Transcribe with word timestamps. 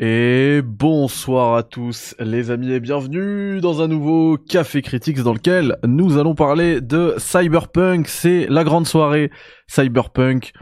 Et 0.00 0.60
bonsoir 0.62 1.56
à 1.56 1.64
tous 1.64 2.14
les 2.20 2.52
amis 2.52 2.70
et 2.70 2.78
bienvenue 2.78 3.60
dans 3.60 3.82
un 3.82 3.88
nouveau 3.88 4.36
Café 4.36 4.80
Critics 4.80 5.24
dans 5.24 5.32
lequel 5.32 5.76
nous 5.84 6.18
allons 6.18 6.36
parler 6.36 6.80
de 6.80 7.14
Cyberpunk. 7.18 8.06
C'est 8.06 8.46
la 8.48 8.62
grande 8.62 8.86
soirée 8.86 9.32
Cyberpunk. 9.66 10.52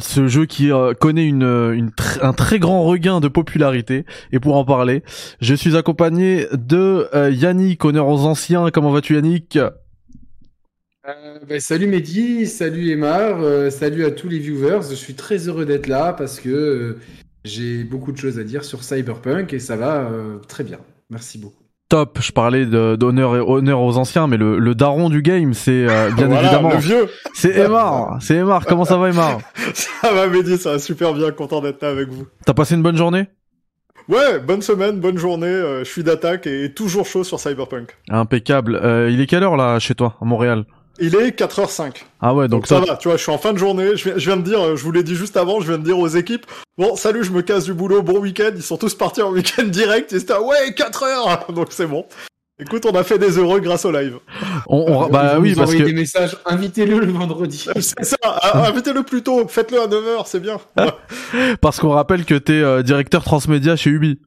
Ce 0.00 0.26
jeu 0.26 0.46
qui 0.46 0.72
euh, 0.72 0.94
connaît 0.94 1.30
un 1.30 2.32
très 2.32 2.58
grand 2.58 2.82
regain 2.82 3.20
de 3.20 3.28
popularité. 3.28 4.04
Et 4.32 4.40
pour 4.40 4.56
en 4.56 4.64
parler, 4.64 5.04
je 5.40 5.54
suis 5.54 5.76
accompagné 5.76 6.48
de 6.52 7.08
euh, 7.14 7.30
Yannick, 7.30 7.84
honneur 7.84 8.08
aux 8.08 8.24
anciens. 8.26 8.70
Comment 8.72 8.90
vas-tu 8.90 9.14
Yannick? 9.14 9.56
Euh, 11.08 11.38
ben, 11.48 11.60
salut 11.60 11.86
Mehdi, 11.86 12.48
salut 12.48 12.90
Emar, 12.90 13.40
euh, 13.40 13.70
salut 13.70 14.04
à 14.04 14.10
tous 14.10 14.28
les 14.28 14.40
viewers. 14.40 14.80
Je 14.90 14.96
suis 14.96 15.14
très 15.14 15.46
heureux 15.46 15.64
d'être 15.64 15.86
là 15.86 16.12
parce 16.12 16.40
que 16.40 16.96
j'ai 17.46 17.84
beaucoup 17.84 18.12
de 18.12 18.16
choses 18.18 18.38
à 18.38 18.44
dire 18.44 18.64
sur 18.64 18.82
Cyberpunk 18.84 19.52
et 19.52 19.58
ça 19.58 19.76
va 19.76 20.08
très 20.48 20.64
bien. 20.64 20.78
Merci 21.10 21.38
beaucoup. 21.38 21.62
Top, 21.88 22.18
je 22.20 22.32
parlais 22.32 22.66
d'honneur 22.66 23.36
et 23.36 23.40
honneur 23.40 23.80
aux 23.80 23.96
anciens, 23.96 24.26
mais 24.26 24.36
le, 24.36 24.58
le 24.58 24.74
daron 24.74 25.08
du 25.08 25.22
game, 25.22 25.54
c'est 25.54 25.86
bien 26.16 26.26
voilà, 26.26 26.42
évidemment. 26.42 26.70
Le 26.70 26.78
vieux. 26.78 27.08
C'est 27.32 27.56
Emar, 27.56 28.16
c'est 28.20 28.34
Emar. 28.34 28.66
Comment 28.66 28.84
ça 28.84 28.96
va 28.96 29.08
Emar 29.08 29.38
Ça 29.74 30.12
va 30.12 30.26
Mehdi, 30.26 30.58
ça 30.58 30.72
va 30.72 30.78
super 30.80 31.14
bien, 31.14 31.30
content 31.30 31.60
d'être 31.60 31.80
là 31.82 31.90
avec 31.90 32.08
vous. 32.08 32.26
T'as 32.44 32.54
passé 32.54 32.74
une 32.74 32.82
bonne 32.82 32.96
journée? 32.96 33.28
Ouais, 34.08 34.40
bonne 34.40 34.62
semaine, 34.62 34.98
bonne 34.98 35.18
journée. 35.18 35.62
je 35.78 35.84
suis 35.84 36.02
d'attaque 36.02 36.48
et 36.48 36.72
toujours 36.74 37.06
chaud 37.06 37.22
sur 37.22 37.38
Cyberpunk. 37.38 37.96
Impeccable. 38.08 38.80
il 39.08 39.20
est 39.20 39.26
quelle 39.26 39.44
heure 39.44 39.56
là 39.56 39.78
chez 39.78 39.94
toi, 39.94 40.16
à 40.20 40.24
Montréal? 40.24 40.64
Il 40.98 41.14
est 41.14 41.38
4h05. 41.38 42.02
Ah 42.20 42.34
ouais, 42.34 42.48
donc, 42.48 42.62
donc 42.62 42.66
ça 42.66 42.80
va, 42.80 42.96
tu 42.96 43.08
vois, 43.08 43.16
je 43.16 43.22
suis 43.22 43.32
en 43.32 43.38
fin 43.38 43.52
de 43.52 43.58
journée, 43.58 43.96
je 43.96 44.04
viens, 44.04 44.18
je 44.18 44.26
viens 44.26 44.36
de 44.36 44.42
dire, 44.42 44.76
je 44.76 44.82
vous 44.82 44.92
l'ai 44.92 45.02
dit 45.02 45.14
juste 45.14 45.36
avant, 45.36 45.60
je 45.60 45.68
viens 45.68 45.78
de 45.78 45.84
dire 45.84 45.98
aux 45.98 46.08
équipes, 46.08 46.46
bon, 46.78 46.96
salut, 46.96 47.24
je 47.24 47.32
me 47.32 47.42
casse 47.42 47.64
du 47.64 47.74
boulot, 47.74 48.02
bon 48.02 48.18
week-end, 48.18 48.50
ils 48.54 48.62
sont 48.62 48.76
tous 48.76 48.94
partis 48.94 49.22
en 49.22 49.30
week-end 49.30 49.64
direct, 49.64 50.12
et 50.12 50.18
c'était, 50.18 50.34
ouais, 50.34 50.74
4 50.74 51.02
heures 51.02 51.46
Donc 51.52 51.68
c'est 51.70 51.86
bon. 51.86 52.06
Écoute, 52.58 52.86
on 52.90 52.96
a 52.96 53.04
fait 53.04 53.18
des 53.18 53.36
heureux 53.36 53.60
grâce 53.60 53.84
au 53.84 53.92
live. 53.92 54.18
On, 54.66 54.78
on 54.78 55.08
bah 55.08 55.38
oui, 55.38 55.54
parce 55.54 55.74
que 55.74 55.82
des 55.82 55.92
messages, 55.92 56.38
invitez-le 56.46 57.00
le 57.00 57.12
vendredi. 57.12 57.66
C'est 57.76 58.04
ça, 58.04 58.16
invitez-le 58.54 59.02
plus 59.02 59.22
tôt, 59.22 59.46
faites-le 59.46 59.82
à 59.82 59.86
9h, 59.86 60.22
c'est 60.24 60.40
bien. 60.40 60.58
parce 61.60 61.78
qu'on 61.78 61.90
rappelle 61.90 62.24
que 62.24 62.34
t'es 62.34 62.54
euh, 62.54 62.82
directeur 62.82 63.24
transmédia 63.24 63.76
chez 63.76 63.90
Ubi. 63.90 64.18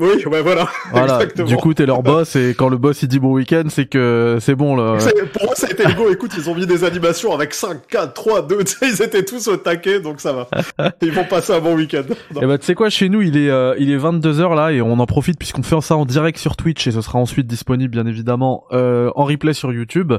Oui, 0.00 0.24
ouais, 0.26 0.42
voilà. 0.42 0.66
Voilà. 0.90 1.14
Exactement. 1.14 1.46
Du 1.46 1.56
coup, 1.56 1.74
t'es 1.74 1.86
leur 1.86 2.02
boss 2.02 2.34
et 2.34 2.54
quand 2.54 2.68
le 2.68 2.76
boss 2.76 3.02
il 3.02 3.08
dit 3.08 3.20
bon 3.20 3.32
week-end, 3.32 3.64
c'est 3.68 3.86
que 3.86 4.38
c'est 4.40 4.54
bon 4.54 4.74
là. 4.74 4.96
Pour 5.32 5.44
moi, 5.44 5.54
ça 5.54 5.68
a 5.68 5.70
été 5.70 5.84
le 5.84 5.94
go. 5.94 6.10
Écoute, 6.10 6.32
ils 6.36 6.50
ont 6.50 6.54
mis 6.54 6.66
des 6.66 6.82
animations 6.84 7.32
avec 7.32 7.54
5, 7.54 7.86
4, 7.88 8.12
3, 8.12 8.46
2. 8.46 8.58
Ils 8.82 9.02
étaient 9.02 9.24
tous 9.24 9.46
au 9.48 9.56
taquet, 9.56 10.00
donc 10.00 10.20
ça 10.20 10.32
va. 10.32 10.48
Ils 11.02 11.12
vont 11.12 11.24
passer 11.24 11.52
un 11.52 11.60
bon 11.60 11.76
week-end. 11.76 12.02
Et 12.40 12.46
bah, 12.46 12.58
tu 12.58 12.66
sais 12.66 12.74
quoi, 12.74 12.90
chez 12.90 13.08
nous, 13.08 13.22
il 13.22 13.36
est, 13.36 13.50
euh, 13.50 13.74
il 13.78 13.90
est 13.90 13.96
22 13.96 14.32
h 14.32 14.54
là 14.54 14.72
et 14.72 14.80
on 14.82 14.98
en 14.98 15.06
profite 15.06 15.38
puisqu'on 15.38 15.62
fait 15.62 15.80
ça 15.80 15.96
en 15.96 16.04
direct 16.04 16.38
sur 16.38 16.56
Twitch 16.56 16.86
et 16.86 16.90
ce 16.90 17.00
sera 17.00 17.18
ensuite 17.18 17.46
disponible, 17.46 17.92
bien 17.92 18.06
évidemment, 18.06 18.64
euh, 18.72 19.10
en 19.14 19.24
replay 19.24 19.52
sur 19.52 19.72
YouTube. 19.72 20.12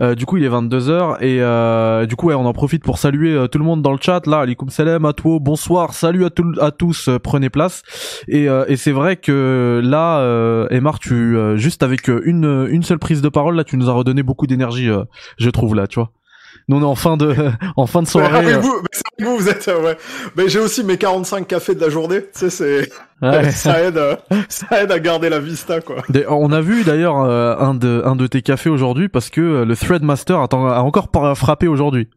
Euh, 0.00 0.14
du 0.14 0.26
coup, 0.26 0.36
il 0.38 0.44
est 0.44 0.48
22 0.48 0.78
h 0.80 1.16
et 1.20 1.40
euh, 1.40 2.06
du 2.06 2.16
coup, 2.16 2.28
ouais, 2.28 2.34
on 2.34 2.46
en 2.46 2.52
profite 2.52 2.82
pour 2.82 2.98
saluer 2.98 3.32
euh, 3.32 3.46
tout 3.48 3.58
le 3.58 3.64
monde 3.64 3.82
dans 3.82 3.92
le 3.92 3.98
chat. 4.00 4.26
Là, 4.26 4.40
alikum 4.40 4.70
salam, 4.70 5.04
à 5.04 5.12
toi, 5.12 5.38
bonsoir, 5.40 5.94
salut 5.94 6.24
à, 6.24 6.30
tout, 6.30 6.52
à 6.60 6.70
tous, 6.70 7.08
euh, 7.08 7.18
prenez 7.18 7.50
place. 7.50 7.82
Et, 8.28 8.46
et 8.68 8.76
c'est 8.76 8.92
vrai 8.92 9.16
que 9.16 9.25
là 9.32 10.20
euh, 10.20 10.66
Emar, 10.70 10.98
tu 10.98 11.36
euh, 11.36 11.56
juste 11.56 11.82
avec 11.82 12.08
une 12.08 12.68
une 12.70 12.82
seule 12.82 12.98
prise 12.98 13.22
de 13.22 13.28
parole 13.28 13.56
là, 13.56 13.64
tu 13.64 13.76
nous 13.76 13.88
as 13.88 13.92
redonné 13.92 14.22
beaucoup 14.22 14.46
d'énergie, 14.46 14.88
euh, 14.88 15.04
je 15.38 15.50
trouve 15.50 15.74
là, 15.74 15.86
tu 15.86 15.98
vois. 15.98 16.10
Nous 16.68 16.76
on 16.78 16.80
est 16.80 16.84
en 16.84 16.94
fin 16.94 17.16
de 17.16 17.34
en 17.76 17.86
fin 17.86 18.02
de 18.02 18.08
soirée. 18.08 18.44
Mais, 18.44 18.54
vous, 18.54 18.82
mais 19.18 19.24
vous, 19.24 19.36
vous 19.36 19.48
êtes 19.48 19.66
ouais. 19.66 19.96
Mais 20.36 20.48
j'ai 20.48 20.58
aussi 20.58 20.84
mes 20.84 20.96
45 20.96 21.46
cafés 21.46 21.74
de 21.74 21.80
la 21.80 21.90
journée, 21.90 22.22
tu 22.22 22.28
sais 22.34 22.50
c'est 22.50 22.88
ouais. 23.22 23.50
ça 23.50 23.82
aide 23.82 24.00
ça 24.48 24.82
aide 24.82 24.90
à 24.90 24.98
garder 24.98 25.28
la 25.28 25.38
vista 25.38 25.80
quoi. 25.80 25.96
On 26.28 26.52
a 26.52 26.60
vu 26.60 26.84
d'ailleurs 26.84 27.16
un 27.16 27.74
de 27.74 28.02
un 28.04 28.16
de 28.16 28.26
tes 28.26 28.42
cafés 28.42 28.70
aujourd'hui 28.70 29.08
parce 29.08 29.30
que 29.30 29.64
le 29.64 29.76
Threadmaster 29.76 30.38
a 30.38 30.82
encore 30.82 31.08
frappé 31.36 31.68
aujourd'hui. 31.68 32.08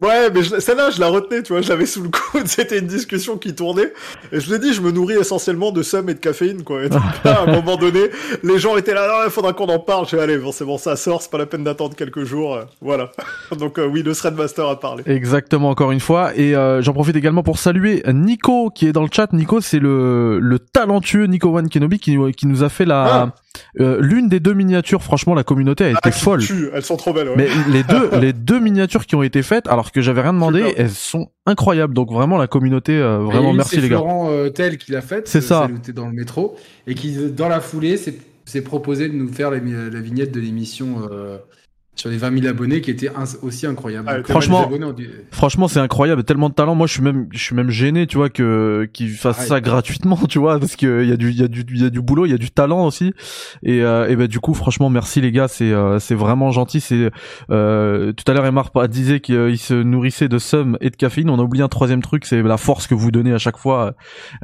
Ouais, 0.00 0.30
mais 0.32 0.44
celle-là, 0.44 0.90
je 0.90 1.00
la 1.00 1.08
retenais, 1.08 1.42
tu 1.42 1.52
vois, 1.52 1.60
je 1.60 1.68
l'avais 1.70 1.86
sous 1.86 2.02
le 2.02 2.08
coude, 2.08 2.46
c'était 2.46 2.78
une 2.78 2.86
discussion 2.86 3.36
qui 3.36 3.52
tournait, 3.52 3.92
et 4.30 4.38
je 4.38 4.46
vous 4.46 4.54
ai 4.54 4.60
dit, 4.60 4.72
je 4.72 4.80
me 4.80 4.92
nourris 4.92 5.16
essentiellement 5.16 5.72
de 5.72 5.82
somme 5.82 6.08
et 6.08 6.14
de 6.14 6.20
caféine, 6.20 6.62
quoi. 6.62 6.84
Et 6.84 6.88
donc, 6.88 7.02
là, 7.24 7.40
à 7.40 7.42
un 7.42 7.52
moment 7.52 7.76
donné, 7.76 8.02
les 8.44 8.58
gens 8.60 8.76
étaient 8.76 8.94
là, 8.94 9.08
non, 9.08 9.24
il 9.26 9.30
faudra 9.30 9.52
qu'on 9.52 9.66
en 9.66 9.80
parle, 9.80 10.06
je 10.08 10.14
vais 10.14 10.22
allez, 10.22 10.38
bon, 10.38 10.52
c'est 10.52 10.64
bon, 10.64 10.78
ça 10.78 10.94
sort, 10.94 11.20
c'est 11.20 11.30
pas 11.32 11.38
la 11.38 11.46
peine 11.46 11.64
d'attendre 11.64 11.96
quelques 11.96 12.22
jours, 12.22 12.54
euh, 12.54 12.62
voilà. 12.80 13.10
donc, 13.58 13.78
euh, 13.78 13.86
oui, 13.86 14.04
le 14.04 14.14
Threadmaster 14.14 14.68
a 14.68 14.78
parlé. 14.78 15.02
Exactement, 15.06 15.70
encore 15.70 15.90
une 15.90 16.00
fois, 16.00 16.30
et 16.36 16.54
euh, 16.54 16.80
j'en 16.80 16.92
profite 16.92 17.16
également 17.16 17.42
pour 17.42 17.58
saluer 17.58 18.04
Nico, 18.06 18.70
qui 18.70 18.86
est 18.86 18.92
dans 18.92 19.02
le 19.02 19.10
chat. 19.12 19.32
Nico, 19.32 19.60
c'est 19.60 19.80
le, 19.80 20.38
le 20.38 20.60
talentueux 20.60 21.26
Nico 21.26 21.48
One 21.48 21.68
Kenobi 21.68 21.98
qui, 21.98 22.16
qui 22.36 22.46
nous 22.46 22.62
a 22.62 22.68
fait 22.68 22.84
la... 22.84 23.04
Ah. 23.04 23.34
Euh, 23.80 23.98
l'une 24.00 24.28
des 24.28 24.40
deux 24.40 24.54
miniatures, 24.54 25.02
franchement, 25.02 25.34
la 25.34 25.44
communauté 25.44 25.84
a 25.84 25.90
été 25.90 25.98
ah, 26.02 26.10
folle. 26.10 26.40
Tue. 26.40 26.68
Elles 26.72 26.82
sont 26.82 26.96
trop 26.96 27.12
belles. 27.12 27.28
Ouais. 27.28 27.34
Mais 27.36 27.48
les 27.70 27.82
deux, 27.82 28.10
les 28.20 28.32
deux 28.32 28.60
miniatures 28.60 29.06
qui 29.06 29.14
ont 29.14 29.22
été 29.22 29.42
faites, 29.42 29.66
alors 29.68 29.92
que 29.92 30.00
j'avais 30.00 30.22
rien 30.22 30.32
demandé, 30.32 30.60
Super. 30.60 30.84
elles 30.84 30.90
sont 30.90 31.30
incroyables. 31.46 31.94
Donc 31.94 32.12
vraiment 32.12 32.38
la 32.38 32.46
communauté, 32.46 32.92
euh, 32.92 33.18
vraiment 33.18 33.52
et 33.52 33.56
merci 33.56 33.80
les 33.80 33.88
gars. 33.88 33.96
Florent 33.96 34.30
euh, 34.30 34.50
Tel 34.50 34.78
qui 34.78 34.92
l'a 34.92 35.00
faite. 35.00 35.28
C'est 35.28 35.40
ça. 35.40 35.68
T'es 35.82 35.92
dans 35.92 36.06
le 36.06 36.12
métro 36.12 36.56
et 36.86 36.94
qui 36.94 37.16
dans 37.30 37.48
la 37.48 37.60
foulée 37.60 37.96
s'est 37.96 38.62
proposé 38.62 39.08
de 39.08 39.14
nous 39.14 39.32
faire 39.32 39.50
la, 39.50 39.58
la 39.58 40.00
vignette 40.00 40.32
de 40.32 40.40
l'émission. 40.40 41.08
Euh, 41.10 41.38
sur 41.98 42.10
les 42.10 42.16
20 42.16 42.38
000 42.40 42.46
abonnés 42.46 42.80
qui 42.80 42.90
étaient 42.90 43.10
aussi 43.42 43.66
incroyables. 43.66 44.08
Ah, 44.08 44.22
franchement, 44.22 44.70
franchement, 45.32 45.68
c'est 45.68 45.80
incroyable, 45.80 46.22
tellement 46.22 46.48
de 46.48 46.54
talent. 46.54 46.74
Moi, 46.74 46.86
je 46.86 46.92
suis 46.92 47.02
même, 47.02 47.26
je 47.32 47.42
suis 47.42 47.56
même 47.56 47.70
gêné, 47.70 48.06
tu 48.06 48.16
vois, 48.16 48.30
que 48.30 48.88
qu'ils 48.92 49.10
fassent 49.10 49.40
ah, 49.40 49.46
ça 49.46 49.60
gratuitement, 49.60 50.18
tu 50.28 50.38
vois, 50.38 50.58
parce 50.60 50.76
que 50.76 51.02
il 51.02 51.08
y 51.08 51.12
a 51.12 51.16
du, 51.16 51.30
il 51.30 51.40
y 51.40 51.42
a 51.42 51.48
du, 51.48 51.64
il 51.68 51.82
y 51.82 51.84
a 51.84 51.90
du 51.90 52.00
boulot, 52.00 52.26
il 52.26 52.30
y 52.30 52.34
a 52.34 52.38
du 52.38 52.50
talent 52.50 52.86
aussi. 52.86 53.12
Et, 53.62 53.82
euh, 53.82 54.08
et 54.08 54.16
ben 54.16 54.28
du 54.28 54.38
coup, 54.38 54.54
franchement, 54.54 54.90
merci 54.90 55.20
les 55.20 55.32
gars, 55.32 55.48
c'est, 55.48 55.72
euh, 55.72 55.98
c'est 55.98 56.14
vraiment 56.14 56.50
gentil. 56.52 56.80
C'est 56.80 57.10
euh, 57.50 58.12
tout 58.12 58.30
à 58.30 58.34
l'heure, 58.34 58.46
Emar 58.46 58.70
disait 58.88 59.20
qu'il 59.20 59.58
se 59.58 59.74
nourrissait 59.74 60.28
de 60.28 60.38
somme 60.38 60.78
et 60.80 60.90
de 60.90 60.96
caféine. 60.96 61.30
On 61.30 61.38
a 61.38 61.42
oublié 61.42 61.64
un 61.64 61.68
troisième 61.68 62.02
truc, 62.02 62.24
c'est 62.26 62.42
la 62.42 62.56
force 62.56 62.86
que 62.86 62.94
vous 62.94 63.10
donnez 63.10 63.32
à 63.32 63.38
chaque 63.38 63.58
fois. 63.58 63.94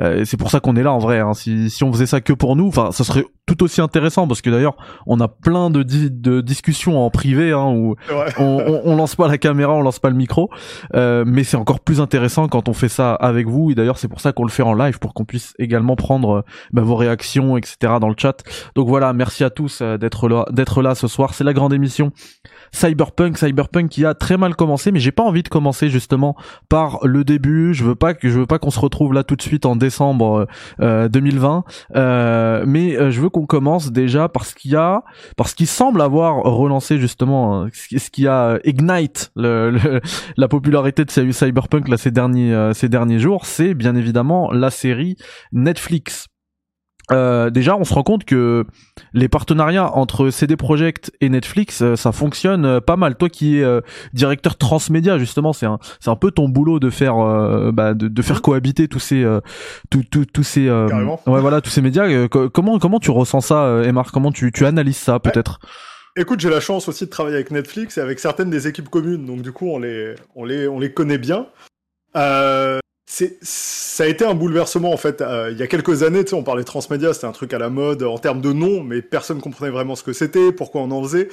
Euh, 0.01 0.25
c'est 0.25 0.37
pour 0.37 0.51
ça 0.51 0.61
qu'on 0.61 0.75
est 0.77 0.83
là 0.83 0.93
en 0.93 0.99
vrai. 0.99 1.21
Hein. 1.21 1.35
Si, 1.35 1.71
si 1.71 1.85
on 1.85 1.93
faisait 1.93 2.07
ça 2.07 2.21
que 2.21 2.33
pour 2.33 2.57
nous, 2.57 2.67
enfin, 2.67 2.91
ça 2.91 3.05
serait 3.05 3.25
tout 3.47 3.63
aussi 3.63 3.81
intéressant 3.81 4.27
parce 4.27 4.41
que 4.41 4.51
d'ailleurs, 4.51 4.77
on 5.07 5.21
a 5.21 5.29
plein 5.29 5.71
de, 5.71 5.83
di 5.83 6.11
de 6.11 6.41
discussions 6.41 7.05
en 7.05 7.11
privé 7.11 7.44
hein, 7.53 7.67
où 7.67 7.97
on, 8.39 8.43
on, 8.43 8.81
on, 8.85 8.97
lance 8.97 9.15
pas 9.17 9.29
la 9.29 9.39
caméra, 9.39 9.75
on 9.75 9.83
lance 9.83 9.99
pas 9.99 10.11
le 10.11 10.17
micro, 10.17 10.51
euh, 10.95 11.25
mais 11.27 11.45
c'est 11.45 11.57
encore 11.57 11.81
plus 11.81 12.01
intéressant 12.01 12.49
quand 12.49 12.69
on 12.69 12.73
fait 12.73 12.89
ça 12.89 13.15
avec 13.15 13.47
vous. 13.47 13.71
Et 13.71 13.75
d'ailleurs, 13.75 13.99
c'est 13.99 14.09
pour 14.09 14.21
ça 14.21 14.33
qu'on 14.33 14.45
le 14.45 14.51
fait 14.51 14.63
en 14.63 14.75
live 14.75 14.99
pour 14.99 15.15
qu'on 15.15 15.25
puisse 15.25 15.55
également 15.59 15.97
prendre 15.97 16.45
bah, 16.73 16.83
vos 16.83 16.97
réactions, 16.97 17.57
etc. 17.57 17.95
dans 18.01 18.09
le 18.09 18.17
chat. 18.17 18.43
Donc 18.75 18.89
voilà, 18.89 19.13
merci 19.13 19.45
à 19.45 19.51
tous 19.51 19.81
euh, 19.81 19.97
d'être 19.97 20.29
là, 20.29 20.47
d'être 20.51 20.83
là 20.83 20.95
ce 20.95 21.09
soir. 21.09 21.35
C'est 21.35 21.45
la 21.45 21.53
grande 21.53 21.73
émission 21.73 22.13
Cyberpunk, 22.75 23.39
Cyberpunk 23.39 23.89
qui 23.89 24.05
a 24.05 24.15
très 24.15 24.37
mal 24.37 24.55
commencé, 24.55 24.93
mais 24.93 25.01
j'ai 25.01 25.13
pas 25.13 25.23
envie 25.23 25.43
de 25.43 25.49
commencer 25.49 25.89
justement 25.89 26.37
par 26.69 26.99
le 27.05 27.25
début. 27.25 27.73
Je 27.75 27.85
veux 27.85 27.95
pas 27.95 28.15
que 28.15 28.29
je 28.29 28.39
veux 28.39 28.47
pas 28.47 28.59
qu'on 28.59 28.71
se 28.71 28.81
retrouve 28.81 29.13
là 29.13 29.25
tout 29.25 29.37
de 29.37 29.43
suite 29.43 29.67
en 29.67 29.77
décembre 29.77 30.47
euh, 30.81 31.09
2020, 31.09 31.65
euh, 31.97 32.65
mais 32.67 33.11
je 33.11 33.21
veux 33.21 33.31
qu'on 33.31 33.47
commence 33.47 33.93
déjà 33.93 34.29
parce 34.29 34.55
qu'il 34.55 34.73
y 34.73 34.77
a, 34.77 35.03
parce 35.37 35.55
qu'il 35.55 35.67
semble 35.67 36.01
avoir 36.01 36.37
relancé 36.43 36.99
justement 36.99 37.67
ce 37.73 38.11
qui 38.11 38.27
a 38.27 38.59
ignite 38.65 39.31
la 39.37 40.49
popularité 40.49 41.05
de 41.05 41.11
Cyberpunk 41.11 41.89
là 41.89 41.97
ces 41.97 42.11
derniers 42.11 42.55
euh, 42.55 42.73
ces 42.73 42.89
derniers 42.89 43.19
jours, 43.19 43.47
c'est 43.47 43.75
bien 43.75 43.95
évidemment 43.95 44.51
la 44.53 44.71
série 44.71 45.17
Netflix. 45.53 46.27
Euh, 47.13 47.51
déjà, 47.51 47.77
on 47.77 47.85
se 47.85 47.93
rend 47.93 48.03
compte 48.03 48.25
que 48.25 48.65
les 49.13 49.29
partenariats 49.29 49.95
entre 49.95 50.31
CD 50.31 50.57
Projekt 50.57 51.13
et 51.21 51.29
Netflix, 51.29 51.83
euh, 51.83 51.97
ça 51.97 52.13
fonctionne 52.13 52.65
euh, 52.65 52.81
pas 52.81 52.97
mal. 52.97 53.17
Toi 53.17 53.29
qui 53.29 53.59
es 53.59 53.63
euh, 53.63 53.81
directeur 54.13 54.57
transmédia, 54.57 55.19
justement, 55.19 55.53
c'est 55.53 55.67
un, 55.67 55.79
c'est 56.01 56.11
un 56.11 56.17
peu 56.17 56.31
ton 56.31 56.49
boulot 56.49 56.81
de 56.81 56.91
faire, 56.91 57.17
bah, 57.73 57.95
de, 57.95 58.09
de, 58.09 58.23
faire 58.23 58.43
cohabiter 58.43 58.89
tous 58.89 59.01
ces, 59.01 59.25
tous, 59.91 60.05
tous, 60.11 60.25
tous 60.27 60.43
ces, 60.43 60.71
ouais, 60.71 61.17
voilà, 61.27 61.61
tous 61.61 61.71
ces 61.71 61.83
médias. 61.83 62.29
comment, 62.29 62.79
comment 62.79 63.01
tu 63.01 63.11
ressens 63.11 63.43
ça, 63.43 63.83
Emar 63.85 64.13
Comment 64.13 64.33
tu, 64.33 64.53
tu 64.53 64.67
analyses 64.67 64.97
ça, 64.97 65.19
peut-être? 65.19 65.59
Écoute, 66.17 66.41
j'ai 66.41 66.51
la 66.51 66.61
chance 66.61 66.89
aussi 66.89 67.07
de 67.07 67.11
travailler 67.11 67.37
avec 67.37 67.51
Netflix 67.51 67.99
et 67.99 68.01
avec 68.01 68.21
certaines 68.21 68.51
des 68.51 68.69
équipes 68.69 68.89
communes, 68.89 69.27
donc 69.27 69.43
du 69.43 69.51
coup, 69.51 69.69
on 69.69 69.79
les, 69.79 70.15
on 70.37 70.45
les, 70.45 70.69
on 70.69 70.79
les 70.79 70.93
connaît 70.93 71.19
bien. 71.19 71.47
Euh, 72.17 72.79
ça 73.07 74.05
a 74.05 74.07
été 74.07 74.25
un 74.25 74.35
bouleversement 74.35 74.93
en 74.93 74.97
fait. 74.97 75.21
Euh, 75.21 75.51
il 75.53 75.59
y 75.59 75.63
a 75.63 75.67
quelques 75.67 76.03
années, 76.03 76.25
on 76.33 76.43
parlait 76.43 76.65
transmédia, 76.65 77.13
c'était 77.13 77.27
un 77.27 77.33
truc 77.33 77.53
à 77.53 77.59
la 77.59 77.71
mode 77.71 78.03
en 78.03 78.19
termes 78.19 78.41
de 78.41 78.53
nom, 78.53 78.83
mais 78.83 79.03
personne 79.03 79.41
comprenait 79.41 79.71
vraiment 79.71 79.95
ce 79.95 80.03
que 80.03 80.13
c'était, 80.13 80.53
pourquoi 80.53 80.83
on 80.83 80.91
en 80.91 81.03
faisait. 81.03 81.29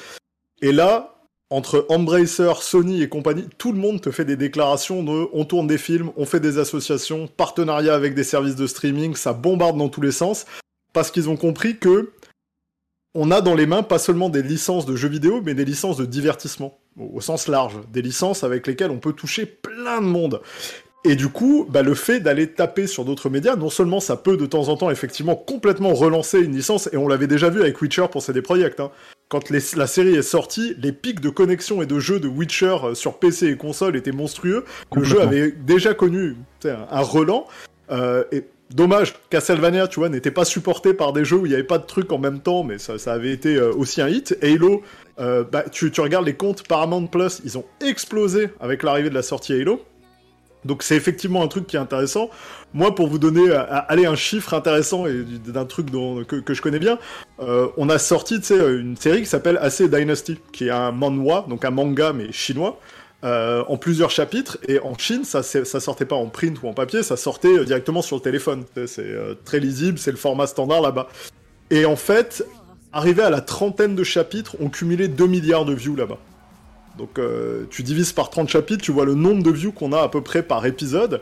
Et 0.62 0.71
là, 0.71 1.21
entre 1.50 1.85
Embracer, 1.89 2.53
Sony 2.62 3.01
et 3.01 3.09
compagnie, 3.09 3.47
tout 3.57 3.71
le 3.71 3.79
monde 3.79 4.01
te 4.01 4.12
fait 4.12 4.25
des 4.25 4.38
déclarations 4.38 5.03
de 5.03 5.27
on 5.33 5.44
tourne 5.44 5.68
des 5.68 5.77
films, 5.77 6.12
on 6.15 6.25
fait 6.25 6.39
des 6.39 6.59
associations, 6.59 7.27
partenariat 7.27 7.94
avec 7.94 8.15
des 8.15 8.24
services 8.24 8.56
de 8.56 8.67
streaming, 8.67 9.15
ça 9.15 9.33
bombarde 9.33 9.77
dans 9.77 9.89
tous 9.89 10.01
les 10.01 10.12
sens, 10.12 10.45
parce 10.94 11.12
qu'ils 11.12 11.29
ont 11.29 11.38
compris 11.38 11.77
que 11.77 12.12
on 13.13 13.31
a 13.31 13.41
dans 13.41 13.56
les 13.56 13.65
mains 13.65 13.83
pas 13.83 14.00
seulement 14.00 14.29
des 14.29 14.41
licences 14.41 14.85
de 14.85 14.95
jeux 14.95 15.09
vidéo, 15.09 15.41
mais 15.44 15.53
des 15.53 15.65
licences 15.65 15.97
de 15.97 16.06
divertissement, 16.06 16.79
au 16.97 17.19
sens 17.19 17.50
large, 17.50 17.74
des 17.91 18.01
licences 18.01 18.45
avec 18.45 18.65
lesquelles 18.65 18.91
on 18.91 19.00
peut 19.00 19.12
toucher 19.12 19.45
plein 19.45 20.01
de 20.01 20.07
monde. 20.07 20.41
Et 21.03 21.15
du 21.15 21.30
coup, 21.30 21.65
bah, 21.68 21.81
le 21.81 21.95
fait 21.95 22.19
d'aller 22.19 22.48
taper 22.48 22.86
sur 22.86 23.06
d'autres 23.06 23.30
médias, 23.30 23.56
non 23.56 23.71
seulement 23.71 24.00
ça 24.00 24.18
peut 24.18 24.38
de 24.38 24.45
temps 24.45 24.69
en 24.69 24.77
temps 24.77 24.92
effectivement 24.92 25.36
complètement 25.36 25.94
relancer 25.94 26.39
une 26.39 26.56
licence, 26.56 26.89
et 26.94 26.98
on 26.98 27.07
l'avait 27.07 27.27
déjà 27.27 27.50
vu 27.50 27.62
avec 27.62 27.81
Witcher 27.81 28.06
pour 28.12 28.21
CD 28.21 28.44
Projekt. 28.44 28.80
Hein. 28.80 28.92
Quand 29.27 29.50
la 29.50 29.88
série 29.88 30.15
est 30.15 30.21
sortie, 30.21 30.75
les 30.77 30.92
pics 30.92 31.19
de 31.19 31.30
connexion 31.30 31.81
et 31.81 31.88
de 31.88 32.00
jeux 32.00 32.19
de 32.19 32.27
Witcher 32.27 32.77
euh, 32.83 32.94
sur 32.94 33.18
PC 33.18 33.48
et 33.48 33.57
console 33.57 33.95
étaient 33.95 34.12
monstrueux. 34.12 34.63
Le 34.94 35.03
jeu 35.03 35.21
avait 35.21 35.51
déjà 35.51 35.95
connu 35.95 36.36
un, 36.65 36.86
un 36.92 37.01
relan. 37.01 37.48
Euh, 37.92 38.24
et 38.31 38.44
dommage, 38.69 39.15
Castlevania, 39.31 39.88
tu 39.88 40.01
vois, 40.01 40.09
n'était 40.09 40.31
pas 40.31 40.45
supporté 40.45 40.94
par 40.94 41.13
des 41.13 41.25
jeux 41.25 41.38
où 41.38 41.45
il 41.48 41.50
n'y 41.50 41.56
avait 41.56 41.63
pas 41.63 41.80
de 41.80 41.86
trucs 41.86 42.12
en 42.12 42.19
même 42.19 42.42
temps, 42.42 42.63
mais 42.63 42.77
ça, 42.77 42.94
avait 43.12 43.31
été 43.31 43.56
euh, 43.56 43.74
aussi 43.74 44.01
un 44.01 44.07
hit. 44.07 44.38
Halo, 44.44 44.83
bah, 45.18 45.63
tu, 45.71 45.89
tu 45.92 46.01
regardes 46.01 46.25
les 46.25 46.36
comptes 46.36 46.68
Paramount 46.68 47.07
Plus, 47.07 47.42
ils 47.44 47.57
ont 47.57 47.65
explosé 47.80 48.50
avec 48.59 48.83
l'arrivée 48.83 49.09
de 49.09 49.15
la 49.15 49.24
sortie 49.24 49.53
Halo. 49.53 49.81
Donc 50.66 50.84
c'est 50.84 50.96
effectivement 50.96 51.44
un 51.44 51.48
truc 51.48 51.68
qui 51.68 51.75
est 51.75 51.80
intéressant. 51.80 52.30
Moi, 52.74 52.94
pour 52.94 53.08
vous 53.08 53.19
donner 53.19 53.50
euh, 53.50 53.66
un 53.90 54.16
chiffre 54.16 54.54
intéressant 54.54 55.08
et 55.08 55.24
d'un 55.24 55.66
truc 55.66 55.90
dont, 55.90 56.24
que, 56.24 56.54
je 56.54 56.62
connais 56.62 56.80
bien, 56.80 57.00
euh, 57.42 57.68
on 57.78 57.90
a 57.90 57.98
sorti 57.98 58.36
une 58.36 58.96
série 58.98 59.22
qui 59.22 59.25
s'appelle 59.28 59.58
AC 59.58 59.84
Dynasty, 59.84 60.40
qui 60.52 60.68
est 60.68 60.72
un 60.72 60.92
manhwa, 60.92 61.46
donc 61.50 61.66
un 61.66 61.72
manga 61.72 62.13
mais 62.13 62.31
chinois, 62.31 62.80
euh, 63.24 63.63
en 63.68 63.78
plusieurs 63.78 64.12
chapitres. 64.12 64.60
Et 64.68 64.80
en 64.80 64.98
Chine, 64.98 65.24
ça, 65.24 65.44
ça 65.44 65.80
sortait 65.80 66.06
pas 66.06 66.16
en 66.16 66.28
print 66.28 66.62
ou 66.62 66.68
en 66.68 66.74
papier, 66.74 67.04
ça 67.04 67.18
sortait 67.18 67.66
directement 67.66 68.02
sur 68.02 68.18
le 68.18 68.22
téléphone. 68.22 68.63
C'est 68.86 69.16
très 69.44 69.60
lisible, 69.60 69.98
c'est 69.98 70.12
le 70.12 70.18
format 70.18 70.48
standard 70.48 70.81
là-bas. 70.81 71.08
Et 71.72 71.86
en 71.86 71.96
fait, 71.96 72.46
arrivé 72.94 73.24
à 73.24 73.30
la 73.30 73.42
trentaine 73.42 73.96
de 73.96 74.04
chapitres, 74.04 74.56
on 74.60 74.69
cumulait 74.69 75.08
2 75.08 75.25
milliards 75.25 75.66
de 75.66 75.74
views 75.74 75.96
là-bas. 75.96 76.19
Donc 76.97 77.19
euh, 77.19 77.65
tu 77.69 77.83
divises 77.83 78.11
par 78.11 78.29
30 78.29 78.49
chapitres, 78.49 78.83
tu 78.83 78.91
vois 78.91 79.05
le 79.05 79.15
nombre 79.15 79.43
de 79.43 79.51
views 79.51 79.71
qu'on 79.71 79.93
a 79.93 80.01
à 80.01 80.09
peu 80.09 80.21
près 80.21 80.43
par 80.43 80.65
épisode, 80.65 81.21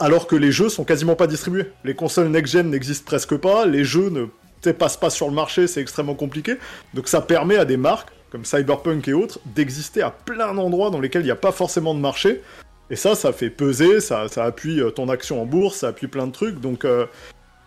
alors 0.00 0.26
que 0.26 0.36
les 0.36 0.52
jeux 0.52 0.68
sont 0.68 0.84
quasiment 0.84 1.16
pas 1.16 1.26
distribués. 1.26 1.66
Les 1.84 1.94
consoles 1.94 2.28
next-gen 2.28 2.70
n'existent 2.70 3.04
presque 3.06 3.36
pas, 3.36 3.66
les 3.66 3.84
jeux 3.84 4.10
ne 4.10 4.72
passent 4.72 4.96
pas 4.96 5.10
sur 5.10 5.28
le 5.28 5.34
marché, 5.34 5.66
c'est 5.66 5.80
extrêmement 5.80 6.14
compliqué. 6.14 6.56
Donc 6.94 7.08
ça 7.08 7.20
permet 7.20 7.56
à 7.56 7.64
des 7.64 7.76
marques, 7.76 8.10
comme 8.30 8.44
Cyberpunk 8.44 9.08
et 9.08 9.12
autres, 9.12 9.40
d'exister 9.54 10.02
à 10.02 10.10
plein 10.10 10.54
d'endroits 10.54 10.90
dans 10.90 11.00
lesquels 11.00 11.22
il 11.22 11.26
n'y 11.26 11.30
a 11.30 11.36
pas 11.36 11.52
forcément 11.52 11.94
de 11.94 12.00
marché. 12.00 12.42
Et 12.90 12.96
ça, 12.96 13.14
ça 13.14 13.32
fait 13.32 13.50
peser, 13.50 14.00
ça, 14.00 14.26
appuie 14.36 14.80
euh, 14.80 14.90
ton 14.90 15.08
action 15.08 15.42
en 15.42 15.46
bourse, 15.46 15.78
ça 15.78 15.88
appuie 15.88 16.08
plein 16.08 16.26
de 16.26 16.32
trucs. 16.32 16.60
Donc 16.60 16.84
euh, 16.84 17.06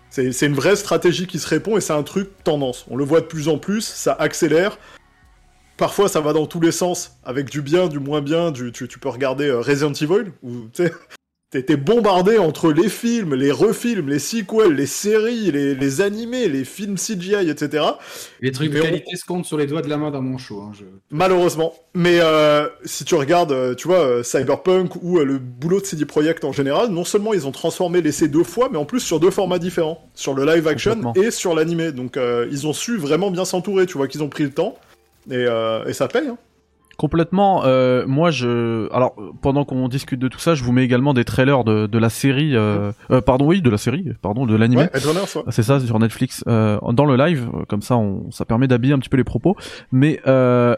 c'est 0.09 0.45
une 0.45 0.55
vraie 0.55 0.75
stratégie 0.75 1.27
qui 1.27 1.39
se 1.39 1.47
répond 1.47 1.77
et 1.77 1.81
c'est 1.81 1.93
un 1.93 2.03
truc 2.03 2.29
tendance. 2.43 2.85
On 2.89 2.95
le 2.95 3.05
voit 3.05 3.21
de 3.21 3.27
plus 3.27 3.47
en 3.47 3.57
plus, 3.57 3.81
ça 3.81 4.13
accélère. 4.13 4.77
Parfois, 5.81 6.07
ça 6.09 6.21
va 6.21 6.31
dans 6.31 6.45
tous 6.45 6.59
les 6.59 6.71
sens, 6.71 7.17
avec 7.23 7.49
du 7.49 7.63
bien, 7.63 7.87
du 7.87 7.97
moins 7.97 8.21
bien. 8.21 8.51
Tu, 8.51 8.71
peux 8.71 9.09
regarder 9.09 9.47
euh, 9.47 9.61
Resident 9.61 9.93
Evil, 9.93 10.31
où 10.43 10.67
t'es 11.49 11.75
bombardé 11.75 12.37
entre 12.37 12.71
les 12.71 12.87
films, 12.87 13.33
les 13.33 13.49
refilms, 13.49 14.07
les 14.07 14.19
sequels, 14.19 14.73
les 14.73 14.85
séries, 14.85 15.51
les, 15.51 16.01
animés, 16.01 16.49
les 16.49 16.65
films 16.65 16.97
CGI, 16.97 17.49
etc. 17.49 17.83
Les 18.41 18.51
trucs 18.51 18.71
de 18.71 18.79
qualité 18.79 19.15
se 19.15 19.25
comptent 19.25 19.47
sur 19.47 19.57
les 19.57 19.65
doigts 19.65 19.81
de 19.81 19.89
la 19.89 19.97
main 19.97 20.11
dans 20.11 20.21
mon 20.21 20.37
show. 20.37 20.61
Hein, 20.61 20.71
Malheureusement. 21.09 21.73
Mais 21.95 22.19
euh, 22.21 22.67
si 22.85 23.03
tu 23.03 23.15
regardes, 23.15 23.51
euh, 23.51 23.73
tu 23.73 23.87
vois, 23.87 24.23
Cyberpunk 24.23 24.97
ou 25.01 25.17
le 25.17 25.39
boulot 25.39 25.81
de 25.81 25.85
CD 25.87 26.05
Projekt 26.05 26.45
en 26.45 26.51
général, 26.51 26.89
non 26.89 27.05
seulement 27.05 27.33
ils 27.33 27.47
ont 27.47 27.51
transformé 27.51 28.03
l'essai 28.03 28.27
deux 28.27 28.43
fois, 28.43 28.69
mais 28.71 28.77
en 28.77 28.85
plus 28.85 28.99
sur 28.99 29.19
deux 29.19 29.31
formats 29.31 29.57
différents, 29.57 30.07
sur 30.13 30.35
le 30.35 30.45
live 30.45 30.67
action 30.67 31.11
et 31.15 31.31
sur 31.31 31.55
l'animé. 31.55 31.91
Donc 31.91 32.19
ils 32.51 32.67
ont 32.67 32.73
su 32.73 32.97
vraiment 32.97 33.31
bien 33.31 33.45
s'entourer. 33.45 33.87
Tu 33.87 33.97
vois 33.97 34.07
qu'ils 34.07 34.21
ont 34.21 34.29
pris 34.29 34.43
le 34.43 34.51
temps. 34.51 34.77
Euh, 35.31 35.85
et, 35.85 35.93
ça 35.93 36.07
paye. 36.07 36.27
Hein. 36.27 36.37
Complètement. 36.97 37.63
Euh, 37.65 38.05
moi, 38.05 38.29
je. 38.29 38.87
Alors, 38.93 39.15
pendant 39.41 39.65
qu'on 39.65 39.87
discute 39.87 40.19
de 40.19 40.27
tout 40.27 40.39
ça, 40.39 40.53
je 40.53 40.63
vous 40.63 40.71
mets 40.71 40.83
également 40.83 41.15
des 41.15 41.25
trailers 41.25 41.63
de, 41.63 41.87
de 41.87 41.97
la 41.97 42.09
série. 42.09 42.55
Euh, 42.55 42.91
euh 43.09 43.21
pardon, 43.21 43.47
oui, 43.47 43.61
de 43.61 43.69
la 43.71 43.77
série. 43.77 44.09
Pardon, 44.21 44.45
de 44.45 44.55
l'anime. 44.55 44.87
C'est 45.49 45.63
ça, 45.63 45.79
sur 45.79 45.97
Netflix. 45.97 46.43
Euh, 46.47 46.79
dans 46.93 47.05
le 47.05 47.15
live, 47.15 47.49
comme 47.67 47.81
ça, 47.81 47.97
on, 47.97 48.29
ça 48.29 48.45
permet 48.45 48.67
d'habiller 48.67 48.93
un 48.93 48.99
petit 48.99 49.09
peu 49.09 49.17
les 49.17 49.23
propos. 49.23 49.55
Mais 49.91 50.19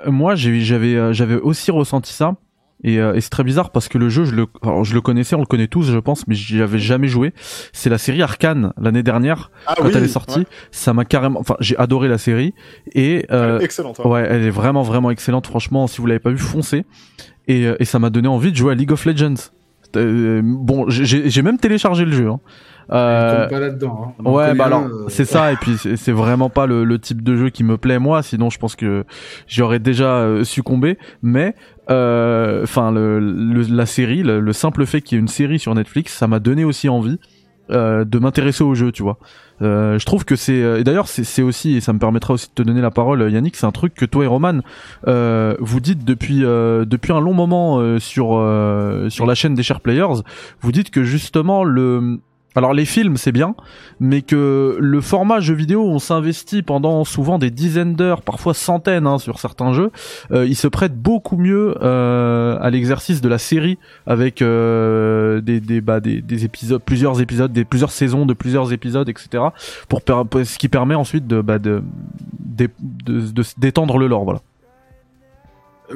moi, 0.07 0.35
j'avais, 0.35 1.13
j'avais 1.13 1.35
aussi 1.35 1.71
ressenti 1.71 2.13
ça. 2.13 2.35
Et, 2.83 2.99
euh, 2.99 3.15
et 3.15 3.21
c'est 3.21 3.29
très 3.29 3.43
bizarre 3.43 3.71
parce 3.71 3.87
que 3.87 3.97
le 3.97 4.09
jeu, 4.09 4.25
je 4.25 4.35
le, 4.35 4.47
alors 4.61 4.83
je 4.83 4.93
le 4.93 5.01
connaissais, 5.01 5.35
on 5.35 5.39
le 5.39 5.45
connaît 5.45 5.67
tous, 5.67 5.83
je 5.89 5.97
pense, 5.99 6.27
mais 6.27 6.35
j'y 6.35 6.61
avais 6.61 6.79
jamais 6.79 7.07
joué. 7.07 7.33
C'est 7.71 7.89
la 7.89 7.97
série 7.97 8.21
Arcane 8.21 8.73
l'année 8.77 9.03
dernière 9.03 9.51
ah 9.67 9.75
quand 9.77 9.89
elle 9.89 10.03
est 10.03 10.07
sortie. 10.07 10.45
Ça 10.71 10.93
m'a 10.93 11.05
carrément, 11.05 11.39
enfin, 11.39 11.55
j'ai 11.59 11.77
adoré 11.77 12.07
la 12.07 12.17
série 12.17 12.53
et 12.93 13.25
euh, 13.31 13.59
excellente. 13.59 13.99
Hein. 13.99 14.09
Ouais, 14.09 14.27
elle 14.29 14.43
est 14.43 14.49
vraiment 14.49 14.83
vraiment 14.83 15.11
excellente. 15.11 15.47
Franchement, 15.47 15.87
si 15.87 16.01
vous 16.01 16.07
l'avez 16.07 16.19
pas 16.19 16.31
vu, 16.31 16.37
foncez. 16.37 16.85
Et, 17.47 17.65
euh, 17.65 17.75
et 17.79 17.85
ça 17.85 17.99
m'a 17.99 18.09
donné 18.09 18.27
envie 18.27 18.51
de 18.51 18.57
jouer 18.57 18.71
à 18.73 18.75
League 18.75 18.91
of 18.91 19.05
Legends. 19.05 19.51
Euh, 19.95 20.41
bon, 20.43 20.85
j'ai 20.89 21.41
même 21.41 21.57
téléchargé 21.57 22.05
le 22.05 22.11
jeu. 22.11 22.29
Hein. 22.29 22.39
Euh, 22.91 23.47
pas 23.47 23.59
là-dedans. 23.59 24.15
Hein. 24.19 24.23
Ouais, 24.29 24.53
bah 24.53 24.65
alors 24.65 24.83
euh, 24.83 25.05
c'est 25.07 25.25
ça 25.25 25.51
et 25.51 25.55
puis 25.55 25.77
c'est 25.77 26.11
vraiment 26.11 26.49
pas 26.49 26.65
le, 26.65 26.83
le, 26.83 26.99
type 26.99 27.23
de 27.23 27.35
jeu 27.35 27.49
qui 27.49 27.63
me 27.63 27.77
plaît 27.77 27.99
moi. 27.99 28.23
Sinon, 28.23 28.49
je 28.49 28.59
pense 28.59 28.75
que 28.75 29.05
j'aurais 29.47 29.79
déjà 29.79 30.17
euh, 30.17 30.43
succombé. 30.43 30.97
Mais 31.21 31.55
enfin, 31.87 32.91
le, 32.91 33.19
la 33.69 33.85
série, 33.85 34.23
le, 34.23 34.53
simple 34.53 34.85
fait 34.85 35.01
qu'il 35.01 35.17
y 35.17 35.19
ait 35.19 35.21
une 35.21 35.27
série 35.27 35.59
sur 35.59 35.73
Netflix, 35.75 36.13
ça 36.13 36.27
m'a 36.27 36.39
donné 36.39 36.65
aussi 36.65 36.89
envie 36.89 37.19
de 37.69 38.19
m'intéresser 38.19 38.63
au 38.63 38.75
jeu, 38.75 38.91
tu 38.91 39.03
vois. 39.03 39.17
Euh, 39.61 39.97
je 39.99 40.05
trouve 40.05 40.25
que 40.25 40.35
c'est 40.35 40.57
et 40.79 40.83
d'ailleurs 40.83 41.07
c'est 41.07 41.41
aussi 41.43 41.77
et 41.77 41.81
ça 41.81 41.93
me 41.93 41.99
permettra 41.99 42.33
aussi 42.33 42.49
de 42.49 42.53
te 42.53 42.63
donner 42.63 42.81
la 42.81 42.89
parole 42.89 43.31
Yannick 43.31 43.55
c'est 43.55 43.67
un 43.67 43.71
truc 43.71 43.93
que 43.93 44.03
toi 44.03 44.23
et 44.23 44.27
Roman 44.27 44.61
euh, 45.07 45.55
vous 45.59 45.79
dites 45.79 46.03
depuis 46.03 46.39
depuis 46.39 47.13
un 47.13 47.21
long 47.21 47.35
moment 47.35 47.99
sur 47.99 48.25
sur 49.09 49.25
la 49.27 49.35
chaîne 49.35 49.53
des 49.53 49.61
Share 49.61 49.79
Players 49.79 50.21
vous 50.61 50.71
dites 50.71 50.89
que 50.89 51.03
justement 51.03 51.63
le 51.63 52.19
alors 52.55 52.73
les 52.73 52.85
films 52.85 53.17
c'est 53.17 53.31
bien, 53.31 53.55
mais 53.99 54.21
que 54.21 54.77
le 54.79 55.01
format 55.01 55.39
jeu 55.39 55.53
vidéo, 55.53 55.83
on 55.83 55.99
s'investit 55.99 56.61
pendant 56.61 57.03
souvent 57.03 57.39
des 57.39 57.49
dizaines 57.49 57.95
d'heures, 57.95 58.21
parfois 58.21 58.53
centaines 58.53 59.07
hein, 59.07 59.17
sur 59.17 59.39
certains 59.39 59.73
jeux, 59.73 59.91
euh, 60.31 60.45
il 60.45 60.55
se 60.55 60.67
prête 60.67 60.95
beaucoup 60.95 61.37
mieux 61.37 61.75
euh, 61.81 62.57
à 62.61 62.69
l'exercice 62.69 63.21
de 63.21 63.29
la 63.29 63.37
série 63.37 63.77
avec 64.05 64.41
euh, 64.41 65.41
des, 65.41 65.59
des, 65.59 65.81
bah, 65.81 65.99
des, 65.99 66.21
des, 66.21 66.45
épisodes, 66.45 66.81
plusieurs 66.83 67.21
épisodes, 67.21 67.51
des 67.51 67.65
plusieurs 67.65 67.91
saisons 67.91 68.25
de 68.25 68.33
plusieurs 68.33 68.71
épisodes, 68.71 69.09
etc. 69.09 69.43
Pour 69.89 70.01
ce 70.01 70.57
qui 70.57 70.69
permet 70.69 70.95
ensuite 70.95 71.25
de, 71.25 71.41
bah, 71.41 71.59
de, 71.59 71.83
d'étendre 73.57 73.97
le 73.97 74.07
lore. 74.07 74.41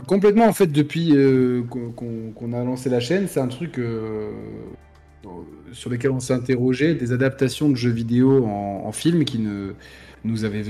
Complètement 0.05 0.45
en 0.45 0.53
fait 0.53 0.67
depuis 0.67 1.15
qu'on, 1.69 2.53
a 2.53 2.63
lancé 2.63 2.89
la 2.89 2.99
chaîne, 2.99 3.27
c'est 3.27 3.39
un 3.39 3.47
truc 3.47 3.79
sur 5.71 5.89
lesquels 5.89 6.11
on 6.11 6.19
s'est 6.19 6.33
interrogé, 6.33 6.95
des 6.95 7.11
adaptations 7.11 7.69
de 7.69 7.75
jeux 7.75 7.91
vidéo 7.91 8.45
en, 8.45 8.91
film 8.91 9.25
qui 9.25 9.39
ne, 9.39 9.73
nous 10.23 10.45
avaient 10.45 10.63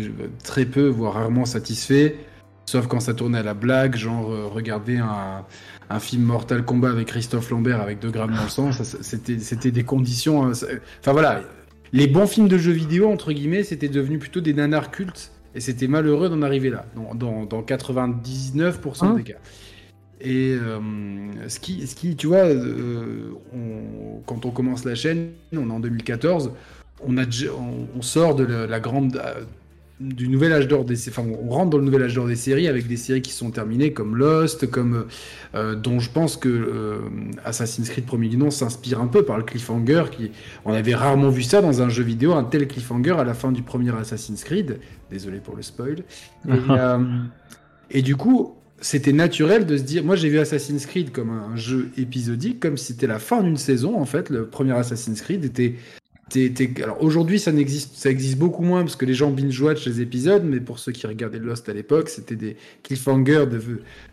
très 0.43 0.65
peu, 0.65 0.88
voire 0.88 1.13
rarement 1.13 1.46
satisfaits, 1.46 2.13
sauf 2.65 2.88
quand 2.88 3.00
ça 3.00 3.13
tournait 3.13 3.39
à 3.39 3.43
la 3.43 3.53
blague, 3.53 3.96
genre 3.96 4.32
euh, 4.32 4.48
regarder 4.48 4.98
un, 4.98 5.46
un, 5.89 6.00
film 6.00 6.24
Mortal 6.24 6.65
Kombat 6.65 6.89
avec 6.89 7.08
Christophe 7.08 7.50
Lambert 7.50 7.82
avec 7.82 8.00
2 8.00 8.10
grammes 8.12 8.36
dans 8.36 8.43
le 8.43 8.50
sang, 8.50 8.72
c'était 8.72 9.72
des 9.72 9.84
conditions... 9.84 10.46
Hein, 10.46 10.51
enfin 11.00 11.12
voilà, 11.12 11.41
les 11.93 12.08
bons 12.08 12.27
films 12.27 12.48
de 12.48 12.58
jeux 12.58 12.74
vidéo, 12.74 13.10
entre 13.10 13.32
guillemets, 13.32 13.63
c'était 13.63 13.88
devenu 13.88 14.20
plutôt 14.20 14.41
des 14.41 14.53
nanars 14.53 14.91
cultes, 14.91 15.32
et 15.55 15.60
c'était 15.60 15.88
malheureux 15.88 16.29
d'en 16.29 16.41
arriver 16.41 16.70
là, 16.70 16.86
dans, 16.96 17.46
dans, 17.46 17.62
99% 17.62 19.05
hein 19.05 19.13
des 19.13 19.24
cas. 19.24 19.38
Et 20.19 20.57
euh, 20.59 20.79
ce, 21.47 21.59
qui, 21.59 21.86
ce 21.86 21.95
qui, 21.95 22.15
tu 22.15 22.27
vois, 22.27 22.45
euh, 22.45 23.31
quand 24.25 24.45
on 24.45 24.51
commence 24.51 24.83
la 24.83 24.95
chaîne, 24.95 25.29
on 25.53 25.69
est 25.69 25.74
en 25.74 25.79
2014, 25.79 26.51
on, 27.05 27.17
a, 27.17 27.24
on, 27.95 28.01
sort 28.01 28.33
de 28.33 28.43
la, 28.43 28.79
grande, 28.79 29.21
euh, 29.24 29.43
du 30.00 30.27
nouvel 30.27 30.53
âge 30.53 30.67
d'or 30.67 30.86
des, 30.86 31.07
enfin, 31.09 31.24
on 31.24 31.50
rentre 31.50 31.69
dans 31.69 31.77
le 31.77 31.83
nouvel 31.83 32.01
âge 32.01 32.15
d'or 32.15 32.25
des 32.25 32.36
séries 32.36 32.67
avec 32.67 32.88
des 32.88 32.97
séries 32.97 33.21
qui 33.21 33.31
sont 33.31 33.51
terminées 33.51 33.93
comme 33.93 34.15
Lost, 34.15 34.71
comme 34.71 35.05
dont 35.53 36.00
je 36.00 36.09
pense 36.09 36.36
que 36.36 37.00
Assassin's 37.45 37.89
Creed 37.89 38.05
premier 38.05 38.27
du 38.27 38.38
nom 38.38 38.50
s'inspire 38.50 39.00
un 39.00 39.07
peu 39.07 39.24
par 39.24 39.38
le 39.38 39.43
cliffhanger. 39.43 40.05
Qui, 40.12 40.31
on 40.65 40.74
avait 40.74 40.95
rarement 40.95 41.29
vu 41.29 41.43
ça 41.43 41.62
dans 41.62 41.83
un 41.83 41.89
jeu 41.89 42.03
vidéo, 42.03 42.33
un 42.33 42.43
tel 42.43 42.67
cliffhanger 42.67 43.19
à 43.19 43.24
la 43.24 43.36
fin 43.36 43.51
du 43.51 43.62
premier 43.62 43.95
Assassin's 43.95 44.43
Creed. 44.43 44.79
Désolé 45.12 45.39
pour 45.39 45.55
le 45.55 45.62
spoil. 45.62 46.03
Et, 46.50 46.51
et 48.00 48.01
du 48.01 48.15
coup, 48.15 48.57
c'était 48.79 49.13
naturel 49.13 49.65
de 49.65 49.77
se 49.77 49.84
dire. 49.84 50.03
Moi, 50.03 50.15
j'ai 50.15 50.29
vu 50.29 50.39
Assassin's 50.39 50.86
Creed 50.86 51.12
comme 51.12 51.29
un 51.29 51.55
jeu 51.55 51.89
épisodique, 51.98 52.60
comme 52.60 52.77
si 52.77 52.93
c'était 52.93 53.07
la 53.07 53.19
fin 53.19 53.41
d'une 53.41 53.57
saison. 53.57 54.00
En 54.00 54.05
fait, 54.05 54.29
le 54.29 54.46
premier 54.48 54.74
Assassin's 54.74 55.22
Creed 55.22 55.43
était. 55.46 55.75
Alors 56.84 57.01
aujourd'hui, 57.01 57.39
ça 57.39 57.53
n'existe, 57.53 57.96
ça 57.96 58.10
existe 58.10 58.38
beaucoup 58.38 58.62
moins 58.62 58.81
parce 58.81 58.98
que 58.98 59.05
les 59.05 59.13
gens 59.13 59.31
binge-watch 59.31 59.88
les 59.88 60.01
épisodes, 60.01 60.43
mais 60.43 60.60
pour 60.60 60.77
ceux 60.77 60.91
qui 60.91 61.07
regardaient 61.07 61.39
Lost 61.39 61.69
à 61.69 61.74
l'époque, 61.74 62.10
c'était 62.10 62.36
des 62.36 62.57
cliffhangers 62.84 63.46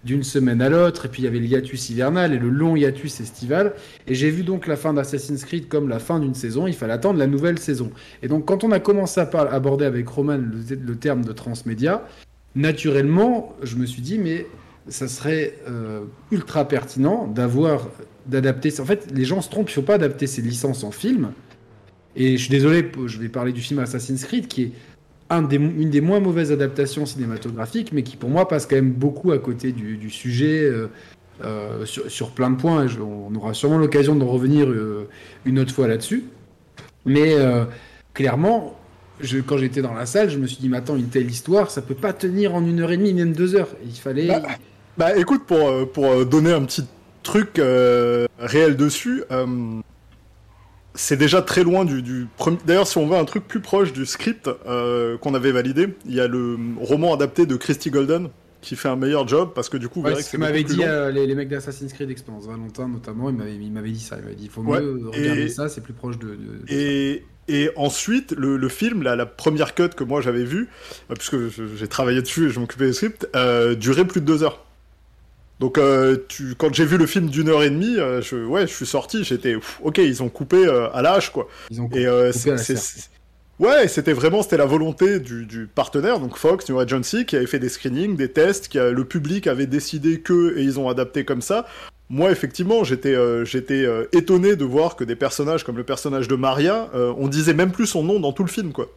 d'une 0.04 0.22
semaine 0.22 0.62
à 0.62 0.68
l'autre, 0.68 1.06
et 1.06 1.08
puis 1.08 1.22
il 1.22 1.24
y 1.24 1.28
avait 1.28 1.40
le 1.40 1.46
hiatus 1.46 1.90
hivernal 1.90 2.32
et 2.32 2.38
le 2.38 2.50
long 2.50 2.76
hiatus 2.76 3.20
estival. 3.20 3.72
Et 4.06 4.14
j'ai 4.14 4.30
vu 4.30 4.44
donc 4.44 4.68
la 4.68 4.76
fin 4.76 4.94
d'Assassin's 4.94 5.44
Creed 5.44 5.66
comme 5.66 5.88
la 5.88 5.98
fin 5.98 6.20
d'une 6.20 6.34
saison. 6.34 6.68
Il 6.68 6.74
fallait 6.74 6.92
attendre 6.92 7.18
la 7.18 7.26
nouvelle 7.26 7.58
saison. 7.58 7.90
Et 8.22 8.28
donc, 8.28 8.44
quand 8.44 8.62
on 8.62 8.70
a 8.70 8.78
commencé 8.78 9.20
à 9.20 9.24
aborder 9.50 9.84
avec 9.84 10.08
Roman 10.08 10.36
le, 10.36 10.76
le 10.76 10.96
terme 10.96 11.24
de 11.24 11.32
transmédia, 11.32 12.06
naturellement, 12.54 13.54
je 13.62 13.76
me 13.76 13.86
suis 13.86 14.02
dit, 14.02 14.18
mais 14.18 14.46
ça 14.88 15.08
serait 15.08 15.54
ultra 16.30 16.68
pertinent 16.68 17.26
d'avoir 17.26 17.88
d'adapter. 18.26 18.80
En 18.80 18.84
fait, 18.84 19.10
les 19.12 19.24
gens 19.24 19.40
se 19.40 19.50
trompent, 19.50 19.68
il 19.68 19.72
ne 19.72 19.74
faut 19.74 19.82
pas 19.82 19.94
adapter 19.94 20.26
ces 20.26 20.42
licences 20.42 20.84
en 20.84 20.90
film. 20.90 21.32
Et 22.16 22.36
je 22.36 22.42
suis 22.42 22.50
désolé, 22.50 22.90
je 23.06 23.18
vais 23.18 23.28
parler 23.28 23.52
du 23.52 23.60
film 23.60 23.80
Assassin's 23.80 24.24
Creed, 24.24 24.46
qui 24.46 24.62
est 24.62 24.72
une 25.30 25.90
des 25.90 26.00
moins 26.00 26.20
mauvaises 26.20 26.52
adaptations 26.52 27.06
cinématographiques, 27.06 27.92
mais 27.92 28.02
qui 28.02 28.16
pour 28.16 28.30
moi 28.30 28.46
passe 28.46 28.66
quand 28.66 28.76
même 28.76 28.92
beaucoup 28.92 29.32
à 29.32 29.38
côté 29.38 29.72
du, 29.72 30.10
sujet 30.10 30.62
euh, 30.62 30.88
euh, 31.42 31.84
sur, 31.84 32.30
plein 32.30 32.50
de 32.50 32.56
points. 32.56 32.86
On 33.00 33.34
aura 33.34 33.54
sûrement 33.54 33.78
l'occasion 33.78 34.14
de 34.14 34.24
revenir 34.24 34.68
euh, 34.68 35.08
une 35.44 35.58
autre 35.58 35.74
fois 35.74 35.88
là-dessus. 35.88 36.24
Mais 37.06 37.36
clairement, 38.14 38.78
je, 39.20 39.38
quand 39.38 39.58
j'étais 39.58 39.82
dans 39.82 39.94
la 39.94 40.06
salle, 40.06 40.30
je 40.30 40.38
me 40.38 40.46
suis 40.46 40.58
dit, 40.58 40.68
mais 40.68 40.78
attends, 40.78 40.96
une 40.96 41.08
telle 41.08 41.30
histoire, 41.30 41.70
ça 41.70 41.82
peut 41.82 41.94
pas 41.94 42.12
tenir 42.12 42.54
en 42.54 42.64
une 42.64 42.80
heure 42.80 42.92
et 42.92 42.96
demie, 42.96 43.14
même 43.14 43.32
deux 43.32 43.54
heures. 43.54 43.68
Il 43.84 43.96
fallait. 43.96 44.26
Bah, 44.26 44.42
bah 44.96 45.16
écoute, 45.16 45.44
pour, 45.46 45.90
pour 45.90 46.24
donner 46.26 46.52
un 46.52 46.64
petit 46.64 46.84
truc 47.22 47.60
réel 48.38 48.76
dessus, 48.76 49.24
c'est 50.94 51.16
déjà 51.16 51.42
très 51.42 51.64
loin 51.64 51.84
du, 51.84 52.02
du 52.02 52.26
premier. 52.36 52.58
D'ailleurs, 52.64 52.86
si 52.86 52.98
on 52.98 53.06
veut 53.06 53.16
un 53.16 53.24
truc 53.24 53.46
plus 53.46 53.60
proche 53.60 53.92
du 53.92 54.06
script 54.06 54.48
euh, 54.66 55.18
qu'on 55.18 55.34
avait 55.34 55.52
validé, 55.52 55.88
il 56.06 56.14
y 56.14 56.20
a 56.20 56.28
le 56.28 56.56
roman 56.80 57.14
adapté 57.14 57.46
de 57.46 57.56
Christy 57.56 57.90
Golden 57.90 58.28
qui 58.60 58.76
fait 58.76 58.88
un 58.88 58.96
meilleur 58.96 59.28
job 59.28 59.50
parce 59.54 59.68
que 59.68 59.76
du 59.76 59.88
coup, 59.88 60.00
ouais, 60.00 60.22
c'est 60.22 60.38
m'avait 60.38 60.62
dit 60.62 60.82
euh, 60.82 61.10
les, 61.10 61.34
mecs 61.34 61.48
d'Assassin's 61.48 61.92
Creed 61.92 62.10
Experience, 62.10 62.46
Valentin 62.46 62.88
notamment, 62.88 63.28
il 63.28 63.72
m'avait 63.72 63.90
dit 63.90 64.00
ça. 64.00 64.16
Il 64.16 64.22
m'avait 64.22 64.36
dit 64.36 64.44
il 64.44 64.50
faut 64.50 64.62
mieux 64.62 65.10
regarder 65.12 65.48
ça, 65.48 65.68
c'est 65.68 65.82
plus 65.82 65.92
proche 65.92 66.18
de. 66.18 66.38
et, 66.68 67.24
et 67.48 67.70
ensuite, 67.76 68.32
le, 68.32 68.56
le 68.56 68.68
film, 68.68 69.02
la, 69.02 69.16
la, 69.16 69.26
première 69.26 69.74
cut 69.74 69.90
que 69.90 70.04
moi 70.04 70.20
j'avais 70.20 70.44
vue, 70.44 70.68
euh, 71.10 71.14
puisque 71.14 71.36
j'ai 71.76 71.88
travaillé 71.88 72.22
dessus 72.22 72.46
et 72.46 72.50
je 72.50 72.60
m'occupais 72.60 72.86
des 72.86 72.92
scripts, 72.92 73.28
durait 73.78 74.06
plus 74.06 74.20
de 74.20 74.26
deux 74.26 74.42
heures. 74.42 74.64
Donc, 75.60 75.78
euh, 75.78 76.16
tu, 76.28 76.54
quand 76.56 76.74
j'ai 76.74 76.84
vu 76.84 76.98
le 76.98 77.06
film 77.06 77.28
d'une 77.28 77.48
heure 77.48 77.62
et 77.62 77.70
demie, 77.70 77.96
euh, 77.96 78.20
je, 78.20 78.36
ouais, 78.36 78.66
je 78.66 78.74
suis 78.74 78.86
sorti, 78.86 79.24
j'étais, 79.24 79.56
ok, 79.82 79.98
ils 79.98 80.22
ont 80.22 80.28
coupé 80.28 80.66
euh, 80.66 80.90
à 80.92 81.00
l'âge, 81.02 81.32
quoi. 81.32 81.48
Ils 81.70 81.80
ont 81.80 81.88
coupé, 81.88 82.02
et, 82.02 82.08
Ouais, 83.60 83.86
c'était 83.86 84.12
vraiment, 84.12 84.42
c'était 84.42 84.56
la 84.56 84.66
volonté 84.66 85.20
du, 85.20 85.46
du, 85.46 85.68
partenaire, 85.68 86.18
donc 86.18 86.36
Fox, 86.36 86.68
New 86.68 86.80
Agency, 86.80 87.24
qui 87.24 87.36
avait 87.36 87.46
fait 87.46 87.60
des 87.60 87.68
screenings, 87.68 88.16
des 88.16 88.28
tests, 88.28 88.66
qui 88.66 88.78
le 88.78 89.04
public 89.04 89.46
avait 89.46 89.68
décidé 89.68 90.20
que, 90.20 90.58
et 90.58 90.62
ils 90.62 90.80
ont 90.80 90.88
adapté 90.88 91.24
comme 91.24 91.40
ça. 91.40 91.64
Moi, 92.14 92.30
effectivement, 92.30 92.84
j'étais, 92.84 93.16
j'étais 93.44 93.84
étonné 94.12 94.54
de 94.54 94.64
voir 94.64 94.94
que 94.94 95.02
des 95.02 95.16
personnages 95.16 95.64
comme 95.64 95.76
le 95.76 95.82
personnage 95.82 96.28
de 96.28 96.36
Maria, 96.36 96.88
on 96.94 97.26
disait 97.26 97.54
même 97.54 97.72
plus 97.72 97.86
son 97.86 98.04
nom 98.04 98.20
dans 98.20 98.32
tout 98.32 98.44
le 98.44 98.48
film, 98.48 98.72
quoi 98.72 98.88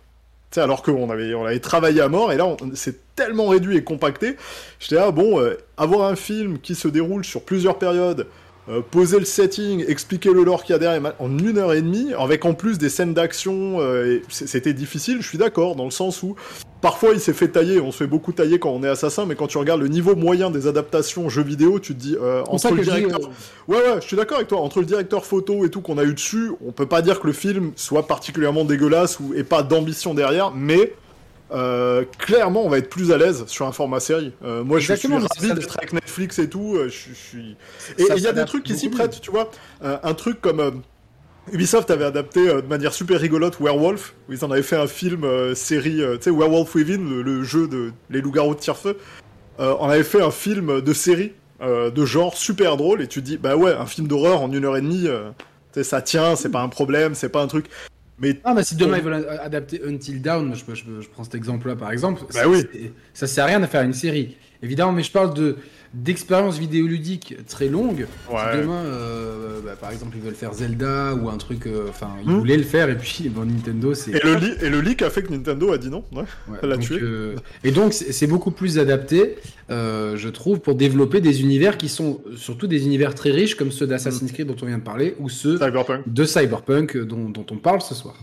alors 0.55 0.81
qu'on 0.81 1.09
avait, 1.09 1.33
on 1.33 1.45
avait 1.45 1.59
travaillé 1.59 2.01
à 2.01 2.09
mort, 2.09 2.31
et 2.31 2.37
là, 2.37 2.55
c'est 2.73 3.15
tellement 3.15 3.47
réduit 3.47 3.77
et 3.77 3.83
compacté. 3.83 4.37
J'étais 4.79 4.95
là, 4.95 5.11
bon, 5.11 5.39
euh, 5.39 5.57
avoir 5.75 6.09
un 6.09 6.15
film 6.15 6.59
qui 6.59 6.73
se 6.75 6.87
déroule 6.87 7.25
sur 7.25 7.41
plusieurs 7.41 7.77
périodes, 7.77 8.27
euh, 8.69 8.81
poser 8.81 9.19
le 9.19 9.25
setting, 9.25 9.85
expliquer 9.87 10.33
le 10.33 10.43
lore 10.43 10.63
qu'il 10.63 10.73
y 10.73 10.75
a 10.75 10.79
derrière. 10.79 11.13
En 11.19 11.37
une 11.37 11.57
heure 11.57 11.73
et 11.73 11.81
demie, 11.81 12.13
avec 12.17 12.45
en 12.45 12.53
plus 12.53 12.77
des 12.77 12.89
scènes 12.89 13.13
d'action, 13.13 13.79
euh, 13.79 14.19
c'était 14.29 14.73
difficile, 14.73 15.21
je 15.21 15.27
suis 15.27 15.37
d'accord, 15.37 15.75
dans 15.75 15.85
le 15.85 15.91
sens 15.91 16.21
où 16.23 16.35
parfois 16.81 17.09
il 17.13 17.19
s'est 17.19 17.33
fait 17.33 17.47
tailler, 17.47 17.79
on 17.79 17.91
se 17.91 17.97
fait 17.97 18.07
beaucoup 18.07 18.31
tailler 18.31 18.59
quand 18.59 18.69
on 18.69 18.83
est 18.83 18.89
assassin, 18.89 19.25
mais 19.25 19.35
quand 19.35 19.47
tu 19.47 19.57
regardes 19.57 19.81
le 19.81 19.87
niveau 19.87 20.15
moyen 20.15 20.51
des 20.51 20.67
adaptations 20.67 21.29
jeux 21.29 21.43
vidéo, 21.43 21.79
tu 21.79 21.95
te 21.95 21.99
dis, 21.99 22.17
entre 22.47 22.73
le 22.73 22.83
directeur... 22.83 23.19
Ouais, 23.67 23.77
ouais, 23.77 24.01
je 24.01 24.07
suis 24.07 24.15
d'accord 24.17 24.37
avec 24.37 24.49
toi, 24.49 24.59
entre 24.59 24.79
le 24.79 24.85
directeur 24.85 25.25
photo 25.25 25.65
et 25.65 25.69
tout 25.69 25.81
qu'on 25.81 25.97
a 25.97 26.03
eu 26.03 26.13
dessus, 26.13 26.51
on 26.65 26.71
peut 26.71 26.85
pas 26.85 27.01
dire 27.01 27.19
que 27.19 27.27
le 27.27 27.33
film 27.33 27.71
soit 27.75 28.05
particulièrement 28.05 28.63
dégueulasse 28.63 29.19
ou 29.19 29.33
et 29.33 29.43
pas 29.43 29.63
d'ambition 29.63 30.13
derrière, 30.13 30.51
mais 30.51 30.93
euh, 31.51 32.03
clairement, 32.17 32.65
on 32.65 32.69
va 32.69 32.77
être 32.77 32.89
plus 32.89 33.11
à 33.11 33.17
l'aise 33.17 33.45
sur 33.47 33.67
un 33.67 33.71
format 33.71 33.99
série. 33.99 34.33
Euh, 34.43 34.63
moi, 34.63 34.79
je 34.79 34.93
suis 34.93 35.07
ravi 35.07 35.53
d'être 35.53 35.77
avec 35.77 35.93
Netflix 35.93 36.39
et 36.39 36.49
tout. 36.49 36.75
Euh, 36.75 36.89
je, 36.89 37.13
suis. 37.13 37.55
Et 37.97 38.05
il 38.15 38.21
y 38.21 38.27
a 38.27 38.33
des 38.33 38.45
trucs 38.45 38.63
qui 38.63 38.77
s'y 38.77 38.89
prêtent, 38.89 39.21
tu 39.21 39.31
vois. 39.31 39.49
un 39.81 40.13
truc 40.13 40.41
comme 40.41 40.81
Ubisoft 41.51 41.89
avait 41.91 42.05
adapté 42.05 42.45
de 42.45 42.67
manière 42.67 42.93
super 42.93 43.19
rigolote 43.19 43.59
Werewolf, 43.59 44.15
où 44.27 44.33
ils 44.33 44.43
en 44.43 44.51
avaient 44.51 44.63
fait 44.63 44.75
un 44.75 44.87
film 44.87 45.25
série, 45.55 46.01
tu 46.17 46.17
sais, 46.21 46.29
Werewolf 46.29 46.75
Within, 46.75 47.21
le, 47.23 47.43
jeu 47.43 47.67
de 47.67 47.91
les 48.09 48.21
loups-garous 48.21 48.55
de 48.55 48.59
tire-feu. 48.59 48.97
on 49.59 49.89
avait 49.89 50.03
fait 50.03 50.21
un 50.21 50.31
film 50.31 50.81
de 50.81 50.93
série 50.93 51.31
de 51.61 52.05
genre 52.05 52.35
super 52.35 52.75
drôle, 52.75 53.01
et 53.01 53.07
tu 53.07 53.21
te 53.21 53.25
dis, 53.25 53.37
bah 53.37 53.55
ouais, 53.55 53.71
un 53.71 53.85
film 53.85 54.07
d'horreur 54.07 54.41
en 54.41 54.51
une 54.51 54.65
heure 54.65 54.75
et 54.75 54.81
demie. 54.81 55.07
ça 55.81 56.01
tient, 56.01 56.35
c'est 56.35 56.49
pas 56.49 56.61
un 56.61 56.69
problème, 56.69 57.15
c'est 57.15 57.29
pas 57.29 57.41
un 57.41 57.47
truc. 57.47 57.67
Mais 58.19 58.39
ah, 58.43 58.53
bah 58.53 58.63
si 58.63 58.75
demain 58.75 58.97
ils 58.97 59.03
veulent 59.03 59.27
adapter 59.41 59.81
Until 59.85 60.21
je, 60.23 60.75
je, 60.75 61.01
je 61.01 61.09
prends 61.09 61.23
cet 61.23 61.35
exemple-là 61.35 61.75
par 61.75 61.91
exemple, 61.91 62.23
bah 62.33 62.47
oui. 62.47 62.65
ça 63.13 63.27
sert 63.27 63.43
à 63.43 63.47
rien 63.47 63.59
de 63.59 63.65
faire 63.67 63.83
une 63.83 63.93
série. 63.93 64.37
Évidemment, 64.63 64.91
mais 64.91 65.03
je 65.03 65.11
parle 65.11 65.33
de 65.35 65.57
d'expériences 65.93 66.57
vidéoludiques 66.57 67.35
très 67.47 67.67
longues. 67.67 68.07
demain, 68.29 68.83
euh, 68.85 69.59
bah, 69.63 69.75
par 69.79 69.91
exemple, 69.91 70.17
ils 70.17 70.23
veulent 70.23 70.35
faire 70.35 70.53
Zelda 70.53 71.15
ou 71.15 71.29
un 71.29 71.37
truc, 71.37 71.65
euh, 71.65 71.87
enfin, 71.89 72.09
ils 72.23 72.29
hmm. 72.29 72.39
voulaient 72.39 72.57
le 72.57 72.63
faire 72.63 72.89
et 72.89 72.97
puis 72.97 73.29
bon, 73.29 73.45
Nintendo, 73.45 73.93
c'est. 73.93 74.11
Et 74.11 74.19
le, 74.19 74.63
et 74.63 74.69
le 74.69 74.81
leak 74.81 75.01
a 75.01 75.09
fait 75.09 75.23
que 75.23 75.31
Nintendo 75.31 75.71
a 75.71 75.77
dit 75.77 75.89
non, 75.89 76.03
ouais, 76.13 76.23
l'a 76.63 76.77
tué. 76.77 76.99
Euh, 77.01 77.35
et 77.63 77.71
donc, 77.71 77.93
c'est 77.93 78.27
beaucoup 78.27 78.51
plus 78.51 78.79
adapté, 78.79 79.37
je 79.69 80.29
trouve, 80.29 80.59
pour 80.59 80.75
développer 80.75 81.21
des 81.21 81.41
univers 81.41 81.77
qui 81.77 81.89
sont 81.89 82.21
surtout 82.35 82.67
des 82.67 82.85
univers 82.85 83.15
très 83.15 83.31
riches 83.31 83.55
comme 83.55 83.71
ceux 83.71 83.87
d'Assassin's 83.87 84.31
hmm. 84.31 84.33
Creed 84.33 84.47
dont 84.47 84.55
on 84.61 84.65
vient 84.65 84.77
de 84.77 84.83
parler 84.83 85.15
ou 85.19 85.29
ceux 85.29 85.59
de 86.07 86.25
Cyberpunk 86.25 86.97
dont, 86.97 87.29
dont 87.29 87.45
on 87.51 87.57
parle 87.57 87.81
ce 87.81 87.95
soir. 87.95 88.15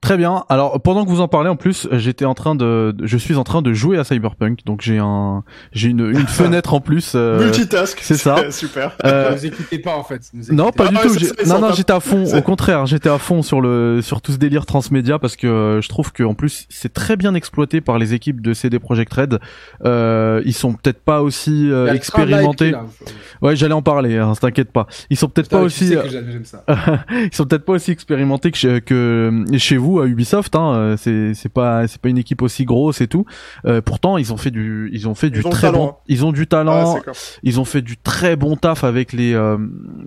Très 0.00 0.16
bien. 0.16 0.44
Alors 0.48 0.80
pendant 0.80 1.04
que 1.04 1.10
vous 1.10 1.20
en 1.20 1.26
parlez 1.26 1.48
en 1.48 1.56
plus, 1.56 1.88
j'étais 1.92 2.24
en 2.24 2.34
train 2.34 2.54
de, 2.54 2.94
je 3.02 3.16
suis 3.16 3.34
en 3.34 3.42
train 3.42 3.62
de 3.62 3.72
jouer 3.72 3.98
à 3.98 4.04
Cyberpunk, 4.04 4.64
donc 4.64 4.80
j'ai 4.80 4.98
un, 4.98 5.42
j'ai 5.72 5.88
une, 5.88 6.06
une 6.06 6.26
fenêtre 6.28 6.72
en 6.72 6.80
plus. 6.80 7.12
Euh, 7.16 7.40
Multitask. 7.42 7.98
C'est 8.00 8.16
ça. 8.16 8.36
Super. 8.52 8.96
Euh... 9.04 9.30
Vous 9.34 9.44
écoutez 9.44 9.80
pas 9.80 9.96
en 9.96 10.04
fait. 10.04 10.22
non, 10.52 10.70
pas 10.70 10.86
du 10.86 10.96
tout. 10.96 11.46
non, 11.46 11.58
non, 11.58 11.72
j'étais 11.72 11.92
à 11.92 11.98
fond. 11.98 12.24
Au 12.32 12.42
contraire, 12.42 12.86
j'étais 12.86 13.08
à 13.08 13.18
fond 13.18 13.42
sur 13.42 13.60
le, 13.60 14.00
sur 14.00 14.22
tout 14.22 14.30
ce 14.30 14.36
délire 14.36 14.66
transmédia 14.66 15.18
parce 15.18 15.34
que 15.34 15.48
euh, 15.48 15.80
je 15.80 15.88
trouve 15.88 16.12
que 16.12 16.22
en 16.22 16.34
plus 16.34 16.66
c'est 16.68 16.92
très 16.92 17.16
bien 17.16 17.34
exploité 17.34 17.80
par 17.80 17.98
les 17.98 18.14
équipes 18.14 18.40
de 18.40 18.54
CD 18.54 18.78
Projekt 18.78 19.12
Red. 19.12 19.40
Euh, 19.84 20.42
ils 20.44 20.54
sont 20.54 20.74
peut-être 20.74 21.00
pas 21.00 21.22
aussi 21.22 21.70
euh, 21.72 21.92
expérimentés. 21.92 22.72
ouais, 23.42 23.56
j'allais 23.56 23.74
en 23.74 23.82
parler. 23.82 24.16
Hein, 24.16 24.32
t'inquiète 24.40 24.70
pas. 24.70 24.86
Ils 25.10 25.16
sont 25.16 25.28
peut-être 25.28 25.50
pas 25.50 25.60
aussi. 25.60 25.92
ils 26.68 27.34
sont 27.34 27.46
peut-être 27.46 27.64
pas 27.64 27.72
aussi 27.72 27.90
expérimentés 27.90 28.52
que, 28.52 28.78
que 28.78 29.44
chez 29.58 29.76
vous 29.76 29.87
à 30.00 30.06
Ubisoft, 30.06 30.54
hein, 30.54 30.74
euh, 30.74 30.96
c'est 30.96 31.34
c'est 31.34 31.48
pas 31.48 31.88
c'est 31.88 32.00
pas 32.00 32.08
une 32.08 32.18
équipe 32.18 32.42
aussi 32.42 32.64
grosse 32.64 33.00
et 33.00 33.08
tout. 33.08 33.24
Euh, 33.64 33.80
pourtant, 33.80 34.18
ils 34.18 34.32
ont 34.32 34.36
fait 34.36 34.50
du 34.50 34.90
ils 34.92 35.08
ont 35.08 35.14
fait 35.14 35.30
du 35.30 35.42
très 35.42 35.72
bon, 35.72 35.94
ils 36.06 36.24
ont 36.24 36.32
du 36.32 36.46
talent, 36.46 37.00
ils 37.42 37.58
ont 37.60 37.64
fait 37.64 37.82
du 37.82 37.96
très 37.96 38.36
bon 38.36 38.56
taf 38.56 38.84
avec 38.84 39.12
les 39.12 39.34
euh, 39.34 39.56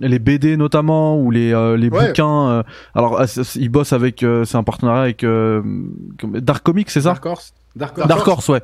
les 0.00 0.18
BD 0.18 0.56
notamment 0.56 1.18
ou 1.18 1.30
les 1.30 1.52
les 1.76 1.90
bouquins. 1.90 2.64
alors 2.94 3.22
ils 3.56 3.68
bossent 3.68 3.92
avec 3.92 4.24
c'est 4.44 4.56
un 4.56 4.62
partenariat 4.62 5.02
avec 5.02 5.26
Dark 6.22 6.62
Comics, 6.62 6.90
c'est 6.90 7.02
ça? 7.02 7.10
Dark 7.10 7.26
Horse. 7.26 7.54
Dark 7.74 7.96
Horse. 7.96 8.08
Dark 8.08 8.28
Horse, 8.28 8.48
ouais. 8.48 8.62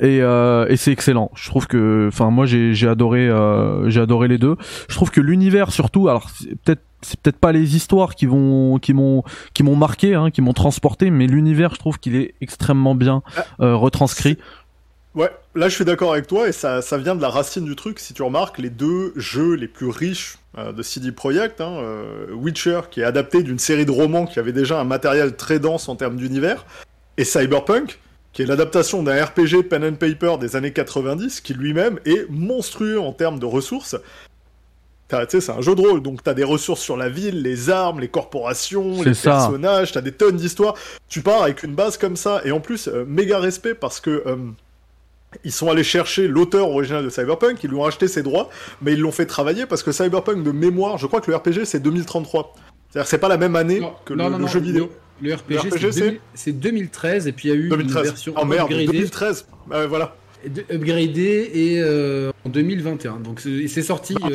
Et, 0.00 0.20
euh, 0.20 0.66
et 0.68 0.76
c'est 0.76 0.90
excellent. 0.92 1.30
Je 1.34 1.48
trouve 1.48 1.66
que, 1.66 2.08
enfin, 2.08 2.30
moi 2.30 2.46
j'ai 2.46 2.74
j'ai 2.74 2.88
adoré 2.88 3.28
euh, 3.28 3.88
j'ai 3.88 4.00
adoré 4.00 4.28
les 4.28 4.38
deux. 4.38 4.56
Je 4.88 4.94
trouve 4.94 5.10
que 5.10 5.20
l'univers 5.20 5.70
surtout, 5.70 6.08
alors 6.08 6.28
peut-être 6.64 6.82
c'est 7.02 7.20
peut-être 7.20 7.38
pas 7.38 7.52
les 7.52 7.76
histoires 7.76 8.14
qui 8.14 8.26
vont 8.26 8.78
qui 8.78 8.92
m'ont 8.92 9.22
qui 9.54 9.62
m'ont 9.62 9.76
marqué 9.76 10.14
hein, 10.14 10.30
qui 10.30 10.40
m'ont 10.40 10.52
transporté 10.52 11.10
mais 11.10 11.26
l'univers 11.26 11.74
je 11.74 11.78
trouve 11.78 11.98
qu'il 11.98 12.16
est 12.16 12.34
extrêmement 12.40 12.94
bien 12.94 13.22
ah. 13.36 13.44
euh, 13.60 13.76
retranscrit 13.76 14.38
ouais 15.14 15.30
là 15.54 15.68
je 15.68 15.74
suis 15.74 15.84
d'accord 15.84 16.12
avec 16.12 16.26
toi 16.26 16.48
et 16.48 16.52
ça, 16.52 16.82
ça 16.82 16.98
vient 16.98 17.14
de 17.14 17.22
la 17.22 17.28
racine 17.28 17.64
du 17.64 17.76
truc 17.76 17.98
si 17.98 18.14
tu 18.14 18.22
remarques 18.22 18.58
les 18.58 18.70
deux 18.70 19.12
jeux 19.16 19.54
les 19.54 19.68
plus 19.68 19.88
riches 19.88 20.38
euh, 20.56 20.72
de 20.72 20.82
CD 20.82 21.12
Projekt 21.12 21.60
hein, 21.60 21.76
euh, 21.78 22.32
Witcher 22.32 22.80
qui 22.90 23.00
est 23.00 23.04
adapté 23.04 23.42
d'une 23.42 23.58
série 23.58 23.86
de 23.86 23.92
romans 23.92 24.26
qui 24.26 24.38
avait 24.38 24.52
déjà 24.52 24.80
un 24.80 24.84
matériel 24.84 25.36
très 25.36 25.58
dense 25.58 25.88
en 25.88 25.94
termes 25.94 26.16
d'univers 26.16 26.66
et 27.16 27.24
Cyberpunk 27.24 28.00
qui 28.38 28.42
est 28.42 28.46
l'adaptation 28.46 29.02
d'un 29.02 29.24
RPG 29.24 29.64
pen 29.68 29.82
and 29.82 29.94
paper 29.94 30.36
des 30.38 30.54
années 30.54 30.72
90 30.72 31.40
qui 31.40 31.54
lui-même 31.54 31.98
est 32.04 32.24
monstrueux 32.30 33.00
en 33.00 33.12
termes 33.12 33.40
de 33.40 33.46
ressources 33.46 33.96
c'est 35.10 35.50
un 35.50 35.60
jeu 35.60 35.74
de 35.74 35.80
rôle, 35.80 36.02
donc 36.02 36.22
t'as 36.22 36.34
des 36.34 36.44
ressources 36.44 36.82
sur 36.82 36.96
la 36.96 37.08
ville, 37.08 37.42
les 37.42 37.68
armes, 37.68 37.98
les 37.98 38.06
corporations, 38.06 39.02
les 39.02 39.14
personnages, 39.14 39.90
t'as 39.90 40.02
des 40.02 40.12
tonnes 40.12 40.36
d'histoires. 40.36 40.74
Tu 41.08 41.22
pars 41.22 41.42
avec 41.42 41.64
une 41.64 41.74
base 41.74 41.96
comme 41.96 42.14
ça, 42.14 42.42
et 42.44 42.52
en 42.52 42.60
plus, 42.60 42.86
euh, 42.86 43.04
méga 43.08 43.38
respect 43.38 43.74
parce 43.74 44.00
que 44.00 44.22
euh, 44.26 44.36
ils 45.44 45.50
sont 45.50 45.70
allés 45.70 45.82
chercher 45.82 46.28
l'auteur 46.28 46.68
original 46.68 47.02
de 47.02 47.08
Cyberpunk, 47.08 47.64
ils 47.64 47.70
lui 47.70 47.76
ont 47.76 47.86
acheté 47.86 48.06
ses 48.06 48.22
droits, 48.22 48.50
mais 48.82 48.92
ils 48.92 49.00
l'ont 49.00 49.10
fait 49.10 49.26
travailler 49.26 49.66
parce 49.66 49.82
que 49.82 49.90
Cyberpunk 49.90 50.44
de 50.44 50.52
mémoire, 50.52 50.98
je 50.98 51.06
crois 51.06 51.22
que 51.22 51.30
le 51.30 51.38
RPG 51.38 51.64
c'est 51.64 51.80
2033. 51.80 52.54
C'est-à-dire 52.90 53.08
c'est 53.08 53.18
pas 53.18 53.28
la 53.28 53.36
même 53.36 53.56
année 53.56 53.80
que 54.04 54.14
le, 54.14 54.46
jeu 54.46 54.60
vidéo. 54.60 54.90
Le, 55.20 55.34
RPG, 55.34 56.20
c'est 56.34 56.52
2013 56.52 57.26
et 57.26 57.32
puis 57.32 57.48
il 57.48 57.50
y 57.50 57.54
a 57.54 57.60
eu 57.60 57.68
une 57.68 57.90
version 57.90 58.34
oh, 58.40 58.44
merde, 58.44 58.68
2013. 58.70 59.46
voilà 59.88 60.14
upgradé 60.70 61.50
et 61.52 61.80
euh, 61.80 62.30
en 62.44 62.48
2021. 62.48 63.20
Donc 63.20 63.40
c'est 63.40 63.82
sorti. 63.82 64.14
Ah, 64.22 64.28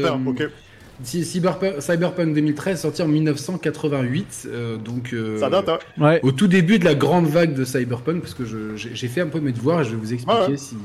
Cyberpunk, 1.04 1.82
Cyberpunk 1.82 2.36
2013 2.36 2.82
sorti 2.82 3.02
en 3.02 3.08
1988, 3.08 4.48
euh, 4.48 4.78
donc 4.78 5.12
euh, 5.14 5.40
ça 5.40 5.50
date. 5.50 5.68
Hein. 5.68 5.80
Ouais. 5.98 6.20
au 6.22 6.32
tout 6.32 6.48
début 6.48 6.78
de 6.78 6.86
la 6.86 6.94
grande 6.94 7.26
vague 7.26 7.56
de 7.56 7.66
Cyberpunk, 7.66 8.22
parce 8.22 8.36
que 8.36 8.46
j'ai 8.46 8.94
j'ai 8.94 9.08
fait 9.08 9.22
un 9.22 9.28
peu 9.28 9.40
mes 9.40 9.52
devoirs 9.52 9.82
et 9.82 9.86
je 9.86 9.90
vais 9.90 9.96
vous 9.96 10.14
expliquer 10.14 10.40
Ah 10.46 10.50
ouais. 10.50 10.58
si- 10.58 10.78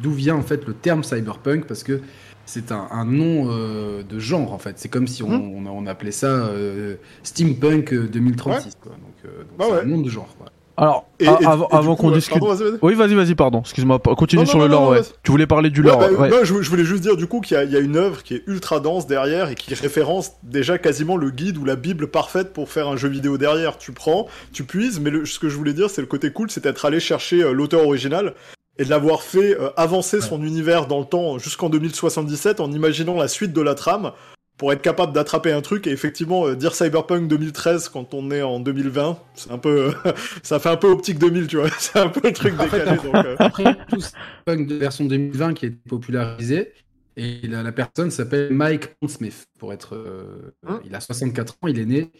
d'où 0.00 0.12
vient 0.12 0.36
en 0.36 0.42
fait 0.42 0.66
le 0.66 0.72
terme 0.72 1.02
Cyberpunk, 1.02 1.66
parce 1.66 1.82
que 1.82 2.00
c'est 2.46 2.72
un, 2.72 2.86
un 2.90 3.04
nom 3.04 3.48
euh, 3.50 4.02
de 4.02 4.18
genre 4.18 4.52
en 4.52 4.58
fait. 4.58 4.78
C'est 4.78 4.88
comme 4.88 5.06
si 5.06 5.22
on, 5.22 5.28
on, 5.30 5.66
on 5.66 5.86
appelait 5.86 6.10
ça 6.12 6.26
euh, 6.28 6.94
Steampunk 7.22 7.92
euh, 7.92 8.08
2036, 8.08 8.78
quoi. 8.80 8.92
Donc, 8.92 9.00
euh, 9.24 9.38
donc 9.40 9.46
Bah 9.58 9.64
c'est 9.68 9.72
ouais. 9.74 9.80
un 9.82 9.84
nom 9.84 10.00
de 10.00 10.08
genre. 10.08 10.28
quoi. 10.38 10.46
Alors, 10.78 11.06
Et- 11.20 11.26
a- 11.26 11.38
et- 11.40 11.46
avant, 11.46 11.96
qu'on 11.96 12.10
ouais, 12.10 12.16
discute. 12.16 12.38
pardon, 12.38 12.52
vas-y, 12.54 12.68
vas-y. 12.70 12.78
Oui, 12.82 12.94
vas-y, 12.94 13.14
vas-y, 13.14 13.34
pardon. 13.34 13.60
Excuse-moi. 13.60 13.98
Continue 13.98 14.42
Non, 14.42 14.46
sur 14.46 14.58
non, 14.58 14.64
le 14.66 14.70
non, 14.70 14.74
lore, 14.76 14.84
non, 14.84 14.90
ouais. 14.90 15.00
vas-y. 15.00 15.12
Tu 15.22 15.30
voulais 15.30 15.46
parler 15.46 15.70
du 15.70 15.80
Ouais, 15.80 15.86
lore, 15.88 16.00
bah, 16.18 16.28
non, 16.28 16.36
je, 16.44 16.60
je 16.60 16.68
voulais 16.68 16.84
juste 16.84 17.02
dire 17.02 17.16
du 17.16 17.26
coup 17.26 17.40
qu'il 17.40 17.56
y, 17.56 17.58
a- 17.58 17.64
il 17.64 17.70
y 17.72 17.76
a 17.76 17.80
une 17.80 17.96
œuvre 17.96 18.22
qui 18.22 18.34
est 18.34 18.42
ultra 18.46 18.78
dense 18.78 19.06
derrière 19.06 19.48
et 19.48 19.54
qui 19.54 19.72
référence 19.74 20.32
déjà 20.42 20.76
quasiment 20.76 21.16
le 21.16 21.30
guide 21.30 21.56
ou 21.56 21.64
la 21.64 21.76
bible 21.76 22.08
parfaite 22.08 22.52
pour 22.52 22.68
faire 22.68 22.88
un 22.88 22.96
jeu 22.98 23.08
vidéo 23.08 23.38
derrière. 23.38 23.78
Tu 23.78 23.92
prends, 23.92 24.26
tu 24.52 24.64
puises, 24.64 25.00
mais 25.00 25.08
le- 25.08 25.24
ce 25.24 25.38
que 25.38 25.48
je 25.48 25.56
voulais 25.56 25.72
dire, 25.72 25.88
c'est 25.88 26.02
le 26.02 26.06
côté 26.08 26.30
cool, 26.30 26.50
c'est 26.50 26.62
d'être 26.64 26.84
allé 26.84 27.00
chercher 27.00 27.42
euh, 27.42 27.52
l'auteur 27.52 27.82
original 27.82 28.34
et 28.78 28.84
de 28.84 28.90
l'avoir 28.90 29.22
fait 29.22 29.58
euh, 29.58 29.70
avancer 29.76 30.20
son 30.20 30.42
univers 30.42 30.86
dans 30.86 30.98
le 31.00 31.06
temps 31.06 31.38
jusqu'en 31.38 31.68
2077 31.70 32.60
en 32.60 32.70
imaginant 32.72 33.16
la 33.16 33.28
suite 33.28 33.52
de 33.52 33.60
la 33.62 33.74
trame 33.74 34.12
pour 34.58 34.72
être 34.72 34.80
capable 34.80 35.12
d'attraper 35.12 35.52
un 35.52 35.60
truc 35.60 35.86
et 35.86 35.90
effectivement 35.90 36.46
euh, 36.46 36.56
dire 36.56 36.74
Cyberpunk 36.74 37.28
2013 37.28 37.90
quand 37.90 38.14
on 38.14 38.30
est 38.30 38.40
en 38.42 38.58
2020, 38.58 39.18
c'est 39.34 39.50
un 39.50 39.58
peu, 39.58 39.92
ça 40.42 40.58
fait 40.58 40.70
un 40.70 40.76
peu 40.76 40.88
optique 40.88 41.18
2000, 41.18 41.46
tu 41.46 41.56
vois, 41.56 41.68
c'est 41.78 41.98
un 41.98 42.08
peu 42.08 42.20
le 42.28 42.32
truc 42.32 42.54
En 42.58 42.66
fait, 42.68 42.78
décalé. 42.78 42.96
donc, 42.96 43.14
euh, 43.24 43.36
Après, 43.38 43.76
tout 43.88 44.00
Cyberpunk 44.00 44.66
de 44.66 44.74
version 44.76 45.04
2020 45.04 45.54
qui 45.54 45.66
a 45.66 45.68
été 45.68 45.78
popularisé, 45.88 46.72
et 47.18 47.46
la, 47.48 47.62
la 47.62 47.72
personne 47.72 48.10
s'appelle 48.10 48.52
Mike 48.52 48.94
Pondsmith, 49.00 49.46
pour 49.58 49.72
être. 49.72 49.94
euh, 49.94 50.52
Hein 50.66 50.80
il 50.84 50.94
a 50.94 51.00
64 51.00 51.54
ans, 51.62 51.68
il 51.68 51.78
est 51.78 51.86
né. 51.86 52.10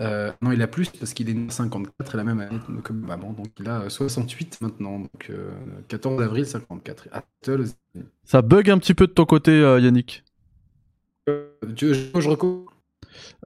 Euh, 0.00 0.30
non, 0.42 0.52
il 0.52 0.62
a 0.62 0.66
plus 0.68 0.88
parce 0.90 1.12
qu'il 1.12 1.28
est 1.28 1.34
né 1.34 1.46
en 1.46 1.50
54 1.50 2.14
et 2.14 2.16
la 2.18 2.24
même 2.24 2.40
année 2.40 2.58
que 2.84 2.92
maman, 2.92 3.32
donc 3.32 3.48
il 3.58 3.68
a 3.68 3.80
euh, 3.82 3.88
68 3.88 4.58
maintenant, 4.60 5.00
donc 5.00 5.30
euh, 5.30 5.50
14 5.88 6.22
avril 6.22 6.46
54. 6.46 7.08
Apple, 7.12 7.64
Ça 8.24 8.42
bug 8.42 8.70
un 8.70 8.78
petit 8.78 8.94
peu 8.94 9.06
de 9.06 9.12
ton 9.12 9.24
côté, 9.24 9.50
euh, 9.52 9.80
Yannick. 9.80 10.24
euh, 11.28 11.48
tu 11.76 11.86
veux 11.86 12.12
que 12.12 12.20
je 12.20 12.28
recours 12.28 12.72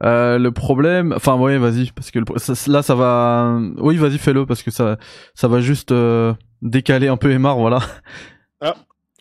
Euh, 0.03 0.37
le 0.37 0.51
problème, 0.51 1.13
enfin 1.15 1.35
ouais, 1.35 1.57
vas-y, 1.57 1.91
parce 1.91 2.11
que 2.11 2.19
le- 2.19 2.25
ça- 2.37 2.71
là 2.71 2.83
ça 2.83 2.93
va, 2.95 3.59
oui, 3.77 3.97
vas-y, 3.97 4.17
fais-le 4.19 4.45
parce 4.45 4.61
que 4.61 4.69
ça, 4.71 4.97
ça 5.33 5.47
va 5.47 5.61
juste 5.61 5.91
euh, 5.91 6.33
décaler 6.61 7.07
un 7.07 7.17
peu 7.17 7.31
Emar, 7.31 7.57
voilà. 7.57 7.79
je 8.61 8.71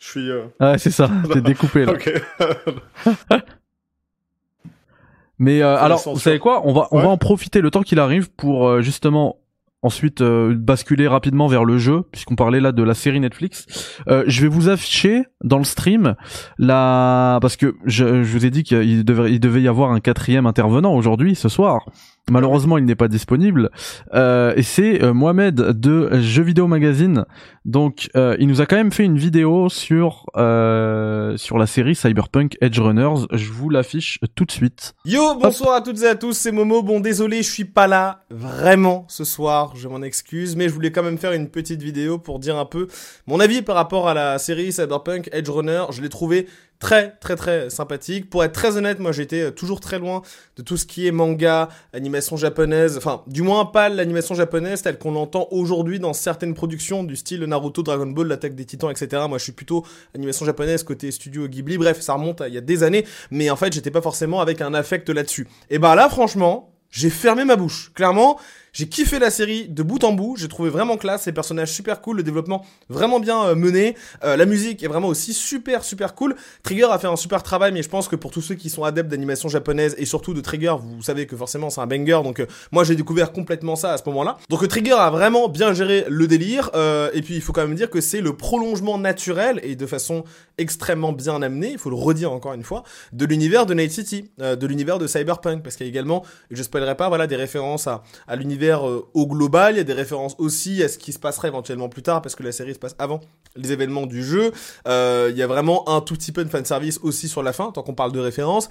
suis. 0.01 0.31
euh, 0.31 0.45
Ouais, 0.61 0.77
c'est 0.79 0.91
ça, 0.91 1.11
t'es 1.33 1.41
découpé 1.41 1.85
là. 1.87 1.93
Ok. 1.95 2.13
Mais 5.43 5.61
euh, 5.61 5.77
alors, 5.77 6.01
vous 6.07 6.21
savez 6.21 6.39
quoi? 6.39 6.63
On 6.65 6.73
va, 6.73 6.87
on 6.93 6.99
Ouais. 6.99 7.03
va 7.03 7.09
en 7.09 7.17
profiter 7.19 7.61
le 7.61 7.71
temps 7.73 7.83
qu'il 7.83 7.99
arrive 7.99 8.31
pour 8.31 8.69
euh, 8.69 8.81
justement 8.81 9.37
ensuite 9.85 10.21
euh, 10.21 10.55
basculer 10.57 11.09
rapidement 11.09 11.49
vers 11.49 11.65
le 11.65 11.77
jeu, 11.79 12.03
puisqu'on 12.13 12.37
parlait 12.37 12.61
là 12.61 12.71
de 12.71 12.85
la 12.85 12.95
série 12.95 13.19
Netflix. 13.19 13.67
Euh, 14.07 14.23
je 14.29 14.43
vais 14.43 14.47
vous 14.47 14.69
afficher 14.69 15.25
dans 15.43 15.59
le 15.59 15.65
stream 15.65 16.15
la, 16.59 17.39
parce 17.43 17.57
que 17.57 17.75
je, 17.85 18.23
je 18.23 18.33
vous 18.33 18.47
ai 18.47 18.51
dit 18.51 18.63
qu'il 18.63 19.05
devait, 19.05 19.33
il 19.33 19.41
devait 19.41 19.61
y 19.61 19.67
avoir 19.67 19.91
un 19.91 19.99
quatrième 19.99 20.47
intervenant 20.47 20.95
aujourd'hui, 20.95 21.35
ce 21.35 21.49
soir. 21.49 21.87
Malheureusement, 22.31 22.79
il 22.79 22.85
n'est 22.85 22.95
pas 22.95 23.09
disponible. 23.09 23.71
Euh, 24.15 24.55
et 24.55 24.63
c'est 24.63 25.03
euh, 25.03 25.13
Mohamed 25.13 25.55
de 25.57 26.21
Jeux 26.21 26.45
Vidéo 26.45 26.69
Magazine. 26.69 27.25
Donc, 27.65 28.11
euh, 28.15 28.37
il 28.39 28.47
nous 28.47 28.61
a 28.61 28.67
quand 28.67 28.77
même 28.77 28.93
fait 28.93 29.05
une 29.05 29.19
vidéo 29.19 29.69
sur 29.69 30.27
euh, 30.37 31.37
sur 31.37 31.59
la 31.59 31.67
série 31.67 31.97
Cyberpunk 31.97 32.57
Edge 32.61 32.79
Runners. 32.79 33.27
Je 33.33 33.51
vous 33.51 33.71
l'affiche 33.71 34.21
tout 34.37 34.45
de 34.45 34.53
suite. 34.53 34.95
Yo, 35.05 35.35
bonsoir 35.35 35.75
à 35.75 35.81
toutes 35.81 36.01
et 36.03 36.07
à 36.07 36.15
tous, 36.15 36.33
c'est 36.33 36.53
Momo. 36.53 36.83
Bon, 36.83 37.01
désolé, 37.01 37.39
je 37.39 37.51
suis 37.51 37.65
pas 37.65 37.89
là 37.89 38.23
vraiment 38.31 39.05
ce 39.09 39.25
soir, 39.25 39.75
je 39.75 39.89
m'en 39.89 40.03
excuse, 40.03 40.55
mais 40.55 40.69
je 40.69 40.75
voulais 40.75 40.93
quand 40.93 41.03
même 41.03 41.19
faire 41.19 41.33
une 41.33 41.49
petite 41.49 41.83
vidéo 41.83 42.19
pour 42.19 42.39
dire 42.39 42.57
un 42.57 42.67
peu 42.67 42.87
mon 43.27 43.41
avis 43.41 43.63
par 43.63 43.75
rapport 43.75 44.09
à 44.09 44.15
la 44.15 44.39
série 44.39 44.71
Cyberpunk 44.73 45.29
Edge 45.33 45.51
Runner. 45.51 45.83
Je 45.91 46.01
l'ai 46.01 46.09
trouvé 46.09 46.47
très 46.83 47.13
très 47.21 47.37
très 47.37 47.71
sympathique. 47.71 48.29
Pour 48.29 48.43
être 48.43 48.53
très 48.53 48.77
honnête, 48.77 48.99
moi 48.99 49.13
j'étais 49.13 49.43
euh, 49.43 49.51
toujours 49.53 49.79
très 49.79 50.01
loin 50.01 50.23
de 50.57 50.63
tout 50.63 50.77
ce 50.77 50.85
qui 50.85 51.07
est 51.07 51.13
manga, 51.13 51.69
animation 51.93 52.37
japonaise, 52.37 52.97
enfin 52.97 53.23
du 53.29 53.43
moins 53.43 53.65
pas 53.65 53.89
l'animation 53.89 54.35
japonaise 54.35 54.83
telle 54.83 54.99
qu'on 54.99 55.13
l'entend 55.13 55.47
aujourd'hui 55.53 56.01
dans 56.01 56.13
certaines 56.13 56.55
productions 56.55 57.05
du 57.05 57.15
style 57.15 57.45
Naruto, 57.45 57.85
Dragon 57.85 58.07
Ball, 58.07 58.27
l'attaque 58.27 58.57
des 58.57 58.65
titans, 58.65 58.91
etc. 58.91 59.23
Moi 59.29 59.39
je 59.39 59.45
suis 59.45 59.53
plutôt 59.53 59.87
animation 60.13 60.45
japonaise 60.45 60.83
côté 60.83 61.13
studio 61.13 61.47
Ghibli, 61.47 61.79
bref 61.79 62.01
ça 62.01 62.15
remonte 62.15 62.41
à 62.41 62.49
il 62.49 62.55
y 62.55 62.59
a 62.59 62.61
des 62.61 62.83
années, 62.83 63.07
mais 63.31 63.49
en 63.49 63.57
fait 63.57 63.73
j'étais 63.73 63.93
pas 63.93 64.03
forcément 64.03 64.41
avec 64.41 64.61
un 64.61 64.75
affect 64.75 65.09
là-dessus. 65.09 65.47
Et 65.71 65.79
bah 65.79 65.95
là 65.95 66.09
franchement, 66.09 66.75
j'ai 66.91 67.11
fermé 67.11 67.45
ma 67.45 67.55
bouche. 67.55 67.93
Clairement, 67.95 68.41
j'ai 68.73 68.89
kiffé 68.89 69.19
la 69.19 69.31
série 69.31 69.69
de 69.69 69.83
bout 69.83 70.03
en 70.03 70.15
bout. 70.15 70.37
J'ai 70.39 70.49
trouvé 70.49 70.71
vraiment 70.71 70.97
classe, 70.97 71.27
les 71.27 71.33
personnages 71.33 71.71
super 71.71 72.01
cool, 72.01 72.17
le 72.17 72.23
développement 72.23 72.65
vraiment 72.89 73.21
bien 73.21 73.45
euh, 73.45 73.55
mené. 73.55 73.95
Euh, 74.25 74.35
la 74.35 74.47
musique 74.47 74.83
est 74.83 74.87
vraiment 74.87 75.09
aussi 75.09 75.35
super 75.35 75.85
super 75.85 76.15
cool. 76.15 76.35
Trigger 76.63 76.87
a 76.91 76.99
fait 76.99 77.07
un 77.07 77.17
super 77.17 77.43
travail, 77.43 77.73
mais 77.73 77.83
je 77.83 77.91
pense 77.91 78.09
que 78.09 78.17
pour 78.17 78.31
tous 78.31 78.41
ceux 78.41 78.55
qui 78.55 78.71
sont 78.71 78.83
adeptes 78.83 79.11
d'animation 79.11 79.51
japonaise 79.51 79.95
et 79.99 80.07
surtout 80.07 80.33
de 80.33 80.41
Trigger, 80.41 80.77
vous 80.81 81.03
savez 81.03 81.27
que 81.27 81.37
forcément 81.37 81.69
c'est 81.69 81.83
un 81.83 81.87
banger. 81.87 82.23
Donc 82.25 82.41
euh, 82.41 82.47
moi 82.71 82.83
j'ai 82.85 82.97
découvert 82.97 83.33
complètement 83.33 83.77
ça 83.77 83.93
à 83.93 83.99
ce 83.99 84.05
moment-là. 84.07 84.39
Donc 84.49 84.67
Trigger 84.67 84.93
a 84.93 85.11
vraiment 85.11 85.51
bien 85.51 85.75
géré 85.75 86.07
le 86.09 86.27
délire. 86.27 86.71
et 87.13 87.21
puis 87.21 87.35
il 87.35 87.43
faut 87.43 87.53
quand 87.53 87.67
même 87.67 87.77
dire 87.77 87.91
que 87.91 88.01
c'est 88.01 88.23
le 88.23 88.35
prolongement 88.35 88.97
naturel 88.97 89.61
et 89.63 89.77
de 89.77 89.87
façon 89.87 90.25
extrêmement 90.57 91.13
bien 91.13 91.43
amenée. 91.43 91.73
Il 91.73 91.79
faut 91.79 91.91
le 91.91 91.97
redire 91.97 92.33
encore 92.33 92.55
une 92.55 92.63
fois 92.63 92.85
de 93.13 93.27
l'univers 93.27 93.67
de 93.67 93.75
Night 93.75 93.93
City, 93.93 94.31
de 94.39 94.67
l'univers 94.67 94.99
de 94.99 95.07
Cyberpunk, 95.07 95.63
parce 95.63 95.77
qu'il 95.77 95.87
y 95.87 95.89
a 95.89 95.91
également, 95.91 96.25
je 96.51 96.63
spoilerai 96.63 96.97
pas, 96.97 97.09
voilà 97.09 97.27
des 97.27 97.37
références 97.37 97.87
à 97.87 98.03
l'univers 98.35 98.62
euh, 98.71 99.01
au 99.15 99.27
global. 99.27 99.75
Il 99.75 99.79
y 99.79 99.81
a 99.81 99.85
des 99.85 99.93
références 99.93 100.35
aussi 100.39 100.83
à 100.83 100.89
ce 100.89 100.99
qui 100.99 101.13
se 101.13 101.19
passera 101.19 101.49
éventuellement 101.49 101.89
plus 101.89 102.03
tard, 102.03 102.23
parce 102.23 102.35
que 102.35 102.43
la 102.43 102.53
série 102.53 102.75
se 102.75 102.79
passe 102.79 102.95
avant 102.99 103.21
les 103.57 103.73
événements 103.73 104.07
du 104.07 104.23
jeu. 104.25 104.53
Euh, 104.87 105.29
il 105.31 105.37
y 105.37 105.43
a 105.43 105.47
vraiment 105.47 105.89
un 105.89 106.01
tout 106.01 106.15
petit 106.15 106.33
peu 106.33 106.45
de 106.45 106.49
fanservice 106.49 106.99
aussi 107.03 107.29
sur 107.29 107.43
la 107.43 107.53
fin, 107.53 107.73
tant 107.73 107.83
qu'on 107.83 107.95
parle 107.95 108.13
de 108.13 108.21
références. 108.21 108.69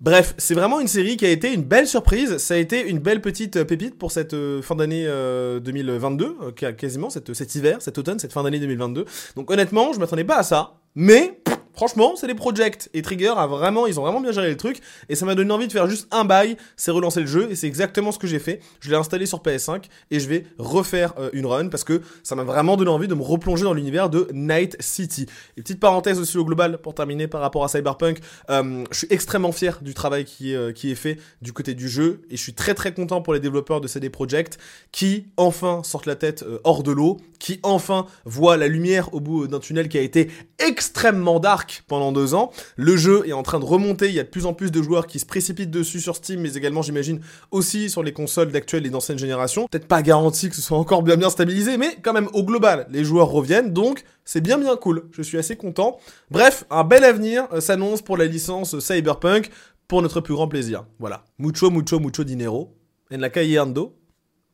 Bref, 0.00 0.34
c'est 0.38 0.54
vraiment 0.54 0.80
une 0.80 0.88
série 0.88 1.16
qui 1.16 1.24
a 1.24 1.30
été 1.30 1.52
une 1.52 1.62
belle 1.62 1.86
surprise. 1.86 2.36
Ça 2.38 2.54
a 2.54 2.56
été 2.56 2.88
une 2.88 2.98
belle 2.98 3.20
petite 3.20 3.56
euh, 3.56 3.64
pépite 3.64 3.96
pour 3.96 4.10
cette 4.10 4.36
fin 4.62 4.74
d'année 4.74 5.04
euh, 5.06 5.60
2022, 5.60 6.24
euh, 6.24 6.52
qui 6.52 6.66
a 6.66 6.72
quasiment 6.72 7.10
cet 7.10 7.54
hiver, 7.54 7.80
cet 7.80 7.96
automne, 7.98 8.18
cette 8.18 8.32
fin 8.32 8.42
d'année 8.42 8.58
2022. 8.58 9.04
Donc 9.36 9.50
honnêtement, 9.50 9.92
je 9.92 10.00
m'attendais 10.00 10.24
pas 10.24 10.36
à 10.36 10.42
ça, 10.42 10.74
mais 10.94 11.40
franchement, 11.74 12.14
c'est 12.16 12.26
des 12.26 12.34
projects. 12.34 12.88
Et 12.94 13.02
Trigger 13.02 13.34
a 13.36 13.46
vraiment, 13.46 13.86
ils 13.86 13.98
ont 13.98 14.02
vraiment 14.02 14.20
bien 14.20 14.32
géré 14.32 14.48
le 14.48 14.56
truc. 14.56 14.80
Et 15.08 15.14
ça 15.14 15.26
m'a 15.26 15.34
donné 15.34 15.52
envie 15.52 15.66
de 15.66 15.72
faire 15.72 15.88
juste 15.88 16.08
un 16.10 16.24
bail, 16.24 16.56
c'est 16.76 16.90
relancer 16.90 17.20
le 17.20 17.26
jeu. 17.26 17.48
Et 17.50 17.56
c'est 17.56 17.66
exactement 17.66 18.12
ce 18.12 18.18
que 18.18 18.26
j'ai 18.26 18.38
fait. 18.38 18.60
Je 18.80 18.90
l'ai 18.90 18.96
installé 18.96 19.26
sur 19.26 19.40
PS5 19.40 19.84
et 20.10 20.20
je 20.20 20.28
vais 20.28 20.44
refaire 20.58 21.14
euh, 21.18 21.30
une 21.32 21.46
run 21.46 21.68
parce 21.68 21.84
que 21.84 22.00
ça 22.22 22.34
m'a 22.34 22.44
vraiment 22.44 22.76
donné 22.76 22.90
envie 22.90 23.08
de 23.08 23.14
me 23.14 23.22
replonger 23.22 23.64
dans 23.64 23.74
l'univers 23.74 24.10
de 24.10 24.28
Night 24.32 24.76
City. 24.80 25.26
Et 25.56 25.62
petite 25.62 25.80
parenthèse 25.80 26.18
aussi 26.18 26.38
au 26.38 26.44
global 26.44 26.78
pour 26.78 26.94
terminer 26.94 27.28
par 27.28 27.40
rapport 27.40 27.64
à 27.64 27.68
Cyberpunk, 27.68 28.20
euh, 28.50 28.84
je 28.90 28.98
suis 28.98 29.08
extrêmement 29.10 29.52
fier 29.52 29.78
du 29.82 29.94
travail 29.94 30.24
qui 30.24 30.52
est, 30.52 30.56
euh, 30.56 30.72
qui 30.72 30.90
est 30.90 30.96
fait 30.96 31.18
du 31.42 31.52
côté 31.52 31.74
du 31.74 31.88
jeu. 31.88 32.22
Et 32.30 32.36
je 32.36 32.42
suis 32.42 32.54
très 32.54 32.74
très 32.74 32.92
content 32.92 33.22
pour 33.22 33.34
les 33.34 33.40
développeurs 33.40 33.80
de 33.80 33.88
CD 33.88 34.10
Projekt 34.10 34.58
qui 34.92 35.26
enfin 35.36 35.82
sortent 35.84 36.06
la 36.06 36.16
tête 36.16 36.44
hors 36.64 36.82
de 36.82 36.92
l'eau, 36.92 37.18
qui 37.38 37.60
enfin 37.62 38.06
voient 38.24 38.56
la 38.56 38.68
lumière 38.68 39.12
au 39.14 39.20
bout 39.20 39.46
d'un 39.46 39.58
tunnel 39.60 39.88
qui 39.88 39.98
a 39.98 40.00
été 40.00 40.30
extrêmement 40.58 41.40
dark 41.40 41.63
pendant 41.86 42.12
deux 42.12 42.34
ans. 42.34 42.50
Le 42.76 42.96
jeu 42.96 43.22
est 43.26 43.32
en 43.32 43.42
train 43.42 43.60
de 43.60 43.64
remonter, 43.64 44.08
il 44.08 44.14
y 44.14 44.20
a 44.20 44.24
de 44.24 44.28
plus 44.28 44.46
en 44.46 44.54
plus 44.54 44.70
de 44.70 44.82
joueurs 44.82 45.06
qui 45.06 45.18
se 45.18 45.26
précipitent 45.26 45.70
dessus 45.70 46.00
sur 46.00 46.16
Steam, 46.16 46.40
mais 46.40 46.54
également 46.54 46.82
j'imagine 46.82 47.20
aussi 47.50 47.90
sur 47.90 48.02
les 48.02 48.12
consoles 48.12 48.52
d'actuelle 48.52 48.86
et 48.86 48.90
d'ancienne 48.90 49.18
génération. 49.18 49.66
Peut-être 49.70 49.88
pas 49.88 50.02
garanti 50.02 50.48
que 50.48 50.56
ce 50.56 50.62
soit 50.62 50.78
encore 50.78 51.02
bien 51.02 51.16
bien 51.16 51.30
stabilisé, 51.30 51.76
mais 51.76 51.96
quand 52.02 52.12
même 52.12 52.28
au 52.32 52.44
global, 52.44 52.86
les 52.90 53.04
joueurs 53.04 53.28
reviennent, 53.28 53.72
donc 53.72 54.04
c'est 54.24 54.40
bien 54.40 54.58
bien 54.58 54.76
cool. 54.76 55.08
Je 55.12 55.22
suis 55.22 55.38
assez 55.38 55.56
content. 55.56 55.98
Bref, 56.30 56.64
un 56.70 56.84
bel 56.84 57.04
avenir 57.04 57.46
euh, 57.52 57.60
s'annonce 57.60 58.02
pour 58.02 58.16
la 58.16 58.26
licence 58.26 58.78
Cyberpunk, 58.78 59.50
pour 59.88 60.02
notre 60.02 60.20
plus 60.20 60.34
grand 60.34 60.48
plaisir. 60.48 60.86
Voilà. 60.98 61.24
Mucho, 61.38 61.70
mucho, 61.70 62.00
mucho 62.00 62.24
dinero. 62.24 62.74
En 63.12 63.18
la 63.18 63.30
calle 63.30 63.58
ando. 63.58 63.96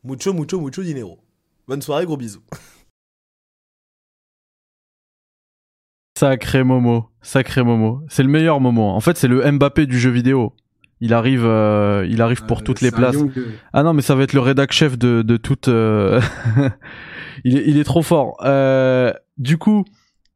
Mucho, 0.03 0.33
mucho, 0.33 0.61
mucho 0.61 0.83
dinero. 0.83 1.18
Bonne 1.68 1.83
soirée, 1.83 2.05
gros 2.05 2.16
bisous. 2.16 2.42
Sacré 6.24 6.64
Momo, 6.64 7.06
sacré 7.22 7.62
Momo. 7.64 8.02
C'est 8.09 8.22
le 8.22 8.28
meilleur 8.28 8.61
moment. 8.61 8.94
En 8.94 9.00
fait, 9.00 9.16
c'est 9.16 9.26
le 9.26 9.50
Mbappé 9.50 9.87
du 9.87 9.98
jeu 9.98 10.11
vidéo. 10.11 10.52
Il 11.00 11.14
arrive, 11.14 11.46
euh, 11.46 12.06
il 12.11 12.20
arrive 12.20 12.44
pour 12.44 12.59
Euh, 12.59 12.62
toutes 12.62 12.83
les 12.83 12.90
places. 12.90 13.16
que- 13.16 13.46
Ah 13.72 13.83
non, 13.83 13.94
mais 13.94 14.02
ça 14.02 14.14
va 14.14 14.24
être 14.24 14.35
le 14.35 14.40
rédac 14.40 14.70
chef 14.70 14.98
de, 14.98 15.22
de 15.22 15.37
toute. 15.38 15.68
euh, 15.68 16.20
il, 17.44 17.56
est, 17.56 17.64
il 17.66 17.78
est 17.78 17.85
trop 17.85 18.02
fort. 18.02 18.37
Euh, 18.44 19.14
du 19.38 19.56
coup, 19.56 19.87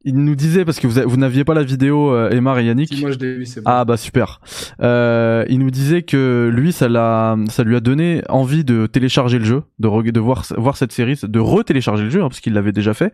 il 0.07 0.15
nous 0.15 0.35
disait 0.35 0.65
parce 0.65 0.79
que 0.79 0.87
vous, 0.87 0.99
vous 1.07 1.17
n'aviez 1.17 1.43
pas 1.43 1.53
la 1.53 1.61
vidéo 1.63 2.11
euh, 2.13 2.29
Emma 2.31 2.59
et 2.59 2.65
Yannick. 2.65 2.99
moi 3.01 3.11
je 3.11 3.17
l'ai 3.19 3.35
vu, 3.37 3.45
c'est 3.45 3.61
bon. 3.61 3.69
Ah 3.69 3.85
bah 3.85 3.97
super. 3.97 4.39
Euh, 4.81 5.45
il 5.49 5.59
nous 5.59 5.69
disait 5.71 6.01
que 6.03 6.49
lui 6.53 6.71
ça 6.71 6.87
l'a 6.87 7.35
ça 7.49 7.63
lui 7.63 7.75
a 7.75 7.79
donné 7.79 8.21
envie 8.29 8.63
de 8.63 8.85
télécharger 8.87 9.37
le 9.39 9.45
jeu, 9.45 9.63
de 9.79 10.11
de 10.11 10.19
voir 10.19 10.45
voir 10.57 10.77
cette 10.77 10.91
série, 10.91 11.15
de 11.21 11.39
retélécharger 11.39 12.03
le 12.03 12.09
jeu 12.11 12.21
hein, 12.21 12.27
parce 12.29 12.39
qu'il 12.39 12.53
l'avait 12.53 12.71
déjà 12.71 12.93
fait. 12.95 13.13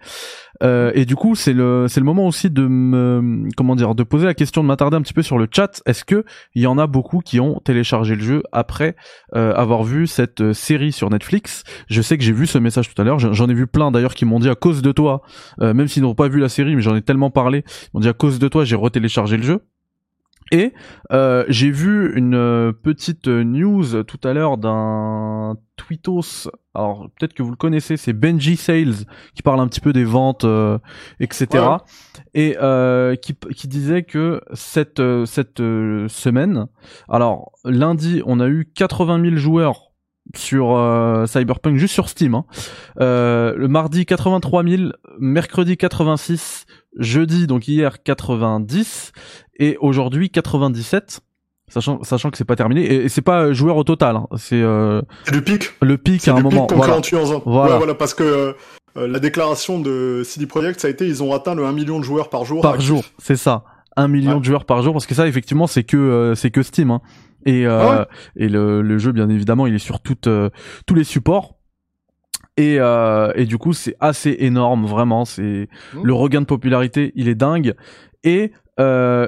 Euh, 0.61 0.91
et 0.93 1.05
du 1.05 1.15
coup, 1.15 1.35
c'est 1.35 1.53
le 1.53 1.87
c'est 1.87 1.99
le 1.99 2.05
moment 2.05 2.27
aussi 2.27 2.49
de 2.49 2.67
me 2.67 3.47
comment 3.55 3.75
dire 3.75 3.95
de 3.95 4.03
poser 4.03 4.25
la 4.25 4.33
question 4.33 4.61
de 4.61 4.67
m'attarder 4.67 4.97
un 4.97 5.01
petit 5.01 5.13
peu 5.13 5.21
sur 5.21 5.37
le 5.37 5.47
chat. 5.51 5.81
Est-ce 5.85 6.05
que 6.05 6.23
il 6.55 6.61
y 6.61 6.67
en 6.67 6.77
a 6.77 6.87
beaucoup 6.87 7.19
qui 7.19 7.39
ont 7.39 7.59
téléchargé 7.63 8.15
le 8.15 8.21
jeu 8.21 8.43
après 8.51 8.95
euh, 9.35 9.53
avoir 9.55 9.83
vu 9.83 10.07
cette 10.07 10.41
euh, 10.41 10.53
série 10.53 10.91
sur 10.91 11.09
Netflix? 11.09 11.63
Je 11.89 12.01
sais 12.01 12.17
que 12.17 12.23
j'ai 12.23 12.33
vu 12.33 12.47
ce 12.47 12.57
message 12.57 12.93
tout 12.93 13.01
à 13.01 13.05
l'heure. 13.05 13.19
J'en 13.19 13.49
ai 13.49 13.53
vu 13.53 13.67
plein 13.67 13.91
d'ailleurs 13.91 14.15
qui 14.15 14.25
m'ont 14.25 14.39
dit 14.39 14.49
à 14.49 14.55
cause 14.55 14.81
de 14.81 14.91
toi, 14.91 15.21
euh, 15.61 15.73
même 15.73 15.87
s'ils 15.87 16.03
n'ont 16.03 16.15
pas 16.15 16.27
vu 16.27 16.39
la 16.39 16.49
série, 16.49 16.75
mais 16.75 16.81
j'en 16.81 16.95
ai 16.95 17.01
tellement 17.01 17.29
parlé, 17.29 17.63
ils 17.67 17.89
m'ont 17.93 17.99
dit 17.99 18.09
à 18.09 18.13
cause 18.13 18.39
de 18.39 18.47
toi, 18.47 18.65
j'ai 18.65 18.75
retéléchargé 18.75 19.37
le 19.37 19.43
jeu. 19.43 19.61
Et 20.51 20.73
euh, 21.11 21.45
j'ai 21.47 21.71
vu 21.71 22.13
une 22.15 22.35
euh, 22.35 22.73
petite 22.73 23.27
news 23.27 24.03
tout 24.03 24.19
à 24.23 24.33
l'heure 24.33 24.57
d'un 24.57 25.55
tweetos. 25.77 26.49
Alors 26.75 27.09
peut-être 27.17 27.33
que 27.33 27.41
vous 27.41 27.51
le 27.51 27.55
connaissez, 27.55 27.95
c'est 27.95 28.11
Benji 28.13 28.57
Sales 28.57 29.05
qui 29.33 29.43
parle 29.43 29.61
un 29.61 29.67
petit 29.67 29.79
peu 29.79 29.93
des 29.93 30.03
ventes, 30.03 30.43
euh, 30.43 30.77
etc. 31.21 31.65
Et 32.33 32.57
qui, 33.21 33.35
qui 33.55 33.67
disait 33.67 34.03
que 34.03 34.41
cette 34.53 35.01
cette 35.25 35.59
semaine, 35.59 36.67
alors 37.09 37.53
lundi, 37.63 38.21
on 38.25 38.39
a 38.41 38.47
eu 38.47 38.69
80 38.75 39.21
000 39.21 39.35
joueurs 39.37 39.91
sur 40.35 40.77
Cyberpunk 41.27 41.77
juste 41.77 41.93
sur 41.93 42.09
Steam. 42.09 42.35
Hein. 42.35 42.45
le 42.97 43.67
mardi 43.67 44.05
83 44.05 44.63
000, 44.63 44.83
mercredi 45.19 45.77
86, 45.77 46.65
jeudi 46.97 47.47
donc 47.47 47.67
hier 47.67 48.03
90 48.03 49.11
et 49.59 49.77
aujourd'hui 49.79 50.29
97 50.29 51.21
sachant 51.67 52.03
sachant 52.03 52.29
que 52.29 52.37
c'est 52.37 52.45
pas 52.45 52.55
terminé 52.55 52.83
et, 52.85 53.09
c'est 53.09 53.21
pas 53.21 53.43
euh, 53.43 53.53
joueur 53.53 53.77
au 53.77 53.83
total 53.83 54.17
hein. 54.17 54.27
c'est 54.37 54.61
euh, 54.61 55.01
le 55.31 55.41
pic 55.41 55.71
le 55.81 55.97
pic 55.97 56.27
à 56.27 56.35
un 56.35 56.41
moment 56.41 56.67
voilà. 56.69 56.99
voilà. 57.45 57.77
voilà 57.77 57.95
parce 57.95 58.13
que 58.13 58.55
euh, 58.97 59.07
la 59.07 59.19
déclaration 59.19 59.79
de 59.79 60.21
CD 60.25 60.45
Projekt 60.45 60.81
ça 60.81 60.87
a 60.87 60.91
été 60.91 61.07
ils 61.07 61.23
ont 61.23 61.33
atteint 61.33 61.55
le 61.55 61.65
1 61.65 61.71
million 61.71 61.99
de 61.99 62.03
joueurs 62.03 62.29
par 62.29 62.43
jour 62.43 62.61
par 62.61 62.81
jour 62.81 63.03
c'est 63.19 63.37
ça 63.37 63.63
1 63.95 64.07
million 64.07 64.39
de 64.39 64.45
joueurs 64.45 64.65
par 64.65 64.81
jour 64.81 64.93
parce 64.93 65.05
que 65.05 65.15
ça 65.15 65.27
effectivement 65.27 65.67
c'est 65.67 65.83
que 65.83 66.33
c'est 66.35 66.51
que 66.51 66.61
Steam 66.61 66.91
hein. 66.91 67.01
et 67.45 67.65
ah 67.65 68.07
et 68.35 68.49
le, 68.49 68.81
le, 68.81 68.97
jeu 68.97 69.11
bien 69.13 69.29
évidemment 69.29 69.65
il 69.65 69.75
est 69.75 69.79
sur 69.79 70.01
toutes 70.01 70.29
tous 70.85 70.95
les 70.95 71.03
supports 71.03 71.55
et, 72.61 72.77
euh, 72.79 73.31
et 73.35 73.45
du 73.45 73.57
coup, 73.57 73.73
c'est 73.73 73.95
assez 73.99 74.35
énorme, 74.39 74.85
vraiment. 74.85 75.25
C'est 75.25 75.67
mmh. 75.93 76.03
le 76.03 76.13
regain 76.13 76.41
de 76.41 76.45
popularité, 76.45 77.11
il 77.15 77.27
est 77.27 77.35
dingue. 77.35 77.73
Et 78.23 78.51
euh, 78.79 79.27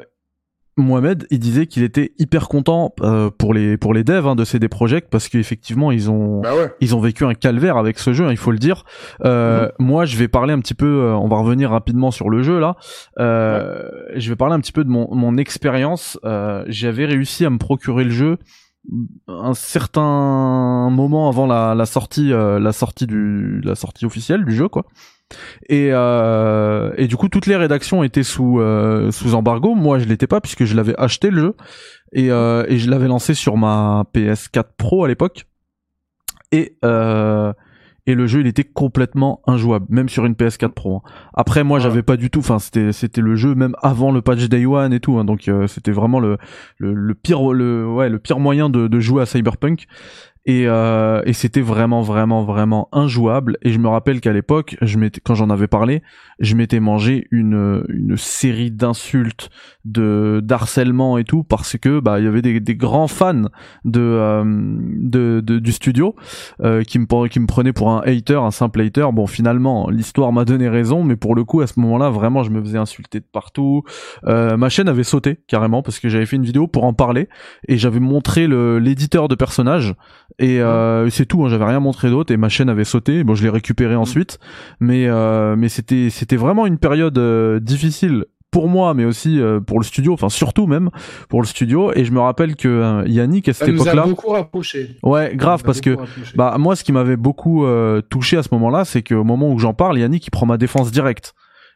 Mohamed, 0.78 1.26
il 1.32 1.40
disait 1.40 1.66
qu'il 1.66 1.84
était 1.84 2.14
hyper 2.20 2.48
content 2.48 2.94
euh, 3.02 3.30
pour 3.30 3.54
les 3.54 3.78
pour 3.78 3.94
les 3.94 4.04
devs 4.04 4.28
hein, 4.28 4.36
de 4.36 4.44
CD 4.44 4.68
Projekt 4.68 5.08
parce 5.12 5.30
qu'effectivement 5.30 5.92
ils 5.92 6.10
ont 6.10 6.42
bah 6.42 6.52
ils 6.82 6.96
ont 6.96 7.00
vécu 7.00 7.26
un 7.26 7.36
calvaire 7.36 7.78
avec 7.78 8.00
ce 8.00 8.14
jeu, 8.14 8.26
hein, 8.26 8.32
il 8.32 8.38
faut 8.38 8.52
le 8.52 8.58
dire. 8.58 8.84
Euh, 9.24 9.68
mmh. 9.68 9.84
Moi, 9.84 10.06
je 10.06 10.18
vais 10.18 10.28
parler 10.28 10.54
un 10.54 10.60
petit 10.60 10.74
peu. 10.74 10.86
Euh, 10.86 11.16
on 11.16 11.28
va 11.28 11.38
revenir 11.38 11.70
rapidement 11.70 12.12
sur 12.12 12.30
le 12.30 12.42
jeu 12.44 12.60
là. 12.60 12.76
Euh, 13.20 13.88
Je 14.16 14.30
vais 14.30 14.36
parler 14.36 14.56
un 14.56 14.60
petit 14.60 14.72
peu 14.72 14.84
de 14.84 14.90
mon 14.90 15.14
mon 15.14 15.38
expérience. 15.38 16.20
Euh, 16.26 16.64
J'avais 16.68 17.06
réussi 17.06 17.46
à 17.46 17.50
me 17.50 17.58
procurer 17.58 18.04
le 18.04 18.12
jeu 18.12 18.38
un 19.28 19.54
certain 19.54 20.90
moment 20.90 21.30
avant 21.30 21.48
la, 21.48 21.74
la 21.74 21.86
sortie 21.86 22.34
euh, 22.34 22.60
la 22.60 22.74
sortie 22.74 23.08
du 23.08 23.62
la 23.62 23.76
sortie 23.76 24.06
officielle 24.06 24.44
du 24.46 24.54
jeu 24.54 24.68
quoi. 24.68 24.86
Et 25.70 25.90
euh, 25.92 26.94
et 26.98 27.08
du 27.08 27.16
coup 27.16 27.30
toutes 27.30 27.46
les 27.46 27.56
rédactions 27.56 28.04
étaient 28.04 28.24
sous 28.24 28.60
euh, 28.60 29.12
sous 29.12 29.36
embargo. 29.36 29.74
Moi 29.74 30.00
je 30.00 30.06
l'étais 30.06 30.28
pas 30.28 30.42
puisque 30.42 30.66
je 30.66 30.76
l'avais 30.76 30.96
acheté 31.00 31.30
le 31.30 31.42
jeu. 31.42 31.56
Et 32.12 32.28
et 32.28 32.78
je 32.78 32.90
l'avais 32.90 33.08
lancé 33.08 33.34
sur 33.34 33.58
ma 33.58 34.06
PS4 34.14 34.66
Pro 34.78 35.06
à 35.06 35.08
l'époque. 35.08 35.46
Et 36.52 36.78
et 38.06 38.16
le 38.16 38.28
jeu 38.28 38.42
il 38.42 38.48
était 38.48 38.64
complètement 38.64 39.42
injouable 39.48 39.86
même 39.90 40.10
sur 40.10 40.26
une 40.26 40.34
PS4 40.34 40.70
Pro. 40.70 40.98
Hein. 40.98 41.10
Après 41.34 41.64
moi 41.64 41.80
j'avais 41.80 42.04
pas 42.04 42.18
du 42.18 42.30
tout 42.30 42.40
enfin 42.40 42.60
c'était 42.60 42.92
c'était 42.92 43.22
le 43.22 43.36
jeu 43.36 43.56
même 43.56 43.76
avant 43.82 44.12
le 44.12 44.22
patch 44.22 44.48
Day 44.50 44.66
One 44.66 44.94
et 44.94 45.00
tout 45.00 45.18
hein, 45.18 45.26
donc 45.26 45.48
euh, 45.48 45.68
c'était 45.68 45.92
vraiment 45.92 46.20
le, 46.20 46.38
le, 46.78 46.94
le 46.94 47.16
pire 47.16 47.52
le 47.54 47.88
ouais 47.88 48.10
le 48.10 48.20
pire 48.20 48.40
moyen 48.40 48.70
de, 48.70 48.88
de 48.88 49.00
jouer 49.00 49.22
à 49.22 49.26
Cyberpunk 49.26 49.86
et, 50.46 50.66
euh, 50.68 51.22
et 51.26 51.34
c'était 51.34 51.62
vraiment 51.62 52.02
vraiment 52.02 52.44
vraiment 52.44 52.90
injouable. 52.92 53.58
Et 53.62 53.72
je 53.72 53.80
me 53.80 53.88
rappelle 53.88 54.20
qu'à 54.22 54.34
l'époque 54.34 54.78
je 54.82 54.98
m'étais 54.98 55.22
quand 55.22 55.36
j'en 55.36 55.50
avais 55.50 55.68
parlé 55.68 56.02
je 56.40 56.56
m'étais 56.56 56.80
mangé 56.80 57.28
une 57.32 57.86
une 57.90 58.18
série 58.18 58.72
d'insultes 58.72 59.50
de 59.86 60.42
d'harcèlement 60.44 61.18
et 61.18 61.24
tout 61.24 61.44
parce 61.44 61.78
que 61.78 62.00
bah 62.00 62.20
il 62.20 62.26
y 62.26 62.28
avait 62.28 62.42
des, 62.42 62.60
des 62.60 62.76
grands 62.76 63.08
fans 63.08 63.44
de, 63.86 64.00
euh, 64.02 64.44
de, 64.46 65.42
de 65.44 65.60
du 65.60 65.72
studio 65.72 66.16
euh, 66.62 66.84
qui 66.84 67.00
me 67.00 67.28
qui 67.28 67.40
me 67.40 67.48
prenaient 67.48 67.74
pour 67.74 67.90
un 67.92 68.02
hater 68.02 68.36
un 68.36 68.52
simple 68.52 68.82
hater. 68.82 69.08
Bon 69.14 69.28
finalement 69.28 69.90
l'histoire 69.90 70.34
m'a 70.34 70.46
donné 70.46 70.68
raison 70.68 71.04
mais 71.04 71.16
pour 71.16 71.36
le 71.36 71.44
coup 71.44 71.62
à 71.62 71.68
ce 71.68 71.80
moment-là 71.80 72.10
vraiment 72.10 72.44
je 72.44 72.50
me 72.50 72.62
faisais 72.62 72.78
insulter 72.78 73.20
de 73.20 73.26
partout. 73.32 73.84
Euh, 74.26 74.58
ma 74.58 74.70
chaîne 74.70 74.90
avait 74.90 75.04
sauté 75.04 75.40
carrément 75.48 75.84
parce 75.84 76.00
que 76.00 76.10
j'avais 76.10 76.26
fait 76.26 76.36
une 76.36 76.46
vidéo 76.46 76.68
pour 76.68 76.84
en 76.84 76.94
parler 76.94 77.30
et 77.68 77.78
j'avais 77.78 78.00
montré 78.00 78.48
le 78.48 78.80
l'éditeur 78.80 79.28
de 79.28 79.36
personnages 79.36 79.96
et 80.40 80.62
euh, 80.62 81.10
c'est 81.10 81.26
tout 81.26 81.44
hein, 81.44 81.50
j'avais 81.50 81.66
rien 81.66 81.80
montré 81.80 82.10
d'autre 82.10 82.34
et 82.34 82.38
ma 82.38 82.50
chaîne 82.50 82.70
avait 82.70 82.84
sauté. 82.84 83.24
Bon 83.24 83.36
je 83.36 83.44
l'ai 83.44 83.50
récupéré 83.50 83.96
ensuite. 83.96 84.40
Mais 84.80 85.08
euh, 85.08 85.56
mais 85.56 85.70
c'était 85.70 86.10
c'était 86.10 86.36
vraiment 86.36 86.66
une 86.66 86.78
période 86.78 87.18
euh, 87.18 87.60
difficile 87.60 88.26
pour 88.52 88.68
moi 88.68 88.94
mais 88.94 89.04
aussi 89.04 89.40
euh, 89.40 89.60
pour 89.60 89.80
le 89.80 89.84
studio 89.84 90.14
enfin 90.14 90.30
surtout 90.30 90.68
même 90.68 90.90
pour 91.30 91.42
le 91.42 91.48
studio. 91.48 91.92
Et 91.96 92.06
je 92.06 92.12
me 92.12 92.20
rappelle 92.20 92.56
que 92.56 92.68
euh, 92.68 93.04
Yannick 93.08 93.50
à 93.50 93.54
cette 93.54 93.70
époque 93.70 93.94
là 93.94 94.06
beaucoup 94.06 94.30
rapproché 94.30 94.98
ouais 95.04 95.36
grave 95.36 95.64
parce 95.64 95.82
que 95.82 95.98
bah 96.36 96.56
moi 96.60 96.76
ce 96.76 96.84
qui 96.84 96.92
m'avait 96.92 97.18
beaucoup 97.18 97.66
touché 98.10 98.38
à 98.38 98.44
ce 98.44 98.50
moment 98.52 98.70
là 98.70 98.86
c'est 98.86 99.04
qu'au 99.04 99.24
moment 99.24 99.52
où 99.52 99.60
j'en 99.60 99.74
parle 99.74 100.00
Yannick 100.00 100.28
il 100.28 100.32
prend 100.32 100.46
ma 100.46 100.58
défense 100.58 100.92
directe 100.92 101.34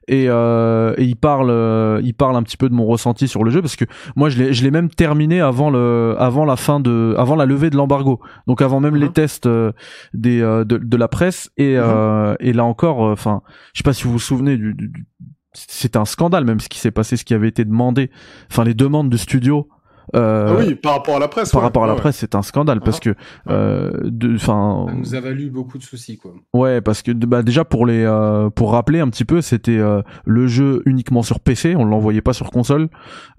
et, 0.07 0.25
euh, 0.29 0.93
et, 0.97 1.03
il 1.03 1.15
parle 1.15 1.49
euh, 1.49 1.99
il 2.03 2.13
parle 2.13 2.35
un 2.35 2.43
petit 2.43 2.57
peu 2.57 2.69
de 2.69 2.73
mon 2.73 2.85
ressenti 2.85 3.27
sur 3.27 3.43
le 3.43 3.51
jeu 3.51 3.61
parce 3.61 3.75
que 3.75 3.85
moi 4.15 4.29
je 4.29 4.37
l'ai 4.37 4.53
je 4.53 4.63
l'ai 4.63 4.71
même 4.71 4.89
terminé 4.89 5.41
avant 5.41 5.69
le 5.69 6.15
avant 6.17 6.45
la 6.45 6.55
fin 6.55 6.79
de 6.79 7.13
avant 7.17 7.35
la 7.35 7.45
levée 7.45 7.69
de 7.69 7.75
l'embargo 7.75 8.21
donc 8.47 8.61
avant 8.61 8.79
même 8.79 8.95
les 8.95 9.07
uh-huh. 9.07 9.13
tests 9.13 9.45
euh, 9.47 9.71
des 10.13 10.41
euh, 10.41 10.63
de, 10.63 10.77
de, 10.77 10.97
la 10.97 11.07
presse 11.07 11.51
et 11.57 11.75
uh-huh. 11.75 12.35
et 12.39 12.53
là 12.53 12.63
encore 12.63 12.99
enfin 12.99 13.41
je 13.73 13.79
sais 13.79 13.83
pas 13.83 13.93
si 13.93 14.03
vous 14.03 14.11
vous 14.13 14.19
souvenez 14.19 14.57
du, 14.57 14.73
du 14.73 15.05
c'était 15.53 15.97
un 15.97 16.05
scandale 16.05 16.45
même 16.45 16.59
ce 16.59 16.69
qui 16.69 16.79
s'est 16.79 16.91
passé 16.91 17.17
ce 17.17 17.25
qui 17.25 17.33
avait 17.33 17.49
été 17.49 17.65
demandé 17.65 18.09
enfin 18.49 18.63
les 18.63 18.73
demandes 18.73 19.09
de 19.09 19.17
studio 19.17 19.67
euh, 20.15 20.55
ah 20.57 20.63
oui, 20.65 20.75
par 20.75 20.93
rapport 20.93 21.17
à 21.17 21.19
la 21.19 21.27
presse. 21.27 21.51
Par 21.51 21.61
rapport 21.61 21.83
à 21.83 21.87
la 21.87 21.95
presse, 21.95 22.17
c'est 22.17 22.35
un 22.35 22.41
scandale 22.41 22.79
parce 22.79 22.97
ah. 22.97 23.03
que, 23.05 23.15
euh, 23.49 24.35
enfin, 24.35 24.85
ça 24.87 24.95
nous 24.95 25.15
a 25.15 25.19
valu 25.19 25.49
beaucoup 25.49 25.77
de 25.77 25.83
soucis, 25.83 26.17
quoi. 26.17 26.33
Ouais, 26.53 26.81
parce 26.81 27.01
que 27.01 27.11
bah, 27.11 27.43
déjà 27.43 27.65
pour 27.65 27.85
les, 27.85 28.03
euh, 28.03 28.49
pour 28.49 28.71
rappeler 28.71 28.99
un 28.99 29.09
petit 29.09 29.25
peu, 29.25 29.41
c'était 29.41 29.77
euh, 29.77 30.01
le 30.25 30.47
jeu 30.47 30.81
uniquement 30.85 31.23
sur 31.23 31.39
PC, 31.39 31.75
on 31.75 31.83
l'envoyait 31.83 32.21
pas 32.21 32.33
sur 32.33 32.51
console, 32.51 32.89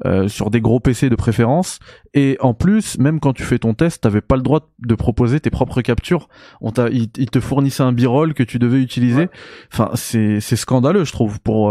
euh, 0.05 0.29
sur 0.29 0.51
des 0.51 0.61
gros 0.61 0.81
PC 0.81 1.09
de 1.09 1.17
préférence. 1.17 1.79
Et 2.13 2.37
en 2.41 2.53
plus, 2.53 2.99
même 2.99 3.19
quand 3.21 3.33
tu 3.33 3.45
fais 3.45 3.59
ton 3.59 3.73
test, 3.73 4.03
t'avais 4.03 4.21
pas 4.21 4.37
le 4.37 4.43
droit 4.43 4.69
de 4.79 4.95
proposer 4.95 5.41
tes 5.41 5.51
propres 5.51 5.81
captures. 5.81 6.29
On 6.61 6.71
t'a, 6.71 6.89
ils, 6.91 7.09
te 7.09 7.41
fournissaient 7.41 7.83
un 7.83 7.93
b-roll 7.93 8.35
que 8.35 8.43
tu 8.43 8.59
devais 8.59 8.81
utiliser. 8.83 9.29
Enfin, 9.73 9.91
c'est, 9.95 10.41
c'est 10.41 10.57
scandaleux, 10.57 11.05
je 11.05 11.13
trouve, 11.13 11.41
pour 11.41 11.71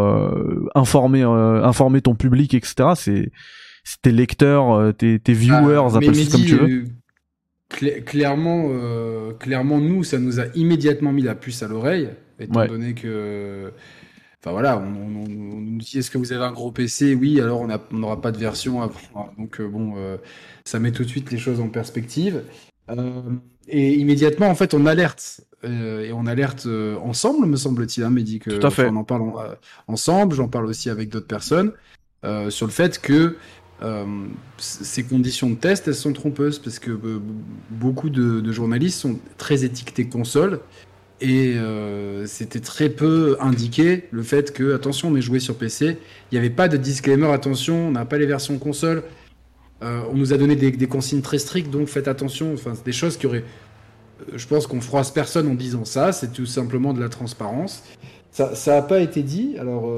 informer, 0.75 1.23
informer 1.23 2.01
ton 2.01 2.15
public, 2.15 2.53
etc. 2.53 2.89
C'est 2.95 3.31
tes 4.01 4.11
lecteurs, 4.11 4.71
euh, 4.71 4.91
tes, 4.91 5.19
tes 5.19 5.33
viewers, 5.33 5.89
ah, 5.93 5.97
appelle 5.97 6.15
ça 6.15 6.31
comme 6.31 6.45
tu 6.45 6.55
veux. 6.55 6.85
Euh, 7.83 8.01
clairement, 8.01 8.67
euh, 8.69 9.33
clairement, 9.33 9.79
nous, 9.79 10.03
ça 10.03 10.19
nous 10.19 10.39
a 10.39 10.45
immédiatement 10.55 11.11
mis 11.11 11.21
la 11.21 11.35
puce 11.35 11.63
à 11.63 11.67
l'oreille, 11.67 12.09
étant 12.39 12.65
donné 12.65 12.93
que, 12.93 13.71
enfin 14.41 14.51
voilà, 14.51 14.77
on, 14.77 15.27
nous 15.27 15.77
dit 15.77 15.99
est-ce 15.99 16.11
que 16.11 16.17
vous 16.17 16.33
avez 16.33 16.43
un 16.43 16.51
gros 16.51 16.71
PC 16.71 17.15
Oui, 17.15 17.39
alors 17.41 17.61
on 17.61 17.97
n'aura 17.97 18.21
pas 18.21 18.31
de 18.31 18.37
version 18.37 18.81
avant. 18.81 19.31
Donc 19.37 19.61
bon, 19.61 19.95
ça 20.65 20.79
met 20.79 20.91
tout 20.91 21.03
de 21.03 21.09
suite 21.09 21.31
les 21.31 21.37
choses 21.37 21.59
en 21.59 21.67
perspective. 21.67 22.43
et 23.67 23.93
immédiatement, 23.95 24.47
en 24.47 24.55
fait, 24.55 24.73
on 24.73 24.85
alerte. 24.85 25.41
et 25.63 26.11
on 26.13 26.25
alerte 26.25 26.67
ensemble, 27.01 27.47
me 27.47 27.57
semble-t-il, 27.57 28.03
hein, 28.05 28.11
Mehdi, 28.11 28.39
que, 28.39 28.51
Tout 28.51 28.65
à 28.65 28.71
fait. 28.71 28.87
on 28.87 28.95
en 28.95 29.03
parle 29.03 29.57
ensemble, 29.87 30.35
j'en 30.35 30.47
parle 30.47 30.67
aussi 30.67 30.89
avec 30.89 31.09
d'autres 31.09 31.27
personnes, 31.27 31.73
sur 32.49 32.65
le 32.65 32.71
fait 32.71 33.01
que 33.01 33.35
euh, 33.83 34.05
ces 34.57 35.03
conditions 35.03 35.49
de 35.51 35.55
test, 35.55 35.87
elles 35.87 35.95
sont 35.95 36.13
trompeuses 36.13 36.57
parce 36.57 36.79
que 36.79 36.91
euh, 36.91 37.19
beaucoup 37.69 38.09
de, 38.09 38.51
journalistes 38.51 38.99
sont 38.99 39.19
très 39.37 39.63
étiquetés 39.63 40.07
console 40.07 40.61
et 41.21 41.55
euh, 41.57 42.25
c'était 42.25 42.59
très 42.59 42.89
peu 42.89 43.37
indiqué 43.39 44.05
le 44.11 44.23
fait 44.23 44.51
que, 44.51 44.73
attention, 44.73 45.09
on 45.09 45.15
est 45.15 45.21
joué 45.21 45.39
sur 45.39 45.55
PC, 45.57 45.97
il 46.31 46.35
n'y 46.35 46.39
avait 46.39 46.53
pas 46.53 46.67
de 46.67 46.77
disclaimer, 46.77 47.27
attention, 47.27 47.87
on 47.87 47.91
n'a 47.91 48.05
pas 48.05 48.17
les 48.17 48.25
versions 48.25 48.57
console. 48.57 49.03
on 49.81 50.13
nous 50.15 50.33
a 50.33 50.37
donné 50.37 50.55
des, 50.55 50.87
consignes 50.87 51.21
très 51.21 51.37
strictes, 51.37 51.69
donc 51.69 51.87
faites 51.87 52.07
attention. 52.07 52.53
Enfin, 52.53 52.73
des 52.83 52.91
choses 52.91 53.17
qui 53.17 53.27
auraient. 53.27 53.45
Je 54.33 54.47
pense 54.47 54.65
qu'on 54.65 54.81
froisse 54.81 55.11
personne 55.11 55.47
en 55.47 55.53
disant 55.53 55.85
ça, 55.85 56.11
c'est 56.11 56.33
tout 56.33 56.47
simplement 56.47 56.93
de 56.93 56.99
la 56.99 57.09
transparence. 57.09 57.83
Ça 58.31 58.51
n'a 58.67 58.81
pas 58.81 58.99
été 58.99 59.21
dit, 59.21 59.55
alors 59.59 59.91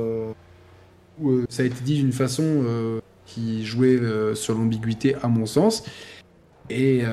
ça 1.50 1.64
a 1.64 1.66
été 1.66 1.82
dit 1.82 1.96
d'une 1.96 2.14
façon 2.14 3.02
qui 3.34 3.66
jouait 3.66 4.00
sur 4.34 4.56
l'ambiguïté, 4.56 5.16
à 5.22 5.28
mon 5.28 5.46
sens. 5.46 5.84
Et 6.70 7.04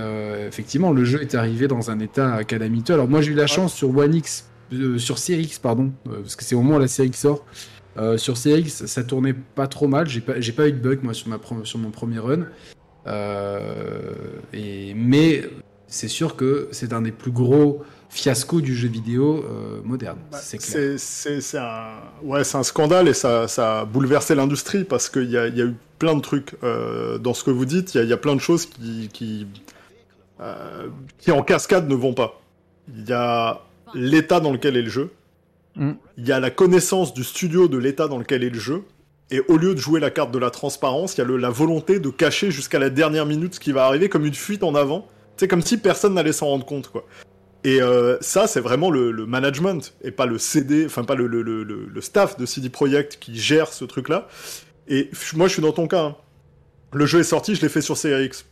effectivement, 0.46 0.92
le 0.92 1.04
jeu 1.04 1.22
est 1.22 1.34
arrivé 1.34 1.68
dans 1.68 1.90
un 1.90 2.00
état 2.00 2.44
calamiteux. 2.44 2.94
Alors 2.94 3.08
moi, 3.08 3.22
j'ai 3.22 3.32
eu 3.32 3.34
la 3.34 3.46
chance 3.46 3.74
sur 3.74 3.96
One 3.96 4.14
X, 4.14 4.48
sur 4.98 5.18
Series 5.18 5.56
pardon, 5.62 5.92
parce 6.04 6.36
que 6.36 6.44
c'est 6.44 6.54
au 6.54 6.62
moment 6.62 6.76
où 6.76 6.80
la 6.80 6.88
série 6.88 7.12
sort. 7.12 7.44
sur 8.16 8.34
CX, 8.34 8.86
ça 8.86 9.04
tournait 9.04 9.34
pas 9.34 9.66
trop 9.66 9.88
mal. 9.88 10.08
J'ai 10.08 10.20
pas, 10.20 10.34
pas 10.34 10.68
eu 10.68 10.72
de 10.72 10.78
bug 10.78 11.00
moi 11.02 11.14
sur, 11.14 11.28
ma 11.28 11.38
sur 11.64 11.78
mon 11.78 11.90
premier 11.90 12.18
run. 12.18 12.46
et, 14.52 14.94
mais 14.94 15.44
c'est 15.86 16.08
sûr 16.08 16.36
que 16.36 16.68
c'est 16.72 16.92
un 16.92 17.02
des 17.02 17.12
plus 17.12 17.30
gros 17.30 17.84
fiascos 18.08 18.60
du 18.60 18.74
jeu 18.74 18.88
vidéo 18.88 19.44
euh, 19.44 19.80
moderne. 19.84 20.18
Bah, 20.30 20.38
c'est 20.38 20.98
C'est 20.98 21.58
un... 21.58 21.90
Ouais, 22.22 22.42
un 22.54 22.62
scandale 22.62 23.08
et 23.08 23.14
ça, 23.14 23.48
ça 23.48 23.80
a 23.80 23.84
bouleversé 23.84 24.34
l'industrie 24.34 24.84
parce 24.84 25.08
qu'il 25.08 25.30
y 25.30 25.36
a, 25.36 25.48
y 25.48 25.60
a, 25.60 25.64
eu 25.64 25.74
plein 25.98 26.14
de 26.14 26.20
trucs 26.20 26.54
euh, 26.62 27.18
dans 27.18 27.34
ce 27.34 27.44
que 27.44 27.50
vous 27.50 27.64
dites. 27.64 27.94
Il 27.94 28.02
y, 28.02 28.06
y, 28.06 28.12
a 28.12 28.16
plein 28.16 28.34
de 28.34 28.40
choses 28.40 28.66
qui, 28.66 29.08
qui, 29.12 29.46
euh, 30.40 30.88
qui, 31.18 31.30
en 31.30 31.42
cascade 31.42 31.88
ne 31.88 31.94
vont 31.94 32.14
pas. 32.14 32.40
Il 32.94 33.08
y 33.08 33.12
a 33.12 33.62
l'état 33.94 34.40
dans 34.40 34.52
lequel 34.52 34.76
est 34.76 34.82
le 34.82 34.90
jeu. 34.90 35.10
Mm. 35.76 35.92
Il 36.18 36.26
y 36.26 36.32
a 36.32 36.40
la 36.40 36.50
connaissance 36.50 37.14
du 37.14 37.24
studio 37.24 37.68
de 37.68 37.78
l'état 37.78 38.08
dans 38.08 38.18
lequel 38.18 38.44
est 38.44 38.50
le 38.50 38.58
jeu. 38.58 38.84
Et 39.30 39.40
au 39.48 39.56
lieu 39.56 39.74
de 39.74 39.80
jouer 39.80 39.98
la 39.98 40.10
carte 40.10 40.30
de 40.30 40.38
la 40.38 40.50
transparence, 40.50 41.16
il 41.16 41.18
y 41.18 41.20
a 41.22 41.24
le, 41.24 41.36
la 41.36 41.50
volonté 41.50 41.98
de 41.98 42.10
cacher 42.10 42.52
jusqu'à 42.52 42.78
la 42.78 42.90
dernière 42.90 43.26
minute 43.26 43.54
ce 43.54 43.60
qui 43.60 43.72
va 43.72 43.86
arriver 43.86 44.08
comme 44.08 44.24
une 44.24 44.34
fuite 44.34 44.62
en 44.62 44.76
avant 44.76 45.08
c'est 45.36 45.48
comme 45.48 45.62
si 45.62 45.76
personne 45.76 46.14
n'allait 46.14 46.32
s'en 46.32 46.46
rendre 46.46 46.66
compte, 46.66 46.88
quoi. 46.88 47.04
Et 47.66 47.82
euh, 47.82 48.16
ça, 48.20 48.46
c'est 48.46 48.60
vraiment 48.60 48.92
le, 48.92 49.26
management 49.26 49.92
et 50.00 50.12
pas 50.12 50.24
le 50.24 50.38
CD, 50.38 50.86
enfin 50.86 51.02
pas 51.02 51.16
le, 51.16 52.00
staff 52.00 52.36
de 52.36 52.46
CD 52.46 52.70
Projekt 52.70 53.18
qui 53.18 53.36
gère 53.36 53.72
ce 53.72 53.84
truc-là. 53.84 54.28
Et 54.86 55.10
moi, 55.34 55.48
je 55.48 55.54
suis 55.54 55.62
dans 55.62 55.72
ton 55.72 55.88
cas. 55.88 56.02
Hein. 56.04 56.16
Le 56.92 57.06
jeu 57.06 57.18
est 57.18 57.24
sorti, 57.24 57.56
je 57.56 57.62
l'ai 57.62 57.68
fait 57.68 57.80
sur 57.80 57.96
CRX. 57.96 58.44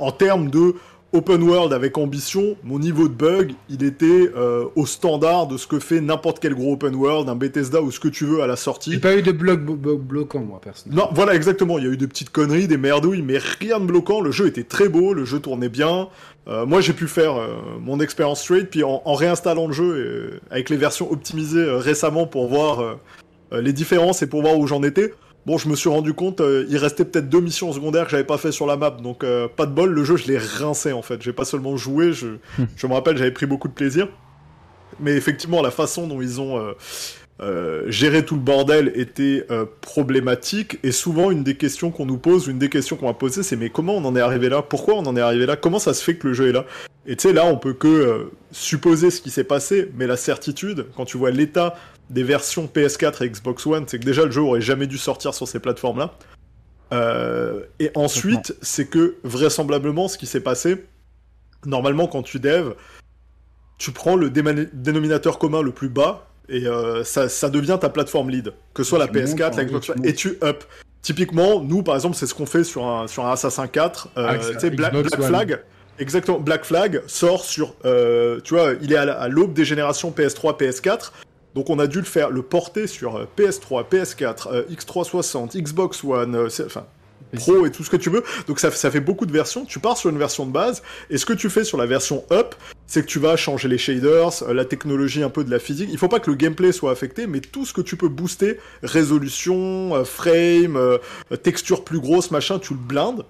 En 0.00 0.10
termes 0.10 0.50
de 0.50 0.74
open 1.16 1.42
world 1.42 1.72
avec 1.72 1.98
ambition, 1.98 2.56
mon 2.62 2.78
niveau 2.78 3.08
de 3.08 3.14
bug, 3.14 3.54
il 3.68 3.82
était 3.82 4.30
euh, 4.36 4.66
au 4.76 4.86
standard 4.86 5.46
de 5.46 5.56
ce 5.56 5.66
que 5.66 5.78
fait 5.78 6.00
n'importe 6.00 6.38
quel 6.38 6.54
gros 6.54 6.74
open 6.74 6.94
world, 6.94 7.28
un 7.28 7.34
Bethesda 7.34 7.80
ou 7.80 7.90
ce 7.90 7.98
que 7.98 8.08
tu 8.08 8.24
veux 8.24 8.42
à 8.42 8.46
la 8.46 8.56
sortie. 8.56 8.92
J'ai 8.92 8.98
pas 8.98 9.16
eu 9.16 9.22
de 9.22 9.32
bloc 9.32 9.60
bloquant, 9.60 10.40
moi, 10.40 10.60
personnellement. 10.62 11.06
Non, 11.06 11.10
voilà, 11.14 11.34
exactement. 11.34 11.78
Il 11.78 11.84
y 11.84 11.88
a 11.88 11.90
eu 11.90 11.96
des 11.96 12.06
petites 12.06 12.30
conneries, 12.30 12.68
des 12.68 12.76
merdouilles, 12.76 13.22
mais 13.22 13.38
rien 13.38 13.80
de 13.80 13.86
bloquant. 13.86 14.20
Le 14.20 14.30
jeu 14.30 14.46
était 14.46 14.64
très 14.64 14.88
beau, 14.88 15.14
le 15.14 15.24
jeu 15.24 15.40
tournait 15.40 15.68
bien. 15.68 16.08
Euh, 16.48 16.66
moi, 16.66 16.80
j'ai 16.80 16.92
pu 16.92 17.08
faire 17.08 17.36
euh, 17.36 17.56
mon 17.80 17.98
expérience 18.00 18.42
straight, 18.42 18.70
puis 18.70 18.84
en, 18.84 19.00
réinstallant 19.06 19.66
le 19.66 19.72
jeu 19.72 20.40
avec 20.50 20.70
les 20.70 20.76
versions 20.76 21.10
optimisées 21.10 21.64
récemment 21.64 22.26
pour 22.26 22.48
voir 22.48 22.98
les 23.52 23.72
différences 23.72 24.22
et 24.22 24.26
pour 24.26 24.42
voir 24.42 24.58
où 24.58 24.66
j'en 24.66 24.82
étais. 24.82 25.12
Bon, 25.46 25.58
je 25.58 25.68
me 25.68 25.76
suis 25.76 25.88
rendu 25.88 26.12
compte, 26.12 26.40
euh, 26.40 26.66
il 26.68 26.76
restait 26.76 27.04
peut-être 27.04 27.28
deux 27.28 27.40
missions 27.40 27.72
secondaires 27.72 28.06
que 28.06 28.10
j'avais 28.10 28.24
pas 28.24 28.36
fait 28.36 28.50
sur 28.50 28.66
la 28.66 28.76
map, 28.76 28.90
donc 28.90 29.22
euh, 29.22 29.46
pas 29.46 29.64
de 29.66 29.70
bol, 29.70 29.90
le 29.90 30.02
jeu 30.02 30.16
je 30.16 30.26
l'ai 30.26 30.38
rincé 30.38 30.92
en 30.92 31.02
fait. 31.02 31.22
J'ai 31.22 31.32
pas 31.32 31.44
seulement 31.44 31.76
joué, 31.76 32.12
je, 32.12 32.26
hmm. 32.58 32.64
je 32.74 32.86
me 32.88 32.94
rappelle, 32.94 33.16
j'avais 33.16 33.30
pris 33.30 33.46
beaucoup 33.46 33.68
de 33.68 33.72
plaisir. 33.72 34.08
Mais 34.98 35.12
effectivement, 35.12 35.62
la 35.62 35.70
façon 35.70 36.08
dont 36.08 36.20
ils 36.20 36.40
ont 36.40 36.74
euh, 37.40 37.84
géré 37.86 38.24
tout 38.24 38.34
le 38.34 38.40
bordel 38.40 38.90
était 38.96 39.46
problématique, 39.82 40.78
et 40.82 40.90
souvent 40.90 41.30
une 41.30 41.44
des 41.44 41.56
questions 41.56 41.92
qu'on 41.92 42.06
nous 42.06 42.18
pose, 42.18 42.48
une 42.48 42.58
des 42.58 42.68
questions 42.68 42.96
qu'on 42.96 43.06
va 43.06 43.14
poser, 43.14 43.44
c'est 43.44 43.56
mais 43.56 43.70
comment 43.70 43.94
on 43.94 44.04
en 44.04 44.16
est 44.16 44.20
arrivé 44.20 44.48
là? 44.48 44.62
Pourquoi 44.62 44.94
on 44.94 45.06
en 45.06 45.16
est 45.16 45.20
arrivé 45.20 45.46
là? 45.46 45.54
Comment 45.54 45.78
ça 45.78 45.94
se 45.94 46.02
fait 46.02 46.16
que 46.16 46.26
le 46.26 46.34
jeu 46.34 46.48
est 46.48 46.52
là? 46.52 46.64
Et 47.06 47.14
tu 47.14 47.28
sais, 47.28 47.34
là, 47.34 47.44
on 47.46 47.56
peut 47.56 47.74
que 47.74 48.30
supposer 48.50 49.10
ce 49.10 49.20
qui 49.20 49.30
s'est 49.30 49.44
passé, 49.44 49.92
mais 49.96 50.08
la 50.08 50.16
certitude, 50.16 50.86
quand 50.96 51.04
tu 51.04 51.18
vois 51.18 51.30
l'état 51.30 51.76
des 52.10 52.22
versions 52.22 52.70
PS4 52.72 53.24
et 53.24 53.30
Xbox 53.30 53.66
One, 53.66 53.84
c'est 53.86 53.98
que 53.98 54.04
déjà 54.04 54.24
le 54.24 54.30
jeu 54.30 54.42
aurait 54.42 54.60
jamais 54.60 54.86
dû 54.86 54.98
sortir 54.98 55.34
sur 55.34 55.48
ces 55.48 55.58
plateformes-là. 55.58 56.14
Euh, 56.92 57.62
et 57.80 57.90
ensuite, 57.94 58.54
c'est 58.62 58.86
que 58.86 59.16
vraisemblablement, 59.24 60.08
ce 60.08 60.18
qui 60.18 60.26
s'est 60.26 60.40
passé, 60.40 60.84
normalement, 61.64 62.06
quand 62.06 62.22
tu 62.22 62.38
dev, 62.38 62.72
tu 63.78 63.90
prends 63.90 64.16
le 64.16 64.30
dénominateur 64.30 65.38
commun 65.38 65.62
le 65.62 65.72
plus 65.72 65.88
bas 65.88 66.28
et 66.48 66.66
euh, 66.66 67.02
ça, 67.02 67.50
devient 67.50 67.78
ta 67.80 67.88
plateforme 67.88 68.30
lead, 68.30 68.52
que 68.72 68.84
ce 68.84 68.90
soit 68.90 68.98
la 69.00 69.08
PS4, 69.08 69.56
la 69.56 69.64
Xbox 69.64 69.90
One, 69.90 70.06
et 70.06 70.14
tu 70.14 70.38
up. 70.42 70.64
Typiquement, 71.02 71.60
nous, 71.60 71.82
par 71.82 71.94
exemple, 71.94 72.16
c'est 72.16 72.26
ce 72.26 72.34
qu'on 72.34 72.46
fait 72.46 72.64
sur 72.64 72.86
un, 72.86 73.06
sur 73.06 73.26
un 73.26 73.32
Assassin 73.32 73.66
4. 73.66 74.08
Euh, 74.16 74.26
ah, 74.28 74.70
Black, 74.70 74.94
Flag. 75.22 75.60
Exactement, 75.98 76.38
Black 76.38 76.64
Flag 76.64 77.02
sort 77.06 77.44
sur, 77.44 77.74
tu 78.44 78.54
vois, 78.54 78.74
il 78.80 78.92
est 78.92 78.96
à 78.96 79.28
l'aube 79.28 79.54
des 79.54 79.64
générations 79.64 80.12
PS3, 80.16 80.56
PS4. 80.58 81.10
Donc 81.56 81.70
on 81.70 81.78
a 81.78 81.86
dû 81.86 81.98
le 81.98 82.04
faire, 82.04 82.28
le 82.30 82.42
porter 82.42 82.86
sur 82.86 83.26
PS3, 83.38 83.88
PS4, 83.88 84.66
X360, 84.70 85.58
Xbox 85.58 86.04
One, 86.04 86.36
euh, 86.36 86.48
enfin 86.66 86.84
Pro 87.34 87.66
et 87.66 87.72
tout 87.72 87.82
ce 87.82 87.88
que 87.88 87.96
tu 87.96 88.10
veux. 88.10 88.22
Donc 88.46 88.60
ça, 88.60 88.70
ça, 88.70 88.90
fait 88.90 89.00
beaucoup 89.00 89.24
de 89.24 89.32
versions. 89.32 89.64
Tu 89.64 89.80
pars 89.80 89.96
sur 89.96 90.10
une 90.10 90.18
version 90.18 90.44
de 90.44 90.52
base, 90.52 90.82
et 91.08 91.16
ce 91.16 91.24
que 91.24 91.32
tu 91.32 91.48
fais 91.48 91.64
sur 91.64 91.78
la 91.78 91.86
version 91.86 92.24
up, 92.30 92.54
c'est 92.86 93.00
que 93.00 93.06
tu 93.06 93.18
vas 93.18 93.36
changer 93.36 93.68
les 93.68 93.78
shaders, 93.78 94.42
euh, 94.42 94.52
la 94.52 94.66
technologie 94.66 95.22
un 95.22 95.30
peu 95.30 95.44
de 95.44 95.50
la 95.50 95.58
physique. 95.58 95.88
Il 95.90 95.96
faut 95.98 96.08
pas 96.08 96.20
que 96.20 96.30
le 96.30 96.36
gameplay 96.36 96.72
soit 96.72 96.92
affecté, 96.92 97.26
mais 97.26 97.40
tout 97.40 97.64
ce 97.64 97.72
que 97.72 97.80
tu 97.80 97.96
peux 97.96 98.08
booster, 98.08 98.60
résolution, 98.82 99.96
euh, 99.96 100.04
frame, 100.04 100.78
texture 101.42 101.84
plus 101.84 102.00
grosse, 102.00 102.30
machin, 102.30 102.58
tu 102.58 102.74
le 102.74 102.80
blindes 102.80 103.24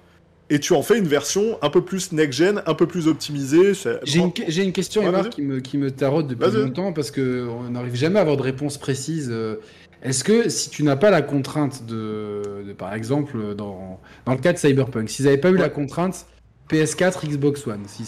et 0.49 0.61
tu 0.61 0.75
en 0.75 0.83
fais 0.83 0.99
une 0.99 1.09
version 1.09 1.59
un 1.63 1.71
peu 1.71 1.83
plus 1.83 2.13
next-gen, 2.13 2.63
un 2.67 2.75
peu 2.75 2.87
plus 2.87 3.09
optimisée. 3.09 3.73
J'ai 4.05 4.21
une, 4.21 4.33
question, 4.73 5.05
ouais, 5.05 5.29
qui 5.31 5.43
me, 5.43 5.61
qui 5.61 5.77
me 5.77 5.91
taraude 5.91 6.29
depuis 6.29 6.51
longtemps 6.51 6.93
parce 6.93 7.11
qu'on 7.11 7.71
n'arrive 7.71 7.97
jamais 7.97 8.19
à 8.19 8.23
avoir 8.23 8.37
de 8.37 8.43
réponse 8.43 8.79
précise. 8.79 9.29
Euh, 9.31 9.57
est-ce 10.03 10.23
que 10.23 10.49
si 10.49 10.71
tu 10.71 10.85
n'as 10.85 10.97
pas 10.97 11.11
la 11.11 11.23
contrainte 11.23 11.85
de, 11.87 12.43
par 12.79 12.95
exemple, 12.95 13.55
dans, 13.57 13.99
dans, 14.25 14.33
le 14.33 14.39
cas 14.39 14.53
de 14.53 14.59
Cyberpunk, 14.59 15.11
s'ils 15.11 15.25
n'avaient 15.25 15.39
pas 15.39 15.51
eu 15.51 15.57
la 15.57 15.69
contrainte 15.69 16.27
PS4, 16.71 17.27
Xbox 17.27 17.67
One, 17.67 17.83
si 17.87 18.05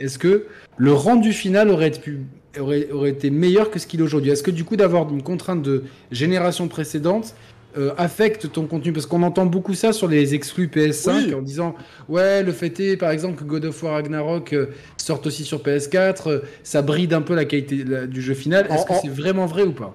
est-ce 0.00 0.18
que 0.18 0.46
le 0.76 0.92
rendu 0.92 1.32
final 1.32 1.70
aurait, 1.70 1.90
pu, 1.90 2.20
aurait, 2.58 2.90
aurait 2.90 3.10
été 3.10 3.30
meilleur 3.30 3.70
que 3.70 3.78
ce 3.78 3.86
qu'il 3.86 4.00
est 4.00 4.02
aujourd'hui? 4.02 4.30
Est-ce 4.30 4.42
que 4.42 4.50
du 4.50 4.64
coup 4.64 4.76
d'avoir 4.76 5.08
une 5.10 5.22
contrainte 5.22 5.62
de 5.62 5.84
génération 6.10 6.66
précédente, 6.68 7.34
euh, 7.78 7.92
affecte 7.98 8.50
ton 8.52 8.66
contenu 8.66 8.92
Parce 8.92 9.06
qu'on 9.06 9.22
entend 9.22 9.46
beaucoup 9.46 9.74
ça 9.74 9.92
sur 9.92 10.08
les 10.08 10.34
exclus 10.34 10.68
PS5 10.68 11.34
en 11.34 11.42
disant 11.42 11.74
ouais, 12.08 12.42
le 12.42 12.52
fait 12.52 12.78
est 12.80 12.96
par 12.96 13.10
exemple 13.10 13.36
que 13.36 13.44
God 13.44 13.66
of 13.66 13.82
War 13.82 13.94
Ragnarok 13.94 14.52
euh, 14.52 14.66
sorte 14.96 15.26
aussi 15.26 15.44
sur 15.44 15.62
PS4, 15.62 16.28
euh, 16.30 16.38
ça 16.62 16.82
bride 16.82 17.12
un 17.12 17.22
peu 17.22 17.34
la 17.34 17.44
qualité 17.44 17.84
du 18.06 18.22
jeu 18.22 18.34
final. 18.34 18.66
Est-ce 18.70 18.86
que 18.86 18.94
c'est 19.02 19.08
vraiment 19.08 19.46
vrai 19.46 19.64
ou 19.64 19.72
pas? 19.72 19.94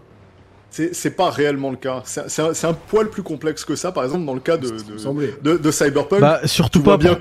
C'est 0.69 1.15
pas 1.17 1.29
réellement 1.29 1.69
le 1.69 1.75
cas. 1.75 2.03
C'est 2.05 2.65
un, 2.65 2.73
poil 2.73 3.09
plus 3.09 3.23
complexe 3.23 3.65
que 3.65 3.75
ça. 3.75 3.91
Par 3.91 4.05
exemple, 4.05 4.25
dans 4.25 4.33
le 4.33 4.39
cas 4.39 4.55
de, 4.55 4.69
de, 5.43 5.57
de, 5.57 5.71
Cyberpunk, 5.71 6.21
bah, 6.21 6.39
surtout 6.45 6.81
pas 6.81 6.95
bien 6.95 7.17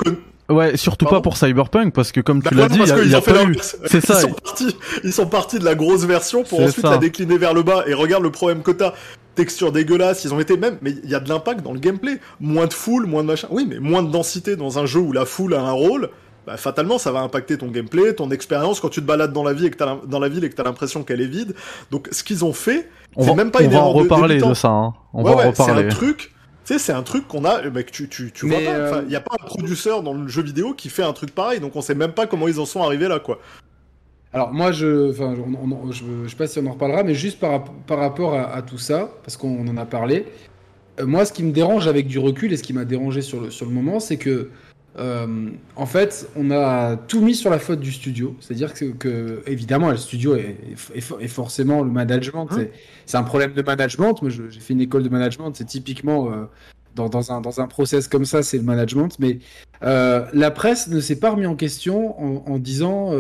Ouais, 0.51 0.77
surtout 0.77 1.07
pas 1.07 1.21
pour 1.21 1.37
Cyberpunk 1.37 1.95
parce 1.95 2.11
que 2.11 2.21
comme 2.21 2.43
tu 2.43 2.55
l'as 2.55 2.69
dit, 2.69 2.81
il 2.81 3.11
y 3.11 3.15
a, 3.15 3.21
pas 3.21 3.45
eu. 3.45 3.57
C'est 3.87 4.05
ça. 4.05 4.21
Ils 4.25 4.29
sont, 4.29 4.35
partis, 4.35 4.77
ils 5.05 5.13
sont 5.13 5.27
partis 5.27 5.59
de 5.59 5.65
la 5.65 5.75
grosse 5.75 6.05
version 6.05 6.43
pour 6.43 6.61
ensuite 6.61 6.85
la 6.85 6.99
décliner 6.99 7.39
vers 7.39 7.55
le 7.55 7.63
bas. 7.63 7.85
Et 7.87 7.95
regarde 7.95 8.23
le 8.23 8.31
problème 8.31 8.63
que 8.63 8.73
t'as 8.73 8.95
texture 9.35 9.73
dégueulasse, 9.73 10.25
ils 10.25 10.35
ont 10.35 10.41
été 10.41 10.57
même, 10.57 10.79
mais 10.83 10.93
il 11.03 11.11
y 11.11 11.15
a 11.15 11.21
de 11.21 11.29
l'impact 11.29 11.63
dans 11.63 11.73
le 11.73 11.81
gameplay. 11.81 12.21
Moins 12.41 12.67
de 12.67 12.73
foule, 12.73 13.07
moins 13.07 13.23
de 13.23 13.29
machin. 13.29 13.49
Oui, 13.51 13.67
mais 13.69 13.79
moins 13.79 14.03
de 14.03 14.11
densité 14.11 14.57
dans 14.57 14.79
un 14.79 14.87
jeu 14.87 15.01
où 15.01 15.13
la 15.13 15.25
foule 15.25 15.55
a 15.55 15.61
un 15.61 15.73
rôle. 15.73 16.11
Bah, 16.47 16.57
fatalement, 16.57 16.99
ça 16.99 17.13
va 17.13 17.21
impacter 17.21 17.59
ton 17.59 17.69
gameplay, 17.69 18.15
ton 18.15 18.31
expérience 18.31 18.81
quand 18.81 18.89
tu 18.89 19.01
te 19.01 19.07
balades 19.07 19.33
dans 19.33 19.45
la 19.45 19.53
vie 19.53 19.67
et 19.67 19.71
que 19.71 19.83
as 19.85 19.99
dans 20.07 20.19
la 20.19 20.29
ville 20.29 20.43
et 20.45 20.51
que 20.51 20.55
t'as 20.55 20.65
l'impression 20.65 21.03
qu'elle 21.03 21.21
est 21.21 21.27
vide. 21.27 21.55
Donc, 21.91 22.09
ce 22.13 22.25
qu'ils 22.25 22.45
ont 22.45 22.53
fait, 22.53 22.89
c'est 23.19 23.35
même 23.35 23.51
pas 23.51 23.63
on 23.63 23.69
va 23.69 23.83
en 23.83 23.93
reparler 23.93 24.39
de, 24.39 24.55
ça. 24.55 24.69
Hein. 24.69 24.95
On 25.13 25.23
va 25.23 25.33
en 25.33 25.37
reparler. 25.37 25.83
C'est 25.83 25.87
un 25.87 25.89
truc. 25.89 26.35
Tu 26.65 26.75
sais, 26.75 26.79
c'est 26.79 26.93
un 26.93 27.03
truc 27.03 27.27
qu'on 27.27 27.45
a, 27.45 27.63
mec, 27.71 27.91
tu, 27.91 28.09
tu, 28.09 28.33
tu 28.33 28.49
vois 28.49 28.61
pas. 28.61 28.71
Euh, 28.71 29.03
il 29.05 29.09
n'y 29.09 29.17
a 29.17 29.21
pas 29.21 29.35
un 29.41 29.47
producteur 29.47 30.03
dans 30.03 30.13
le 30.13 30.29
jeu 30.29 30.43
vidéo 30.43 30.75
qui 30.75 30.89
fait 30.89 31.03
un 31.03 31.13
truc 31.13 31.35
pareil, 31.35 31.59
donc 31.59 31.75
on 31.75 31.81
sait 31.81 31.95
même 31.95 32.13
pas 32.13 32.27
comment 32.27 32.49
ils 32.49 32.61
en 32.61 32.67
sont 32.67 32.83
arrivés 32.83 33.09
là, 33.09 33.19
quoi. 33.19 33.39
Alors 34.33 34.53
moi, 34.53 34.71
je, 34.71 35.11
enfin, 35.11 35.35
je, 35.91 36.05
je, 36.25 36.29
sais 36.29 36.37
pas 36.37 36.47
si 36.47 36.59
on 36.61 36.67
en 36.67 36.73
reparlera, 36.73 37.03
mais 37.03 37.15
juste 37.15 37.41
par, 37.41 37.65
par 37.65 37.99
rapport 37.99 38.35
à, 38.35 38.63
tout 38.63 38.79
ça, 38.79 39.11
parce 39.25 39.37
qu'on 39.37 39.67
en 39.67 39.77
a 39.77 39.85
parlé, 39.85 40.27
euh, 41.01 41.07
moi, 41.07 41.25
ce 41.25 41.33
qui 41.33 41.43
me 41.43 41.51
dérange 41.51 41.89
avec 41.89 42.07
du 42.07 42.19
recul 42.19 42.53
et 42.53 42.57
ce 42.57 42.63
qui 42.63 42.73
m'a 42.73 42.85
dérangé 42.85 43.23
sur 43.23 43.41
le, 43.41 43.51
sur 43.51 43.67
le 43.67 43.73
moment, 43.73 43.99
c'est 43.99 44.19
que, 44.19 44.51
euh, 44.99 45.51
en 45.75 45.87
fait, 45.87 46.29
on 46.37 46.53
a 46.53 46.97
tout 46.97 47.21
mis 47.21 47.35
sur 47.35 47.51
la 47.51 47.59
faute 47.59 47.81
du 47.81 47.91
studio. 47.91 48.37
C'est-à-dire 48.39 48.73
que, 48.73 48.85
que, 48.87 49.43
évidemment, 49.47 49.91
le 49.91 49.97
studio 49.97 50.37
est, 50.37 50.57
est, 50.95 51.29
forcément 51.29 51.83
le 51.83 51.91
management. 51.91 52.47
Hein 52.53 52.67
c'est 53.07 53.17
un 53.17 53.25
problème 53.25 53.53
de 53.53 53.63
management. 53.63 54.23
Moi, 54.23 54.31
j'ai 54.31 54.61
fait 54.61 54.75
une 54.75 54.81
école 54.81 55.03
de 55.03 55.09
management. 55.09 55.53
C'est 55.55 55.67
typiquement 55.67 56.31
euh, 56.31 56.45
dans, 56.95 57.09
dans, 57.09 57.33
un, 57.33 57.41
dans 57.41 57.61
un 57.61 57.67
process 57.67 58.07
comme 58.07 58.25
ça, 58.25 58.45
c'est 58.45 58.59
le 58.59 58.65
management. 58.65 59.17
Mais 59.19 59.39
la 59.81 60.51
presse 60.53 60.87
ne 60.87 61.01
s'est 61.01 61.19
pas 61.19 61.31
remis 61.31 61.47
en 61.47 61.57
question 61.57 62.21
en, 62.21 62.45
en 62.53 62.59
disant 62.59 63.13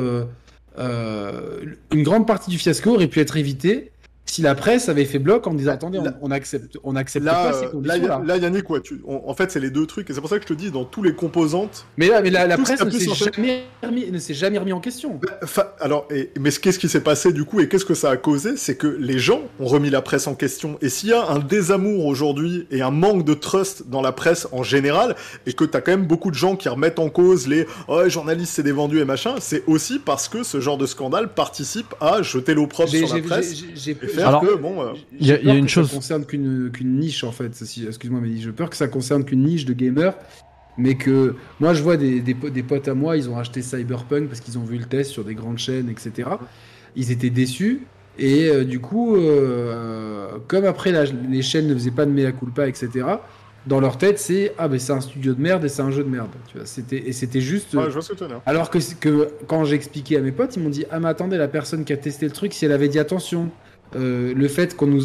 une 0.78 2.02
grande 2.02 2.26
partie 2.26 2.50
du 2.50 2.58
fiasco 2.58 2.94
aurait 2.94 3.08
pu 3.08 3.20
être 3.20 3.36
évitée 3.36 3.92
si 4.30 4.42
la 4.42 4.54
presse 4.54 4.88
avait 4.88 5.04
fait 5.04 5.18
bloc 5.18 5.46
en 5.46 5.54
disant 5.54 5.72
attendez, 5.72 5.98
on, 6.22 6.30
accepte, 6.30 6.78
on 6.84 6.94
accepte 6.94 7.24
là, 7.24 7.50
pas 7.50 7.52
ces 7.52 7.66
conditions 7.66 8.06
là. 8.06 8.22
Là, 8.24 8.36
Yannick, 8.36 8.62
quoi, 8.62 8.80
tu, 8.80 9.00
en 9.06 9.34
fait, 9.34 9.50
c'est 9.50 9.60
les 9.60 9.70
deux 9.70 9.86
trucs, 9.86 10.08
et 10.08 10.14
c'est 10.14 10.20
pour 10.20 10.30
ça 10.30 10.36
que 10.36 10.42
je 10.42 10.48
te 10.48 10.54
dis, 10.54 10.70
dans 10.70 10.84
tous 10.84 11.02
les 11.02 11.14
composantes. 11.14 11.86
Mais 11.96 12.08
là, 12.08 12.22
mais 12.22 12.30
la, 12.30 12.46
la 12.46 12.56
presse 12.56 12.80
ne 12.84 12.90
s'est 12.90 13.14
jamais, 13.14 13.64
remis, 13.82 14.06
jamais 14.30 14.58
remis 14.58 14.72
en 14.72 14.80
question. 14.80 15.18
Bah, 15.20 15.76
alors, 15.80 16.06
et, 16.10 16.30
mais 16.38 16.50
qu'est-ce 16.50 16.78
qui 16.78 16.88
s'est 16.88 17.00
passé 17.00 17.32
du 17.32 17.44
coup, 17.44 17.60
et 17.60 17.68
qu'est-ce 17.68 17.84
que 17.84 17.94
ça 17.94 18.10
a 18.10 18.16
causé 18.16 18.56
C'est 18.56 18.76
que 18.76 18.86
les 18.86 19.18
gens 19.18 19.42
ont 19.58 19.66
remis 19.66 19.90
la 19.90 20.02
presse 20.02 20.26
en 20.28 20.34
question. 20.34 20.78
Et 20.80 20.88
s'il 20.88 21.08
y 21.08 21.12
a 21.12 21.28
un 21.28 21.40
désamour 21.40 22.06
aujourd'hui 22.06 22.66
et 22.70 22.82
un 22.82 22.92
manque 22.92 23.24
de 23.24 23.34
trust 23.34 23.88
dans 23.88 24.00
la 24.00 24.12
presse 24.12 24.46
en 24.52 24.62
général, 24.62 25.16
et 25.46 25.52
que 25.52 25.64
t'as 25.64 25.80
quand 25.80 25.92
même 25.92 26.06
beaucoup 26.06 26.30
de 26.30 26.36
gens 26.36 26.54
qui 26.54 26.68
remettent 26.68 27.00
en 27.00 27.08
cause 27.08 27.48
les 27.48 27.66
oh, 27.88 28.08
journalistes 28.08 28.52
c'est 28.54 28.62
des 28.62 28.72
vendus 28.72 29.00
et 29.00 29.04
machin, 29.04 29.34
c'est 29.40 29.64
aussi 29.66 29.98
parce 29.98 30.28
que 30.28 30.42
ce 30.44 30.60
genre 30.60 30.78
de 30.78 30.86
scandale 30.86 31.34
participe 31.34 31.94
à 32.00 32.22
jeter 32.22 32.54
l'opprobre 32.54 32.90
sur 32.90 33.14
la 33.14 33.22
presse. 33.22 33.64
J'ai 34.20 34.26
alors, 34.26 34.44
bon, 34.60 34.82
euh, 34.82 34.92
il 35.18 35.26
y 35.26 35.32
a, 35.32 35.54
une 35.54 35.68
chose. 35.68 35.88
Ça 35.88 35.94
concerne 35.94 36.24
qu'une 36.24 36.70
niche 36.98 37.24
en 37.24 37.32
fait. 37.32 37.52
Excuse-moi, 37.86 38.20
mais 38.22 38.36
j'ai 38.36 38.52
peur 38.52 38.70
que 38.70 38.76
ça 38.76 38.88
concerne 38.88 39.24
qu'une 39.24 39.44
niche 39.44 39.64
de 39.64 39.72
gamers. 39.72 40.14
Mais 40.78 40.94
que 40.94 41.34
moi, 41.58 41.74
je 41.74 41.82
vois 41.82 41.96
des, 41.96 42.20
des, 42.20 42.62
potes 42.62 42.88
à 42.88 42.94
moi, 42.94 43.16
ils 43.16 43.28
ont 43.28 43.36
acheté 43.36 43.60
Cyberpunk 43.60 44.28
parce 44.28 44.40
qu'ils 44.40 44.56
ont 44.56 44.64
vu 44.64 44.78
le 44.78 44.84
test 44.84 45.10
sur 45.10 45.24
des 45.24 45.34
grandes 45.34 45.58
chaînes, 45.58 45.90
etc. 45.90 46.30
Ils 46.96 47.10
étaient 47.10 47.30
déçus. 47.30 47.82
Et 48.18 48.48
euh, 48.48 48.64
du 48.64 48.80
coup, 48.80 49.16
euh, 49.16 50.38
comme 50.46 50.64
après 50.64 50.92
les 51.28 51.42
chaînes 51.42 51.68
ne 51.68 51.74
faisaient 51.74 51.90
pas 51.90 52.06
de 52.06 52.10
mea 52.10 52.32
culpa, 52.32 52.68
etc., 52.68 53.04
dans 53.66 53.80
leur 53.80 53.98
tête, 53.98 54.18
c'est 54.18 54.54
ah 54.56 54.68
ben 54.68 54.78
c'est 54.78 54.92
un 54.92 55.00
studio 55.00 55.34
de 55.34 55.40
merde 55.40 55.64
et 55.64 55.68
c'est 55.68 55.82
un 55.82 55.90
jeu 55.90 56.02
de 56.02 56.08
merde. 56.08 56.30
Tu 56.48 56.56
vois, 56.56 56.66
c'était 56.66 57.08
et 57.08 57.12
c'était 57.12 57.40
juste. 57.40 57.76
alors 58.46 58.70
que, 58.70 58.78
que 58.98 59.28
quand 59.46 59.64
j'ai 59.64 59.76
expliqué 59.76 60.16
à 60.16 60.20
mes 60.20 60.32
potes, 60.32 60.56
ils 60.56 60.62
m'ont 60.62 60.70
dit 60.70 60.86
ah 60.90 60.98
mais 60.98 61.08
attendez 61.08 61.36
la 61.36 61.48
personne 61.48 61.84
qui 61.84 61.92
a 61.92 61.96
testé 61.96 62.26
le 62.26 62.32
truc, 62.32 62.54
si 62.54 62.64
elle 62.64 62.72
avait 62.72 62.88
dit 62.88 62.98
attention, 62.98 63.50
euh, 63.96 64.34
le 64.34 64.48
fait 64.48 64.76
qu'on 64.76 64.86
nous. 64.86 65.02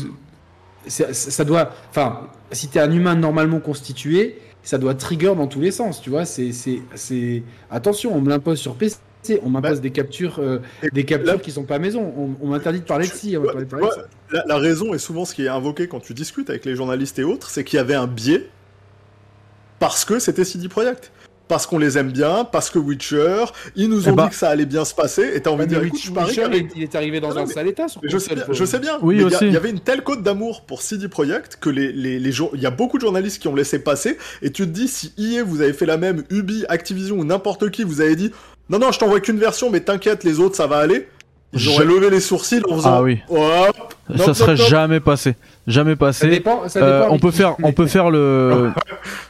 Ça, 0.88 1.44
doit. 1.44 1.72
Enfin, 1.90 2.30
si 2.52 2.68
t'es 2.68 2.80
un 2.80 2.92
humain 2.92 3.16
normalement 3.16 3.60
constitué, 3.60 4.40
ça 4.62 4.78
doit 4.78 4.94
trigger 4.94 5.34
dans 5.36 5.48
tous 5.48 5.62
les 5.62 5.72
sens, 5.72 6.02
tu 6.02 6.10
vois. 6.10 6.26
C'est. 6.26 6.52
Attention, 7.72 8.16
on 8.16 8.22
me 8.22 8.30
l'impose 8.30 8.60
sur 8.60 8.76
PC. 8.76 8.98
On 9.42 9.50
m'impose 9.50 9.78
bah, 9.78 9.80
des 9.80 9.90
captures, 9.90 10.38
euh, 10.38 10.60
des 10.94 11.04
captures 11.04 11.42
qui 11.42 11.52
sont 11.52 11.64
pas 11.64 11.76
à 11.76 11.80
maison. 11.80 12.36
On, 12.40 12.48
m'interdit 12.48 12.82
de 12.82 12.86
parler 12.86 13.08
de 13.08 13.14
ci. 13.14 13.36
la, 14.32 14.44
la, 14.46 14.58
raison 14.58 14.94
est 14.94 15.00
souvent 15.00 15.26
ce 15.26 15.34
qui 15.34 15.46
est 15.46 15.50
invoqué 15.50 15.88
quand 15.88 16.00
tu 16.00 16.14
discutes 16.14 16.52
avec 16.52 16.64
les 16.64 16.76
journalistes 16.76 17.18
et 17.18 17.24
autres, 17.24 17.50
c'est 17.50 17.64
qu'il 17.64 17.78
y 17.78 17.80
avait 17.80 17.96
un 17.96 18.06
biais 18.06 18.48
parce 19.80 20.06
que 20.06 20.20
c'était 20.20 20.46
CD 20.46 20.70
Projekt 20.70 21.12
parce 21.48 21.68
qu'on 21.68 21.78
les 21.78 21.98
aime 21.98 22.12
bien, 22.12 22.44
parce 22.44 22.70
que 22.70 22.80
Witcher, 22.80 23.46
ils 23.76 23.90
nous 23.90 24.08
ont 24.08 24.12
eh 24.12 24.12
dit 24.12 24.16
ben, 24.16 24.30
que 24.30 24.36
ça 24.36 24.50
allait 24.50 24.66
bien 24.66 24.86
se 24.86 24.94
passer, 24.94 25.32
et 25.34 25.42
t'as 25.42 25.52
envie 25.52 25.66
de 25.66 25.70
dire, 25.70 25.84
écoute, 25.84 26.00
Witcher, 26.16 26.48
il 26.76 26.84
est 26.84 26.96
arrivé 26.96 27.20
dans 27.20 27.38
un 27.38 27.46
sale 27.46 27.68
état. 27.68 27.86
je, 28.04 28.18
sais 28.18 28.36
bien, 28.36 28.46
je 28.50 28.66
sais 28.66 28.80
bien, 28.80 28.98
oui, 29.02 29.24
il 29.42 29.52
y, 29.52 29.58
avait 29.58 29.70
une 29.70 29.80
telle 29.80 30.04
cote 30.04 30.24
d'amour 30.24 30.62
pour 30.62 30.82
CD 30.82 31.08
Projekt 31.08 31.58
que 31.60 31.70
les, 31.70 31.92
les, 31.92 32.20
les 32.20 32.36
il 32.54 32.62
y 32.62 32.66
a 32.66 32.72
beaucoup 32.72 32.98
de 32.98 33.02
journalistes 33.02 33.42
qui 33.42 33.48
ont 33.48 33.56
laissé 33.56 33.80
passer, 33.80 34.18
et 34.42 34.52
tu 34.52 34.64
te 34.64 34.70
dis, 34.70 34.88
si 34.88 35.14
EA 35.18 35.44
vous 35.44 35.62
avez 35.62 35.74
fait 35.74 35.86
la 35.86 35.98
même, 35.98 36.24
Ubi, 36.30 36.66
Activision 36.70 37.18
ou 37.18 37.24
n'importe 37.24 37.70
qui, 37.72 37.84
vous 37.84 38.02
avez 38.02 38.16
dit, 38.16 38.32
non, 38.70 38.80
non, 38.80 38.92
je 38.92 38.98
t'envoie 38.98 39.20
qu'une 39.20 39.38
version, 39.38 39.70
mais 39.70 39.82
t'inquiète, 39.82 40.24
les 40.24 40.40
autres, 40.40 40.56
ça 40.56 40.66
va 40.66 40.78
aller. 40.78 41.08
J'aurais 41.56 41.86
levé 41.86 42.10
les 42.10 42.20
sourcils 42.20 42.62
en 42.70 42.76
faisant. 42.76 42.94
Ah 42.94 43.02
oui. 43.02 43.20
ça 44.18 44.34
serait 44.34 44.58
jamais 44.58 45.00
passé, 45.00 45.36
jamais 45.68 45.96
passé. 45.96 46.44
Euh, 46.76 47.08
on 47.10 47.18
peut 47.18 47.32
faire, 47.32 47.56
on 47.64 47.72
peut 47.72 47.88
faire 47.88 48.10
le, 48.10 48.72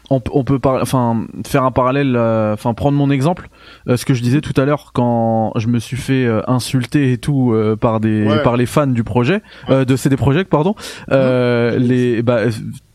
on, 0.10 0.20
peut 0.20 0.60
enfin 0.64 1.26
faire 1.46 1.64
un 1.64 1.72
parallèle, 1.72 2.16
euh, 2.16 2.54
enfin 2.54 2.74
prendre 2.74 2.98
mon 2.98 3.12
exemple, 3.12 3.50
euh, 3.88 3.96
ce 3.96 4.06
que 4.06 4.14
je 4.14 4.24
disais 4.24 4.42
tout 4.42 4.60
à 4.60 4.66
l'heure 4.66 4.92
quand 4.94 5.54
je 5.56 5.68
me 5.68 5.80
suis 5.80 5.98
fait 5.98 6.28
insulter 6.48 7.12
et 7.12 7.18
tout 7.20 7.56
par 7.80 8.00
des, 8.00 8.28
par 8.44 8.58
les 8.58 8.66
fans 8.66 8.88
du 8.88 9.04
projet, 9.04 9.42
de 9.70 9.96
CD 9.96 10.18
Projekt 10.18 10.50
pardon, 10.50 10.76
les, 11.10 12.24
bah, 12.24 12.42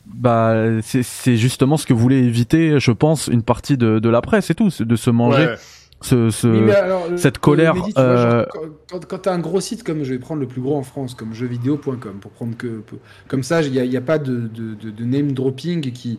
bah 0.07 0.55
c'est 0.83 1.37
justement 1.37 1.77
ce 1.77 1.87
que 1.87 1.95
voulait 1.95 2.19
éviter, 2.19 2.81
je 2.81 2.91
pense, 2.91 3.29
une 3.29 3.43
partie 3.43 3.77
de, 3.77 4.01
de 4.01 4.09
la 4.09 4.21
presse 4.21 4.51
et 4.51 4.55
tout, 4.55 4.71
de 4.81 4.97
se 4.97 5.11
manger 5.11 5.55
ce, 6.01 6.31
ce 6.31 7.17
cette 7.17 7.39
colère. 7.39 7.75
euh... 7.99 8.45
quand, 8.89 9.05
quand 9.07 9.19
tu 9.19 9.29
as 9.29 9.33
un 9.33 9.39
gros 9.39 9.61
site 9.61 9.83
comme 9.83 10.03
je 10.03 10.13
vais 10.15 10.19
prendre 10.19 10.41
le 10.41 10.47
plus 10.47 10.61
gros 10.61 10.77
en 10.77 10.83
France, 10.83 11.15
comme 11.15 11.35
jeuxvideo.com, 11.35 12.19
pour 12.21 12.31
prendre 12.31 12.57
que 12.57 12.83
comme 13.29 13.43
ça, 13.43 13.63
il 13.63 13.73
n'y 13.73 13.97
a, 13.97 14.01
pas 14.01 14.19
de, 14.19 14.49
de, 14.49 14.75
de, 14.75 15.05
name 15.05 15.33
dropping 15.33 15.81
qui, 15.83 15.93
qui, 15.93 16.19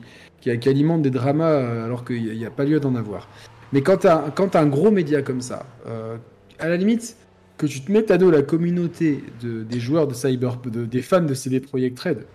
qui, 0.60 0.70
alimente 0.70 1.02
des 1.02 1.10
dramas 1.10 1.46
euh, 1.46 1.86
alors 1.86 2.06
qu'il 2.06 2.38
n'y 2.38 2.46
a, 2.46 2.52
pas 2.52 2.64
lieu 2.64 2.80
d'en 2.80 2.96
avoir. 2.96 3.28
Mais 3.74 3.82
quand 3.82 3.98
tu 3.98 4.08
as, 4.08 4.26
as, 4.38 4.60
un 4.60 4.68
gros 4.68 4.92
média 4.92 5.22
comme 5.22 5.42
ça, 5.42 5.66
euh, 5.88 6.18
à 6.60 6.70
la 6.70 6.78
limite, 6.78 7.16
que 7.58 7.66
tu 7.66 7.82
te 7.82 7.92
mettes 7.92 8.12
à 8.12 8.18
dos 8.18 8.32
la 8.32 8.42
communauté 8.42 9.24
de, 9.42 9.64
des 9.64 9.80
joueurs 9.80 10.08
de 10.08 10.14
Cyber, 10.14 10.58
de, 10.58 10.86
des 10.86 11.02
fans 11.02 11.22
de 11.22 11.34
CD 11.34 11.60
Projekt 11.60 12.00
Red, 12.00 12.26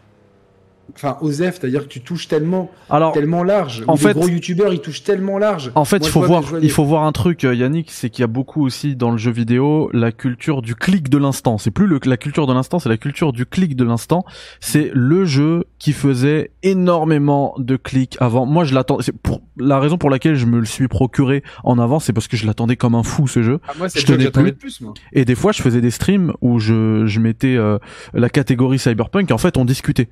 Enfin, 0.94 1.18
OZEF, 1.20 1.58
c'est-à-dire 1.60 1.82
que 1.82 1.88
tu 1.88 2.00
touches 2.00 2.28
tellement, 2.28 2.70
tellement 3.12 3.42
large. 3.42 3.84
En 3.86 3.96
fait, 3.96 4.08
les 4.08 4.14
gros 4.14 4.28
youtubeurs, 4.28 4.72
ils 4.72 4.80
touchent 4.80 5.02
tellement 5.02 5.38
large. 5.38 5.72
En 5.74 5.84
fait, 5.84 5.98
il 5.98 6.08
faut 6.08 6.22
voir, 6.22 6.42
il 6.62 6.70
faut 6.70 6.84
voir 6.84 7.04
un 7.04 7.12
truc, 7.12 7.44
euh, 7.44 7.54
Yannick, 7.54 7.90
c'est 7.90 8.08
qu'il 8.08 8.22
y 8.22 8.24
a 8.24 8.28
beaucoup 8.28 8.64
aussi 8.64 8.96
dans 8.96 9.10
le 9.10 9.18
jeu 9.18 9.30
vidéo 9.30 9.90
la 9.92 10.12
culture 10.12 10.62
du 10.62 10.74
clic 10.74 11.08
de 11.08 11.18
l'instant. 11.18 11.58
C'est 11.58 11.70
plus 11.70 11.86
le, 11.86 12.00
la 12.04 12.16
culture 12.16 12.46
de 12.46 12.52
l'instant, 12.52 12.78
c'est 12.78 12.88
la 12.88 12.96
culture 12.96 13.32
du 13.32 13.46
clic 13.46 13.76
de 13.76 13.84
l'instant. 13.84 14.24
C'est 14.60 14.90
le 14.94 15.24
jeu 15.24 15.64
qui 15.78 15.92
faisait 15.92 16.50
énormément 16.62 17.54
de 17.58 17.76
clics 17.76 18.16
avant. 18.20 18.46
Moi, 18.46 18.64
je 18.64 18.74
l'attends. 18.74 18.98
C'est 19.00 19.16
pour 19.16 19.42
la 19.56 19.78
raison 19.78 19.98
pour 19.98 20.10
laquelle 20.10 20.36
je 20.36 20.46
me 20.46 20.58
le 20.58 20.66
suis 20.66 20.88
procuré 20.88 21.42
en 21.64 21.78
avant, 21.78 21.98
c'est 21.98 22.12
parce 22.12 22.28
que 22.28 22.36
je 22.36 22.46
l'attendais 22.46 22.76
comme 22.76 22.94
un 22.94 23.02
fou 23.02 23.28
ce 23.28 23.42
jeu. 23.42 23.60
Ah, 23.68 23.72
moi, 23.78 23.88
je 23.94 24.04
tenais 24.04 24.30
plus. 24.30 24.52
plus 24.52 24.80
moi. 24.80 24.94
Et 25.12 25.24
des 25.24 25.34
fois, 25.34 25.52
je 25.52 25.62
faisais 25.62 25.80
des 25.80 25.90
streams 25.90 26.32
où 26.40 26.58
je, 26.58 27.06
je 27.06 27.20
mettais 27.20 27.56
euh, 27.56 27.78
la 28.14 28.28
catégorie 28.28 28.78
cyberpunk. 28.78 29.30
Et 29.30 29.34
en 29.34 29.38
fait, 29.38 29.56
on 29.56 29.64
discutait 29.64 30.08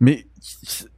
mais 0.00 0.26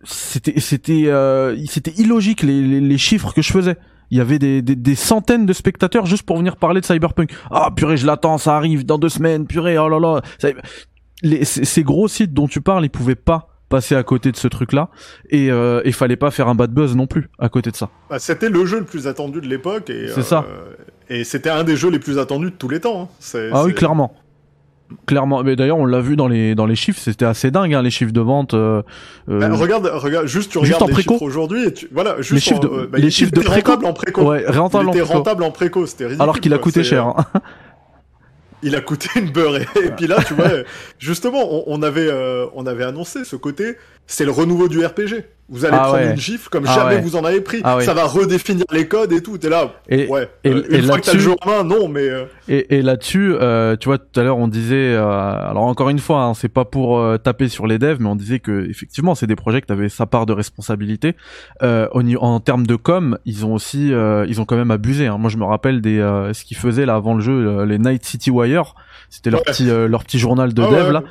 c'était 0.04 0.60
c'était 0.60 1.04
euh, 1.06 1.56
c'était 1.66 1.92
illogique 1.92 2.42
les, 2.42 2.60
les, 2.62 2.80
les, 2.80 2.98
chiffres 2.98 3.32
que 3.32 3.42
je 3.42 3.52
faisais. 3.52 3.76
Il 4.10 4.18
y 4.18 4.20
avait 4.20 4.38
des, 4.38 4.62
des, 4.62 4.74
des, 4.74 4.94
centaines 4.94 5.44
de 5.44 5.52
spectateurs 5.52 6.06
juste 6.06 6.22
pour 6.22 6.38
venir 6.38 6.56
parler 6.56 6.80
de 6.80 6.86
Cyberpunk. 6.86 7.30
Ah 7.50 7.70
purée, 7.74 7.98
je 7.98 8.06
l'attends, 8.06 8.38
ça 8.38 8.56
arrive 8.56 8.86
dans 8.86 8.98
deux 8.98 9.10
semaines. 9.10 9.46
Purée, 9.46 9.78
oh 9.78 9.88
là 9.88 10.00
là. 10.00 10.22
Les, 11.22 11.44
ces 11.44 11.82
gros 11.82 12.08
sites 12.08 12.32
dont 12.32 12.46
tu 12.46 12.60
parles, 12.60 12.84
ils 12.84 12.90
pouvaient 12.90 13.16
pas 13.16 13.48
passer 13.68 13.94
à 13.94 14.02
côté 14.02 14.32
de 14.32 14.36
ce 14.36 14.48
truc-là 14.48 14.88
et 15.28 15.50
euh, 15.50 15.82
il 15.84 15.92
fallait 15.92 16.16
pas 16.16 16.30
faire 16.30 16.48
un 16.48 16.54
bad 16.54 16.72
buzz 16.72 16.96
non 16.96 17.06
plus 17.06 17.28
à 17.38 17.48
côté 17.48 17.70
de 17.70 17.76
ça. 17.76 17.90
Bah, 18.08 18.18
c'était 18.18 18.48
le 18.48 18.64
jeu 18.64 18.78
le 18.78 18.84
plus 18.84 19.06
attendu 19.06 19.40
de 19.40 19.46
l'époque 19.46 19.90
et 19.90 20.08
c'est 20.08 20.22
ça. 20.22 20.46
Euh, 20.48 20.74
et 21.10 21.24
c'était 21.24 21.50
un 21.50 21.64
des 21.64 21.76
jeux 21.76 21.90
les 21.90 21.98
plus 21.98 22.18
attendus 22.18 22.50
de 22.50 22.56
tous 22.56 22.68
les 22.68 22.80
temps. 22.80 23.10
Hein. 23.34 23.38
Ah 23.52 23.64
oui, 23.64 23.74
clairement. 23.74 24.14
Clairement, 25.06 25.42
mais 25.42 25.54
d'ailleurs 25.54 25.76
on 25.76 25.84
l'a 25.84 26.00
vu 26.00 26.16
dans 26.16 26.28
les 26.28 26.54
dans 26.54 26.64
les 26.64 26.74
chiffres, 26.74 26.98
c'était 26.98 27.26
assez 27.26 27.50
dingue 27.50 27.74
hein, 27.74 27.82
les 27.82 27.90
chiffres 27.90 28.12
de 28.12 28.20
vente. 28.22 28.54
Euh, 28.54 28.82
euh 29.28 29.38
bah, 29.38 29.54
regarde, 29.54 29.90
regarde, 29.92 30.26
juste 30.26 30.50
tu 30.50 30.58
regardes 30.58 30.88
les 30.88 30.94
chiffres 30.94 31.22
aujourd'hui 31.22 31.66
et 31.66 31.74
tu 31.74 31.88
voilà, 31.92 32.16
juste 32.22 32.32
les 32.32 32.40
chiffres 32.40 32.60
de, 32.60 32.68
euh, 32.68 32.88
bah, 32.90 32.98
les 32.98 33.10
chiffres 33.10 33.32
de 33.32 33.40
préco. 33.40 33.72
en 33.72 33.92
préco. 33.92 34.22
Ouais, 34.22 34.46
rentable 34.48 34.84
il 34.84 34.88
en 34.88 34.92
préco. 34.92 35.06
rentable 35.06 35.42
en 35.42 35.50
préco, 35.50 35.84
c'était 35.84 36.04
ridicule. 36.04 36.22
Alors 36.22 36.40
qu'il 36.40 36.54
a 36.54 36.58
coûté 36.58 36.84
cher. 36.84 37.06
Hein. 37.06 37.26
il 38.62 38.74
a 38.76 38.80
coûté 38.80 39.08
une 39.16 39.30
beurre 39.30 39.56
et, 39.56 39.66
puis 39.96 40.06
là 40.06 40.22
tu 40.26 40.32
vois, 40.34 40.48
justement 40.98 41.46
on, 41.50 41.64
on 41.66 41.82
avait 41.82 42.08
euh, 42.08 42.46
on 42.54 42.66
avait 42.66 42.84
annoncé 42.84 43.24
ce 43.24 43.36
côté, 43.36 43.76
c'est 44.08 44.24
le 44.24 44.32
renouveau 44.32 44.68
du 44.68 44.84
RPG. 44.84 45.22
Vous 45.50 45.64
allez 45.64 45.78
ah 45.80 45.84
prendre 45.84 46.10
une 46.10 46.16
gifle 46.16 46.50
comme 46.50 46.64
ah 46.68 46.74
jamais 46.74 47.00
vous 47.00 47.16
en 47.16 47.24
avez 47.24 47.40
pris. 47.40 47.60
Ah 47.64 47.80
ça 47.80 47.94
va 47.94 48.04
redéfinir 48.04 48.66
les 48.70 48.86
codes 48.86 49.12
et 49.12 49.22
tout. 49.22 49.38
T'es 49.38 49.48
là. 49.48 49.72
Et, 49.88 50.06
ouais. 50.06 50.28
Et, 50.44 50.50
euh, 50.50 50.62
une 50.68 50.82
fois 50.82 51.00
que 51.00 51.06
t'as 51.06 51.14
le 51.14 51.20
jeu 51.20 51.34
en 51.40 51.48
main, 51.48 51.64
non, 51.64 51.88
mais. 51.88 52.06
Euh. 52.06 52.24
Et, 52.48 52.76
et 52.76 52.82
là-dessus, 52.82 53.34
euh, 53.34 53.74
tu 53.76 53.88
vois, 53.88 53.96
tout 53.96 54.20
à 54.20 54.22
l'heure 54.24 54.36
on 54.36 54.48
disait, 54.48 54.94
alors 54.94 55.64
encore 55.64 55.88
une 55.88 56.00
fois, 56.00 56.22
hein, 56.22 56.34
c'est 56.34 56.50
pas 56.50 56.66
pour 56.66 57.02
taper 57.22 57.48
sur 57.48 57.66
les 57.66 57.78
devs, 57.78 57.96
mais 57.98 58.08
on 58.08 58.16
disait 58.16 58.40
que 58.40 58.68
effectivement, 58.68 59.14
c'est 59.14 59.26
des 59.26 59.36
projets 59.36 59.62
qui 59.62 59.72
avaient 59.72 59.88
sa 59.88 60.04
part 60.04 60.26
de 60.26 60.34
responsabilité. 60.34 61.16
En 61.62 62.40
termes 62.40 62.66
de 62.66 62.76
com, 62.76 63.18
ils 63.24 63.46
ont 63.46 63.54
aussi, 63.54 63.88
ils 63.88 64.40
ont 64.40 64.44
quand 64.44 64.56
même 64.56 64.70
abusé. 64.70 65.06
Hein. 65.06 65.16
Moi, 65.18 65.30
je 65.30 65.38
me 65.38 65.44
rappelle 65.44 65.80
des 65.80 65.96
ce 66.32 66.44
qu'ils 66.44 66.58
faisaient 66.58 66.84
là 66.84 66.94
avant 66.96 67.14
le 67.14 67.20
jeu, 67.20 67.64
les 67.64 67.78
Night 67.78 68.04
City 68.04 68.30
Wire. 68.30 68.74
C'était 69.10 69.30
leur 69.30 69.42
petit 69.42 69.64
leur 69.64 70.04
petit 70.04 70.18
journal 70.18 70.52
de 70.52 70.62
dev 70.62 70.92
là 70.92 71.02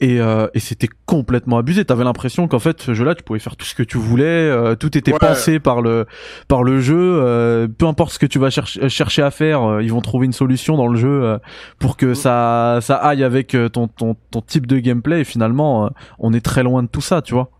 et, 0.00 0.20
euh, 0.20 0.48
et 0.52 0.60
c'était 0.60 0.88
complètement 1.06 1.58
abusé. 1.58 1.84
T'avais 1.84 2.04
l'impression 2.04 2.48
qu'en 2.48 2.58
fait 2.58 2.82
ce 2.82 2.92
jeu-là, 2.92 3.14
tu 3.14 3.22
pouvais 3.22 3.38
faire 3.38 3.56
tout 3.56 3.64
ce 3.64 3.74
que 3.74 3.82
tu 3.82 3.96
voulais, 3.96 4.24
euh, 4.24 4.74
tout 4.74 4.96
était 4.96 5.12
pensé 5.12 5.58
par 5.58 5.80
le 5.80 6.06
par 6.48 6.62
le 6.62 6.80
jeu. 6.80 6.96
Euh, 6.98 7.66
peu 7.66 7.86
importe 7.86 8.12
ce 8.12 8.18
que 8.18 8.26
tu 8.26 8.38
vas 8.38 8.50
chercher 8.50 8.88
chercher 8.88 9.22
à 9.22 9.30
faire, 9.30 9.80
ils 9.80 9.90
vont 9.90 10.02
trouver 10.02 10.26
une 10.26 10.32
solution 10.32 10.76
dans 10.76 10.88
le 10.88 10.98
jeu 10.98 11.38
pour 11.78 11.96
que 11.96 12.06
mm. 12.06 12.14
ça 12.14 12.78
ça 12.82 12.96
aille 12.96 13.24
avec 13.24 13.56
ton 13.72 13.88
ton 13.88 14.16
ton 14.30 14.42
type 14.42 14.66
de 14.66 14.78
gameplay. 14.78 15.20
Et 15.20 15.24
finalement, 15.24 15.90
on 16.18 16.32
est 16.34 16.44
très 16.44 16.62
loin 16.62 16.82
de 16.82 16.88
tout 16.88 17.00
ça, 17.00 17.22
tu 17.22 17.32
vois. 17.32 17.50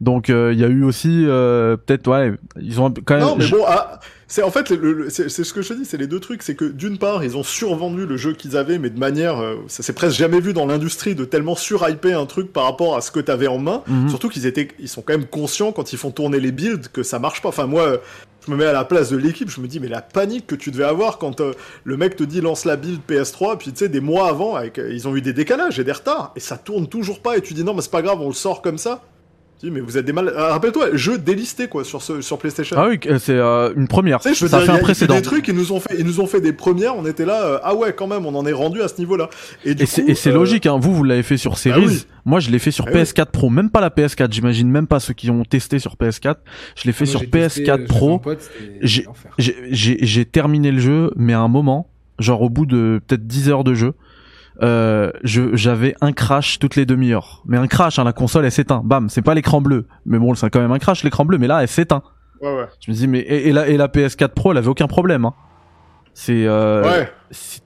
Donc 0.00 0.28
il 0.28 0.58
y 0.58 0.64
a 0.64 0.68
eu 0.68 0.84
aussi 0.84 1.24
peut-être 1.26 2.08
ouais, 2.08 2.32
ils 2.60 2.80
ont 2.80 2.92
quand 3.04 3.14
même. 3.14 3.24
Non 3.24 3.36
mais 3.36 3.48
bon, 3.48 3.64
ah, 3.66 4.00
c'est 4.28 4.42
en 4.42 4.50
fait, 4.50 4.72
c'est 5.08 5.28
ce 5.28 5.54
que 5.54 5.62
je 5.62 5.68
te 5.68 5.74
dis, 5.74 5.84
c'est 5.84 5.98
les 5.98 6.08
deux 6.08 6.18
trucs. 6.18 6.42
C'est 6.42 6.56
que 6.56 6.64
d'une 6.64 6.98
part, 6.98 7.22
ils 7.22 7.36
ont 7.36 7.44
survendu 7.44 8.06
le 8.06 8.16
jeu 8.16 8.32
qu'ils 8.32 8.56
avaient, 8.56 8.78
mais 8.78 8.90
de 8.90 8.98
manière, 8.98 9.40
euh, 9.40 9.56
ça 9.68 9.84
s'est 9.84 9.92
presque 9.92 10.16
jamais 10.16 10.40
vu 10.40 10.52
dans 10.52 10.66
l'industrie 10.66 11.14
de 11.14 11.24
tellement 11.24 11.54
surhyper 11.54 12.18
un 12.18 12.26
truc 12.26 12.52
par 12.52 12.64
rapport 12.64 12.96
à 12.96 13.00
ce 13.00 13.12
que 13.12 13.20
t'avais 13.20 13.46
en 13.46 13.58
main. 13.58 13.82
Mhm. 13.86 14.08
Surtout 14.08 14.28
qu'ils 14.28 14.46
étaient, 14.46 14.68
ils 14.80 14.88
sont 14.88 15.00
quand 15.00 15.12
même 15.12 15.26
conscients 15.26 15.70
quand 15.70 15.92
ils 15.92 15.98
font 15.98 16.10
tourner 16.10 16.40
les 16.40 16.50
builds 16.50 16.88
que 16.92 17.04
ça 17.04 17.20
marche 17.20 17.40
pas. 17.40 17.50
Enfin 17.50 17.66
moi, 17.66 18.00
je 18.44 18.50
me 18.50 18.56
mets 18.56 18.66
à 18.66 18.72
la 18.72 18.84
place 18.84 19.10
de 19.10 19.16
l'équipe, 19.16 19.48
je 19.48 19.60
me 19.60 19.68
dis, 19.68 19.78
mais 19.78 19.88
la 19.88 20.02
panique 20.02 20.48
que 20.48 20.56
tu 20.56 20.72
devais 20.72 20.84
avoir 20.84 21.18
quand 21.18 21.40
euh, 21.40 21.52
le 21.84 21.96
mec 21.96 22.16
te 22.16 22.24
dit 22.24 22.40
lance 22.40 22.64
la 22.64 22.74
build 22.74 23.02
PS3, 23.08 23.58
puis 23.58 23.70
tu 23.70 23.78
sais, 23.78 23.88
des 23.88 24.00
mois 24.00 24.28
avant, 24.28 24.56
avec, 24.56 24.80
euh, 24.80 24.92
ils 24.92 25.06
ont 25.06 25.14
eu 25.14 25.22
des 25.22 25.32
décalages 25.32 25.78
et 25.78 25.84
des 25.84 25.92
retards, 25.92 26.32
et 26.34 26.40
ça 26.40 26.58
tourne 26.58 26.88
toujours 26.88 27.20
pas, 27.20 27.36
et 27.36 27.42
tu 27.42 27.54
dis, 27.54 27.62
non, 27.62 27.74
mais 27.74 27.82
c'est 27.82 27.90
pas 27.92 28.02
grave, 28.02 28.20
on 28.20 28.28
le 28.28 28.34
sort 28.34 28.60
comme 28.60 28.78
ça. 28.78 29.02
Dis, 29.62 29.70
mais 29.70 29.80
vous 29.80 29.96
êtes 29.96 30.04
des 30.04 30.12
mal. 30.12 30.30
Ah, 30.36 30.48
Rappelle-toi, 30.52 30.88
jeu 30.96 31.16
délisté, 31.16 31.66
quoi, 31.66 31.82
sur, 31.82 32.02
ce, 32.02 32.20
sur 32.20 32.36
PlayStation. 32.36 32.76
Ah 32.78 32.88
oui, 32.90 33.00
euh, 33.06 33.18
c'est 33.18 33.32
euh, 33.32 33.72
une 33.74 33.88
première. 33.88 34.20
Tu 34.20 34.28
sais, 34.28 34.34
je 34.34 34.44
veux 34.44 34.50
ça 34.50 34.58
dire, 34.58 34.66
fait 34.66 34.72
un 34.72 34.74
a- 34.74 34.76
il 34.76 34.80
y 34.80 34.82
a 34.82 34.84
précédent. 34.84 35.14
des 35.14 35.22
trucs, 35.22 35.48
ils 35.48 35.54
nous 35.54 35.72
ont 35.72 35.80
fait, 35.80 35.96
ils 35.98 36.04
nous 36.04 36.20
ont 36.20 36.26
fait 36.26 36.42
des 36.42 36.52
premières, 36.52 36.94
on 36.94 37.06
était 37.06 37.24
là, 37.24 37.42
euh, 37.46 37.58
ah 37.62 37.74
ouais, 37.74 37.94
quand 37.96 38.06
même, 38.06 38.26
on 38.26 38.34
en 38.34 38.44
est 38.44 38.52
rendu 38.52 38.82
à 38.82 38.88
ce 38.88 38.98
niveau-là. 38.98 39.30
Et, 39.64 39.74
du 39.74 39.82
Et 39.82 39.86
c'est 39.86 40.02
coup, 40.02 40.10
et 40.10 40.14
c'est 40.14 40.28
euh, 40.30 40.34
logique, 40.34 40.66
hein. 40.66 40.78
vous, 40.78 40.94
vous 40.94 41.04
l'avez 41.04 41.22
fait 41.22 41.38
sur 41.38 41.56
Series. 41.56 41.86
oui. 41.86 42.04
Moi, 42.26 42.40
je 42.40 42.50
l'ai 42.50 42.58
fait 42.58 42.70
sur 42.70 42.84
Ah 42.88 42.90
oui. 42.92 43.00
PS4 43.00 43.30
Pro, 43.30 43.48
même 43.48 43.70
pas 43.70 43.80
la 43.80 43.88
PS4. 43.88 44.30
J'imagine 44.32 44.68
même 44.70 44.86
pas 44.88 45.00
ceux 45.00 45.14
qui 45.14 45.30
ont 45.30 45.42
testé 45.44 45.78
sur 45.78 45.94
PS4. 45.94 46.34
Je 46.76 46.84
l'ai 46.84 46.92
fait 46.92 47.04
Moi, 47.04 47.10
sur 47.12 47.20
j'ai 47.20 47.30
testé, 47.30 47.62
PS4 47.64 47.70
euh, 47.70 47.78
chez 47.78 47.84
Pro. 47.86 48.20
j'ai 49.38 50.24
terminé 50.24 50.70
le 50.72 50.80
jeu, 50.80 51.10
mais 51.16 51.32
à 51.32 51.40
un 51.40 51.48
moment, 51.48 51.88
genre 52.18 52.42
au 52.42 52.50
bout 52.50 52.66
de 52.66 53.00
peut-être 53.06 53.26
10 53.26 53.48
heures 53.50 53.64
de 53.64 53.74
jeu, 53.74 53.94
euh, 54.62 55.10
je 55.22 55.54
j'avais 55.54 55.94
un 56.00 56.12
crash 56.12 56.58
toutes 56.58 56.76
les 56.76 56.86
demi-heures. 56.86 57.42
Mais 57.46 57.56
un 57.56 57.66
crash, 57.66 57.98
hein, 57.98 58.04
la 58.04 58.12
console 58.12 58.44
elle 58.44 58.52
s'éteint. 58.52 58.82
Bam, 58.84 59.08
c'est 59.08 59.22
pas 59.22 59.34
l'écran 59.34 59.60
bleu. 59.60 59.86
Mais 60.04 60.18
bon, 60.18 60.34
c'est 60.34 60.50
quand 60.50 60.60
même 60.60 60.72
un 60.72 60.78
crash 60.78 61.04
l'écran 61.04 61.24
bleu. 61.24 61.38
Mais 61.38 61.46
là, 61.46 61.62
elle 61.62 61.68
s'éteint. 61.68 62.02
Ouais, 62.40 62.54
ouais. 62.54 62.66
Je 62.80 62.90
me 62.90 62.96
dis 62.96 63.06
mais 63.08 63.20
et, 63.20 63.48
et 63.48 63.52
la 63.52 63.68
et 63.68 63.76
la 63.76 63.88
PS4 63.88 64.28
Pro, 64.28 64.52
elle 64.52 64.58
avait 64.58 64.68
aucun 64.68 64.86
problème. 64.86 65.24
Hein. 65.24 65.34
C'est 66.14 66.46
euh, 66.46 66.82
ouais. 66.82 67.12
c'est 67.30 67.62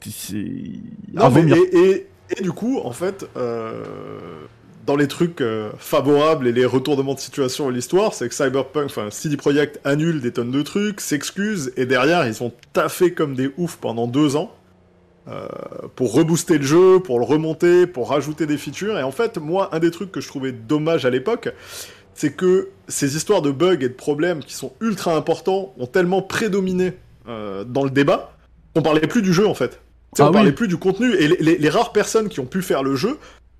vomir. 1.14 1.56
et, 1.56 1.78
et, 1.78 2.06
et 2.36 2.42
du 2.42 2.52
coup, 2.52 2.80
en 2.82 2.92
fait, 2.92 3.28
euh, 3.36 3.84
dans 4.86 4.96
les 4.96 5.08
trucs 5.08 5.40
euh, 5.40 5.70
favorables 5.78 6.46
et 6.46 6.52
les 6.52 6.64
retournements 6.64 7.14
de 7.14 7.20
situation 7.20 7.70
et 7.70 7.72
l'histoire, 7.72 8.14
c'est 8.14 8.28
que 8.28 8.34
Cyberpunk, 8.34 8.86
enfin 8.86 9.08
CD 9.10 9.36
Projekt 9.36 9.80
annule 9.84 10.20
des 10.20 10.32
tonnes 10.32 10.50
de 10.50 10.62
trucs, 10.62 11.00
s'excuse, 11.00 11.72
et 11.76 11.86
derrière, 11.86 12.26
ils 12.26 12.42
ont 12.42 12.52
taffé 12.72 13.12
comme 13.12 13.34
des 13.34 13.52
oufs 13.56 13.76
pendant 13.76 14.06
deux 14.06 14.36
ans 14.36 14.52
pour 15.96 16.12
rebooster 16.14 16.58
le 16.58 16.64
jeu, 16.64 17.00
pour 17.00 17.18
le 17.18 17.24
remonter, 17.24 17.86
pour 17.86 18.08
rajouter 18.10 18.46
des 18.46 18.56
features. 18.58 18.98
Et 18.98 19.02
en 19.02 19.12
fait, 19.12 19.38
moi, 19.38 19.68
un 19.72 19.78
des 19.78 19.90
trucs 19.90 20.10
que 20.12 20.20
je 20.20 20.28
trouvais 20.28 20.52
dommage 20.52 21.04
à 21.04 21.10
l'époque, 21.10 21.48
c'est 22.14 22.32
que 22.32 22.68
ces 22.88 23.16
histoires 23.16 23.40
de 23.42 23.50
bugs 23.50 23.74
et 23.80 23.88
de 23.88 23.94
problèmes 23.94 24.40
qui 24.40 24.54
sont 24.54 24.72
ultra 24.80 25.14
importants 25.16 25.72
ont 25.78 25.86
tellement 25.86 26.22
prédominé 26.22 26.94
euh, 27.28 27.64
dans 27.64 27.84
le 27.84 27.90
débat 27.90 28.32
qu'on 28.74 28.82
parlait 28.82 29.06
plus 29.06 29.22
du 29.22 29.32
jeu 29.32 29.46
en 29.46 29.54
fait. 29.54 29.80
Ah 30.18 30.24
on 30.24 30.26
oui. 30.28 30.32
parlait 30.32 30.52
plus 30.52 30.68
du 30.68 30.76
contenu 30.76 31.14
et 31.14 31.28
les, 31.28 31.36
les- 31.38 31.58
les 31.58 31.68
rares 31.70 31.92
personnes 31.92 32.28
qui 32.28 32.40
ont 32.40 32.46
pu 32.46 32.62
faire 32.62 32.82
le 32.82 32.96
jeu. 32.96 33.16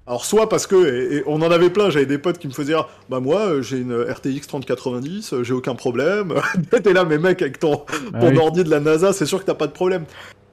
Alors 0.07 0.25
soit 0.25 0.49
parce 0.49 0.67
que 0.67 0.75
et, 1.13 1.17
et 1.19 1.23
on 1.27 1.37
en 1.43 1.51
avait 1.51 1.71
plein, 1.71 1.89
j'avais 1.91 2.07
des 2.07 2.19
potes 2.19 2.39
qui 2.39 2.49
me 2.49 2.53
faisaient 2.53 2.73
dire, 2.73 2.89
bah 3.09 3.21
moi 3.21 3.39
euh, 3.39 3.63
j'ai 3.63 3.79
une 3.79 3.95
RTX 4.03 4.47
3090, 4.49 5.33
euh, 5.33 5.45
j'ai 5.45 5.55
aucun 5.55 5.75
problème. 5.77 6.35
T'es 6.83 6.93
là 6.93 7.05
mais 7.05 7.19
mec 7.19 7.41
avec 7.43 7.61
ton, 7.61 7.85
Ah 8.13 8.21
ton 8.21 8.31
oui. 8.31 8.39
ordi 8.39 8.65
de 8.65 8.71
la 8.71 8.81
NASA, 8.81 9.13
c'est 9.13 9.27
sûr 9.27 9.39
que 9.41 9.45
t'as 9.47 9.55
pas 9.55 9.69
de 9.69 9.73
problème. 9.73 10.05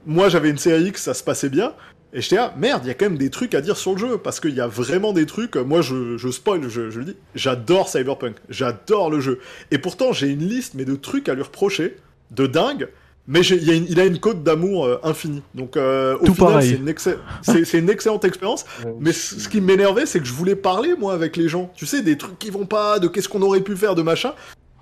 Moi 0.06 0.28
j'avais 0.28 0.50
une 0.50 0.58
CAX, 0.58 1.02
ça 1.02 1.14
se 1.14 1.22
passait 1.22 1.48
bien. 1.48 1.72
Et 2.14 2.22
j'étais 2.22 2.36
là, 2.36 2.54
merde, 2.56 2.80
il 2.84 2.88
y 2.88 2.90
a 2.90 2.94
quand 2.94 3.04
même 3.04 3.18
des 3.18 3.28
trucs 3.28 3.54
à 3.54 3.60
dire 3.60 3.76
sur 3.76 3.92
le 3.92 3.98
jeu, 3.98 4.16
parce 4.16 4.40
qu'il 4.40 4.54
y 4.54 4.60
a 4.62 4.66
vraiment 4.66 5.12
des 5.12 5.26
trucs, 5.26 5.56
moi 5.56 5.82
je, 5.82 6.16
je 6.16 6.30
spoil, 6.30 6.62
je, 6.68 6.88
je 6.88 7.00
le 7.00 7.04
dis, 7.04 7.16
j'adore 7.34 7.88
Cyberpunk, 7.88 8.36
j'adore 8.48 9.10
le 9.10 9.20
jeu. 9.20 9.40
Et 9.70 9.76
pourtant 9.78 10.12
j'ai 10.12 10.28
une 10.28 10.46
liste, 10.48 10.72
mais 10.74 10.86
de 10.86 10.94
trucs 10.96 11.28
à 11.28 11.34
lui 11.34 11.42
reprocher, 11.42 11.96
de 12.30 12.46
dingue, 12.46 12.88
mais 13.26 13.42
j'ai- 13.42 13.56
il, 13.56 13.64
y 13.64 13.70
a 13.70 13.74
une- 13.74 13.86
il 13.90 14.00
a 14.00 14.06
une 14.06 14.18
cote 14.20 14.42
d'amour 14.42 14.86
euh, 14.86 14.98
infinie. 15.02 15.42
Donc 15.54 15.76
euh, 15.76 16.16
au 16.22 16.24
Tout 16.24 16.34
final, 16.34 16.52
c'est 16.62 16.76
une, 16.76 16.88
excell- 16.88 17.18
c'est- 17.42 17.64
c'est 17.66 17.78
une 17.78 17.90
excellente 17.90 18.24
expérience. 18.24 18.64
Mais 19.00 19.12
ce 19.12 19.38
ce 19.38 19.48
qui 19.50 19.60
m'énervait, 19.60 20.06
c'est 20.06 20.18
que 20.20 20.24
je 20.26 20.32
voulais 20.32 20.56
parler, 20.56 20.94
moi, 20.98 21.12
avec 21.12 21.36
les 21.36 21.46
gens. 21.46 21.70
Tu 21.76 21.84
sais, 21.84 22.00
des 22.00 22.16
trucs 22.16 22.38
qui 22.38 22.48
vont 22.48 22.64
pas, 22.64 22.98
de 23.00 23.06
qu'est-ce 23.08 23.28
qu'on 23.28 23.42
aurait 23.42 23.60
pu 23.60 23.76
faire, 23.76 23.94
de 23.94 24.00
machin. 24.02 24.32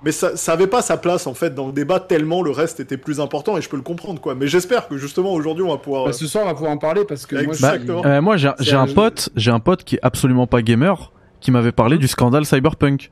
Mais 0.07 0.12
ça, 0.12 0.36
ça 0.36 0.52
avait 0.52 0.68
pas 0.68 0.82
sa 0.82 0.96
place, 0.96 1.26
en 1.26 1.34
fait, 1.34 1.52
dans 1.52 1.66
le 1.66 1.72
débat, 1.72 1.98
tellement 1.98 2.40
le 2.40 2.52
reste 2.52 2.78
était 2.78 2.96
plus 2.96 3.18
important, 3.20 3.59
et 3.59 3.61
je 3.61 3.68
peux 3.68 3.76
le 3.76 3.82
comprendre, 3.82 4.20
quoi. 4.20 4.36
Mais 4.36 4.46
j'espère 4.46 4.86
que, 4.86 4.96
justement, 4.96 5.32
aujourd'hui, 5.32 5.64
on 5.64 5.70
va 5.70 5.78
pouvoir... 5.78 6.04
Bah, 6.04 6.12
ce 6.12 6.26
soir, 6.28 6.44
on 6.44 6.46
va 6.46 6.54
pouvoir 6.54 6.70
en 6.70 6.78
parler 6.78 7.04
parce 7.04 7.26
que 7.26 7.34
moi, 7.34 7.42
Exactement. 7.42 8.07
euh, 8.07 8.22
moi 8.22 8.36
j'ai 8.36 8.76
un 8.76 8.86
pote, 8.86 9.30
j'ai 9.34 9.50
un 9.50 9.59
pote 9.59 9.82
qui 9.82 9.96
est 9.96 10.00
absolument 10.02 10.46
pas 10.46 10.62
gamer, 10.62 11.12
qui 11.40 11.50
m'avait 11.50 11.72
parlé 11.72 11.98
du 11.98 12.07
scandale 12.07 12.46
Cyberpunk. 12.46 13.11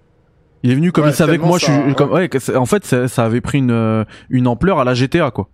Il 0.63 0.71
est 0.71 0.77
venu 0.77 0.93
comme 0.93 1.05
Ouais, 1.05 1.11
il 1.11 1.15
savait 1.15 1.37
que 1.37 1.43
moi 1.43 1.59
je 1.59 1.65
suis, 1.65 1.75
ouais. 1.75 1.95
comme, 1.95 2.13
ouais, 2.13 2.31
en 2.57 2.65
fait 2.65 2.85
ça, 2.87 3.09
ça 3.09 3.25
avait 3.25 3.41
pris 3.43 3.59
une 3.59 3.71
euh, 3.71 4.05
une 4.31 4.47
ampleur 4.47 4.79
à 4.79 4.85
la 4.85 4.95
GTA 4.95 5.31
quoi. 5.31 5.51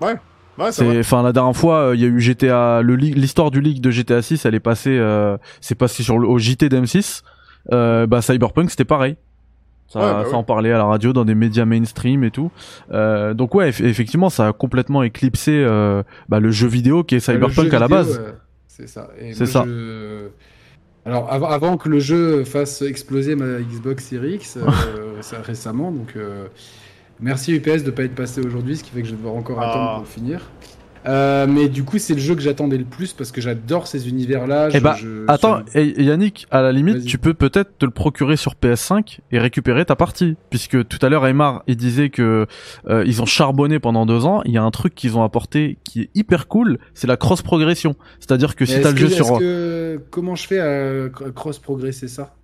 Ouais, 0.00 0.16
c'est 0.58 0.72
C'est, 0.72 0.84
vrai. 0.84 0.98
enfin 1.00 1.22
la 1.22 1.32
dernière 1.32 1.54
fois 1.56 1.76
euh, 1.90 1.94
il 1.94 2.00
y 2.00 2.04
a 2.04 2.08
eu 2.08 2.18
GTA, 2.20 2.82
le 2.82 2.96
l'histoire 2.96 3.50
du 3.50 3.60
leak 3.60 3.80
de 3.80 3.90
GTA 3.90 4.22
6, 4.22 4.46
elle 4.46 4.54
est 4.54 4.60
passée, 4.60 4.96
euh, 4.98 5.36
c'est 5.60 5.74
passé 5.76 6.02
sur 6.02 6.18
le, 6.18 6.26
au 6.26 6.38
JT 6.38 6.68
d'M6. 6.68 7.22
Euh, 7.72 8.06
bah 8.06 8.20
Cyberpunk 8.20 8.70
c'était 8.70 8.84
pareil. 8.84 9.16
Ça, 9.86 10.00
Ouais, 10.00 10.06
bah 10.12 10.22
ça 10.24 10.28
ouais. 10.30 10.34
en 10.34 10.42
parlait 10.42 10.72
à 10.72 10.78
la 10.78 10.84
radio 10.84 11.12
dans 11.12 11.24
des 11.24 11.34
médias 11.34 11.64
mainstream 11.66 12.24
et 12.24 12.30
tout. 12.30 12.50
Euh, 12.90 13.32
donc 13.34 13.54
ouais, 13.54 13.70
eff- 13.70 13.84
effectivement, 13.84 14.30
ça 14.30 14.48
a 14.48 14.52
complètement 14.52 15.02
éclipsé 15.02 15.52
euh, 15.54 16.02
bah, 16.28 16.40
le 16.40 16.50
jeu 16.50 16.66
vidéo 16.66 17.04
qui 17.04 17.14
est 17.16 17.20
Cyberpunk 17.20 17.72
à 17.72 17.78
la 17.78 17.86
vidéo, 17.86 17.98
base. 17.98 18.20
c'est 18.66 18.88
ça. 18.88 19.08
C'est 19.34 19.46
ça. 19.46 19.64
Alors, 21.06 21.30
avant, 21.30 21.48
avant 21.48 21.76
que 21.76 21.88
le 21.90 21.98
jeu 22.00 22.44
fasse 22.44 22.80
exploser 22.82 23.36
ma 23.36 23.60
Xbox 23.60 24.04
Series 24.06 24.36
X 24.36 24.56
euh, 24.56 24.66
ça, 25.20 25.42
récemment, 25.42 25.92
donc 25.92 26.14
euh, 26.16 26.46
merci 27.20 27.52
UPS 27.54 27.84
de 27.84 27.90
pas 27.90 28.04
être 28.04 28.14
passé 28.14 28.40
aujourd'hui, 28.44 28.76
ce 28.78 28.84
qui 28.84 28.90
fait 28.90 29.02
que 29.02 29.06
je 29.08 29.12
vais 29.12 29.18
devoir 29.18 29.34
encore 29.34 29.58
Ah. 29.60 29.70
attendre 29.70 29.96
pour 29.98 30.08
finir. 30.08 30.40
Euh, 31.06 31.46
mais 31.46 31.68
du 31.68 31.84
coup, 31.84 31.98
c'est 31.98 32.14
le 32.14 32.20
jeu 32.20 32.34
que 32.34 32.40
j'attendais 32.40 32.78
le 32.78 32.84
plus 32.84 33.12
parce 33.12 33.30
que 33.30 33.40
j'adore 33.40 33.86
ces 33.86 34.08
univers-là. 34.08 34.68
Eh 34.70 34.78
je- 34.78 34.82
bah, 34.82 34.96
je- 34.98 35.24
Attends, 35.28 35.60
je- 35.72 35.78
et 35.80 36.02
Yannick, 36.02 36.46
à 36.50 36.62
la 36.62 36.72
limite, 36.72 37.04
tu 37.04 37.18
peux 37.18 37.34
peut-être 37.34 37.76
te 37.78 37.84
le 37.84 37.90
procurer 37.90 38.36
sur 38.36 38.54
PS5 38.54 39.20
et 39.30 39.38
récupérer 39.38 39.84
ta 39.84 39.96
partie, 39.96 40.36
puisque 40.50 40.86
tout 40.88 40.98
à 41.02 41.08
l'heure 41.10 41.26
Aymar 41.26 41.62
il 41.66 41.76
disait 41.76 42.08
que 42.10 42.46
euh, 42.88 43.04
ils 43.06 43.20
ont 43.20 43.26
charbonné 43.26 43.78
pendant 43.80 44.06
deux 44.06 44.24
ans. 44.24 44.40
Il 44.46 44.52
y 44.52 44.58
a 44.58 44.62
un 44.62 44.70
truc 44.70 44.94
qu'ils 44.94 45.18
ont 45.18 45.22
apporté 45.22 45.78
qui 45.84 46.00
est 46.02 46.10
hyper 46.14 46.48
cool, 46.48 46.78
c'est 46.94 47.06
la 47.06 47.16
cross 47.16 47.42
progression. 47.42 47.96
C'est-à-dire 48.20 48.56
que 48.56 48.64
si 48.64 48.76
Mais 48.76 48.80
t'as 48.80 48.90
est-ce 48.92 49.00
le 49.02 49.08
jeu 49.08 49.14
sur, 49.14 49.38
que- 49.38 50.00
Comment 50.10 50.34
je 50.36 50.46
fais 50.46 50.58
à 50.60 51.08
cross 51.34 51.58
progresser 51.58 52.08
ça? 52.08 52.34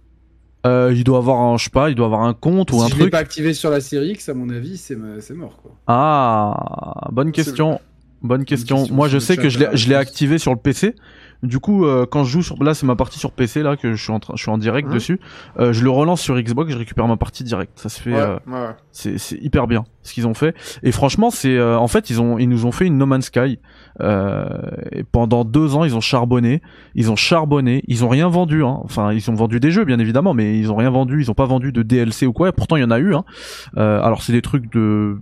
Euh, 0.66 0.92
il 0.94 1.04
doit 1.04 1.16
avoir 1.16 1.38
un, 1.40 1.56
je 1.56 1.64
sais 1.64 1.70
pas, 1.70 1.88
il 1.88 1.94
doit 1.94 2.04
avoir 2.04 2.20
un 2.24 2.34
compte 2.34 2.70
ou 2.72 2.78
Si 2.80 2.84
un 2.84 2.88
je 2.88 2.94
truc. 2.94 3.10
pas 3.10 3.18
activé 3.18 3.54
sur 3.54 3.70
la 3.70 3.80
série 3.80 4.10
X, 4.10 4.28
à 4.28 4.34
mon 4.34 4.50
avis, 4.50 4.76
c'est 4.76 4.98
c'est 5.20 5.32
mort 5.32 5.56
quoi. 5.62 5.70
Ah, 5.86 7.08
bonne 7.12 7.32
question. 7.32 7.80
Bonne 8.22 8.44
question. 8.44 8.76
question 8.76 8.94
Moi, 8.94 9.08
je 9.08 9.18
sais 9.18 9.36
que 9.36 9.48
je 9.48 9.58
l'ai, 9.88 9.94
activé 9.94 10.38
sur 10.38 10.52
le 10.52 10.58
PC. 10.58 10.94
Du 11.42 11.58
coup, 11.58 11.86
euh, 11.86 12.04
quand 12.04 12.22
je 12.24 12.32
joue 12.32 12.42
sur, 12.42 12.62
là, 12.62 12.74
c'est 12.74 12.84
ma 12.84 12.96
partie 12.96 13.18
sur 13.18 13.32
PC 13.32 13.62
là 13.62 13.76
que 13.76 13.94
je 13.94 14.02
suis 14.02 14.12
en 14.12 14.20
train, 14.20 14.34
je 14.36 14.42
suis 14.42 14.50
en 14.50 14.58
direct 14.58 14.88
Mhm. 14.88 14.94
dessus. 14.94 15.20
Euh, 15.58 15.72
je 15.72 15.82
le 15.82 15.88
relance 15.88 16.20
sur 16.20 16.38
Xbox, 16.38 16.70
je 16.70 16.76
récupère 16.76 17.08
ma 17.08 17.16
partie 17.16 17.44
direct. 17.44 17.72
Ça 17.76 17.88
se 17.88 17.98
fait. 18.00 18.12
Ouais, 18.12 18.20
euh, 18.20 18.36
ouais, 18.46 18.74
c'est 18.92 19.18
c'est 19.18 19.36
hyper 19.36 19.66
bien 19.66 19.84
ce 20.02 20.12
qu'ils 20.14 20.26
ont 20.26 20.34
fait 20.34 20.54
et 20.82 20.92
franchement 20.92 21.30
c'est 21.30 21.56
euh, 21.56 21.78
en 21.78 21.86
fait 21.86 22.10
ils 22.10 22.20
ont 22.20 22.38
ils 22.38 22.48
nous 22.48 22.64
ont 22.66 22.72
fait 22.72 22.86
une 22.86 22.96
No 22.96 23.06
Man's 23.06 23.26
Sky 23.26 23.58
euh, 24.00 24.48
et 24.92 25.04
pendant 25.04 25.44
deux 25.44 25.76
ans 25.76 25.84
ils 25.84 25.94
ont 25.94 26.00
charbonné 26.00 26.62
ils 26.94 27.10
ont 27.10 27.16
charbonné 27.16 27.82
ils 27.86 28.04
ont 28.04 28.08
rien 28.08 28.28
vendu 28.28 28.64
hein. 28.64 28.78
enfin 28.82 29.12
ils 29.12 29.30
ont 29.30 29.34
vendu 29.34 29.60
des 29.60 29.70
jeux 29.70 29.84
bien 29.84 29.98
évidemment 29.98 30.34
mais 30.34 30.58
ils 30.58 30.72
ont 30.72 30.76
rien 30.76 30.90
vendu 30.90 31.20
ils 31.20 31.30
ont 31.30 31.34
pas 31.34 31.44
vendu 31.44 31.70
de 31.70 31.82
DLC 31.82 32.26
ou 32.26 32.32
quoi 32.32 32.48
et 32.48 32.52
pourtant 32.52 32.76
il 32.76 32.80
y 32.80 32.84
en 32.84 32.90
a 32.90 32.98
eu 32.98 33.14
hein. 33.14 33.24
euh, 33.76 34.02
alors 34.02 34.22
c'est 34.22 34.32
des 34.32 34.42
trucs 34.42 34.72
de 34.72 35.18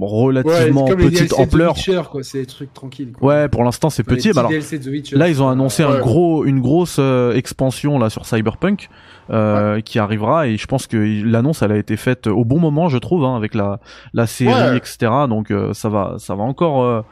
relativement 0.00 0.86
petite 0.86 1.32
ampleur 1.34 1.74
Witcher, 1.74 2.02
quoi. 2.10 2.22
C'est 2.22 2.40
des 2.40 2.46
trucs 2.46 2.72
tranquilles. 2.72 3.12
Quoi. 3.12 3.28
ouais 3.28 3.48
pour 3.48 3.64
l'instant 3.64 3.90
c'est 3.90 4.02
petit 4.02 4.32
bah 4.32 4.40
alors 4.40 4.52
Witcher, 4.52 5.16
Là, 5.16 5.28
ils 5.28 5.42
ont 5.42 5.48
annoncé 5.48 5.82
un 5.82 5.98
gros, 5.98 6.44
une 6.44 6.60
grosse 6.60 6.96
euh, 6.98 7.34
expansion 7.34 7.98
là 7.98 8.10
sur 8.10 8.24
Cyberpunk 8.26 8.88
euh, 9.30 9.80
qui 9.80 9.98
arrivera 9.98 10.48
et 10.48 10.56
je 10.56 10.66
pense 10.66 10.86
que 10.86 10.96
l'annonce 10.96 11.62
elle 11.62 11.72
a 11.72 11.76
été 11.76 11.96
faite 11.96 12.26
au 12.26 12.44
bon 12.44 12.58
moment, 12.58 12.88
je 12.88 12.98
trouve, 12.98 13.24
hein, 13.24 13.36
avec 13.36 13.54
la 13.54 13.78
la 14.12 14.26
série, 14.26 14.76
etc. 14.76 14.98
Donc 15.28 15.50
euh, 15.50 15.72
ça 15.72 15.88
va, 15.88 16.16
ça 16.18 16.34
va 16.34 16.42
encore 16.42 16.82
euh, 16.82 17.02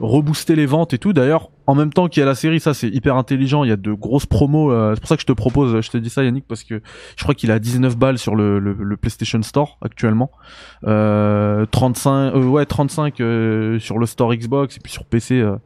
rebooster 0.00 0.54
les 0.56 0.66
ventes 0.66 0.94
et 0.94 0.98
tout. 0.98 1.12
D'ailleurs, 1.12 1.50
en 1.66 1.74
même 1.74 1.92
temps 1.92 2.08
qu'il 2.08 2.20
y 2.20 2.22
a 2.22 2.26
la 2.26 2.34
série, 2.34 2.60
ça 2.60 2.74
c'est 2.74 2.88
hyper 2.88 3.16
intelligent. 3.16 3.64
Il 3.64 3.68
y 3.68 3.72
a 3.72 3.76
de 3.76 3.92
grosses 3.92 4.26
promos. 4.26 4.70
euh, 4.72 4.94
c'est 4.94 5.00
pour 5.00 5.08
ça 5.08 5.16
que 5.16 5.22
je 5.22 5.26
te 5.26 5.32
propose, 5.32 5.80
je 5.80 5.90
te 5.90 5.96
dis 5.98 6.10
ça, 6.10 6.22
Yannick, 6.24 6.46
parce 6.46 6.62
que 6.64 6.80
je 7.16 7.22
crois 7.22 7.34
qu'il 7.34 7.50
a 7.50 7.58
19 7.58 7.96
balles 7.96 8.18
sur 8.18 8.34
le, 8.36 8.58
le, 8.58 8.72
le 8.72 8.96
PlayStation 8.96 9.42
Store 9.42 9.78
actuellement. 9.82 10.30
Euh, 10.84 11.66
35, 11.70 12.34
euh, 12.34 12.44
ouais, 12.44 12.64
35 12.66 13.20
euh, 13.20 13.78
sur 13.78 13.98
le 13.98 14.06
store 14.06 14.34
Xbox 14.34 14.76
et 14.76 14.80
puis 14.80 14.92
sur 14.92 15.04
PC. 15.04 15.40
euh, 15.40 15.56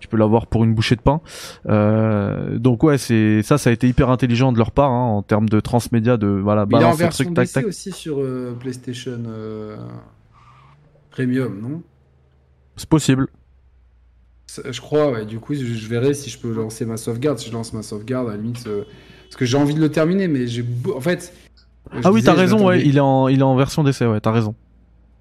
tu 0.00 0.08
peux 0.08 0.16
l'avoir 0.16 0.48
pour 0.48 0.64
une 0.64 0.74
bouchée 0.74 0.96
de 0.96 1.00
pain. 1.00 1.20
Euh, 1.68 2.58
donc 2.58 2.82
ouais, 2.82 2.98
c'est 2.98 3.42
ça, 3.44 3.56
ça 3.56 3.70
a 3.70 3.72
été 3.72 3.86
hyper 3.86 4.10
intelligent 4.10 4.50
de 4.50 4.58
leur 4.58 4.72
part 4.72 4.90
hein, 4.90 5.04
en 5.10 5.22
termes 5.22 5.48
de 5.48 5.60
transmédia, 5.60 6.16
de 6.16 6.26
voilà, 6.26 6.66
Mais 6.68 6.78
il 6.80 6.84
en 6.84 6.92
version 6.92 7.22
truc, 7.26 7.36
tac 7.36 7.52
tac. 7.52 7.66
aussi 7.66 7.92
sur 7.92 8.18
euh, 8.18 8.56
PlayStation 8.58 9.20
euh, 9.28 9.76
Premium, 11.12 11.60
non? 11.60 11.82
C'est 12.76 12.88
possible. 12.88 13.28
Je 14.68 14.80
crois, 14.80 15.10
ouais. 15.10 15.24
Du 15.24 15.38
coup, 15.38 15.54
je, 15.54 15.88
verrai 15.88 16.14
si 16.14 16.30
je 16.30 16.38
peux 16.38 16.52
lancer 16.52 16.84
ma 16.84 16.96
sauvegarde. 16.96 17.38
Si 17.38 17.48
je 17.48 17.52
lance 17.52 17.72
ma 17.72 17.82
sauvegarde, 17.82 18.28
à 18.28 18.32
la 18.32 18.36
limite, 18.36 18.66
euh, 18.66 18.84
parce 19.24 19.36
que 19.36 19.44
j'ai 19.44 19.56
envie 19.56 19.74
de 19.74 19.80
le 19.80 19.90
terminer, 19.90 20.28
mais 20.28 20.46
j'ai, 20.46 20.64
en 20.94 21.00
fait. 21.00 21.32
Ah 22.04 22.12
oui, 22.12 22.22
t'as 22.22 22.34
raison, 22.34 22.66
ouais, 22.66 22.82
il 22.84 22.96
est 22.96 23.00
en, 23.00 23.28
il 23.28 23.40
est 23.40 23.44
en 23.44 23.56
version 23.56 23.82
d'essai, 23.82 24.06
ouais, 24.06 24.20
t'as 24.20 24.32
raison. 24.32 24.54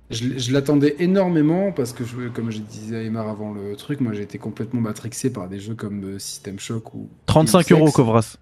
Je, 0.09 0.37
je 0.37 0.51
l'attendais 0.51 0.97
énormément 0.99 1.71
parce 1.71 1.93
que, 1.93 2.03
je- 2.03 2.27
comme 2.27 2.51
je 2.51 2.59
disais 2.59 2.97
à 2.97 3.01
Emar 3.01 3.29
avant 3.29 3.53
le 3.53 3.75
truc, 3.77 4.01
moi 4.01 4.11
j'ai 4.13 4.23
été 4.23 4.37
complètement 4.37 4.81
matrixé 4.81 5.31
par 5.31 5.47
des 5.47 5.59
jeux 5.59 5.73
comme 5.75 6.03
euh, 6.03 6.19
System 6.19 6.59
Shock 6.59 6.93
ou 6.93 7.07
35 7.27 7.69
Deus 7.69 7.75
euros, 7.75 7.87
Ex. 7.87 7.95
Kovras. 7.95 8.37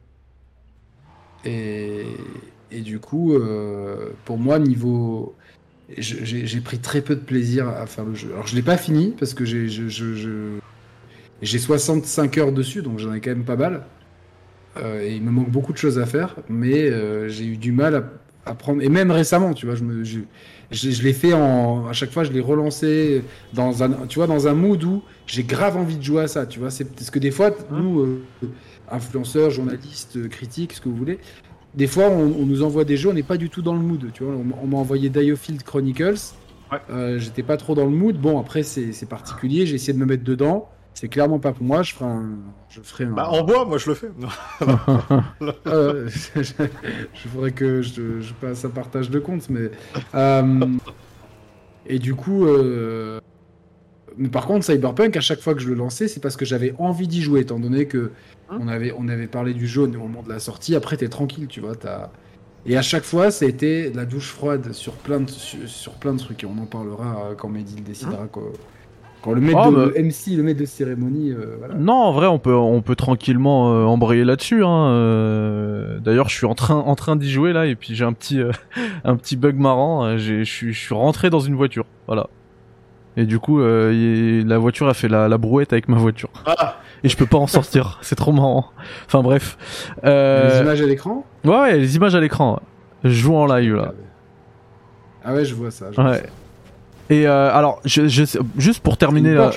Et, 1.45 2.05
et 2.71 2.81
du 2.81 2.99
coup, 2.99 3.33
euh, 3.33 4.09
pour 4.25 4.39
moi, 4.39 4.57
niveau, 4.57 5.35
j'ai 5.97 6.61
pris 6.61 6.79
très 6.79 7.01
peu 7.01 7.15
de 7.15 7.21
plaisir 7.21 7.67
à 7.67 7.85
faire 7.85 8.05
le 8.05 8.15
jeu. 8.15 8.29
Alors 8.33 8.47
je 8.47 8.55
l'ai 8.55 8.61
pas 8.63 8.77
fini 8.77 9.13
parce 9.17 9.33
que 9.35 9.45
j'ai 9.45 9.67
je, 9.69 10.57
j'ai 11.41 11.59
65 11.59 12.37
heures 12.37 12.51
dessus, 12.51 12.81
donc 12.81 12.99
j'en 12.99 13.13
ai 13.13 13.21
quand 13.21 13.31
même 13.31 13.45
pas 13.45 13.55
mal. 13.55 13.83
Euh, 14.77 15.01
et 15.03 15.15
il 15.15 15.23
me 15.23 15.31
manque 15.31 15.49
beaucoup 15.49 15.73
de 15.73 15.77
choses 15.77 15.99
à 15.99 16.05
faire, 16.05 16.35
mais 16.47 16.89
euh, 16.89 17.27
j'ai 17.27 17.45
eu 17.45 17.57
du 17.57 17.71
mal 17.71 18.03
à, 18.45 18.53
prendre. 18.53 18.81
Et 18.81 18.89
même 18.89 19.11
récemment, 19.11 19.53
tu 19.53 19.65
vois, 19.65 19.75
je 19.75 19.83
me, 19.83 20.03
je, 20.03 20.19
je, 20.71 21.03
l'ai 21.03 21.13
fait 21.13 21.33
en. 21.33 21.87
À 21.87 21.93
chaque 21.93 22.11
fois, 22.11 22.23
je 22.23 22.31
l'ai 22.31 22.39
relancé 22.39 23.23
dans 23.53 23.83
un, 23.83 23.91
tu 24.07 24.19
vois, 24.19 24.27
dans 24.27 24.47
un 24.47 24.53
mood 24.53 24.83
où 24.83 25.03
j'ai 25.27 25.43
grave 25.43 25.77
envie 25.77 25.97
de 25.97 26.03
jouer 26.03 26.23
à 26.23 26.27
ça, 26.27 26.45
tu 26.45 26.59
vois. 26.59 26.71
C'est 26.71 26.85
parce 26.85 27.09
que 27.09 27.19
des 27.19 27.31
fois, 27.31 27.51
nous, 27.71 28.01
euh, 28.01 28.21
influenceurs, 28.91 29.49
journalistes, 29.49 30.29
critiques, 30.29 30.73
ce 30.73 30.81
que 30.81 30.89
vous 30.89 30.95
voulez, 30.95 31.19
des 31.73 31.87
fois, 31.87 32.09
on, 32.09 32.45
nous 32.45 32.63
envoie 32.63 32.85
des 32.85 32.97
jeux, 32.97 33.09
on 33.09 33.13
n'est 33.13 33.23
pas 33.23 33.37
du 33.37 33.49
tout 33.49 33.61
dans 33.61 33.73
le 33.73 33.81
mood, 33.81 34.11
tu 34.13 34.23
vois. 34.23 34.33
On, 34.33 34.67
m'a 34.67 34.77
envoyé 34.77 35.09
Diofield 35.09 35.63
Chronicles. 35.63 36.33
Ouais. 36.71 37.19
J'étais 37.19 37.43
pas 37.43 37.57
trop 37.57 37.75
dans 37.75 37.85
le 37.85 37.91
mood. 37.91 38.17
Bon, 38.17 38.39
après, 38.39 38.63
c'est 38.63 39.09
particulier. 39.09 39.65
J'ai 39.65 39.75
essayé 39.75 39.93
de 39.93 39.99
me 39.99 40.05
mettre 40.05 40.23
dedans. 40.23 40.69
C'est 40.93 41.07
clairement 41.07 41.39
pas 41.39 41.53
pour 41.53 41.63
moi. 41.63 41.81
Je 41.81 41.93
ferai 41.93 42.09
un. 42.09 42.37
Je 42.69 42.81
ferai 42.81 43.05
un... 43.05 43.11
Bah, 43.11 43.29
en 43.29 43.43
bois, 43.43 43.65
moi, 43.65 43.77
je 43.77 43.89
le 43.89 43.95
fais. 43.95 44.09
euh, 45.67 46.09
je, 46.09 46.41
je, 47.13 47.29
voudrais 47.29 47.51
que 47.51 47.81
je, 47.81 48.19
je, 48.19 48.33
passe 48.33 48.65
un 48.65 48.69
partage 48.69 49.09
de 49.09 49.19
compte, 49.19 49.49
mais. 49.49 49.71
Euh, 50.15 50.65
et 51.85 51.99
du 51.99 52.15
coup. 52.15 52.45
Euh... 52.45 53.19
Mais 54.17 54.27
par 54.27 54.45
contre, 54.47 54.65
Cyberpunk, 54.65 55.15
à 55.15 55.21
chaque 55.21 55.39
fois 55.39 55.53
que 55.53 55.61
je 55.61 55.69
le 55.69 55.75
lançais, 55.75 56.09
c'est 56.09 56.19
parce 56.19 56.35
que 56.35 56.43
j'avais 56.43 56.75
envie 56.77 57.07
d'y 57.07 57.21
jouer, 57.21 57.41
étant 57.41 57.59
donné 57.59 57.85
que 57.85 58.11
hein 58.49 58.57
on, 58.59 58.67
avait, 58.67 58.93
on 58.97 59.07
avait 59.07 59.27
parlé 59.27 59.53
du 59.53 59.65
jaune 59.65 59.95
au 59.95 59.99
moment 59.99 60.21
de 60.21 60.27
la 60.27 60.39
sortie. 60.39 60.75
Après, 60.75 60.97
t'es 60.97 61.07
tranquille, 61.07 61.47
tu 61.47 61.61
vois. 61.61 61.75
As... 61.85 62.11
Et 62.65 62.75
à 62.75 62.81
chaque 62.81 63.05
fois, 63.05 63.31
ça 63.31 63.45
a 63.45 63.47
été 63.47 63.89
la 63.93 64.05
douche 64.05 64.27
froide 64.27 64.73
sur 64.73 64.93
plein 64.93 65.21
de, 65.21 65.29
sur, 65.29 65.93
plein 65.93 66.13
de 66.13 66.19
trucs. 66.19 66.43
Et 66.43 66.47
on 66.47 66.61
en 66.61 66.65
parlera 66.65 67.29
quand 67.37 67.47
Mehdi 67.47 67.77
le 67.77 67.83
décidera. 67.83 68.23
Hein 68.23 68.41
quand 69.21 69.33
le 69.33 69.41
maître 69.41 69.59
oh, 69.67 69.71
de 69.71 69.93
MC, 70.01 70.37
le 70.37 70.43
maître 70.43 70.59
de 70.59 70.65
cérémonie, 70.65 71.31
euh, 71.31 71.55
voilà. 71.59 71.75
Non, 71.75 71.93
en 71.93 72.11
vrai, 72.13 72.27
on 72.27 72.39
peut, 72.39 72.55
on 72.55 72.81
peut 72.81 72.95
tranquillement 72.95 73.73
euh, 73.73 73.83
embrayer 73.83 74.23
là-dessus. 74.23 74.63
Hein. 74.63 74.87
Euh, 74.89 75.99
d'ailleurs, 75.99 76.29
je 76.29 76.35
suis 76.35 76.45
en 76.45 76.55
train, 76.55 76.75
en 76.75 76.95
train 76.95 77.15
d'y 77.15 77.29
jouer 77.29 77.51
là, 77.51 77.65
et 77.65 77.75
puis 77.75 77.95
j'ai 77.95 78.05
un 78.05 78.13
petit, 78.13 78.39
un 79.03 79.15
petit 79.17 79.35
bug 79.35 79.57
marrant. 79.57 80.17
Je 80.17 80.43
suis, 80.43 80.73
je 80.73 80.79
suis 80.79 80.95
rentré 80.95 81.29
dans 81.29 81.39
une 81.39 81.55
voiture, 81.55 81.85
voilà. 82.07 82.27
Et 83.17 83.25
du 83.25 83.39
coup, 83.39 83.59
la 83.59 84.57
voiture 84.57 84.87
a 84.87 84.93
fait 84.93 85.09
la, 85.09 85.27
la, 85.27 85.37
brouette 85.37 85.73
avec 85.73 85.89
ma 85.89 85.97
voiture. 85.97 86.29
Ah. 86.45 86.77
Et 87.03 87.09
je 87.09 87.17
peux 87.17 87.25
pas 87.25 87.37
en 87.37 87.47
sortir. 87.47 87.97
C'est 88.01 88.15
trop 88.15 88.31
marrant. 88.31 88.67
Enfin 89.05 89.21
bref. 89.21 89.57
Les 90.03 90.61
images 90.61 90.81
à 90.81 90.85
l'écran? 90.85 91.25
Ouais, 91.43 91.59
ouais, 91.59 91.77
les 91.77 91.95
images 91.97 92.15
à 92.15 92.21
l'écran. 92.21 92.61
Je 93.03 93.09
joue 93.09 93.35
en 93.35 93.45
live 93.45 93.75
là. 93.75 93.93
Ah 95.23 95.33
ouais, 95.33 95.43
je 95.43 95.53
vois 95.53 95.71
ça. 95.71 95.91
Je 95.91 95.97
ouais. 95.97 96.07
Vois 96.07 96.15
ça. 96.15 96.23
Et 97.09 97.27
euh, 97.27 97.51
alors, 97.51 97.81
je, 97.85 98.07
je, 98.07 98.23
juste 98.57 98.81
pour 98.81 98.97
terminer, 98.97 99.33
là, 99.33 99.49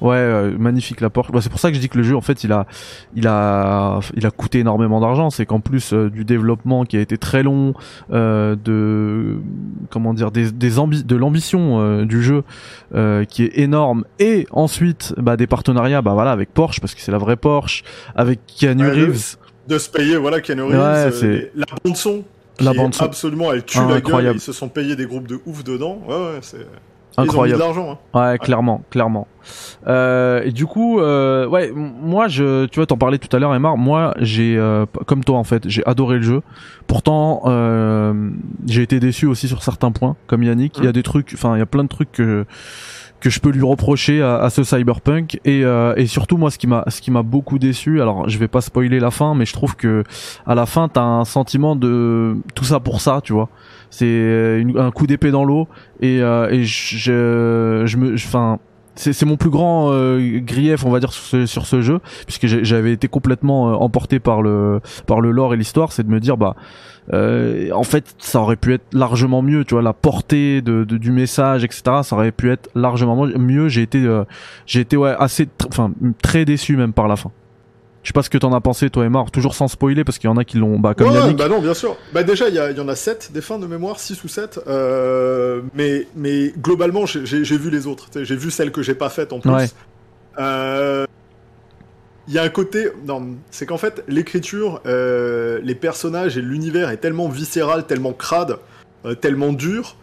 ouais, 0.00 0.16
euh, 0.16 0.56
magnifique 0.58 1.02
la 1.02 1.10
Porsche. 1.10 1.32
Bah, 1.32 1.40
c'est 1.42 1.50
pour 1.50 1.60
ça 1.60 1.68
que 1.68 1.76
je 1.76 1.80
dis 1.80 1.90
que 1.90 1.98
le 1.98 2.02
jeu, 2.02 2.16
en 2.16 2.22
fait, 2.22 2.44
il 2.44 2.52
a, 2.52 2.66
il 3.14 3.26
a, 3.26 4.00
il 4.16 4.24
a 4.24 4.30
coûté 4.30 4.60
énormément 4.60 5.00
d'argent. 5.00 5.28
C'est 5.28 5.44
qu'en 5.44 5.60
plus 5.60 5.92
euh, 5.92 6.08
du 6.08 6.24
développement 6.24 6.84
qui 6.84 6.96
a 6.96 7.00
été 7.00 7.18
très 7.18 7.42
long, 7.42 7.74
euh, 8.10 8.56
de, 8.56 9.36
comment 9.90 10.14
dire, 10.14 10.30
des, 10.30 10.50
des 10.50 10.78
ambi 10.78 11.04
de 11.04 11.16
l'ambition 11.16 11.80
euh, 11.80 12.04
du 12.06 12.22
jeu 12.22 12.42
qui 13.28 13.44
est 13.44 13.58
énorme, 13.58 14.04
et 14.18 14.46
ensuite, 14.52 15.14
bah, 15.18 15.36
des 15.36 15.46
partenariats, 15.46 16.00
bah 16.00 16.14
voilà, 16.14 16.30
avec 16.30 16.54
Porsche 16.54 16.80
parce 16.80 16.94
que 16.94 17.00
c'est 17.00 17.12
la 17.12 17.18
vraie 17.18 17.36
Porsche, 17.36 17.82
avec 18.14 18.40
Keanu 18.46 18.88
Reeves. 18.88 19.36
De, 19.66 19.78
se 19.78 19.90
payer, 19.90 20.16
voilà, 20.16 20.40
Keanu 20.40 20.62
Reeves, 20.62 21.22
ouais, 21.22 21.50
la 21.54 21.66
bande 21.84 21.96
son. 21.96 22.22
La 22.60 22.72
bande 22.72 22.94
son. 22.94 23.04
Absolument, 23.04 23.52
elle 23.52 23.64
tue 23.64 23.78
la 23.88 24.00
gueule. 24.00 24.32
Ils 24.34 24.40
se 24.40 24.52
sont 24.52 24.68
payés 24.68 24.94
des 24.96 25.06
groupes 25.06 25.26
de 25.26 25.40
ouf 25.44 25.64
dedans. 25.64 26.00
Ouais, 26.06 26.14
ouais, 26.14 26.38
c'est. 26.40 26.66
Incroyable. 27.16 27.62
Hein. 27.62 27.98
Ouais, 28.14 28.38
clairement, 28.38 28.82
clairement. 28.90 29.26
Euh, 29.86 30.42
et 30.44 30.52
du 30.52 30.66
coup, 30.66 31.00
euh, 31.00 31.46
ouais, 31.46 31.70
moi, 31.74 32.28
je, 32.28 32.66
tu 32.66 32.80
vois, 32.80 32.86
t'en 32.86 32.96
parlais 32.96 33.18
tout 33.18 33.34
à 33.34 33.38
l'heure, 33.38 33.54
Emma. 33.54 33.74
Moi, 33.76 34.14
j'ai, 34.18 34.56
euh, 34.56 34.86
comme 35.06 35.22
toi 35.22 35.38
en 35.38 35.44
fait, 35.44 35.68
j'ai 35.68 35.84
adoré 35.86 36.16
le 36.16 36.22
jeu. 36.22 36.42
Pourtant, 36.86 37.42
euh, 37.46 38.30
j'ai 38.66 38.82
été 38.82 39.00
déçu 39.00 39.26
aussi 39.26 39.48
sur 39.48 39.62
certains 39.62 39.92
points, 39.92 40.16
comme 40.26 40.42
Yannick. 40.42 40.76
Il 40.78 40.84
y 40.84 40.86
a 40.86 40.90
mmh. 40.90 40.92
des 40.92 41.02
trucs, 41.02 41.30
enfin, 41.34 41.56
il 41.56 41.58
y 41.58 41.62
a 41.62 41.66
plein 41.66 41.84
de 41.84 41.88
trucs 41.88 42.12
que 42.12 42.46
que 43.24 43.30
je 43.30 43.40
peux 43.40 43.48
lui 43.48 43.62
reprocher 43.62 44.20
à, 44.20 44.36
à 44.36 44.50
ce 44.50 44.62
cyberpunk 44.62 45.40
et, 45.46 45.64
euh, 45.64 45.94
et 45.96 46.06
surtout 46.06 46.36
moi 46.36 46.50
ce 46.50 46.58
qui 46.58 46.66
m'a 46.66 46.84
ce 46.88 47.00
qui 47.00 47.10
m'a 47.10 47.22
beaucoup 47.22 47.58
déçu 47.58 48.02
alors 48.02 48.28
je 48.28 48.36
vais 48.36 48.48
pas 48.48 48.60
spoiler 48.60 49.00
la 49.00 49.10
fin 49.10 49.34
mais 49.34 49.46
je 49.46 49.54
trouve 49.54 49.76
que 49.76 50.04
à 50.46 50.54
la 50.54 50.66
fin 50.66 50.88
t'as 50.88 51.00
un 51.00 51.24
sentiment 51.24 51.74
de 51.74 52.36
tout 52.54 52.64
ça 52.64 52.80
pour 52.80 53.00
ça 53.00 53.22
tu 53.24 53.32
vois 53.32 53.48
c'est 53.96 54.64
un 54.76 54.90
coup 54.90 55.06
d'épée 55.06 55.30
dans 55.30 55.44
l'eau 55.44 55.68
et, 56.00 56.20
euh, 56.20 56.50
et 56.50 56.64
c'est 58.96 59.26
mon 59.26 59.36
plus 59.36 59.50
grand 59.50 59.90
euh, 59.92 60.40
grief 60.40 60.84
on 60.84 60.90
va 60.90 61.00
dire 61.00 61.12
sur 61.12 61.66
ce, 61.66 61.80
jeu 61.80 62.00
puisque 62.26 62.46
j'avais 62.46 62.92
été 62.92 63.08
complètement 63.08 63.70
euh, 63.70 63.74
emporté 63.74 64.18
par 64.18 64.42
le 64.42 64.80
par 65.06 65.20
le 65.20 65.30
lore 65.30 65.54
et 65.54 65.56
l'histoire 65.56 65.92
c'est 65.92 66.04
de 66.04 66.10
me 66.10 66.20
dire 66.20 66.36
bah 66.36 66.56
euh, 67.12 67.70
en 67.72 67.84
fait 67.84 68.14
ça 68.18 68.40
aurait 68.40 68.56
pu 68.56 68.74
être 68.74 68.86
largement 68.92 69.42
mieux 69.42 69.64
tu 69.64 69.74
vois 69.74 69.82
la 69.82 69.92
portée 69.92 70.60
de, 70.62 70.84
du 70.84 71.10
message 71.12 71.62
etc 71.62 72.00
ça 72.02 72.16
aurait 72.16 72.32
pu 72.32 72.50
être 72.50 72.68
largement 72.74 73.26
mieux. 73.26 73.68
J'ai 73.68 73.82
été 73.82 74.04
euh, 74.04 74.24
j'ai 74.66 74.80
été 74.80 74.96
ouais 74.96 75.14
assez 75.18 75.48
enfin 75.68 75.92
très 76.22 76.44
déçu 76.44 76.76
même 76.76 76.92
par 76.92 77.06
la 77.06 77.16
fin 77.16 77.30
je 78.04 78.10
sais 78.10 78.12
pas 78.12 78.22
ce 78.22 78.30
que 78.30 78.38
t'en 78.38 78.52
as 78.52 78.60
pensé, 78.60 78.90
toi, 78.90 79.04
Emma. 79.04 79.24
Toujours 79.32 79.54
sans 79.54 79.66
spoiler, 79.66 80.04
parce 80.04 80.18
qu'il 80.18 80.28
y 80.28 80.32
en 80.32 80.36
a 80.36 80.44
qui 80.44 80.58
l'ont, 80.58 80.78
bah, 80.78 80.94
comme 80.94 81.10
ouais, 81.10 81.34
bah 81.34 81.48
non, 81.48 81.60
bien 81.60 81.74
sûr. 81.74 81.96
Bah, 82.12 82.22
déjà, 82.22 82.48
il 82.48 82.54
y, 82.54 82.58
y, 82.76 82.80
en 82.80 82.88
a 82.88 82.94
7 82.94 83.30
des 83.32 83.40
fins 83.40 83.58
de 83.58 83.66
mémoire, 83.66 83.98
6 83.98 84.22
ou 84.22 84.28
7. 84.28 84.60
Euh, 84.66 85.62
mais, 85.74 86.06
mais 86.14 86.52
globalement, 86.56 87.06
j'ai 87.06 87.56
vu 87.56 87.70
les 87.70 87.86
autres. 87.86 88.08
J'ai 88.22 88.36
vu 88.36 88.50
celles 88.50 88.72
que 88.72 88.82
j'ai 88.82 88.94
pas 88.94 89.08
faites 89.08 89.32
en 89.32 89.40
plus. 89.40 89.50
Ouais. 89.50 89.66
Euh, 90.38 91.06
il 92.28 92.34
y 92.34 92.38
a 92.38 92.42
un 92.42 92.48
côté, 92.48 92.88
non, 93.06 93.36
c'est 93.50 93.66
qu'en 93.66 93.76
fait, 93.76 94.02
l'écriture, 94.08 94.80
euh, 94.86 95.60
les 95.62 95.74
personnages 95.74 96.38
et 96.38 96.42
l'univers 96.42 96.90
est 96.90 96.96
tellement 96.96 97.28
viscéral, 97.28 97.86
tellement 97.86 98.12
crade, 98.12 98.58
euh, 99.04 99.14
tellement 99.14 99.52
dur, 99.52 99.96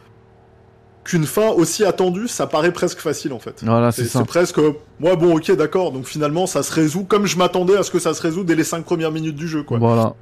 qu'une 1.04 1.26
fin 1.26 1.49
aussi 1.49 1.84
attendue, 1.84 2.28
ça 2.28 2.47
paraît 2.47 2.72
presque 2.72 2.99
facile 2.99 3.34
en 3.34 3.39
fait. 3.39 3.64
Voilà, 3.64 3.91
c'est 3.91 4.06
C'est 4.06 4.26
presque, 4.26 4.60
moi 4.99 5.16
bon, 5.16 5.36
ok, 5.36 5.52
d'accord. 5.56 5.91
Donc 5.91 6.06
finalement, 6.06 6.47
ça 6.47 6.64
se 6.64 6.72
résout 6.72 7.04
comme 7.06 7.26
je 7.26 7.38
m'attendais 7.38 7.76
à 7.76 7.84
ce 7.84 7.91
que 7.91 7.99
ça 7.99 8.14
se 8.14 8.22
résout 8.22 8.43
dès 8.43 8.56
les 8.56 8.64
5 8.64 8.86
premières 8.86 9.12
minutes 9.12 9.36
du 9.36 9.47
jeu, 9.47 9.64
quoi. 9.64 9.80
Voilà. 9.80 10.14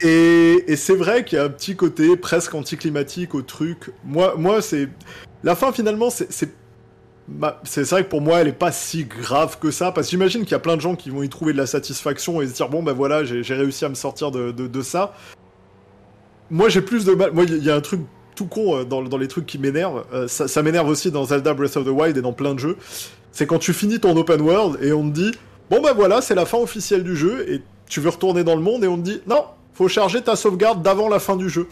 Et, 0.00 0.64
et 0.66 0.76
c'est 0.76 0.96
vrai 0.96 1.24
qu'il 1.24 1.38
y 1.38 1.40
a 1.40 1.44
un 1.44 1.50
petit 1.50 1.76
côté 1.76 2.16
presque 2.16 2.54
anticlimatique 2.54 3.34
au 3.34 3.42
truc. 3.42 3.90
Moi, 4.04 4.34
moi, 4.36 4.60
c'est 4.60 4.88
la 5.42 5.54
fin 5.54 5.72
finalement, 5.72 6.10
c'est 6.10 6.28
c'est 7.64 7.88
vrai 7.88 8.04
que 8.04 8.10
pour 8.10 8.20
moi, 8.20 8.40
elle 8.40 8.48
est 8.48 8.52
pas 8.52 8.72
si 8.72 9.04
grave 9.04 9.58
que 9.58 9.70
ça, 9.70 9.92
parce 9.92 10.08
que 10.08 10.10
j'imagine 10.10 10.42
qu'il 10.42 10.52
y 10.52 10.56
a 10.56 10.58
plein 10.58 10.76
de 10.76 10.82
gens 10.82 10.94
qui 10.94 11.08
vont 11.08 11.22
y 11.22 11.28
trouver 11.30 11.54
de 11.54 11.58
la 11.58 11.66
satisfaction 11.66 12.42
et 12.42 12.46
se 12.46 12.52
dire 12.52 12.68
bon 12.68 12.82
ben 12.82 12.92
voilà, 12.92 13.24
j'ai 13.24 13.54
réussi 13.54 13.84
à 13.84 13.88
me 13.88 13.94
sortir 13.94 14.30
de, 14.30 14.52
de, 14.52 14.66
de 14.66 14.82
ça. 14.82 15.14
Moi, 16.50 16.68
j'ai 16.68 16.82
plus 16.82 17.04
de 17.06 17.12
mal. 17.12 17.32
Moi, 17.32 17.44
il 17.44 17.64
y 17.64 17.70
a 17.70 17.74
un 17.74 17.80
truc 17.80 18.02
tout 18.34 18.46
con 18.46 18.76
euh, 18.76 18.84
dans, 18.84 19.02
dans 19.02 19.18
les 19.18 19.28
trucs 19.28 19.46
qui 19.46 19.58
m'énervent. 19.58 20.04
Euh, 20.12 20.28
ça, 20.28 20.48
ça 20.48 20.62
m'énerve 20.62 20.88
aussi 20.88 21.10
dans 21.10 21.24
Zelda 21.24 21.54
Breath 21.54 21.76
of 21.76 21.84
the 21.84 21.90
Wild 21.90 22.16
et 22.16 22.22
dans 22.22 22.32
plein 22.32 22.54
de 22.54 22.58
jeux. 22.58 22.76
C'est 23.32 23.46
quand 23.46 23.58
tu 23.58 23.72
finis 23.72 24.00
ton 24.00 24.16
open 24.16 24.40
world 24.40 24.78
et 24.82 24.92
on 24.92 25.08
te 25.08 25.14
dit 25.14 25.32
bon 25.70 25.80
bah 25.80 25.92
voilà, 25.94 26.20
c'est 26.20 26.34
la 26.34 26.46
fin 26.46 26.58
officielle 26.58 27.02
du 27.02 27.16
jeu 27.16 27.44
et 27.50 27.62
tu 27.88 28.00
veux 28.00 28.10
retourner 28.10 28.44
dans 28.44 28.56
le 28.56 28.62
monde 28.62 28.84
et 28.84 28.88
on 28.88 28.96
te 28.96 29.02
dit 29.02 29.20
non, 29.26 29.44
faut 29.74 29.88
charger 29.88 30.22
ta 30.22 30.36
sauvegarde 30.36 30.82
d'avant 30.82 31.08
la 31.08 31.18
fin 31.18 31.36
du 31.36 31.48
jeu. 31.48 31.66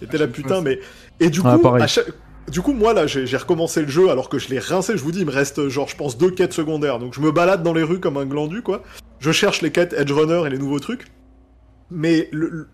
C'était 0.00 0.18
la 0.18 0.28
putain, 0.28 0.60
mais 0.60 0.78
et 1.20 1.30
du 1.30 1.40
coup, 1.40 1.48
du 2.50 2.60
coup, 2.60 2.72
moi 2.72 2.92
là, 2.92 3.06
j'ai 3.06 3.36
recommencé 3.36 3.82
le 3.82 3.88
jeu 3.88 4.10
alors 4.10 4.28
que 4.28 4.38
je 4.38 4.48
l'ai 4.48 4.58
rincé. 4.58 4.96
Je 4.96 5.02
vous 5.02 5.10
dis, 5.10 5.20
il 5.20 5.26
me 5.26 5.32
reste 5.32 5.68
genre, 5.68 5.88
je 5.88 5.96
pense, 5.96 6.16
deux 6.16 6.30
quêtes 6.30 6.52
secondaires. 6.52 6.98
Donc 6.98 7.14
je 7.14 7.20
me 7.20 7.32
balade 7.32 7.62
dans 7.62 7.72
les 7.72 7.82
rues 7.82 7.98
comme 7.98 8.16
un 8.16 8.26
glandu, 8.26 8.62
quoi. 8.62 8.82
Je 9.18 9.32
cherche 9.32 9.62
les 9.62 9.72
quêtes 9.72 9.94
Edge 9.94 10.12
Runner 10.12 10.42
et 10.46 10.50
les 10.50 10.58
nouveaux 10.58 10.78
trucs. 10.78 11.06
Mais 11.90 12.28
le, 12.32 12.68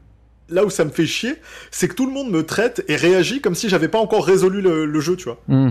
là 0.52 0.64
où 0.64 0.70
ça 0.70 0.84
me 0.84 0.90
fait 0.90 1.06
chier, 1.06 1.36
c'est 1.70 1.88
que 1.88 1.94
tout 1.94 2.06
le 2.06 2.12
monde 2.12 2.30
me 2.30 2.44
traite 2.44 2.84
et 2.88 2.96
réagit 2.96 3.40
comme 3.40 3.54
si 3.54 3.68
j'avais 3.68 3.88
pas 3.88 3.98
encore 3.98 4.26
résolu 4.26 4.60
le, 4.60 5.00
jeu, 5.00 5.16
tu 5.16 5.24
vois. 5.24 5.40
Hmm. 5.48 5.70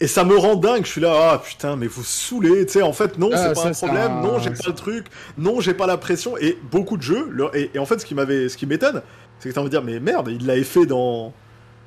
Et 0.00 0.08
ça 0.08 0.24
me 0.24 0.36
rend 0.36 0.56
dingue, 0.56 0.84
je 0.84 0.90
suis 0.90 1.00
là, 1.00 1.30
ah 1.32 1.38
putain, 1.38 1.76
mais 1.76 1.86
vous 1.86 2.02
saoulez, 2.02 2.66
tu 2.66 2.72
sais, 2.72 2.82
en 2.82 2.92
fait, 2.92 3.16
non, 3.16 3.30
ah, 3.32 3.36
c'est 3.36 3.54
pas 3.54 3.68
un 3.68 3.72
problème, 3.72 4.20
non, 4.22 4.38
j'ai 4.40 4.50
pas 4.50 4.66
le 4.66 4.74
truc, 4.74 5.06
non, 5.38 5.60
j'ai 5.60 5.72
pas 5.72 5.86
la 5.86 5.96
pression, 5.96 6.36
et 6.36 6.58
beaucoup 6.70 6.96
de 6.96 7.02
jeux, 7.02 7.30
et, 7.54 7.78
en 7.78 7.86
fait, 7.86 8.00
ce 8.00 8.06
qui 8.06 8.14
m'avait, 8.14 8.48
ce 8.48 8.56
qui 8.56 8.66
m'étonne, 8.66 9.02
c'est 9.38 9.50
que 9.50 9.54
t'as 9.54 9.60
envie 9.60 9.70
de 9.70 9.76
dire, 9.76 9.84
mais 9.84 10.00
merde, 10.00 10.28
il 10.32 10.46
l'avait 10.46 10.64
fait 10.64 10.84
dans, 10.84 11.32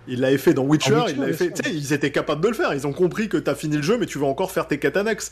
il 0.08 0.22
l'avait 0.22 0.38
fait 0.38 0.54
dans 0.54 0.64
Witcher, 0.64 1.02
il 1.10 1.20
l'avait 1.20 1.34
fait, 1.34 1.52
tu 1.52 1.64
sais, 1.64 1.76
ils 1.76 1.92
étaient 1.92 2.12
capables 2.12 2.42
de 2.42 2.48
le 2.48 2.54
faire, 2.54 2.74
ils 2.74 2.88
ont 2.88 2.94
compris 2.94 3.28
que 3.28 3.38
t'as 3.38 3.56
fini 3.56 3.76
le 3.76 3.84
jeu, 3.84 3.98
mais 3.98 4.06
tu 4.06 4.20
veux 4.20 4.26
encore 4.26 4.52
faire 4.52 4.68
tes 4.68 4.80
quêtes 4.80 4.98
annexes. 4.98 5.32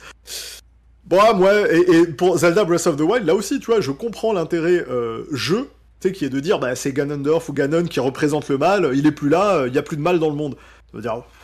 Bon, 1.06 1.20
moi, 1.36 1.72
et, 1.72 1.80
et, 1.80 2.08
pour 2.08 2.38
Zelda 2.38 2.66
Breath 2.66 2.88
of 2.88 2.98
the 2.98 3.02
Wild, 3.02 3.26
là 3.26 3.36
aussi, 3.36 3.60
tu 3.60 3.68
vois, 3.68 3.80
je 3.80 3.92
comprends 3.92 4.34
l'intérêt 4.34 4.84
euh, 4.90 5.24
jeu, 5.32 5.70
qui 6.12 6.26
est 6.26 6.30
de 6.30 6.40
dire 6.40 6.60
bah, 6.60 6.76
c'est 6.76 6.94
Ganondorf 6.94 7.50
ou 7.50 7.54
Ganon 7.54 7.86
qui 7.86 8.00
représente 8.00 8.50
le 8.50 8.58
mal, 8.58 8.92
il 8.94 9.08
est 9.08 9.12
plus 9.12 9.30
là, 9.30 9.66
il 9.68 9.74
y 9.74 9.78
a 9.78 9.82
plus 9.82 9.98
de 9.98 10.02
mal 10.02 10.20
dans 10.20 10.30
le 10.30 10.36
monde. 10.36 10.56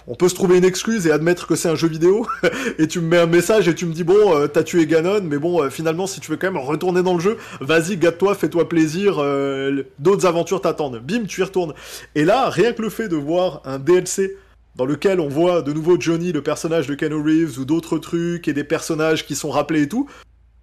on 0.07 0.15
peut 0.15 0.29
se 0.29 0.35
trouver 0.35 0.57
une 0.57 0.65
excuse 0.65 1.07
et 1.07 1.11
admettre 1.11 1.47
que 1.47 1.55
c'est 1.55 1.69
un 1.69 1.75
jeu 1.75 1.87
vidéo, 1.87 2.27
et 2.77 2.87
tu 2.87 2.99
me 3.01 3.07
mets 3.07 3.17
un 3.17 3.25
message 3.25 3.67
et 3.67 3.75
tu 3.75 3.85
me 3.85 3.93
dis 3.93 4.03
bon, 4.03 4.35
euh, 4.35 4.47
t'as 4.47 4.63
tué 4.63 4.85
Ganon, 4.85 5.21
mais 5.23 5.37
bon, 5.37 5.61
euh, 5.61 5.69
finalement, 5.69 6.07
si 6.07 6.19
tu 6.19 6.31
veux 6.31 6.37
quand 6.37 6.51
même 6.51 6.61
retourner 6.61 7.03
dans 7.03 7.13
le 7.13 7.19
jeu, 7.19 7.37
vas-y, 7.59 7.97
gâte-toi, 7.97 8.35
fais-toi 8.35 8.69
plaisir, 8.69 9.17
euh, 9.19 9.83
d'autres 9.99 10.25
aventures 10.25 10.61
t'attendent. 10.61 11.01
Bim, 11.03 11.25
tu 11.27 11.41
y 11.41 11.43
retournes. 11.43 11.73
Et 12.15 12.25
là, 12.25 12.49
rien 12.49 12.73
que 12.73 12.81
le 12.81 12.89
fait 12.89 13.07
de 13.07 13.15
voir 13.15 13.61
un 13.65 13.79
DLC 13.79 14.37
dans 14.75 14.85
lequel 14.85 15.19
on 15.19 15.27
voit 15.27 15.61
de 15.61 15.73
nouveau 15.73 15.99
Johnny, 15.99 16.31
le 16.31 16.41
personnage 16.41 16.87
de 16.87 16.95
Keanu 16.95 17.21
Reeves, 17.21 17.59
ou 17.59 17.65
d'autres 17.65 17.97
trucs, 17.97 18.47
et 18.47 18.53
des 18.53 18.63
personnages 18.63 19.25
qui 19.25 19.35
sont 19.35 19.49
rappelés 19.49 19.83
et 19.83 19.89
tout, 19.89 20.07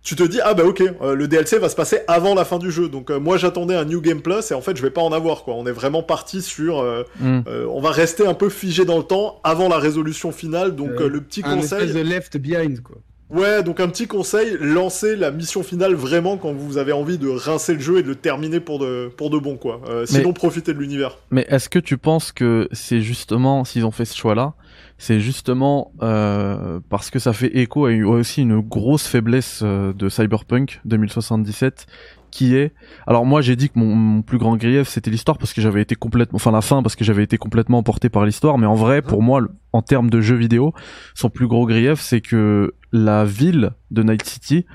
tu 0.09 0.17
te 0.17 0.23
dis, 0.23 0.41
ah 0.43 0.55
bah 0.55 0.65
ok, 0.65 0.83
euh, 1.03 1.15
le 1.15 1.29
DLC 1.29 1.59
va 1.59 1.69
se 1.69 1.77
passer 1.77 2.01
avant 2.09 2.35
la 2.35 2.47
fin 2.47 2.59
du 2.59 2.71
jeu. 2.71 2.89
Donc 2.89 3.11
euh, 3.11 3.21
moi 3.21 3.37
j'attendais 3.37 3.75
un 3.75 3.85
New 3.85 4.01
Game 4.01 4.23
Plus, 4.23 4.51
et 4.51 4.55
en 4.55 4.63
fait 4.63 4.75
je 4.77 4.83
vais 4.83 4.91
pas 4.91 5.03
en 5.03 5.13
avoir, 5.13 5.45
quoi. 5.45 5.55
On 5.55 5.67
est 5.67 5.73
vraiment 5.73 6.03
parti 6.03 6.43
sur... 6.43 6.81
Euh, 6.81 7.03
Mm. 7.21 7.41
on 7.71 7.81
va 7.81 7.91
rester 7.91 8.27
un 8.27 8.35
peu 8.35 8.49
figé 8.49 8.85
dans 8.85 8.97
le 8.99 9.03
temps 9.03 9.41
avant 9.45 9.69
la 9.69 9.79
résolution 9.79 10.31
finale, 10.33 10.75
donc 10.77 11.01
le 11.01 11.21
petit 11.21 11.43
un 11.45 11.57
conseil... 11.57 11.81
espèce 11.81 11.95
de 11.95 12.01
left 12.01 12.37
behind, 12.37 12.81
quoi. 12.81 12.97
Ouais, 13.31 13.63
donc 13.63 13.79
un 13.81 13.89
petit 13.89 14.07
conseil, 14.07 14.57
lancez 14.59 15.15
la 15.15 15.31
mission 15.31 15.63
finale 15.63 15.95
vraiment 15.95 16.39
quand 16.39 16.53
vous 16.53 16.79
avez 16.79 16.93
envie 16.93 17.19
de 17.19 17.29
rincer 17.29 17.75
le 17.75 17.81
jeu 17.81 17.99
et 17.99 18.03
de 18.03 18.09
le 18.09 18.15
terminer 18.15 18.59
pour 18.59 18.79
de, 18.79 19.11
pour 19.17 19.29
de 19.29 19.39
bon, 19.39 19.57
quoi. 19.57 19.83
Euh, 19.89 20.07
sinon, 20.07 20.33
profitez 20.33 20.73
de 20.73 20.79
l'univers. 20.79 21.19
Mais 21.31 21.45
est-ce 21.51 21.69
que 21.69 21.79
tu 21.79 21.99
penses 21.99 22.33
que 22.33 22.69
c'est 22.73 23.03
justement, 23.03 23.65
s'ils 23.65 23.85
ont 23.85 23.91
fait 23.91 24.07
ce 24.07 24.17
choix-là, 24.17 24.55
c'est 24.99 25.21
justement 25.21 25.93
euh, 26.03 26.81
parce 26.91 27.11
que 27.11 27.21
ça 27.21 27.33
fait 27.33 27.57
écho 27.57 27.87
à 27.87 27.93
aussi 27.93 28.43
une 28.43 28.61
grosse 28.61 29.07
faiblesse 29.07 29.61
euh, 29.63 29.93
de 29.93 30.09
Cyberpunk 30.09 30.81
2077 30.85 31.87
qui 32.31 32.57
est 32.57 32.73
alors 33.07 33.25
moi 33.25 33.41
j'ai 33.41 33.57
dit 33.57 33.71
que 33.71 33.79
mon, 33.79 34.23
plus 34.23 34.39
grand 34.39 34.57
grief 34.57 34.89
c'était 34.89 35.11
l'histoire 35.11 35.39
parce 35.39 35.53
que 35.53 35.61
j'avais 35.61 35.81
été 35.81 35.95
complètement 35.95 36.37
enfin 36.37 36.51
la 36.51 36.61
fin 36.61 36.83
parce 36.83 36.97
que 36.97 37.05
j'avais 37.05 37.23
été 37.23 37.39
complètement 37.39 37.79
emporté 37.79 38.09
par 38.09 38.25
l'histoire. 38.25 38.59
Mais 38.59 38.67
en 38.67 38.75
vrai 38.75 39.01
pour 39.01 39.23
moi 39.23 39.43
en 39.73 39.83
termes 39.83 40.11
de 40.11 40.21
jeux 40.21 40.37
vidéo 40.37 40.75
son 41.15 41.31
plus 41.31 41.47
gros 41.47 41.67
grief 41.67 42.01
c'est 42.01 42.21
que 42.21 42.75
la 42.93 43.25
ville 43.25 43.71
de 43.91 44.03
Night 44.03 44.25
City 44.25 44.67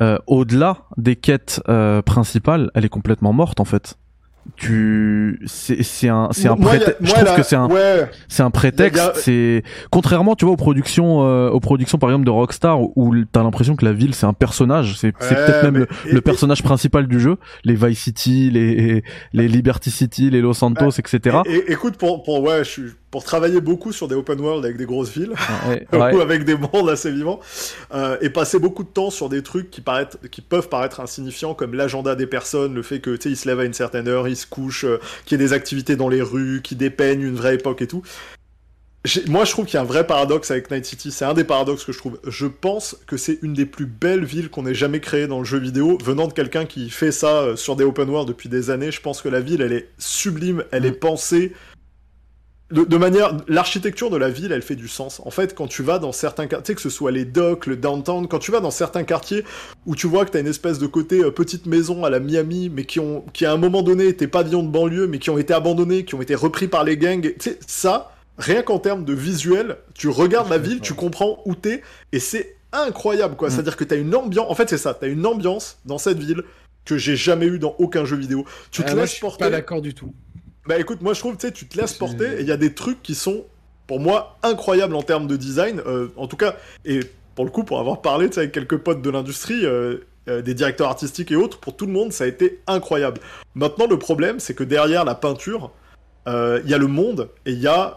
euh, 0.00 0.18
au-delà 0.26 0.84
des 0.96 1.16
quêtes 1.16 1.60
euh, 1.68 2.02
principales 2.02 2.70
elle 2.74 2.84
est 2.84 2.90
complètement 2.90 3.32
morte 3.32 3.60
en 3.60 3.64
fait 3.64 3.98
tu 4.56 5.40
c'est 5.46 5.82
c'est 5.82 6.08
un 6.08 6.28
c'est 6.32 6.48
un 6.48 6.56
prétexte 6.56 6.96
je 7.00 7.12
trouve 7.12 7.36
que 7.36 7.42
c'est 7.42 7.56
un 7.56 7.68
Ouais, 7.68 8.08
c'est 8.28 8.42
un 8.42 8.50
prétexte, 8.50 9.00
a- 9.02 9.12
c'est 9.14 9.62
contrairement 9.90 10.34
tu 10.36 10.44
vois 10.44 10.54
aux 10.54 10.58
productions 10.58 11.26
euh, 11.26 11.48
aux 11.50 11.60
productions 11.60 11.98
par 11.98 12.10
exemple 12.10 12.24
de 12.26 12.30
Rockstar 12.30 12.80
où, 12.96 13.14
t'as 13.32 13.42
l'impression 13.42 13.76
que 13.76 13.84
la 13.84 13.92
ville 13.92 14.14
c'est 14.14 14.26
un 14.26 14.32
personnage, 14.32 14.96
c'est 14.98 15.12
c'est 15.20 15.34
Ouais, 15.34 15.46
peut-être 15.46 15.62
même 15.64 15.76
le, 15.78 15.86
et- 16.06 16.12
le 16.12 16.18
et- 16.18 16.20
personnage 16.20 16.62
principal 16.62 17.06
du 17.06 17.20
jeu, 17.20 17.36
les 17.64 17.74
Vice 17.74 17.98
City, 18.00 18.50
les 18.50 19.02
les 19.32 19.48
Liberty 19.48 19.90
City, 19.90 20.30
les 20.30 20.40
Los 20.40 20.54
Santos, 20.54 20.90
etc. 20.98 21.38
Et, 21.46 21.54
et- 21.56 21.72
écoute, 21.72 21.96
pour, 21.96 22.22
pour, 22.22 22.42
ouais, 22.42 22.58
je 22.64 22.70
suis, 22.70 22.82
pour 23.10 23.24
travailler 23.24 23.60
beaucoup 23.60 23.92
sur 23.92 24.08
des 24.08 24.14
open 24.14 24.40
world 24.40 24.64
avec 24.64 24.76
des 24.76 24.84
grosses 24.84 25.10
villes, 25.10 25.32
Ouais, 25.68 25.86
ou 25.92 26.20
avec 26.20 26.44
des 26.44 26.56
mondes 26.56 26.90
assez 26.90 27.10
vivants, 27.10 27.40
euh, 27.94 28.16
et 28.20 28.30
passer 28.30 28.58
beaucoup 28.58 28.82
de 28.82 28.88
temps 28.88 29.10
sur 29.10 29.28
des 29.28 29.42
trucs 29.42 29.70
qui, 29.70 29.80
peuvent 29.80 30.68
paraître 30.68 31.00
insignifiants, 31.00 31.54
comme 31.54 31.74
l'agenda 31.74 32.14
des 32.14 32.26
personnes, 32.26 32.74
le 32.74 32.82
fait 32.82 33.00
que, 33.00 33.10
tu 33.10 33.22
sais, 33.22 33.30
ils 33.30 33.36
se 33.36 33.48
lèvent 33.48 33.60
à 33.60 33.64
une 33.64 33.74
certaine 33.74 34.08
heure, 34.08 34.28
ils 34.28 34.36
se 34.36 34.46
couchent, 34.46 34.84
euh, 34.84 34.98
qu'il 35.24 35.40
y 35.40 35.42
ait 35.42 35.46
des 35.46 35.52
activités 35.52 35.96
dans 35.96 36.08
les 36.08 36.22
rues, 36.22 36.60
qui 36.62 36.76
dépeignent 36.76 37.22
une 37.22 37.36
vraie 37.36 37.54
époque 37.54 37.82
et 37.82 37.86
tout. 37.86 38.02
Moi, 39.28 39.44
je 39.44 39.52
trouve 39.52 39.66
qu'il 39.66 39.74
y 39.74 39.76
a 39.76 39.82
un 39.82 39.84
vrai 39.84 40.06
paradoxe 40.06 40.50
avec 40.50 40.70
Night 40.70 40.84
City. 40.84 41.12
C'est 41.12 41.24
un 41.24 41.34
des 41.34 41.44
paradoxes 41.44 41.84
que 41.84 41.92
je 41.92 41.98
trouve. 41.98 42.18
Je 42.26 42.46
pense 42.46 42.96
que 43.06 43.16
c'est 43.16 43.38
une 43.42 43.54
des 43.54 43.66
plus 43.66 43.86
belles 43.86 44.24
villes 44.24 44.50
qu'on 44.50 44.66
ait 44.66 44.74
jamais 44.74 45.00
créées 45.00 45.26
dans 45.26 45.38
le 45.38 45.44
jeu 45.44 45.58
vidéo. 45.58 45.98
Venant 46.02 46.26
de 46.26 46.32
quelqu'un 46.32 46.66
qui 46.66 46.90
fait 46.90 47.12
ça 47.12 47.40
euh, 47.40 47.56
sur 47.56 47.76
des 47.76 47.84
open 47.84 48.08
world 48.08 48.28
depuis 48.28 48.48
des 48.48 48.70
années, 48.70 48.90
je 48.90 49.00
pense 49.00 49.22
que 49.22 49.28
la 49.28 49.40
ville, 49.40 49.62
elle 49.62 49.72
est 49.72 49.88
sublime, 49.98 50.64
elle 50.72 50.86
est 50.86 50.92
pensée. 50.92 51.52
De, 52.72 52.82
de 52.82 52.96
manière, 52.96 53.36
l'architecture 53.46 54.10
de 54.10 54.16
la 54.16 54.28
ville, 54.28 54.50
elle 54.50 54.62
fait 54.62 54.74
du 54.74 54.88
sens. 54.88 55.20
En 55.24 55.30
fait, 55.30 55.54
quand 55.54 55.68
tu 55.68 55.84
vas 55.84 56.00
dans 56.00 56.10
certains 56.10 56.48
quartiers, 56.48 56.74
que 56.74 56.80
ce 56.80 56.90
soit 56.90 57.12
les 57.12 57.24
docks, 57.24 57.66
le 57.66 57.76
downtown, 57.76 58.26
quand 58.26 58.40
tu 58.40 58.50
vas 58.50 58.58
dans 58.58 58.72
certains 58.72 59.04
quartiers 59.04 59.44
où 59.86 59.94
tu 59.94 60.08
vois 60.08 60.24
que 60.24 60.30
t'as 60.32 60.40
une 60.40 60.48
espèce 60.48 60.80
de 60.80 60.88
côté 60.88 61.22
euh, 61.22 61.30
petite 61.30 61.66
maison 61.66 62.04
à 62.04 62.10
la 62.10 62.18
Miami, 62.18 62.68
mais 62.68 62.84
qui 62.84 62.98
ont, 62.98 63.24
qui 63.32 63.46
à 63.46 63.52
un 63.52 63.56
moment 63.56 63.82
donné 63.82 64.08
étaient 64.08 64.26
pavillons 64.26 64.64
de 64.64 64.68
banlieue, 64.68 65.06
mais 65.06 65.20
qui 65.20 65.30
ont 65.30 65.38
été 65.38 65.54
abandonnés, 65.54 66.04
qui 66.04 66.16
ont 66.16 66.22
été 66.22 66.34
repris 66.34 66.66
par 66.66 66.82
les 66.82 66.96
gangs. 66.96 67.22
Tu 67.22 67.34
sais, 67.38 67.58
ça, 67.68 68.12
rien 68.36 68.62
qu'en 68.62 68.80
termes 68.80 69.04
de 69.04 69.12
visuel, 69.12 69.76
tu 69.94 70.08
regardes 70.08 70.50
la 70.50 70.58
ville, 70.58 70.80
tu 70.80 70.94
comprends 70.94 71.42
où 71.44 71.54
t'es, 71.54 71.82
et 72.10 72.18
c'est 72.18 72.56
incroyable, 72.72 73.36
quoi. 73.36 73.46
Mm. 73.46 73.50
C'est-à-dire 73.52 73.76
que 73.76 73.84
t'as 73.84 73.96
une 73.96 74.14
ambiance, 74.14 74.50
en 74.50 74.54
fait, 74.56 74.68
c'est 74.68 74.78
ça, 74.78 74.92
t'as 74.92 75.06
une 75.08 75.24
ambiance 75.24 75.78
dans 75.84 75.98
cette 75.98 76.18
ville 76.18 76.42
que 76.84 76.98
j'ai 76.98 77.16
jamais 77.16 77.46
eu 77.46 77.58
dans 77.58 77.74
aucun 77.78 78.04
jeu 78.04 78.16
vidéo. 78.16 78.44
Tu 78.70 78.82
te 78.82 78.88
Ah, 78.88 78.94
moi, 78.94 78.96
je 78.96 79.00
laisses 79.02 79.10
suis 79.12 79.20
porter. 79.20 79.44
pas 79.44 79.50
d'accord 79.50 79.82
du 79.82 79.94
tout. 79.94 80.12
Bah 80.66 80.78
écoute, 80.78 81.00
moi 81.00 81.14
je 81.14 81.20
trouve, 81.20 81.36
tu 81.36 81.46
sais, 81.46 81.52
tu 81.52 81.66
te 81.66 81.78
laisses 81.78 81.94
porter 81.94 82.38
et 82.38 82.40
il 82.40 82.46
y 82.46 82.52
a 82.52 82.56
des 82.56 82.74
trucs 82.74 83.02
qui 83.02 83.14
sont, 83.14 83.44
pour 83.86 84.00
moi, 84.00 84.36
incroyables 84.42 84.96
en 84.96 85.02
termes 85.02 85.28
de 85.28 85.36
design. 85.36 85.80
euh, 85.86 86.08
en 86.16 86.26
tout 86.26 86.36
cas, 86.36 86.56
et 86.84 87.00
pour 87.34 87.44
le 87.44 87.50
coup, 87.50 87.62
pour 87.62 87.78
avoir 87.78 88.02
parlé 88.02 88.28
avec 88.36 88.52
quelques 88.52 88.78
potes 88.78 89.00
de 89.00 89.10
l'industrie, 89.10 89.64
euh, 89.64 89.98
euh, 90.28 90.42
des 90.42 90.54
directeurs 90.54 90.88
artistiques 90.88 91.30
et 91.30 91.36
autres, 91.36 91.60
pour 91.60 91.76
tout 91.76 91.86
le 91.86 91.92
monde, 91.92 92.12
ça 92.12 92.24
a 92.24 92.26
été 92.26 92.60
incroyable. 92.66 93.20
Maintenant, 93.54 93.86
le 93.86 93.98
problème, 93.98 94.40
c'est 94.40 94.54
que 94.54 94.64
derrière 94.64 95.04
la 95.04 95.14
peinture, 95.14 95.72
il 96.26 96.68
y 96.68 96.74
a 96.74 96.78
le 96.78 96.88
monde 96.88 97.28
et 97.44 97.52
il 97.52 97.60
y 97.60 97.68
a 97.68 97.94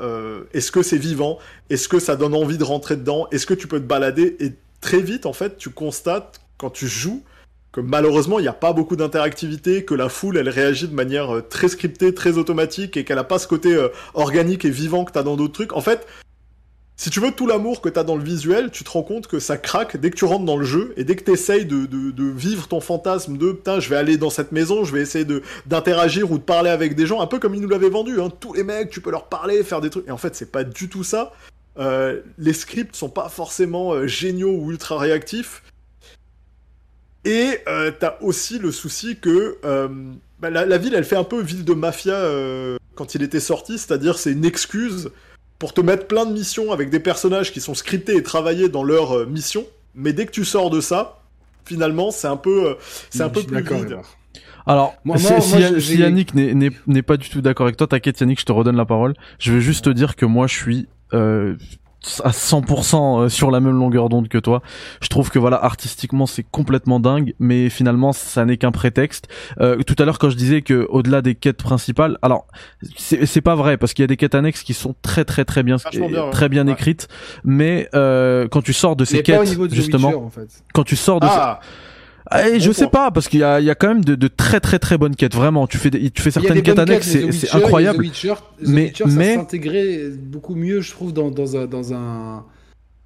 est-ce 0.53 0.72
que 0.72 0.84
c'est 0.84 0.99
vivant? 0.99 1.39
Est-ce 1.72 1.89
que 1.89 1.97
ça 1.97 2.15
donne 2.15 2.36
envie 2.36 2.59
de 2.59 2.63
rentrer 2.63 2.95
dedans? 2.95 3.28
Est-ce 3.32 3.47
que 3.47 3.55
tu 3.55 3.67
peux 3.67 3.80
te 3.80 3.88
balader? 3.88 4.38
Et 4.39 4.53
très 4.82 5.01
vite, 5.01 5.26
en 5.26 5.34
fait, 5.34 5.57
tu 5.57 5.72
constates 5.72 6.39
quand 6.59 6.70
tu 6.70 6.88
joues 6.88 7.24
que 7.72 7.82
malheureusement 7.82 8.39
il 8.39 8.43
n'y 8.43 8.47
a 8.47 8.53
pas 8.53 8.74
beaucoup 8.74 8.95
d'interactivité, 8.95 9.86
que 9.86 9.93
la 9.93 10.09
foule 10.09 10.38
elle 10.38 10.49
réagit 10.49 10.88
de 10.88 10.95
manière 10.95 11.36
euh, 11.36 11.41
très 11.41 11.67
scriptée, 11.67 12.13
très 12.13 12.38
automatique 12.38 12.97
et 12.97 13.03
qu'elle 13.03 13.20
a 13.20 13.24
pas 13.24 13.39
ce 13.39 13.47
côté 13.47 13.76
euh, 13.76 13.89
organique 14.13 14.65
et 14.65 14.72
vivant 14.72 15.05
que 15.05 15.11
t'as 15.11 15.24
dans 15.24 15.36
d'autres 15.36 15.53
trucs. 15.53 15.74
En 15.74 15.82
fait, 15.82 16.07
si 16.99 17.09
tu 17.09 17.22
veux 17.22 17.32
tout 17.32 17.47
l'amour 17.47 17.80
que 17.80 17.88
t'as 17.88 18.03
dans 18.03 18.17
le 18.17 18.24
visuel, 18.24 18.72
tu 18.72 18.84
te 18.84 18.89
rends 18.89 19.03
compte 19.03 19.28
que 19.28 19.39
ça 19.39 19.55
craque 19.55 19.95
dès 19.95 20.11
que 20.11 20.17
tu 20.17 20.26
rentres 20.26 20.43
dans 20.43 20.57
le 20.57 20.65
jeu 20.65 20.93
et 20.97 21.05
dès 21.05 21.15
que 21.15 21.24
t'essayes 21.24 21.65
de, 21.65 21.86
de, 21.86 22.24
vivre 22.30 22.67
ton 22.67 22.82
fantasme 22.82 23.38
de 23.38 23.53
putain, 23.53 23.80
je 23.80 23.88
vais 23.89 23.95
aller 23.95 24.17
dans 24.17 24.30
cette 24.30 24.51
maison, 24.51 24.84
je 24.84 24.93
vais 24.93 24.99
essayer 24.99 25.26
d'interagir 25.65 26.30
ou 26.30 26.38
de 26.38 26.43
parler 26.43 26.70
avec 26.70 26.95
des 26.95 27.05
gens, 27.05 27.22
un 27.22 27.28
peu 27.28 27.39
comme 27.39 27.55
ils 27.55 27.61
nous 27.61 27.70
l'avaient 27.70 27.89
vendu. 27.89 28.20
Hein. 28.20 28.30
Tous 28.41 28.51
les 28.51 28.65
mecs, 28.65 28.89
tu 28.89 28.99
peux 28.99 29.11
leur 29.11 29.28
parler, 29.28 29.63
faire 29.63 29.80
des 29.80 29.89
trucs. 29.89 30.09
Et 30.09 30.11
en 30.11 30.17
fait, 30.17 30.36
c'est 30.36 30.51
pas 30.51 30.65
du 30.65 30.89
tout 30.89 31.05
ça. 31.05 31.32
Euh, 31.78 32.20
les 32.38 32.51
scripts 32.51 32.97
sont 32.97 33.09
pas 33.09 33.30
forcément 33.30 34.05
géniaux 34.05 34.57
ou 34.59 34.70
ultra 34.72 34.97
réactifs. 34.97 35.63
Et 37.26 37.57
euh, 37.67 37.91
t'as 37.97 38.17
aussi 38.22 38.59
le 38.59 38.72
souci 38.72 39.17
que 39.17 39.57
euh, 39.65 39.88
bah, 40.39 40.49
la, 40.49 40.65
la 40.65 40.78
ville, 40.78 40.93
elle 40.95 41.03
fait 41.03 41.17
un 41.17 41.24
peu 41.24 41.41
ville 41.41 41.65
de 41.65 41.74
mafia 41.74 42.13
euh, 42.13 42.78
quand 42.95 43.15
il 43.15 43.22
était 43.24 43.39
sorti, 43.41 43.78
c'est-à-dire 43.78 44.17
c'est 44.17 44.32
une 44.32 44.45
excuse 44.45 45.09
pour 45.57 45.74
te 45.74 45.82
mettre 45.82 46.07
plein 46.07 46.26
de 46.26 46.32
missions 46.32 46.72
avec 46.72 46.89
des 46.89 46.99
personnages 47.01 47.51
qui 47.51 47.59
sont 47.59 47.74
scriptés 47.76 48.15
et 48.15 48.24
travaillés 48.24 48.70
dans 48.70 48.84
leur 48.84 49.17
euh, 49.17 49.26
mission. 49.26 49.65
Mais 49.95 50.13
dès 50.13 50.26
que 50.26 50.32
tu 50.32 50.45
sors 50.45 50.70
de 50.70 50.80
ça, 50.80 51.20
finalement, 51.65 52.11
c'est 52.11 52.28
un 52.28 52.38
peu, 52.38 52.70
euh, 52.70 52.74
c'est 53.09 53.22
un 53.24 53.30
peu 53.30 53.41
plus 53.43 53.55
vide. 53.63 53.97
Alors, 54.65 54.95
Moi- 55.03 55.17
si, 55.17 55.32
moi- 55.32 55.41
si- 55.41 55.49
moi, 55.49 55.59
j'ai- 55.59 55.82
si 55.82 55.97
Yannick 55.97 56.34
n'est- 56.36 56.53
n'est 56.53 56.70
n'est 56.88 57.01
pas 57.01 57.17
du 57.17 57.28
tout 57.30 57.41
d'accord 57.41 57.65
avec 57.65 57.76
toi, 57.76 57.88
t'inquiète 57.88 58.20
Yannick, 58.22 58.39
je 58.39 58.45
te 58.45 58.51
redonne 58.51 58.76
la 58.78 58.86
parole. 58.86 59.13
Je 59.39 59.51
veux 59.51 59.59
juste 59.59 59.86
te 59.86 59.89
dire 59.89 60.15
que 60.15 60.26
moi 60.26 60.47
je 60.47 60.55
suis 60.55 60.88
euh, 61.13 61.55
à 62.24 62.30
100% 62.32 63.28
sur 63.30 63.52
la 63.52 63.60
même 63.60 63.78
longueur 63.78 64.10
d'onde 64.10 64.28
que 64.30 64.38
toi. 64.38 64.62
Je 65.02 65.08
trouve 65.10 65.30
que 65.30 65.39
voilà, 65.39 65.64
artistiquement 65.64 66.26
c'est 66.26 66.43
complètement 66.43 67.00
dingue, 67.00 67.34
mais 67.39 67.70
finalement 67.70 68.14
ça 68.14 68.45
n'est 68.45 68.58
qu'un 68.58 68.72
prétexte. 68.72 69.28
Euh, 69.60 69.78
tout 69.84 69.95
à 70.00 70.06
l'heure 70.06 70.18
quand 70.20 70.30
je 70.30 70.36
disais 70.38 70.62
que 70.62 70.86
au-delà 70.89 71.22
des 71.22 71.36
quêtes 71.36 71.62
principales, 71.62 72.18
alors 72.22 72.47
c'est 72.97 73.41
pas 73.41 73.56
vrai 73.56 73.78
parce 73.78 73.93
qu'il 73.93 74.04
y 74.04 74.06
a 74.06 74.08
des 74.08 74.18
quêtes 74.18 74.36
annexes 74.36 74.64
qui 74.64 74.74
sont 74.74 74.95
très 75.02 75.26
très 75.26 75.45
très 75.45 75.64
bien, 75.64 75.76
ouais. 75.76 76.30
très 76.32 76.47
bien 76.50 76.66
Ouais. 76.68 76.74
écrites, 76.74 77.08
mais 77.43 77.89
euh, 77.95 78.47
quand 78.50 78.62
tu 78.62 78.74
sors 78.74 78.95
de 78.95 79.06
ces 79.06 79.18
Mais 79.18 79.24
quêtes 79.24 79.58
de 79.58 79.76
justement, 79.76 80.08
Witcher, 80.10 80.24
en 80.24 80.30
fait. 80.30 80.64
quand 80.74 80.84
tu 80.84 80.95
sors 80.95 81.20
de 81.20 81.28
ces- 81.28 81.34
Eh, 82.32 82.59
je 82.59 82.71
sais 82.71 82.88
pas 82.88 83.09
parce 83.11 83.27
qu'il 83.27 83.39
y 83.39 83.43
a, 83.43 83.59
il 83.59 83.65
y 83.65 83.69
a 83.69 83.75
quand 83.75 83.88
même 83.88 84.03
de, 84.05 84.15
de 84.15 84.27
très 84.27 84.59
très 84.59 84.77
très 84.80 84.97
bonnes 84.97 85.15
quêtes 85.15 85.34
vraiment 85.36 85.65
tu 85.67 85.77
fais 85.77 85.89
des, 85.89 86.11
tu 86.11 86.21
certaines 86.30 86.61
quêtes 86.61 86.77
annexes 86.80 87.07
c'est 87.32 87.55
incroyable 87.55 87.97
The 87.99 88.01
Witcher, 88.07 88.34
The 88.63 88.67
Mais- 88.67 88.84
Witcher, 88.86 89.03
mais- 89.07 90.09
beaucoup 90.09 90.55
mieux, 90.55 90.82
je 90.82 90.91
trouve, 90.91 91.11
dans, 91.13 91.32
dans 91.32 91.57
un. 91.57 91.65
Dans 91.65 91.93
un... 91.93 92.45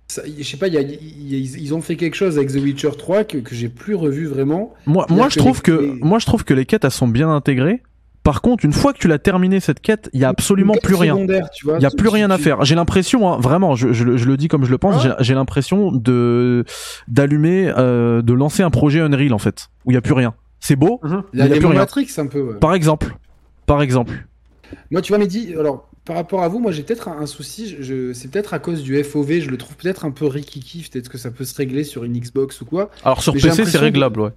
ça- 0.08 0.24
je 0.38 0.44
sais 0.44 0.58
pas, 0.58 0.68
il 0.68 0.74
y 0.74 0.78
a- 0.78 0.82
il 0.82 1.34
y 1.34 1.36
a- 1.36 1.58
ils 1.60 1.74
ont 1.74 1.82
fait 1.82 1.96
quelque 1.96 2.16
chose 2.16 2.38
avec 2.38 2.52
The 2.52 2.56
Witcher 2.62 2.92
3 2.98 3.24
que, 3.24 3.38
que 3.38 3.56
j'ai 3.56 3.70
plus 3.70 3.96
revu 3.96 4.26
vraiment. 4.26 4.74
moi 4.86 5.06
moi 5.10 5.28
que 5.28 5.34
je 5.34 5.40
trouve 5.40 5.58
les- 5.58 5.62
que 5.62 6.04
moi 6.04 6.20
je 6.20 6.26
trouve 6.26 6.44
que 6.44 6.54
les 6.54 6.66
quêtes 6.66 6.84
elles 6.84 6.92
sont 6.92 7.08
bien 7.08 7.30
intégrées 7.30 7.82
par 8.24 8.42
contre 8.42 8.64
une 8.66 8.74
fois 8.74 8.94
que 8.94 8.98
tu 9.00 9.08
l'as 9.08 9.20
terminé 9.20 9.60
cette 9.60 9.80
quête 9.82 10.10
il 10.14 10.20
y 10.20 10.24
a 10.24 10.30
absolument 10.30 10.76
plus 10.82 10.96
rien 10.96 11.18
il 11.18 11.82
y 11.82 11.86
a 11.86 11.90
plus 11.90 12.08
tu- 12.08 12.14
rien 12.14 12.30
à 12.32 12.38
faire 12.38 12.64
j'ai 12.66 12.76
l'impression 12.76 13.32
hein, 13.32 13.38
vraiment 13.40 13.76
je, 13.76 13.92
je, 13.94 14.04
le- 14.04 14.18
je 14.18 14.26
le 14.26 14.38
dis 14.38 14.48
comme 14.48 14.64
je 14.66 14.72
le 14.72 14.78
pense 14.78 15.04
Ah. 15.06 15.16
j'ai- 15.20 15.34
l'impression 15.34 15.92
de 15.92 16.64
d'allumer 17.08 17.72
euh, 17.78 18.22
de 18.22 18.34
lancer 18.34 18.64
un 18.64 18.70
projet 18.70 19.00
Unreal 19.02 19.34
en 19.34 19.40
fait 19.40 19.68
où 19.86 19.92
il 19.92 19.94
y 19.96 19.98
a 19.98 20.02
plus 20.02 20.14
rien 20.14 20.34
c'est 20.60 20.76
beau 20.76 21.02
il 21.34 21.40
y 21.40 21.42
a 21.42 21.48
plus 21.48 21.66
rien. 21.66 21.80
Matrix, 21.80 22.08
un 22.18 22.28
peu. 22.28 22.42
ouais. 22.42 22.60
par 22.60 22.74
exemple 22.74 23.16
par 23.66 23.82
exemple 23.82 24.26
Moi, 24.92 25.02
tu 25.02 25.12
vois, 25.12 25.20
Mehdi, 25.20 25.54
alors, 25.58 25.90
par 26.04 26.16
rapport 26.18 26.42
à 26.44 26.48
vous, 26.50 26.60
moi, 26.60 26.72
j'ai 26.74 26.84
peut-être 26.84 27.08
un, 27.08 27.18
un 27.22 27.26
souci. 27.28 27.70
Je, 27.70 27.82
je- 27.84 28.14
c'est 28.14 28.30
peut-être 28.30 28.54
à 28.54 28.60
cause 28.60 28.82
du 28.84 29.02
FOV. 29.04 29.40
Je 29.40 29.50
le 29.50 29.56
trouve 29.58 29.76
peut-être 29.78 30.04
un 30.04 30.12
peu 30.12 30.26
rikiki. 30.28 30.86
Peut-être 30.92 31.08
que 31.10 31.18
ça 31.18 31.32
peut 31.32 31.46
se 31.46 31.56
régler 31.56 31.84
sur 31.86 32.04
une 32.04 32.18
Xbox 32.20 32.60
ou 32.62 32.66
quoi. 32.66 32.90
alors 33.06 33.22
sur 33.24 33.34
Mais 33.36 33.42
PC 33.42 33.64
c'est 33.66 33.78
réglable 33.78 34.20
ouais 34.20 34.32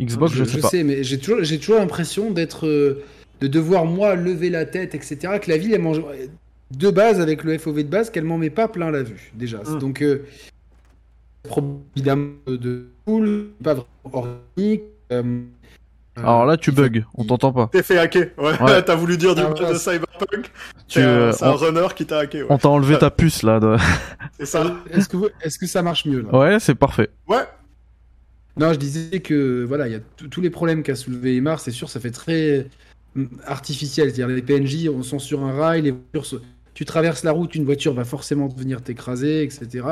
Xbox 0.00 0.32
je, 0.34 0.42
sais 0.44 0.58
pas 0.60 0.68
mais 0.84 1.04
j'ai 1.04 1.18
toujours, 1.18 1.44
j'ai 1.44 1.58
toujours 1.58 1.78
l'impression 1.78 2.30
d'être, 2.32 2.66
euh, 2.66 3.02
de 3.42 3.48
devoir 3.48 3.84
moi 3.84 4.14
lever 4.14 4.50
la 4.50 4.64
tête, 4.64 4.94
etc. 4.94 5.38
Que 5.42 5.50
la 5.50 5.58
ville, 5.58 5.74
elle 5.74 5.82
mange 5.82 6.00
de 6.70 6.90
base 6.90 7.20
avec 7.20 7.42
le 7.42 7.58
FOV 7.58 7.78
de 7.82 7.88
base, 7.88 8.08
qu'elle 8.10 8.24
m'en 8.24 8.38
met 8.38 8.50
pas 8.50 8.68
plein 8.68 8.90
la 8.92 9.02
vue 9.02 9.32
déjà. 9.34 9.58
Mm. 9.58 9.78
Donc, 9.80 10.00
euh, 10.00 10.24
évidemment 11.96 12.30
de 12.46 12.86
cool, 13.04 13.48
pas 13.62 13.74
vraiment 13.74 13.88
organique. 14.56 14.82
euh, 15.12 15.40
Alors 16.16 16.46
là, 16.46 16.56
tu 16.56 16.70
bugs, 16.72 17.02
on 17.14 17.24
t'entend 17.24 17.52
pas. 17.52 17.68
T'es 17.72 17.82
fait 17.82 17.98
hacker. 17.98 18.28
Ouais, 18.38 18.60
Ouais. 18.62 18.82
t'as 18.84 18.94
voulu 18.94 19.16
dire 19.16 19.34
du 19.34 19.42
Ah, 19.42 19.52
de. 19.72 19.74
Cyberpunk. 19.76 20.44
Tu, 20.44 21.00
C'est 21.00 21.02
un, 21.02 21.08
euh, 21.08 21.32
c'est 21.32 21.44
un 21.44 21.50
on- 21.50 21.56
runner 21.56 21.86
qui 21.96 22.06
t'a 22.06 22.18
hacké. 22.20 22.42
Ouais. 22.42 22.48
On 22.50 22.58
t'a 22.58 22.68
enlevé 22.68 22.96
ta 22.98 23.10
puce 23.10 23.42
là. 23.42 23.58
de- 23.60 23.76
C'est 24.38 24.46
ça. 24.46 24.76
Est-ce 24.90 25.08
que, 25.08 25.16
vous- 25.16 25.28
est-ce 25.42 25.58
que 25.58 25.66
ça 25.66 25.82
marche 25.82 26.04
mieux 26.06 26.22
là? 26.22 26.38
Ouais, 26.38 26.60
c'est 26.60 26.74
parfait. 26.76 27.10
Ouais. 27.28 27.42
Non, 28.56 28.72
je 28.72 28.78
disais 28.78 29.20
que 29.20 29.64
voilà, 29.66 29.88
il 29.88 29.92
y 29.94 29.96
a 29.96 30.00
tous 30.30 30.40
les 30.42 30.50
problèmes 30.50 30.82
qu'a 30.82 30.94
soulevé 30.94 31.36
Emar, 31.36 31.58
c'est 31.58 31.70
sûr, 31.70 31.88
ça 31.88 31.98
fait 32.00 32.10
très 32.10 32.66
mm, 33.14 33.26
artificiel. 33.46 34.12
C'est-à-dire 34.12 34.34
les 34.34 34.42
PNJ 34.42 34.88
on 34.88 35.02
sont 35.02 35.18
sur 35.18 35.44
un 35.44 35.52
rail, 35.52 35.82
les 35.82 35.94
tu 36.74 36.86
traverses 36.86 37.22
la 37.22 37.32
route, 37.32 37.54
une 37.54 37.64
voiture 37.64 37.92
va 37.92 38.04
forcément 38.04 38.48
venir 38.48 38.82
t'écraser, 38.82 39.42
etc. 39.42 39.86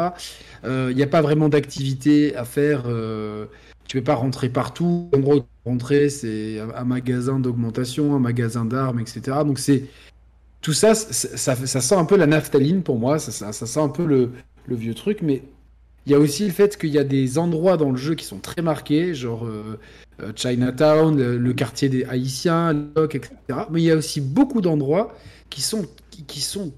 Il 0.65 0.97
n'y 0.97 1.03
a 1.03 1.07
pas 1.07 1.21
vraiment 1.21 1.49
d'activité 1.49 2.35
à 2.37 2.45
faire. 2.45 2.85
euh, 2.87 3.47
tu 3.87 3.99
peux 3.99 4.05
pas 4.05 4.15
rentrer 4.15 4.49
partout. 4.49 5.11
En 5.15 5.19
gros, 5.19 5.45
rentrer, 5.67 6.09
c'est 6.09 6.59
un, 6.61 6.85
magasin 6.85 7.39
d'augmentation, 7.39 8.15
un 8.15 8.19
magasin 8.19 8.65
d'armes, 8.65 9.01
etc. 9.01 9.39
Donc 9.45 9.59
c'est 9.59 9.85
tout 10.63 10.73
ça, 10.73 10.95
ça, 10.95 11.55
sent 11.55 11.95
un 11.95 12.05
peu 12.05 12.17
la 12.17 12.27
naphtaline 12.27 12.83
pour 12.83 12.99
moi. 12.99 13.19
Ça, 13.19 13.53
ça, 13.53 13.67
sent 13.67 13.81
un 13.81 13.89
peu 13.89 14.07
le 14.07 14.31
vieux 14.75 14.95
truc, 14.95 15.21
mais 15.23 15.43
il 16.11 16.15
y 16.15 16.17
a 16.17 16.19
aussi 16.19 16.45
le 16.45 16.51
fait 16.51 16.77
qu'il 16.77 16.91
y 16.91 16.99
a 16.99 17.05
des 17.05 17.39
endroits 17.39 17.77
dans 17.77 17.93
le 17.93 17.97
jeu 17.97 18.17
qui 18.17 18.25
sont 18.25 18.41
très 18.41 18.63
marqués, 18.63 19.15
genre 19.15 19.47
euh, 19.47 19.79
euh, 20.21 20.33
Chinatown, 20.35 21.17
le, 21.17 21.53
quartier 21.53 21.89
des 21.89 22.03
Haïtiens, 22.03 22.73
le 22.73 22.81
dock, 22.97 23.15
etc. 23.15 23.37
Mais 23.71 23.81
il 23.81 23.85
y 23.85 23.93
a 23.93 23.97
aussi 23.97 24.21
beaucoup 24.21 24.61
d'endroits 24.61 25.17
qui 25.51 25.63
sont, 25.63 25.87
qui, 26.27 26.41
sont 26.41 26.73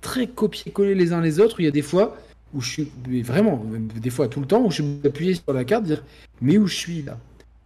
très 0.00 0.28
copiés-collés 0.28 0.94
les 0.94 1.12
uns 1.12 1.20
les 1.20 1.40
autres. 1.40 1.58
Il 1.58 1.64
y 1.64 1.68
a 1.68 1.72
des 1.72 1.82
fois 1.82 2.16
où 2.54 2.60
je 2.60 2.70
suis, 2.70 2.92
mais 3.08 3.22
vraiment, 3.22 3.60
des 4.00 4.10
fois 4.10 4.28
tout 4.28 4.38
le 4.38 4.46
temps, 4.46 4.64
où 4.64 4.70
je 4.70 4.82
suis 4.82 5.00
appuyé 5.04 5.34
sur 5.34 5.52
la 5.52 5.64
carte, 5.64 5.82
dire 5.82 6.04
mais 6.40 6.56
où 6.56 6.68
je 6.68 6.76
suis 6.76 7.02
là? 7.02 7.18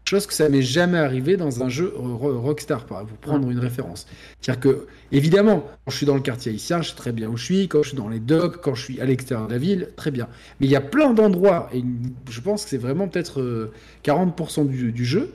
Chose 0.07 0.27
que 0.27 0.35
ça 0.35 0.51
m'est 0.51 0.61
jamais 0.63 0.99
arrivé 0.99 1.39
dans 1.39 1.63
un 1.63 1.71
jeu 1.71 1.91
Ro- 1.97 2.39
Rockstar, 2.39 2.85
pour 2.85 3.03
prendre 3.23 3.51
une 3.51 3.59
référence. 3.59 4.07
C'est-à-dire 4.41 4.61
que, 4.61 4.87
évidemment, 5.13 5.61
quand 5.85 5.91
je 5.91 5.97
suis 5.97 6.07
dans 6.07 6.15
le 6.15 6.21
quartier 6.21 6.53
haïtien, 6.53 6.83
je 6.83 6.91
sais 6.91 6.95
très 6.95 7.13
bien 7.13 7.29
où 7.31 7.39
je 7.39 7.45
suis. 7.45 7.69
Quand 7.69 7.83
je 7.83 7.89
suis 7.89 7.97
dans 7.97 8.11
les 8.11 8.21
docks, 8.21 8.61
quand 8.61 8.75
je 8.75 8.83
suis 8.85 9.01
à 9.01 9.07
l'extérieur 9.07 9.47
de 9.49 9.53
la 9.53 9.59
ville, 9.59 9.89
très 9.97 10.11
bien. 10.11 10.29
Mais 10.61 10.67
il 10.67 10.71
y 10.71 10.77
a 10.77 10.83
plein 10.83 11.15
d'endroits, 11.15 11.71
et 11.73 11.83
je 12.31 12.41
pense 12.43 12.65
que 12.65 12.71
c'est 12.71 12.79
vraiment 12.79 13.09
peut-être 13.09 13.41
euh, 13.41 13.73
40% 14.03 14.67
du, 14.67 14.93
du 14.93 15.05
jeu. 15.07 15.33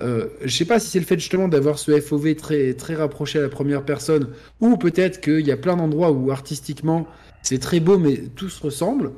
Euh, 0.00 0.28
je 0.44 0.54
sais 0.54 0.64
pas 0.66 0.78
si 0.80 0.88
c'est 0.88 0.98
le 0.98 1.04
fait 1.06 1.18
justement 1.18 1.48
d'avoir 1.48 1.78
ce 1.78 1.98
FOV 2.00 2.34
très, 2.36 2.74
très 2.74 2.94
rapproché 2.94 3.38
à 3.38 3.42
la 3.42 3.48
première 3.48 3.84
personne, 3.84 4.28
ou 4.60 4.76
peut-être 4.78 5.20
qu'il 5.20 5.46
y 5.46 5.52
a 5.52 5.56
plein 5.56 5.76
d'endroits 5.76 6.10
où 6.12 6.30
artistiquement 6.30 7.06
c'est 7.42 7.58
très 7.60 7.80
beau, 7.80 7.98
mais 7.98 8.16
tout 8.34 8.48
se 8.48 8.62
ressemble. 8.62 9.12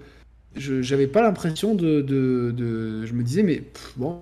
Je 0.59 0.83
j'avais 0.83 1.07
pas 1.07 1.23
l'impression 1.23 1.75
de, 1.75 2.01
de, 2.01 2.53
de- 2.57 3.07
Je 3.07 3.13
me 3.15 3.23
disais, 3.23 3.43
mais 3.43 3.57
pff, 3.61 3.93
bon, 3.97 4.19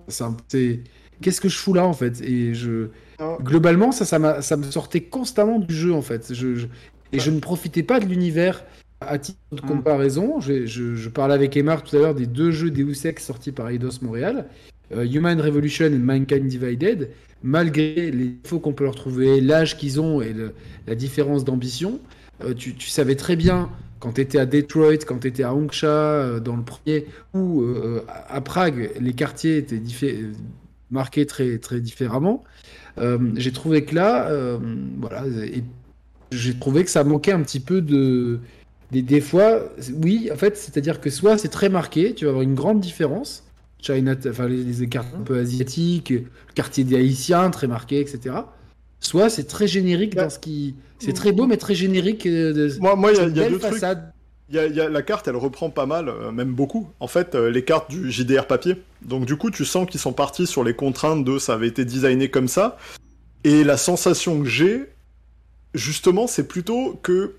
c'est. 0.49 0.81
Qu'est-ce 1.23 1.41
que 1.41 1.49
je 1.49 1.57
fous 1.57 1.73
là 1.75 1.87
en 1.87 1.93
fait? 1.95 2.21
Et 2.23 2.55
je. 2.55 2.89
Ah. 3.19 3.39
Globalement, 3.43 3.91
ça, 3.93 4.05
ça, 4.05 4.19
m'a- 4.19 4.43
ça 4.43 4.57
me 4.59 4.65
sortait 4.65 5.01
constamment 5.01 5.59
du 5.59 5.75
jeu 5.75 5.93
en 5.95 6.03
fait. 6.03 6.33
Je, 6.35 6.55
je- 6.57 6.67
Et 7.13 7.19
je 7.19 7.31
ne 7.31 7.41
profitais 7.41 7.83
pas 7.83 8.01
de 8.01 8.05
l'univers 8.07 8.65
à 9.01 9.19
titre 9.19 9.39
de 9.53 9.63
Mm. 9.63 9.67
comparaison. 9.69 10.41
Je, 10.41 10.67
je, 10.67 10.95
je 10.97 11.09
parlais 11.09 11.35
avec 11.35 11.57
Emar 11.57 11.83
tout 11.83 11.97
à 11.97 12.01
l'heure 12.01 12.15
des 12.15 12.27
deux 12.27 12.51
jeux 12.51 12.71
Deus 12.71 13.07
Ex 13.07 13.25
sortis 13.25 13.53
par 13.53 13.71
Eidos 13.71 14.01
Montréal, 14.03 14.47
euh, 14.95 15.05
Human 15.07 15.41
Revolution 15.41 15.87
et 15.87 15.91
Mankind 15.91 16.47
Divided. 16.47 17.11
Malgré 17.43 18.11
les 18.11 18.29
défauts 18.43 18.59
qu'on 18.59 18.73
peut 18.73 18.85
leur 18.85 18.95
trouver, 18.97 19.41
l'âge 19.41 19.77
qu'ils 19.79 20.01
ont 20.01 20.21
et 20.21 20.33
le- 20.33 20.53
la 20.87 20.95
différence 20.95 21.45
d'ambition, 21.45 22.01
euh, 22.45 22.53
tu, 22.55 22.75
tu 22.75 22.89
savais 22.91 23.15
très 23.15 23.37
bien 23.37 23.71
quand 23.99 24.13
tu 24.13 24.21
étais 24.21 24.39
à 24.39 24.47
Detroit, 24.47 24.99
quand 25.07 25.19
tu 25.19 25.29
étais 25.29 25.43
à 25.43 25.55
Hongsha, 25.55 25.87
euh, 25.87 26.41
dans 26.41 26.57
le 26.57 26.63
premier, 26.63 27.07
ou 27.35 27.63
euh, 27.63 28.05
à 28.09 28.37
à 28.37 28.41
Prague, 28.41 28.91
les 29.01 29.13
quartiers 29.13 29.59
étaient 29.59 29.81
euh, 30.05 30.33
marqués 30.91 31.27
très, 31.27 31.59
très 31.59 31.81
différemment. 31.81 32.45
Euh, 32.99 33.19
j'ai 33.37 33.53
trouvé 33.53 33.85
que 33.85 33.95
là, 33.95 34.29
euh, 34.29 34.59
voilà, 34.99 35.25
j'ai 36.31 36.55
trouvé 36.59 36.85
que 36.85 36.91
ça 36.91 37.05
manquait 37.05 37.33
un 37.33 37.43
petit 37.43 37.61
peu 37.61 37.81
de. 37.81 38.41
Des, 38.93 39.21
fois, 39.21 39.63
oui, 40.01 40.31
en 40.33 40.37
fait, 40.37 40.57
c'est-à-dire 40.57 41.01
que 41.01 41.11
soit 41.11 41.39
c'est 41.39 41.49
très 41.49 41.69
marqué, 41.69 42.15
tu 42.15 42.25
vas 42.25 42.31
avoir 42.31 42.43
une 42.43 42.55
grande 42.55 42.81
différence. 42.81 43.43
China, 43.83 44.15
enfin 44.27 44.49
les, 44.49 44.63
les 44.63 44.83
écarts 44.85 45.07
un 45.19 45.23
peu 45.23 45.39
asiatiques, 45.39 46.11
le 46.11 46.25
quartier 46.55 46.85
des 46.85 46.97
Haïtiens, 46.97 47.51
très 47.51 47.67
marqué, 47.67 48.01
etc. 48.01 48.37
Soit 49.01 49.31
c'est 49.31 49.45
très 49.45 49.67
générique 49.69 50.15
dans 50.15 50.31
ce 50.31 50.39
qui. 50.39 50.75
C'est 50.99 51.13
très 51.13 51.33
beau, 51.33 51.47
mais 51.47 51.57
très 51.59 51.75
générique. 51.75 52.27
euh, 52.27 52.53
de- 52.53 52.79
Moi, 52.81 52.97
moi, 52.97 53.13
il 53.13 53.17
y 53.19 53.21
a, 53.21 53.27
y 53.27 53.31
deux 53.51 53.59
trucs. 53.59 53.73
façade. 53.75 54.13
Il 54.49 54.55
y 54.55 54.59
a- 54.59 54.67
il 54.67 54.75
y 54.77 54.81
a- 54.81 54.89
la 54.89 55.03
carte, 55.03 55.27
elle 55.29 55.37
reprend 55.37 55.71
pas 55.71 55.87
mal, 55.87 56.09
euh, 56.09 56.31
même 56.31 56.53
beaucoup. 56.55 56.89
En 57.01 57.09
fait, 57.09 57.35
euh, 57.35 57.51
les 57.51 57.65
cartes 57.65 57.91
du 57.91 58.11
JDR 58.13 58.47
papier. 58.47 58.77
Donc 59.03 59.27
du 59.27 59.37
coup, 59.37 59.51
tu 59.51 59.65
sens 59.65 59.89
qu'ils 59.91 60.01
sont 60.01 60.13
partis 60.13 60.47
sur 60.47 60.63
les 60.65 60.75
contraintes 60.75 61.25
de 61.25 61.39
ça 61.39 61.55
avait 61.55 61.67
été 61.67 61.85
designé 61.85 62.31
comme 62.31 62.47
ça. 62.49 62.79
Et 63.45 63.65
la 63.65 63.77
sensation 63.77 64.41
que 64.41 64.49
j'ai, 64.49 64.87
justement, 65.75 66.27
c'est 66.27 66.47
plutôt 66.49 66.99
que 67.03 67.35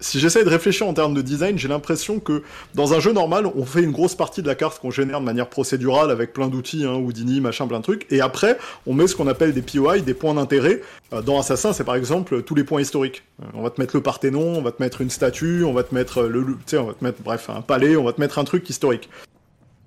si 0.00 0.20
j'essaye 0.20 0.44
de 0.44 0.48
réfléchir 0.48 0.86
en 0.86 0.94
termes 0.94 1.14
de 1.14 1.22
design, 1.22 1.58
j'ai 1.58 1.68
l'impression 1.68 2.20
que 2.20 2.42
dans 2.74 2.94
un 2.94 3.00
jeu 3.00 3.12
normal, 3.12 3.46
on 3.46 3.64
fait 3.64 3.82
une 3.82 3.90
grosse 3.90 4.14
partie 4.14 4.42
de 4.42 4.46
la 4.46 4.54
carte 4.54 4.80
qu'on 4.80 4.90
génère 4.90 5.20
de 5.20 5.24
manière 5.24 5.48
procédurale 5.48 6.10
avec 6.10 6.32
plein 6.32 6.48
d'outils, 6.48 6.84
hein, 6.84 6.94
Houdini, 6.94 7.40
machin, 7.40 7.66
plein 7.66 7.78
de 7.78 7.84
trucs. 7.84 8.06
Et 8.10 8.20
après, 8.20 8.58
on 8.86 8.94
met 8.94 9.06
ce 9.08 9.16
qu'on 9.16 9.26
appelle 9.26 9.52
des 9.52 9.62
POI, 9.62 9.98
des 10.00 10.14
points 10.14 10.34
d'intérêt. 10.34 10.82
Euh, 11.12 11.22
dans 11.22 11.38
Assassin, 11.38 11.72
c'est 11.72 11.84
par 11.84 11.96
exemple 11.96 12.42
tous 12.42 12.54
les 12.54 12.64
points 12.64 12.80
historiques. 12.80 13.24
Euh, 13.42 13.46
on 13.54 13.62
va 13.62 13.70
te 13.70 13.80
mettre 13.80 13.96
le 13.96 14.02
Parthénon, 14.02 14.58
on 14.58 14.62
va 14.62 14.70
te 14.70 14.80
mettre 14.82 15.00
une 15.00 15.10
statue, 15.10 15.64
on 15.64 15.72
va 15.72 15.82
te 15.82 15.94
mettre 15.94 16.22
le, 16.22 16.56
on 16.74 16.82
va 16.84 16.94
te 16.94 17.04
mettre, 17.04 17.22
bref, 17.22 17.50
un 17.50 17.62
palais, 17.62 17.96
on 17.96 18.04
va 18.04 18.12
te 18.12 18.20
mettre 18.20 18.38
un 18.38 18.44
truc 18.44 18.68
historique. 18.70 19.08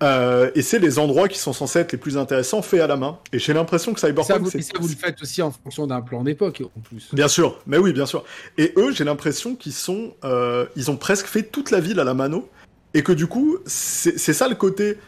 Euh, 0.02 0.50
et 0.54 0.62
c'est 0.62 0.78
les 0.80 0.98
endroits 0.98 1.28
qui 1.28 1.38
sont 1.38 1.52
censés 1.52 1.78
être 1.78 1.92
les 1.92 1.98
plus 1.98 2.16
intéressants 2.18 2.60
faits 2.60 2.80
à 2.80 2.86
la 2.86 2.96
main. 2.96 3.18
Et 3.32 3.38
j'ai 3.38 3.52
l'impression 3.52 3.94
que 3.94 4.00
Ça, 4.00 4.08
Cyberpunk, 4.08 4.40
vous, 4.42 4.50
c'est 4.50 4.58
et 4.58 4.62
ça, 4.62 4.72
vous 4.80 4.88
le 4.88 4.94
faites 4.94 5.22
aussi 5.22 5.40
en 5.42 5.52
fonction 5.52 5.86
d'un 5.86 6.00
plan 6.00 6.24
d'époque, 6.24 6.62
en 6.76 6.80
plus. 6.80 7.08
Bien 7.12 7.28
sûr, 7.28 7.60
mais 7.66 7.78
oui, 7.78 7.92
bien 7.92 8.06
sûr. 8.06 8.24
Et 8.58 8.72
eux, 8.76 8.90
j'ai 8.92 9.04
l'impression 9.04 9.54
qu'ils 9.54 9.72
sont, 9.72 10.14
euh, 10.24 10.66
ils 10.76 10.90
ont 10.90 10.96
presque 10.96 11.26
fait 11.26 11.44
toute 11.44 11.70
la 11.70 11.80
ville 11.80 12.00
à 12.00 12.04
la 12.04 12.14
mano, 12.14 12.48
et 12.94 13.02
que 13.02 13.12
du 13.12 13.26
coup, 13.26 13.58
c'est 13.64 14.18
ça 14.18 14.48
le 14.48 14.54
côté. 14.56 14.98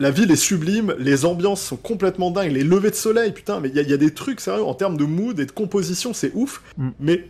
La 0.00 0.10
ville 0.10 0.30
est 0.32 0.36
sublime, 0.36 0.94
les 0.98 1.24
ambiances 1.26 1.62
sont 1.62 1.76
complètement 1.76 2.30
dingues, 2.30 2.50
les 2.52 2.64
levées 2.64 2.90
de 2.90 2.96
soleil, 2.96 3.30
putain, 3.32 3.60
mais 3.60 3.68
il 3.68 3.76
y, 3.76 3.78
a- 3.78 3.82
il 3.82 3.90
y 3.90 3.92
a 3.92 3.98
des 3.98 4.12
trucs 4.12 4.40
sérieux 4.40 4.64
en 4.64 4.74
termes 4.74 4.96
de 4.96 5.04
mood 5.04 5.38
et 5.38 5.46
de 5.46 5.52
composition, 5.52 6.12
c'est 6.14 6.32
ouf. 6.34 6.62
Mm. 6.78 6.88
Mais 6.98 7.28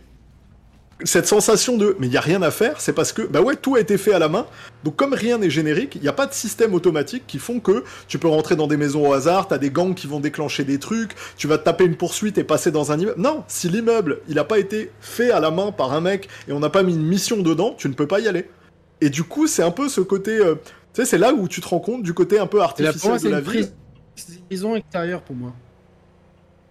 cette 1.03 1.27
sensation 1.27 1.75
de, 1.75 1.95
mais 1.99 2.07
il 2.07 2.13
y 2.13 2.17
a 2.17 2.21
rien 2.21 2.41
à 2.43 2.51
faire, 2.51 2.79
c'est 2.79 2.93
parce 2.93 3.11
que, 3.11 3.23
bah 3.23 3.41
ouais, 3.41 3.55
tout 3.55 3.75
a 3.75 3.79
été 3.79 3.97
fait 3.97 4.13
à 4.13 4.19
la 4.19 4.29
main. 4.29 4.45
Donc 4.83 4.95
comme 4.95 5.13
rien 5.13 5.37
n'est 5.37 5.49
générique, 5.49 5.95
il 5.95 6.01
n'y 6.01 6.07
a 6.07 6.13
pas 6.13 6.27
de 6.27 6.33
système 6.33 6.73
automatique 6.73 7.23
qui 7.27 7.39
font 7.39 7.59
que 7.59 7.83
tu 8.07 8.19
peux 8.19 8.27
rentrer 8.27 8.55
dans 8.55 8.67
des 8.67 8.77
maisons 8.77 9.07
au 9.09 9.13
hasard, 9.13 9.47
t'as 9.47 9.57
des 9.57 9.69
gangs 9.69 9.95
qui 9.95 10.07
vont 10.07 10.19
déclencher 10.19 10.63
des 10.63 10.79
trucs, 10.79 11.11
tu 11.35 11.47
vas 11.47 11.57
te 11.57 11.63
taper 11.65 11.83
une 11.85 11.97
poursuite 11.97 12.37
et 12.37 12.43
passer 12.43 12.71
dans 12.71 12.91
un 12.91 12.99
immeuble. 12.99 13.19
Non, 13.19 13.43
si 13.47 13.67
l'immeuble, 13.69 14.19
il 14.29 14.35
n'a 14.35 14.43
pas 14.45 14.59
été 14.59 14.91
fait 15.01 15.31
à 15.31 15.39
la 15.39 15.51
main 15.51 15.71
par 15.71 15.91
un 15.93 15.99
mec 15.99 16.29
et 16.47 16.53
on 16.53 16.59
n'a 16.59 16.69
pas 16.69 16.83
mis 16.83 16.93
une 16.93 17.05
mission 17.05 17.41
dedans, 17.41 17.75
tu 17.77 17.89
ne 17.89 17.93
peux 17.93 18.07
pas 18.07 18.19
y 18.19 18.27
aller. 18.27 18.49
Et 19.01 19.09
du 19.09 19.23
coup, 19.23 19.47
c'est 19.47 19.63
un 19.63 19.71
peu 19.71 19.89
ce 19.89 19.99
côté... 19.99 20.37
euh, 20.37 20.55
tu 20.93 21.01
sais, 21.01 21.05
c'est 21.05 21.17
là 21.17 21.33
où 21.33 21.47
tu 21.47 21.59
te 21.59 21.67
rends 21.67 21.79
compte 21.79 22.03
du 22.03 22.13
côté 22.13 22.39
un 22.39 22.45
peu 22.47 22.57
Et 22.57 22.59
là, 22.59 22.65
artificiel 22.65 23.09
moi, 23.09 23.17
de 23.17 23.23
c'est 23.23 23.29
la 23.29 23.39
une 23.39 23.43
ville. 23.43 23.71
prise- 24.15 24.39
prison 24.47 24.75
extérieure 24.75 25.21
pour 25.23 25.35
moi. 25.35 25.53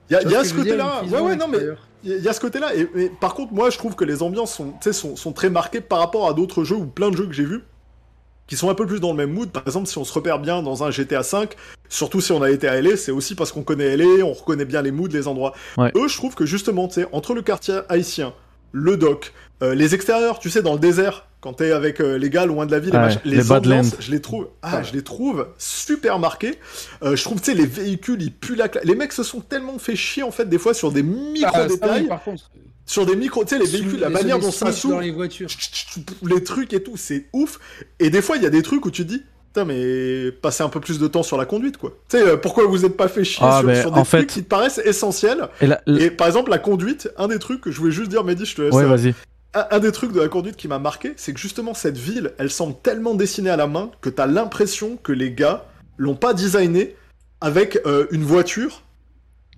Il 0.08 0.14
y 0.14 0.16
a, 0.16 0.22
y 0.22 0.34
a 0.36 0.44
ce 0.44 0.54
côté-là. 0.54 1.02
une 1.04 1.12
Ouais, 1.12 1.20
ouais, 1.20 1.36
non, 1.36 1.48
mais. 1.48 1.58
Il 2.04 2.22
y 2.22 2.28
a 2.28 2.32
ce 2.32 2.40
côté-là. 2.40 2.74
Et, 2.74 3.08
par 3.08 3.34
contre, 3.34 3.52
moi, 3.52 3.70
je 3.70 3.78
trouve 3.78 3.94
que 3.94 4.04
les 4.04 4.22
ambiances 4.22 4.60
sont, 4.92 5.32
très 5.32 5.50
marquées 5.50 5.80
par 5.80 5.98
rapport 5.98 6.28
à 6.28 6.34
d'autres 6.34 6.64
jeux 6.64 6.76
ou 6.76 6.86
plein 6.86 7.10
de 7.10 7.16
jeux 7.16 7.26
que 7.26 7.32
j'ai 7.32 7.44
vus 7.44 7.62
qui 8.48 8.56
sont 8.56 8.68
un 8.68 8.74
peu 8.74 8.86
plus 8.86 9.00
dans 9.00 9.12
le 9.12 9.16
même 9.16 9.32
mood. 9.32 9.50
Par 9.50 9.62
exemple, 9.66 9.86
si 9.86 9.96
on 9.98 10.04
se 10.04 10.12
repère 10.12 10.38
bien 10.38 10.62
dans 10.62 10.84
un 10.84 10.90
GTA 10.90 11.22
V, 11.22 11.48
surtout 11.88 12.20
si 12.20 12.32
on 12.32 12.42
a 12.42 12.50
été 12.50 12.68
à 12.68 12.80
LA, 12.80 12.96
c'est 12.96 13.12
aussi 13.12 13.34
parce 13.34 13.52
qu'on 13.52 13.62
connaît 13.62 13.96
LA, 13.96 14.24
on 14.24 14.32
reconnaît 14.32 14.64
bien 14.64 14.82
les 14.82 14.90
moods, 14.90 15.08
les 15.08 15.28
endroits. 15.28 15.54
Ouais. 15.78 15.90
Eux, 15.94 16.08
je 16.08 16.16
trouve 16.16 16.34
que 16.34 16.44
justement, 16.44 16.88
tu 16.88 16.94
sais, 16.94 17.06
entre 17.12 17.34
le 17.34 17.42
quartier 17.42 17.80
haïtien, 17.88 18.34
le 18.72 18.96
dock, 18.96 19.32
euh, 19.62 19.74
les 19.74 19.94
extérieurs, 19.94 20.38
tu 20.38 20.50
sais, 20.50 20.60
dans 20.62 20.72
le 20.74 20.78
désert, 20.78 21.26
quand 21.40 21.54
t'es 21.54 21.72
avec 21.72 22.00
euh, 22.00 22.18
les 22.18 22.30
gars 22.30 22.46
loin 22.46 22.66
de 22.66 22.72
la 22.72 22.78
ville, 22.80 22.94
Ouais, 22.94 23.08
les 23.24 23.36
les, 23.36 23.52
ambiances, 23.52 23.96
je 24.00 24.10
les 24.10 24.20
trouve, 24.20 24.48
ah, 24.62 24.82
je 24.82 24.92
les 24.92 25.02
trouve 25.02 25.46
super 25.58 26.18
marqués. 26.18 26.58
Euh, 27.02 27.16
je 27.16 27.22
trouve, 27.24 27.40
tu 27.40 27.50
sais, 27.52 27.56
les 27.56 27.66
véhicules, 27.66 28.20
ils 28.22 28.32
puent 28.32 28.54
la 28.56 28.68
cla- 28.68 28.80
Les 28.84 28.94
mecs 28.94 29.12
se 29.12 29.22
sont 29.22 29.40
tellement 29.40 29.78
fait 29.78 29.96
chier, 29.96 30.22
en 30.22 30.30
fait, 30.30 30.48
des 30.48 30.58
fois, 30.58 30.74
sur 30.74 30.92
des 30.92 31.04
Ah, 31.44 31.66
oui, 31.96 32.06
par 32.08 32.22
contre. 32.22 32.50
sur 32.86 33.06
des 33.06 33.16
micro, 33.16 33.44
tu 33.44 33.50
sais, 33.50 33.58
les 33.58 33.66
véhicules, 33.66 34.00
la 34.00 34.08
Les- 34.08 34.14
manière 34.14 34.38
dont 34.38 34.50
ça 34.50 34.72
s'ouvre, 34.72 34.94
dans 34.94 35.00
les 35.00 35.10
voitures. 35.10 35.48
les 36.24 36.42
trucs 36.44 36.72
et 36.72 36.82
tout, 36.82 36.96
c'est 36.96 37.26
ouf. 37.32 37.58
Et 37.98 38.10
des 38.10 38.22
fois, 38.22 38.36
il 38.36 38.42
y 38.42 38.46
a 38.46 38.50
des 38.50 38.62
trucs 38.62 38.84
où 38.86 38.90
tu 38.90 39.02
te 39.04 39.08
dis, 39.08 39.22
putain, 39.48 39.64
mais 39.64 40.30
passez 40.32 40.62
un 40.62 40.68
peu 40.68 40.80
plus 40.80 40.98
de 40.98 41.06
temps 41.06 41.22
sur 41.22 41.36
la 41.36 41.44
conduite, 41.44 41.76
quoi. 41.76 41.92
Tu 42.08 42.18
sais, 42.18 42.36
pourquoi 42.38 42.64
vous 42.66 42.84
êtes 42.84 42.96
pas 42.96 43.08
fait 43.08 43.24
chier 43.24 43.44
Ah, 43.46 43.58
sur, 43.60 43.68
des 43.68 43.84
en 43.86 43.90
trucs 43.92 44.06
fait- 44.06 44.26
qui 44.26 44.42
te 44.42 44.48
paraissent 44.48 44.80
essentiels 44.84 45.48
Et 45.60 46.04
Et 46.04 46.10
par 46.10 46.26
exemple, 46.26 46.50
la 46.50 46.58
conduite, 46.58 47.10
un 47.18 47.28
des 47.28 47.38
trucs 47.38 47.60
que 47.60 47.70
je 47.70 47.78
voulais 47.78 47.92
juste 47.92 48.10
dire, 48.10 48.24
Mehdi, 48.24 48.44
je 48.46 48.54
te 48.56 48.62
laisse. 48.62 48.74
ouais, 48.74 48.84
euh, 48.84 48.86
vas-y. 48.86 49.14
Un, 49.54 49.66
un 49.70 49.78
des 49.78 49.92
trucs 49.92 50.12
de 50.12 50.20
la 50.20 50.28
conduite 50.28 50.56
qui 50.56 50.68
m'a 50.68 50.78
marqué, 50.78 51.12
c'est 51.16 51.32
que 51.32 51.40
justement, 51.40 51.74
cette 51.74 51.98
ville, 51.98 52.32
elle 52.38 52.50
semble 52.50 52.74
tellement 52.82 53.14
dessinée 53.14 53.50
à 53.50 53.56
la 53.56 53.66
main 53.66 53.90
que 54.00 54.08
t'as 54.10 54.26
l'impression 54.26 54.96
que 55.02 55.12
les 55.12 55.32
gars 55.32 55.64
l'ont 55.98 56.14
pas 56.16 56.34
designé 56.34 56.96
avec 57.40 57.78
euh, 57.86 58.06
une 58.10 58.22
voiture. 58.24 58.82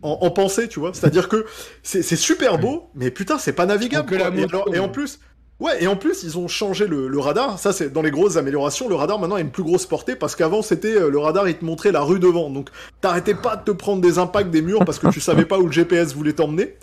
En, 0.03 0.19
en 0.21 0.31
pensée, 0.31 0.69
tu 0.69 0.81
vois. 0.81 0.93
C'est-à-dire 0.93 1.31
que 1.31 1.47
c'est 1.83 2.03
super 2.17 2.59
beau, 2.59 2.91
mais 2.95 3.11
putain, 3.11 3.39
c'est 3.39 3.55
pas 3.55 3.65
navigable. 3.65 4.07
Quoi. 4.09 4.29
Et, 4.29 4.31
moto, 4.43 4.57
alors- 4.57 4.75
et 4.75 4.79
en 4.79 4.89
plus, 4.91 5.19
Ouais, 5.61 5.83
et 5.83 5.87
en 5.87 5.95
plus, 5.97 6.25
ils 6.25 6.37
ont 6.37 6.49
changé 6.49 6.89
le, 6.89 7.07
le 7.07 7.19
radar. 7.21 7.61
Ça, 7.61 7.73
c'est 7.73 7.89
dans 7.91 8.03
les 8.03 8.11
grosses 8.11 8.37
améliorations. 8.37 8.89
Le 8.89 8.97
radar 8.97 9.21
maintenant 9.21 9.37
a 9.37 9.41
une 9.41 9.53
plus 9.53 9.63
grosse 9.63 9.87
portée 9.87 10.17
parce 10.17 10.35
qu'avant, 10.35 10.63
c'était 10.63 10.97
euh, 10.97 11.09
le 11.11 11.19
radar, 11.19 11.49
il 11.49 11.55
te 11.57 11.65
montrait 11.65 11.93
la 11.93 12.01
rue 12.01 12.19
devant. 12.19 12.51
Donc, 12.51 12.71
t'arrêtais 13.01 13.35
pas 13.37 13.55
de 13.57 13.63
te 13.63 13.71
prendre 13.71 14.03
des 14.03 14.19
impacts 14.19 14.51
des 14.51 14.63
murs 14.63 14.85
parce 14.85 14.99
que 14.99 15.07
tu 15.11 15.21
savais 15.21 15.45
pas 15.47 15.59
où 15.59 15.67
le 15.67 15.73
GPS 15.73 16.13
voulait 16.13 16.33
t'emmener. 16.33 16.75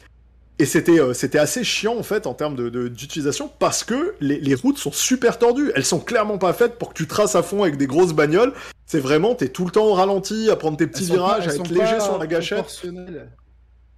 Et 0.62 0.66
c'était 0.66 0.99
euh, 0.99 1.14
c'était 1.16 1.39
assez 1.39 1.64
chiant 1.64 1.97
en 1.97 2.03
fait 2.03 2.28
en 2.28 2.36
termes 2.36 2.55
de 2.55 2.88
d'utilisation 2.88 3.49
parce 3.57 3.84
que 3.84 4.14
les, 4.22 4.39
les, 4.39 4.53
routes 4.53 4.78
sont 4.78 4.91
super 4.91 5.39
tordues. 5.39 5.72
Elles 5.76 5.86
sont 5.86 5.99
clairement 5.99 6.38
pas 6.38 6.53
faites 6.53 6.78
pour 6.78 6.89
que 6.89 6.93
tu 6.93 7.07
traces 7.07 7.36
à 7.36 7.41
fond 7.41 7.64
avec 7.64 7.78
des 7.78 7.88
grosses 7.88 8.14
bagnoles. 8.14 8.53
C'est 8.86 8.99
vraiment 8.99 9.34
t'es 9.34 9.47
tout 9.47 9.66
le 9.66 9.72
temps 9.72 9.88
au 9.88 9.93
ralenti 9.93 10.51
à 10.51 10.55
prendre 10.55 10.78
tes 10.78 10.86
petits 10.86 11.05
virages, 11.05 11.47
à 11.47 11.55
être 11.55 11.68
léger 11.72 11.99
sur 11.99 12.20
la 12.20 12.28
gâchette. 12.28 12.84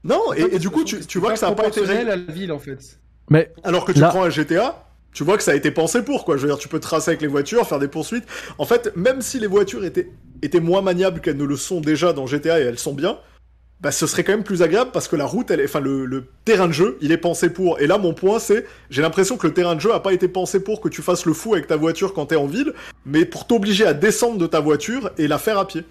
Non, 0.06 0.34
et, 0.34 0.56
et, 0.56 0.60
du 0.60 0.70
coup 0.70 0.86
tu, 0.86 1.06
tu 1.06 1.20
vois 1.20 1.34
que 1.34 1.40
ça 1.40 1.50
a 1.50 1.52
pas 1.52 1.68
été 1.68 1.82
réel 1.82 2.10
à 2.10 2.16
la 2.16 2.34
ville 2.34 2.54
en 2.54 2.60
fait. 2.60 2.98
Mais 3.30 3.52
alors 3.66 3.84
que 3.84 3.92
tu 3.92 4.00
prends 4.00 4.24
un 4.24 4.30
GTA, 4.30 4.86
tu 5.12 5.26
vois 5.26 5.36
que 5.36 5.44
ça 5.44 5.52
a 5.52 5.56
été 5.56 5.70
pensé 5.70 6.02
pour 6.02 6.24
quoi. 6.24 6.38
Je 6.38 6.44
veux 6.44 6.48
dire, 6.48 6.58
tu 6.58 6.70
peux 6.70 6.80
tracer 6.80 7.12
avec 7.12 7.22
les 7.22 7.28
voitures, 7.28 7.68
faire 7.68 7.80
des 7.80 7.90
poursuites. 7.90 8.26
En 8.58 8.66
fait, 8.66 8.96
même 8.96 9.22
si 9.22 9.38
les 9.38 9.48
voitures 9.48 9.84
étaient 9.84 10.10
étaient 10.42 10.62
moins 10.62 10.82
maniables 10.82 11.20
qu'elles 11.20 11.38
ne 11.38 11.44
le 11.44 11.58
sont 11.58 11.82
déjà 11.82 12.14
dans 12.14 12.26
GTA 12.26 12.62
et 12.62 12.64
elles 12.64 12.80
sont 12.80 12.94
bien, 12.94 13.18
bah, 13.84 13.92
ce 13.92 14.08
serait 14.08 14.24
quand 14.24 14.32
même 14.32 14.44
plus 14.44 14.62
agréable 14.62 14.92
parce 14.94 15.10
que 15.10 15.18
la 15.18 15.26
route, 15.26 15.52
elle 15.52 15.60
est, 15.60 15.66
enfin, 15.66 15.82
le, 15.82 16.06
le, 16.06 16.24
terrain 16.46 16.68
de 16.68 16.72
jeu, 16.72 16.98
il 17.02 17.12
est 17.12 17.18
pensé 17.18 17.52
pour. 17.52 17.82
Et 17.82 17.86
là, 17.86 17.98
mon 17.98 18.14
point, 18.14 18.40
c'est, 18.40 18.66
j'ai 18.90 19.02
l'impression 19.02 19.36
que 19.36 19.46
le 19.46 19.54
terrain 19.54 19.76
de 19.76 19.82
jeu 19.82 19.94
a 19.94 20.00
pas 20.00 20.14
été 20.14 20.30
pensé 20.30 20.64
pour 20.64 20.80
que 20.80 20.88
tu 20.88 21.02
fasses 21.02 21.26
le 21.26 21.34
fou 21.34 21.54
avec 21.54 21.68
ta 21.68 21.76
voiture 21.76 22.14
quand 22.14 22.28
t'es 22.28 22.38
en 22.38 22.48
ville, 22.48 22.72
mais 23.06 23.26
pour 23.26 23.46
t'obliger 23.46 23.86
à 23.86 23.94
descendre 23.94 24.38
de 24.38 24.48
ta 24.48 24.62
voiture 24.62 25.12
et 25.18 25.28
la 25.28 25.38
faire 25.38 25.60
à 25.60 25.68
pied. 25.68 25.84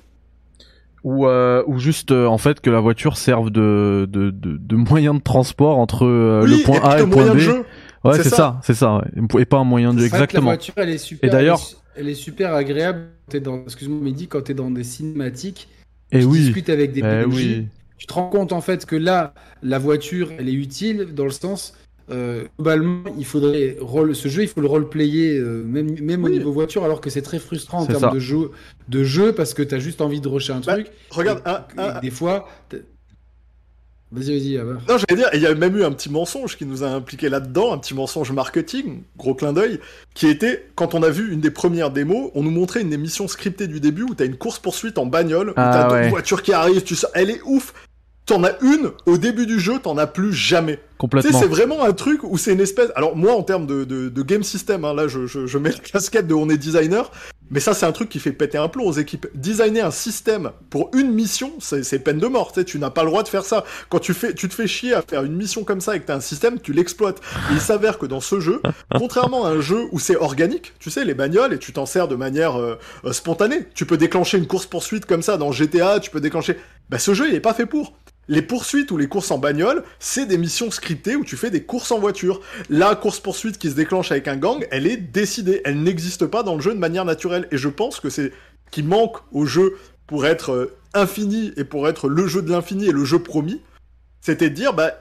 Ou, 1.05 1.27
euh, 1.27 1.63
ou 1.67 1.79
juste 1.79 2.13
euh, 2.13 2.27
en 2.27 2.39
fait 2.39 2.61
que 2.61 2.71
la 2.71 2.81
voiture 2.81 3.19
serve 3.19 3.51
de, 3.51 4.09
de, 4.09 4.31
de, 4.31 4.57
de 4.57 4.77
moyen 4.77 5.15
de 5.15 5.21
transport 5.21 5.77
entre 5.77 6.07
euh, 6.07 6.45
oui, 6.45 6.59
le 6.59 6.65
point 6.65 6.77
et 6.77 6.95
A 6.95 6.99
et 6.99 7.03
le 7.03 7.11
point 7.11 7.35
B. 7.35 7.39
Jeu. 7.39 7.65
Ouais, 8.05 8.17
c'est 8.17 8.31
ça, 8.31 8.59
c'est 8.63 8.75
ça, 8.75 8.97
ouais. 8.97 9.41
et 9.43 9.45
pas 9.45 9.59
un 9.59 9.65
moyen 9.65 9.93
de 9.93 9.99
jeu 9.99 10.07
exactement. 10.07 10.51
la 10.51 10.57
voiture, 10.57 10.75
elle 10.77 10.91
est 10.91 10.99
super. 10.99 11.29
Et 11.29 11.31
d'ailleurs, 11.31 11.61
elle, 11.95 12.09
est 12.09 12.15
super 12.15 12.55
agréable. 12.55 13.09
Excuse-moi, 13.33 14.01
Mehdi, 14.01 14.29
quand 14.29 14.43
t'es 14.43 14.55
dans 14.55 14.71
des 14.71 14.83
cinématiques, 14.83 15.69
et 16.11 16.21
tu 16.21 16.25
oui. 16.27 16.41
discutes 16.41 16.69
avec 16.69 16.93
des 16.93 17.01
Eh 17.01 17.03
PNJ, 17.03 17.35
oui. 17.35 17.67
Tu 18.03 18.07
te 18.09 18.15
rends 18.15 18.29
compte 18.29 18.53
en 18.53 18.61
fait 18.61 18.85
que 18.85 18.97
là, 18.97 19.33
la 19.63 19.79
voiture, 19.79 20.31
elle 20.37 20.49
est 20.49 20.53
utile 20.55 21.15
dans 21.15 21.23
le 21.25 21.31
sens. 21.31 21.73
Euh, 22.11 22.43
globalement, 22.59 23.05
il 23.17 23.25
faudrait 23.25 23.77
role, 23.81 24.17
ce 24.17 24.27
jeu, 24.27 24.43
il 24.43 24.49
faut 24.49 24.61
le 24.61 24.67
roleplayer 24.67 25.39
euh, 25.39 25.63
même, 25.63 25.97
même 26.01 26.25
au 26.25 26.29
niveau 26.29 26.51
voiture, 26.53 26.83
alors 26.85 27.01
que 27.01 27.11
c'est 27.11 27.23
très 27.23 27.39
frustrant 27.39 27.83
en 27.83 27.87
termes 27.87 28.01
ça. 28.01 28.11
de 28.11 28.19
jeu, 28.19 28.51
de 28.89 29.05
jeu 29.05 29.33
parce 29.33 29.55
que 29.55 29.63
t'as 29.63 29.79
juste 29.79 30.01
envie 30.01 30.21
de 30.21 30.27
rusher 30.27 30.53
un 30.53 30.59
Bah, 30.59 30.73
truc. 30.73 30.89
Regarde, 31.11 31.43
et- 31.47 31.49
un- 31.49 31.65
et 31.79 31.81
un- 31.97 32.01
des 32.01 32.11
fois, 32.11 32.49
vas-y, 34.11 34.57
vas-y. 34.57 34.57
Non, 34.89 34.99
j'allais 34.99 35.17
dire, 35.23 35.31
il 35.33 35.41
y 35.41 35.47
a 35.47 35.55
même 35.55 35.77
eu 35.77 35.85
un 35.85 35.93
petit 35.93 36.11
mensonge 36.11 36.57
qui 36.59 36.67
nous 36.67 36.83
a 36.83 36.89
impliqué 36.89 37.29
là-dedans, 37.29 37.73
un 37.73 37.79
petit 37.79 37.95
mensonge 37.95 38.33
marketing, 38.33 39.03
gros 39.17 39.35
clin 39.35 39.53
d'œil, 39.53 39.79
qui 40.15 40.27
était, 40.27 40.67
quand 40.75 40.95
on 40.97 41.03
a 41.05 41.09
vu 41.09 41.33
une 41.33 41.41
des 41.41 41.53
premières 41.53 41.91
démos, 41.93 42.31
on 42.35 42.43
nous 42.43 42.51
montrait 42.51 42.83
une 42.83 42.93
émission 42.93 43.29
scriptée 43.29 43.69
du 43.69 43.79
début 43.79 44.03
où 44.03 44.15
t'as 44.15 44.27
une 44.27 44.37
course-poursuite 44.37 44.99
en 44.99 45.07
bagnole, 45.07 45.51
où 45.51 45.55
Ah, 45.57 45.71
t'as 45.73 45.83
d'autres 45.85 45.95
ouais. 46.03 46.09
voitures 46.11 46.43
qui 46.43 46.53
arrivent, 46.53 46.83
tu 46.83 46.97
sais, 46.97 47.07
elle 47.15 47.31
est 47.31 47.41
ouf. 47.45 47.73
T'en 48.27 48.45
as 48.45 48.59
une, 48.63 48.93
au 49.07 49.19
début 49.19 49.47
du 49.47 49.59
jeu, 49.59 49.79
t'en 49.81 49.99
as 49.99 50.07
plus 50.07 50.33
jamais. 50.33 50.79
Tu 51.03 51.19
sais, 51.19 51.29
Complètement. 51.29 51.41
c'est 51.41 51.49
vraiment 51.49 51.85
un 51.85 51.93
truc 51.93 52.23
où 52.23 52.39
c'est 52.39 52.53
une 52.53 52.61
espèce. 52.61 52.91
Alors, 52.95 53.17
moi, 53.17 53.35
en 53.35 53.43
termes 53.43 53.67
de, 53.67 53.85
de, 53.85 54.09
de 54.09 54.23
game 54.23 54.45
system, 54.45 54.85
hein, 54.85 54.95
là, 54.95 55.09
je, 55.09 55.27
je, 55.27 55.47
je 55.47 55.59
mets 55.59 55.71
la 55.71 55.79
casquette 55.79 56.29
de 56.29 56.35
on 56.35 56.49
est 56.49 56.57
designer, 56.57 57.11
mais 57.51 57.61
ça, 57.61 57.75
c'est 57.75 57.85
un 57.85 57.93
truc 57.93 58.09
qui 58.09 58.19
fait 58.19 58.33
péter 58.33 58.57
un 58.57 58.69
plomb 58.69 58.87
aux 58.87 58.93
équipes. 58.93 59.27
Designer 59.35 59.85
un 59.87 59.91
système 59.91 60.53
pour 60.71 60.91
une 60.95 61.13
mission, 61.13 61.53
c'est 61.59 61.99
peine 61.99 62.19
de 62.19 62.27
mort. 62.27 62.53
Tu 62.53 62.79
n'as 62.79 62.91
pas 62.91 63.03
le 63.03 63.11
droit 63.11 63.23
de 63.23 63.29
faire 63.29 63.45
ça. 63.45 63.65
Quand 63.91 63.99
tu, 63.99 64.15
fais, 64.15 64.33
tu 64.33 64.49
te 64.49 64.55
fais 64.55 64.67
chier 64.67 64.95
à 64.95 65.03
faire 65.03 65.23
une 65.23 65.35
mission 65.35 65.63
comme 65.63 65.81
ça 65.81 65.95
et 65.95 66.01
que 66.01 66.07
t'as 66.07 66.17
un 66.17 66.21
système, 66.21 66.61
tu 66.61 66.73
l'exploites. 66.73 67.21
Il 67.51 67.61
s'avère 67.61 67.99
que 67.99 68.07
dans 68.07 68.21
ce 68.21 68.41
jeu, 68.41 68.63
contrairement 68.97 69.45
à 69.45 69.51
un 69.51 69.61
jeu 69.61 69.87
où 69.93 69.99
c'est 69.99 70.17
organique, 70.17 70.73
tu 70.79 70.91
sais, 70.91 71.05
les 71.05 71.15
bagnoles, 71.15 71.53
et 71.53 71.59
tu 71.59 71.73
t'en 71.73 71.85
sers 71.85 72.09
de 72.09 72.17
manière 72.17 72.59
euh, 72.59 72.79
euh, 73.05 73.13
spontanée. 73.13 73.67
Tu 73.75 73.85
peux 73.85 73.99
déclencher 73.99 74.39
une 74.39 74.47
course-poursuite 74.47 75.05
comme 75.05 75.23
ça 75.23 75.37
dans 75.37 75.53
GTA, 75.53 76.01
tu 76.01 76.11
peux 76.11 76.21
déclencher. 76.21 76.57
Bah, 76.89 76.99
ce 76.99 77.13
jeu, 77.13 77.29
il 77.29 77.35
est 77.35 77.41
pas 77.41 77.55
fait 77.55 77.67
pour. 77.67 77.93
Les 78.29 78.43
poursuites 78.43 78.91
ou 78.93 78.97
les 78.97 79.09
courses 79.09 79.31
en 79.31 79.39
bagnole, 79.39 79.83
c'est 79.99 80.27
des 80.27 80.39
missions 80.39 80.71
scriptées 80.71 81.17
où 81.17 81.25
tu 81.25 81.37
fais 81.37 81.51
des 81.51 81.65
courses 81.65 81.91
en 81.91 81.99
voiture. 81.99 82.41
La 82.71 82.95
course-poursuite 82.95 83.59
qui 83.59 83.71
se 83.71 83.75
déclenche 83.75 84.13
avec 84.13 84.29
un 84.29 84.37
gang, 84.37 84.67
elle 84.71 84.87
est 84.87 84.97
décidée. 84.97 85.61
Elle 85.65 85.83
n'existe 85.83 86.27
pas 86.27 86.43
dans 86.43 86.55
le 86.55 86.61
jeu 86.61 86.73
de 86.73 86.79
manière 86.79 87.05
naturelle. 87.05 87.49
Et 87.51 87.57
je 87.57 87.69
pense 87.69 87.99
que 87.99 88.11
c'est 88.11 88.29
ce 88.29 88.71
qui 88.71 88.83
manque 88.83 89.17
au 89.33 89.45
jeu 89.45 89.77
pour 90.07 90.25
être 90.27 90.53
euh, 90.53 90.77
infini 90.95 91.53
et 91.57 91.65
pour 91.65 91.89
être 91.89 92.09
le 92.09 92.27
jeu 92.27 92.43
de 92.43 92.51
l'infini 92.51 92.89
et 92.89 92.93
le 92.93 93.05
jeu 93.05 93.19
promis. 93.19 93.61
C'était 94.21 94.51
de 94.51 94.55
dire, 94.55 94.73
bah, 94.73 94.93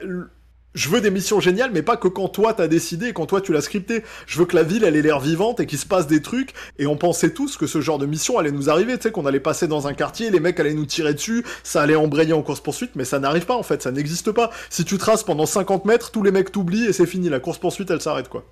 je 0.74 0.88
veux 0.88 1.00
des 1.00 1.10
missions 1.10 1.40
géniales, 1.40 1.70
mais 1.72 1.82
pas 1.82 1.96
que 1.96 2.08
quand 2.08 2.28
toi 2.28 2.54
t'as 2.54 2.68
décidé 2.68 3.12
quand 3.12 3.26
toi 3.26 3.40
tu 3.40 3.52
l'as 3.52 3.60
scripté. 3.60 4.02
Je 4.26 4.38
veux 4.38 4.46
que 4.46 4.56
la 4.56 4.62
ville 4.62 4.84
elle 4.84 4.96
ait 4.96 5.02
l'air 5.02 5.20
vivante 5.20 5.60
et 5.60 5.66
qu'il 5.66 5.78
se 5.78 5.86
passe 5.86 6.06
des 6.06 6.22
trucs. 6.22 6.52
Et 6.78 6.86
on 6.86 6.96
pensait 6.96 7.30
tous 7.30 7.56
que 7.56 7.66
ce 7.66 7.80
genre 7.80 7.98
de 7.98 8.06
mission 8.06 8.38
allait 8.38 8.52
nous 8.52 8.70
arriver, 8.70 8.96
tu 8.96 9.02
sais, 9.02 9.10
qu'on 9.10 9.26
allait 9.26 9.40
passer 9.40 9.68
dans 9.68 9.86
un 9.86 9.94
quartier, 9.94 10.30
les 10.30 10.40
mecs 10.40 10.58
allaient 10.60 10.74
nous 10.74 10.86
tirer 10.86 11.14
dessus, 11.14 11.44
ça 11.62 11.82
allait 11.82 11.96
embrayer 11.96 12.32
en 12.32 12.42
course-poursuite, 12.42 12.92
mais 12.94 13.04
ça 13.04 13.18
n'arrive 13.18 13.46
pas 13.46 13.56
en 13.56 13.62
fait, 13.62 13.82
ça 13.82 13.90
n'existe 13.90 14.32
pas. 14.32 14.50
Si 14.70 14.84
tu 14.84 14.98
traces 14.98 15.24
pendant 15.24 15.46
50 15.46 15.84
mètres, 15.84 16.10
tous 16.10 16.22
les 16.22 16.30
mecs 16.30 16.52
t'oublient 16.52 16.86
et 16.86 16.92
c'est 16.92 17.06
fini, 17.06 17.28
la 17.28 17.40
course-poursuite 17.40 17.90
elle 17.90 18.00
s'arrête 18.00 18.28
quoi. 18.28 18.44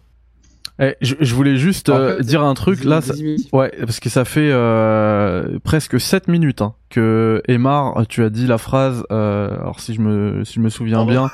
Eh, 0.83 0.97
je, 1.03 1.15
je 1.21 1.35
voulais 1.35 1.57
juste 1.57 1.91
euh, 1.91 2.21
dire 2.21 2.43
un 2.43 2.55
truc 2.55 2.85
là. 2.85 3.01
ça-. 3.03 3.13
Ouais, 3.53 3.71
parce 3.81 4.01
que 4.01 4.09
ça 4.09 4.25
fait 4.25 4.51
euh, 4.51 5.59
presque 5.63 6.01
7 6.01 6.27
minutes 6.29 6.63
hein, 6.63 6.75
que 6.89 7.43
Emar, 7.49 8.07
tu 8.09 8.25
as 8.25 8.31
dit 8.31 8.47
la 8.47 8.57
phrase. 8.59 9.05
Euh, 9.13 9.51
alors 9.61 9.79
si 9.81 9.93
je 9.95 10.01
me 10.01 10.43
si 10.45 10.55
je 10.55 10.61
me 10.61 10.71
souviens 10.71 11.05
bien, 11.05 11.31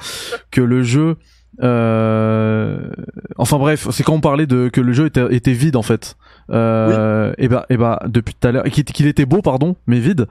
que 0.51 0.61
le 0.61 0.83
jeu. 0.83 1.17
Euh, 1.63 2.91
enfin 3.39 3.59
bref, 3.59 3.89
c'est 3.91 4.03
quand 4.03 4.13
on 4.15 4.21
parlait 4.21 4.47
de 4.47 4.69
que 4.69 4.81
le 4.81 4.93
jeu 4.93 5.07
était, 5.07 5.35
était 5.35 5.53
vide 5.53 5.77
en 5.77 5.83
fait. 5.83 6.17
Euh, 6.51 7.33
Et 7.39 7.49
bah 7.49 7.67
et 7.71 7.77
bah 7.77 8.01
depuis 8.07 8.35
tout 8.35 8.47
à 8.47 8.53
l'heure, 8.53 8.65
qu'il 8.65 9.07
était 9.07 9.27
beau 9.27 9.43
pardon, 9.43 9.77
mais 9.87 9.99
vide. 9.99 10.27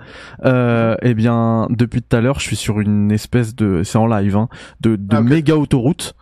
Euh, 0.45 0.95
et 1.01 1.13
bien 1.13 1.67
depuis 1.69 2.01
tout 2.01 2.15
à 2.15 2.21
l'heure, 2.21 2.39
je 2.39 2.45
suis 2.45 2.55
sur 2.55 2.79
une 2.79 3.11
espèce 3.11 3.55
de, 3.55 3.81
c'est 3.83 3.97
en 3.97 4.07
live, 4.07 4.35
hein, 4.37 4.49
de, 4.81 4.95
de 4.95 5.15
Ah, 5.15 5.21
méga 5.21 5.55
autoroute. 5.55 6.15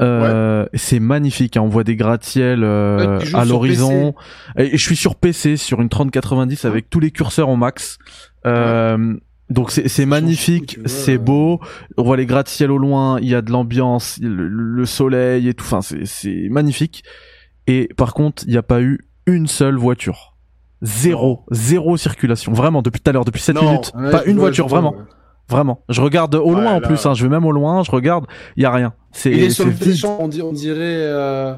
Euh, 0.00 0.66
C'est 0.74 0.98
magnifique, 1.00 1.56
hein, 1.56 1.62
on 1.62 1.68
voit 1.68 1.84
des 1.84 1.96
gratte-ciel 1.96 2.64
euh, 2.64 3.18
Ouais, 3.20 3.34
à 3.34 3.44
l'horizon. 3.44 4.14
Et, 4.58 4.74
et 4.74 4.76
je 4.78 4.84
suis 4.84 4.96
sur 4.96 5.14
PC 5.16 5.56
sur 5.56 5.80
une 5.80 5.88
3090 5.88 6.64
avec 6.64 6.90
tous 6.90 7.00
les 7.00 7.10
curseurs 7.10 7.48
au 7.48 7.56
max. 7.56 7.98
Euh, 8.46 9.14
Donc 9.50 9.70
c'est 9.70 10.06
magnifique, 10.06 10.78
c'est 10.86 11.18
beau. 11.18 11.60
On 11.96 12.02
voit 12.02 12.16
les 12.16 12.26
gratte-ciel 12.26 12.70
au 12.70 12.78
loin, 12.78 13.18
il 13.20 13.28
y 13.28 13.34
a 13.34 13.42
de 13.42 13.50
l'ambiance, 13.52 14.18
le, 14.20 14.48
le 14.48 14.86
soleil 14.86 15.48
et 15.48 15.54
tout. 15.54 15.64
Enfin 15.64 15.80
c'est 15.82 16.06
c'est 16.06 16.48
magnifique. 16.50 17.04
Et 17.66 17.88
par 17.96 18.14
contre, 18.14 18.42
il 18.46 18.50
n'y 18.50 18.56
a 18.58 18.62
pas 18.62 18.80
eu 18.82 18.98
une 19.26 19.46
seule 19.46 19.76
voiture. 19.76 20.34
Zéro, 20.82 21.44
zéro 21.50 21.96
circulation. 21.96 22.52
Vraiment, 22.52 22.82
depuis 22.82 23.00
tout 23.00 23.08
à 23.08 23.12
l'heure, 23.14 23.24
depuis 23.24 23.40
7 23.40 23.54
Non. 23.54 23.62
minutes. 23.62 23.92
Pas 24.10 24.24
une 24.26 24.36
voiture, 24.38 24.68
vraiment. 24.68 24.94
Ouais. 25.50 25.56
Vraiment. 25.56 25.82
Je 25.88 26.00
regarde 26.00 26.34
au 26.34 26.44
Ouais, 26.54 26.60
loin 26.62 26.72
en 26.72 26.80
là- 26.80 26.86
plus, 26.88 27.04
hein. 27.06 27.14
je 27.14 27.22
vais 27.24 27.28
même 27.30 27.44
au 27.46 27.52
loin, 27.52 27.82
je 27.84 27.90
regarde, 27.90 28.26
il 28.56 28.62
y 28.62 28.66
a 28.66 28.70
rien. 28.70 28.92
C'est 29.12 29.30
Il 29.30 29.42
est 29.42 29.50
sur 29.50 29.66
le 29.66 29.74
téléchamp, 29.74 30.16
on, 30.20 30.28
di- 30.28 30.42
on 30.42 30.52
dirait. 30.52 30.78
Euh... 30.80 31.54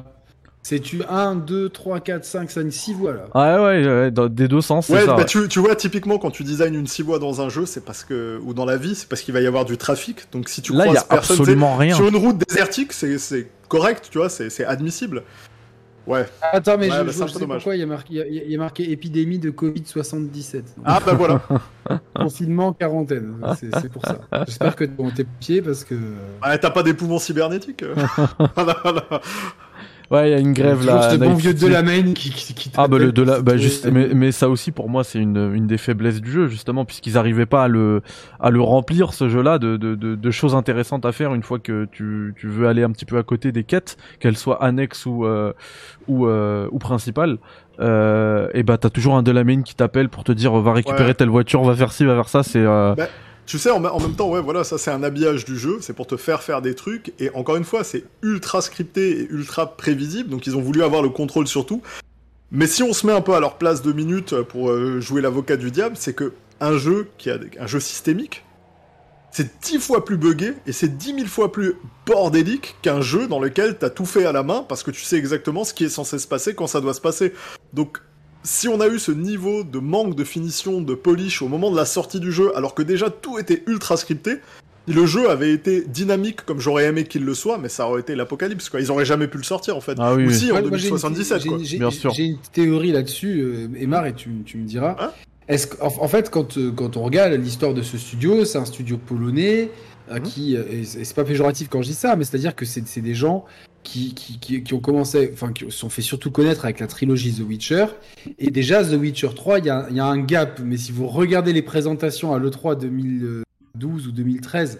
C'est 0.63 0.79
tu 0.81 0.99
1, 1.09 1.35
2, 1.35 1.69
3, 1.69 2.01
4, 2.01 2.25
5, 2.25 2.51
5, 2.51 2.69
6 2.73 2.93
voix 2.93 3.13
là? 3.13 3.23
Ouais, 3.33 3.63
ouais, 3.63 3.87
ouais, 3.87 4.11
dans- 4.11 4.27
des 4.27 4.49
deux 4.49 4.59
sens, 4.59 4.89
Ouais, 4.89 4.99
ça. 4.99 5.05
bah 5.05 5.15
ouais. 5.19 5.25
tu, 5.25 5.47
tu 5.47 5.59
vois, 5.59 5.77
typiquement, 5.77 6.17
quand 6.17 6.29
tu 6.29 6.43
designes 6.43 6.73
une 6.75 6.87
6 6.87 7.03
voies 7.03 7.19
dans 7.19 7.39
un 7.39 7.47
jeu, 7.47 7.65
c'est 7.65 7.85
parce 7.85 8.03
que, 8.03 8.37
ou 8.43 8.53
dans 8.53 8.65
la 8.65 8.75
vie, 8.75 8.93
c'est 8.93 9.07
parce 9.07 9.21
qu'il 9.21 9.33
va 9.33 9.39
y 9.39 9.47
avoir 9.47 9.63
du 9.63 9.77
trafic. 9.77 10.25
Donc 10.33 10.49
si 10.49 10.61
tu 10.61 10.73
Là, 10.73 10.79
il 10.87 10.91
y 10.91 10.95
croises 10.95 11.03
a 11.05 11.07
personne, 11.07 11.37
absolument 11.39 11.77
rien. 11.77 11.95
sur 11.95 12.09
une 12.09 12.17
route 12.17 12.37
désertique, 12.45 12.91
c'est, 12.91 13.47
correct, 13.69 14.09
tu 14.11 14.17
vois, 14.17 14.27
c'est 14.27 14.65
admissible. 14.65 15.23
Ouais. 16.07 16.25
Attends, 16.41 16.77
mais 16.77 16.89
Ouais, 16.89 16.97
je, 16.99 17.03
bah, 17.03 17.11
je 17.11 17.27
je 17.27 17.33
sais 17.33 17.39
dommage. 17.39 17.57
pourquoi 17.57 17.75
il 17.75 17.79
y, 17.79 17.83
a 17.83 17.85
marqué, 17.85 18.13
il, 18.13 18.17
y 18.17 18.21
a, 18.21 18.25
il 18.25 18.51
y 18.51 18.55
a 18.55 18.57
marqué 18.57 18.89
épidémie 18.91 19.39
de 19.39 19.51
Covid-77. 19.51 20.63
Ah 20.85 20.99
bah 21.05 21.13
voilà. 21.13 21.41
Confinement, 22.15 22.71
quarantaine. 22.73 23.35
C'est 23.59 23.91
pour 23.91 24.05
ça. 24.05 24.19
J'espère 24.45 24.75
que 24.75 24.85
t'es 24.85 25.11
tes 25.15 25.23
pieds 25.25 25.61
parce 25.61 25.83
que. 25.83 25.95
Ouais, 25.95 26.57
t'as 26.59 26.71
pas 26.71 26.83
des 26.83 26.93
poumons 26.93 27.19
cybernétiques 27.19 27.83
euh. 27.83 27.93
Voilà, 28.55 28.77
voilà. 28.81 29.03
Ouais, 30.09 30.29
il 30.29 30.31
y 30.31 30.35
a 30.35 30.39
une 30.39 30.53
grève 30.53 30.85
là. 30.85 31.09
ce 31.11 31.17
bon 31.17 31.33
vieux 31.33 31.53
de 31.53 31.67
la 31.67 31.83
main 31.83 32.13
qui, 32.13 32.29
qui, 32.31 32.53
qui 32.53 32.71
Ah 32.77 32.87
bah 32.87 32.97
le 32.97 33.11
de 33.11 33.21
la 33.23 33.41
bah 33.41 33.57
juste 33.57 33.87
mais, 33.91 34.07
mais 34.13 34.31
ça 34.31 34.47
aussi 34.47 34.71
pour 34.71 34.89
moi 34.89 35.03
c'est 35.03 35.19
une 35.19 35.51
une 35.53 35.67
des 35.67 35.77
faiblesses 35.77 36.21
du 36.21 36.31
jeu 36.31 36.47
justement 36.47 36.85
puisqu'ils 36.85 37.17
arrivaient 37.17 37.45
pas 37.45 37.63
à 37.65 37.67
le 37.67 38.01
à 38.39 38.49
le 38.49 38.61
remplir 38.61 39.13
ce 39.13 39.27
jeu 39.27 39.41
là 39.41 39.59
de, 39.59 39.75
de, 39.75 39.95
de, 39.95 40.15
de 40.15 40.31
choses 40.31 40.55
intéressantes 40.55 41.05
à 41.05 41.11
faire 41.11 41.33
une 41.33 41.43
fois 41.43 41.59
que 41.59 41.85
tu, 41.91 42.33
tu 42.37 42.47
veux 42.47 42.67
aller 42.69 42.83
un 42.83 42.91
petit 42.91 43.03
peu 43.05 43.17
à 43.17 43.23
côté 43.23 43.51
des 43.51 43.65
quêtes 43.65 43.97
qu'elles 44.19 44.37
soient 44.37 44.63
annexes 44.63 45.05
ou 45.05 45.25
euh, 45.25 45.51
ou 46.07 46.25
euh, 46.27 46.69
ou 46.71 46.79
principales 46.79 47.37
euh, 47.81 48.47
et 48.53 48.63
bah 48.63 48.77
t'as 48.77 48.89
toujours 48.89 49.15
un 49.17 49.23
Delamain 49.23 49.61
qui 49.61 49.75
t'appelle 49.75 50.07
pour 50.09 50.23
te 50.23 50.31
dire 50.31 50.53
va 50.53 50.71
récupérer 50.73 51.07
Ouais. 51.09 51.13
telle 51.15 51.29
voiture 51.29 51.63
va 51.63 51.75
faire 51.75 51.91
ci 51.91 52.05
va 52.05 52.15
faire 52.15 52.29
ça 52.29 52.43
c'est 52.43 52.59
euh, 52.59 52.95
Tu 53.47 53.57
sais, 53.57 53.71
en, 53.71 53.79
même 53.79 54.15
temps, 54.15 54.29
ouais, 54.29 54.41
voilà, 54.41 54.65
ça 54.65 54.77
c'est 54.77 54.91
un 54.91 55.03
habillage 55.03 55.45
du 55.45 55.57
jeu, 55.57 55.77
c'est 55.79 55.93
pour 55.93 56.05
te 56.05 56.17
faire 56.17 56.43
faire 56.43 56.61
des 56.61 56.75
trucs, 56.75 57.13
et 57.17 57.29
encore 57.29 57.55
une 57.55 57.63
fois, 57.63 57.85
c'est 57.85 58.03
ultra 58.21 58.61
scripté 58.61 59.21
et 59.21 59.27
ultra 59.29 59.77
prévisible, 59.77 60.29
donc 60.29 60.47
ils 60.47 60.57
ont 60.57 60.61
voulu 60.61 60.83
avoir 60.83 61.01
le 61.01 61.07
contrôle 61.07 61.47
sur 61.47 61.65
tout. 61.65 61.81
Mais 62.51 62.67
si 62.67 62.83
on 62.83 62.91
se 62.91 63.07
met 63.07 63.13
un 63.13 63.21
peu 63.21 63.35
à 63.35 63.39
leur 63.39 63.57
place 63.57 63.81
deux 63.81 63.93
minutes 63.93 64.35
pour 64.41 64.69
euh, 64.69 64.99
jouer 64.99 65.21
l'avocat 65.21 65.55
du 65.55 65.71
diable, 65.71 65.95
c'est 65.97 66.13
que 66.13 66.33
un 66.59 66.77
jeu 66.77 67.07
qui 67.17 67.29
a 67.29 67.39
un 67.57 67.67
jeu 67.67 67.79
systémique, 67.79 68.43
c'est 69.31 69.61
10 69.61 69.79
fois 69.79 70.03
plus 70.03 70.17
buggé 70.17 70.53
et 70.65 70.73
c'est 70.73 70.97
10 70.97 71.15
000 71.15 71.27
fois 71.27 71.51
plus 71.51 71.75
bordélique 72.05 72.75
qu'un 72.81 72.99
jeu 72.99 73.27
dans 73.27 73.39
lequel 73.39 73.77
t'as 73.77 73.89
tout 73.89 74.05
fait 74.05 74.25
à 74.25 74.33
la 74.33 74.43
main 74.43 74.65
parce 74.67 74.83
que 74.83 74.91
tu 74.91 75.03
sais 75.03 75.15
exactement 75.15 75.63
ce 75.63 75.73
qui 75.73 75.85
est 75.85 75.89
censé 75.89 76.19
se 76.19 76.27
passer 76.27 76.53
quand 76.53 76.67
ça 76.67 76.81
doit 76.81 76.93
se 76.93 77.01
passer. 77.01 77.33
Donc, 77.71 77.99
si 78.47 78.67
on 78.69 78.79
a 78.79 78.87
eu 78.87 78.97
ce 78.97 79.11
niveau 79.11 79.63
de 79.63 79.77
manque 79.79 80.15
de 80.15 80.23
finition, 80.23 80.79
de 80.81 80.93
polish 80.95 81.41
au 81.41 81.49
moment 81.49 81.69
de 81.69 81.75
la 81.75 81.85
sortie 81.85 82.19
du 82.21 82.31
jeu, 82.31 82.55
alors 82.55 82.73
que 82.73 82.81
déjà 82.81 83.09
tout 83.09 83.37
était 83.37 83.61
ultra 83.67 83.97
scripté, 83.97 84.37
le 84.87 85.05
jeu 85.05 85.29
avait 85.29 85.51
été 85.51 85.81
dynamique 85.81 86.45
comme 86.45 86.61
j'aurais 86.61 86.85
aimé 86.85 87.03
qu'il 87.03 87.25
le 87.25 87.33
soit, 87.33 87.57
mais 87.57 87.67
ça 87.67 87.85
aurait 87.89 87.99
été 87.99 88.15
l'apocalypse, 88.15 88.69
quoi. 88.69 88.79
Ils 88.79 88.89
auraient 88.89 89.03
jamais 89.03 89.27
pu 89.27 89.37
le 89.37 89.43
sortir, 89.43 89.75
en 89.75 89.81
fait. 89.81 89.95
Ah 89.99 90.15
oui, 90.15 90.23
Ou 90.23 90.27
oui. 90.29 90.33
si, 90.33 90.49
en 90.51 90.55
Ouais, 90.55 90.61
moi, 90.61 90.77
j'ai 90.77 90.85
une- 90.87 90.91
2077, 90.95 91.45
quoi. 91.45 91.57
j'ai- 91.59 91.65
j'ai- 91.65 91.77
Bien 91.77 91.91
sûr. 91.91 92.11
J'ai 92.13 92.23
une 92.23 92.37
théorie 92.53 92.93
là-dessus, 92.93 93.41
euh, 93.41 93.67
Emar, 93.81 94.05
et 94.05 94.13
tu, 94.13 94.29
tu 94.45 94.57
me 94.57 94.63
diras. 94.65 94.95
Hein? 94.97 95.11
Est-ce 95.49 95.67
qu'en 95.67 95.87
en 95.87 96.07
fait, 96.07 96.29
quand, 96.29 96.57
euh, 96.57 96.71
quand 96.71 96.95
on 96.95 97.03
regarde 97.03 97.33
l'histoire 97.33 97.73
de 97.73 97.81
ce 97.81 97.97
studio, 97.97 98.45
c'est 98.45 98.57
un 98.59 98.65
studio 98.65 98.97
polonais 98.97 99.69
Mhm. 100.15 100.21
qui, 100.23 100.55
euh, 100.55 100.63
et 100.71 100.83
c'est 100.83 101.15
pas 101.15 101.23
péjoratif 101.23 101.67
quand 101.69 101.81
je 101.81 101.89
dis 101.89 101.93
ça, 101.93 102.15
mais 102.15 102.23
c'est-à-dire 102.23 102.55
que 102.55 102.65
c'est 102.65 103.01
des 103.01 103.13
gens 103.13 103.45
qui, 103.83 104.13
qui, 104.13 104.39
qui, 104.39 104.63
qui 104.63 104.73
ont 104.73 104.79
commencé, 104.79 105.29
enfin, 105.33 105.53
qui 105.53 105.65
se 105.65 105.71
sont 105.71 105.89
fait 105.89 106.01
surtout 106.01 106.31
connaître 106.31 106.65
avec 106.65 106.79
la 106.79 106.87
trilogie 106.87 107.33
The 107.33 107.47
Witcher. 107.47 107.85
Et 108.37 108.51
déjà, 108.51 108.83
The 108.83 108.93
Witcher 108.93 109.29
3, 109.35 109.59
il 109.59 109.65
y 109.65 109.69
a, 109.69 109.87
y 109.89 109.99
a 109.99 110.05
un 110.05 110.19
gap, 110.19 110.59
mais 110.63 110.77
si 110.77 110.91
vous 110.91 111.07
regardez 111.07 111.53
les 111.53 111.61
présentations 111.61 112.33
à 112.33 112.39
l'E3 112.39 112.77
2012 112.77 114.07
ou 114.07 114.11
2013 114.11 114.79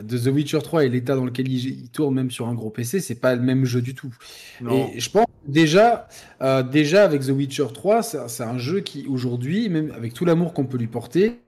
de 0.00 0.18
The 0.18 0.32
Witcher 0.32 0.60
3 0.62 0.84
et 0.84 0.88
l'état 0.88 1.16
dans 1.16 1.24
lequel 1.24 1.48
il, 1.48 1.66
il 1.66 1.88
tourne 1.90 2.14
même 2.14 2.30
sur 2.30 2.48
un 2.48 2.54
gros 2.54 2.70
PC, 2.70 3.00
c'est 3.00 3.16
pas 3.16 3.34
le 3.34 3.42
même 3.42 3.64
jeu 3.64 3.82
du 3.82 3.94
tout. 3.94 4.14
Non. 4.60 4.88
Et 4.94 5.00
je 5.00 5.10
pense 5.10 5.26
déjà, 5.46 6.08
euh, 6.42 6.62
déjà 6.62 7.04
avec 7.04 7.22
The 7.22 7.30
Witcher 7.30 7.66
3, 7.72 8.02
c'est 8.02 8.18
c'est 8.28 8.42
un 8.44 8.58
jeu 8.58 8.80
qui 8.80 9.06
aujourd'hui, 9.06 9.68
même 9.68 9.92
avec 9.96 10.14
tout 10.14 10.24
l'amour 10.24 10.54
qu'on 10.54 10.64
peut 10.64 10.78
lui 10.78 10.86
porter, 10.86 11.38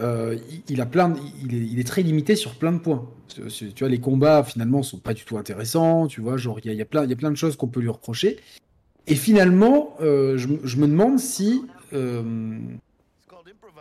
euh, 0.00 0.36
il, 0.68 0.80
a 0.80 0.86
plein, 0.86 1.14
il, 1.44 1.78
est, 1.78 1.84
très 1.84 2.02
limité 2.02 2.36
sur 2.36 2.54
plein 2.54 2.72
de 2.72 2.78
points. 2.78 3.08
Tu 3.28 3.72
vois, 3.78 3.88
les 3.88 4.00
combats 4.00 4.42
finalement 4.42 4.82
sont 4.82 4.98
pas 4.98 5.14
du 5.14 5.24
tout 5.24 5.36
intéressants. 5.36 6.06
Tu 6.06 6.20
vois, 6.20 6.36
genre 6.36 6.58
il 6.64 6.72
y 6.72 6.80
a, 6.80 6.84
plein, 6.84 7.06
de 7.06 7.36
choses 7.36 7.56
qu'on 7.56 7.68
peut 7.68 7.80
lui 7.80 7.88
reprocher. 7.88 8.38
Et 9.06 9.14
finalement, 9.14 9.96
euh, 10.00 10.38
je, 10.38 10.76
me- 10.76 10.86
demande 10.86 11.18
si 11.18 11.62
euh, 11.92 12.58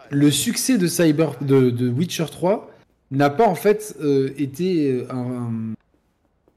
le 0.10 0.32
succès 0.32 0.78
de 0.78 1.90
Witcher 1.90 2.26
3 2.32 2.70
n'a 3.12 3.30
pas 3.30 3.48
en 3.48 3.56
fait 3.56 3.96
été 4.38 5.06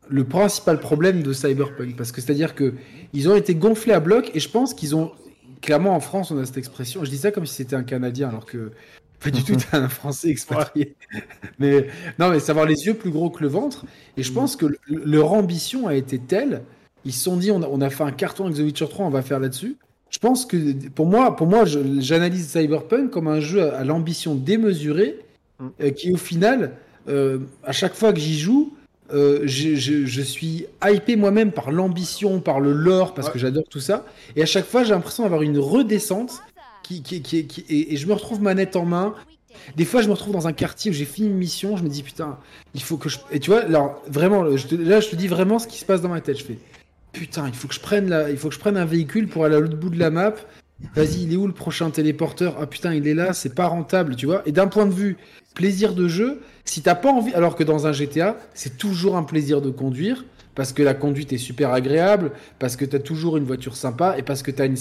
le 0.08 0.24
principal 0.24 0.78
problème 0.80 1.22
de 1.22 1.32
Cyberpunk 1.32 1.96
parce 1.96 2.12
que 2.12 2.20
c'est 2.20 2.32
à 2.32 2.34
dire 2.34 2.54
que 2.54 2.74
ils 3.12 3.28
ont 3.28 3.36
été 3.36 3.54
gonflés 3.54 3.94
à 3.94 4.00
bloc 4.00 4.30
et 4.34 4.40
je 4.40 4.48
pense 4.48 4.74
qu'ils 4.74 4.94
ont 4.94 5.12
clairement 5.60 5.94
en 5.94 6.00
France 6.00 6.30
on 6.30 6.38
a 6.38 6.44
cette 6.44 6.58
expression 6.58 7.04
je 7.04 7.10
dis 7.10 7.18
ça 7.18 7.30
comme 7.30 7.46
si 7.46 7.54
c'était 7.54 7.76
un 7.76 7.82
Canadien 7.82 8.28
alors 8.28 8.44
que 8.44 8.72
pas 9.22 9.30
du 9.30 9.42
tout 9.44 9.56
un 9.72 9.88
Français 9.88 10.28
expatrié 10.28 10.94
mais 11.58 11.86
non 12.18 12.30
mais 12.30 12.40
savoir 12.40 12.66
les 12.66 12.86
yeux 12.86 12.94
plus 12.94 13.10
gros 13.10 13.30
que 13.30 13.42
le 13.42 13.48
ventre 13.48 13.84
et 14.16 14.22
je 14.22 14.32
pense 14.32 14.56
que 14.56 14.66
le- 14.66 14.78
leur 14.88 15.32
ambition 15.32 15.86
a 15.86 15.94
été 15.94 16.18
telle 16.18 16.62
ils 17.04 17.12
se 17.12 17.24
sont 17.24 17.36
dit 17.36 17.50
on 17.50 17.62
a, 17.62 17.66
on 17.68 17.80
a 17.80 17.90
fait 17.90 18.04
un 18.04 18.12
carton 18.12 18.44
avec 18.46 18.56
The 18.56 18.60
Witcher 18.60 18.88
3 18.88 19.06
on 19.06 19.10
va 19.10 19.22
faire 19.22 19.40
là-dessus 19.40 19.76
je 20.10 20.18
pense 20.18 20.44
que 20.46 20.56
pour 20.90 21.06
moi 21.06 21.36
pour 21.36 21.46
moi 21.46 21.64
j'analyse 21.64 22.48
Cyberpunk 22.48 23.10
comme 23.10 23.28
un 23.28 23.40
jeu 23.40 23.62
à, 23.62 23.78
à 23.78 23.84
l'ambition 23.84 24.34
démesurée 24.34 25.18
Mm. 25.60 25.66
euh, 25.82 25.90
qui 25.90 26.10
au 26.12 26.16
final 26.16 26.72
euh, 27.08 27.38
à 27.62 27.72
chaque 27.72 27.94
fois 27.94 28.12
que 28.14 28.18
j'y 28.18 28.38
joue 28.38 28.72
euh, 29.12 29.40
je, 29.44 29.74
je- 29.74 30.06
je 30.06 30.22
suis 30.22 30.64
hypé 30.82 31.16
moi-même 31.16 31.52
par 31.52 31.70
l'ambition, 31.70 32.40
par 32.40 32.58
le 32.60 32.72
lore, 32.72 33.12
parce 33.12 33.26
Ouais. 33.26 33.34
que 33.34 33.38
j'adore 33.38 33.64
tout 33.68 33.78
ça. 33.80 34.06
Et 34.36 34.42
à 34.42 34.46
chaque 34.46 34.64
fois, 34.64 34.84
j'ai 34.84 34.92
l'impression 34.94 35.24
d'avoir 35.24 35.42
une 35.42 35.58
redescente 35.58 36.40
et, 36.90 37.96
je 37.96 38.06
me 38.06 38.12
retrouve 38.12 38.40
manette 38.42 38.76
en 38.76 38.84
main. 38.84 39.14
Des 39.76 39.84
fois, 39.84 40.00
je 40.00 40.08
me 40.08 40.12
retrouve 40.12 40.32
dans 40.32 40.48
un 40.48 40.52
quartier 40.52 40.90
où 40.90 40.94
j'ai 40.94 41.04
fini 41.04 41.28
une 41.28 41.36
mission, 41.36 41.76
je 41.76 41.82
me 41.82 41.88
dis 41.88 42.02
putain, 42.02 42.38
il 42.74 42.82
faut 42.82 42.96
que 42.96 43.08
je. 43.08 43.18
Et 43.30 43.38
tu 43.38 43.50
vois, 43.50 43.60
alors 43.60 44.02
vraiment, 44.08 44.56
je 44.56 44.76
là, 44.76 45.00
je 45.00 45.10
te 45.10 45.16
dis 45.16 45.28
vraiment 45.28 45.58
ce 45.58 45.66
qui 45.66 45.78
se 45.78 45.84
passe 45.84 46.00
dans 46.00 46.08
ma 46.08 46.20
tête. 46.20 46.38
Je 46.38 46.44
fais 46.44 46.58
putain, 47.12 47.46
il 47.48 47.54
faut 47.54 47.68
que 47.68 47.74
je 47.74 47.80
prenne 47.80 48.08
la, 48.08 48.30
il 48.30 48.38
faut 48.38 48.48
que 48.48 48.54
je 48.54 48.60
prenne 48.60 48.76
un 48.76 48.86
véhicule 48.86 49.28
pour 49.28 49.44
aller 49.44 49.56
à 49.56 49.60
l'autre 49.60 49.76
bout 49.76 49.90
de 49.90 49.98
la 49.98 50.10
map. 50.10 50.34
Vas-y, 50.94 51.22
il 51.24 51.32
est 51.32 51.36
où 51.36 51.46
le 51.46 51.52
prochain 51.52 51.90
téléporteur? 51.90 52.56
Ah 52.60 52.66
putain, 52.66 52.92
il 52.94 53.06
est 53.06 53.14
là, 53.14 53.32
c'est 53.34 53.54
pas 53.54 53.66
rentable, 53.66 54.16
tu 54.16 54.26
vois. 54.26 54.42
Et 54.46 54.52
d'un 54.52 54.66
point 54.66 54.86
de 54.86 54.92
vue 54.92 55.16
plaisir 55.54 55.94
de 55.94 56.08
jeu, 56.08 56.40
si 56.64 56.82
t'as 56.82 56.94
pas 56.94 57.10
envie, 57.10 57.32
alors 57.34 57.54
que 57.54 57.62
dans 57.62 57.86
un 57.86 57.92
GTA, 57.92 58.36
c'est 58.54 58.78
toujours 58.78 59.16
un 59.16 59.22
plaisir 59.22 59.60
de 59.60 59.70
conduire 59.70 60.24
parce 60.54 60.72
que 60.72 60.82
la 60.82 60.94
conduite 60.94 61.32
est 61.32 61.38
super 61.38 61.70
agréable, 61.72 62.32
parce 62.58 62.76
que 62.76 62.84
t'as 62.84 62.98
toujours 62.98 63.36
une 63.36 63.44
voiture 63.44 63.76
sympa 63.76 64.16
et 64.18 64.22
parce 64.22 64.42
que 64.42 64.50
t'as 64.50 64.66
une 64.66 64.76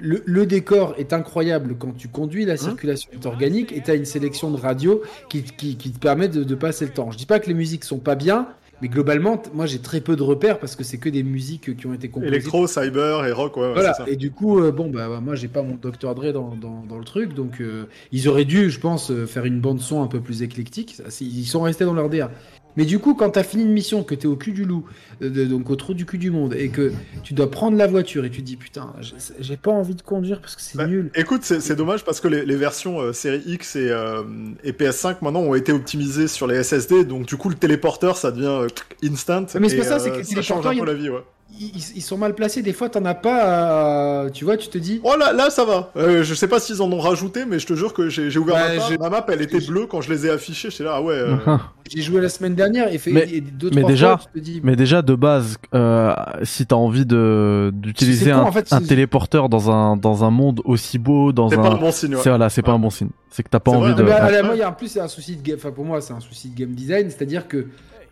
le, 0.00 0.22
le 0.26 0.46
décor 0.46 0.94
est 0.98 1.12
incroyable 1.12 1.76
quand 1.78 1.96
tu 1.96 2.08
conduis, 2.08 2.44
la 2.44 2.56
circulation 2.56 3.10
est 3.12 3.26
organique 3.26 3.72
et 3.72 3.82
t'as 3.82 3.96
une 3.96 4.04
sélection 4.04 4.50
de 4.50 4.56
radio 4.60 5.02
qui, 5.28 5.42
qui, 5.42 5.76
qui 5.76 5.90
te 5.92 5.98
permet 5.98 6.28
de, 6.28 6.44
de 6.44 6.54
passer 6.54 6.84
le 6.84 6.92
temps. 6.92 7.10
Je 7.10 7.18
dis 7.18 7.26
pas 7.26 7.38
que 7.40 7.48
les 7.48 7.54
musiques 7.54 7.84
sont 7.84 7.98
pas 7.98 8.14
bien, 8.14 8.48
mais 8.80 8.88
globalement, 8.88 9.42
moi 9.54 9.66
j'ai 9.66 9.80
très 9.80 10.00
peu 10.00 10.14
de 10.14 10.22
repères 10.22 10.58
parce 10.60 10.76
que 10.76 10.84
c'est 10.84 10.98
que 10.98 11.08
des 11.08 11.22
musiques 11.24 11.76
qui 11.76 11.86
ont 11.86 11.94
été 11.94 12.08
composées 12.08 12.28
Électro, 12.28 12.66
cyber 12.66 13.26
et 13.26 13.32
rock, 13.32 13.56
ouais, 13.56 13.64
ouais, 13.64 13.72
voilà, 13.74 13.94
ça. 13.94 14.04
et 14.06 14.14
du 14.16 14.30
coup, 14.30 14.60
euh, 14.60 14.70
bon, 14.70 14.88
bah, 14.88 15.20
moi, 15.20 15.34
j'ai 15.34 15.48
pas 15.48 15.62
mon 15.62 15.74
Dr. 15.74 16.14
Dre 16.14 16.32
dans, 16.32 16.54
dans, 16.54 16.84
dans 16.88 16.98
le 16.98 17.04
truc, 17.04 17.34
donc 17.34 17.60
euh, 17.60 17.86
ils 18.12 18.28
auraient 18.28 18.44
dû, 18.44 18.70
je 18.70 18.78
pense, 18.78 19.10
euh, 19.10 19.26
faire 19.26 19.44
une 19.46 19.60
bande-son 19.60 20.02
un 20.02 20.06
peu 20.06 20.20
plus 20.20 20.42
éclectique. 20.42 20.96
Ils 21.20 21.46
sont 21.46 21.62
restés 21.62 21.84
dans 21.84 21.94
leur 21.94 22.08
DA. 22.08 22.30
Mais 22.78 22.84
du 22.86 22.98
coup, 23.00 23.14
quand 23.14 23.28
t'as 23.30 23.42
fini 23.42 23.64
une 23.64 23.72
mission, 23.72 24.04
que 24.04 24.14
t'es 24.14 24.26
au 24.26 24.36
cul 24.36 24.52
du 24.52 24.64
loup, 24.64 24.84
euh, 25.20 25.28
de- 25.28 25.44
donc 25.44 25.68
au 25.68 25.76
trou 25.76 25.92
du 25.92 26.06
cul 26.06 26.16
du 26.16 26.30
monde, 26.30 26.54
et 26.54 26.68
que 26.70 26.92
tu 27.24 27.34
dois 27.34 27.50
prendre 27.50 27.76
la 27.76 27.86
voiture 27.88 28.24
et 28.24 28.30
tu 28.30 28.38
te 28.40 28.46
dis, 28.46 28.56
putain, 28.56 28.94
j'ai- 29.40 29.56
pas 29.56 29.72
envie 29.72 29.96
de 29.96 30.02
conduire 30.02 30.40
parce 30.40 30.54
que 30.56 30.62
c'est 30.62 30.78
Bah, 30.78 30.86
nul. 30.86 31.10
Écoute, 31.16 31.42
c'est 31.42 31.74
dommage 31.76 32.04
parce 32.04 32.20
que 32.20 32.28
les, 32.28 32.46
les 32.46 32.56
versions 32.56 33.00
euh, 33.00 33.12
série 33.12 33.42
X 33.46 33.74
et, 33.76 33.90
euh, 33.90 34.22
et 34.62 34.70
PS5 34.72 35.16
maintenant 35.22 35.40
ont 35.40 35.54
été 35.56 35.72
optimisées 35.72 36.28
sur 36.28 36.46
les 36.46 36.62
SSD, 36.62 37.04
donc 37.04 37.26
du 37.26 37.36
coup 37.36 37.48
le 37.48 37.56
téléporteur 37.56 38.16
ça 38.16 38.30
devient 38.30 38.66
instant. 39.02 39.44
Mais 39.60 39.68
c'est 39.68 39.76
pas 39.78 39.82
ça, 39.84 39.98
c'est 39.98 40.10
que 40.10 40.18
les 40.18 40.22
change 40.42 40.64
un 40.64 40.70
téléporteurs, 40.70 40.84
peu 40.84 40.84
la 40.86 40.94
vie, 40.94 41.10
ouais. 41.10 41.24
Ils, 41.60 42.02
sont 42.02 42.16
mal 42.18 42.34
placés, 42.34 42.62
des 42.62 42.72
fois, 42.72 42.88
t'en 42.88 43.04
as 43.04 43.14
pas 43.14 44.22
à... 44.26 44.30
Tu 44.30 44.44
vois, 44.44 44.56
tu 44.56 44.68
te 44.68 44.78
dis, 44.78 45.00
Oh 45.02 45.14
là, 45.18 45.32
là 45.32 45.50
ça 45.50 45.64
va. 45.64 45.90
Euh, 45.96 46.22
je 46.22 46.32
sais 46.34 46.46
pas 46.46 46.60
s'ils 46.60 46.80
en 46.82 46.92
ont 46.92 47.00
rajouté, 47.00 47.46
mais 47.46 47.58
je 47.58 47.66
te 47.66 47.74
jure 47.74 47.94
que 47.94 48.08
j'ai 48.08 48.38
ouvert 48.38 48.54
Ouais, 48.54 48.76
ma, 48.76 48.90
map, 48.90 48.96
ma 49.00 49.10
map, 49.10 49.26
elle 49.32 49.40
était 49.42 49.58
bleue 49.66 49.86
quand 49.86 50.00
je 50.00 50.12
les 50.12 50.26
ai 50.26 50.30
affichées. 50.30 50.70
J'étais 50.70 50.84
là, 50.84 50.92
ah 50.96 51.02
ouais. 51.02 51.14
euh, 51.14 51.36
j'ai 51.90 52.02
joué 52.02 52.20
la 52.20 52.28
semaine 52.28 52.54
dernière 52.54 52.92
et 52.92 52.98
fait 52.98 53.10
Mais- 53.10 53.28
et 53.32 53.40
deux, 53.40 53.70
mais 53.74 53.80
trois 53.80 53.90
déjà- 53.90 54.16
fois, 54.18 54.26
tu 54.32 54.38
te 54.40 54.44
dis, 54.44 54.60
Mais 54.62 54.76
déjà 54.76 55.02
de 55.02 55.14
base, 55.16 55.56
euh, 55.74 56.14
si 56.44 56.64
t'as 56.64 56.76
envie 56.76 57.06
de 57.06 57.70
d'utiliser 57.74 58.26
C'est 58.26 58.30
un, 58.30 58.42
en 58.42 58.52
fait, 58.52 58.72
un 58.72 58.78
c'est- 58.80 58.86
téléporteur 58.86 59.48
dans 59.48 59.68
un 59.70 59.96
dans 59.96 60.22
un 60.24 60.30
monde 60.30 60.60
aussi 60.64 60.98
beau, 60.98 61.32
dans 61.32 61.48
C'est 61.48 61.56
un, 61.58 61.62
pas 61.62 61.70
un 61.70 61.74
bon 61.76 61.90
signe. 61.90 62.14
ouais. 62.14 62.20
c'est 62.22 62.28
voilà, 62.28 62.50
c'est 62.50 62.62
pas 62.62 62.72
un 62.72 62.78
bon 62.78 62.90
signe. 62.90 63.08
C'est 63.30 63.42
que 63.42 63.48
t'as 63.48 63.58
pas 63.58 63.72
C'est 63.72 63.76
envie 63.78 63.92
vrai, 63.94 64.02
de. 64.04 64.08
Ah 64.08 64.20
bah, 64.20 64.26
Ouais. 64.26 64.34
allez, 64.36 64.42
moi, 64.46 64.54
il 64.54 64.58
y 64.60 64.62
a 64.62 64.68
en 64.70 64.74
plus 64.74 64.88
c'est 64.88 65.00
un 65.00 65.08
souci 65.08 65.34
de 65.36 65.42
game. 65.42 65.56
Enfin, 65.58 65.72
pour 65.72 65.84
moi, 65.84 66.00
c'est 66.00 66.12
un 66.12 66.20
souci 66.20 66.50
de 66.50 66.56
game 66.56 66.70
design, 66.70 67.10
c'est-à-dire 67.10 67.48
que 67.48 67.66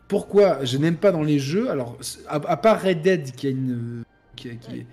pourquoi 0.09 0.64
je 0.64 0.78
n'aime 0.78 0.96
pas 0.96 1.12
dans 1.12 1.22
les 1.22 1.38
jeux. 1.38 1.70
Alors, 1.70 1.96
à, 2.28 2.34
à 2.36 2.57
part 2.57 2.82
Red 2.82 3.02
Dead, 3.02 3.32
qui 3.32 3.46
a 3.46 3.50
une, 3.50 4.02
qui, 4.36 4.57
qui 4.59 4.78
est 4.80 4.86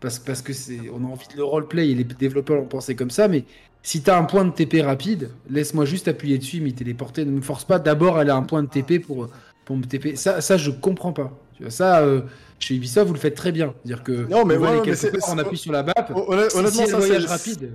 parce, 0.00 0.18
parce 0.18 0.40
que 0.42 0.52
c'est, 0.52 0.78
on 0.94 1.04
a 1.04 1.08
envie 1.08 1.28
de 1.28 1.36
le 1.36 1.44
roleplay 1.44 1.90
et 1.90 1.94
les 1.94 2.04
développeurs 2.04 2.56
l'ont 2.56 2.64
pensé 2.66 2.94
comme 2.96 3.10
ça, 3.10 3.28
mais 3.28 3.44
si 3.82 4.02
t'as 4.02 4.18
un 4.18 4.24
point 4.24 4.44
de 4.44 4.50
TP 4.50 4.82
rapide, 4.82 5.30
laisse-moi 5.50 5.84
juste 5.84 6.08
appuyer 6.08 6.38
dessus, 6.38 6.58
et 6.58 6.60
m'y 6.60 6.72
téléporter. 6.74 7.24
Ne 7.24 7.30
me 7.32 7.40
force 7.40 7.64
pas 7.64 7.78
d'abord 7.78 8.16
à 8.16 8.20
aller 8.22 8.30
à 8.30 8.36
un 8.36 8.42
point 8.42 8.62
de 8.62 8.68
TP 8.68 8.98
pour 9.00 9.28
pour 9.64 9.76
me 9.76 9.84
TP. 9.84 10.16
Ça, 10.16 10.40
ça, 10.40 10.56
je 10.56 10.70
comprends 10.70 11.12
pas. 11.12 11.32
Tu 11.56 11.62
vois, 11.62 11.70
ça. 11.70 12.00
euh, 12.00 12.22
chez 12.58 12.74
Ubisoft, 12.74 13.06
vous 13.08 13.14
le 13.14 13.18
faites 13.20 13.34
très 13.36 13.52
bien. 13.52 13.72
C'est-à-dire 13.84 14.02
que 14.04 14.12
Non, 14.28 14.44
mais 14.44 14.56
ouais, 14.56 14.68
mais 14.70 14.76
part, 14.76 14.82
on 14.90 14.94
c'est- 14.94 15.40
appuie 15.40 15.56
sur 15.56 15.72
la 15.72 15.82
map. 15.82 15.94
Honnêtement, 16.14 16.70
si 16.70 16.86
ça 16.88 17.00
c'est- 17.00 17.18
rapide. 17.26 17.70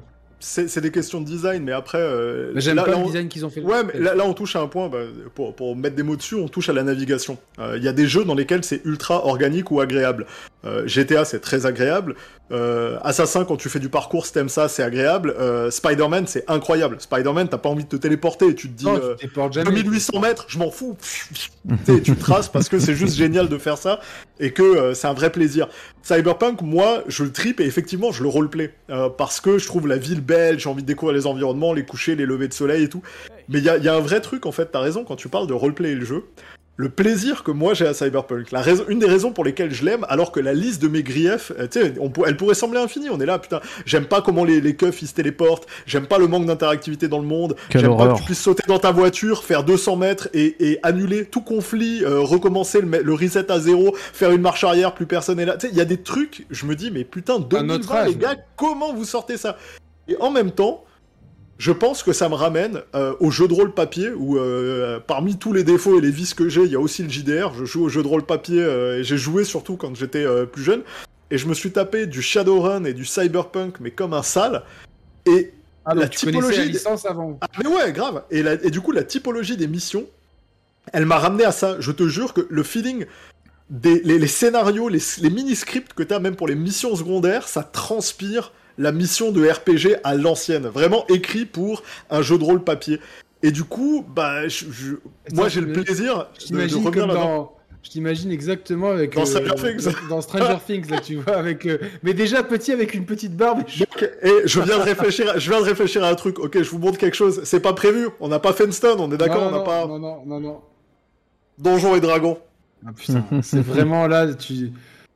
C'est 0.45 0.67
c'est 0.69 0.81
des 0.81 0.91
questions 0.91 1.21
de 1.21 1.25
design, 1.25 1.63
mais 1.63 1.71
après. 1.71 1.97
euh, 1.97 2.51
j'aime 2.59 2.75
là- 2.75 2.83
pas 2.83 2.91
là, 2.91 2.97
le 2.97 3.03
on- 3.03 3.07
design 3.07 3.27
qu'ils 3.27 3.45
ont 3.45 3.49
fait. 3.49 3.61
Ouais, 3.61 3.81
mais 3.83 3.99
là, 3.99 4.13
là, 4.13 4.23
on 4.25 4.33
touche 4.33 4.55
à 4.55 4.59
un 4.61 4.67
point, 4.67 4.87
bah, 4.89 4.99
pour, 5.33 5.55
pour 5.55 5.75
mettre 5.75 5.95
des 5.95 6.03
mots 6.03 6.15
dessus, 6.15 6.35
on 6.35 6.47
touche 6.47 6.69
à 6.69 6.73
la 6.73 6.83
navigation. 6.83 7.37
Euh, 7.59 7.73
Il 7.77 7.83
y 7.83 7.87
a 7.87 7.93
des 7.93 8.07
jeux 8.07 8.23
dans 8.25 8.35
lesquels 8.35 8.63
c'est 8.63 8.81
ultra 8.85 9.25
organique 9.25 9.71
ou 9.71 9.81
agréable. 9.81 10.27
Euh, 10.65 10.87
GTA, 10.87 11.25
c'est 11.25 11.39
très 11.39 11.65
agréable. 11.65 12.15
Euh, 12.51 12.97
Assassin, 13.03 13.43
quand 13.43 13.57
tu 13.57 13.69
fais 13.69 13.79
du 13.79 13.89
parcours, 13.89 14.25
si 14.25 14.33
t'aimes 14.33 14.49
ça, 14.49 14.67
c'est 14.67 14.83
agréable. 14.83 15.33
Euh, 15.39 15.71
Spider-Man, 15.71 16.27
c'est 16.27 16.43
incroyable. 16.47 16.97
Spider-Man, 16.99 17.49
t'as 17.49 17.57
pas 17.57 17.69
envie 17.69 17.83
de 17.83 17.89
te 17.89 17.95
téléporter 17.95 18.47
et 18.49 18.55
tu 18.55 18.69
te 18.69 18.73
dis... 18.77 18.85
Non, 18.85 18.95
euh, 18.95 19.11
tu 19.13 19.21
téléportes 19.21 19.53
jamais. 19.53 19.71
2800 19.71 20.19
mètres, 20.19 20.45
je 20.47 20.59
m'en 20.59 20.69
fous. 20.71 20.95
Tu 22.03 22.15
traces 22.15 22.47
parce 22.49 22.69
que 22.69 22.77
c'est 22.79 22.93
juste 22.95 23.15
génial 23.15 23.49
de 23.49 23.57
faire 23.57 23.77
ça 23.77 23.99
et 24.39 24.51
que 24.51 24.61
euh, 24.63 24.93
c'est 24.93 25.07
un 25.07 25.13
vrai 25.13 25.31
plaisir. 25.31 25.67
Cyberpunk, 26.05 26.61
moi, 26.61 27.03
je 27.07 27.23
le 27.23 27.31
tripe 27.31 27.59
et 27.59 27.65
effectivement, 27.65 28.11
je 28.11 28.21
le 28.21 28.29
roleplay 28.29 28.71
euh, 28.91 29.09
parce 29.09 29.41
que 29.41 29.57
je 29.57 29.65
trouve 29.65 29.87
la 29.87 29.97
ville 29.97 30.21
belle, 30.21 30.59
j'ai 30.59 30.69
envie 30.69 30.83
de 30.83 30.87
découvrir 30.87 31.17
les 31.17 31.25
environnements, 31.25 31.73
les 31.73 31.83
couchers, 31.83 32.15
les 32.15 32.27
levées 32.27 32.47
de 32.47 32.53
soleil 32.53 32.83
et 32.83 32.89
tout. 32.89 33.01
Mais 33.49 33.57
il 33.57 33.63
y 33.63 33.69
a, 33.69 33.95
un 33.95 33.99
vrai 34.01 34.21
truc, 34.21 34.45
en 34.45 34.51
fait, 34.51 34.67
t'as 34.71 34.81
raison, 34.81 35.03
quand 35.03 35.15
tu 35.15 35.29
parles 35.29 35.47
de 35.47 35.53
roleplay 35.53 35.95
le 35.95 36.05
jeu. 36.05 36.25
Le 36.77 36.89
plaisir 36.89 37.43
que 37.43 37.51
moi 37.51 37.73
j'ai 37.73 37.87
à 37.87 37.93
Cyberpunk, 37.93 38.51
la 38.51 38.61
raison, 38.61 38.83
une 38.89 38.99
des 38.99 39.05
raisons 39.05 39.31
pour 39.31 39.45
lesquelles 39.45 39.73
je 39.73 39.85
l'aime, 39.85 40.05
alors 40.09 40.33
que 40.33 40.41
la 40.41 40.53
liste 40.53 40.81
de 40.81 40.89
mes 40.89 41.03
griefs, 41.03 41.53
euh, 41.57 41.67
tu 41.71 41.79
sais, 41.79 41.93
elle 42.27 42.35
pourrait 42.37 42.53
sembler 42.53 42.79
infinie. 42.79 43.09
On 43.09 43.19
est 43.21 43.25
là, 43.25 43.39
putain, 43.39 43.61
j'aime 43.85 44.05
pas 44.05 44.21
comment 44.21 44.43
les, 44.43 44.59
les 44.59 44.75
keufs 44.75 45.01
ils 45.01 45.07
se 45.07 45.13
téléportent, 45.13 45.67
j'aime 45.85 46.05
pas 46.05 46.17
le 46.17 46.27
manque 46.27 46.45
d'interactivité 46.45 47.07
dans 47.07 47.19
le 47.19 47.25
monde, 47.25 47.55
j'aime 47.69 47.83
pas 47.83 47.89
horreur. 47.89 48.13
que 48.15 48.19
tu 48.19 48.25
puisses 48.25 48.41
sauter 48.41 48.63
dans 48.67 48.79
ta 48.79 48.91
voiture, 48.91 49.43
faire 49.43 49.63
200 49.63 49.95
mètres 49.95 50.27
et, 50.33 50.71
et 50.71 50.79
annuler 50.83 51.25
tout 51.25 51.41
conflit, 51.41 52.03
euh, 52.03 52.19
recommencer 52.19 52.81
le, 52.81 53.01
le 53.01 53.13
reset 53.13 53.51
à 53.51 53.59
zéro, 53.59 53.95
faire 54.13 54.31
une 54.31 54.41
marche 54.41 54.63
arrière, 54.63 54.93
plus 54.93 55.05
personne 55.05 55.39
est 55.39 55.45
là. 55.45 55.57
Tu 55.57 55.67
sais, 55.67 55.73
il 55.73 55.77
y 55.77 55.81
a 55.81 55.85
des 55.85 56.01
trucs, 56.01 56.45
je 56.49 56.65
me 56.65 56.75
dis, 56.75 56.91
mais 56.91 57.03
putain, 57.05 57.39
2020 57.39 57.75
autre 57.75 57.91
âge. 57.93 58.07
les 58.09 58.15
gars, 58.15 58.35
comment 58.57 58.93
vous 58.93 59.05
sortez 59.05 59.37
ça? 59.37 59.57
Et 60.07 60.15
en 60.19 60.29
même 60.31 60.51
temps, 60.51 60.84
je 61.57 61.71
pense 61.71 62.03
que 62.03 62.11
ça 62.11 62.27
me 62.27 62.35
ramène 62.35 62.81
euh, 62.95 63.15
au 63.19 63.31
jeu 63.31 63.47
de 63.47 63.53
rôle 63.53 63.73
papier 63.73 64.11
où 64.11 64.37
euh, 64.37 64.99
parmi 64.99 65.37
tous 65.37 65.53
les 65.53 65.63
défauts 65.63 65.97
et 65.97 66.01
les 66.01 66.11
vices 66.11 66.33
que 66.33 66.49
j'ai, 66.49 66.63
il 66.63 66.71
y 66.71 66.75
a 66.75 66.79
aussi 66.79 67.01
le 67.01 67.09
JDR. 67.09 67.53
Je 67.53 67.63
joue 67.63 67.85
au 67.85 67.89
jeu 67.89 68.03
de 68.03 68.07
rôle 68.07 68.25
papier 68.25 68.61
euh, 68.61 68.99
et 68.99 69.03
j'ai 69.03 69.17
joué 69.17 69.45
surtout 69.45 69.77
quand 69.77 69.95
j'étais 69.95 70.25
plus 70.47 70.63
jeune. 70.63 70.81
Et 71.31 71.37
je 71.37 71.47
me 71.47 71.53
suis 71.53 71.71
tapé 71.71 72.07
du 72.07 72.21
Shadowrun 72.21 72.83
et 72.83 72.93
du 72.93 73.05
Cyberpunk, 73.05 73.79
mais 73.79 73.91
comme 73.91 74.13
un 74.13 74.21
sale. 74.21 74.63
Et 75.25 75.53
ah, 75.85 75.95
la 75.95 76.07
typologie 76.07 76.57
la 76.57 76.65
licence 76.65 77.05
avant. 77.05 77.37
Ah, 77.41 77.47
mais 77.59 77.67
ouais, 77.67 77.91
grave. 77.93 78.23
Et, 78.31 78.39
et 78.39 78.69
du 78.69 78.81
coup, 78.81 78.91
la 78.91 79.03
typologie 79.03 79.57
des 79.57 79.67
missions, 79.67 80.05
elle 80.93 81.05
m'a 81.05 81.17
ramené 81.17 81.45
à 81.45 81.51
ça. 81.51 81.77
Je 81.79 81.91
te 81.91 82.07
jure 82.07 82.33
que 82.33 82.45
le 82.49 82.63
feeling 82.63 83.05
des 83.69 84.01
les, 84.03 84.27
scénarios, 84.27 84.89
les, 84.89 85.01
les 85.21 85.29
mini-scripts 85.29 85.93
que 85.93 86.03
t'as 86.03 86.19
même 86.19 86.35
pour 86.35 86.47
les 86.47 86.55
missions 86.55 86.95
secondaires, 86.95 87.47
ça 87.47 87.63
transpire 87.63 88.51
la 88.77 88.91
mission 88.91 89.31
de 89.31 89.47
RPG 89.47 89.99
à 90.03 90.15
l'ancienne, 90.15 90.67
vraiment 90.67 91.05
écrit 91.07 91.45
pour 91.45 91.83
un 92.09 92.21
jeu 92.21 92.37
de 92.37 92.43
rôle 92.43 92.63
papier. 92.63 92.99
Et 93.43 93.51
du 93.51 93.63
coup, 93.63 94.03
bah, 94.07 94.47
je, 94.47 94.95
moi 95.33 95.49
j'ai 95.49 95.61
le 95.61 95.71
plaisir 95.71 96.27
de, 96.49 96.55
revenir 96.57 97.07
là 97.07 97.49
Je 97.83 97.89
t'imagine 97.91 98.31
exactement 98.31 98.89
avec 98.89 99.13
dans 99.13 99.25
Stranger 99.25 99.51
euh, 99.51 99.77
Things, 99.77 99.93
dans 100.09 100.21
Stranger 100.21 100.57
Things 100.65 100.89
là, 100.89 100.99
tu 100.99 101.17
vois, 101.17 101.37
avec 101.37 101.65
euh, 101.65 101.77
mais 102.01 102.13
déjà 102.13 102.41
petit 102.41 102.71
avec 102.71 102.93
une 102.93 103.05
petite 103.05 103.35
barbe. 103.35 103.61
Et 104.23 104.31
je 104.45 104.59
viens 104.61 104.79
de 104.79 104.83
réfléchir, 104.83 105.39
je 105.39 105.49
viens 105.49 105.59
de 105.59 105.65
réfléchir 105.65 106.03
à 106.03 106.09
un 106.09 106.15
truc. 106.15 106.39
Ok, 106.39 106.57
je 106.61 106.69
vous 106.69 106.79
montre 106.79 106.97
quelque 106.97 107.15
chose. 107.15 107.41
C'est 107.43 107.59
pas 107.59 107.73
prévu. 107.73 108.07
On 108.19 108.29
n'a 108.29 108.39
pas 108.39 108.53
Fenstone, 108.53 108.99
on 108.99 109.11
est 109.11 109.17
d'accord, 109.17 109.43
on 109.43 109.51
n'a 109.51 109.63
pas. 109.63 109.85
Non 109.85 109.99
non 109.99 110.23
non 110.25 110.39
non. 110.39 110.61
Donjons 111.59 111.95
et 111.95 112.01
Dragons. 112.01 112.39
Ah 112.85 112.91
putain, 112.93 113.23
c'est 113.41 113.61
vraiment 113.65 114.07
là 114.07 114.33
tu. 114.33 114.71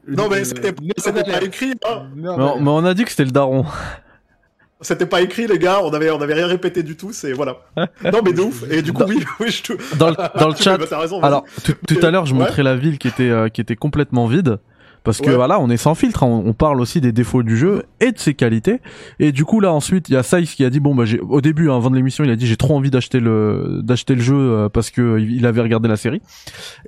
Non, 0.08 0.28
mais 0.30 0.44
c'était 0.44 0.74
pas 0.74 1.44
écrit. 1.44 1.74
Hein. 1.88 2.08
mais, 2.16 2.30
on 2.30 2.86
a 2.86 2.94
dit 2.94 3.04
que 3.04 3.12
c'était 3.12 3.26
le 3.26 3.32
daron. 3.32 3.66
C'était 4.82 5.06
pas 5.06 5.20
écrit, 5.20 5.46
les 5.46 5.60
gars. 5.60 5.82
On 5.84 5.94
avait, 5.94 6.10
on 6.10 6.22
avait 6.22 6.36
rien 6.36 6.48
répété 6.48 6.84
du 6.84 6.96
tout. 6.96 7.12
C'est 7.12 7.34
voilà. 7.34 7.58
non, 7.78 8.22
mais 8.24 8.32
de 8.32 8.40
ouf. 8.40 8.64
Et 8.72 8.82
du 8.82 8.94
coup, 8.94 9.04
oui, 9.06 9.22
oui, 9.42 9.52
je 9.52 9.62
te... 9.62 9.98
Dans 9.98 10.10
le, 10.10 10.16
dans 10.40 10.48
le 10.48 10.56
chat. 10.60 10.78
alors, 11.22 11.44
tout, 11.64 11.98
à 12.02 12.12
l'heure, 12.12 12.26
je 12.26 12.34
montrais 12.34 12.64
la 12.64 12.78
ville 12.78 12.98
qui 12.98 13.10
était, 13.10 13.30
euh, 13.30 13.50
qui 13.50 13.60
était 13.60 13.76
complètement 13.76 14.26
vide. 14.28 14.60
Parce 15.04 15.22
que 15.22 15.32
voilà, 15.32 15.60
on 15.60 15.70
est 15.70 15.78
sans 15.78 15.96
filtre, 15.96 16.24
hein. 16.24 16.44
on, 16.46 16.54
parle 16.54 16.82
aussi 16.82 17.02
des 17.02 17.12
défauts 17.12 17.44
du 17.44 17.58
jeu 17.58 17.84
et 18.00 18.12
de 18.12 18.20
ses 18.20 18.34
qualités. 18.34 18.80
Et 19.20 19.32
du 19.32 19.46
coup 19.46 19.60
là 19.60 19.72
ensuite, 19.72 20.10
il 20.10 20.14
y 20.14 20.16
a 20.16 20.24
Saïs 20.24 20.54
qui 20.54 20.66
a 20.66 20.70
dit 20.70 20.80
bon 20.80 20.94
bah 20.96 21.06
j'ai 21.06 21.20
au 21.20 21.42
début 21.42 21.70
hein, 21.70 21.78
avant 21.78 21.90
de 21.90 21.96
l'émission, 21.96 22.24
il 22.24 22.30
a 22.30 22.36
dit 22.36 22.48
j'ai 22.48 22.58
trop 22.58 22.76
envie 22.76 22.92
d'acheter 22.92 23.20
le 23.20 23.80
d'acheter 23.82 24.16
le 24.16 24.22
jeu 24.22 24.36
euh, 24.36 24.70
parce 24.70 24.90
que 24.90 25.20
il 25.20 25.46
avait 25.46 25.62
regardé 25.62 25.88
la 25.88 25.96
série. 25.96 26.22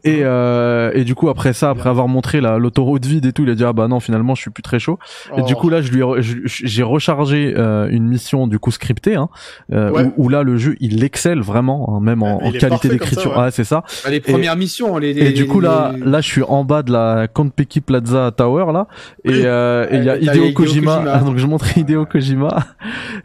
Et 0.04 0.20
euh, 0.24 0.92
et 0.94 1.04
du 1.04 1.16
coup 1.16 1.30
après 1.30 1.54
ça, 1.54 1.70
après 1.70 1.90
avoir 1.90 2.08
montré 2.08 2.42
la 2.42 2.58
l'autoroute 2.58 3.06
vide 3.06 3.26
et 3.26 3.34
tout, 3.34 3.44
il 3.44 3.50
a 3.50 3.56
dit 3.56 3.64
ah 3.64 3.74
bah 3.74 3.88
non 3.88 4.00
finalement 4.00 4.36
je 4.36 4.42
suis 4.42 4.52
plus 4.52 4.64
très 4.64 4.80
chaud. 4.80 5.00
Et 5.38 5.42
du 5.44 5.54
oh. 5.54 5.60
coup 5.60 5.70
là 5.70 5.82
je 5.82 5.92
lui 5.92 6.02
j'ai 6.46 6.84
rechargé 6.84 7.54
euh, 7.58 7.88
une 7.90 8.08
mission 8.08 8.48
du 8.48 8.60
coup 8.60 8.72
scriptée 8.72 9.16
hein, 9.16 9.30
euh, 9.72 10.10
où, 10.18 10.30
là 10.30 10.44
le 10.44 10.58
jeu 10.58 10.76
il 10.80 11.04
excelle 11.04 11.42
vraiment 11.42 11.96
hein, 11.96 12.00
même 12.02 12.24
en, 12.24 12.40
qualité 12.52 12.90
d'écriture. 12.90 13.38
Ouais, 13.38 13.52
c'est 13.52 13.64
ça. 13.64 13.84
Bah, 14.04 14.10
les 14.10 14.20
premières 14.20 14.56
missions. 14.56 14.98
Les, 14.98 15.12
et 15.12 15.32
du 15.32 15.48
coup 15.48 15.60
là 15.60 15.94
là 16.04 16.22
je 16.22 16.28
suis 16.28 16.44
en 16.44 16.64
bas 16.64 16.84
de 16.84 16.92
la 16.92 17.28
Konpeki 17.28 17.82
Plaza 17.82 18.02
Tower 18.36 18.72
là. 18.72 18.88
Et 19.24 19.46
euh, 19.46 19.88
il 19.92 20.04
y 20.04 20.10
a 20.10 20.18
Hideo 20.18 20.52
Kojima, 20.54 21.20
donc 21.20 21.38
je 21.38 21.46
montre 21.46 21.78
Hideo 21.78 22.06
Kojima. 22.06 22.58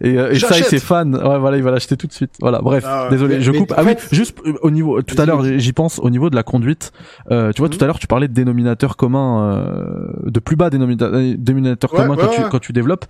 Et, 0.01 0.19
euh, 0.19 0.33
et 0.33 0.39
ça 0.39 0.55
c'est 0.55 0.79
fan. 0.79 1.15
Ouais 1.15 1.39
voilà 1.39 1.57
il 1.57 1.63
va 1.63 1.71
l'acheter 1.71 1.97
tout 1.97 2.07
de 2.07 2.13
suite. 2.13 2.33
Voilà 2.41 2.61
bref. 2.61 2.85
Ah 2.87 3.09
désolé 3.11 3.41
je 3.41 3.53
coupe. 3.53 3.73
ah 3.77 3.83
oui 3.85 3.93
juste 4.13 4.39
euh, 4.47 4.55
au 4.63 4.71
niveau 4.71 5.03
tout 5.03 5.21
à 5.21 5.27
l'heure 5.27 5.45
j'y 5.45 5.73
pense 5.73 5.99
au 5.99 6.11
niveau 6.11 6.31
de 6.31 6.37
la 6.37 6.43
conduite. 6.43 6.93
Euh, 7.31 7.53
tu 7.53 7.61
vois 7.63 7.69
tout 7.69 7.79
mhm. 7.79 7.85
à 7.85 7.87
l'heure 7.87 7.99
tu 7.99 8.07
parlais 8.07 8.29
de 8.29 8.33
dénominateur 8.33 8.97
commun 8.97 9.43
euh, 9.43 10.31
de 10.31 10.41
plus 10.41 10.57
bas 10.57 10.71
dénominateur 10.71 11.91
commun 11.91 12.17
quand 12.17 12.29
tu 12.29 12.43
quand 12.51 12.61
tu 12.61 12.73
développes. 12.73 13.07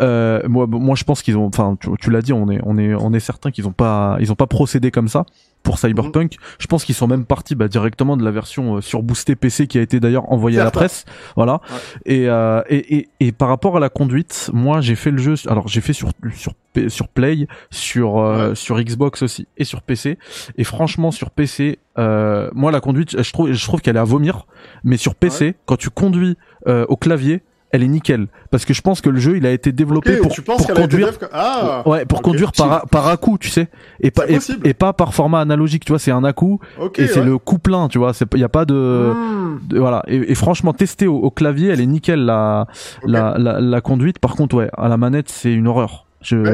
Moi 0.00 0.66
moi 0.66 0.94
je 0.96 1.04
pense 1.04 1.22
qu'ils 1.22 1.36
ont 1.36 1.46
enfin 1.46 1.76
tu, 1.80 1.90
tu 2.00 2.10
l'as 2.10 2.22
dit 2.22 2.32
on 2.32 2.48
est 2.50 2.60
on 2.64 2.78
est 2.78 2.94
on 2.94 3.12
est 3.12 3.20
certain 3.20 3.50
qu'ils 3.50 3.66
ont 3.66 3.72
pas 3.72 4.16
ils 4.20 4.32
ont 4.32 4.36
pas 4.36 4.46
procédé 4.46 4.90
comme 4.90 5.08
ça 5.08 5.24
pour 5.66 5.80
Cyberpunk. 5.80 6.34
Mhm. 6.34 6.38
Je 6.60 6.66
pense 6.68 6.84
qu'ils 6.84 6.94
sont 6.94 7.08
même 7.08 7.24
partis 7.24 7.56
bah, 7.56 7.66
directement 7.66 8.16
de 8.16 8.24
la 8.24 8.30
version 8.30 8.76
euh, 8.76 8.80
surboostée 8.80 9.34
PC 9.34 9.66
qui 9.66 9.78
a 9.78 9.82
été 9.82 9.98
d'ailleurs 9.98 10.32
envoyée 10.32 10.60
à 10.60 10.64
la 10.64 10.70
presse. 10.70 11.04
Voilà. 11.34 11.60
Euh, 12.08 12.62
et, 12.68 12.96
et, 12.96 13.08
et, 13.18 13.32
par 13.32 13.48
rapport 13.48 13.76
à 13.76 13.80
la 13.80 13.88
conduite, 13.88 14.48
moi 14.54 14.80
j'ai 14.80 14.94
fait 14.94 15.10
le 15.10 15.18
jeu. 15.18 15.34
Alors 15.48 15.66
j'ai 15.66 15.80
fait 15.80 15.92
sur 15.92 16.10
sur 16.34 16.52
sur 16.86 17.08
Play, 17.08 17.48
sur 17.70 18.18
euh, 18.18 18.54
sur 18.54 18.80
Xbox 18.80 19.22
aussi 19.22 19.48
et 19.58 19.64
sur 19.64 19.82
PC. 19.82 20.18
Et 20.56 20.62
franchement 20.62 21.10
sur 21.10 21.30
PC, 21.30 21.80
moi 21.96 22.70
la 22.70 22.80
conduite, 22.80 23.20
je 23.20 23.32
trouve 23.32 23.50
je 23.50 23.64
trouve 23.66 23.80
qu'elle 23.80 23.96
est 23.96 24.00
à 24.00 24.04
vomir. 24.04 24.46
Mais 24.84 24.96
sur 24.96 25.16
PC, 25.16 25.56
quand 25.66 25.76
tu 25.76 25.90
conduis 25.90 26.36
au 26.66 26.96
clavier, 26.96 27.42
elle 27.72 27.82
est 27.82 27.88
nickel. 27.88 28.28
Parce 28.50 28.64
que 28.64 28.74
je 28.74 28.82
pense 28.82 29.00
que 29.00 29.10
le 29.10 29.18
jeu 29.18 29.36
il 29.36 29.46
a 29.46 29.50
été 29.50 29.72
développé 29.72 30.16
pour, 30.18 30.34
pour 30.44 30.66
conduire 30.66 31.12
ah, 31.32 31.82
ouais 31.86 32.04
pour 32.04 32.22
conduire 32.22 32.52
par 32.52 32.86
par 32.88 33.06
à 33.08 33.16
coup 33.16 33.38
tu 33.38 33.48
sais. 33.48 33.68
Et 34.00 34.10
pas 34.10 34.24
et, 34.28 34.74
pas 34.74 34.92
par 34.92 35.14
format 35.14 35.40
analogique 35.40 35.84
tu 35.84 35.92
vois 35.92 35.98
c'est 35.98 36.10
un 36.10 36.24
à 36.24 36.32
coup 36.32 36.60
et 36.96 37.06
c'est 37.06 37.24
le 37.24 37.38
coup 37.38 37.58
plein 37.58 37.88
tu 37.88 37.98
vois. 37.98 38.14
C'est 38.14 38.26
il 38.34 38.40
y 38.40 38.44
a 38.44 38.48
pas 38.48 38.64
de, 38.64 39.12
hmm. 39.14 39.78
voilà. 39.78 40.02
Et, 40.06 40.34
franchement 40.34 40.72
tester 40.72 41.06
au, 41.06 41.30
clavier 41.30 41.68
elle 41.68 41.80
est 41.80 41.86
nickel 41.86 42.24
la, 42.24 42.66
la, 43.04 43.36
la 43.38 43.60
la 43.60 43.80
conduite. 43.80 44.18
Par 44.18 44.36
contre 44.36 44.56
ouais 44.56 44.70
à 44.76 44.88
la 44.88 44.96
manette 44.96 45.28
c'est 45.28 45.52
une 45.52 45.66
horreur 45.66 46.05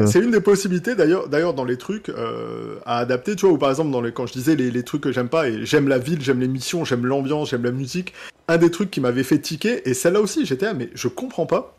c'est 0.07 0.19
une 0.19 0.31
des 0.31 0.41
possibilités 0.41 0.95
d'ailleurs, 0.95 1.53
dans 1.53 1.65
les 1.65 1.77
trucs 1.77 2.09
euh, 2.09 2.75
à 2.85 2.99
adapter, 2.99 3.35
tu 3.35 3.45
vois, 3.45 3.55
ou 3.55 3.57
par 3.57 3.69
exemple 3.69 3.91
dans 3.91 4.01
les, 4.01 4.11
quand 4.11 4.27
je 4.27 4.33
disais 4.33 4.55
les, 4.55 4.71
les 4.71 4.83
trucs 4.83 5.01
que 5.01 5.11
j'aime 5.11 5.29
pas 5.29 5.47
et 5.47 5.65
j'aime 5.65 5.87
la 5.87 5.97
ville, 5.97 6.21
j'aime 6.21 6.39
les 6.39 6.47
missions, 6.47 6.85
j'aime 6.85 7.05
l'ambiance, 7.05 7.49
j'aime 7.49 7.63
la 7.63 7.71
musique. 7.71 8.13
Un 8.47 8.57
des 8.57 8.71
trucs 8.71 8.91
qui 8.91 9.01
m'avait 9.01 9.23
fait 9.23 9.39
tiquer 9.39 9.87
et 9.89 9.93
celle-là 9.93 10.21
aussi 10.21 10.45
j'étais 10.45 10.65
ah 10.65 10.73
mais 10.73 10.89
je 10.93 11.07
comprends 11.07 11.45
pas, 11.45 11.77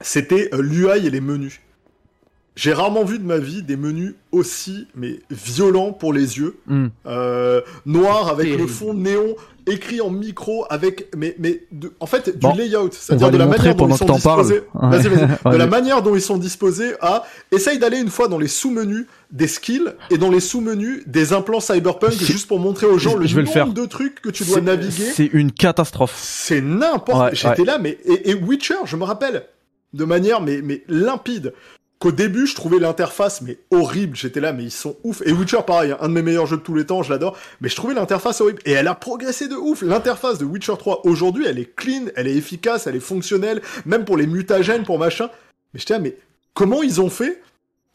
c'était 0.00 0.50
euh, 0.52 0.60
l'UI 0.60 1.06
et 1.06 1.10
les 1.10 1.20
menus. 1.20 1.60
J'ai 2.56 2.72
rarement 2.72 3.02
vu 3.02 3.18
de 3.18 3.24
ma 3.24 3.38
vie 3.38 3.62
des 3.62 3.76
menus 3.76 4.14
aussi 4.30 4.86
mais 4.94 5.18
violents 5.30 5.92
pour 5.92 6.12
les 6.12 6.38
yeux, 6.38 6.56
euh, 7.06 7.60
noir 7.84 8.28
avec 8.28 8.56
le 8.56 8.66
fond 8.66 8.94
néon 8.94 9.34
écrit 9.66 10.00
en 10.00 10.10
micro 10.10 10.66
avec 10.70 11.08
mais 11.16 11.34
mais 11.38 11.62
de, 11.72 11.92
en 11.98 12.06
fait 12.06 12.38
du 12.38 12.46
layout. 12.56 12.90
c'est-à-dire 12.92 13.30
de 13.30 13.38
la 13.38 13.46
manière 13.46 13.74
dont 13.74 13.88
ils 13.88 13.96
sont 13.96 14.06
disposés. 14.06 14.62
De 15.44 15.56
la 15.56 15.66
manière 15.66 16.02
dont 16.02 16.14
ils 16.14 16.20
sont 16.20 16.36
disposés 16.36 16.92
à 17.00 17.24
essaye 17.50 17.78
d'aller 17.78 17.98
une 17.98 18.10
fois 18.10 18.28
dans 18.28 18.38
les 18.38 18.48
sous-menus 18.48 19.06
des 19.30 19.48
skills 19.48 19.92
et 20.10 20.18
dans 20.18 20.30
les 20.30 20.40
sous-menus 20.40 21.02
des 21.06 21.32
implants 21.32 21.60
cyberpunk 21.60 22.12
juste 22.12 22.46
pour 22.46 22.58
montrer 22.60 22.86
aux 22.86 22.98
gens 22.98 23.16
le 23.16 23.26
nombre 23.26 23.74
de 23.74 23.86
trucs 23.86 24.20
que 24.20 24.28
tu 24.28 24.44
dois 24.44 24.60
naviguer. 24.60 25.10
c'est 25.14 25.26
une 25.26 25.50
catastrophe. 25.50 26.16
C'est 26.22 26.60
n'importe 26.60 27.34
j'étais 27.34 27.64
là 27.64 27.78
mais 27.78 27.98
et, 28.04 28.30
et 28.30 28.34
Witcher 28.34 28.74
je 28.84 28.96
me 28.96 29.04
rappelle 29.04 29.44
de 29.92 30.04
manière 30.04 30.40
mais 30.40 30.60
mais 30.62 30.84
limpide 30.88 31.52
qu'au 32.04 32.12
début, 32.12 32.46
je 32.46 32.54
trouvais 32.54 32.78
l'interface 32.78 33.40
mais 33.40 33.56
horrible. 33.70 34.14
J'étais 34.14 34.40
là, 34.40 34.52
mais 34.52 34.64
ils 34.64 34.70
sont 34.70 34.98
ouf. 35.04 35.22
Et 35.24 35.32
Witcher, 35.32 35.60
pareil, 35.66 35.92
hein, 35.92 35.96
un 36.02 36.10
de 36.10 36.12
mes 36.12 36.20
meilleurs 36.20 36.44
jeux 36.44 36.58
de 36.58 36.62
tous 36.62 36.74
les 36.74 36.84
temps, 36.84 37.02
je 37.02 37.10
l'adore. 37.10 37.34
Mais 37.62 37.70
je 37.70 37.76
trouvais 37.76 37.94
l'interface 37.94 38.42
horrible. 38.42 38.60
Et 38.66 38.72
elle 38.72 38.88
a 38.88 38.94
progressé 38.94 39.48
de 39.48 39.54
ouf. 39.54 39.80
L'interface 39.80 40.36
de 40.36 40.44
Witcher 40.44 40.74
3 40.78 41.06
aujourd'hui, 41.06 41.46
elle 41.48 41.58
est 41.58 41.74
clean, 41.74 42.08
elle 42.14 42.28
est 42.28 42.36
efficace, 42.36 42.86
elle 42.86 42.96
est 42.96 43.00
fonctionnelle, 43.00 43.62
même 43.86 44.04
pour 44.04 44.18
les 44.18 44.26
mutagènes, 44.26 44.84
pour 44.84 44.98
machin. 44.98 45.30
Mais 45.72 45.80
j'étais 45.80 45.94
là, 45.94 46.00
mais 46.00 46.18
comment 46.52 46.82
ils 46.82 47.00
ont 47.00 47.08
fait 47.08 47.40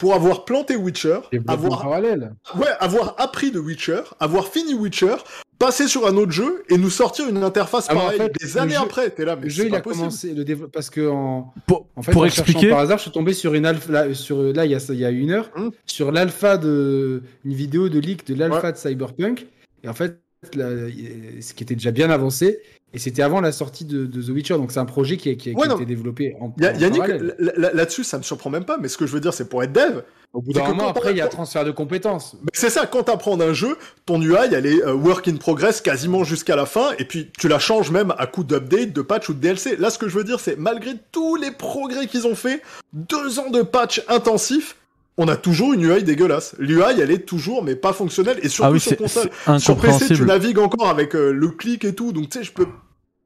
pour 0.00 0.14
avoir 0.14 0.46
planté 0.46 0.76
Witcher, 0.76 1.18
avoir 1.46 1.82
parallèle. 1.82 2.32
ouais, 2.56 2.66
avoir 2.80 3.14
appris 3.18 3.52
de 3.52 3.60
Witcher, 3.60 4.00
avoir 4.18 4.48
fini 4.48 4.72
Witcher, 4.72 5.16
passer 5.58 5.88
sur 5.88 6.06
un 6.08 6.16
autre 6.16 6.32
jeu 6.32 6.64
et 6.70 6.78
nous 6.78 6.88
sortir 6.88 7.28
une 7.28 7.44
interface 7.44 7.86
ah, 7.90 7.94
pareille 7.94 8.30
des 8.40 8.56
années 8.56 8.76
après. 8.76 9.10
T'es 9.10 9.26
là, 9.26 9.36
mais 9.36 9.44
le 9.44 9.50
jeu 9.50 9.66
il 9.66 9.74
a 9.74 9.82
commencé 9.82 10.32
le 10.32 10.42
développement 10.42 10.72
parce 10.72 10.88
que 10.88 11.06
en, 11.06 11.52
pour, 11.66 11.86
en 11.96 12.02
fait, 12.02 12.12
pour 12.12 12.24
expliquer 12.24 12.70
par 12.70 12.78
hasard, 12.78 12.96
je 12.96 13.02
suis 13.02 13.10
tombé 13.10 13.34
sur 13.34 13.52
une 13.52 13.66
alpha 13.66 14.14
sur 14.14 14.42
là 14.42 14.64
il 14.64 14.72
y 14.72 14.74
a 14.74 14.80
il 14.88 14.98
y 14.98 15.04
a 15.04 15.10
une 15.10 15.32
heure 15.32 15.50
hum. 15.54 15.70
sur 15.84 16.12
l'alpha 16.12 16.56
de 16.56 17.22
une 17.44 17.52
vidéo 17.52 17.90
de 17.90 17.98
leak 17.98 18.26
de 18.26 18.34
l'alpha 18.34 18.72
de 18.72 18.78
Cyberpunk 18.78 19.46
et 19.84 19.88
en 19.88 19.94
fait 19.94 20.18
ce 20.54 21.52
qui 21.52 21.62
était 21.62 21.74
déjà 21.74 21.90
bien 21.90 22.08
avancé 22.08 22.60
et 22.92 22.98
c'était 22.98 23.22
avant 23.22 23.40
la 23.40 23.52
sortie 23.52 23.84
de, 23.84 24.06
The 24.06 24.30
Witcher, 24.30 24.54
donc 24.54 24.72
c'est 24.72 24.80
un 24.80 24.84
projet 24.84 25.16
qui, 25.16 25.28
a, 25.28 25.32
été 25.32 25.54
développé 25.86 26.36
en, 26.40 26.52
Yannick, 26.58 27.02
là-dessus, 27.38 28.04
ça 28.04 28.18
me 28.18 28.22
surprend 28.22 28.50
même 28.50 28.64
pas, 28.64 28.78
mais 28.78 28.88
ce 28.88 28.98
que 28.98 29.06
je 29.06 29.12
veux 29.12 29.20
dire, 29.20 29.32
c'est 29.32 29.48
pour 29.48 29.62
être 29.62 29.72
dev. 29.72 30.02
Au 30.32 30.40
bout 30.40 30.52
d'un 30.52 30.68
moment, 30.68 30.88
après, 30.88 31.10
il 31.10 31.16
y 31.16 31.20
a 31.20 31.26
transfert 31.26 31.64
de 31.64 31.72
compétences. 31.72 32.36
C'est 32.52 32.70
ça, 32.70 32.86
quand 32.86 33.04
tu 33.04 33.10
apprends 33.10 33.40
un 33.40 33.52
jeu, 33.52 33.76
ton 34.06 34.20
UI, 34.22 34.36
elle 34.52 34.66
est 34.66 34.82
euh, 34.82 34.94
work 34.94 35.26
in 35.26 35.36
progress 35.36 35.80
quasiment 35.80 36.22
jusqu'à 36.22 36.54
la 36.54 36.66
fin, 36.66 36.92
et 36.98 37.04
puis 37.04 37.30
tu 37.36 37.48
la 37.48 37.58
changes 37.58 37.90
même 37.90 38.14
à 38.16 38.26
coup 38.26 38.44
d'update, 38.44 38.92
de 38.92 39.02
patch 39.02 39.28
ou 39.28 39.34
de 39.34 39.40
DLC. 39.40 39.76
Là, 39.76 39.90
ce 39.90 39.98
que 39.98 40.08
je 40.08 40.16
veux 40.16 40.24
dire, 40.24 40.38
c'est 40.38 40.56
malgré 40.56 40.92
tous 41.10 41.34
les 41.36 41.50
progrès 41.50 42.06
qu'ils 42.06 42.28
ont 42.28 42.36
fait, 42.36 42.62
deux 42.92 43.40
ans 43.40 43.50
de 43.50 43.62
patch 43.62 44.04
intensifs, 44.08 44.76
on 45.20 45.28
a 45.28 45.36
toujours 45.36 45.74
une 45.74 45.82
UI 45.82 46.02
dégueulasse. 46.02 46.54
L'UI, 46.58 46.98
elle 46.98 47.10
est 47.10 47.26
toujours, 47.26 47.62
mais 47.62 47.76
pas 47.76 47.92
fonctionnelle, 47.92 48.38
et 48.42 48.48
surtout 48.48 48.76
ah 48.76 48.78
sur 48.78 48.96
console. 48.96 49.30
Sur 49.60 49.76
PC, 49.76 50.14
tu 50.14 50.22
navigues 50.22 50.58
encore 50.58 50.88
avec 50.88 51.14
euh, 51.14 51.30
le 51.30 51.48
clic 51.48 51.84
et 51.84 51.94
tout, 51.94 52.12
donc 52.12 52.30
tu 52.30 52.38
sais, 52.38 52.44
je 52.44 52.52
peux 52.52 52.66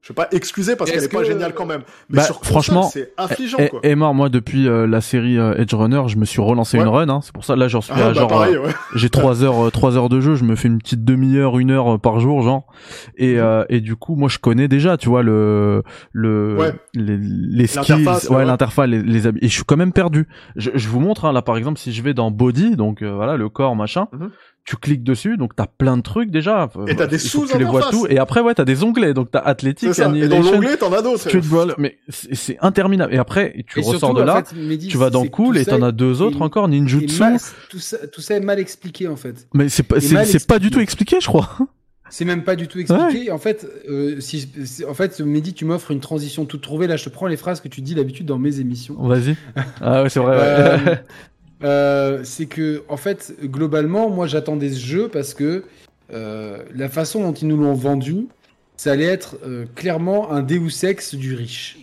Je 0.05 0.13
vais 0.13 0.15
pas 0.17 0.27
excuser 0.33 0.75
parce 0.75 0.91
qu'elle 0.91 1.03
est, 1.03 1.11
pas 1.11 1.23
géniale 1.23 1.55
quand 1.55 1.65
même. 1.65 1.81
Mais 2.09 2.17
bah, 2.17 2.23
sur 2.25 2.45
franchement, 2.45 2.83
c'est 2.83 3.11
affligeant 3.17 3.57
et, 3.57 3.69
quoi. 3.69 3.79
Et 3.81 3.95
mort, 3.95 4.13
moi 4.13 4.29
depuis 4.29 4.67
euh, 4.67 4.85
la 4.85 5.01
série 5.01 5.39
euh, 5.39 5.55
Edge 5.57 5.73
Runner, 5.73 6.03
je 6.05 6.17
me 6.17 6.25
suis 6.25 6.41
relancé 6.41 6.77
une 6.77 6.87
run. 6.87 7.09
Hein. 7.09 7.21
C'est 7.23 7.33
pour 7.33 7.43
ça 7.43 7.55
là 7.55 7.67
j'en 7.67 7.81
suis 7.81 7.91
ah, 7.95 7.99
à 7.99 8.07
bah, 8.09 8.13
genre 8.13 8.39
euh, 8.39 8.57
ouais. 8.59 8.71
j'ai 8.93 9.09
trois 9.09 9.43
heures 9.43 9.71
trois 9.71 9.97
heures 9.97 10.09
de 10.09 10.21
jeu. 10.21 10.35
Je 10.35 10.43
me 10.43 10.55
fais 10.55 10.67
une 10.67 10.77
petite 10.77 11.03
demi-heure, 11.03 11.57
une 11.57 11.71
heure 11.71 11.99
par 11.99 12.19
jour 12.19 12.43
genre. 12.43 12.67
Et 13.17 13.37
Mhm. 13.37 13.65
et 13.69 13.81
du 13.81 13.95
coup 13.95 14.15
moi 14.15 14.29
je 14.29 14.37
connais 14.37 14.67
déjà 14.67 14.95
tu 14.95 15.09
vois 15.09 15.23
le 15.23 15.81
le 16.11 16.55
Ouais. 16.55 16.73
les, 16.93 17.17
les 17.17 17.65
skills, 17.65 18.07
ouais, 18.29 18.45
l'interface, 18.45 18.87
les, 18.87 19.01
les 19.01 19.25
habits. 19.25 19.39
Et 19.41 19.47
je 19.47 19.53
suis 19.53 19.63
quand 19.63 19.77
même 19.77 19.91
perdu. 19.91 20.27
Je, 20.55 20.69
je 20.75 20.87
vous 20.87 20.99
montre 20.99 21.25
hein, 21.25 21.33
là 21.33 21.41
par 21.41 21.57
exemple 21.57 21.79
si 21.79 21.91
je 21.91 22.03
vais 22.03 22.13
dans 22.13 22.29
body 22.29 22.75
donc 22.75 23.01
euh, 23.01 23.11
voilà 23.11 23.37
le 23.37 23.49
corps 23.49 23.75
machin. 23.75 24.07
Mhm. 24.13 24.29
Tu 24.65 24.77
cliques 24.77 25.03
dessus, 25.03 25.37
donc 25.37 25.55
t'as 25.55 25.67
plein 25.67 25.95
de 25.95 26.01
trucs 26.01 26.31
déjà. 26.31 26.69
Et 26.87 26.95
t'as 26.95 27.05
des 27.05 27.17
que 27.17 27.51
Tu 27.51 27.57
les 27.59 27.65
vois 27.65 27.89
tout. 27.91 28.07
Et 28.07 28.17
après, 28.17 28.41
ouais, 28.41 28.55
t'as 28.55 28.65
des 28.65 28.83
onglets. 28.83 29.13
Donc 29.13 29.29
t'as 29.29 29.39
athlétique, 29.39 29.93
ça. 29.93 30.11
Et 30.15 30.27
dans 30.27 30.41
l'onglet, 30.41 30.75
t'en 30.75 30.91
as 30.91 31.03
d'autres. 31.03 31.19
Streetball, 31.19 31.75
mais 31.77 31.97
c'est 32.09 32.57
interminable. 32.61 33.13
Et 33.13 33.17
après, 33.19 33.63
tu 33.67 33.79
Et 33.79 33.81
ressors 33.83 33.99
surtout, 33.99 34.15
de 34.15 34.21
en 34.23 34.25
là, 34.25 34.43
fait, 34.43 34.55
Mehdi, 34.55 34.87
tu 34.87 34.97
vas 34.97 35.11
dans 35.11 35.25
Cool 35.27 35.57
et 35.59 35.65
t'en 35.65 35.83
as 35.83 35.91
deux 35.91 36.21
autres 36.23 36.41
encore, 36.41 36.67
Ninjutsu. 36.67 37.19
mal- 37.19 37.37
tout, 37.69 37.77
ça, 37.79 38.07
tout 38.07 38.21
ça 38.21 38.35
est 38.35 38.39
mal 38.39 38.59
expliqué 38.59 39.07
en 39.07 39.15
fait. 39.15 39.47
Mais 39.53 39.69
c'est 39.69 39.83
pas, 39.83 39.99
c'est 39.99 40.47
pas 40.47 40.57
du 40.57 40.71
tout 40.71 40.79
expliqué, 40.79 41.17
je 41.21 41.27
crois. 41.27 41.47
C'est 42.09 42.25
même 42.25 42.43
pas 42.43 42.55
du 42.55 42.67
tout 42.67 42.79
expliqué. 42.79 43.31
En 43.31 43.37
fait, 43.39 43.67
euh, 43.89 44.19
si, 44.19 44.47
en 44.87 44.93
fait, 44.93 45.19
Mehdi, 45.19 45.53
tu 45.53 45.65
m'offres 45.65 45.91
une 45.91 45.99
transition 45.99 46.45
toute 46.45 46.61
trouvée. 46.61 46.87
Là, 46.87 46.97
je 46.97 47.03
te 47.03 47.09
prends 47.09 47.27
les 47.27 47.35
phrases 47.37 47.61
que 47.61 47.67
tu 47.67 47.81
dis 47.81 47.93
d'habitude 47.95 48.25
dans 48.27 48.37
mes 48.39 48.59
émissions. 48.59 48.95
Vas-y. 48.99 49.35
Ah 49.81 50.03
ouais, 50.03 50.09
c'est 50.09 50.19
vrai. 50.19 50.37
ouais. 50.37 50.43
Euh, 50.43 50.95
euh, 51.63 52.21
c'est 52.23 52.45
que, 52.45 52.83
en 52.89 52.97
fait, 52.97 53.33
globalement, 53.43 54.09
moi, 54.09 54.27
j'attendais 54.27 54.69
ce 54.69 54.79
jeu 54.79 55.07
parce 55.07 55.33
que 55.33 55.63
euh, 56.13 56.59
la 56.73 56.89
façon 56.89 57.21
dont 57.21 57.33
ils 57.33 57.47
nous 57.47 57.57
l'ont 57.57 57.73
vendu, 57.73 58.27
ça 58.77 58.91
allait 58.91 59.05
être 59.05 59.37
euh, 59.45 59.65
clairement 59.75 60.31
un 60.31 60.41
Deus 60.41 60.83
Ex 60.83 61.15
du 61.15 61.33
riche. 61.33 61.79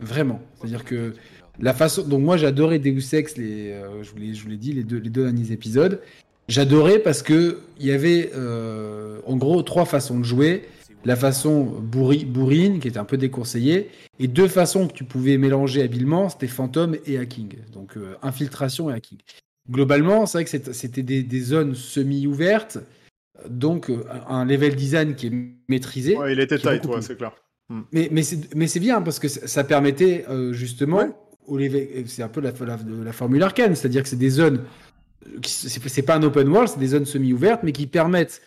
Vraiment. 0.00 0.40
C'est-à-dire 0.58 0.84
que 0.84 1.14
la 1.58 1.72
façon. 1.72 2.02
Donc, 2.02 2.22
moi, 2.22 2.36
j'adorais 2.36 2.78
Deus 2.78 3.14
Ex, 3.14 3.36
les, 3.36 3.74
je 4.02 4.10
vous 4.42 4.48
l'ai 4.48 4.56
dit, 4.56 4.72
les 4.72 4.82
deux, 4.82 4.98
les 4.98 5.10
deux 5.10 5.24
derniers 5.24 5.52
épisodes. 5.52 6.00
J'adorais 6.48 6.98
parce 6.98 7.22
que 7.22 7.60
il 7.80 7.86
y 7.86 7.92
avait, 7.92 8.30
en 9.26 9.36
gros, 9.36 9.62
trois 9.62 9.84
façons 9.84 10.18
de 10.18 10.24
jouer. 10.24 10.64
La 11.04 11.14
façon 11.14 11.64
bourri- 11.80 12.24
bourrine, 12.24 12.80
qui 12.80 12.88
était 12.88 12.98
un 12.98 13.04
peu 13.04 13.16
déconseillée, 13.16 13.90
et 14.18 14.26
deux 14.26 14.48
façons 14.48 14.88
que 14.88 14.92
tu 14.92 15.04
pouvais 15.04 15.38
mélanger 15.38 15.82
habilement, 15.82 16.28
c'était 16.28 16.48
Phantom 16.48 16.96
et 17.06 17.18
Hacking. 17.18 17.54
Donc 17.72 17.96
euh, 17.96 18.16
infiltration 18.22 18.90
et 18.90 18.94
hacking. 18.94 19.18
Globalement, 19.70 20.26
c'est 20.26 20.38
vrai 20.38 20.44
que 20.44 20.72
c'était 20.72 21.02
des, 21.02 21.22
des 21.22 21.40
zones 21.40 21.74
semi-ouvertes, 21.74 22.78
donc 23.48 23.90
euh, 23.90 24.04
un 24.28 24.44
level 24.44 24.74
design 24.74 25.14
qui 25.14 25.26
est 25.28 25.32
maîtrisé. 25.68 26.16
Ouais, 26.16 26.32
il 26.32 26.40
était 26.40 26.58
tight, 26.58 26.84
ouais, 26.86 27.02
c'est 27.02 27.16
clair. 27.16 27.32
Mais, 27.92 28.08
mais 28.12 28.22
c'est 28.22 28.54
mais 28.54 28.68
c'est 28.68 28.78
bien 28.80 29.02
parce 29.02 29.18
que 29.18 29.26
ça 29.28 29.64
permettait 29.64 30.24
euh, 30.28 30.52
justement 30.52 30.98
Ouais. 30.98 31.10
au 31.46 31.58
level, 31.58 32.04
c'est 32.06 32.22
un 32.22 32.28
peu 32.28 32.40
la, 32.40 32.52
la, 32.60 32.78
la 33.04 33.12
formule 33.12 33.42
arcane, 33.42 33.74
c'est-à-dire 33.74 34.02
que 34.04 34.08
c'est 34.08 34.16
des 34.16 34.30
zones, 34.30 34.60
c'est 35.44 36.02
pas 36.02 36.16
un 36.16 36.22
open 36.22 36.48
world, 36.48 36.68
c'est 36.68 36.78
des 36.78 36.88
zones 36.88 37.06
semi-ouvertes, 37.06 37.62
mais 37.64 37.72
qui 37.72 37.86
permettent 37.86 38.40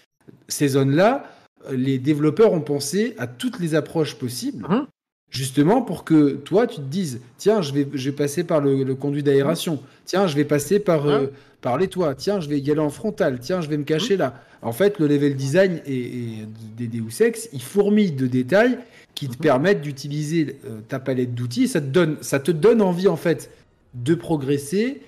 ces 0.47 0.69
zones-là. 0.69 1.29
Les 1.71 1.97
développeurs 1.99 2.53
ont 2.53 2.61
pensé 2.61 3.15
à 3.17 3.27
toutes 3.27 3.59
les 3.59 3.75
approches 3.75 4.15
possibles, 4.15 4.65
Mhm. 4.69 4.85
justement 5.29 5.81
pour 5.81 6.03
que 6.03 6.31
toi 6.31 6.65
tu 6.67 6.77
te 6.77 6.81
dises, 6.89 7.19
tiens, 7.37 7.61
je 7.61 7.73
vais, 7.73 7.87
je 7.93 8.09
vais 8.09 8.15
passer 8.15 8.43
par 8.43 8.61
le, 8.61 8.83
le 8.83 8.95
conduit 8.95 9.23
d'aération, 9.23 9.79
tiens, 10.05 10.25
je 10.27 10.35
vais 10.35 10.45
passer 10.45 10.79
par, 10.79 11.05
euh, 11.07 11.27
par 11.61 11.77
les 11.77 11.87
toits, 11.87 12.15
tiens, 12.15 12.39
je 12.39 12.49
vais 12.49 12.59
y 12.59 12.71
aller 12.71 12.79
en 12.79 12.89
frontal, 12.89 13.39
tiens, 13.39 13.61
je 13.61 13.69
vais 13.69 13.77
me 13.77 13.83
cacher 13.83 14.17
là. 14.17 14.41
En 14.61 14.71
fait, 14.71 14.99
le 14.99 15.07
level 15.07 15.35
design 15.35 15.81
et, 15.85 15.97
et 15.97 16.47
des 16.77 16.87
Deus 16.87 17.21
Ex, 17.21 17.49
il 17.53 17.61
fourmille 17.61 18.11
de 18.11 18.27
détails 18.27 18.77
qui 19.15 19.27
te 19.29 19.37
permettent 19.37 19.81
d'utiliser 19.81 20.57
euh, 20.65 20.79
ta 20.87 20.99
palette 20.99 21.33
d'outils. 21.35 21.67
Ça 21.67 21.79
te 21.81 21.85
donne, 21.87 22.17
ça 22.21 22.39
te 22.39 22.51
donne 22.51 22.81
envie 22.81 23.07
en 23.07 23.15
fait 23.17 23.51
de 23.93 24.15
progresser 24.15 25.01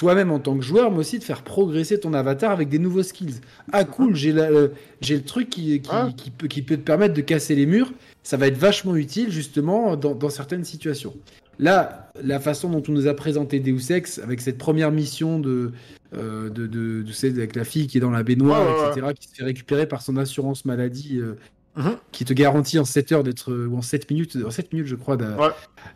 toi-même 0.00 0.30
en 0.30 0.38
tant 0.38 0.56
que 0.56 0.64
joueur, 0.64 0.90
mais 0.90 0.96
aussi 0.96 1.18
de 1.18 1.24
faire 1.24 1.42
progresser 1.42 2.00
ton 2.00 2.14
avatar 2.14 2.52
avec 2.52 2.70
des 2.70 2.78
nouveaux 2.78 3.02
skills. 3.02 3.34
Ah 3.70 3.84
cool, 3.84 4.16
j'ai 4.16 4.32
euh, 4.34 4.68
le 5.06 5.18
truc 5.18 5.50
qui, 5.50 5.78
qui, 5.82 5.90
Ah. 5.92 6.08
qui 6.16 6.30
peut, 6.30 6.46
qui 6.48 6.62
peut 6.62 6.78
te 6.78 6.80
permettre 6.82 7.12
de 7.12 7.20
casser 7.20 7.54
les 7.54 7.66
murs. 7.66 7.92
Ça 8.22 8.38
va 8.38 8.46
être 8.46 8.56
vachement 8.56 8.96
utile 8.96 9.30
justement 9.30 9.96
dans, 9.96 10.14
dans 10.14 10.30
certaines 10.30 10.64
situations. 10.64 11.14
Là, 11.58 12.10
la 12.24 12.40
façon 12.40 12.70
dont 12.70 12.82
on 12.88 12.92
nous 12.92 13.08
a 13.08 13.12
présenté 13.14 13.60
Deus 13.60 13.92
Ex 13.92 14.18
avec 14.20 14.40
cette 14.40 14.56
première 14.56 14.90
mission 14.90 15.38
de, 15.38 15.72
euh, 16.16 16.48
de, 16.48 16.66
de, 16.66 17.02
de- 17.02 17.26
avec 17.28 17.54
la 17.54 17.64
fille 17.64 17.86
qui 17.86 17.98
est 17.98 18.00
dans 18.00 18.10
la 18.10 18.22
baignoire, 18.22 18.62
Ouais, 18.74 18.82
ouais, 18.84 18.90
etc., 18.92 19.06
qui 19.20 19.28
se 19.28 19.34
fait 19.34 19.44
récupérer 19.44 19.84
par 19.84 20.00
son 20.00 20.16
assurance 20.16 20.64
maladie, 20.64 21.18
euh, 21.18 21.34
Mhm. 21.76 21.96
qui 22.10 22.24
te 22.24 22.32
garantit 22.32 22.78
en 22.78 22.86
7 22.86 23.12
heures 23.12 23.22
d'être, 23.22 23.52
ou 23.52 23.76
en 23.76 23.82
7 23.82 24.10
minutes, 24.10 24.38
en 24.46 24.50
7 24.50 24.72
minutes, 24.72 24.88
je 24.88 24.96
crois, 24.96 25.18
d'a- 25.18 25.36
Ouais. 25.36 25.48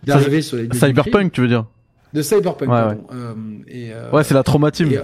d'arriver 0.03 0.43
sur 0.43 0.59
les. 0.59 0.69
Cyberpunk, 0.75 1.33
tu 1.33 1.41
veux 1.41 1.49
dire? 1.49 1.65
De 2.15 2.23
Cyberpunk, 2.23 2.71
Ouais, 2.71 2.75
pardon. 2.81 3.05
Euh, 3.13 3.35
euh, 3.75 4.11
Ouais, 4.13 4.25
c'est 4.25 4.35
la 4.35 4.43
trauma 4.43 4.71
team. 4.71 4.91
et, 4.93 4.99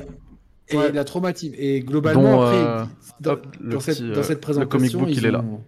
et 0.73 0.77
Ouais. 0.77 0.93
la 0.93 1.05
traumatisme. 1.05 1.55
Et 1.59 1.81
globalement, 1.81 2.23
Dont, 2.37 2.43
après, 2.43 2.57
euh, 2.57 2.85
dans, 3.20 3.32
hop, 3.32 3.47
le 3.61 3.81
cette, 3.81 3.97
petit, 3.99 4.03
dans 4.12 4.19
euh, 4.19 4.23
cette 4.23 4.37
le 4.37 4.41
présentation, 4.41 4.69
comic 4.78 4.93
book, 4.97 5.09
ils 5.11 5.19
il 5.19 5.27
est 5.27 5.31
là. 5.32 5.41
ont- 5.41 5.61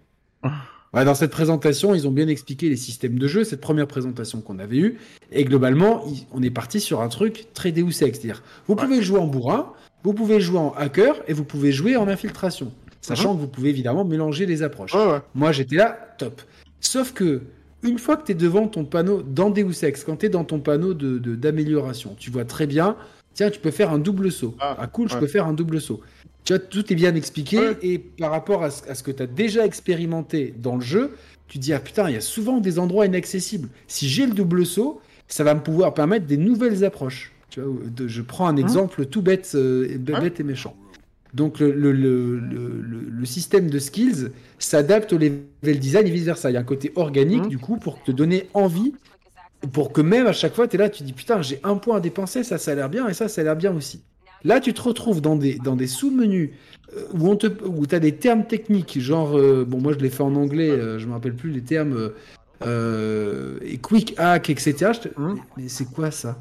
Ouais, 0.93 1.03
dans 1.05 1.15
cette 1.15 1.31
présentation, 1.31 1.95
ils 1.95 2.07
ont 2.07 2.11
bien 2.11 2.27
expliqué 2.27 2.69
les 2.69 2.75
systèmes 2.77 3.17
de 3.17 3.27
jeu, 3.27 3.43
cette 3.43 3.61
première 3.61 3.87
présentation 3.87 4.41
qu'on 4.41 4.59
avait 4.59 4.77
eue. 4.77 4.97
Et 5.31 5.43
globalement, 5.43 6.03
ils- 6.07 6.25
on 6.31 6.41
est 6.43 6.51
parti 6.51 6.79
sur 6.79 7.01
un 7.01 7.07
truc 7.09 7.47
très 7.53 7.71
Deus 7.71 7.87
Ex. 8.03 8.19
C'est-à-dire, 8.19 8.43
vous 8.67 8.75
pouvez 8.75 9.01
jouer 9.01 9.19
en 9.19 9.25
bourrin, 9.27 9.73
vous 10.03 10.13
pouvez 10.13 10.39
jouer 10.39 10.59
en 10.59 10.71
hacker 10.77 11.15
et 11.27 11.33
vous 11.33 11.43
pouvez 11.45 11.71
jouer 11.71 11.95
en 11.97 12.07
infiltration. 12.07 12.71
Sachant 13.01 13.35
que 13.35 13.41
vous 13.41 13.47
pouvez 13.47 13.69
évidemment 13.69 14.05
mélanger 14.05 14.45
les 14.45 14.61
approches. 14.63 14.93
Ouais, 14.93 15.05
ouais. 15.05 15.19
Moi, 15.35 15.51
j'étais 15.51 15.75
là, 15.75 15.97
top. 16.19 16.41
Sauf 16.79 17.11
que, 17.11 17.41
une 17.83 17.99
fois 17.99 18.17
que 18.17 18.25
tu 18.25 18.31
es 18.31 18.35
devant 18.35 18.67
ton 18.67 18.85
panneau, 18.85 19.21
dans 19.21 19.49
Deus 19.49 19.83
Ex, 19.83 20.03
quand 20.03 20.17
tu 20.17 20.25
es 20.25 20.29
dans 20.29 20.43
ton 20.43 20.59
panneau 20.59 20.93
d'amélioration, 20.93 21.31
de, 21.31 21.35
d'amélioration, 21.35 22.15
tu 22.17 22.31
vois 22.31 22.45
très 22.45 22.67
bien, 22.67 22.95
tiens, 23.33 23.49
tu 23.49 23.59
peux 23.59 23.71
faire 23.71 23.91
un 23.91 23.99
double 23.99 24.31
saut. 24.31 24.55
Ah, 24.59 24.75
Ah, 24.79 24.87
cool, 24.87 25.09
je 25.09 25.17
peux 25.17 25.27
faire 25.27 25.47
un 25.47 25.53
double 25.53 25.79
saut. 25.81 26.01
Tu 26.43 26.53
vois, 26.53 26.59
tout 26.59 26.91
est 26.91 26.95
bien 26.95 27.15
expliqué, 27.15 27.57
Ouais. 27.59 27.77
et 27.81 27.99
par 27.99 28.31
rapport 28.31 28.63
à 28.63 28.69
ce, 28.71 28.89
à 28.89 28.95
ce 28.95 29.03
que 29.03 29.11
tu 29.11 29.23
as 29.23 29.27
déjà 29.27 29.65
expérimenté 29.65 30.53
dans 30.57 30.75
le 30.75 30.81
jeu, 30.81 31.11
tu 31.47 31.57
dis, 31.57 31.71
ah 31.73 31.79
putain, 31.79 32.09
il 32.09 32.13
y 32.15 32.17
a 32.17 32.21
souvent 32.21 32.59
des 32.59 32.79
endroits 32.79 33.05
inaccessibles. 33.05 33.69
Si 33.87 34.07
j'ai 34.09 34.25
le 34.25 34.33
double 34.33 34.65
saut, 34.65 34.99
ça 35.27 35.43
va 35.43 35.53
me 35.55 35.61
pouvoir 35.61 35.93
permettre 35.93 36.25
des 36.25 36.37
nouvelles 36.37 36.83
approches. 36.83 37.31
Tu 37.49 37.61
vois, 37.61 37.73
de- 37.85 38.07
je 38.07 38.21
prends 38.21 38.47
un 38.47 38.55
exemple 38.57 39.05
tout 39.05 39.21
bête, 39.21 39.51
euh, 39.55 39.87
Ouais. 39.87 39.97
bête 40.21 40.39
et 40.39 40.43
méchant. 40.43 40.75
Donc 41.33 41.59
le, 41.59 41.71
le, 41.71 41.91
le, 41.91 42.37
le, 42.39 42.81
le- 42.81 43.09
le 43.09 43.25
système 43.25 43.69
de 43.69 43.79
skills 43.79 44.29
s'adapte 44.59 45.13
au 45.13 45.17
level 45.17 45.79
design 45.79 46.05
et 46.07 46.11
vice-versa. 46.11 46.51
Il 46.51 46.53
y 46.53 46.57
a 46.57 46.59
un 46.59 46.63
côté 46.63 46.91
organique 46.95 47.43
Mhm. 47.43 47.49
du 47.49 47.57
coup 47.57 47.77
pour 47.77 48.01
te 48.03 48.11
donner 48.11 48.49
envie, 48.53 48.93
pour 49.71 49.91
que 49.91 50.01
même 50.01 50.27
à 50.27 50.33
chaque 50.33 50.53
fois 50.53 50.67
tu 50.67 50.75
es 50.75 50.79
là, 50.79 50.89
tu 50.89 51.03
dis 51.03 51.13
putain 51.13 51.41
j'ai 51.41 51.59
un 51.63 51.75
point 51.75 51.97
à 51.97 51.99
dépenser, 51.99 52.43
ça 52.43 52.57
ça 52.57 52.71
a 52.71 52.75
l'air 52.75 52.89
bien 52.89 53.07
et 53.07 53.13
ça 53.13 53.27
ça 53.27 53.41
a 53.41 53.43
l'air 53.45 53.55
bien 53.55 53.73
aussi. 53.75 54.01
Là 54.43 54.59
tu 54.59 54.73
te 54.73 54.81
retrouves 54.81 55.21
dans 55.21 55.35
des, 55.35 55.55
dans 55.55 55.75
des 55.75 55.87
sous-menus 55.87 56.51
euh, 56.95 57.05
où, 57.13 57.27
on 57.29 57.35
te, 57.35 57.47
où 57.65 57.87
tu 57.87 57.95
as 57.95 57.99
des 57.99 58.11
termes 58.15 58.45
techniques, 58.45 58.99
genre, 58.99 59.35
euh, 59.37 59.65
bon 59.67 59.79
moi 59.81 59.93
je 59.93 59.99
l'ai 59.99 60.09
fait 60.09 60.21
en 60.23 60.35
anglais, 60.35 60.69
euh, 60.69 60.99
je 60.99 61.07
me 61.07 61.13
rappelle 61.13 61.33
plus 61.35 61.49
les 61.49 61.61
termes, 61.61 62.11
euh, 62.65 63.57
et 63.61 63.77
quick 63.77 64.13
hack, 64.17 64.49
etc. 64.49 64.91
Te- 65.01 65.07
Mhm. 65.19 65.33
Mais, 65.35 65.41
mais 65.63 65.69
c'est 65.69 65.85
quoi 65.85 66.11
ça? 66.11 66.39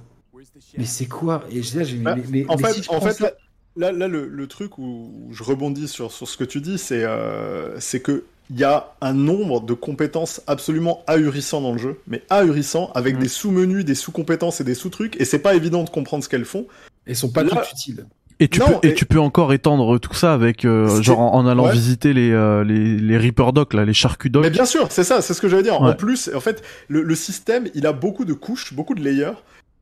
Mais 0.76 0.84
c'est 0.84 1.06
quoi? 1.06 1.44
Et 1.50 1.60
là, 1.76 1.84
j'ai 1.84 1.96
Bah, 1.98 2.14
mais- 2.16 2.22
mais- 2.30 2.44
en 2.50 2.56
mais 2.56 2.62
fait, 2.64 2.72
si 2.74 2.82
je 2.82 2.90
en 2.90 2.94
prends 2.96 3.06
fait 3.06 3.12
ça- 3.14 3.24
là, 3.24 3.32
là, 3.76 3.92
là, 3.92 4.08
le, 4.08 4.26
le 4.28 4.46
truc 4.46 4.78
où, 4.78 5.10
je 5.30 5.42
rebondis 5.42 5.88
sur, 5.88 6.12
sur 6.12 6.28
ce 6.28 6.36
que 6.36 6.44
tu 6.44 6.60
dis, 6.60 6.78
c'est 6.78 7.04
euh, 7.04 7.78
c'est 7.80 8.00
que 8.00 8.24
il 8.50 8.58
y 8.58 8.64
a 8.64 8.92
un 9.00 9.14
nombre 9.14 9.60
de 9.62 9.72
compétences 9.72 10.42
absolument 10.46 11.02
ahurissant 11.06 11.60
dans 11.62 11.72
le 11.72 11.78
jeu, 11.78 12.00
mais 12.06 12.22
ahurissant, 12.28 12.90
avec 12.94 13.16
Mm. 13.16 13.20
des 13.20 13.28
sous-menus, 13.28 13.84
des 13.84 13.94
sous-compétences 13.94 14.60
et 14.60 14.64
des 14.64 14.74
sous-trucs, 14.74 15.18
et 15.20 15.24
c'est 15.24 15.38
pas 15.38 15.54
évident 15.54 15.84
de 15.84 15.90
comprendre 15.90 16.22
ce 16.22 16.28
qu'elles 16.28 16.44
font. 16.44 16.66
Elles 17.06 17.16
sont 17.16 17.30
pas 17.30 17.44
Là- 17.44 17.50
toutes 17.50 17.72
utiles. 17.72 18.04
Et 18.40 18.48
tu, 18.48 18.58
Non, 18.60 18.66
peux, 18.80 18.88
et 18.88 18.90
et- 18.90 18.94
tu 18.94 19.06
peux 19.06 19.20
encore 19.20 19.52
étendre 19.52 19.98
tout 19.98 20.14
ça 20.14 20.34
avec, 20.34 20.64
euh, 20.64 21.00
genre 21.00 21.20
en, 21.20 21.34
en 21.34 21.46
allant 21.46 21.66
Ouais. 21.66 21.72
visiter 21.72 22.12
les, 22.12 22.32
euh, 22.32 22.64
les, 22.64 22.96
les 22.98 23.16
Reaper 23.16 23.52
Docs, 23.52 23.72
là, 23.74 23.84
les 23.84 23.94
charcuts 23.94 24.32
Mais 24.34 24.50
bien 24.50 24.64
sûr, 24.66 24.88
c'est 24.90 25.04
ça, 25.04 25.22
c'est 25.22 25.32
ce 25.32 25.40
que 25.40 25.48
j'allais 25.48 25.62
dire. 25.62 25.80
En 25.80 25.94
plus, 25.94 26.28
en 26.34 26.40
fait, 26.40 26.62
le, 26.88 27.02
le 27.02 27.14
système, 27.14 27.68
il 27.74 27.86
a 27.86 27.92
beaucoup 27.92 28.24
de 28.24 28.32
couches, 28.34 28.74
beaucoup 28.74 28.94
de 28.96 29.02
layers, 29.02 29.36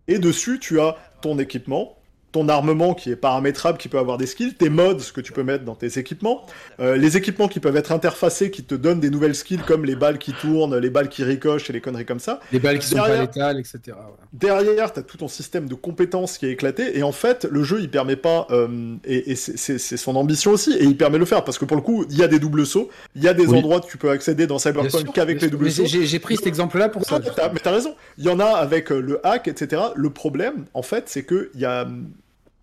et 0.09 0.19
dessus, 0.19 0.59
tu 0.61 0.79
as 0.79 0.97
ton 1.23 1.39
équipement, 1.39 1.97
ton 2.33 2.49
armement 2.49 2.95
qui 2.95 3.11
est 3.11 3.17
paramétrable, 3.17 3.79
qui 3.79 3.89
peut 3.89 3.99
avoir 3.99 4.19
des 4.19 4.27
skills, 4.27 4.55
tes 4.55 4.69
mods 4.69 4.97
que 5.15 5.21
tu 5.21 5.33
peux 5.33 5.43
mettre 5.43 5.65
dans 5.65 5.75
tes 5.75 5.99
équipements, 5.99 6.47
euh, 6.79 6.97
les 6.97 7.17
équipements 7.17 7.49
qui 7.49 7.59
peuvent 7.61 7.77
être 7.77 7.93
interfacés, 7.93 8.51
qui 8.51 8.63
te 8.63 8.75
donnent 8.75 9.01
des 9.01 9.11
nouvelles 9.11 9.35
skills 9.35 9.63
comme 9.67 9.85
les 9.85 9.97
balles 9.97 10.19
qui 10.19 10.33
tournent, 10.33 10.77
les 10.77 10.91
balles 10.91 11.09
qui 11.09 11.25
ricochent 11.25 11.69
et 11.71 11.73
les 11.73 11.81
conneries 11.81 12.05
comme 12.07 12.21
ça. 12.21 12.41
Les 12.53 12.59
balles 12.59 12.79
qui 12.79 12.87
sont 12.87 12.97
pas 12.97 13.21
létales, 13.21 13.59
etc. 13.59 13.97
Derrière, 14.33 14.93
tu 14.93 15.01
as 15.01 15.03
tout 15.03 15.17
ton 15.17 15.29
système 15.29 15.69
de 15.69 15.75
compétences 15.75 16.39
qui 16.39 16.47
est 16.47 16.51
éclaté, 16.53 16.97
et 16.99 17.03
en 17.03 17.13
fait, 17.13 17.47
le 17.51 17.65
jeu, 17.65 17.79
il 17.81 17.91
permet 17.91 18.17
pas, 18.17 18.47
euh, 18.51 18.95
et, 19.05 19.33
et 19.33 19.35
c'est- 19.35 19.79
son 19.97 20.15
ambition 20.17 20.53
aussi, 20.53 20.73
et 20.73 20.85
il 20.85 20.97
permet 20.97 21.15
de 21.17 21.21
le 21.21 21.27
faire, 21.27 21.43
parce 21.43 21.59
que 21.59 21.65
pour 21.65 21.77
le 21.77 21.83
coup, 21.83 22.05
il 22.11 22.17
y 22.17 22.23
a 22.23 22.29
des 22.29 22.39
doubles 22.39 22.65
sauts, 22.65 22.89
il 23.17 23.23
y 23.23 23.29
a 23.29 23.35
des 23.35 23.47
Oui. 23.47 23.59
endroits 23.59 23.81
que 23.81 23.87
tu 23.89 23.99
peux 23.99 24.11
accéder 24.11 24.47
dans 24.47 24.59
Cyberpunk 24.59 25.13
qu'avec 25.13 25.41
les 25.43 25.49
doubles 25.51 25.71
sauts. 25.71 25.87
j'ai- 25.87 26.19
pris 26.21 26.37
cet 26.37 26.47
exemple-là 26.47 26.89
pour 26.91 27.05
ça. 27.05 27.19
Non, 27.19 27.25
mais 27.53 27.61
t'as- 27.61 27.71
raison. 27.73 27.95
Il 28.19 28.25
y 28.25 28.29
en 28.29 28.39
a 28.41 28.45
avec 28.45 28.93
euh, 28.93 29.01
le 29.01 29.25
hack, 29.27 29.49
etc. 29.49 29.81
Le 29.97 30.11
problème, 30.11 30.65
en 30.75 30.83
fait, 30.83 31.05
c'est 31.09 31.23
que 31.23 31.51
il 31.55 31.61
y 31.61 31.65
a, 31.65 31.89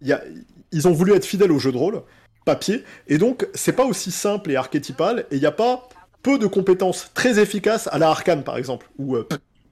ils 0.02 0.88
ont 0.88 0.94
voulu 0.94 1.14
être 1.14 1.26
fidèles 1.26 1.52
au 1.52 1.60
jeu 1.60 1.72
de 1.72 1.78
rôle 1.78 2.02
papier, 2.46 2.84
et 3.08 3.18
donc 3.18 3.48
c'est 3.54 3.74
pas 3.74 3.86
aussi 3.86 4.12
simple 4.12 4.52
et 4.52 4.56
archétypal, 4.56 5.26
et 5.32 5.36
il 5.36 5.40
n'y 5.40 5.46
a 5.46 5.52
pas 5.52 5.90
peu 6.24 6.38
de 6.38 6.48
compétences 6.48 7.12
très 7.14 7.40
efficaces 7.40 7.88
à 7.92 7.98
la 7.98 8.10
arcane 8.10 8.44
par 8.44 8.58
exemple, 8.58 8.90
où 8.98 9.16
euh, 9.16 9.28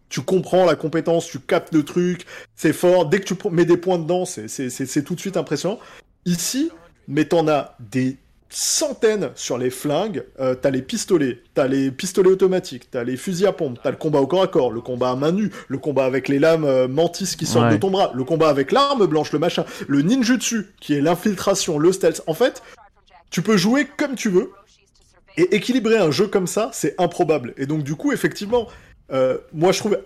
tu 0.10 0.22
comprends 0.22 0.66
la 0.66 0.76
compétence, 0.76 1.28
tu 1.28 1.40
captes 1.40 1.74
le 1.74 1.84
truc, 1.84 2.26
c'est 2.56 2.74
fort. 2.74 3.08
Dès 3.08 3.20
que 3.20 3.34
tu 3.34 3.36
mets 3.50 3.66
des 3.66 3.78
points 3.78 3.98
dedans, 3.98 4.26
c'est 4.26 5.04
tout 5.04 5.16
de 5.16 5.20
suite 5.20 5.38
impressionnant. 5.38 5.80
Ici, 6.26 6.72
mais 7.08 7.26
t'en 7.26 7.48
as 7.48 7.76
des 7.80 8.18
centaines 8.50 9.32
sur 9.36 9.58
les 9.58 9.70
flingues. 9.70 10.24
Euh, 10.40 10.56
t'as 10.56 10.70
les 10.70 10.82
pistolets, 10.82 11.42
t'as 11.54 11.68
les 11.68 11.92
pistolets 11.92 12.30
automatiques, 12.30 12.90
t'as 12.92 13.04
les 13.04 13.18
fusils 13.18 13.48
à 13.48 13.54
pompe, 13.54 13.80
t'as 13.84 13.92
le 13.92 13.98
combat 13.98 14.20
au 14.20 14.28
corps 14.28 14.44
à 14.44 14.48
corps, 14.48 14.72
le 14.72 14.82
combat 14.82 15.12
à 15.12 15.16
main 15.16 15.32
nue, 15.32 15.52
le 15.68 15.78
combat 15.78 16.06
avec 16.06 16.28
les 16.28 16.40
lames 16.40 16.66
euh, 16.66 16.88
mantis 16.88 17.36
qui 17.38 17.46
sortent 17.46 17.72
de 17.72 17.78
ton 17.78 17.92
bras, 17.92 18.12
le 18.14 18.24
combat 18.24 18.50
avec 18.50 18.72
l'arme 18.72 19.06
blanche, 19.06 19.32
le 19.32 19.40
machin, 19.40 19.66
le 19.88 20.02
ninjutsu 20.02 20.68
qui 20.80 20.94
est 20.94 21.02
l'infiltration, 21.02 21.78
le 21.80 21.92
stealth. 21.92 22.22
En 22.28 22.34
fait, 22.34 22.62
tu 23.30 23.42
peux 23.42 23.58
jouer 23.58 23.88
comme 23.98 24.16
tu 24.16 24.30
veux. 24.30 24.52
Et 25.38 25.54
équilibrer 25.54 25.98
un 25.98 26.12
jeu 26.12 26.28
comme 26.28 26.48
ça, 26.48 26.70
c'est 26.72 26.96
improbable. 26.98 27.54
Et 27.58 27.66
donc 27.66 27.84
du 27.84 27.96
coup, 27.96 28.14
effectivement, 28.14 28.70
euh, 29.12 29.38
moi, 29.54 29.72
je 29.72 29.80
trouve 29.80 29.98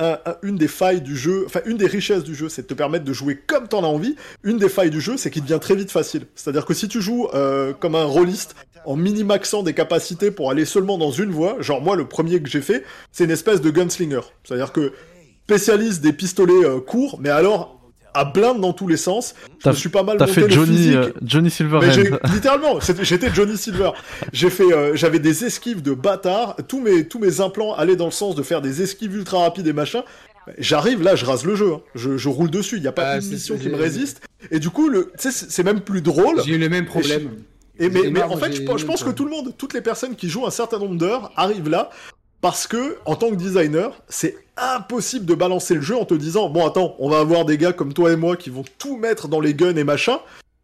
une 0.43 0.57
des 0.57 0.67
failles 0.67 1.01
du 1.01 1.15
jeu, 1.15 1.43
enfin 1.45 1.61
une 1.65 1.77
des 1.77 1.88
richesses 1.88 2.23
du 2.23 2.35
jeu, 2.35 2.49
c'est 2.49 2.63
de 2.63 2.67
te 2.67 2.73
permettre 2.73 3.05
de 3.05 3.13
jouer 3.13 3.39
comme 3.47 3.67
t'en 3.67 3.84
as 3.84 3.88
envie. 3.88 4.15
Une 4.43 4.57
des 4.57 4.69
failles 4.69 4.89
du 4.89 5.01
jeu, 5.01 5.17
c'est 5.17 5.30
qu'il 5.30 5.43
devient 5.43 5.59
très 5.61 5.76
vite 5.76 5.91
facile. 5.91 6.26
C'est-à-dire 6.35 6.65
que 6.65 6.73
si 6.73 6.88
tu 6.88 7.01
joues 7.01 7.27
euh, 7.34 7.73
comme 7.73 7.95
un 7.95 8.05
rôliste 8.05 8.55
en 8.85 8.95
minimaxant 8.95 9.63
des 9.63 9.73
capacités 9.73 10.31
pour 10.31 10.51
aller 10.51 10.65
seulement 10.65 10.97
dans 10.97 11.11
une 11.11 11.31
voie, 11.31 11.57
genre 11.59 11.81
moi 11.81 11.95
le 11.95 12.07
premier 12.07 12.41
que 12.41 12.49
j'ai 12.49 12.61
fait, 12.61 12.84
c'est 13.11 13.26
une 13.26 13.31
espèce 13.31 13.61
de 13.61 13.69
gunslinger. 13.69 14.21
C'est-à-dire 14.43 14.71
que 14.71 14.93
spécialiste 15.45 16.01
des 16.01 16.13
pistolets 16.13 16.65
euh, 16.65 16.80
courts, 16.80 17.19
mais 17.21 17.30
alors 17.30 17.78
à 18.20 18.26
blinde 18.26 18.60
dans 18.60 18.74
tous 18.74 18.88
les 18.88 18.98
sens. 18.98 19.34
Je 19.64 19.70
me 19.70 19.74
suis 19.74 19.90
pas 19.90 20.04
mal 20.04 20.18
T'as 20.18 20.28
fait 20.28 20.50
Johnny, 20.50 20.94
euh, 20.94 21.12
Johnny 21.24 21.50
Silverhand. 21.50 22.20
littéralement, 22.34 22.80
j'étais 23.02 23.34
Johnny 23.34 23.58
Silver. 23.58 23.91
J'ai 24.34 24.50
fait, 24.50 24.72
euh, 24.74 24.96
j'avais 24.96 25.20
des 25.20 25.46
esquives 25.46 25.82
de 25.82 25.94
bâtard. 25.94 26.58
Tous 26.68 26.82
mes, 26.82 27.08
tous 27.08 27.20
mes 27.20 27.40
implants 27.40 27.74
allaient 27.76 27.96
dans 27.96 28.06
le 28.06 28.12
sens 28.12 28.36
de 28.36 28.44
faire 28.44 28.62
des 28.62 28.82
esquives 28.82 29.16
ultra 29.16 29.40
rapides 29.40 29.68
et 29.68 29.74
machin. 29.74 30.04
J'arrive 30.58 31.02
là, 31.02 31.16
je 31.16 31.26
rase 31.26 31.46
le 31.46 31.56
jeu. 31.56 31.74
Hein. 31.74 31.82
Je, 31.96 32.18
je, 32.18 32.28
roule 32.28 32.50
dessus. 32.50 32.76
Il 32.76 32.82
n'y 32.82 32.88
a 32.88 32.91
pas 32.91 33.12
ah, 33.12 33.20
une 33.20 33.30
mission 33.30 33.58
qui 33.58 33.70
me 33.70 33.76
résiste. 33.76 34.22
Et 34.52 34.60
du 34.60 34.70
coup, 34.70 34.90
le, 34.90 35.14
c'est 35.18 35.64
même 35.64 35.82
plus 35.82 36.02
drôle. 36.02 36.41
J'ai 36.44 36.56
eu 36.56 36.58
le 36.58 36.70
même 36.70 36.86
problème. 36.86 37.30
Et, 37.78 37.90
mais, 37.90 38.10
mais 38.10 38.22
en 38.22 38.36
fait, 38.36 38.52
je, 38.52 38.78
je 38.78 38.86
pense 38.86 39.04
que 39.04 39.12
tout 39.12 39.24
le 39.24 39.32
monde, 39.32 39.54
toutes 39.58 39.74
les 39.74 39.82
personnes 39.82 40.18
qui 40.18 40.28
jouent 40.28 40.46
un 40.46 40.52
certain 40.52 40.80
nombre 40.80 40.98
d'heures 40.98 41.32
arrivent 41.38 41.70
là 41.70 41.90
parce 42.41 42.68
que, 42.68 42.98
en 43.06 43.16
tant 43.16 43.30
que 43.30 43.36
designer, 43.36 43.91
c'est 44.07 44.38
impossible 44.56 45.26
de 45.26 45.34
balancer 45.34 45.76
le 45.76 45.82
jeu 45.82 45.98
en 45.98 46.06
te 46.06 46.14
disant 46.14 46.49
Bon, 46.49 46.66
attends, 46.66 46.95
on 46.99 47.10
va 47.10 47.20
avoir 47.20 47.45
des 47.45 47.57
gars 47.57 47.74
comme 47.74 47.94
toi 47.94 48.11
et 48.11 48.16
moi 48.16 48.38
qui 48.38 48.49
vont 48.49 48.64
tout 48.78 48.95
mettre 48.95 49.28
dans 49.28 49.41
les 49.41 49.53
guns 49.53 49.76
et 49.76 49.84
machin, 49.84 50.20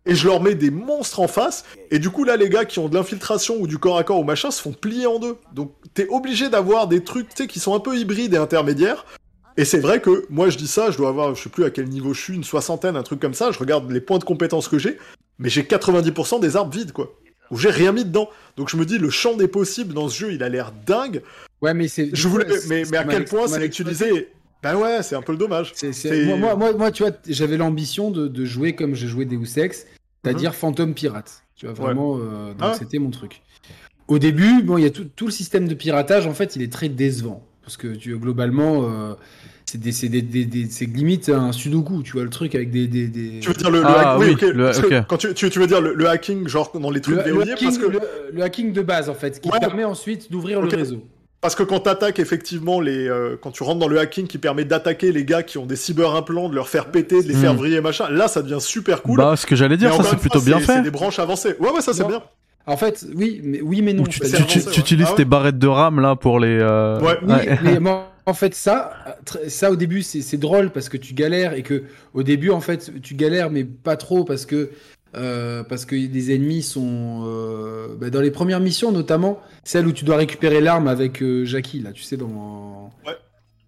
et 0.06 0.16
je 0.16 0.28
leur 0.28 0.42
mets 0.42 0.56
des 0.56 0.72
monstres 0.72 1.20
en 1.20 1.28
face, 1.28 1.66
et 1.92 2.00
du 2.00 2.10
coup, 2.10 2.24
là, 2.24 2.38
les 2.38 2.50
gars 2.50 2.66
qui 2.66 2.80
ont 2.80 2.88
de 2.88 2.96
l'infiltration 2.96 3.56
ou 3.60 3.68
du 3.68 3.78
corps 3.78 3.98
à 3.98 4.04
corps 4.04 4.20
ou 4.20 4.24
machin 4.24 4.52
se 4.52 4.62
font 4.62 4.74
plier 4.74 5.08
en 5.08 5.20
deux. 5.20 5.36
Donc, 5.54 5.74
t'es 5.94 6.08
obligé 6.10 6.50
d'avoir 6.50 6.88
des 6.88 7.04
trucs, 7.04 7.30
tu 7.30 7.44
sais, 7.44 7.48
qui 7.48 7.60
sont 7.60 7.76
un 7.76 7.80
peu 7.80 7.98
hybrides 7.98 8.34
et 8.34 8.38
intermédiaires. 8.38 9.06
Et 9.58 9.66
c'est 9.66 9.80
vrai 9.80 10.02
que 10.02 10.26
moi, 10.30 10.50
je 10.50 10.58
dis 10.58 10.68
ça, 10.68 10.92
je 10.92 10.98
dois 10.98 11.10
avoir, 11.10 11.34
je 11.34 11.44
sais 11.44 11.50
plus 11.50 11.64
à 11.64 11.70
quel 11.70 11.88
niveau 11.88 12.14
je 12.14 12.22
suis, 12.22 12.36
une 12.36 12.44
soixantaine, 12.44 12.96
un 12.96 13.04
truc 13.04 13.20
comme 13.20 13.34
ça, 13.34 13.52
je 13.52 13.60
regarde 13.60 13.90
les 13.90 14.02
points 14.02 14.20
de 14.20 14.26
compétences 14.26 14.68
que 14.68 14.78
j'ai, 14.78 14.98
mais 15.40 15.50
j'ai 15.50 15.64
90% 15.64 16.40
des 16.40 16.56
arbres 16.56 16.74
vides, 16.74 16.92
quoi 16.92 17.12
où 17.52 17.58
j'ai 17.58 17.70
rien 17.70 17.92
mis 17.92 18.06
dedans. 18.06 18.30
Donc 18.58 18.70
je 18.70 18.78
me 18.78 18.86
dis, 18.86 18.98
le 18.98 19.10
champ 19.10 19.36
des 19.36 19.48
possibles 19.48 19.94
dans 19.94 20.10
ce 20.10 20.18
jeu, 20.18 20.34
il 20.34 20.44
a 20.44 20.50
l'air 20.50 20.72
dingue. 20.86 21.22
Ouais, 21.66 21.74
mais 21.74 21.88
c'est. 21.88 22.16
Je 22.16 22.28
voulais, 22.28 22.46
mais, 22.70 22.84
mais, 22.92 22.98
à 22.98 23.04
quel 23.06 23.26
point 23.26 23.48
c'est 23.48 23.66
utilisé? 23.66 24.30
Ben 24.62 24.76
ouais, 24.76 25.02
c'est 25.02 25.16
un 25.16 25.22
peu 25.24 25.32
le 25.32 25.38
dommage. 25.40 25.74
Moi, 26.38 26.56
moi, 26.56 26.74
moi, 26.74 26.92
tu 26.92 27.02
vois, 27.02 27.12
j'avais 27.28 27.58
l'ambition 27.58 28.12
de, 28.12 28.28
de, 28.28 28.46
jouer 28.46 28.76
comme 28.76 28.94
j'ai 28.94 29.08
joué 29.08 29.26
Deus 29.26 29.58
Ex, 29.58 29.88
c'est-à-dire 30.24 30.52
mhm. 30.52 30.56
Phantom 30.56 30.94
Pirate. 30.94 31.44
Tu 31.56 31.66
vois, 31.66 31.74
vraiment, 31.74 32.18
euh, 32.18 32.50
donc 32.50 32.62
ah 32.62 32.76
c'était 32.78 33.00
mon 33.00 33.10
truc. 33.10 33.42
Au 34.08 34.20
début, 34.20 34.62
bon, 34.62 34.78
il 34.78 34.84
y 34.84 34.88
a 34.88 34.92
tout, 34.92 35.06
tout, 35.16 35.26
le 35.26 35.32
système 35.32 35.68
de 35.68 35.74
piratage, 35.74 36.28
en 36.28 36.34
fait, 36.34 36.56
il 36.56 36.62
est 36.62 36.72
très 36.72 36.90
décevant. 36.90 37.44
Parce 37.64 37.78
que 37.78 37.88
tu, 37.88 38.16
globalement, 38.16 38.84
euh, 38.84 39.16
c'est 39.66 39.80
des, 39.80 39.92
c'est 39.92 40.10
des, 40.10 40.86
limite 40.86 41.30
un 41.30 41.52
sudoku, 41.52 42.04
tu 42.04 42.14
vois 42.14 42.24
le 42.24 42.30
truc 42.30 42.54
avec 42.54 42.70
des, 42.70 42.88
des, 42.88 43.08
des... 43.08 43.40
Tu 43.40 43.48
veux 43.48 43.56
dire 43.56 43.72
le, 43.72 43.82
ah, 43.84 44.18
oui, 44.20 44.36
quand 45.08 45.18
tu, 45.18 45.34
tu, 45.34 45.60
veux 45.60 45.66
dire 45.66 45.82
le, 45.82 46.08
hacking 46.08 46.48
genre 46.48 46.72
dans 46.80 46.92
les 46.92 47.02
trucs 47.02 47.26
le, 47.26 47.56
parce 47.60 47.78
que... 47.80 47.86
le, 48.32 48.44
hacking 48.44 48.74
de 48.74 48.82
base 48.82 49.10
en 49.10 49.16
fait, 49.16 49.42
qui 49.42 49.50
permet 49.50 49.84
ensuite 49.84 50.32
d'ouvrir 50.32 50.62
le 50.62 50.68
réseau. 50.68 51.04
Parce 51.46 51.54
que 51.54 51.62
quand 51.62 51.82
t'attaques 51.82 52.18
effectivement 52.18 52.82
les, 52.82 53.08
euh, 53.08 53.38
quand 53.40 53.52
tu 53.52 53.62
rentres 53.62 53.78
dans 53.78 53.88
le 53.88 54.00
hacking 54.00 54.26
qui 54.26 54.40
permet 54.40 54.66
d'attaquer 54.66 55.12
les 55.12 55.26
gars 55.26 55.44
qui 55.44 55.60
ont 55.60 55.68
des 55.68 55.76
cyber-implants, 55.76 56.50
de 56.50 56.56
leur 56.56 56.68
faire 56.68 56.88
péter, 56.88 57.22
de 57.22 57.28
les 57.28 57.36
faire 57.36 57.54
hmm. 57.54 57.58
vriller 57.58 57.82
machin, 57.82 58.10
là 58.10 58.28
ça 58.28 58.42
devient 58.42 58.58
super 58.60 59.04
cool. 59.04 59.18
Bah 59.18 59.36
ce 59.36 59.46
que 59.46 59.56
j'allais 59.56 59.78
dire, 59.78 59.94
ça 59.94 60.02
c'est 60.10 60.18
plutôt 60.18 60.42
bien 60.42 60.60
fait. 60.60 60.78
C'est 60.78 60.82
des 60.82 60.90
branches 60.90 61.20
avancées. 61.20 61.56
Ouais 61.60 61.70
ouais 61.70 61.82
ça 61.82 61.94
c'est 61.94 62.08
bien. 62.08 62.24
En 62.66 62.78
fait, 62.78 63.06
oui, 63.14 63.42
mais 63.44 63.62
oui, 63.62 63.84
mais 63.84 63.94
non. 63.94 64.06
Tu, 64.06 64.20
utilises 64.80 65.06
ah 65.12 65.14
tes 65.16 65.26
barrettes 65.26 65.60
de 65.60 65.68
RAM 65.68 66.00
là 66.00 66.16
pour 66.16 66.40
les. 66.40 66.58
Euh... 66.60 67.00
Ouais. 67.00 67.20
Oui, 67.22 67.36
mais 67.62 67.80
moi, 67.80 68.12
en 68.26 68.34
fait, 68.34 68.56
ça, 68.56 68.94
ça 69.48 69.70
au 69.70 69.76
début, 69.76 70.02
c'est 70.02 70.38
drôle 70.38 70.72
parce 70.72 70.90
que 70.90 70.98
tu 70.98 71.14
galères 71.14 71.54
et 71.54 71.62
que 71.62 71.84
au 72.16 72.24
début, 72.24 72.50
en 72.50 72.62
fait, 72.62 72.92
tu 73.04 73.14
galères, 73.14 73.52
mais 73.52 73.66
pas 73.66 73.98
trop 73.98 74.24
parce 74.24 74.48
que 74.48 74.72
euh, 75.16 75.64
parce 75.64 75.86
que 75.86 75.96
les 75.96 76.34
ennemis 76.34 76.62
sont 76.62 77.24
euh, 77.26 77.96
bah, 78.00 78.10
dans 78.10 78.22
les 78.22 78.32
premières 78.32 78.60
missions, 78.60 78.92
notamment 78.92 79.42
celle 79.64 79.88
où 79.88 79.92
tu 79.92 80.06
dois 80.06 80.18
récupérer 80.18 80.62
l'arme 80.62 80.88
avec 80.88 81.22
euh, 81.22 81.46
Jackie 81.46 81.80
là, 81.80 81.92
tu 81.92 82.04
sais 82.04 82.18
dans. 82.18 82.92
Ouais. 83.06 83.14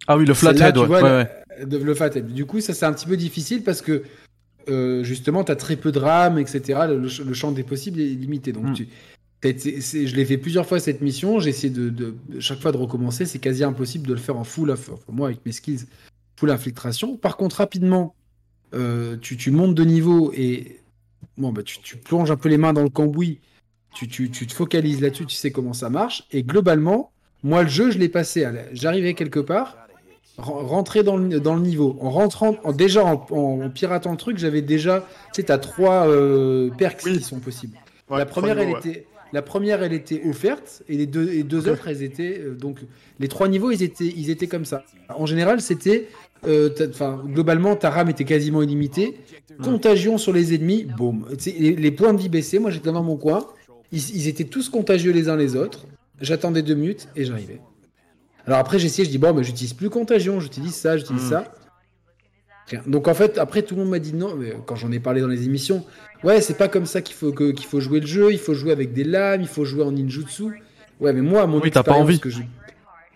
Ah 0.08 0.18
oui, 0.18 0.26
le 0.26 0.34
flathead. 0.34 0.78
Ouais, 0.78 1.02
ouais, 1.02 1.30
Le 1.70 1.94
flathead. 1.94 2.34
Du 2.34 2.46
coup, 2.46 2.60
ça 2.60 2.74
c'est 2.74 2.86
un 2.86 2.94
petit 2.94 3.08
peu 3.08 3.18
difficile 3.18 3.64
parce 3.64 3.82
que 3.82 4.04
justement, 5.04 5.44
tu 5.44 5.52
as 5.52 5.56
très 5.56 5.76
peu 5.78 5.92
de 5.92 6.00
RAM, 6.00 6.38
etc. 6.38 6.82
Le, 6.90 7.34
champ 7.34 7.52
des 7.52 7.64
possibles 7.64 8.02
est 8.02 8.06
limité, 8.06 8.52
donc 8.52 8.66
hmm. 8.66 8.74
tu 8.74 8.88
je 9.44 10.16
l'ai 10.16 10.26
fait 10.26 10.38
plusieurs 10.38 10.66
fois 10.66 10.80
cette 10.80 11.02
mission. 11.02 11.40
J'ai 11.40 11.50
essayé 11.50 11.72
de, 11.72 12.16
chaque 12.40 12.60
fois 12.60 12.72
de 12.72 12.78
recommencer. 12.78 13.26
C'est 13.26 13.40
quasi 13.40 13.64
impossible 13.64 14.08
de 14.08 14.14
le 14.14 14.20
faire 14.20 14.38
en 14.38 14.44
full. 14.44 14.72
Enfin, 14.72 14.96
moi, 15.10 15.28
avec 15.28 15.46
mes 15.46 15.52
skills, 15.52 15.86
full 16.36 16.50
infiltration. 16.50 17.18
Par 17.18 17.38
contre, 17.38 17.58
rapidement, 17.58 18.16
euh, 18.74 19.18
tu, 19.18 19.52
montes 19.52 19.76
de 19.76 19.84
niveau 19.84 20.32
et 20.34 20.82
bon, 21.38 21.52
bah, 21.52 21.64
tu, 21.64 21.98
plonges 21.98 22.32
un 22.32 22.38
peu 22.38 22.50
les 22.50 22.58
mains 22.58 22.74
dans 22.74 22.84
le 22.84 22.90
cambouis. 22.90 23.40
Tu, 23.94 24.30
te 24.30 24.54
focalises 24.54 25.02
là-dessus. 25.02 25.26
Tu 25.26 25.36
sais 25.36 25.52
comment 25.52 25.74
ça 25.74 25.90
marche. 25.90 26.24
Et 26.32 26.44
globalement, 26.44 27.12
moi, 27.44 27.64
le 27.64 27.70
jeu, 27.70 27.92
je 27.92 27.98
l'ai 27.98 28.10
passé. 28.10 28.48
J'arrivais 28.74 29.14
quelque 29.14 29.40
part, 29.40 29.76
rentrer 30.38 31.04
dans 31.04 31.18
le, 31.18 31.40
dans 31.40 31.56
le 31.56 31.62
niveau. 31.62 31.98
En 32.00 32.12
rentrant, 32.12 32.58
en, 32.64 32.74
déjà 32.74 33.04
en, 33.06 33.70
piratant 33.70 34.12
le 34.12 34.18
truc, 34.18 34.38
j'avais 34.38 34.62
déjà. 34.62 35.08
Tu 35.34 35.42
sais, 35.42 35.44
t'as 35.44 35.58
trois 35.58 36.08
euh, 36.08 36.70
perks 36.78 37.02
qui 37.02 37.22
sont 37.22 37.40
possibles. 37.40 37.78
la 38.10 38.26
première, 38.26 38.60
elle 38.60 38.72
était 38.78 39.08
la 39.34 39.42
première, 39.42 39.84
elle 39.84 39.94
était 39.94 40.22
offerte 40.26 40.84
et 40.88 40.96
les 40.96 41.06
deux, 41.06 41.30
et 41.34 41.44
deux 41.44 41.68
autres, 41.68 41.88
elles 41.88 42.02
étaient 42.02 42.40
euh, 42.40 42.54
donc 42.54 42.80
les 43.20 43.28
trois 43.28 43.48
niveaux, 43.48 43.72
ils 43.72 43.84
étaient, 43.84 44.06
ils 44.06 44.30
étaient 44.30 44.48
comme 44.48 44.66
ça. 44.66 44.86
En 45.10 45.26
général, 45.26 45.60
c'était, 45.62 46.08
euh, 46.46 46.70
enfin, 46.90 47.24
globalement, 47.26 47.76
ta 47.76 47.90
RAM 47.90 48.10
était 48.10 48.26
quasiment 48.26 48.62
illimitée. 48.62 49.18
Contagion 49.64 50.18
sur 50.18 50.34
les 50.34 50.54
ennemis, 50.54 50.84
boum. 50.84 51.26
Les, 51.46 51.92
points 51.92 52.14
de 52.14 52.20
vie 52.20 52.30
baissaient. 52.30 52.60
Moi, 52.60 52.72
j'étais 52.72 52.92
dans 52.92 53.04
mon 53.04 53.18
coin. 53.18 53.46
Ils, 53.92 54.28
étaient 54.28 54.44
tous 54.44 54.70
contagieux 54.70 55.12
les 55.12 55.30
uns 55.30 55.36
les 55.36 55.56
autres. 55.56 55.86
J'attendais 56.22 56.62
deux 56.62 56.76
minutes 56.76 57.08
et 57.16 57.26
j'arrivais. 57.26 57.62
Alors 58.46 58.60
après, 58.60 58.80
j'essayais, 58.80 59.06
je 59.06 59.10
dis 59.10 59.18
bon, 59.18 59.34
mais 59.34 59.44
j'utilise 59.44 59.74
plus 59.74 59.90
contagion, 59.90 60.40
j'utilise 60.40 60.74
ça, 60.74 60.98
j'utilise 60.98 61.26
hmm. 61.26 61.30
ça. 61.30 61.54
Donc 62.86 63.08
en 63.08 63.14
fait, 63.14 63.38
après, 63.38 63.62
tout 63.62 63.76
le 63.76 63.82
monde 63.82 63.92
m'a 63.92 64.00
dit 64.00 64.14
non, 64.14 64.36
mais 64.36 64.54
quand 64.66 64.76
j'en 64.76 64.92
ai 64.92 65.00
parlé 65.00 65.22
dans 65.22 65.28
les 65.28 65.46
émissions, 65.46 65.86
ouais, 66.24 66.42
c'est 66.42 66.58
pas 66.58 66.68
comme 66.68 66.86
ça 66.86 67.02
qu'il 67.02 67.16
faut, 67.16 67.32
qu'il 67.32 67.66
faut 67.66 67.80
jouer 67.80 68.00
le 68.00 68.08
jeu, 68.08 68.32
il 68.32 68.40
faut 68.40 68.54
jouer 68.54 68.72
avec 68.72 68.94
des 68.94 69.04
lames, 69.04 69.42
il 69.42 69.48
faut 69.48 69.66
jouer 69.66 69.84
en 69.84 69.92
ninjutsu. 69.92 70.62
Ouais, 71.00 71.14
mais 71.14 71.22
moi, 71.22 71.46
mon 71.46 71.60
oui, 71.60 71.72
pas 71.72 71.84
envie. 71.94 72.20
que 72.20 72.30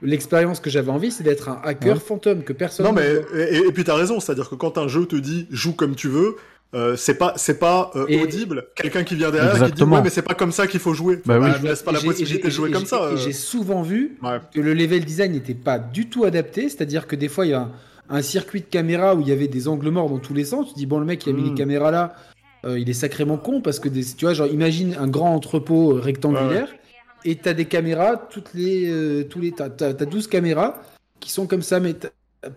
L'expérience 0.01 0.59
que 0.59 0.69
j'avais 0.69 0.91
envie, 0.91 1.11
c'est 1.11 1.23
d'être 1.23 1.49
un 1.49 1.61
hacker 1.63 2.01
fantôme 2.01 2.43
que 2.43 2.53
personne. 2.53 2.85
Non, 2.85 2.91
mais 2.91 3.21
et, 3.35 3.71
puis 3.71 3.83
t'as 3.83 3.95
raison, 3.95 4.19
c'est-à-dire 4.19 4.49
que 4.49 4.55
quand 4.55 4.77
un 4.77 4.87
jeu 4.87 5.05
te 5.05 5.15
dit 5.15 5.47
joue 5.51 5.73
comme 5.73 5.95
tu 5.95 6.07
veux, 6.07 6.35
euh, 6.73 6.95
c'est 6.95 7.15
pas 7.15 7.33
c'est 7.35 7.59
pas 7.59 7.91
euh, 7.95 8.23
audible. 8.23 8.67
Quelqu'un 8.75 9.03
qui 9.03 9.15
vient 9.15 9.29
derrière 9.29 9.65
qui 9.65 9.71
dit 9.73 9.83
ouais 9.83 10.01
mais 10.01 10.09
c'est 10.09 10.21
pas 10.21 10.33
comme 10.33 10.51
ça 10.51 10.67
qu'il 10.67 10.79
faut 10.79 10.93
jouer. 10.93 11.21
Bah 11.25 11.39
oui. 11.39 11.49
je 11.61 11.67
laisse 11.67 11.83
pas 11.83 11.91
la 11.91 11.99
possibilité 11.99 12.47
de 12.47 12.53
jouer 12.53 12.71
comme 12.71 12.85
ça. 12.85 13.11
Et 13.13 13.17
j'ai 13.17 13.33
souvent 13.33 13.81
vu 13.81 14.17
que 14.53 14.59
le 14.59 14.73
level 14.73 15.05
design 15.05 15.33
n'était 15.33 15.53
pas 15.53 15.79
du 15.79 16.09
tout 16.09 16.23
adapté, 16.23 16.69
c'est-à-dire 16.69 17.07
que 17.07 17.15
des 17.15 17.27
fois 17.27 17.45
il 17.45 17.49
y 17.49 17.53
a 17.53 17.61
un, 17.61 17.71
un 18.11 18.21
circuit 18.21 18.59
de 18.59 18.65
caméra 18.65 19.15
où 19.15 19.21
il 19.21 19.27
y 19.27 19.31
avait 19.31 19.47
des 19.47 19.67
angles 19.67 19.89
morts 19.89 20.09
dans 20.09 20.19
tous 20.19 20.33
les 20.33 20.45
sens. 20.45 20.67
Tu 20.69 20.75
dis, 20.75 20.85
bon, 20.85 20.99
le 20.99 21.05
mec 21.05 21.19
qui 21.19 21.29
a 21.29 21.33
mis 21.33 21.43
les 21.43 21.51
hmm. 21.51 21.55
caméras 21.55 21.91
là, 21.91 22.13
euh, 22.65 22.77
il 22.77 22.89
est 22.89 22.93
sacrément 22.93 23.37
con 23.37 23.61
parce 23.61 23.79
que, 23.79 23.89
des, 23.89 24.03
tu 24.03 24.25
vois, 24.25 24.33
genre, 24.33 24.47
imagine 24.47 24.95
un 24.99 25.07
grand 25.07 25.33
entrepôt 25.33 25.93
euh, 25.93 25.99
rectangulaire 25.99 26.67
et 27.25 27.35
tu 27.35 27.49
as 27.49 27.53
des 27.53 27.65
caméras, 27.65 28.17
toutes 28.17 28.53
les, 28.53 28.89
euh, 28.89 29.23
tous 29.23 29.39
les, 29.39 29.51
t'as, 29.51 29.65
as, 29.65 29.93
12 29.93 30.27
caméras 30.27 30.81
qui 31.19 31.31
sont 31.31 31.47
comme 31.47 31.61
ça, 31.61 31.79
mais 31.79 31.95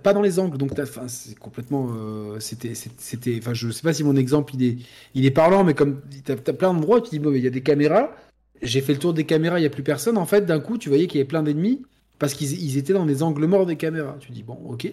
pas 0.03 0.13
dans 0.15 0.23
les 0.23 0.39
angles. 0.39 0.57
Donc, 0.57 0.73
c'est 1.09 1.39
complètement, 1.39 1.91
c'était, 2.41 2.73
c'était, 2.75 3.39
enfin, 3.39 3.53
je 3.53 3.71
sais 3.71 3.83
pas 3.83 3.93
si 3.93 4.03
mon 4.03 4.17
exemple 4.17 4.55
il 4.55 4.65
est, 4.65 4.77
il 5.15 5.27
est 5.27 5.31
parlant, 5.31 5.65
mais 5.65 5.75
comme 5.75 6.01
tu 6.25 6.33
as, 6.33 6.37
plein 6.37 6.73
d'endroits, 6.73 7.03
tu 7.03 7.11
dis, 7.11 7.19
bon, 7.19 7.35
il 7.35 7.45
y 7.45 7.47
a 7.47 7.51
des 7.51 7.61
caméras. 7.61 8.17
J'ai 8.63 8.81
fait 8.81 8.95
le 8.95 8.99
tour 8.99 9.13
des 9.13 9.25
caméras, 9.25 9.61
il 9.61 9.65
y 9.65 9.67
a 9.67 9.71
plus 9.71 9.83
personne. 9.83 10.17
En 10.17 10.25
fait, 10.25 10.47
d'un 10.47 10.61
coup, 10.61 10.79
tu 10.79 10.89
voyais 10.89 11.07
qu'il 11.07 11.19
y 11.19 11.21
avait 11.21 11.29
plein 11.29 11.43
d'ennemis 11.43 11.83
parce 12.19 12.35
qu'ils 12.35 12.79
étaient 12.79 12.93
dans 12.95 13.05
des 13.05 13.23
angles 13.23 13.47
morts 13.47 13.67
des 13.67 13.77
caméras. 13.77 14.17
Tu 14.21 14.33
dis, 14.33 14.43
bon, 14.43 14.59
ok. 14.67 14.91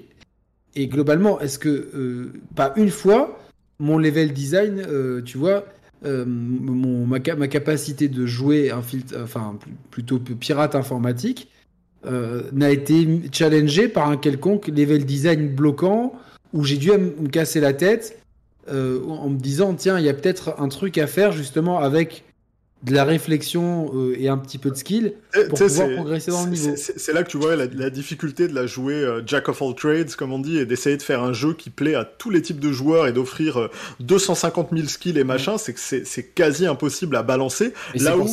Et 0.76 0.88
globalement, 0.88 1.39
est-ce 1.39 1.60
que, 1.60 1.69
euh, 1.69 2.34
pas 2.56 2.73
une 2.76 2.89
fois, 2.89 3.39
mon 3.80 3.98
level 3.98 4.34
design, 4.34 4.84
euh, 4.88 5.22
tu 5.22 5.38
vois, 5.38 5.65
mon, 6.03 7.05
ma, 7.05 7.19
ma, 7.37 7.47
capacité 7.47 8.07
de 8.07 8.25
jouer 8.25 8.71
un 8.71 8.81
filtre, 8.81 9.15
enfin 9.23 9.57
plutôt 9.91 10.19
pirate 10.19 10.75
informatique, 10.75 11.49
n'a 12.03 12.71
été 12.71 13.21
challengée 13.31 13.87
par 13.87 14.09
un 14.09 14.17
quelconque 14.17 14.67
level 14.67 15.05
design 15.05 15.49
bloquant 15.49 16.13
où 16.53 16.63
j'ai 16.63 16.77
dû 16.77 16.91
me 16.91 17.27
casser 17.29 17.59
la 17.59 17.73
tête 17.73 18.19
en 18.67 19.29
me 19.29 19.37
disant 19.37 19.75
tiens 19.75 19.99
il 19.99 20.05
y 20.05 20.09
a 20.09 20.13
peut-être 20.13 20.55
un 20.59 20.67
truc 20.67 20.97
à 20.97 21.05
faire 21.05 21.31
justement 21.31 21.79
avec 21.79 22.23
de 22.83 22.93
la 22.93 23.03
réflexion 23.03 23.91
euh, 23.93 24.15
et 24.19 24.27
un 24.27 24.37
petit 24.37 24.57
peu 24.57 24.71
de 24.71 24.75
skill 24.75 25.13
eh, 25.35 25.45
pour 25.45 25.59
pouvoir 25.59 25.89
progresser 25.91 26.31
dans 26.31 26.45
le 26.45 26.49
niveau. 26.49 26.73
C'est 26.75 27.13
là 27.13 27.23
que 27.23 27.29
tu 27.29 27.37
vois 27.37 27.55
la, 27.55 27.89
difficulté 27.89 28.47
de 28.47 28.55
la 28.55 28.65
jouer 28.65 28.95
euh, 28.95 29.21
Jack 29.25 29.49
of 29.49 29.61
all 29.61 29.75
trades, 29.75 30.15
comme 30.15 30.33
on 30.33 30.39
dit, 30.39 30.57
et 30.57 30.65
d'essayer 30.65 30.97
de 30.97 31.01
faire 31.03 31.21
un 31.21 31.33
jeu 31.33 31.53
qui 31.53 31.69
plaît 31.69 31.93
à 31.93 32.05
tous 32.05 32.31
les 32.31 32.41
types 32.41 32.59
de 32.59 32.71
joueurs 32.71 33.05
et 33.07 33.13
d'offrir 33.13 33.69
250 33.99 34.71
euh, 34.71 34.77
000 34.77 34.87
skills 34.87 35.17
et 35.19 35.23
machin, 35.23 35.57
c'est 35.57 35.73
que 35.73 35.79
c'est 35.79 36.23
quasi 36.33 36.65
impossible 36.65 37.15
à 37.15 37.23
balancer. 37.23 37.73
là 37.95 38.17
où 38.17 38.27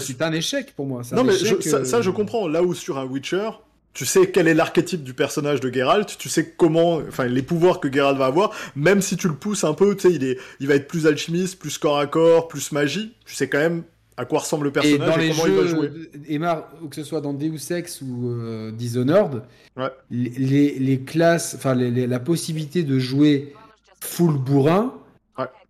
c'est 0.00 0.22
un 0.22 0.32
échec 0.32 0.74
pour 0.74 0.86
moi. 0.86 1.02
Non 1.12 1.22
mais 1.22 1.34
ça, 1.34 1.84
ça, 1.84 2.02
je 2.02 2.10
comprends. 2.10 2.48
Là 2.48 2.62
où 2.62 2.74
sur 2.74 2.98
un 2.98 3.04
Witcher, 3.04 3.50
tu 3.98 4.06
sais 4.06 4.30
quel 4.30 4.46
est 4.46 4.54
l'archétype 4.54 5.02
du 5.02 5.12
personnage 5.12 5.58
de 5.58 5.74
Geralt, 5.74 6.16
tu 6.18 6.28
sais 6.28 6.54
comment, 6.56 7.00
enfin 7.08 7.26
les 7.26 7.42
pouvoirs 7.42 7.80
que 7.80 7.92
Geralt 7.92 8.16
va 8.16 8.26
avoir, 8.26 8.52
même 8.76 9.02
si 9.02 9.16
tu 9.16 9.26
le 9.26 9.34
pousses 9.34 9.64
un 9.64 9.74
peu, 9.74 9.96
tu 9.96 10.06
sais, 10.06 10.14
il 10.14 10.22
est, 10.22 10.38
il 10.60 10.68
va 10.68 10.76
être 10.76 10.86
plus 10.86 11.08
alchimiste, 11.08 11.58
plus 11.58 11.78
corps 11.78 11.98
à 11.98 12.06
corps, 12.06 12.46
plus 12.46 12.70
magie. 12.70 13.12
Tu 13.24 13.34
sais 13.34 13.48
quand 13.48 13.58
même 13.58 13.82
à 14.16 14.24
quoi 14.24 14.38
ressemble 14.38 14.66
le 14.66 14.70
personnage 14.70 15.18
et, 15.18 15.30
comment 15.30 15.46
il 15.46 15.52
va 15.52 15.66
jouer. 15.66 15.90
Emar, 16.28 16.68
que 16.88 16.94
ce 16.94 17.02
soit 17.02 17.20
dans 17.20 17.32
Deus 17.32 17.72
Ex 17.72 18.00
ou 18.00 18.28
euh, 18.28 18.70
Dishonored, 18.70 19.42
les, 20.12 20.78
les, 20.78 21.00
classes, 21.00 21.56
enfin 21.56 21.74
la 21.74 22.20
possibilité 22.20 22.84
de 22.84 23.00
jouer 23.00 23.52
full 23.98 24.38
bourrin, 24.38 24.94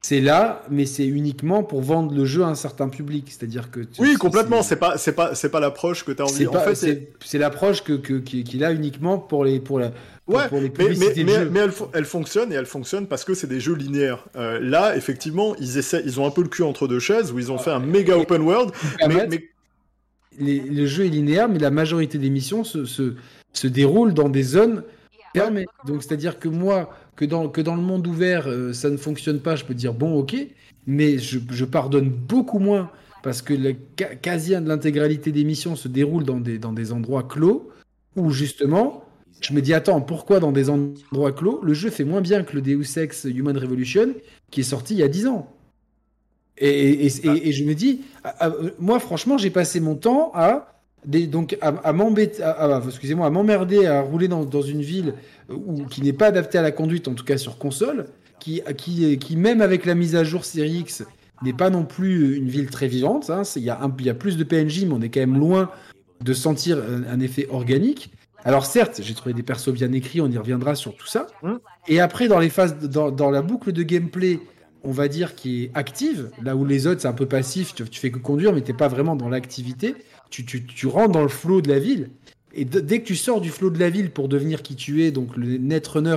c'est 0.00 0.20
là, 0.20 0.62
mais 0.70 0.86
c'est 0.86 1.06
uniquement 1.06 1.64
pour 1.64 1.82
vendre 1.82 2.14
le 2.14 2.24
jeu 2.24 2.44
à 2.44 2.46
un 2.46 2.54
certain 2.54 2.88
public. 2.88 3.26
C'est-à-dire 3.28 3.70
que. 3.70 3.80
oui, 3.98 4.14
complètement. 4.14 4.62
C'est 4.62 4.76
pas, 4.76 4.96
c'est 4.96 5.12
pas, 5.12 5.34
c'est 5.34 5.48
pas 5.48 5.58
l'approche 5.60 6.04
que 6.04 6.12
tu 6.12 6.22
as 6.22 6.24
envie. 6.24 6.46
En 6.46 6.60
fait, 6.60 7.08
c'est 7.24 7.38
l'approche 7.38 7.82
que, 7.82 7.94
qu'il 7.94 8.64
a 8.64 8.72
uniquement 8.72 9.18
pour 9.18 9.44
les, 9.44 9.58
pour 9.58 9.78
la. 9.80 9.90
Ouais, 10.28 10.44
mais, 10.52 10.70
mais, 10.78 11.24
mais, 11.24 11.60
elle, 11.60 11.72
elle, 11.94 12.04
fonctionne 12.04 12.52
et 12.52 12.56
elle 12.56 12.66
fonctionne 12.66 13.06
parce 13.06 13.24
que 13.24 13.32
c'est 13.32 13.46
des 13.46 13.60
jeux 13.60 13.74
linéaires. 13.74 14.26
Euh, 14.36 14.60
là, 14.60 14.94
effectivement, 14.94 15.56
ils 15.58 15.78
essaient, 15.78 16.02
ils 16.04 16.20
ont 16.20 16.26
un 16.26 16.30
peu 16.30 16.42
le 16.42 16.48
cul 16.48 16.62
entre 16.62 16.86
deux 16.86 16.98
chaises 16.98 17.32
où 17.32 17.38
ils 17.38 17.50
ont 17.50 17.56
fait 17.56 17.70
un 17.70 17.78
méga 17.78 18.16
open 18.16 18.42
world. 18.42 18.72
Mais, 19.08 19.26
Les, 20.38 20.60
le 20.60 20.86
jeu 20.86 21.06
est 21.06 21.08
linéaire, 21.08 21.48
mais 21.48 21.58
la 21.58 21.70
majorité 21.70 22.18
des 22.18 22.30
missions 22.30 22.62
se, 22.62 22.84
se, 22.84 23.14
se 23.54 23.66
déroulent 23.66 24.14
dans 24.14 24.28
des 24.28 24.42
zones 24.42 24.84
permet. 25.32 25.66
Donc, 25.86 26.02
c'est-à-dire 26.02 26.38
que 26.38 26.48
moi, 26.48 26.90
que 27.18 27.24
dans, 27.60 27.74
le 27.74 27.82
monde 27.82 28.06
ouvert, 28.06 28.48
euh, 28.48 28.72
ça 28.72 28.90
ne 28.90 28.96
fonctionne 28.96 29.40
pas, 29.40 29.56
je 29.56 29.64
peux 29.64 29.74
dire 29.74 29.92
bon, 29.92 30.16
ok, 30.20 30.36
mais 30.86 31.18
je, 31.18 31.64
pardonne 31.64 32.08
beaucoup 32.08 32.60
moins 32.60 32.90
parce 33.24 33.42
que 33.42 33.54
la 33.54 33.72
quasi 33.72 34.52
l'intégralité 34.52 35.32
des 35.32 35.42
missions 35.42 35.74
se 35.74 35.88
déroule 35.88 36.22
dans 36.22 36.38
des, 36.38 36.92
endroits 36.92 37.24
clos 37.24 37.70
où 38.14 38.30
justement, 38.30 39.04
je 39.40 39.52
me 39.52 39.60
dis 39.60 39.74
attends, 39.74 40.00
pourquoi 40.00 40.38
dans 40.38 40.52
des 40.52 40.70
endroits 40.70 41.32
clos, 41.32 41.60
le 41.62 41.74
jeu 41.74 41.90
fait 41.90 42.04
moins 42.04 42.20
bien 42.20 42.44
que 42.44 42.54
le 42.54 42.62
Deus 42.62 42.96
Ex 42.96 43.24
Human 43.24 43.58
Revolution 43.58 44.14
qui 44.52 44.60
est 44.60 44.64
sorti 44.64 44.94
il 44.94 45.00
y 45.00 45.02
a 45.02 45.08
10 45.08 45.26
ans? 45.26 45.52
Et, 46.60 47.08
je 47.08 47.64
me 47.64 47.74
dis, 47.74 48.02
ah, 48.24 48.34
ah, 48.40 48.52
moi 48.78 49.00
franchement, 49.00 49.38
j'ai 49.38 49.50
passé 49.50 49.80
mon 49.80 49.94
temps 49.96 50.30
à 50.34 50.77
donc 51.08 51.56
à, 51.60 51.92
m'embêter, 51.92 52.42
excusez-moi, 52.86 53.26
à 53.26 53.30
m'emmerder 53.30 53.86
à 53.86 54.02
rouler 54.02 54.28
dans, 54.28 54.44
dans 54.44 54.62
une 54.62 54.82
ville 54.82 55.14
où, 55.48 55.84
qui 55.86 56.02
n'est 56.02 56.12
pas 56.12 56.26
adaptée 56.26 56.58
à 56.58 56.62
la 56.62 56.70
conduite, 56.70 57.08
en 57.08 57.14
tout 57.14 57.24
cas 57.24 57.38
sur 57.38 57.56
console, 57.56 58.06
qui, 58.38 58.62
qui, 58.76 59.18
qui 59.18 59.36
même 59.36 59.62
avec 59.62 59.86
la 59.86 59.94
mise 59.94 60.14
à 60.16 60.24
jour 60.24 60.44
Series 60.44 60.80
X 60.80 61.04
n'est 61.42 61.52
pas 61.54 61.70
non 61.70 61.84
plus 61.84 62.36
une 62.36 62.48
ville 62.48 62.68
très 62.68 62.88
vivante. 62.88 63.30
Hein. 63.30 63.42
Il 63.56 63.62
y, 63.62 63.70
a 63.70 63.80
il 63.98 64.06
y 64.06 64.10
a 64.10 64.14
plus 64.14 64.36
de 64.36 64.44
PNJ, 64.44 64.84
mais 64.84 64.92
on 64.92 65.00
est 65.00 65.08
quand 65.08 65.20
même 65.20 65.38
loin 65.38 65.70
de 66.20 66.32
sentir 66.32 66.78
un, 66.78 67.20
effet 67.20 67.46
organique. 67.50 68.10
Alors 68.44 68.66
certes, 68.66 69.00
j'ai 69.02 69.14
trouvé 69.14 69.34
des 69.34 69.42
persos 69.42 69.72
bien 69.72 69.92
écrits, 69.92 70.20
on 70.20 70.30
y 70.30 70.36
reviendra 70.36 70.74
sur 70.74 70.94
tout 70.96 71.06
ça. 71.06 71.26
Mmh. 71.42 71.54
Et 71.86 72.00
après, 72.00 72.28
dans 72.28 72.38
les 72.38 72.50
phases, 72.50 72.78
dans, 72.78 73.10
dans, 73.10 73.30
la 73.30 73.40
boucle 73.42 73.72
de 73.72 73.82
gameplay, 73.82 74.40
on 74.84 74.90
va 74.90 75.08
dire 75.08 75.34
qui 75.34 75.64
est 75.64 75.70
active, 75.74 76.30
là 76.42 76.56
où 76.56 76.64
les 76.64 76.86
autres 76.86 77.02
c'est 77.02 77.08
un 77.08 77.12
peu 77.12 77.26
passif, 77.26 77.74
tu, 77.74 77.84
tu 77.84 78.00
fais 78.00 78.10
que 78.10 78.18
conduire, 78.18 78.52
mais 78.52 78.60
t'es 78.60 78.72
pas 78.72 78.88
vraiment 78.88 79.16
dans 79.16 79.28
l'activité 79.28 79.94
tu, 80.30 80.44
tu, 80.44 80.64
tu 80.64 80.86
rentres 80.86 81.12
dans 81.12 81.22
le 81.22 81.28
flot 81.28 81.60
de 81.60 81.68
la 81.68 81.78
ville. 81.78 82.10
Et 82.54 82.64
dès 82.64 83.00
que 83.00 83.06
tu 83.06 83.16
sors 83.16 83.40
du 83.40 83.50
flot 83.50 83.70
de 83.70 83.78
la 83.78 83.90
ville 83.90 84.10
pour 84.10 84.28
devenir 84.28 84.62
qui 84.62 84.74
tu 84.74 85.04
es, 85.04 85.10
donc 85.10 85.36
le 85.36 85.58
netrunner 85.58 86.16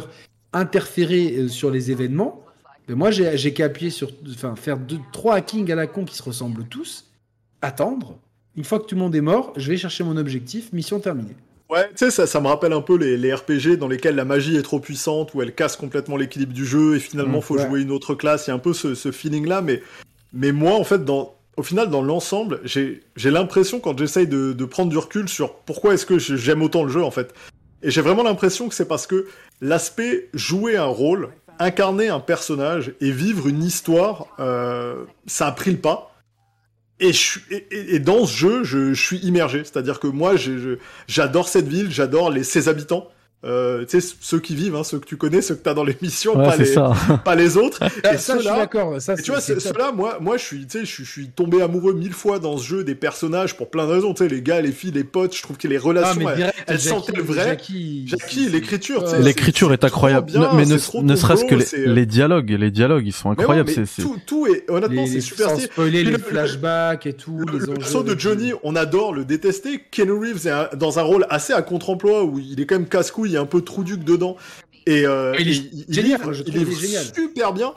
interférer 0.53 1.35
euh, 1.37 1.47
sur 1.47 1.71
les 1.71 1.91
événements, 1.91 2.43
ben 2.87 2.95
moi 2.95 3.11
j'ai 3.11 3.53
qu'à 3.53 3.65
appuyer 3.65 3.91
sur, 3.91 4.11
enfin 4.29 4.55
faire 4.55 4.77
deux, 4.77 4.99
trois 5.13 5.35
hackings 5.35 5.71
à 5.71 5.75
la 5.75 5.87
con 5.87 6.03
qui 6.03 6.15
se 6.15 6.23
ressemblent 6.23 6.65
tous, 6.65 7.05
attendre. 7.61 8.17
Une 8.57 8.63
fois 8.63 8.79
que 8.79 8.85
tout 8.85 8.95
le 8.95 9.01
monde 9.01 9.15
est 9.15 9.21
mort, 9.21 9.53
je 9.55 9.69
vais 9.69 9.77
chercher 9.77 10.03
mon 10.03 10.17
objectif, 10.17 10.73
mission 10.73 10.99
terminée. 10.99 11.35
Ouais, 11.69 11.87
tu 11.89 11.99
sais, 11.99 12.11
ça, 12.11 12.27
ça 12.27 12.41
me 12.41 12.47
rappelle 12.47 12.73
un 12.73 12.81
peu 12.81 12.97
les, 12.97 13.15
les, 13.15 13.33
RPG 13.33 13.77
dans 13.77 13.87
lesquels 13.87 14.15
la 14.15 14.25
magie 14.25 14.57
est 14.57 14.61
trop 14.61 14.81
puissante, 14.81 15.33
où 15.33 15.41
elle 15.41 15.55
casse 15.55 15.77
complètement 15.77 16.17
l'équilibre 16.17 16.51
du 16.51 16.65
jeu, 16.65 16.97
et 16.97 16.99
finalement, 16.99 17.37
il 17.37 17.39
mmh, 17.39 17.43
faut 17.43 17.57
jouer 17.57 17.81
une 17.81 17.91
autre 17.91 18.13
classe. 18.13 18.47
Il 18.47 18.49
y 18.49 18.51
a 18.51 18.55
un 18.55 18.59
peu 18.59 18.73
ce, 18.73 18.93
ce 18.93 19.09
feeling-là, 19.09 19.61
mais, 19.61 19.81
mais 20.33 20.51
moi, 20.51 20.73
en 20.73 20.83
fait, 20.83 21.05
dans, 21.05 21.33
au 21.61 21.63
final, 21.63 21.91
dans 21.91 22.01
l'ensemble, 22.01 22.59
j'ai 22.65 23.03
l'impression, 23.23 23.79
quand 23.79 23.95
j'essaye 23.95 24.25
de, 24.25 24.65
prendre 24.65 24.89
du 24.89 24.97
recul 24.97 25.29
sur 25.29 25.53
pourquoi 25.53 25.93
est-ce 25.93 26.07
que 26.07 26.17
j'aime 26.17 26.63
autant 26.63 26.83
le 26.83 26.89
jeu, 26.89 27.03
en 27.03 27.11
fait, 27.11 27.35
et 27.83 27.91
j'ai 27.91 28.01
vraiment 28.01 28.23
l'impression 28.23 28.67
que 28.67 28.73
c'est 28.73 28.87
parce 28.87 29.05
que 29.05 29.27
l'aspect 29.61 30.27
jouer 30.33 30.75
un 30.75 30.85
rôle, 30.85 31.29
incarner 31.59 32.09
un 32.09 32.19
personnage 32.19 32.95
et 32.99 33.11
vivre 33.11 33.47
une 33.47 33.61
histoire, 33.61 34.25
euh, 34.39 35.05
ça 35.27 35.45
a 35.45 35.51
pris 35.51 35.69
le 35.69 35.77
pas. 35.77 36.15
Et, 36.99 37.13
je, 37.13 37.37
et, 37.69 37.99
dans 37.99 38.25
ce 38.25 38.35
jeu, 38.35 38.63
je, 38.63 38.95
je 38.95 39.05
suis 39.05 39.19
immergé. 39.19 39.59
C'est-à-dire 39.63 39.99
que 39.99 40.07
moi, 40.07 40.33
j'adore 41.07 41.47
cette 41.47 41.67
ville, 41.67 41.91
j'adore 41.91 42.33
ses 42.41 42.69
habitants. 42.69 43.07
Euh, 43.43 43.85
tu 43.85 43.99
sais, 43.99 44.15
ceux 44.19 44.39
qui 44.39 44.53
vivent, 44.53 44.75
hein, 44.75 44.83
ceux 44.83 44.99
que 44.99 45.05
tu 45.05 45.17
connais, 45.17 45.41
ceux 45.41 45.55
que 45.55 45.63
tu 45.63 45.69
as 45.69 45.73
dans 45.73 45.83
l'émission, 45.83 46.35
pas, 46.35 46.55
les, 46.57 46.75
pas 47.25 47.35
les 47.35 47.57
autres. 47.57 47.79
et 47.83 48.17
ça, 48.17 48.35
je 48.35 48.41
suis 48.43 48.49
d'accord. 48.49 48.97
tu 49.23 49.31
vois, 49.31 49.41
ceux-là, 49.41 49.91
moi, 49.91 50.19
moi, 50.21 50.37
je 50.37 50.43
suis, 50.43 50.67
tu 50.67 50.79
sais, 50.79 50.85
je, 50.85 51.03
suis 51.03 51.29
tombé 51.29 51.59
amoureux 51.63 51.93
mille 51.93 52.13
fois 52.13 52.37
dans 52.37 52.57
ce 52.57 52.67
jeu 52.67 52.83
des 52.83 52.93
personnages 52.93 53.57
pour 53.57 53.71
plein 53.71 53.87
de 53.87 53.93
raisons. 53.93 54.13
Tu 54.13 54.23
sais, 54.23 54.29
les 54.29 54.43
gars, 54.43 54.61
les 54.61 54.71
filles, 54.71 54.91
les 54.91 55.03
potes, 55.03 55.35
je 55.35 55.41
trouve 55.41 55.57
que 55.57 55.67
les 55.67 55.79
relations, 55.79 56.21
ah, 56.27 56.51
elles, 56.67 56.79
sentent 56.79 57.15
le 57.15 57.23
vrai. 57.23 57.57
Jackie, 58.05 58.05
l'écriture. 58.51 59.03
l'écriture 59.19 59.73
est 59.73 59.83
incroyable. 59.83 60.31
mais 60.55 60.65
ne, 60.65 60.77
serait-ce 60.77 61.45
que 61.45 61.55
les, 61.89 62.05
dialogues, 62.05 62.51
les 62.51 62.69
dialogues, 62.69 63.07
ils 63.07 63.13
sont 63.13 63.31
incroyables. 63.31 63.71
c'est, 63.71 64.03
tout, 64.03 64.17
tout 64.23 64.45
est, 64.45 64.69
honnêtement, 64.69 65.07
c'est 65.07 65.21
super. 65.21 65.49
Sans 65.49 65.59
spoiler 65.59 66.03
les 66.03 66.19
flashbacks 66.19 67.07
et 67.07 67.13
tout. 67.13 67.39
Le 67.51 67.65
perso 67.73 68.03
de 68.03 68.17
Johnny, 68.19 68.51
on 68.61 68.75
adore 68.75 69.15
le 69.15 69.25
détester. 69.25 69.81
Ken 69.89 70.11
Reeves 70.11 70.45
est 70.45 70.75
dans 70.77 70.99
un 70.99 71.01
rôle 71.01 71.25
assez 71.31 71.53
à 71.53 71.63
contre-emploi 71.63 72.23
où 72.23 72.37
il 72.37 72.61
est 72.61 72.67
quand 72.67 72.75
même 72.75 72.87
casse-couille 72.87 73.30
il 73.31 73.35
y 73.35 73.37
a 73.37 73.41
un 73.41 73.45
peu 73.45 73.61
Trouduc 73.61 74.03
dedans. 74.03 74.37
Et, 74.85 75.05
euh, 75.05 75.35
il 75.39 75.49
est 75.49 75.93
génial, 75.93 76.33
génial. 76.33 77.05
super 77.13 77.53
bien. 77.53 77.73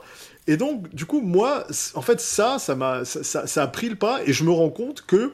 Et 0.47 0.57
donc, 0.57 0.93
du 0.93 1.05
coup, 1.05 1.21
moi, 1.21 1.65
en 1.95 2.01
fait, 2.01 2.19
ça, 2.19 2.57
ça 2.59 2.75
m'a, 2.75 3.05
ça, 3.05 3.47
ça, 3.47 3.63
a 3.63 3.67
pris 3.67 3.89
le 3.89 3.95
pas, 3.95 4.19
et 4.25 4.33
je 4.33 4.43
me 4.43 4.51
rends 4.51 4.69
compte 4.69 5.01
que, 5.01 5.33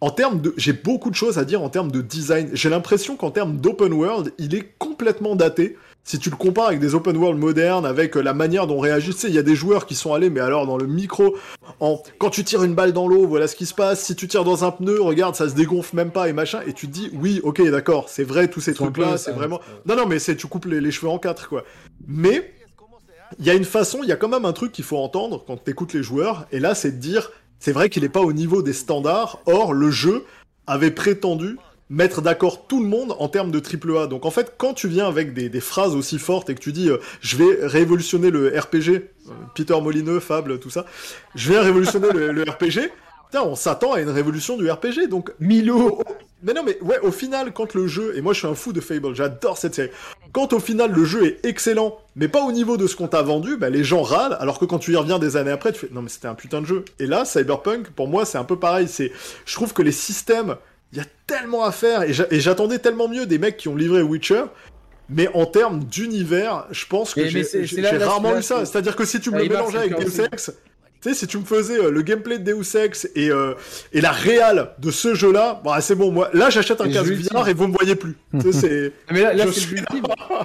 en 0.00 0.10
termes 0.10 0.40
de, 0.40 0.54
j'ai 0.56 0.72
beaucoup 0.72 1.10
de 1.10 1.14
choses 1.14 1.38
à 1.38 1.44
dire 1.44 1.62
en 1.62 1.68
termes 1.68 1.90
de 1.90 2.00
design. 2.00 2.50
J'ai 2.52 2.68
l'impression 2.68 3.16
qu'en 3.16 3.30
termes 3.30 3.58
d'open 3.58 3.92
world, 3.92 4.32
il 4.38 4.54
est 4.54 4.74
complètement 4.78 5.36
daté 5.36 5.76
si 6.06 6.20
tu 6.20 6.30
le 6.30 6.36
compares 6.36 6.68
avec 6.68 6.78
des 6.78 6.94
open 6.94 7.16
world 7.16 7.38
modernes, 7.38 7.84
avec 7.84 8.16
euh, 8.16 8.22
la 8.22 8.32
manière 8.32 8.68
dont 8.68 8.78
réagissent, 8.78 9.24
il 9.24 9.34
y 9.34 9.38
a 9.38 9.42
des 9.42 9.56
joueurs 9.56 9.86
qui 9.86 9.96
sont 9.96 10.14
allés, 10.14 10.30
mais 10.30 10.38
alors 10.38 10.64
dans 10.64 10.76
le 10.76 10.86
micro, 10.86 11.36
en 11.80 12.00
quand 12.18 12.30
tu 12.30 12.44
tires 12.44 12.62
une 12.62 12.76
balle 12.76 12.92
dans 12.92 13.08
l'eau, 13.08 13.26
voilà 13.26 13.48
ce 13.48 13.56
qui 13.56 13.66
se 13.66 13.74
passe. 13.74 14.04
Si 14.04 14.14
tu 14.14 14.28
tires 14.28 14.44
dans 14.44 14.64
un 14.64 14.70
pneu, 14.70 15.00
regarde, 15.02 15.34
ça 15.34 15.48
se 15.48 15.54
dégonfle 15.54 15.96
même 15.96 16.12
pas 16.12 16.28
et 16.28 16.32
machin, 16.32 16.60
et 16.64 16.72
tu 16.72 16.86
te 16.86 16.92
dis, 16.92 17.10
oui, 17.12 17.40
ok, 17.42 17.60
d'accord, 17.70 18.08
c'est 18.08 18.22
vrai, 18.22 18.48
tous 18.48 18.60
ces 18.60 18.72
trucs-là, 18.72 19.18
c'est 19.18 19.32
vraiment. 19.32 19.60
Non, 19.84 19.96
non, 19.96 20.06
mais 20.06 20.20
c'est 20.20 20.36
tu 20.36 20.46
coupes 20.46 20.66
les, 20.66 20.90
cheveux 20.92 21.10
en 21.10 21.18
quatre, 21.18 21.48
quoi. 21.48 21.64
Mais 22.06 22.54
il 23.40 23.44
y 23.44 23.50
a 23.50 23.54
une 23.54 23.64
façon, 23.64 23.98
il 24.04 24.08
y 24.08 24.12
a 24.12 24.16
quand 24.16 24.28
même 24.28 24.44
un 24.44 24.52
truc 24.52 24.70
qu'il 24.70 24.84
faut 24.84 24.98
entendre 24.98 25.42
quand 25.44 25.56
t'écoutes 25.56 25.92
les 25.92 26.04
joueurs, 26.04 26.46
et 26.52 26.60
là, 26.60 26.76
c'est 26.76 26.92
de 26.92 26.98
dire, 26.98 27.32
c'est 27.58 27.72
vrai 27.72 27.90
qu'il 27.90 28.04
est 28.04 28.08
pas 28.08 28.20
au 28.20 28.32
niveau 28.32 28.62
des 28.62 28.74
standards. 28.74 29.40
Or, 29.46 29.72
le 29.72 29.90
jeu 29.90 30.24
avait 30.68 30.92
prétendu 30.92 31.58
mettre 31.90 32.20
d'accord 32.20 32.66
tout 32.66 32.82
le 32.82 32.88
monde 32.88 33.14
en 33.18 33.28
termes 33.28 33.50
de 33.50 33.60
triple 33.60 33.96
A. 33.96 34.06
Donc 34.06 34.26
en 34.26 34.30
fait, 34.30 34.54
quand 34.58 34.74
tu 34.74 34.88
viens 34.88 35.06
avec 35.06 35.32
des, 35.32 35.60
phrases 35.60 35.94
aussi 35.94 36.18
fortes 36.18 36.50
et 36.50 36.54
que 36.54 36.60
tu 36.60 36.72
dis 36.72 36.90
euh, 36.90 36.98
je 37.20 37.36
vais 37.36 37.58
révolutionner 37.62 38.30
le 38.30 38.48
RPG, 38.48 38.88
euh, 38.88 39.00
Peter 39.54 39.80
Molineux, 39.80 40.20
Fable, 40.20 40.58
tout 40.58 40.70
ça, 40.70 40.84
je 41.34 41.50
viens 41.50 41.62
révolutionner 41.62 42.08
le, 42.12 42.42
RPG, 42.42 42.90
putain, 43.26 43.42
on 43.42 43.54
s'attend 43.54 43.92
à 43.92 44.00
une 44.00 44.10
révolution 44.10 44.56
du 44.56 44.70
RPG. 44.70 45.08
Donc 45.08 45.32
Milo. 45.40 46.02
Mais 46.42 46.52
non, 46.52 46.62
mais 46.64 46.78
ouais, 46.82 46.98
au 47.00 47.10
final, 47.10 47.52
quand 47.52 47.74
le 47.74 47.86
jeu, 47.86 48.14
et 48.14 48.20
moi 48.20 48.34
je 48.34 48.40
suis 48.40 48.46
un 48.46 48.54
fou 48.54 48.72
de 48.72 48.80
Fable, 48.80 49.14
j'adore 49.14 49.56
cette 49.56 49.74
série, 49.74 49.90
quand 50.32 50.52
au 50.52 50.60
final 50.60 50.92
le 50.92 51.04
jeu 51.04 51.24
est 51.24 51.46
excellent, 51.46 51.98
mais 52.14 52.28
pas 52.28 52.42
au 52.42 52.52
niveau 52.52 52.76
de 52.76 52.86
ce 52.86 52.94
qu'on 52.94 53.08
t'a 53.08 53.22
vendu, 53.22 53.56
bah, 53.56 53.70
les 53.70 53.82
gens 53.82 54.02
râlent, 54.02 54.36
alors 54.38 54.58
que 54.58 54.66
quand 54.66 54.78
tu 54.78 54.92
y 54.92 54.96
reviens 54.96 55.18
des 55.18 55.36
années 55.36 55.50
après, 55.50 55.72
tu 55.72 55.80
fais 55.80 55.88
non, 55.92 56.02
mais 56.02 56.10
c'était 56.10 56.28
un 56.28 56.34
putain 56.34 56.60
de 56.60 56.66
jeu. 56.66 56.84
Et 56.98 57.06
là, 57.06 57.24
Cyberpunk, 57.24 57.90
pour 57.90 58.06
moi, 58.06 58.26
c'est 58.26 58.38
un 58.38 58.44
peu 58.44 58.58
pareil. 58.58 58.86
C'est, 58.86 59.12
Je 59.46 59.54
trouve 59.54 59.72
que 59.72 59.82
les 59.82 59.92
systèmes 59.92 60.56
il 60.92 60.98
y 60.98 61.00
a 61.00 61.04
tellement 61.26 61.64
à 61.64 61.72
faire 61.72 62.02
et 62.02 62.12
j'attendais 62.40 62.78
tellement 62.78 63.08
mieux 63.08 63.26
des 63.26 63.38
mecs 63.38 63.56
qui 63.56 63.68
ont 63.68 63.76
livré 63.76 64.02
Witcher. 64.02 64.44
Mais 65.08 65.28
en 65.34 65.46
termes 65.46 65.84
d'univers, 65.84 66.66
je 66.70 66.84
pense 66.86 67.14
que 67.14 67.26
j'ai 67.26 67.42
rarement 67.98 68.36
eu 68.38 68.42
ça. 68.42 68.64
C'est-à-dire 68.66 68.96
que 68.96 69.04
si 69.04 69.20
tu 69.20 69.30
me 69.30 69.38
le 69.38 69.48
mélangeais 69.48 69.78
avec 69.78 69.98
Deus 69.98 70.24
Ex, 70.32 70.52
Tu 71.02 71.10
sais, 71.10 71.14
si 71.14 71.26
tu 71.28 71.38
me 71.38 71.44
faisais 71.44 71.78
euh, 71.78 71.90
le 71.90 72.02
gameplay 72.02 72.38
de 72.38 72.52
Deus 72.52 72.74
Ex 72.76 73.06
et, 73.14 73.30
euh, 73.30 73.54
et 73.92 74.00
la 74.00 74.10
réal 74.10 74.72
de 74.80 74.90
ce 74.90 75.14
jeu-là, 75.14 75.60
bah, 75.62 75.80
c'est 75.80 75.94
bon, 75.94 76.10
moi, 76.10 76.30
là, 76.32 76.50
j'achète 76.50 76.80
un 76.80 76.90
casque. 76.90 77.12
VR 77.12 77.48
et 77.48 77.54
vous 77.54 77.68
me 77.68 77.72
voyez 77.76 77.94
plus. 77.94 78.16
C'est... 78.52 78.92
Ah, 79.06 79.12
Mais 79.12 79.34
là, 79.34 79.44
c'est. 79.52 79.66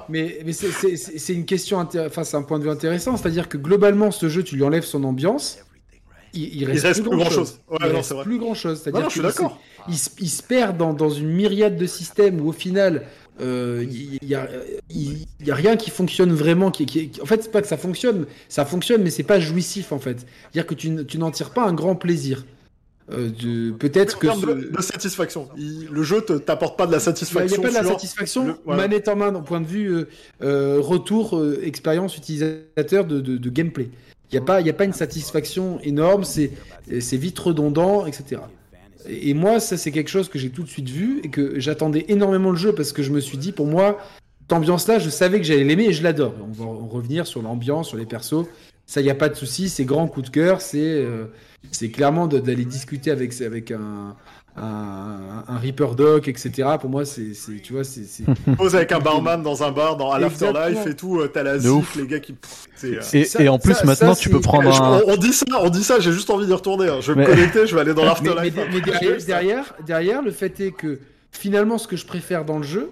Mais, 0.10 0.40
mais 0.46 0.52
c'est- 0.54 1.34
une 1.34 1.46
question, 1.46 1.78
enfin, 1.80 2.24
c'est 2.24 2.38
un 2.38 2.44
point 2.44 2.60
de 2.60 2.66
vue 2.66 2.70
intéressant. 2.70 3.18
C'est-à-dire 3.18 3.48
que 3.50 3.58
globalement, 3.58 4.12
ce 4.12 4.30
jeu, 4.30 4.44
tu 4.44 4.56
lui 4.56 4.64
enlèves 4.64 4.84
son 4.84 5.04
ambiance, 5.06 5.58
il, 6.34 6.56
il 6.62 6.66
reste, 6.66 6.84
reste 6.86 7.02
plus 7.02 7.10
grand-chose. 7.18 7.60
Ouais, 7.70 7.78
il 7.82 7.88
non, 7.90 7.96
reste 7.98 8.12
vrai. 8.14 8.24
plus 8.24 8.40
grand-chose. 8.40 8.78
Non, 8.78 8.84
C'est-à-dire 8.84 9.24
d'accord. 9.24 9.60
il, 9.88 9.98
se- 9.98 10.44
perd 10.44 10.78
dans, 10.78 10.94
dans 10.94 11.10
une 11.10 11.30
myriade 11.30 11.78
de 11.78 11.86
systèmes 11.86 12.40
où 12.42 12.50
au 12.50 12.54
final, 12.54 13.04
euh, 13.42 13.86
il 13.90 14.18
il 14.22 14.28
y, 14.30 14.36
a, 15.52 15.56
rien 15.56 15.76
qui 15.78 15.90
fonctionne 15.90 16.32
vraiment. 16.32 16.72
Qui, 16.72 16.86
qui- 16.86 17.10
qui- 17.10 17.22
en 17.22 17.26
fait, 17.26 17.44
c'est 17.44 17.52
pas 17.52 17.62
que 17.62 17.68
ça 17.68 17.78
fonctionne, 17.78 18.26
ça 18.50 18.66
fonctionne, 18.66 19.02
mais 19.04 19.10
c'est 19.10 19.24
pas 19.24 19.40
jouissif 19.40 19.92
en 19.92 20.00
fait. 20.00 20.20
C'est-à-dire 20.52 20.68
que 20.68 20.76
tu, 20.76 21.18
n'en 21.18 21.32
tires 21.32 21.50
pas 21.52 21.66
un 21.66 21.74
grand 21.74 21.96
plaisir. 21.96 22.46
Euh, 23.12 23.30
de- 23.30 23.72
Peut-être 23.72 24.20
que 24.20 24.28
ce- 24.32 24.46
de, 24.46 24.70
de 24.78 24.82
satisfaction. 24.82 25.50
Il- 25.58 25.88
le 25.92 26.04
jeu 26.04 26.22
te- 26.22 26.34
t'apporte 26.34 26.78
pas 26.78 26.86
de 26.88 26.92
la 26.92 26.98
il 26.98 27.02
n'y 27.02 27.04
a 27.04 27.06
satisfaction. 27.06 27.62
pas 27.62 27.70
de 27.70 27.74
la 27.74 27.84
satisfaction 27.84 28.48
le- 28.48 28.56
voilà. 28.64 28.84
manette 28.84 29.08
en 29.10 29.16
main, 29.18 29.32
d'un 29.34 29.42
point 29.42 29.60
de 29.60 29.66
vue 29.68 29.92
euh, 29.94 30.06
euh, 30.44 30.78
retour, 30.80 31.38
euh, 31.38 31.60
expérience 31.64 32.16
utilisateur 32.16 33.04
de, 33.06 33.20
de- 33.20 33.38
de 33.38 33.50
gameplay. 33.50 33.90
Il 34.32 34.36
n'y 34.36 34.44
a, 34.44 34.46
pas- 34.46 34.62
y 34.62 34.70
a 34.70 34.74
pas 34.74 34.86
une 34.86 34.94
satisfaction 34.94 35.80
énorme, 35.82 36.24
c'est 36.24 36.52
vite 37.18 37.38
redondant, 37.38 38.06
etc. 38.06 38.42
Et, 39.10 39.34
moi, 39.34 39.60
ça, 39.60 39.78
c'est 39.78 39.92
quelque 39.92 40.10
chose 40.10 40.30
que 40.30 40.40
j'ai 40.40 40.50
tout 40.50 40.64
de 40.64 40.70
suite 40.70 40.90
vu 40.90 41.20
et 41.24 41.30
que 41.30 41.60
j'attendais 41.60 42.06
énormément 42.08 42.52
le 42.52 42.56
jeu 42.56 42.74
parce 42.74 42.94
que 42.94 43.04
je 43.04 43.12
me 43.12 43.20
suis 43.20 43.38
dit, 43.38 43.52
pour 43.52 43.66
moi, 43.68 43.98
cette 44.42 44.54
ambiance-là, 44.54 45.00
je 45.00 45.10
savais 45.10 45.40
que 45.40 45.46
j'allais 45.46 45.64
l'aimer 45.64 45.86
et 45.86 45.94
je 45.94 46.04
l'adore. 46.04 46.34
On 46.42 46.52
va 46.52 46.66
en 46.66 46.88
revenir 46.88 47.26
sur 47.28 47.42
l'ambiance, 47.42 47.90
sur 47.90 47.98
les 47.98 48.06
persos. 48.06 48.46
Ça, 48.86 49.02
il 49.02 49.06
n'y 49.06 49.10
a 49.10 49.16
pas 49.16 49.30
de 49.30 49.36
souci, 49.36 49.70
c'est 49.70 49.86
grand 49.86 50.08
coup 50.08 50.22
de 50.22 50.30
cœur, 50.30 50.62
c'est 50.62 50.80
euh, 50.82 51.26
clairement 51.94 52.28
d'aller 52.28 52.66
discuter 52.66 53.12
avec, 53.12 53.40
avec 53.42 53.72
un, 53.72 54.16
un, 54.58 55.44
un 55.48 55.58
Reaper 55.58 55.96
Doc, 55.96 56.28
etc. 56.28 56.52
Pour 56.80 56.90
moi, 56.90 57.06
c'est, 57.06 57.34
c'est- 57.34 57.62
tu 57.62 57.74
vois, 57.74 57.84
c'est, 57.84 58.04
c'est- 58.04 58.24
Pose 58.58 58.76
avec 58.76 58.92
un 58.92 59.00
barman 59.00 59.42
dans 59.42 59.64
un 59.64 59.72
bar, 59.72 59.98
dans 59.98 60.12
à 60.12 60.20
l'afterlife 60.20 60.86
et 60.88 60.96
tout, 60.96 61.20
euh, 61.20 61.28
t'as 61.28 61.44
la 61.44 61.58
zik, 61.58 61.96
les 61.96 62.08
gars 62.08 62.20
qui. 62.20 62.36
euh, 62.84 63.00
Et, 63.14 63.24
Ça- 63.26 63.42
et 63.42 63.48
en 63.50 63.60
plus, 63.60 63.74
ça- 63.74 63.86
maintenant, 63.86 64.14
ça, 64.14 64.20
tu 64.22 64.30
peux 64.30 64.42
prendre 64.42 64.72
je- 64.72 64.82
un. 64.82 65.02
on, 65.08 65.14
on 65.14 65.18
dit 65.18 65.34
ça, 65.34 65.46
on 65.62 65.70
dit 65.70 65.84
ça, 65.84 66.00
j'ai 66.00 66.12
juste 66.12 66.30
envie 66.30 66.46
d'y 66.46 66.54
retourner. 66.54 66.90
hein. 66.90 66.98
Je 67.02 67.14
vais 67.14 67.22
Mais- 67.22 67.28
me 67.30 67.34
connecter, 67.36 67.66
je 67.68 67.76
vais 67.76 67.82
aller 67.82 67.94
dans 67.94 68.02
mais, 68.04 68.08
l'afterlife. 68.10 68.54
mais- 68.56 68.68
mais 68.74 68.82
derrière, 68.82 69.18
derrière, 69.26 69.74
derrière, 69.86 70.22
le 70.22 70.32
fait 70.32 70.60
est 70.60 70.72
que 70.72 71.00
finalement, 71.32 71.78
ce 71.78 71.88
que 71.88 71.96
je 71.96 72.06
préfère 72.06 72.44
dans 72.46 72.58
le 72.58 72.64
jeu, 72.64 72.90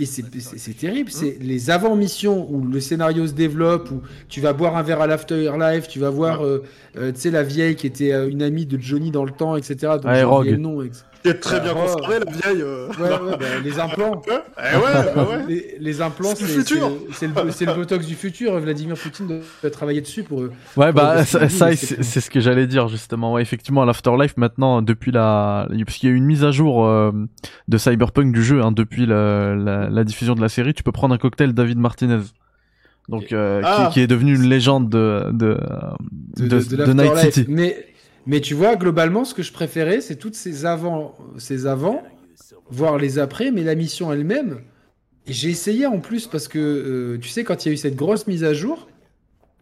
et 0.00 0.06
c'est, 0.06 0.76
terrible, 0.76 1.10
c'est 1.10 1.38
les 1.40 1.70
avant-missions 1.70 2.46
où 2.50 2.64
le 2.66 2.80
scénario 2.80 3.26
se 3.26 3.32
développe, 3.32 3.90
où 3.90 4.00
tu 4.28 4.40
vas 4.40 4.52
boire 4.52 4.76
un 4.76 4.82
verre 4.82 5.00
à 5.00 5.06
l'afterlife, 5.06 5.88
tu 5.88 5.98
vas 5.98 6.10
voir, 6.10 6.44
euh, 6.44 6.62
euh, 6.96 7.12
tu 7.12 7.20
sais, 7.20 7.30
la 7.30 7.42
vieille 7.42 7.74
qui 7.76 7.86
était 7.86 8.12
euh, 8.12 8.28
une 8.28 8.42
amie 8.42 8.66
de 8.66 8.78
Johnny 8.80 9.10
dans 9.10 9.24
le 9.24 9.32
temps, 9.32 9.56
etc. 9.56 9.76
Donc, 10.00 10.04
Ouais, 10.04 10.16
j'ai 10.18 10.24
Rogue. 10.24 10.46
le 10.46 10.56
nom. 10.56 10.82
ex- 10.82 11.04
Qui 11.30 11.36
est 11.36 11.40
très 11.40 11.60
bien 11.60 11.72
Oh. 11.76 11.80
conservée, 11.86 12.18
la 12.24 12.30
vieille. 12.32 12.62
euh. 12.62 12.88
Ouais, 12.98 13.08
ouais, 13.10 13.36
bah, 13.38 13.46
les 13.62 13.78
implants. 13.80 14.22
Eh 14.58 14.76
ouais, 14.76 15.12
bah 15.14 15.26
ouais. 15.30 15.44
Les, 15.48 15.76
les 15.78 16.00
implants, 16.02 16.34
C'est 16.34 17.26
le 17.26 17.74
botox 17.74 18.06
du 18.06 18.14
futur. 18.14 18.58
Vladimir 18.60 18.96
Poutine 18.96 19.26
doit 19.62 19.70
travailler 19.70 20.00
dessus 20.00 20.22
pour 20.22 20.42
eux. 20.42 20.52
Ouais, 20.76 20.92
bah, 20.92 21.24
ça, 21.24 21.48
c'est- 21.48 22.02
ça, 22.02 22.20
ce 22.20 22.30
que 22.30 22.40
j'allais 22.40 22.66
dire, 22.66 22.88
justement. 22.88 23.32
Ouais, 23.34 23.42
effectivement, 23.42 23.84
l'Afterlife, 23.84 24.36
maintenant, 24.36 24.82
depuis 24.82 25.10
la, 25.12 25.68
parce 25.86 25.96
qu'il 25.98 26.08
y 26.08 26.12
a 26.12 26.14
eu 26.14 26.18
une 26.18 26.24
mise 26.26 26.44
à 26.44 26.50
jour, 26.50 26.86
euh, 26.86 27.12
de 27.68 27.78
Cyberpunk 27.78 28.32
du 28.32 28.42
jeu, 28.42 28.62
hein, 28.62 28.72
depuis 28.72 29.06
la, 29.06 29.54
la, 29.54 29.88
la 29.88 30.04
diffusion 30.04 30.34
de 30.34 30.40
la 30.40 30.48
série, 30.48 30.74
tu 30.74 30.82
peux 30.82 30.92
prendre 30.92 31.14
un 31.14 31.18
cocktail 31.18 31.52
David 31.52 31.78
Martinez. 31.78 32.20
Donc, 33.08 33.32
euh, 33.32 33.62
Ah. 33.64 33.86
qui, 33.88 33.94
qui 33.94 34.00
est 34.00 34.06
devenu 34.06 34.34
une 34.34 34.48
légende 34.48 34.90
de, 34.90 35.24
de, 35.32 35.58
de, 36.36 36.46
de, 36.84 36.92
Night. 36.92 37.16
City. 37.32 37.46
Mais, 37.48 37.86
mais 38.28 38.42
tu 38.42 38.52
vois, 38.52 38.76
globalement, 38.76 39.24
ce 39.24 39.32
que 39.32 39.42
je 39.42 39.52
préférais, 39.52 40.02
c'est 40.02 40.16
toutes 40.16 40.34
ces 40.34 40.66
avant, 40.66 41.16
ces 41.38 41.66
avant, 41.66 42.02
voire 42.68 42.98
les 42.98 43.18
après, 43.18 43.50
mais 43.50 43.64
la 43.64 43.74
mission 43.74 44.12
elle-même. 44.12 44.60
Et 45.26 45.32
j'ai 45.32 45.48
essayé 45.48 45.86
en 45.86 45.98
plus 45.98 46.26
parce 46.26 46.46
que, 46.46 46.58
euh, 46.58 47.18
tu 47.18 47.30
sais, 47.30 47.42
quand 47.42 47.64
il 47.64 47.68
y 47.68 47.70
a 47.70 47.72
eu 47.72 47.78
cette 47.78 47.96
grosse 47.96 48.26
mise 48.26 48.44
à 48.44 48.52
jour, 48.52 48.86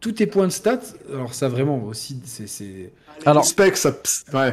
tous 0.00 0.10
tes 0.10 0.26
points 0.26 0.48
de 0.48 0.52
stats, 0.52 0.80
alors 1.12 1.32
ça 1.32 1.48
vraiment 1.48 1.84
aussi, 1.84 2.20
c'est. 2.24 2.92
Alors, 3.24 3.44
Spec, 3.44 3.76
ça. 3.76 3.96
Ouais. 4.34 4.52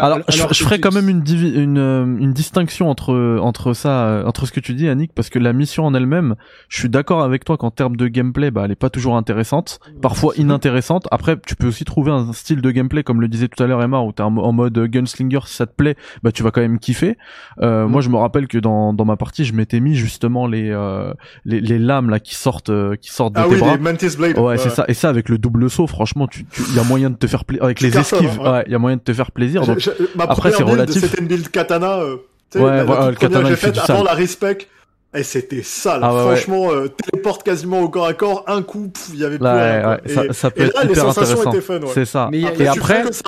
Ah, 0.00 0.06
Alors, 0.06 0.18
je, 0.28 0.42
je 0.50 0.64
tu- 0.74 0.80
quand 0.80 0.92
même 0.92 1.08
une, 1.08 1.22
une, 1.28 1.78
euh, 1.78 2.04
une 2.04 2.32
distinction 2.32 2.88
entre 2.90 3.38
entre 3.40 3.72
ça, 3.74 4.06
euh, 4.06 4.24
entre 4.24 4.46
ce 4.46 4.52
que 4.52 4.60
tu 4.60 4.74
dis, 4.74 4.88
Annick, 4.88 5.12
parce 5.14 5.28
que 5.30 5.38
la 5.38 5.52
mission 5.52 5.84
en 5.86 5.94
elle-même, 5.94 6.34
je 6.68 6.78
suis 6.78 6.88
d'accord 6.88 7.22
avec 7.22 7.44
toi 7.44 7.56
qu'en 7.56 7.70
termes 7.70 7.96
de 7.96 8.08
gameplay, 8.08 8.50
bah, 8.50 8.62
elle 8.64 8.70
est 8.72 8.76
pas 8.76 8.90
toujours 8.90 9.16
intéressante, 9.16 9.78
parfois 10.02 10.32
inintéressante. 10.36 11.06
Après, 11.10 11.36
tu 11.46 11.56
peux 11.56 11.66
aussi 11.68 11.84
trouver 11.84 12.10
un 12.12 12.32
style 12.32 12.60
de 12.60 12.70
gameplay, 12.70 13.02
comme 13.02 13.20
le 13.20 13.28
disait 13.28 13.48
tout 13.48 13.62
à 13.62 13.66
l'heure 13.66 13.82
Emma, 13.82 14.00
où 14.00 14.12
t'es 14.12 14.22
en, 14.22 14.36
en 14.36 14.52
mode 14.52 14.78
gunslinger, 14.78 15.40
si 15.46 15.54
ça 15.54 15.66
te 15.66 15.74
plaît, 15.74 15.96
bah, 16.22 16.32
tu 16.32 16.42
vas 16.42 16.50
quand 16.50 16.60
même 16.60 16.78
kiffer. 16.78 17.16
Euh, 17.62 17.86
Moi, 17.88 18.00
je 18.00 18.08
me 18.08 18.16
rappelle 18.16 18.46
que 18.48 18.58
dans 18.58 18.92
dans 18.92 19.04
ma 19.04 19.16
partie, 19.16 19.44
je 19.44 19.52
m'étais 19.54 19.80
mis 19.80 19.94
justement 19.94 20.46
les 20.46 20.70
euh, 20.70 21.12
les, 21.44 21.60
les 21.60 21.78
lames 21.78 22.10
là 22.10 22.20
qui 22.20 22.34
sortent 22.34 22.70
euh, 22.70 22.96
qui 22.96 23.10
sortent 23.10 23.34
de 23.34 23.40
Ah 23.40 23.44
tes 23.44 23.54
oui, 23.54 23.58
bras. 23.60 23.72
les 23.76 23.78
Mantis 23.82 24.16
Blade. 24.16 24.38
Ouais, 24.38 24.56
c'est 24.58 24.70
ça. 24.70 24.84
Et 24.88 24.94
ça, 24.94 25.08
avec 25.08 25.28
le 25.28 25.38
double 25.38 25.68
saut, 25.70 25.86
franchement, 25.86 26.26
tu, 26.26 26.44
tu, 26.46 26.62
y 26.74 26.78
a 26.78 26.84
moyen 26.84 27.10
de 27.10 27.16
te 27.16 27.26
faire 27.26 27.44
plaisir. 27.44 27.64
Avec 27.64 27.78
Tu 27.78 27.84
les 27.84 27.96
esquives, 27.98 28.38
hein, 28.40 28.42
ouais. 28.42 28.50
ouais, 28.50 28.64
y 28.68 28.74
a 28.74 28.78
moyen 28.78 28.96
de 28.96 29.02
te 29.02 29.12
faire 29.12 29.30
plaisir. 29.32 29.66
Donc, 29.66 29.83
Je- 29.84 29.90
je- 30.04 30.08
ma 30.16 30.24
Après, 30.24 30.36
première 30.36 30.56
c'est 30.58 30.64
build, 30.64 30.78
relatif. 30.80 31.02
C'était 31.02 31.20
une 31.20 31.26
build 31.28 31.48
katana. 31.50 31.98
euh, 32.00 32.16
tu 32.50 32.58
sais, 32.58 32.64
Ouais, 32.64 32.70
la- 32.78 32.84
voilà, 32.84 33.10
le 33.10 33.16
katana, 33.16 33.48
j'ai 33.48 33.56
fait 33.56 33.66
faite 33.68 33.78
avant 33.78 33.98
sale. 33.98 34.04
la 34.06 34.12
respec. 34.14 34.68
Et 35.16 35.22
c'était 35.22 35.62
ça, 35.62 35.96
là. 36.00 36.08
Ah 36.10 36.12
ouais, 36.12 36.18
ouais. 36.24 36.34
Franchement, 36.34 36.72
euh, 36.72 36.88
téléporte 36.88 37.44
quasiment 37.44 37.80
au 37.82 37.88
corps 37.88 38.06
à 38.08 38.14
corps, 38.14 38.42
un 38.48 38.62
coup, 38.62 38.90
il 39.12 39.20
y 39.20 39.24
avait 39.24 39.38
plus 39.38 39.46
Ouais, 39.46 39.80
rien. 39.80 39.98
Et, 40.04 40.08
ça, 40.08 40.22
ça 40.32 40.50
peut 40.50 40.62
et 40.62 40.64
être 40.64 40.74
là, 40.74 40.82
les 40.82 40.90
hyper 40.90 41.04
sensations 41.04 41.34
intéressant. 41.38 41.50
étaient 41.52 41.60
fun, 41.60 41.80
ouais. 41.86 41.92
C'est 41.94 42.04
ça. 42.04 42.28
Mais 42.32 42.40
et 42.40 42.66
après, 42.66 43.12
ça, 43.12 43.22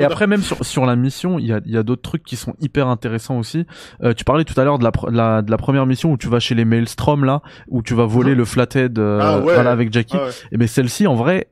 et 0.00 0.04
après 0.04 0.26
même 0.26 0.42
sur 0.42 0.64
sur 0.66 0.86
la 0.86 0.96
mission, 0.96 1.38
il 1.38 1.46
y 1.46 1.52
a 1.52 1.60
il 1.64 1.70
y 1.72 1.76
a 1.76 1.84
d'autres 1.84 2.02
trucs 2.02 2.24
qui 2.24 2.34
sont 2.34 2.54
hyper 2.60 2.88
intéressants 2.88 3.38
aussi. 3.38 3.64
Euh, 4.02 4.12
tu 4.12 4.24
parlais 4.24 4.42
tout 4.42 4.60
à 4.60 4.64
l'heure 4.64 4.80
de 4.80 4.84
la, 5.12 5.42
de 5.42 5.50
la 5.52 5.56
première 5.56 5.86
mission 5.86 6.10
où 6.10 6.16
tu 6.16 6.26
vas 6.26 6.40
chez 6.40 6.56
les 6.56 6.64
Maelstrom 6.64 7.24
là, 7.24 7.42
où 7.68 7.80
tu 7.80 7.94
vas 7.94 8.06
voler 8.06 8.32
Mhm. 8.32 8.38
le 8.38 8.44
flathead 8.44 8.98
euh, 8.98 9.20
Ah 9.22 9.38
ouais. 9.38 9.54
voilà 9.54 9.70
avec 9.70 9.92
Jackie. 9.92 10.16
Ah 10.20 10.24
ouais. 10.24 10.30
Et 10.50 10.56
mais 10.56 10.66
celle-ci 10.66 11.06
en 11.06 11.14
vrai, 11.14 11.46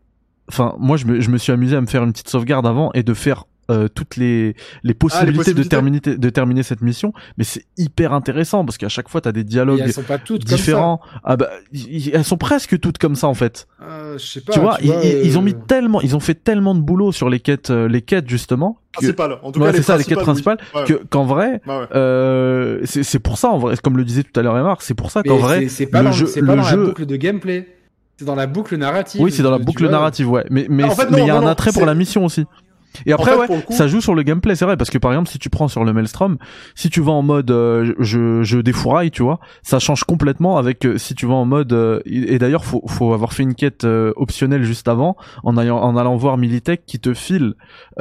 enfin 0.51 0.75
moi 0.81 0.97
je 0.97 1.07
me 1.07 1.21
je 1.21 1.31
me 1.31 1.39
suis 1.39 1.53
amusé 1.53 1.77
à 1.77 1.81
me 1.81 1.87
faire 1.87 2.03
une 2.03 2.11
petite 2.11 2.31
sauvegarde 2.31 2.67
avant 2.67 2.91
et 2.95 3.05
de 3.05 3.15
faire 3.15 3.45
euh, 3.71 3.89
toutes 3.89 4.17
les 4.17 4.55
les 4.83 4.95
possibilités, 4.95 5.37
possibilités 5.37 5.65
de 5.65 5.69
terminer 5.69 6.01
de 6.01 6.31
terminer 6.31 6.63
cette 6.63 6.81
mission 6.81 7.13
mais 7.37 7.45
c'est 7.45 7.65
hyper 7.77 8.13
intéressant 8.13 8.65
parce 8.65 8.79
qu'à 8.79 8.89
chaque 8.89 9.09
fois 9.09 9.21
t'as 9.21 9.33
des 9.33 9.45
dialogues 9.45 9.81
elles 9.85 9.93
sont 9.93 10.03
pas 10.03 10.19
toutes 10.19 10.43
comme 10.45 10.51
ça. 10.51 10.57
différents 10.57 11.01
ah 11.25 11.37
bah 11.37 11.49
y- 11.73 12.09
y- 12.09 12.11
elles 12.15 12.25
sont 12.25 12.39
presque 12.39 12.81
toutes 12.81 12.99
comme 12.99 13.15
ça 13.15 13.27
en 13.27 13.35
fait 13.35 13.67
Euh, 13.83 14.17
je 14.19 14.27
sais 14.27 14.41
pas. 14.41 14.53
tu 14.53 14.61
vois, 14.61 14.77
ils, 14.81 14.89
ils- 15.05 15.27
ils 15.27 15.39
ont 15.39 15.43
mis 15.43 15.53
euh, 15.53 15.59
tellement, 15.67 16.01
ils 16.01 16.17
ont 16.17 16.21
fait 16.21 16.35
tellement 16.35 16.75
de 16.75 16.81
boulot 16.81 17.13
sur 17.13 17.29
les 17.29 17.41
quêtes, 17.41 17.71
euh, 17.71 17.89
les 17.89 18.01
quêtes 18.03 18.29
justement, 18.29 18.79
que, 18.95 19.01
Principal. 19.01 19.39
En 19.43 19.53
tout 19.53 19.61
Ouais, 19.61 19.71
cas, 19.71 19.77
c'est 19.77 19.83
ça, 19.83 19.97
les 19.99 20.05
quêtes 20.05 20.19
principales, 20.19 20.57
principales, 20.57 20.85
oui. 20.89 21.05
Que 21.05 21.07
qu'en 21.09 21.25
vrai, 21.25 21.61
Ouais, 21.67 21.79
ouais. 21.79 21.87
euh, 21.95 22.81
c'est 22.85 23.03
c'est 23.03 23.19
pour 23.19 23.37
ça 23.39 23.49
en 23.49 23.59
vrai, 23.59 23.77
comme 23.83 23.97
le 23.97 24.05
disait 24.05 24.23
tout 24.23 24.39
à 24.41 24.43
l'heure 24.43 24.57
Emma, 24.59 24.77
c'est 24.81 24.95
pour 24.95 25.11
ça 25.11 25.23
qu'en 25.23 25.37
vrai, 25.37 25.69
c'est- 25.69 25.87
pas, 25.87 25.99
le 26.01 26.07
dans, 26.07 26.13
jeu- 26.13 26.27
pas 26.27 26.41
le 26.41 26.47
dans 26.47 26.63
jeu- 26.63 26.81
la 26.81 26.85
boucle 26.87 27.07
de 27.07 27.17
gameplay. 27.17 27.69
C'est 28.17 28.25
dans 28.25 28.35
la 28.35 28.47
boucle 28.49 28.77
narrative. 28.77 29.21
oui, 29.21 29.31
c'est 29.31 29.45
dans 29.45 29.51
la 29.53 29.59
boucle 29.59 29.83
vois. 29.85 29.93
narrative, 29.93 30.29
ouais, 30.29 30.45
mais 30.51 30.67
mais 30.69 30.83
En 30.85 30.91
fait, 30.91 31.09
mais 31.11 31.21
il 31.21 31.27
y 31.27 31.31
a 31.31 31.39
non, 31.41 31.47
un 31.47 31.51
attrait 31.51 31.71
pour 31.73 31.87
la 31.87 31.95
mission 31.95 32.25
aussi. 32.25 32.47
Et 33.07 33.13
après, 33.13 33.35
En 33.35 33.41
fait, 33.43 33.53
ouais, 33.55 33.63
coup- 33.63 33.73
ça 33.73 33.87
joue 33.87 34.01
sur 34.01 34.15
le 34.15 34.23
gameplay, 34.23 34.57
c'est 34.57 34.65
vrai, 34.65 34.77
parce 34.77 34.91
que 34.91 34.99
par 34.99 35.13
exemple, 35.13 35.29
si 35.29 35.39
tu 35.39 35.51
prends 35.51 35.69
sur 35.69 35.85
le 35.85 35.93
Maelstrom, 35.93 36.39
si 36.75 36.91
tu 36.91 37.01
vas 37.01 37.13
en 37.13 37.23
mode 37.23 37.51
euh, 37.51 37.93
je, 38.01 38.43
je 38.43 38.59
défouraille, 38.59 39.11
tu 39.11 39.23
vois, 39.23 39.39
ça 39.63 39.79
change 39.79 40.05
complètement 40.05 40.57
avec 40.59 40.85
euh, 40.85 40.99
si 40.99 41.15
tu 41.15 41.27
vas 41.27 41.35
en 41.35 41.45
mode 41.45 41.73
euh, 41.73 42.01
et 42.07 42.39
d'ailleurs 42.39 42.65
faut 42.65 42.83
faut 42.87 43.13
avoir 43.13 43.33
fait 43.33 43.43
une 43.45 43.55
quête 43.55 43.85
euh, 43.85 44.13
optionnelle 44.17 44.63
juste 44.65 44.89
avant 44.89 45.17
en 45.45 45.57
allant 45.57 45.81
en 45.81 45.97
allant 45.97 46.17
voir 46.17 46.39
Militech 46.39 46.83
qui 46.87 46.99
te 46.99 47.15
file 47.15 47.55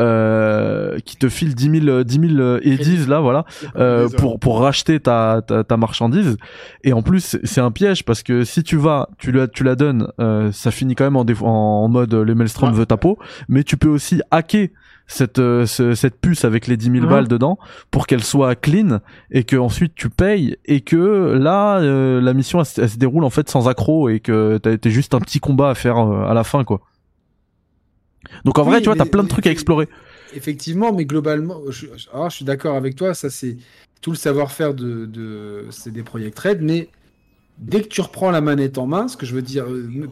euh, 0.07 0.97
qui 1.05 1.17
te 1.17 1.29
file 1.29 1.55
10 1.55 1.81
000 1.85 2.03
10 2.03 2.19
000 2.29 2.39
euh, 2.39 2.59
eddies 2.63 3.05
là, 3.07 3.19
voilà, 3.19 3.45
euh, 3.75 4.07
pour 4.09 4.39
pour 4.39 4.59
racheter 4.61 4.99
ta, 4.99 5.41
ta 5.45 5.63
ta 5.63 5.77
marchandise. 5.77 6.37
Et 6.83 6.93
en 6.93 7.01
plus 7.01 7.37
c'est- 7.43 7.57
un 7.61 7.71
piège 7.71 8.05
parce 8.05 8.21
que 8.21 8.43
si 8.43 8.61
tu 8.63 8.77
vas 8.77 9.09
tu 9.17 9.31
la 9.31 9.47
tu 9.47 9.63
la 9.63 9.75
donnes 9.75 10.07
euh, 10.19 10.51
ça 10.51 10.69
finit 10.69 10.93
quand 10.93 11.03
même 11.05 11.15
en, 11.15 11.25
déf- 11.25 11.41
en 11.43 11.87
mode 11.89 12.13
le 12.13 12.35
maelstrom 12.35 12.69
Ouais. 12.69 12.75
veut 12.75 12.85
ta 12.85 12.97
peau 12.97 13.17
mais 13.49 13.63
tu 13.63 13.77
peux 13.77 13.87
aussi 13.87 14.21
hacker 14.29 14.67
cette 15.07 15.39
euh, 15.39 15.65
ce- 15.65 15.95
cette 15.95 16.19
puce 16.19 16.43
avec 16.45 16.67
les 16.67 16.75
10 16.77 16.91
000 16.91 16.97
Mhm. 17.05 17.09
balles 17.09 17.27
dedans 17.27 17.57
pour 17.91 18.07
qu'elle 18.07 18.23
soit 18.23 18.55
clean 18.55 18.99
et 19.31 19.43
que 19.45 19.55
ensuite 19.55 19.93
tu 19.95 20.09
payes 20.09 20.57
et 20.65 20.81
que 20.81 21.33
là 21.39 21.79
euh, 21.79 22.19
la 22.21 22.33
mission 22.33 22.59
elle, 22.59 22.65
se- 22.65 22.81
elle 22.81 22.89
se 22.89 22.97
déroule 22.97 23.23
en 23.23 23.29
fait 23.29 23.49
sans 23.49 23.67
accro 23.69 24.09
et 24.09 24.19
que 24.19 24.57
t'as 24.57 24.71
été 24.73 24.89
juste 24.91 25.13
un 25.13 25.19
petit 25.19 25.39
combat 25.39 25.69
à 25.69 25.75
faire 25.75 25.97
euh, 25.97 26.25
à 26.29 26.33
la 26.33 26.43
fin 26.43 26.63
quoi 26.65 26.81
donc 28.43 28.57
en 28.59 28.63
vrai 28.63 28.79
tu 28.81 28.85
vois 28.85 28.95
t'as 28.95 29.05
plein 29.05 29.23
de 29.23 29.29
trucs 29.29 29.47
à 29.47 29.51
explorer 29.51 29.87
Effectivement, 30.35 30.91
mais 30.91 31.05
globalement, 31.05 31.61
je, 31.69 31.85
ah, 32.13 32.27
je 32.29 32.35
suis 32.35 32.45
d'accord 32.45 32.75
avec 32.75 32.97
toi, 32.97 33.13
ça 33.13 33.29
c'est 33.29 33.55
tout 34.01 34.11
le 34.11 34.17
savoir-faire 34.17 34.73
de, 34.73 35.05
de 35.05 35.65
c'est 35.69 35.89
des 35.91 36.03
Project 36.03 36.37
Red, 36.37 36.61
mais 36.61 36.89
dès 37.57 37.81
que 37.81 37.87
tu 37.87 38.01
reprends 38.01 38.29
la 38.29 38.41
manette 38.41 38.77
en 38.77 38.87
main, 38.87 39.07
ce 39.07 39.15
que 39.15 39.25
je 39.25 39.33
veux 39.33 39.41
dire, 39.41 39.65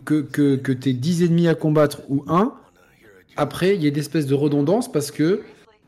que, 0.05 0.21
que, 0.21 0.55
que 0.55 0.71
tu 0.71 0.93
10 0.93 1.23
ennemis 1.23 1.49
à 1.49 1.53
combattre 1.53 1.99
ou 2.07 2.23
un, 2.29 2.53
après 3.37 3.75
il 3.75 3.83
y 3.83 3.87
a 3.87 3.91
des 3.91 3.99
espèces 3.99 4.27
de 4.27 4.35
redondance 4.35 4.91
parce 4.91 5.11
que 5.11 5.41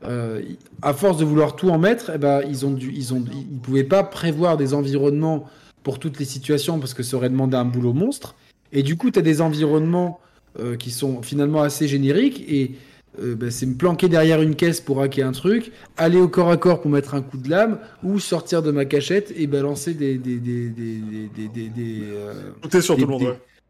euh, 0.04 0.42
à 0.82 0.94
force 0.94 1.18
de 1.18 1.24
vouloir 1.24 1.56
tout 1.56 1.70
en 1.70 1.78
mettre, 1.78 2.12
eh 2.14 2.18
ben, 2.18 2.42
ils 2.48 2.64
ont 2.64 2.70
dû, 2.70 2.92
ils 2.94 3.12
ont, 3.14 3.24
ils 3.32 3.58
pouvaient 3.58 3.82
pas 3.82 4.04
prévoir 4.04 4.56
des 4.56 4.72
environnements 4.72 5.46
pour 5.82 5.98
toutes 5.98 6.18
les 6.20 6.24
situations 6.24 6.78
parce 6.78 6.94
que 6.94 7.02
ça 7.02 7.16
aurait 7.16 7.30
demandé 7.30 7.56
un 7.56 7.64
boulot 7.64 7.92
monstre. 7.92 8.36
Et 8.72 8.82
du 8.82 8.96
coup, 8.96 9.10
tu 9.10 9.18
as 9.18 9.22
des 9.22 9.40
environnements 9.40 10.20
euh, 10.60 10.76
qui 10.76 10.90
sont 10.92 11.22
finalement 11.22 11.62
assez 11.62 11.88
génériques 11.88 12.44
et 12.48 12.72
euh, 13.20 13.34
bah, 13.34 13.50
c'est 13.50 13.66
me 13.66 13.74
planquer 13.74 14.08
derrière 14.08 14.40
une 14.40 14.54
caisse 14.54 14.80
pour 14.80 15.02
hacker 15.02 15.26
un 15.26 15.32
truc, 15.32 15.72
aller 15.96 16.18
au 16.18 16.28
corps 16.28 16.50
à 16.50 16.56
corps 16.56 16.80
pour 16.80 16.90
mettre 16.90 17.14
un 17.14 17.22
coup 17.22 17.38
de 17.38 17.50
lame, 17.50 17.78
ou 18.04 18.20
sortir 18.20 18.62
de 18.62 18.70
ma 18.70 18.84
cachette 18.84 19.32
et 19.36 19.48
balancer 19.48 19.94
des 19.94 20.16
des 20.18 20.36
des 20.36 20.68
des 20.68 21.00
des 21.00 21.48
des, 21.48 21.68
des, 21.68 22.02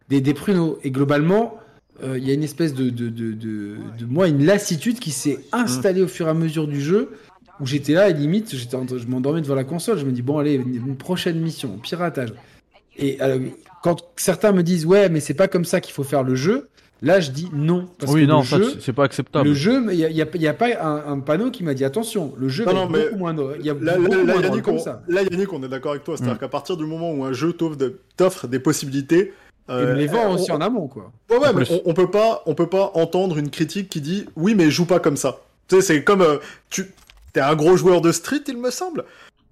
des, 0.08 0.20
des 0.20 0.34
pruneaux. 0.34 0.78
Et 0.84 0.90
globalement, 0.90 1.54
euh, 2.02 2.16
il 2.18 2.26
y 2.26 2.30
a 2.30 2.34
une 2.34 2.42
espèce 2.44 2.74
de 2.74 2.90
de, 2.90 3.08
de, 3.08 3.32
de, 3.32 3.76
de 3.98 4.04
moi 4.06 4.28
une 4.28 4.44
lassitude 4.44 4.98
qui 4.98 5.10
s'est 5.10 5.38
installée 5.52 6.02
au 6.02 6.08
fur 6.08 6.26
et 6.26 6.30
à 6.30 6.34
mesure 6.34 6.66
du 6.68 6.80
jeu. 6.80 7.10
Où 7.60 7.66
j'étais 7.66 7.92
là 7.94 8.08
et 8.08 8.12
limite, 8.14 8.54
j'étais 8.54 8.76
en- 8.76 8.86
je 8.86 9.06
m'endormais 9.08 9.40
devant 9.40 9.56
la 9.56 9.64
console. 9.64 9.98
Je 9.98 10.04
me 10.06 10.12
dis 10.12 10.22
bon 10.22 10.38
allez, 10.38 10.54
une, 10.54 10.76
une 10.76 10.96
prochaine 10.96 11.40
mission, 11.40 11.76
piratage. 11.78 12.32
Et 12.96 13.18
quand 13.82 13.96
certains 14.16 14.52
me 14.52 14.62
disent 14.62 14.86
ouais 14.86 15.08
mais 15.08 15.18
c'est 15.20 15.34
pas 15.34 15.48
comme 15.48 15.64
ça 15.64 15.80
qu'il 15.80 15.92
faut 15.92 16.04
faire 16.04 16.22
le 16.22 16.34
jeu, 16.36 16.68
là 17.02 17.18
je 17.18 17.30
dis 17.32 17.48
non 17.52 17.88
parce 17.98 18.12
oui, 18.12 18.22
que 18.22 18.26
non, 18.30 18.38
le 18.40 18.44
ça, 18.44 18.58
jeu, 18.58 18.74
c'est 18.80 18.92
pas 18.92 19.04
acceptable. 19.04 19.48
le 19.48 19.54
jeu, 19.54 19.82
il 19.90 19.96
n'y 19.96 20.04
a, 20.04 20.10
y 20.10 20.22
a- 20.22 20.36
y 20.36 20.46
a 20.46 20.54
pas 20.54 20.68
un, 20.80 21.12
un 21.12 21.18
panneau 21.20 21.50
qui 21.50 21.64
m'a 21.64 21.74
dit 21.74 21.84
attention, 21.84 22.32
le 22.38 22.48
jeu 22.48 22.64
Non, 22.64 22.72
va 22.72 22.78
non, 22.86 22.94
être 22.94 23.10
beaucoup 23.10 23.18
moins. 23.18 23.36
Il 23.58 23.66
y 23.66 23.70
a 23.70 23.74
Là, 23.74 23.96
beaucoup 23.98 24.10
là, 24.12 24.16
là, 24.24 24.32
moins 24.34 24.42
Yannick, 24.42 24.62
comme 24.62 24.74
on, 24.76 24.78
ça. 24.78 25.02
là, 25.08 25.22
Yannick, 25.24 25.52
on 25.52 25.62
est 25.64 25.68
d'accord 25.68 25.92
avec 25.92 26.04
toi. 26.04 26.16
C'est-à-dire 26.16 26.36
Mm. 26.36 26.38
qu'à 26.38 26.48
partir 26.48 26.76
du 26.76 26.84
moment 26.84 27.12
où 27.12 27.24
un 27.24 27.32
jeu 27.32 27.52
t'offre 27.52 27.76
de- 27.76 27.98
t'offre 28.16 28.46
des 28.46 28.58
possibilités. 28.60 29.32
Euh, 29.70 29.92
me 29.94 29.98
les 29.98 30.06
vend 30.06 30.30
on- 30.30 30.34
aussi 30.34 30.50
en 30.52 30.60
amont, 30.60 30.86
quoi. 30.88 31.10
Ouais, 31.30 31.36
ouais, 31.38 31.48
En 31.48 31.52
mais 31.54 31.64
on, 31.70 31.82
on 31.90 31.94
peut 31.94 32.10
pas, 32.10 32.42
on 32.46 32.54
peut 32.54 32.68
pas 32.68 32.90
entendre 32.94 33.36
une 33.38 33.50
critique 33.50 33.88
qui 33.88 34.00
dit 34.00 34.26
oui, 34.36 34.54
mais 34.54 34.70
joue 34.70 34.86
pas 34.86 35.00
comme 35.00 35.16
ça. 35.16 35.40
Tu 35.68 35.76
sais, 35.76 35.82
c'est 35.82 36.04
comme 36.04 36.22
euh, 36.22 36.38
tu, 36.70 36.90
t'es 37.32 37.40
un 37.40 37.54
gros 37.54 37.76
joueur 37.76 38.00
de 38.00 38.12
Street, 38.12 38.40
il 38.48 38.56
me 38.58 38.70
semble. 38.70 39.04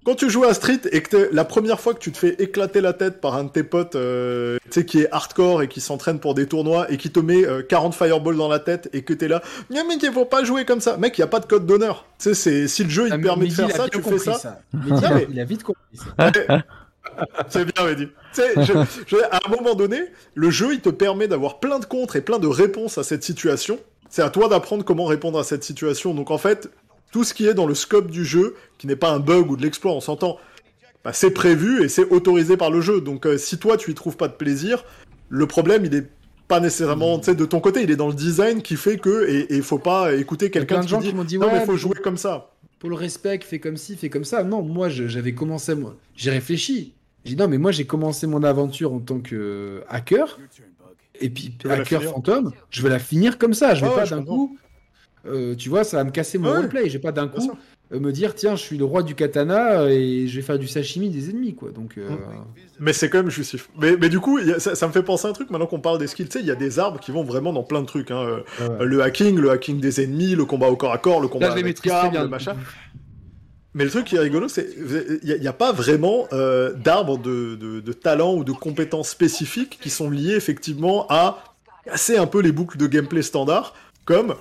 Quand 0.05 0.15
tu 0.15 0.29
joues 0.29 0.45
à 0.45 0.53
Street 0.53 0.79
et 0.93 1.01
que 1.03 1.29
la 1.33 1.43
première 1.43 1.81
fois 1.81 1.93
que 1.93 1.99
tu 1.99 2.13
te 2.13 2.17
fais 2.17 2.33
éclater 2.39 2.79
la 2.79 2.93
tête 2.93 3.19
par 3.19 3.35
un 3.35 3.43
de 3.43 3.49
tes 3.49 3.63
potes, 3.63 3.95
euh, 3.95 4.57
tu 4.63 4.71
sais, 4.71 4.85
qui 4.85 5.01
est 5.01 5.09
hardcore 5.11 5.61
et 5.63 5.67
qui 5.67 5.81
s'entraîne 5.81 6.19
pour 6.19 6.33
des 6.33 6.47
tournois 6.47 6.89
et 6.89 6.95
qui 6.95 7.11
te 7.11 7.19
met 7.19 7.45
euh, 7.45 7.61
40 7.61 7.93
fireballs 7.93 8.37
dans 8.37 8.47
la 8.47 8.59
tête 8.59 8.89
et 8.93 9.01
que 9.03 9.13
t'es 9.13 9.27
là, 9.27 9.41
non 9.69 9.81
mais 9.85 9.95
il 10.01 10.11
faut 10.13 10.23
pas 10.23 10.45
jouer 10.45 10.63
comme 10.63 10.79
ça. 10.79 10.95
Mec, 10.95 11.17
il 11.17 11.21
y 11.21 11.23
a 11.25 11.27
pas 11.27 11.41
de 11.41 11.45
code 11.45 11.65
d'honneur. 11.65 12.05
Tu 12.19 12.29
sais, 12.29 12.33
c'est 12.35 12.67
si 12.69 12.85
le 12.85 12.89
jeu 12.89 13.07
il 13.07 13.13
Ah, 13.13 13.17
te 13.17 13.21
permet 13.21 13.47
de 13.47 13.51
faire 13.53 13.67
il 13.67 13.73
a 13.73 13.75
ça, 13.75 13.89
tu 13.89 13.97
fais 13.97 14.03
compris 14.03 14.19
ça. 14.33 14.61
Non, 14.73 14.97
mais- 15.13 15.27
il 15.29 15.39
a 15.41 15.43
vite 15.43 15.63
compris 15.63 15.81
ça. 15.97 16.31
C'est 17.49 17.65
bien, 17.65 17.85
Mehdi. 17.85 18.07
Tu 18.33 18.41
sais, 18.41 18.53
je- 18.63 18.73
je- 19.07 19.23
à 19.31 19.39
un 19.45 19.49
moment 19.49 19.75
donné, 19.75 19.99
le 20.35 20.49
jeu, 20.49 20.73
il 20.73 20.81
te 20.81 20.89
permet 20.89 21.27
d'avoir 21.27 21.59
plein 21.59 21.79
de 21.79 21.85
contres 21.85 22.15
et 22.15 22.21
plein 22.21 22.39
de 22.39 22.47
réponses 22.47 22.97
à 22.97 23.03
cette 23.03 23.23
situation. 23.23 23.79
C'est 24.09 24.21
à 24.21 24.29
toi 24.29 24.47
d'apprendre 24.49 24.83
comment 24.85 25.05
répondre 25.05 25.37
à 25.39 25.43
cette 25.43 25.63
situation. 25.63 26.13
Donc 26.13 26.31
en 26.31 26.37
fait, 26.37 26.69
tout 27.11 27.23
ce 27.23 27.33
qui 27.33 27.47
est 27.47 27.53
dans 27.53 27.65
le 27.67 27.75
scope 27.75 28.09
du 28.11 28.23
jeu, 28.25 28.55
qui 28.77 28.87
n'est 28.87 28.95
pas 28.95 29.09
un 29.11 29.19
bug 29.19 29.49
ou 29.51 29.57
de 29.57 29.61
l'exploit, 29.63 29.91
on 29.93 29.99
s'entend, 30.01 30.37
bah, 31.03 31.11
c'est 31.13 31.31
prévu 31.31 31.83
et 31.83 31.89
c'est 31.89 32.09
autorisé 32.09 32.57
par 32.57 32.71
le 32.71 32.81
jeu. 32.81 33.01
Donc 33.01 33.25
euh, 33.25 33.37
si 33.37 33.57
toi, 33.57 33.77
tu 33.77 33.91
y 33.91 33.93
trouves 33.95 34.17
pas 34.17 34.27
de 34.27 34.33
plaisir, 34.33 34.85
le 35.29 35.45
problème, 35.45 35.85
il 35.85 35.93
est 35.95 36.07
pas 36.47 36.61
nécessairement, 36.61 37.17
de 37.17 37.45
ton 37.45 37.59
côté, 37.59 37.81
il 37.83 37.91
est 37.91 37.97
dans 37.97 38.07
le 38.07 38.13
design 38.13 38.61
qui 38.61 38.77
fait 38.77 38.97
que, 38.97 39.27
et 39.29 39.47
il 39.53 39.61
faut 39.63 39.79
pas 39.79 40.13
écouter 40.15 40.49
quelqu'un 40.49 40.79
qui 40.79 40.87
gens 40.87 41.01
dit, 41.01 41.09
qui 41.09 41.13
m'ont 41.15 41.25
dit 41.25 41.37
non 41.37 41.47
ouais, 41.47 41.59
mais 41.59 41.65
faut 41.65 41.73
mais 41.73 41.77
jouer 41.77 41.95
comme 42.01 42.15
ça. 42.15 42.51
pour 42.79 42.89
le 42.89 42.95
respect, 42.95 43.39
fais 43.43 43.59
comme 43.59 43.75
ci, 43.75 43.97
fais 43.97 44.09
comme 44.09 44.23
ça. 44.23 44.43
Non, 44.45 44.61
moi 44.61 44.87
j'avais 44.87 45.33
commencé, 45.33 45.75
moi, 45.75 45.97
j'ai 46.15 46.31
réfléchi. 46.31 46.93
J'ai 47.27 47.35
dit 47.35 47.41
non, 47.41 47.47
mais 47.47 47.57
moi 47.57 47.71
j'ai 47.71 47.85
commencé 47.85 48.25
mon 48.27 48.41
aventure 48.43 48.93
en 48.93 48.99
tant 48.99 49.19
que 49.19 49.35
euh, 49.35 49.81
hacker. 49.89 50.39
Et 51.19 51.29
puis 51.29 51.57
hacker 51.69 52.03
fantôme, 52.03 52.51
je 52.69 52.81
vais 52.83 52.89
la 52.89 52.99
finir 52.99 53.37
comme 53.37 53.53
ça. 53.53 53.73
Je 53.75 53.81
vais 53.83 53.89
Ouais, 53.91 53.95
pas 53.95 54.05
d'un 54.05 54.23
coup. 54.23 54.57
euh, 55.25 55.55
tu 55.55 55.67
vois, 55.69 55.83
ça 55.83 55.97
va 55.97 56.03
me 56.03 56.11
casser 56.11 56.37
mon 56.37 56.51
Ouais. 56.51 56.67
Je 56.87 56.93
vais 56.93 56.99
pas 56.99 57.11
d'un 57.11 57.27
coup 57.27 57.51
euh, 57.93 57.99
me 57.99 58.11
dire 58.11 58.35
tiens, 58.35 58.55
je 58.55 58.61
suis 58.61 58.77
le 58.77 58.83
roi 58.85 59.01
du 59.01 59.15
katana 59.15 59.89
et 59.89 60.27
je 60.27 60.35
vais 60.35 60.41
faire 60.41 60.59
du 60.59 60.67
sashimi 60.67 61.09
des 61.09 61.29
ennemis, 61.29 61.55
quoi. 61.55 61.71
Donc. 61.71 61.97
euh, 61.97 62.09
Mais 62.79 62.91
c'est 62.93 63.09
quand 63.09 63.19
même 63.19 63.29
jouissif. 63.29 63.69
Mais, 63.79 63.95
mais 63.97 64.09
du 64.09 64.19
coup, 64.19 64.37
a- 64.39 64.59
ça, 64.59 64.75
ça 64.75 64.87
me 64.87 64.91
fait 64.91 65.03
penser 65.03 65.25
à 65.25 65.29
un 65.29 65.33
truc, 65.33 65.49
maintenant 65.49 65.67
qu'on 65.67 65.79
parle 65.79 65.97
des 65.97 66.07
skills, 66.07 66.25
tu 66.27 66.33
sais, 66.33 66.39
il 66.41 66.45
y 66.47 66.51
a 66.51 66.55
des 66.55 66.79
arbres 66.79 66.99
qui 66.99 67.11
vont 67.11 67.23
vraiment 67.23 67.53
dans 67.53 67.63
plein 67.63 67.81
de 67.81 67.85
trucs. 67.87 68.11
Hein. 68.11 68.41
ouais. 68.59 68.85
Le 68.85 69.01
hacking, 69.01 69.37
le 69.37 69.49
hacking 69.51 69.79
des 69.79 70.01
ennemis, 70.03 70.35
le 70.35 70.43
combat 70.45 70.67
au 70.67 70.75
corps 70.75 70.91
à 70.93 70.97
corps, 70.97 71.21
le 71.21 71.29
combat 71.29 71.47
Là, 71.47 71.51
je 71.51 71.55
les 71.55 71.63
avec 71.63 71.75
maîtrise 71.77 71.91
très 71.93 71.99
armes, 72.01 72.11
bien. 72.11 72.23
le 72.23 72.29
machin. 72.29 72.55
Mais 73.73 73.83
le 73.83 73.89
truc 73.91 74.05
qui 74.05 74.15
est 74.15 74.19
rigolo, 74.19 74.47
c'est 74.47 74.67
il 75.23 75.39
n'y 75.39 75.47
a, 75.47 75.53
pas 75.53 75.71
vraiment 75.71 76.27
euh, 76.33 76.73
d'arbres 76.73 77.17
de, 77.17 77.55
de, 77.55 77.79
de 77.79 77.93
talent 77.93 78.33
ou 78.33 78.43
de 78.43 78.51
compétences 78.51 79.09
spécifiques 79.09 79.77
qui 79.81 79.89
sont 79.89 80.09
liés 80.09 80.35
effectivement 80.35 81.05
à 81.09 81.43
casser 81.85 82.17
un 82.17 82.25
peu 82.25 82.41
les 82.41 82.51
boucles 82.51 82.77
de 82.77 82.87
gameplay 82.87 83.21
standard, 83.21 83.75
comme 84.05 84.35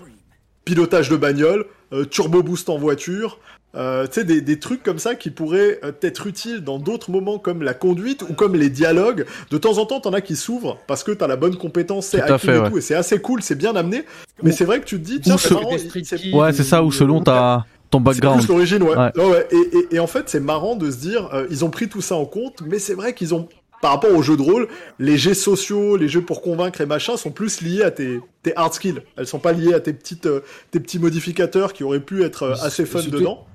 pilotage 0.65 1.11
de 1.11 1.17
bagnole, 1.17 1.67
euh, 1.93 2.05
turbo 2.05 2.43
boost 2.43 2.69
en 2.71 2.79
voiture, 2.79 3.39
euh, 3.77 4.07
tu 4.07 4.15
sais, 4.15 4.25
des, 4.25 4.41
des 4.41 4.59
trucs 4.59 4.83
comme 4.83 4.99
ça 4.99 5.15
qui 5.15 5.31
pourraient 5.31 5.79
euh, 5.85 5.93
être 6.01 6.27
utiles 6.27 6.65
dans 6.65 6.79
d'autres 6.79 7.11
moments 7.11 7.39
comme 7.39 7.63
la 7.63 7.75
conduite 7.75 8.23
ou 8.23 8.33
comme 8.33 8.57
les 8.57 8.71
dialogues. 8.71 9.27
De 9.51 9.59
temps 9.59 9.77
en 9.77 9.85
temps, 9.85 10.01
t'en 10.01 10.15
as 10.15 10.23
qui 10.23 10.35
s'ouvrent 10.35 10.79
parce 10.87 11.05
que 11.05 11.13
t'as 11.13 11.27
la 11.27 11.37
bonne 11.37 11.57
compétence, 11.57 12.07
c'est 12.07 12.39
fait, 12.39 12.57
et 12.57 12.59
ouais. 12.59 12.71
tout, 12.71 12.79
et 12.79 12.81
c'est 12.81 12.95
assez 12.95 13.19
cool, 13.21 13.43
c'est 13.43 13.55
bien 13.55 13.77
amené. 13.77 14.05
Mais 14.43 14.51
c'est 14.53 14.65
vrai 14.65 14.81
que 14.81 14.87
tu 14.87 14.99
te 14.99 15.05
dis, 15.05 15.21
tiens, 15.21 15.37
c'est 15.37 15.49
ce- 15.49 15.55
marrant, 15.55 15.77
il- 15.77 16.35
Ouais, 16.35 16.53
c'est 16.55 16.65
ça, 16.65 16.83
ou 16.83 16.91
selon 16.91 17.21
ta, 17.23 17.67
ton 18.05 18.13
c'est 18.13 18.21
background. 18.21 18.41
plus 18.45 18.49
l'origine, 18.49 18.83
ouais. 18.83 18.97
Ouais. 18.97 19.11
Ouais, 19.17 19.31
ouais. 19.31 19.49
Et, 19.51 19.77
et- 19.79 19.95
et 19.97 19.99
en 19.99 20.07
fait, 20.07 20.29
c'est 20.29 20.41
marrant 20.41 20.77
de 20.77 20.91
se 20.91 20.97
dire, 20.99 21.29
euh, 21.35 21.47
ils 21.51 21.65
ont 21.65 21.71
pris 21.71 21.89
tout 21.89 22.01
ça 22.01 22.15
en 22.17 22.25
compte, 22.27 22.63
mais 22.67 22.79
c'est 22.79 22.95
vrai 22.95 23.15
qu'ils 23.15 23.35
ont, 23.35 23.49
par 23.83 23.93
rapport 23.93 24.13
aux 24.15 24.23
jeux 24.23 24.37
de 24.37 24.43
rôle, 24.43 24.69
les 24.99 25.17
jeux 25.19 25.35
sociaux, 25.35 25.97
les 25.97 26.09
jeux 26.09 26.23
pour 26.23 26.41
convaincre 26.43 26.81
et 26.81 26.87
machin, 26.87 27.17
sont 27.17 27.31
plus 27.31 27.61
liés 27.61 27.83
à 27.83 27.91
tes, 27.91 28.21
tes 28.43 28.57
hard 28.57 28.73
skills. 28.75 29.01
Elles 29.17 29.27
sont 29.27 29.39
pas 29.39 29.53
liées 29.53 29.75
à 29.75 29.81
tes 29.81 29.93
petites, 29.93 30.27
euh, 30.27 30.41
tes 30.71 30.81
petits 30.81 30.99
modificateurs 30.99 31.73
qui 31.73 31.85
auraient 31.85 32.01
pu 32.01 32.23
être 32.25 32.43
euh, 32.45 32.53
assez 32.63 32.85
fun 32.87 33.01
surtout- 33.01 33.19
dedans. 33.19 33.47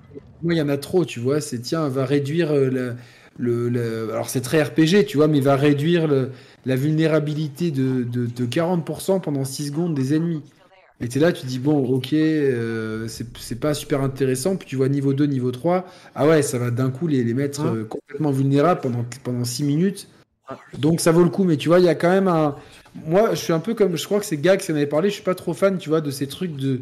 Moi, 0.43 0.53
il 0.55 0.57
y 0.57 0.61
en 0.61 0.69
a 0.69 0.77
trop, 0.77 1.05
tu 1.05 1.19
vois. 1.19 1.39
C'est 1.41 1.59
tiens, 1.59 1.87
va 1.87 2.05
réduire 2.05 2.51
euh, 2.51 2.69
la- 2.69 2.95
le, 3.37 3.69
le- 3.69 4.09
Alors, 4.11 4.29
c'est 4.29 4.41
très 4.41 4.61
RPG, 4.61 5.05
tu 5.07 5.17
vois, 5.17 5.27
mais 5.27 5.39
va 5.39 5.55
réduire 5.55 6.07
le- 6.07 6.31
la 6.65 6.75
vulnérabilité 6.75 7.71
de, 7.71 8.03
de, 8.03 8.25
de 8.27 8.45
40% 8.45 9.19
pendant 9.21 9.45
6 9.45 9.67
secondes 9.67 9.93
des 9.95 10.13
ennemis. 10.15 10.41
Et 11.01 11.07
t'es 11.07 11.19
là, 11.19 11.31
tu 11.31 11.45
dis, 11.45 11.57
bon, 11.59 11.83
ok, 11.85 12.13
euh, 12.13 13.07
c'est 13.07 13.59
pas 13.59 13.73
super 13.73 14.01
intéressant. 14.01 14.55
Puis 14.55 14.67
tu 14.67 14.75
vois 14.75 14.87
niveau 14.89 15.13
2, 15.13 15.25
niveau 15.25 15.51
3. 15.51 15.85
Ah 16.15 16.27
ouais, 16.27 16.41
ça 16.43 16.59
va 16.59 16.69
d'un 16.71 16.89
coup 16.91 17.07
les, 17.07 17.23
les 17.23 17.33
mettre 17.33 17.61
Hein 17.61 17.73
euh, 17.75 17.83
complètement 17.85 18.31
vulnérables 18.31 18.81
pendant, 18.81 19.05
pendant 19.23 19.43
6 19.43 19.63
minutes. 19.63 20.07
Donc 20.77 20.99
ça 20.99 21.11
vaut 21.11 21.23
le 21.23 21.29
coup. 21.29 21.43
Mais 21.43 21.57
tu 21.57 21.69
vois, 21.69 21.79
il 21.79 21.85
y 21.85 21.89
a 21.89 21.95
quand 21.95 22.09
même 22.09 22.27
un. 22.27 22.55
Moi, 23.05 23.29
je 23.31 23.35
suis 23.39 23.53
un 23.53 23.59
peu 23.59 23.73
comme. 23.73 23.95
Je 23.97 24.05
crois 24.05 24.19
que 24.19 24.25
c'est 24.25 24.37
Gag 24.37 24.59
qui 24.59 24.71
en 24.71 24.75
avait 24.75 24.85
parlé. 24.85 25.09
Je 25.09 25.15
suis 25.15 25.23
pas 25.23 25.35
trop 25.35 25.53
fan, 25.53 25.77
tu 25.77 25.89
vois, 25.89 26.01
de 26.01 26.11
ces 26.11 26.27
trucs 26.27 26.55
de 26.55 26.79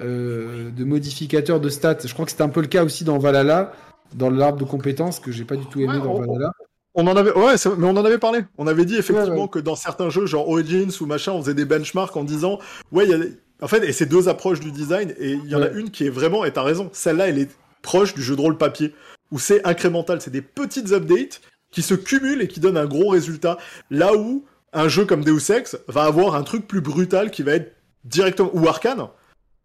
euh, 0.00 0.70
de 0.70 0.84
modificateurs 0.84 1.60
de 1.60 1.68
stats. 1.68 1.98
Je 2.04 2.12
crois 2.12 2.24
que 2.24 2.30
c'était 2.30 2.42
un 2.42 2.48
peu 2.48 2.62
le 2.62 2.66
cas 2.66 2.82
aussi 2.84 3.04
dans 3.04 3.18
Valhalla, 3.18 3.72
dans 4.14 4.30
l'arbre 4.30 4.58
de 4.58 4.64
compétences 4.64 5.20
que 5.20 5.30
j'ai 5.32 5.44
pas 5.44 5.56
du 5.56 5.66
tout 5.66 5.80
aimé 5.80 5.92
Ouais, 5.94 6.00
dans 6.02 6.14
on- 6.14 6.20
Valhalla. 6.20 6.52
On 6.94 7.06
en 7.06 7.14
avait, 7.16 7.32
ouais, 7.34 7.54
mais 7.78 7.86
on 7.86 7.90
en 7.96 8.04
avait 8.04 8.18
parlé. 8.18 8.40
On 8.58 8.66
avait 8.66 8.84
dit 8.84 8.96
effectivement 8.96 9.34
Ouais, 9.36 9.42
ouais. 9.42 9.48
que 9.48 9.58
dans 9.60 9.76
certains 9.76 10.10
jeux, 10.10 10.26
genre 10.26 10.48
Origins 10.48 10.90
ou 11.00 11.06
machin, 11.06 11.30
on 11.32 11.40
faisait 11.40 11.54
des 11.54 11.64
benchmarks 11.64 12.16
en 12.16 12.24
disant, 12.24 12.58
ouais, 12.90 13.04
il 13.04 13.10
y 13.10 13.14
a, 13.14 13.18
des- 13.18 13.32
en 13.62 13.68
fait, 13.68 13.84
et 13.84 13.92
c'est 13.92 14.06
deux 14.06 14.28
approches 14.28 14.60
du 14.60 14.70
design, 14.72 15.14
et 15.18 15.32
il 15.32 15.48
y 15.48 15.54
en 15.54 15.62
a 15.62 15.68
une 15.68 15.90
qui 15.90 16.06
est 16.06 16.10
vraiment, 16.10 16.44
et 16.44 16.52
t'as 16.52 16.62
raison, 16.62 16.90
celle-là, 16.92 17.28
elle 17.28 17.38
est 17.38 17.50
proche 17.82 18.14
du 18.14 18.22
jeu 18.22 18.36
de 18.36 18.40
rôle 18.40 18.56
papier, 18.58 18.94
où 19.30 19.38
c'est 19.38 19.66
incrémental, 19.66 20.20
c'est 20.20 20.30
des 20.30 20.42
petites 20.42 20.92
updates 20.92 21.40
qui 21.70 21.82
se 21.82 21.94
cumulent 21.94 22.42
et 22.42 22.48
qui 22.48 22.60
donnent 22.60 22.76
un 22.76 22.86
gros 22.86 23.08
résultat. 23.10 23.58
Là 23.90 24.14
où 24.16 24.44
un 24.72 24.88
jeu 24.88 25.04
comme 25.04 25.24
Deus 25.24 25.50
Ex 25.52 25.78
va 25.88 26.02
avoir 26.02 26.34
un 26.34 26.42
truc 26.42 26.66
plus 26.66 26.80
brutal 26.80 27.30
qui 27.30 27.42
va 27.42 27.52
être 27.52 27.74
directement, 28.04 28.50
ou 28.54 28.66
Arcane, 28.66 29.06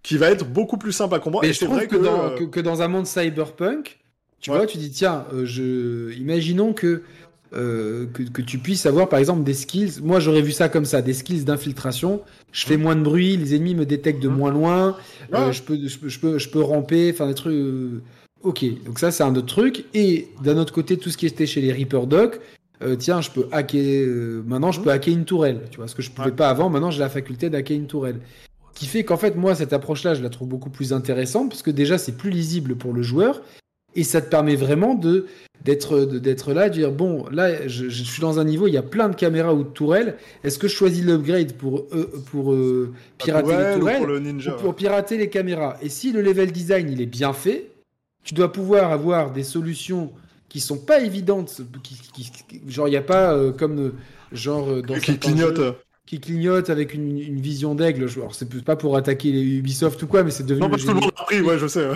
qui 0.03 0.17
va 0.17 0.29
être 0.29 0.45
beaucoup 0.45 0.77
plus 0.77 0.91
simple 0.91 1.15
à 1.15 1.19
comprendre. 1.19 1.43
Mais 1.43 1.49
et 1.49 1.53
je 1.53 1.65
trouve 1.65 1.77
vrai 1.77 1.87
que, 1.87 1.95
dans, 1.95 2.25
euh, 2.25 2.35
que, 2.37 2.43
que 2.43 2.59
dans 2.59 2.81
un 2.81 2.87
monde 2.87 3.07
cyberpunk, 3.07 3.99
tu 4.39 4.51
Ouais. 4.51 4.57
vois, 4.57 4.67
tu 4.67 4.77
dis 4.77 4.91
tiens, 4.91 5.25
euh, 5.33 5.45
je... 5.45 6.13
imaginons 6.13 6.73
que, 6.73 7.01
euh, 7.55 8.05
que 8.13 8.23
que 8.23 8.41
tu 8.41 8.57
puisses 8.57 8.85
avoir 8.85 9.07
par 9.09 9.19
exemple 9.19 9.43
des 9.43 9.53
skills. 9.53 10.01
Moi, 10.03 10.19
j'aurais 10.19 10.41
vu 10.41 10.51
ça 10.51 10.69
comme 10.69 10.85
ça, 10.85 11.01
des 11.01 11.13
skills 11.13 11.43
d'infiltration. 11.45 12.21
Je 12.51 12.65
fais 12.65 12.77
moins 12.77 12.95
de 12.95 13.01
bruit, 13.01 13.37
les 13.37 13.55
ennemis 13.55 13.75
me 13.75 13.85
détectent 13.85 14.21
de 14.21 14.29
Mhm. 14.29 14.35
moins 14.37 14.51
loin. 14.51 14.97
euh, 15.33 15.51
je 15.51 15.61
peux 15.63 15.77
je 15.87 15.97
peux 15.99 16.09
je 16.09 16.19
peux, 16.19 16.37
je 16.37 16.49
peux 16.49 16.61
ramper, 16.61 17.11
enfin 17.13 17.27
des 17.27 17.33
trucs. 17.33 17.53
euh, 17.53 18.01
Ok, 18.43 18.63
donc 18.85 18.99
ça 18.99 19.09
c'est 19.11 19.23
un 19.23 19.33
autre 19.35 19.47
truc. 19.47 19.85
Et 19.93 20.27
d'un 20.43 20.57
autre 20.57 20.71
côté, 20.73 20.97
tout 20.97 21.09
ce 21.09 21.17
qui 21.17 21.25
était 21.25 21.45
chez 21.47 21.61
les 21.61 21.71
Reaper 21.73 22.05
Doc. 22.07 22.39
euh, 22.83 22.95
tiens, 22.97 23.21
je 23.21 23.31
peux 23.31 23.47
hacker. 23.53 24.43
maintenant, 24.45 24.71
je 24.73 24.81
peux 24.81 24.91
hacker 24.91 25.13
une 25.13 25.23
tourelle. 25.25 25.61
Tu 25.71 25.77
vois, 25.77 25.87
ce 25.87 25.95
que 25.95 26.01
je 26.01 26.11
pouvais 26.11 26.27
Mhm. 26.27 26.31
Ouais. 26.33 26.35
pas 26.37 26.49
avant. 26.49 26.69
Maintenant, 26.69 26.91
j'ai 26.91 26.99
la 26.99 27.09
faculté 27.09 27.49
d'hacker 27.49 27.73
une 27.75 27.87
tourelle 27.87 28.19
qui 28.73 28.85
fait 28.85 29.05
qu'en 29.05 29.15
fait, 29.15 29.37
moi, 29.37 29.55
cette 29.55 29.71
approche-là, 29.71 30.13
je 30.15 30.21
la 30.21 30.29
trouve 30.29 30.49
beaucoup 30.49 30.69
plus 30.69 30.91
intéressante 30.91 31.49
parce 31.49 31.61
que 31.61 31.71
déjà, 31.71 31.97
c'est 31.97 32.11
plus 32.17 32.29
lisible 32.31 32.75
pour 32.75 32.91
le 32.93 33.01
joueur 33.01 33.41
et 33.95 34.03
ça 34.03 34.21
te 34.21 34.29
permet 34.29 34.55
vraiment 34.55 34.93
de 34.95 35.25
d'être 35.63 36.05
d'être 36.05 36.53
là, 36.53 36.69
de 36.69 36.73
dire 36.75 36.91
bon, 36.91 37.25
là, 37.31 37.67
je, 37.67 37.89
je 37.89 38.03
suis 38.03 38.21
dans 38.21 38.37
un 38.39 38.43
niveau, 38.43 38.67
il 38.67 38.73
y 38.73 38.77
a 38.77 38.83
plein 38.83 39.09
de 39.09 39.15
caméras 39.15 39.53
ou 39.55 39.63
de 39.63 39.69
tourelles. 39.69 40.15
Est-ce 40.43 40.59
que 40.59 40.67
je 40.67 40.75
choisis 40.75 41.03
l'upgrade 41.03 41.53
pour 41.53 41.87
euh, 41.91 42.11
pour 42.29 42.53
euh, 42.53 42.93
pirater 43.17 43.47
tourelle 43.49 43.67
les 43.69 43.75
ou 43.75 43.79
tourelles 43.79 43.97
pour 43.97 44.07
le 44.07 44.19
ninja. 44.19 44.55
ou 44.55 44.59
pour 44.59 44.75
pirater 44.75 45.17
les 45.17 45.29
caméras? 45.29 45.77
Et 45.81 45.89
si 45.89 46.11
le 46.11 46.21
level 46.21 46.51
design 46.51 46.89
il 46.91 47.01
est 47.01 47.07
bien 47.07 47.33
fait, 47.33 47.71
tu 48.23 48.33
dois 48.35 48.51
pouvoir 48.51 48.91
avoir 48.91 49.31
des 49.31 49.43
solutions 49.43 50.11
qui 50.49 50.59
sont 50.59 50.77
pas 50.77 51.01
évidentes, 51.01 51.61
qui, 51.83 51.95
qui- 52.13 52.31
qui- 52.47 52.61
genre 52.71 52.87
il 52.87 52.93
y 52.93 52.97
a 52.97 53.01
pas 53.01 53.33
euh, 53.33 53.51
comme 53.51 53.93
genre 54.31 54.83
dans 54.83 54.93
qui 54.99 55.17
clignote. 55.17 55.75
Qui 56.05 56.19
clignote 56.19 56.69
avec 56.69 56.93
une, 56.93 57.17
une 57.19 57.41
vision 57.41 57.73
d'aigle. 57.73 58.07
Je- 58.07 58.19
Alors, 58.19 58.35
c'est 58.35 58.63
pas 58.63 58.75
pour 58.75 58.95
attaquer 58.95 59.31
les 59.31 59.41
Ubisoft 59.57 60.01
ou 60.03 60.07
quoi, 60.07 60.23
mais 60.23 60.29
c'est 60.31 60.45
devenu. 60.45 60.61
Non, 60.61 60.69
parce 60.69 60.83
que 60.83 60.87
tout 60.89 60.93
le 60.95 61.01
monde 61.01 61.11
a 61.17 61.23
pris, 61.23 61.41
ouais, 61.41 61.57
je 61.57 61.67
sais. 61.67 61.87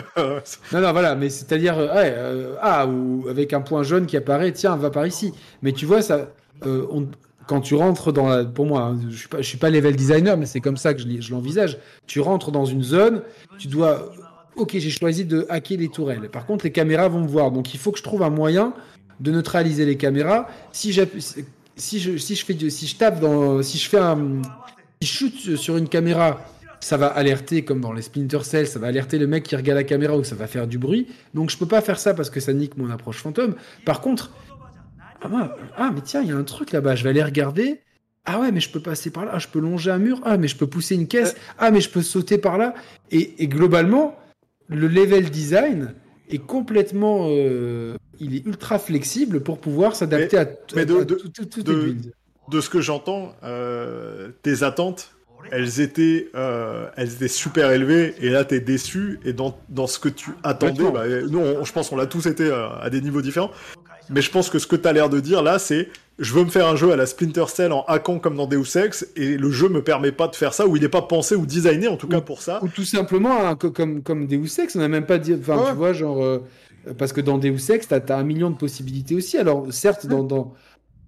Non, 0.73 0.81
non, 0.81 0.91
voilà, 0.91 1.15
mais 1.15 1.29
c'est-à-dire, 1.29 1.77
euh, 1.77 1.87
ouais, 1.93 2.13
euh, 2.17 2.55
ah, 2.61 2.87
ou 2.87 3.27
avec 3.29 3.53
un 3.53 3.61
point 3.61 3.83
jaune 3.83 4.05
qui 4.07 4.17
apparaît, 4.17 4.51
tiens, 4.51 4.75
va 4.77 4.89
par 4.89 5.05
ici. 5.05 5.31
Mais 5.61 5.71
tu 5.73 5.85
vois, 5.85 6.01
ça, 6.01 6.31
euh, 6.65 6.85
on- 6.91 7.07
quand 7.47 7.61
tu 7.61 7.75
rentres 7.75 8.11
dans 8.11 8.27
la, 8.27 8.45
pour 8.45 8.65
moi, 8.65 8.81
hein, 8.81 8.99
je 9.09 9.15
suis 9.15 9.27
pas, 9.27 9.37
je 9.41 9.47
suis 9.47 9.57
pas 9.57 9.69
level 9.69 9.95
designer, 9.95 10.37
mais 10.37 10.45
c'est 10.45 10.59
comme 10.59 10.77
ça 10.77 10.93
que 10.93 11.01
je, 11.01 11.31
l'envisage. 11.31 11.77
Tu 12.07 12.19
rentres 12.19 12.51
dans 12.51 12.65
une 12.65 12.83
zone, 12.83 13.21
tu 13.57 13.67
dois, 13.67 14.11
ok, 14.55 14.71
j'ai 14.77 14.89
choisi 14.89 15.25
de 15.25 15.45
hacker 15.49 15.77
les 15.77 15.87
tourelles. 15.89 16.29
Par 16.29 16.45
contre, 16.45 16.65
les 16.65 16.71
caméras 16.71 17.09
vont 17.09 17.21
me 17.21 17.27
voir, 17.27 17.51
donc 17.51 17.73
il 17.73 17.79
faut 17.79 17.91
que 17.91 17.97
je 17.99 18.03
trouve 18.03 18.21
un 18.23 18.29
moyen 18.29 18.73
de 19.19 19.31
neutraliser 19.31 19.85
les 19.85 19.97
caméras. 19.97 20.47
Si 20.71 20.91
si 21.79 21.99
je, 21.99 22.17
si 22.17 22.35
je 22.35 22.45
fais, 22.45 22.69
si 22.69 22.87
je 22.87 22.95
tape 22.95 23.19
dans, 23.19 23.61
si 23.61 23.77
je 23.77 23.89
fais 23.89 23.99
un, 23.99 24.41
si 25.01 25.07
je 25.07 25.13
shoot 25.13 25.55
sur 25.55 25.77
une 25.77 25.87
caméra, 25.87 26.41
ça 26.79 26.97
va 26.97 27.07
alerter 27.07 27.63
comme 27.63 27.81
dans 27.81 27.91
les 27.91 28.01
Splinter 28.01 28.43
Cell, 28.43 28.67
ça 28.67 28.79
va 28.79 28.87
alerter 28.87 29.17
le 29.17 29.27
mec 29.27 29.43
qui 29.43 29.55
regarde 29.55 29.77
la 29.77 29.83
caméra 29.83 30.17
ou 30.17 30.23
ça 30.23 30.35
va 30.35 30.47
faire 30.47 30.67
du 30.67 30.77
bruit. 30.77 31.07
Donc 31.33 31.49
je 31.49 31.57
peux 31.57 31.65
pas 31.65 31.81
faire 31.81 31.99
ça 31.99 32.13
parce 32.13 32.29
que 32.29 32.39
ça 32.39 32.53
nique 32.53 32.77
mon 32.77 32.89
approche 32.89 33.17
fantôme. 33.17 33.55
Par 33.85 34.01
contre, 34.01 34.31
ah, 35.21 35.55
ah, 35.77 35.91
mais 35.93 36.01
tiens, 36.01 36.21
il 36.21 36.29
y 36.29 36.31
a 36.31 36.35
un 36.35 36.43
truc 36.43 36.71
là-bas, 36.71 36.95
je 36.95 37.03
vais 37.03 37.09
aller 37.09 37.23
regarder. 37.23 37.81
Ah 38.25 38.39
ouais, 38.39 38.51
mais 38.51 38.59
je 38.59 38.69
peux 38.69 38.79
passer 38.79 39.11
par 39.11 39.25
là, 39.25 39.31
ah, 39.33 39.39
je 39.39 39.47
peux 39.47 39.59
longer 39.59 39.91
un 39.91 39.97
mur, 39.97 40.21
ah 40.23 40.37
mais 40.37 40.47
je 40.47 40.55
peux 40.55 40.67
pousser 40.67 40.95
une 40.95 41.07
caisse, 41.07 41.35
ah 41.57 41.71
mais 41.71 41.81
je 41.81 41.89
peux 41.89 42.01
sauter 42.01 42.37
par 42.37 42.57
là. 42.57 42.73
Et, 43.11 43.47
globalement, 43.47 44.17
le 44.67 44.87
level 44.87 45.29
design 45.29 45.93
est 46.29 46.45
complètement, 46.45 47.27
euh, 47.29 47.95
il 48.19 48.35
est 48.35 48.45
ultra 48.45 48.79
flexible 48.79 49.41
pour 49.41 49.59
pouvoir 49.59 49.95
s'adapter 49.95 50.37
à, 50.37 50.47
mais 50.75 50.85
de, 50.85 51.03
de, 51.03 52.61
ce 52.61 52.69
que 52.69 52.81
j'entends, 52.81 53.33
euh, 53.43 54.29
tes 54.43 54.63
attentes, 54.63 55.15
elles 55.51 55.79
étaient, 55.79 56.29
euh, 56.35 56.89
elles 56.95 57.13
étaient 57.13 57.27
super 57.27 57.71
élevées, 57.71 58.15
et 58.21 58.29
là 58.29 58.45
t'es 58.45 58.59
déçu, 58.59 59.19
et 59.25 59.33
dans, 59.33 59.57
dans 59.69 59.87
ce 59.87 59.99
que 59.99 60.09
tu 60.09 60.31
attendais, 60.43 60.91
bah, 60.91 61.07
nous 61.29 61.41
je 61.63 61.71
pense 61.71 61.89
qu'on 61.89 61.97
l'a 61.97 62.07
tous 62.07 62.27
été 62.27 62.51
à 62.51 62.89
des 62.89 63.01
niveaux 63.01 63.21
différents, 63.21 63.51
mais 64.09 64.21
je 64.21 64.31
pense 64.31 64.49
que 64.49 64.59
ce 64.59 64.67
que 64.67 64.75
tu 64.75 64.87
as 64.87 64.93
l'air 64.93 65.09
de 65.09 65.19
dire 65.19 65.41
là, 65.43 65.59
c'est 65.59 65.89
je 66.19 66.33
veux 66.33 66.43
me 66.43 66.49
faire 66.49 66.67
un 66.67 66.75
jeu 66.75 66.91
à 66.91 66.95
la 66.95 67.05
Splinter 67.05 67.45
Cell 67.47 67.71
en 67.71 67.83
hackant 67.83 68.19
comme 68.19 68.35
dans 68.35 68.45
Deus 68.45 68.77
Ex, 68.77 69.07
et 69.15 69.37
le 69.37 69.51
jeu 69.51 69.69
me 69.69 69.81
permet 69.81 70.11
pas 70.11 70.27
de 70.27 70.35
faire 70.35 70.53
ça, 70.53 70.67
ou 70.67 70.75
il 70.75 70.81
n'est 70.81 70.89
pas 70.89 71.01
pensé 71.01 71.35
ou 71.35 71.45
designé 71.45 71.87
en 71.87 71.95
tout 71.95 72.07
cas 72.07 72.21
pour 72.21 72.41
ça. 72.41 72.59
Ou 72.63 72.67
tout 72.67 72.83
simplement, 72.83 73.45
hein, 73.45 73.55
comme, 73.55 74.03
comme 74.03 74.27
Deus 74.27 74.59
Ex, 74.59 74.75
on 74.75 74.79
n'a 74.79 74.89
même 74.89 75.05
pas 75.05 75.17
dit. 75.17 75.33
Enfin, 75.33 75.63
tu 75.69 75.75
vois, 75.75 75.93
genre. 75.93 76.23
Euh, 76.23 76.39
parce 76.97 77.13
que 77.13 77.21
dans 77.21 77.37
Deus 77.37 77.71
Ex, 77.71 77.87
tu 77.87 77.93
as, 77.93 78.17
un 78.17 78.23
million 78.23 78.49
de 78.49 78.57
possibilités 78.57 79.15
aussi. 79.15 79.37
Alors, 79.37 79.67
certes, 79.71 80.07
dans, 80.07 80.23
dans 80.23 80.53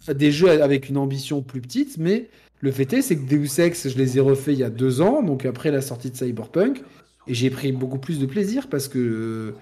des 0.07 0.31
jeux 0.31 0.49
avec 0.61 0.89
une 0.89 0.97
ambition 0.97 1.41
plus 1.41 1.61
petite, 1.61 1.97
mais 1.97 2.29
le 2.61 2.71
fait 2.71 2.91
est, 2.93 3.01
c'est 3.01 3.17
que 3.17 3.27
Deus 3.27 3.59
Ex, 3.59 3.89
je 3.89 3.97
les 3.97 4.17
ai 4.17 4.21
refaits 4.21 4.53
il 4.53 4.59
y 4.59 4.63
a 4.63 4.69
deux 4.69 5.01
ans, 5.01 5.21
donc 5.23 5.45
après 5.45 5.71
la 5.71 5.81
sortie 5.81 6.11
de 6.11 6.15
Cyberpunk, 6.15 6.83
et 7.27 7.33
j'ai 7.33 7.49
pris 7.49 7.71
beaucoup 7.71 7.99
plus 7.99 8.19
de 8.19 8.25
plaisir 8.25 8.67
parce 8.69 8.87
que 8.87 9.53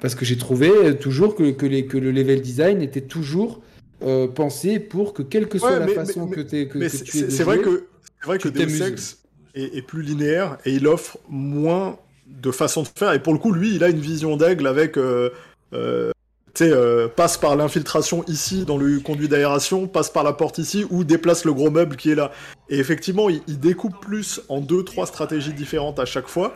parce 0.00 0.14
que 0.14 0.24
j'ai 0.24 0.36
trouvé 0.36 0.68
euh, 0.68 0.94
toujours 0.94 1.34
que, 1.34 1.50
que, 1.50 1.66
les, 1.66 1.86
que, 1.86 1.96
le 1.96 2.10
level 2.10 2.40
design 2.40 2.82
était 2.82 3.00
toujours 3.00 3.62
euh, 4.02 4.26
pensé 4.28 4.78
pour 4.78 5.14
que, 5.14 5.22
quelle 5.22 5.48
que 5.48 5.58
soit 5.58 5.78
la 5.78 5.88
façon 5.88 6.26
que, 6.26 6.40
tu 6.40 6.68
que, 6.68 6.88
C'est 6.88 7.42
vrai 7.42 7.58
que, 7.58 7.86
vrai 8.24 8.38
que 8.38 8.48
Deus 8.48 8.82
Ex 8.82 9.18
est, 9.54 9.76
est, 9.76 9.82
plus 9.82 10.02
linéaire 10.02 10.58
et 10.64 10.74
il 10.74 10.86
offre 10.86 11.18
moins 11.28 11.98
de 12.26 12.50
façons 12.50 12.82
de 12.82 12.88
faire. 12.96 13.12
Et 13.12 13.22
pour 13.22 13.32
le 13.32 13.38
coup, 13.38 13.52
lui, 13.52 13.74
il 13.74 13.84
a 13.84 13.88
une 13.88 14.00
vision 14.00 14.36
d'aigle 14.36 14.66
avec. 14.66 14.98
Euh, 14.98 15.30
euh 15.72 16.10
tu 16.54 16.62
sais, 16.62 16.70
euh, 16.70 17.08
passe 17.08 17.36
par 17.36 17.56
l'infiltration 17.56 18.24
ici 18.28 18.64
dans 18.64 18.76
le 18.76 19.00
conduit 19.00 19.26
d'aération, 19.26 19.88
passe 19.88 20.08
par 20.08 20.22
la 20.22 20.32
porte 20.32 20.58
ici 20.58 20.86
ou 20.88 21.02
déplace 21.02 21.44
le 21.44 21.52
gros 21.52 21.68
meuble 21.68 21.96
qui 21.96 22.12
est 22.12 22.14
là. 22.14 22.30
Et 22.70 22.78
effectivement, 22.78 23.28
il, 23.28 23.42
il 23.48 23.58
découpe 23.58 23.98
plus 24.00 24.40
en 24.48 24.60
deux, 24.60 24.84
trois 24.84 25.06
stratégies 25.06 25.52
différentes 25.52 25.98
à 25.98 26.04
chaque 26.04 26.28
fois 26.28 26.54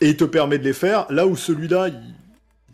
et 0.00 0.08
il 0.08 0.16
te 0.16 0.24
permet 0.24 0.56
de 0.56 0.64
les 0.64 0.72
faire. 0.72 1.06
Là 1.10 1.26
où 1.26 1.36
celui-là, 1.36 1.88
il, 1.88 2.14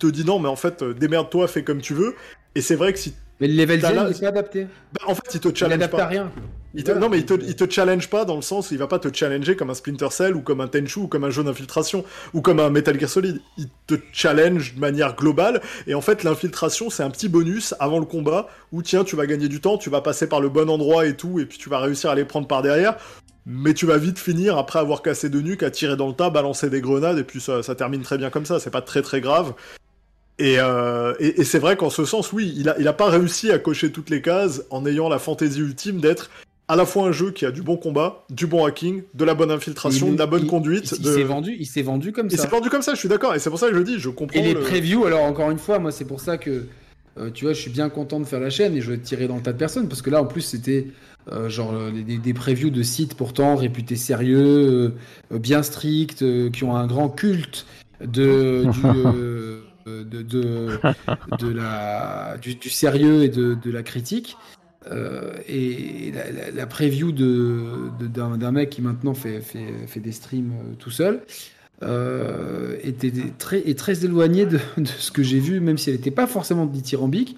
te 0.00 0.06
dit 0.08 0.24
non, 0.24 0.38
mais 0.40 0.48
en 0.48 0.56
fait, 0.56 0.82
euh, 0.82 0.94
démerde-toi, 0.94 1.46
fais 1.46 1.62
comme 1.62 1.80
tu 1.80 1.94
veux. 1.94 2.16
Et 2.54 2.60
c'est 2.60 2.74
vrai 2.74 2.92
que 2.92 2.98
si. 2.98 3.14
Mais 3.40 3.48
le 3.48 3.54
level 3.54 3.80
design, 3.80 4.12
il 4.14 4.24
est 4.24 4.26
adapté. 4.26 4.66
Bah, 4.92 5.02
en 5.06 5.14
fait, 5.14 5.34
il 5.34 5.40
te 5.40 5.56
challenge 5.56 5.82
il 5.82 5.88
pas. 5.88 6.02
À 6.02 6.06
rien. 6.06 6.30
Il 6.74 6.84
te... 6.84 6.92
Non, 6.92 7.08
mais 7.08 7.18
il 7.18 7.26
te, 7.26 7.34
il 7.34 7.56
te 7.56 7.68
challenge 7.68 8.08
pas 8.08 8.24
dans 8.24 8.36
le 8.36 8.42
sens, 8.42 8.70
il 8.70 8.78
va 8.78 8.86
pas 8.86 8.98
te 8.98 9.08
challenger 9.12 9.56
comme 9.56 9.70
un 9.70 9.74
Splinter 9.74 10.10
Cell 10.10 10.36
ou 10.36 10.40
comme 10.40 10.60
un 10.60 10.68
Tenchu 10.68 11.00
ou 11.00 11.08
comme 11.08 11.24
un 11.24 11.30
jeu 11.30 11.42
d'infiltration 11.42 12.04
ou 12.32 12.42
comme 12.42 12.60
un 12.60 12.70
Metal 12.70 12.98
Gear 12.98 13.10
Solid. 13.10 13.40
Il 13.58 13.66
te 13.86 13.94
challenge 14.12 14.74
de 14.74 14.80
manière 14.80 15.16
globale 15.16 15.62
et 15.86 15.94
en 15.94 16.00
fait, 16.00 16.22
l'infiltration, 16.22 16.90
c'est 16.90 17.02
un 17.02 17.10
petit 17.10 17.28
bonus 17.28 17.74
avant 17.80 17.98
le 17.98 18.04
combat 18.04 18.48
où 18.72 18.82
tiens, 18.82 19.02
tu 19.02 19.16
vas 19.16 19.26
gagner 19.26 19.48
du 19.48 19.60
temps, 19.60 19.78
tu 19.78 19.90
vas 19.90 20.00
passer 20.00 20.28
par 20.28 20.40
le 20.40 20.48
bon 20.48 20.70
endroit 20.70 21.06
et 21.06 21.16
tout 21.16 21.40
et 21.40 21.46
puis 21.46 21.58
tu 21.58 21.68
vas 21.68 21.80
réussir 21.80 22.10
à 22.10 22.14
les 22.14 22.24
prendre 22.24 22.46
par 22.46 22.62
derrière. 22.62 22.96
Mais 23.46 23.74
tu 23.74 23.86
vas 23.86 23.96
vite 23.96 24.18
finir 24.18 24.58
après 24.58 24.78
avoir 24.78 25.02
cassé 25.02 25.28
de 25.28 25.40
nuque 25.40 25.62
à 25.62 25.70
tirer 25.70 25.96
dans 25.96 26.06
le 26.06 26.14
tas, 26.14 26.30
balancer 26.30 26.70
des 26.70 26.80
grenades 26.80 27.18
et 27.18 27.24
puis 27.24 27.40
ça, 27.40 27.62
ça 27.62 27.74
termine 27.74 28.02
très 28.02 28.18
bien 28.18 28.30
comme 28.30 28.46
ça. 28.46 28.60
C'est 28.60 28.70
pas 28.70 28.82
très 28.82 29.02
très 29.02 29.20
grave. 29.20 29.54
Euh, 30.40 31.14
et, 31.20 31.40
et, 31.40 31.44
c'est 31.44 31.58
vrai 31.58 31.76
qu'en 31.76 31.90
ce 31.90 32.04
sens, 32.04 32.32
oui, 32.32 32.54
il 32.56 32.68
a, 32.68 32.76
il 32.78 32.88
a 32.88 32.92
pas 32.92 33.10
réussi 33.10 33.50
à 33.50 33.58
cocher 33.58 33.92
toutes 33.92 34.10
les 34.10 34.22
cases 34.22 34.62
en 34.70 34.86
ayant 34.86 35.08
la 35.08 35.18
fantaisie 35.18 35.60
ultime 35.60 36.00
d'être 36.00 36.30
à 36.68 36.76
la 36.76 36.86
fois 36.86 37.08
un 37.08 37.12
jeu 37.12 37.32
qui 37.32 37.44
a 37.44 37.50
du 37.50 37.62
bon 37.62 37.76
combat, 37.76 38.24
du 38.30 38.46
bon 38.46 38.64
hacking, 38.64 39.02
de 39.14 39.24
la 39.24 39.34
bonne 39.34 39.50
infiltration, 39.50 40.12
de 40.12 40.18
la 40.18 40.26
bonne 40.26 40.46
conduite. 40.46 40.94
Il, 40.98 41.04
s'est 41.04 41.24
vendu, 41.24 41.56
il 41.58 41.66
s'est 41.66 41.82
vendu 41.82 42.12
comme 42.12 42.30
ça. 42.30 42.36
Il 42.36 42.38
s'est 42.38 42.48
vendu 42.48 42.70
comme 42.70 42.82
ça, 42.82 42.94
je 42.94 43.00
suis 43.00 43.08
d'accord. 43.08 43.34
Et 43.34 43.40
c'est 43.40 43.50
pour 43.50 43.58
ça 43.58 43.68
que 43.68 43.76
je 43.76 43.82
dis, 43.82 43.98
je 43.98 44.08
comprends. 44.08 44.38
Et 44.38 44.42
les 44.42 44.54
previews, 44.54 45.04
alors 45.04 45.24
encore 45.24 45.50
une 45.50 45.58
fois, 45.58 45.80
moi 45.80 45.90
c'est 45.90 46.04
pour 46.04 46.20
ça 46.20 46.38
que 46.38 46.66
euh, 47.18 47.30
tu 47.34 47.44
vois, 47.44 47.54
je 47.54 47.60
suis 47.60 47.72
bien 47.72 47.88
content 47.88 48.20
de 48.20 48.24
faire 48.24 48.38
la 48.38 48.50
chaîne 48.50 48.76
et 48.76 48.80
je 48.80 48.92
vais 48.92 48.98
tirer 48.98 49.26
dans 49.26 49.34
le 49.34 49.42
tas 49.42 49.52
de 49.52 49.58
personnes 49.58 49.88
parce 49.88 50.00
que 50.00 50.10
là 50.10 50.22
en 50.22 50.26
plus 50.26 50.42
c'était 50.42 50.86
euh, 51.32 51.48
genre 51.48 51.74
des, 51.92 52.18
des, 52.18 52.34
previews 52.34 52.70
de 52.70 52.84
sites 52.84 53.14
pourtant 53.14 53.56
réputés 53.56 53.96
sérieux, 53.96 54.94
bien 55.32 55.64
stricts, 55.64 56.24
qui 56.52 56.64
ont 56.64 56.76
un 56.76 56.86
grand 56.86 57.08
culte 57.08 57.66
de 58.00 58.62
du 58.62 58.80
de, 59.86 60.22
de, 60.22 61.48
la, 61.48 62.36
du, 62.40 62.70
sérieux 62.70 63.24
et 63.24 63.28
de, 63.28 63.70
la 63.70 63.82
critique. 63.82 64.36
Euh, 64.90 65.34
et 65.46 66.10
la, 66.12 66.50
la, 66.52 66.66
preview 66.66 67.12
d'un 67.12 68.50
mec 68.52 68.70
qui 68.70 68.80
maintenant 68.80 69.12
fait, 69.12 69.40
fait, 69.40 70.00
des 70.00 70.12
streams 70.12 70.52
euh, 70.52 70.74
tout 70.78 70.90
seul 70.90 71.20
euh, 71.82 72.78
était 72.82 73.12
très, 73.36 73.58
est 73.58 73.78
très 73.78 74.06
éloignée 74.06 74.46
de, 74.46 74.58
ce 74.86 75.10
que 75.10 75.22
j'ai 75.22 75.38
vu, 75.38 75.60
même 75.60 75.76
si 75.76 75.90
elle 75.90 75.96
n'était 75.96 76.10
pas 76.10 76.26
forcément 76.26 76.64
dithyrambique, 76.64 77.36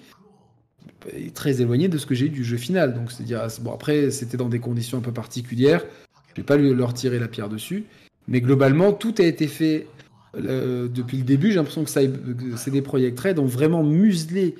très 1.33 1.61
éloignée 1.61 1.89
de 1.89 1.97
ce 1.97 2.05
que 2.05 2.15
j'ai 2.15 2.27
eu 2.27 2.29
du 2.29 2.45
jeu 2.45 2.55
final. 2.55 2.93
Donc, 2.93 3.11
c'est-à-dire, 3.11 3.45
bon, 3.61 3.73
après, 3.73 4.09
c'était 4.09 4.37
dans 4.37 4.49
des 4.49 4.59
conditions 4.59 4.97
un 4.97 5.01
peu 5.01 5.11
particulières, 5.11 5.83
je 6.29 6.41
vais 6.41 6.45
pas 6.45 6.55
leur 6.55 6.93
tirer 6.93 7.19
la 7.19 7.27
pierre 7.27 7.49
dessus, 7.49 7.83
mais 8.27 8.39
globalement, 8.39 8.93
tout 8.93 9.15
a 9.19 9.23
été 9.23 9.47
fait 9.47 9.87
euh, 10.35 10.87
depuis 10.87 11.17
le 11.17 11.23
début, 11.23 11.49
j'ai 11.49 11.55
l'impression 11.55 11.83
que 11.83 12.69
des 12.69 12.81
Projekt 12.81 13.19
Red 13.19 13.39
ont 13.39 13.45
vraiment 13.45 13.83
muselé 13.83 14.55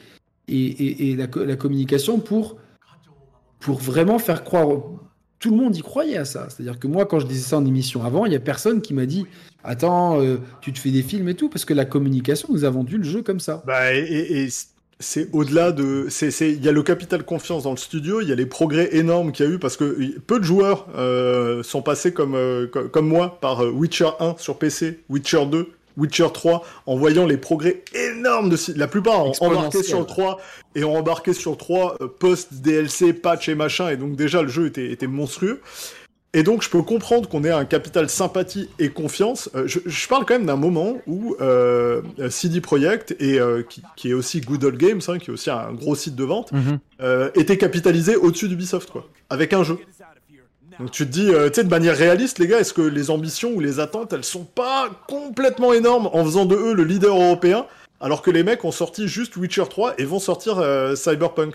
et, 0.48 1.16
la, 1.16 1.56
communication 1.56 2.20
pour, 2.20 2.58
pour 3.60 3.80
vraiment 3.80 4.20
faire 4.20 4.44
croire. 4.44 4.68
Tout 5.40 5.52
le 5.52 5.58
monde 5.58 5.76
y 5.76 5.82
croyait 5.82 6.18
à 6.18 6.26
ça. 6.26 6.48
C'est-à-dire 6.50 6.80
que 6.80 6.88
moi, 6.88 7.06
quand 7.06 7.20
je 7.20 7.28
disais 7.28 7.50
ça 7.50 7.58
en 7.58 7.66
émission 7.66 8.04
avant, 8.04 8.26
il 8.26 8.30
n'y 8.30 8.36
a 8.36 8.40
personne 8.40 8.82
qui 8.82 8.94
m'a 8.94 9.06
dit 9.06 9.26
Attends, 9.64 10.22
euh, 10.22 10.38
tu 10.62 10.72
te 10.72 10.80
fais 10.80 10.92
des 10.92 11.04
films 11.04 11.28
et 11.28 11.36
tout, 11.36 11.50
parce 11.50 11.66
que 11.66 11.74
la 11.74 11.86
communication 11.86 12.50
nous 12.52 12.64
a 12.64 12.70
vendu 12.70 12.98
le 12.98 13.04
jeu 13.04 13.24
comme 13.24 13.40
ça. 13.40 13.64
Bah, 13.66 13.94
c'est 15.04 15.30
au-delà 15.34 15.72
de. 15.72 16.08
Il 16.42 16.64
y 16.64 16.70
a 16.70 16.72
le 16.72 16.84
capital 16.84 17.24
confiance 17.24 17.64
dans 17.64 17.72
le 17.72 17.78
studio, 17.78 18.22
il 18.22 18.30
y 18.30 18.32
a 18.32 18.36
les 18.36 18.46
progrès 18.46 18.90
énormes 18.96 19.32
qu'il 19.32 19.46
y 19.46 19.50
a 19.50 19.52
eu 19.52 19.60
parce 19.60 19.78
que 19.78 20.20
peu 20.22 20.40
de 20.40 20.44
joueurs 20.44 20.88
euh, 20.96 21.62
sont 21.64 21.82
passés 21.82 22.14
comme, 22.14 22.36
euh, 22.36 22.68
comme 22.68 23.08
moi 23.08 23.38
par 23.42 23.64
euh, 23.64 23.70
Witcher 23.70 24.10
1 24.20 24.36
sur 24.38 24.58
PC, 24.58 25.02
Witcher 25.10 25.46
2, 25.46 25.70
Witcher 25.98 26.28
3, 26.34 26.66
en 26.86 26.96
voyant 26.96 27.26
les 27.26 27.38
progrès 27.38 27.84
énormes 27.94 28.50
de 28.50 28.58
la 28.78 28.88
plupart 28.88 29.26
ont 29.26 29.34
embarqué 29.42 29.84
sur 29.84 30.00
le 30.00 30.06
3 30.06 30.40
et 30.76 30.84
ont 30.84 30.96
embarqué 30.96 31.34
sur 31.34 31.52
le 31.52 31.58
3 31.58 31.98
post 32.20 32.54
DLC, 32.54 33.14
patch 33.14 33.50
et 33.50 33.56
machin, 33.56 33.90
et 33.90 33.98
donc 33.98 34.16
déjà 34.16 34.42
le 34.42 34.48
jeu 34.48 34.68
était, 34.68 34.90
était 34.92 35.08
monstrueux. 35.08 35.62
Et 36.36 36.42
donc, 36.42 36.64
je 36.64 36.70
peux 36.70 36.82
comprendre 36.82 37.30
qu'on 37.30 37.44
ait 37.44 37.52
un 37.52 37.66
capital 37.66 38.10
sympathie 38.10 38.68
et 38.80 38.90
confiance. 38.90 39.52
Euh, 39.56 39.68
je, 39.68 39.80
je, 39.86 40.08
parle 40.08 40.26
quand 40.26 40.34
même 40.34 40.48
d'un 40.48 40.56
moment 40.56 40.98
où 41.06 41.36
euh, 41.42 42.02
CD 42.30 42.60
Projekt, 42.60 43.16
et, 43.20 43.40
euh, 43.40 43.62
qui, 43.62 43.84
qui, 43.96 44.10
est 44.10 44.14
aussi 44.14 44.42
Good 44.42 44.64
Old 44.64 44.78
Games, 44.78 45.02
hein, 45.08 45.20
qui 45.20 45.30
est 45.30 45.34
aussi 45.34 45.52
un 45.52 45.72
gros 45.74 45.96
site 45.96 46.16
de 46.16 46.24
vente, 46.24 46.52
mhm. 46.52 46.80
euh, 47.02 47.30
était 47.36 47.58
capitalisé 47.58 48.16
au-dessus 48.16 48.48
d'Ubisoft, 48.50 48.90
quoi, 48.90 49.08
avec 49.30 49.54
un 49.54 49.64
jeu. 49.64 49.78
Donc 50.80 50.90
tu 50.90 51.06
te 51.06 51.12
dis, 51.12 51.28
tu 51.28 51.54
sais, 51.54 51.64
de 51.64 51.70
manière 51.70 51.96
réaliste, 51.96 52.40
les 52.40 52.48
gars, 52.48 52.60
est-ce 52.60 52.74
que 52.74 52.82
les 52.82 53.12
ambitions 53.12 53.52
ou 53.52 53.60
les 53.60 53.80
attentes, 53.80 54.12
elles 54.12 54.24
sont 54.24 54.44
pas 54.44 54.90
complètement 55.08 55.72
énormes 55.72 56.10
en 56.12 56.26
faisant 56.26 56.46
de 56.46 56.56
eux 56.56 56.74
le 56.74 56.84
leader 56.84 57.16
européen, 57.16 57.68
alors 58.02 58.24
que 58.24 58.32
les 58.32 58.42
mecs 58.42 58.66
ont 58.66 58.72
sorti 58.72 59.08
juste 59.08 59.38
Witcher 59.38 59.66
3 59.70 59.94
et 60.00 60.04
vont 60.04 60.18
sortir 60.18 60.56
Cyberpunk? 60.96 61.54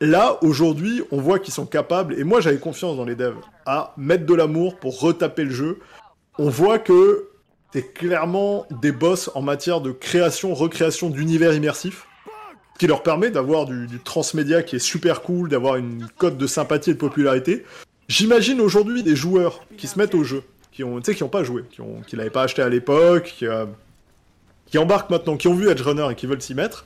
Là, 0.00 0.38
aujourd'hui, 0.42 1.02
on 1.10 1.20
voit 1.20 1.40
qu'ils 1.40 1.52
sont 1.52 1.66
capables, 1.66 2.14
et 2.18 2.22
moi 2.22 2.40
j'avais 2.40 2.58
confiance 2.58 2.96
dans 2.96 3.04
les 3.04 3.16
devs, 3.16 3.34
à 3.66 3.94
mettre 3.96 4.26
de 4.26 4.34
l'amour 4.34 4.76
pour 4.76 5.00
retaper 5.00 5.44
le 5.44 5.50
jeu. 5.50 5.80
On 6.38 6.48
voit 6.48 6.78
que 6.78 7.28
c'est 7.72 7.92
clairement 7.94 8.64
des 8.70 8.92
boss 8.92 9.28
en 9.34 9.42
matière 9.42 9.80
de 9.80 9.90
création, 9.90 10.54
recréation 10.54 11.10
d'univers 11.10 11.52
immersif, 11.52 12.06
qui 12.78 12.86
leur 12.86 13.02
permet 13.02 13.30
d'avoir 13.30 13.66
du, 13.66 13.88
transmédia 14.04 14.62
qui 14.62 14.76
est 14.76 14.78
super 14.78 15.22
cool, 15.22 15.48
d'avoir 15.48 15.74
une 15.74 16.06
cote 16.16 16.38
de 16.38 16.46
sympathie 16.46 16.90
et 16.90 16.94
de 16.94 16.98
popularité. 16.98 17.64
J'imagine 18.06 18.60
aujourd'hui 18.60 19.02
des 19.02 19.16
joueurs 19.16 19.66
qui 19.76 19.88
se 19.88 19.98
mettent 19.98 20.14
au 20.14 20.22
jeu, 20.22 20.44
qui 20.70 20.84
ont, 20.84 21.00
qui 21.00 21.22
n'ont 21.22 21.28
pas 21.28 21.42
joué, 21.42 21.64
qui, 21.72 21.80
ont, 21.80 22.02
qui 22.06 22.14
l'avaient 22.14 22.30
pas 22.30 22.42
acheté 22.44 22.62
à 22.62 22.68
l'époque, 22.68 23.34
qui, 23.36 23.48
euh, 23.48 23.66
qui 24.66 24.78
embarquent 24.78 25.10
maintenant, 25.10 25.36
qui 25.36 25.48
ont 25.48 25.54
vu 25.54 25.68
Edge 25.68 25.82
Runner 25.82 26.06
et 26.08 26.14
qui 26.14 26.26
veulent 26.26 26.40
s'y 26.40 26.54
mettre 26.54 26.84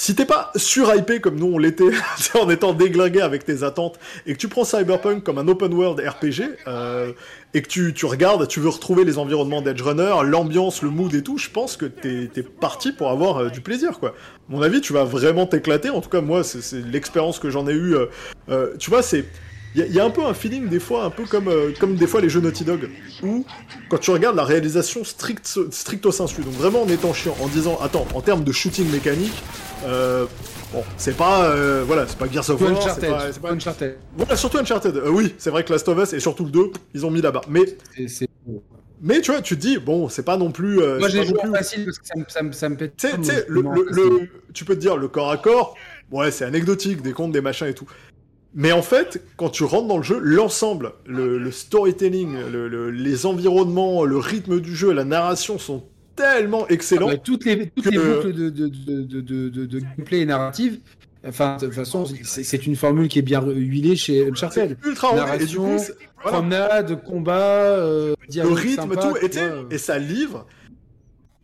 si 0.00 0.14
t'es 0.14 0.26
pas 0.26 0.52
surhypé 0.54 1.18
comme 1.18 1.34
nous 1.34 1.48
on 1.52 1.58
l'était, 1.58 1.90
en 2.40 2.48
étant 2.50 2.72
déglingué 2.72 3.20
avec 3.20 3.44
tes 3.44 3.64
attentes, 3.64 3.98
et 4.26 4.32
que 4.32 4.38
tu 4.38 4.46
prends 4.46 4.62
Cyberpunk 4.62 5.24
comme 5.24 5.38
un 5.38 5.48
open 5.48 5.74
world 5.74 5.98
RPG, 5.98 6.56
euh, 6.68 7.12
et 7.52 7.62
que 7.62 7.66
tu, 7.66 7.92
tu 7.92 8.06
regardes, 8.06 8.46
tu 8.46 8.60
veux 8.60 8.68
retrouver 8.68 9.04
les 9.04 9.18
environnements 9.18 9.60
d'Edge 9.60 9.82
Runner, 9.82 10.14
l'ambiance, 10.22 10.82
le 10.82 10.90
mood 10.90 11.12
et 11.16 11.24
tout, 11.24 11.36
je 11.36 11.50
pense 11.50 11.76
que 11.76 11.86
t'es 11.86 12.30
es 12.36 12.42
parti 12.42 12.92
pour 12.92 13.10
avoir 13.10 13.38
euh, 13.38 13.48
du 13.48 13.60
plaisir, 13.60 13.98
quoi. 13.98 14.14
Mon 14.48 14.62
avis, 14.62 14.80
tu 14.80 14.92
vas 14.92 15.02
vraiment 15.02 15.46
t'éclater. 15.46 15.90
En 15.90 16.00
tout 16.00 16.08
cas, 16.10 16.20
moi, 16.20 16.44
c'est 16.44 16.80
l'expérience 16.86 17.40
que 17.40 17.50
j'en 17.50 17.66
ai 17.66 17.72
eue. 17.72 17.96
Euh, 17.96 18.06
euh, 18.50 18.76
tu 18.78 18.90
vois, 18.90 19.02
c'est 19.02 19.24
il 19.74 19.92
y, 19.92 20.00
a 20.00 20.04
un 20.04 20.10
peu 20.10 20.24
un 20.24 20.34
feeling 20.34 20.68
des 20.68 20.80
fois, 20.80 21.04
un 21.04 21.10
peu 21.10 21.24
comme, 21.24 21.48
euh, 21.48 21.72
comme 21.78 21.94
des 21.94 22.06
fois 22.06 22.20
les 22.20 22.28
jeux 22.28 22.40
Naughty 22.40 22.64
Dog, 22.64 22.88
où 23.22 23.44
quand 23.88 23.98
tu 23.98 24.10
regardes 24.10 24.36
la 24.36 24.44
réalisation 24.44 25.04
strict, 25.04 25.46
stricto 25.70 26.10
sensu, 26.10 26.40
donc 26.42 26.54
vraiment 26.54 26.82
en 26.82 26.88
étant 26.88 27.12
chiant, 27.12 27.36
en 27.40 27.48
disant, 27.48 27.78
attends, 27.82 28.06
en 28.14 28.20
termes 28.20 28.44
de 28.44 28.52
shooting 28.52 28.90
mécanique, 28.90 29.42
euh, 29.84 30.26
bon, 30.72 30.82
c'est 30.96 31.16
pas, 31.16 31.44
euh, 31.50 31.84
voilà, 31.86 32.06
c'est 32.06 32.18
pas 32.18 32.28
Gears 32.30 32.48
of 32.50 32.60
War, 32.60 32.82
c'est 32.94 33.08
pas, 33.08 33.30
pas, 33.42 33.52
Uncharted. 33.52 33.96
Voilà, 34.16 34.36
surtout 34.36 34.58
Uncharted. 34.58 35.02
Oui, 35.06 35.34
c'est 35.38 35.50
vrai 35.50 35.64
que 35.64 35.72
Last 35.72 35.88
of 35.88 35.98
Us 36.02 36.12
et 36.12 36.20
surtout 36.20 36.44
le 36.44 36.50
2, 36.50 36.70
ils 36.94 37.06
ont 37.06 37.10
mis 37.10 37.20
là-bas. 37.20 37.42
Mais, 37.48 37.64
mais 39.00 39.20
tu 39.20 39.30
vois, 39.30 39.42
tu 39.42 39.56
te 39.56 39.60
dis, 39.60 39.78
bon, 39.78 40.08
c'est 40.08 40.24
pas 40.24 40.36
non 40.36 40.50
plus. 40.50 40.80
Euh, 40.80 40.98
Moi, 40.98 41.08
j'ai 41.08 41.24
joué 41.24 41.38
plus... 41.38 41.50
facile 41.50 41.84
parce 41.84 41.98
que 41.98 42.06
ça 42.06 42.14
me, 42.16 42.24
ça 42.28 42.42
me, 42.42 42.52
ça 42.52 42.68
me 42.68 42.76
pète. 42.76 42.96
Tu 42.96 43.08
sais, 43.24 43.46
tu 44.52 44.64
peux 44.64 44.74
te 44.74 44.80
dire, 44.80 44.96
le 44.96 45.08
corps 45.08 45.30
à 45.30 45.36
corps, 45.36 45.76
ouais, 46.10 46.30
c'est 46.30 46.44
anecdotique, 46.44 47.02
des 47.02 47.12
comptes, 47.12 47.32
des 47.32 47.40
machins 47.40 47.66
et 47.66 47.74
tout. 47.74 47.86
Mais 48.54 48.72
en 48.72 48.82
fait, 48.82 49.22
quand 49.36 49.50
tu 49.50 49.64
rentres 49.64 49.88
dans 49.88 49.98
le 49.98 50.02
jeu, 50.02 50.18
l'ensemble, 50.18 50.92
le, 51.06 51.38
le, 51.38 51.50
storytelling, 51.52 52.34
le, 52.50 52.90
les 52.90 53.26
environnements, 53.26 54.04
le 54.04 54.16
rythme 54.16 54.60
du 54.60 54.74
jeu, 54.74 54.92
la 54.92 55.04
narration 55.04 55.58
sont 55.58 55.84
tellement 56.16 56.66
excellents. 56.68 57.10
Ah 57.12 57.16
toutes 57.16 57.44
les, 57.44 57.68
toutes 57.68 57.84
que... 57.84 57.90
les 57.90 57.98
boucles 57.98 58.32
de, 58.32 58.50
de, 58.50 59.20
de, 59.20 59.66
de, 59.66 59.78
gameplay 59.78 60.20
et 60.20 60.26
narrative, 60.26 60.78
enfin, 61.26 61.56
de 61.56 61.66
toute 61.66 61.74
façon, 61.74 62.04
c'est 62.24 62.66
une 62.66 62.74
formule 62.74 63.08
qui 63.08 63.18
est 63.18 63.22
bien 63.22 63.42
huilée 63.46 63.96
chez 63.96 64.28
Uncharted. 64.28 64.76
Ultra 64.84 65.14
Narration, 65.14 65.76
coup, 65.76 65.84
promenade, 66.24 67.02
combat, 67.04 67.36
euh, 67.36 68.14
le 68.34 68.48
rythme, 68.48 68.94
sympa, 68.94 68.96
tout, 68.96 69.16
et, 69.24 69.74
et 69.74 69.78
ça 69.78 69.98
livre. 69.98 70.46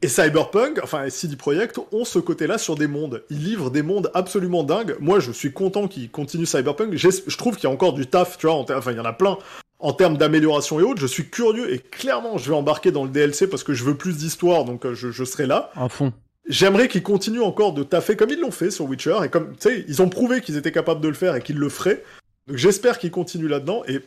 Et 0.05 0.09
Cyberpunk, 0.09 0.81
enfin 0.83 1.09
CD 1.09 1.35
Projekt, 1.35 1.81
ont 1.91 2.05
ce 2.05 2.19
côté-là 2.19 2.59
sur 2.59 2.75
des 2.75 2.87
mondes. 2.87 3.25
Ils 3.31 3.43
livrent 3.43 3.71
des 3.71 3.81
mondes 3.81 4.11
absolument 4.13 4.63
dingues. 4.63 4.97
Moi, 5.01 5.19
je 5.19 5.33
suis 5.33 5.55
content 5.55 5.89
qu'ils 5.89 6.11
continuent 6.11 6.45
Cyberpunk. 6.45 6.95
Je 6.95 7.37
trouve 7.39 7.57
qu'il 7.57 7.65
y 7.65 7.73
a 7.73 7.75
encore 7.75 7.95
du 7.95 8.07
taf, 8.07 8.37
tu 8.37 8.47
vois. 8.47 8.57
Enfin, 8.57 8.93
il 8.93 8.99
y 8.99 9.01
en 9.01 9.07
a 9.07 9.15
plein 9.15 9.39
en 9.79 9.95
termes 9.95 10.19
d'amélioration 10.19 10.79
et 10.79 10.83
autres. 10.83 11.01
Je 11.01 11.07
suis 11.07 11.31
curieux 11.31 11.73
et 11.73 11.79
clairement, 11.79 12.37
je 12.37 12.51
vais 12.51 12.55
embarquer 12.55 12.93
dans 12.93 13.05
le 13.05 13.09
DLC 13.09 13.49
parce 13.49 13.65
que 13.65 13.73
je 13.73 13.83
veux 13.83 13.97
plus 13.97 14.19
d'histoire, 14.19 14.67
donc 14.67 14.87
je, 14.93 15.11
je, 15.11 15.25
serai 15.25 15.47
là. 15.47 15.71
À 15.75 15.89
fond. 15.89 16.13
J'aimerais 16.47 16.89
qu'ils 16.89 17.03
continuent 17.03 17.41
encore 17.41 17.73
de 17.73 17.83
taffer 17.83 18.15
comme 18.15 18.29
ils 18.29 18.41
l'ont 18.41 18.51
fait 18.51 18.71
sur 18.71 18.85
Witcher 18.85 19.17
et 19.25 19.31
comme, 19.31 19.53
tu 19.53 19.71
sais, 19.71 19.87
ils 19.89 20.03
ont 20.03 20.11
prouvé 20.11 20.43
qu'ils 20.43 20.59
étaient 20.59 20.71
capables 20.71 21.01
de 21.01 21.09
le 21.09 21.15
faire 21.15 21.35
et 21.35 21.41
qu'ils 21.41 21.57
le 21.57 21.71
feraient. 21.71 22.05
Donc 22.47 22.59
j'espère 22.59 22.99
qu'ils 22.99 23.11
continuent 23.11 23.49
là-dedans 23.49 23.85
et 23.89 24.01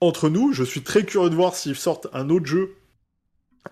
entre 0.00 0.28
nous, 0.28 0.52
je 0.52 0.64
suis 0.64 0.82
très 0.82 1.04
curieux 1.04 1.30
de 1.30 1.36
voir 1.36 1.54
s'ils 1.54 1.76
sortent 1.76 2.08
un 2.12 2.30
autre 2.30 2.46
jeu 2.46 2.74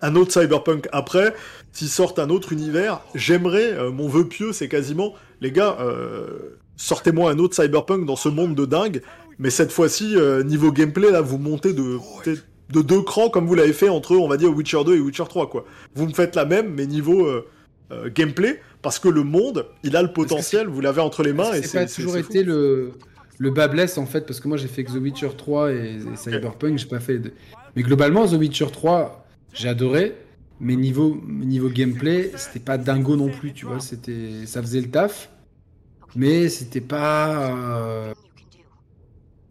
un 0.01 0.15
autre 0.15 0.31
cyberpunk 0.31 0.87
après, 0.91 1.33
s'ils 1.71 1.89
sortent 1.89 2.19
un 2.19 2.29
autre 2.29 2.53
univers, 2.53 3.01
j'aimerais, 3.15 3.73
euh, 3.73 3.91
mon 3.91 4.07
vœu 4.07 4.27
pieux, 4.27 4.53
c'est 4.53 4.67
quasiment, 4.67 5.13
les 5.41 5.51
gars, 5.51 5.77
euh, 5.79 6.57
sortez-moi 6.77 7.31
un 7.31 7.39
autre 7.39 7.55
cyberpunk 7.55 8.05
dans 8.05 8.15
ce 8.15 8.29
monde 8.29 8.55
de 8.55 8.65
dingue, 8.65 9.01
mais 9.39 9.49
cette 9.49 9.71
fois-ci, 9.71 10.15
euh, 10.15 10.43
niveau 10.43 10.71
gameplay, 10.71 11.11
là, 11.11 11.21
vous 11.21 11.37
montez 11.37 11.73
de, 11.73 11.97
de 12.71 12.81
deux 12.81 13.01
crans 13.01 13.29
comme 13.29 13.47
vous 13.47 13.55
l'avez 13.55 13.73
fait 13.73 13.89
entre, 13.89 14.15
on 14.15 14.27
va 14.27 14.37
dire, 14.37 14.55
Witcher 14.55 14.83
2 14.85 14.95
et 14.95 14.99
Witcher 14.99 15.25
3, 15.27 15.49
quoi. 15.49 15.65
Vous 15.95 16.05
me 16.05 16.13
faites 16.13 16.35
la 16.35 16.45
même, 16.45 16.73
mais 16.73 16.85
niveau 16.85 17.27
gameplay, 18.13 18.61
parce 18.83 18.99
que 18.99 19.09
le 19.09 19.23
monde, 19.23 19.65
il 19.83 19.95
a 19.97 20.03
le 20.03 20.13
potentiel, 20.13 20.67
vous 20.67 20.79
l'avez 20.79 21.01
entre 21.01 21.23
les 21.23 21.33
mains, 21.33 21.51
et 21.53 21.63
c'est 21.63 21.79
pas 21.79 21.91
toujours 21.91 22.17
été 22.17 22.43
le 22.43 22.91
le 23.41 23.51
bas 23.51 23.69
blesse 23.69 23.97
en 23.97 24.05
fait 24.05 24.25
parce 24.25 24.41
que 24.41 24.49
moi 24.49 24.57
j'ai 24.57 24.67
fait 24.67 24.83
que 24.83 24.91
The 24.91 25.01
Witcher 25.01 25.29
3 25.35 25.71
et, 25.71 25.75
et 25.95 26.15
Cyberpunk, 26.17 26.77
j'ai 26.77 26.87
pas 26.87 26.99
fait 26.99 27.19
de... 27.19 27.31
mais 27.73 27.83
globalement 27.83 28.27
The 28.27 28.33
Witcher 28.33 28.67
3 28.69 29.25
j'ai 29.53 29.69
adoré, 29.69 30.15
mais 30.59 30.75
niveau, 30.75 31.21
niveau 31.27 31.69
gameplay, 31.69 32.31
c'était 32.35 32.59
pas 32.59 32.77
dingo 32.77 33.15
non 33.15 33.29
plus, 33.29 33.53
tu 33.53 33.65
vois. 33.65 33.79
C'était, 33.79 34.45
ça 34.45 34.61
faisait 34.61 34.81
le 34.81 34.89
taf, 34.89 35.29
mais 36.15 36.49
c'était 36.49 36.81
pas. 36.81 37.55
Euh... 37.55 38.13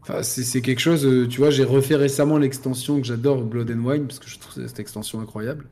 Enfin, 0.01 0.23
c'est 0.23 0.61
quelque 0.61 0.79
chose, 0.79 1.05
euh, 1.05 1.27
tu 1.27 1.39
vois. 1.39 1.51
J'ai 1.51 1.63
refait 1.63 1.95
récemment 1.95 2.37
l'extension 2.37 2.99
que 2.99 3.05
j'adore, 3.05 3.43
Blood 3.43 3.69
and 3.71 3.85
Wine, 3.85 4.07
parce 4.07 4.19
que 4.19 4.27
je 4.27 4.39
trouve 4.39 4.65
cette 4.65 4.79
extension 4.79 5.19
incroyable. 5.19 5.65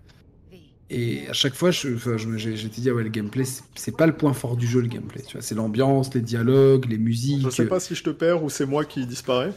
Et 0.89 1.27
à 1.27 1.33
chaque 1.33 1.53
fois, 1.53 1.71
je, 1.71 1.95
enfin, 1.95 2.15
j'étais 2.17 2.81
dit, 2.81 2.89
ah 2.89 2.93
ouais, 2.93 3.03
le 3.03 3.09
gameplay, 3.09 3.43
c'est 3.75 3.95
pas 3.95 4.07
le 4.07 4.15
point 4.15 4.33
fort 4.33 4.55
du 4.55 4.65
jeu, 4.65 4.79
le 4.79 4.87
gameplay. 4.87 5.21
Tu 5.21 5.33
vois, 5.33 5.41
c'est 5.41 5.55
l'ambiance, 5.55 6.13
les 6.13 6.21
dialogues, 6.21 6.85
les 6.89 6.97
musiques. 6.97 7.41
Je 7.43 7.49
sais 7.49 7.65
pas 7.65 7.79
si 7.79 7.93
je 7.93 8.03
te 8.03 8.09
perds 8.09 8.43
ou 8.43 8.49
c'est 8.49 8.65
moi 8.65 8.85
qui 8.85 9.05
disparaît. 9.05 9.51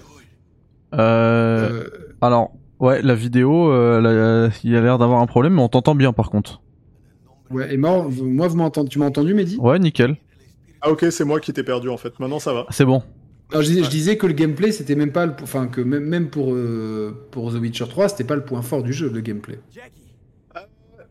Euh... 0.95 1.83
euh... 1.85 1.89
Alors, 2.21 2.53
Ouais, 2.81 3.03
la 3.03 3.15
vidéo, 3.15 3.71
euh, 3.71 4.51
il 4.65 4.71
y 4.71 4.77
a 4.77 4.81
l'air 4.81 4.97
d'avoir 4.97 5.21
un 5.21 5.27
problème, 5.27 5.55
mais 5.55 5.63
on 5.63 5.69
t'entend 5.69 5.95
bien 5.95 6.15
par 6.15 6.31
contre. 6.31 6.63
Ouais, 7.51 7.75
et 7.75 7.77
moi, 7.77 8.09
moi 8.23 8.49
vous 8.49 8.57
m'entendez, 8.57 8.89
tu 8.89 8.99
m'as 8.99 9.07
entendu, 9.07 9.35
Mehdi? 9.35 9.59
Ouais, 9.59 9.79
nickel. 9.79 10.17
Ah 10.81 10.91
ok, 10.91 11.07
c'est 11.11 11.25
moi 11.25 11.41
qui 11.41 11.53
t'ai 11.53 11.63
perdu 11.63 11.91
en 11.91 11.99
fait. 11.99 12.19
Maintenant 12.19 12.39
ça 12.39 12.55
va. 12.55 12.67
C'est 12.71 12.87
bon. 12.87 13.03
Alors, 13.51 13.63
je, 13.63 13.89
disais, 13.89 14.17
que 14.17 14.29
le 14.29 14.33
gameplay, 14.33 14.71
c'était 14.71 14.95
même 14.95 15.11
pas, 15.11 15.27
le, 15.27 15.35
enfin 15.43 15.67
que 15.67 15.81
même, 15.81 16.05
même 16.05 16.31
pour 16.31 16.55
euh, 16.55 17.27
pour 17.33 17.53
The 17.53 17.57
Witcher 17.57 17.87
3, 17.89 18.09
c'était 18.09 18.25
pas 18.25 18.37
le 18.37 18.45
point 18.45 18.63
fort 18.63 18.83
du 18.83 18.93
jeu, 18.93 19.11
le 19.13 19.21
gameplay. 19.21 19.59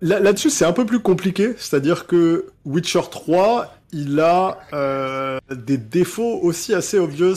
Là-dessus, 0.02 0.50
c'est 0.50 0.64
un 0.64 0.72
peu 0.72 0.86
plus 0.86 1.02
compliqué, 1.02 1.50
c'est-à-dire 1.58 2.08
que 2.08 2.46
Witcher 2.64 3.02
3, 3.12 3.76
il 3.92 4.22
a 4.22 4.60
euh, 4.72 5.40
des 5.54 5.78
défauts 5.78 6.40
aussi 6.42 6.74
assez 6.74 6.98
obvious 6.98 7.36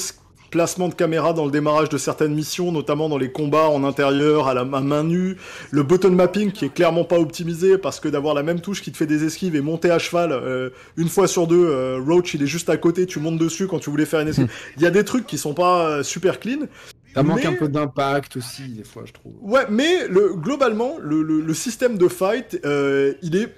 placement 0.52 0.88
de 0.88 0.94
caméra 0.94 1.32
dans 1.32 1.46
le 1.46 1.50
démarrage 1.50 1.88
de 1.88 1.98
certaines 1.98 2.34
missions, 2.34 2.70
notamment 2.70 3.08
dans 3.08 3.18
les 3.18 3.32
combats 3.32 3.68
en 3.68 3.82
intérieur, 3.82 4.46
à 4.46 4.54
la 4.54 4.64
main 4.64 5.02
nue, 5.02 5.36
le 5.72 5.82
button 5.82 6.10
mapping 6.10 6.52
qui 6.52 6.66
est 6.66 6.72
clairement 6.72 7.04
pas 7.04 7.18
optimisé 7.18 7.78
parce 7.78 7.98
que 7.98 8.08
d'avoir 8.08 8.34
la 8.34 8.44
même 8.44 8.60
touche 8.60 8.82
qui 8.82 8.92
te 8.92 8.96
fait 8.96 9.06
des 9.06 9.24
esquives 9.24 9.56
et 9.56 9.62
monter 9.62 9.90
à 9.90 9.98
cheval 9.98 10.30
euh, 10.30 10.70
une 10.96 11.08
fois 11.08 11.26
sur 11.26 11.46
deux, 11.48 11.66
euh, 11.66 11.98
Roach 12.06 12.34
il 12.34 12.42
est 12.42 12.46
juste 12.46 12.68
à 12.68 12.76
côté, 12.76 13.06
tu 13.06 13.18
montes 13.18 13.38
dessus 13.38 13.66
quand 13.66 13.80
tu 13.80 13.90
voulais 13.90 14.04
faire 14.04 14.20
une 14.20 14.28
esquive. 14.28 14.44
Hmm. 14.44 14.76
Il 14.76 14.82
y 14.82 14.86
a 14.86 14.90
des 14.90 15.04
trucs 15.04 15.26
qui 15.26 15.38
sont 15.38 15.54
pas 15.54 15.88
euh, 15.88 16.02
super 16.02 16.38
clean. 16.38 16.66
Ça 17.14 17.22
manque 17.22 17.44
un 17.44 17.54
peu 17.54 17.68
d'impact 17.68 18.36
aussi, 18.36 18.68
des 18.68 18.84
fois, 18.84 19.02
je 19.06 19.12
trouve. 19.12 19.32
Ouais, 19.40 19.66
mais 19.68 20.06
le, 20.08 20.34
globalement, 20.34 20.96
le, 21.00 21.22
le, 21.22 21.54
système 21.54 21.98
de 21.98 22.08
fight, 22.08 22.58
il 22.64 23.36
est 23.36 23.52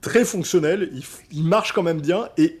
très 0.00 0.24
fonctionnel, 0.24 0.90
il, 0.92 1.04
il 1.30 1.44
marche 1.44 1.72
quand 1.72 1.84
même 1.84 2.00
bien, 2.00 2.28
et 2.36 2.58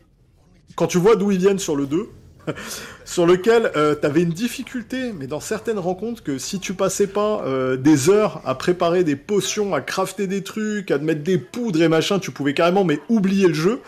quand 0.76 0.86
tu 0.86 0.98
vois 0.98 1.16
d'où 1.16 1.32
ils 1.32 1.38
viennent 1.38 1.58
sur 1.58 1.74
le 1.74 1.86
2, 1.86 2.08
sur 3.04 3.26
lequel 3.26 3.70
euh, 3.76 3.94
t'avais 3.94 4.22
une 4.22 4.30
difficulté, 4.30 5.12
mais 5.12 5.26
dans 5.26 5.40
certaines 5.40 5.78
rencontres, 5.78 6.22
que 6.22 6.38
si 6.38 6.60
tu 6.60 6.74
passais 6.74 7.06
pas 7.06 7.42
euh, 7.44 7.76
des 7.76 8.10
heures 8.10 8.40
à 8.44 8.54
préparer 8.54 9.04
des 9.04 9.16
potions, 9.16 9.74
à 9.74 9.80
crafter 9.80 10.26
des 10.26 10.42
trucs, 10.42 10.90
à 10.90 10.98
mettre 10.98 11.22
des 11.22 11.38
poudres 11.38 11.82
et 11.82 11.88
machin, 11.88 12.18
tu 12.18 12.30
pouvais 12.30 12.54
carrément 12.54 12.84
mais 12.84 13.00
oublier 13.08 13.48
le 13.48 13.54
jeu. 13.54 13.80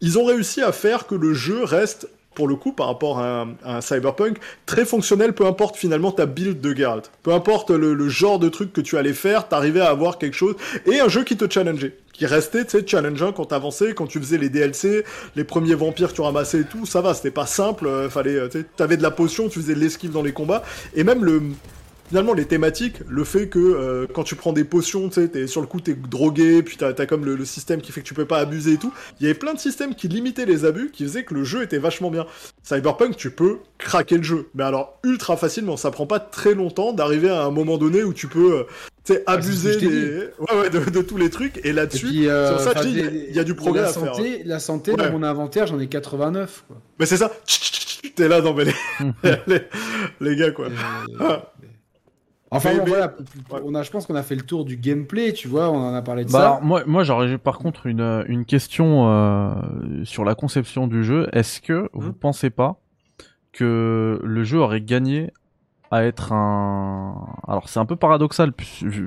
Ils 0.00 0.18
ont 0.18 0.24
réussi 0.24 0.62
à 0.62 0.72
faire 0.72 1.06
que 1.06 1.14
le 1.14 1.34
jeu 1.34 1.64
reste 1.64 2.08
pour 2.38 2.46
le 2.46 2.54
coup, 2.54 2.70
par 2.70 2.86
rapport 2.86 3.18
à 3.18 3.48
un, 3.64 3.80
Cyberpunk, 3.80 4.38
très 4.64 4.84
fonctionnel, 4.84 5.32
peu 5.32 5.44
importe 5.44 5.74
finalement 5.74 6.12
ta 6.12 6.24
build 6.24 6.60
de 6.60 6.72
Geralt. 6.72 7.10
Peu 7.24 7.32
importe 7.32 7.72
le, 7.72 8.08
genre 8.08 8.38
de 8.38 8.48
truc 8.48 8.72
que 8.72 8.80
tu 8.80 8.96
allais 8.96 9.12
faire, 9.12 9.48
t'arrivais 9.48 9.80
à 9.80 9.88
avoir 9.88 10.18
quelque 10.18 10.36
chose, 10.36 10.54
et 10.86 11.00
un 11.00 11.08
jeu 11.08 11.24
qui 11.24 11.36
te 11.36 11.52
challengeait. 11.52 11.96
Qui 12.18 12.26
restait, 12.26 12.64
tu 12.64 12.72
sais, 12.72 12.84
challengeant 12.84 13.32
quand 13.32 13.44
t'avançais, 13.44 13.94
quand 13.94 14.08
tu 14.08 14.18
faisais 14.18 14.38
les 14.38 14.48
DLC, 14.48 15.04
les 15.36 15.44
premiers 15.44 15.76
vampires 15.76 16.08
que 16.08 16.14
tu 16.14 16.20
ramassais 16.20 16.62
et 16.62 16.64
tout, 16.64 16.84
ça 16.84 17.00
va, 17.00 17.14
c'était 17.14 17.30
pas 17.30 17.46
simple, 17.46 17.86
euh, 17.86 18.10
fallait, 18.10 18.34
euh, 18.34 18.48
tu 18.48 18.64
t'avais 18.76 18.96
de 18.96 19.04
la 19.04 19.12
potion, 19.12 19.48
tu 19.48 19.60
faisais 19.60 19.76
de 19.76 19.78
l'esquive 19.78 20.10
dans 20.10 20.22
les 20.22 20.32
combats, 20.32 20.64
et 20.96 21.04
même 21.04 21.24
le, 21.24 21.40
finalement 22.08 22.32
les 22.32 22.46
thématiques, 22.46 22.96
le 23.08 23.24
fait 23.24 23.48
que 23.48 23.58
euh, 23.58 24.06
quand 24.12 24.24
tu 24.24 24.34
prends 24.34 24.52
des 24.52 24.64
potions, 24.64 25.08
tu 25.08 25.14
sais, 25.14 25.28
t'es 25.28 25.46
sur 25.46 25.60
le 25.60 25.66
coup 25.66 25.80
t'es 25.80 25.94
drogué, 25.94 26.62
puis 26.62 26.76
t'as 26.76 26.88
as 26.88 27.06
comme 27.06 27.24
le, 27.24 27.44
système 27.44 27.80
qui 27.80 27.92
fait 27.92 28.02
que 28.02 28.06
tu 28.06 28.14
peux 28.14 28.26
pas 28.26 28.38
abuser 28.38 28.72
et 28.72 28.76
tout. 28.76 28.92
Il 29.20 29.26
y 29.26 29.30
avait 29.30 29.38
plein 29.38 29.54
de 29.54 29.58
systèmes 29.58 29.94
qui 29.94 30.08
limitaient 30.08 30.46
les 30.46 30.64
abus, 30.64 30.90
qui 30.90 31.04
faisaient 31.04 31.24
que 31.24 31.34
le 31.34 31.44
jeu 31.44 31.62
était 31.62 31.78
vachement 31.78 32.10
bien. 32.10 32.26
Cyberpunk, 32.62 33.16
tu 33.16 33.30
peux 33.30 33.58
craquer 33.78 34.16
le 34.16 34.22
jeu, 34.22 34.48
mais 34.54 34.64
alors 34.64 34.98
ultra 35.04 35.36
facilement, 35.36 35.76
ça 35.76 35.90
prend 35.90 36.06
pas 36.06 36.20
très 36.20 36.54
longtemps 36.54 36.92
d'arriver 36.92 37.28
à 37.28 37.44
un 37.44 37.50
moment 37.50 37.78
donné 37.78 38.02
où 38.02 38.12
tu 38.12 38.26
peux 38.26 38.58
euh, 38.58 38.64
abuser 39.26 39.76
ouais, 40.38 40.60
ouais, 40.60 40.70
de, 40.70 41.02
tous 41.02 41.16
les 41.16 41.30
trucs 41.30 41.64
et 41.64 41.72
là-dessus 41.72 42.28
euh, 42.28 42.58
il 42.84 43.34
y, 43.34 43.38
a 43.38 43.44
du 43.44 43.54
progrès 43.54 43.82
la 43.82 43.88
à 43.88 43.92
santé, 43.92 44.22
faire. 44.22 44.42
La 44.46 44.58
santé 44.58 44.92
dans 44.92 45.10
mon 45.10 45.22
inventaire, 45.22 45.66
j'en 45.66 45.78
ai 45.78 45.86
89 45.86 46.64
quoi. 46.68 46.76
Mais 46.98 47.06
c'est 47.06 47.16
ça. 47.16 47.32
T'es 48.14 48.28
là 48.28 48.40
dans 48.40 48.54
les... 49.46 49.62
les... 50.20 50.36
gars 50.36 50.50
quoi. 50.50 50.68
Enfin, 52.50 52.70
voilà, 52.86 53.14
on 53.64 53.74
a, 53.74 53.82
je 53.82 53.90
pense 53.90 54.06
qu'on 54.06 54.14
a 54.14 54.22
fait 54.22 54.34
le 54.34 54.42
tour 54.42 54.64
du 54.64 54.76
gameplay, 54.76 55.32
tu 55.32 55.48
vois, 55.48 55.70
on 55.70 55.76
en 55.76 55.94
a 55.94 56.02
parlé 56.02 56.24
de 56.24 56.30
bah 56.30 56.38
ça. 56.38 56.46
Alors, 56.46 56.62
moi, 56.62 56.82
moi 56.86 57.02
j'aurais 57.02 57.36
par 57.36 57.58
contre 57.58 57.86
une, 57.86 58.00
euh, 58.00 58.24
une 58.26 58.46
question 58.46 59.08
euh, 59.08 59.52
sur 60.04 60.24
la 60.24 60.34
conception 60.34 60.86
du 60.86 61.04
jeu. 61.04 61.28
Est-ce 61.32 61.60
que 61.60 61.90
vous 61.92 62.08
hum. 62.08 62.14
pensez 62.14 62.50
pas 62.50 62.80
que 63.52 64.20
le 64.22 64.44
jeu 64.44 64.58
aurait 64.58 64.80
gagné 64.80 65.30
à 65.90 66.04
être 66.04 66.32
un. 66.32 67.26
Alors 67.46 67.68
c'est 67.68 67.80
un 67.80 67.86
peu 67.86 67.96
paradoxal 67.96 68.52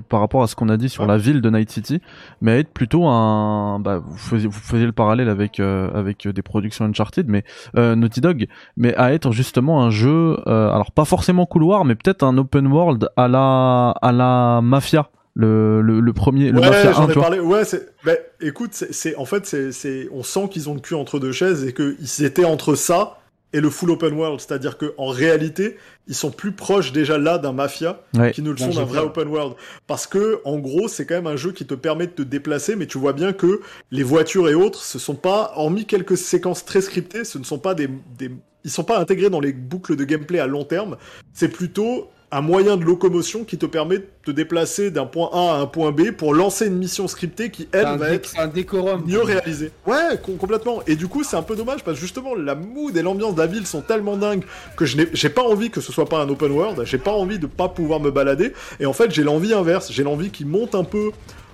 par 0.10 0.20
rapport 0.20 0.44
à 0.44 0.48
ce 0.48 0.56
qu'on 0.56 0.70
a 0.70 0.78
dit 0.78 0.90
sur 0.90 1.06
la 1.06 1.18
ville 1.18 1.42
de 1.42 1.50
Night 1.50 1.70
City, 1.70 2.02
mais 2.42 2.52
à 2.54 2.58
être 2.58 2.74
plutôt 2.74 3.06
un. 3.06 3.80
Bah, 3.80 4.02
vous 4.04 4.18
faisiez, 4.18 4.48
vous 4.48 4.60
faisiez 4.60 4.86
le 4.86 4.92
parallèle 4.92 5.30
avec 5.30 5.60
euh, 5.60 5.90
avec 5.94 6.28
des 6.28 6.42
productions 6.42 6.86
Uncharted, 6.86 7.28
mais 7.28 7.44
euh, 7.78 7.96
Naughty 7.96 8.22
Dog, 8.22 8.48
mais 8.78 8.96
à 8.96 9.14
être 9.14 9.32
justement 9.32 9.84
un 9.84 9.90
jeu. 9.90 10.38
Euh, 10.48 10.70
alors 10.70 10.92
pas 10.92 11.06
forcément 11.06 11.46
couloir, 11.46 11.86
mais 11.86 11.96
peut-être 11.96 12.24
un 12.24 12.38
open 12.38 12.68
world 12.68 13.10
à 13.16 13.28
la 13.28 13.94
à 14.02 14.12
la 14.12 14.62
Mafia. 14.62 15.10
Le, 15.34 15.82
le, 15.82 16.12
premier 16.12 16.52
le 16.52 16.60
Mafia 16.60 16.92
1, 17.00 17.08
parlé. 17.08 17.40
ouais 17.40 17.64
c'est 17.64 17.96
bah, 18.04 18.12
écoute 18.42 18.72
c'est 18.74 19.16
en 19.16 19.24
fait 19.24 19.46
c'est 19.46 20.10
on 20.12 20.24
sent 20.24 20.50
qu'ils 20.52 20.70
ont 20.70 20.74
le 20.74 20.82
cul 20.82 20.94
entre 20.94 21.20
deux 21.20 21.32
chaises 21.32 21.64
et 21.64 21.74
qu'ils 21.74 22.26
étaient 22.26 22.44
entre 22.44 22.76
ça 22.76 23.21
et 23.54 23.60
le 23.60 23.70
full 23.70 23.92
open 23.92 24.14
world, 24.14 24.40
c'est-à-dire 24.40 24.78
que 24.78 24.94
en 24.98 25.08
réalité, 25.08 25.78
ils 26.08 26.16
sont 26.16 26.32
plus 26.32 26.52
proches 26.52 26.92
déjà 26.92 27.18
là 27.18 27.38
d'un 27.38 27.52
mafia 27.52 28.02
qui 28.34 28.42
ne 28.42 28.52
le 28.52 28.58
sont 28.58 28.70
d'un 28.70 28.84
vrai 28.84 29.00
open 29.00 29.28
world, 29.28 29.56
parce 29.88 30.08
que 30.08 30.42
en 30.46 30.58
gros, 30.58 30.88
c'est 30.88 31.06
quand 31.06 31.16
même 31.16 31.28
un 31.28 31.36
jeu 31.36 31.52
qui 31.52 31.66
te 31.66 31.74
permet 31.74 32.08
de 32.08 32.12
te 32.12 32.22
déplacer, 32.22 32.76
mais 32.76 32.88
tu 32.88 32.98
vois 32.98 33.14
bien 33.14 33.34
que 33.34 33.62
les 33.92 34.04
voitures 34.04 34.50
et 34.50 34.56
autres, 34.56 34.82
ce 34.82 35.00
sont 35.00 35.16
pas, 35.16 35.54
hormis 35.56 35.86
quelques 35.86 36.18
séquences 36.18 36.66
très 36.66 36.82
scriptées, 36.82 37.24
ce 37.24 37.38
ne 37.38 37.44
sont 37.44 37.60
pas 37.60 37.76
des, 37.76 37.90
des 38.18 38.32
ils 38.64 38.72
sont 38.72 38.84
pas 38.84 39.00
intégrés 39.00 39.30
dans 39.30 39.40
les 39.40 39.54
boucles 39.54 39.96
de 39.96 40.04
gameplay 40.04 40.40
à 40.40 40.48
long 40.48 40.64
terme. 40.64 40.98
C'est 41.34 41.50
plutôt 41.50 42.12
un 42.32 42.42
moyen 42.42 42.78
de 42.78 42.86
locomotion 42.86 43.44
qui 43.44 43.58
te 43.58 43.66
permet 43.66 44.00
de 44.00 44.08
te 44.24 44.32
déplacer 44.32 44.90
d'un 44.90 45.06
point 45.06 45.30
A 45.34 45.56
à 45.56 45.60
un 45.60 45.66
point 45.66 45.92
B 45.92 46.12
pour 46.12 46.34
lancer 46.34 46.68
une 46.68 46.78
mission 46.78 47.08
scriptée 47.08 47.50
qui, 47.50 47.68
elle, 47.74 47.98
va 47.98 48.12
être 48.12 48.40
un 48.40 48.48
décorum, 48.48 49.04
mieux 49.06 49.22
réalisée. 49.22 49.72
Ouais, 49.86 50.20
complètement. 50.40 50.82
Et 50.88 50.96
du 50.96 51.08
coup, 51.08 51.24
c'est 51.24 51.36
un 51.36 51.42
peu 51.42 51.56
dommage 51.56 51.84
parce 51.84 51.98
que 51.98 52.02
justement, 52.02 52.34
la 52.34 52.56
mood 52.56 52.96
et 52.96 53.02
l'ambiance 53.02 53.36
de 53.36 53.42
la 53.42 53.48
ville 53.48 53.68
sont 53.68 53.82
tellement 53.82 54.16
dingues 54.16 54.44
que 54.78 54.86
je 54.86 54.98
n'ai 54.98 55.08
j'ai 55.14 55.30
pas 55.30 55.44
envie 55.44 55.70
que 55.70 55.82
ce 55.82 55.92
soit 55.92 56.08
pas 56.08 56.22
un 56.22 56.30
open 56.30 56.52
world, 56.52 56.82
j'ai 56.86 56.98
pas 56.98 57.12
envie 57.12 57.40
de 57.40 57.48
pas 57.48 57.68
pouvoir 57.68 58.00
me 58.00 58.12
balader. 58.12 58.54
Et 58.80 58.86
en 58.86 58.94
fait, 58.94 59.12
j'ai 59.12 59.24
l'envie 59.24 59.54
inverse, 59.54 59.92
j'ai 59.92 60.04
l'envie 60.04 60.30
qui 60.30 60.46
monte 60.46 60.74
un 60.74 60.86
peu 60.86 61.12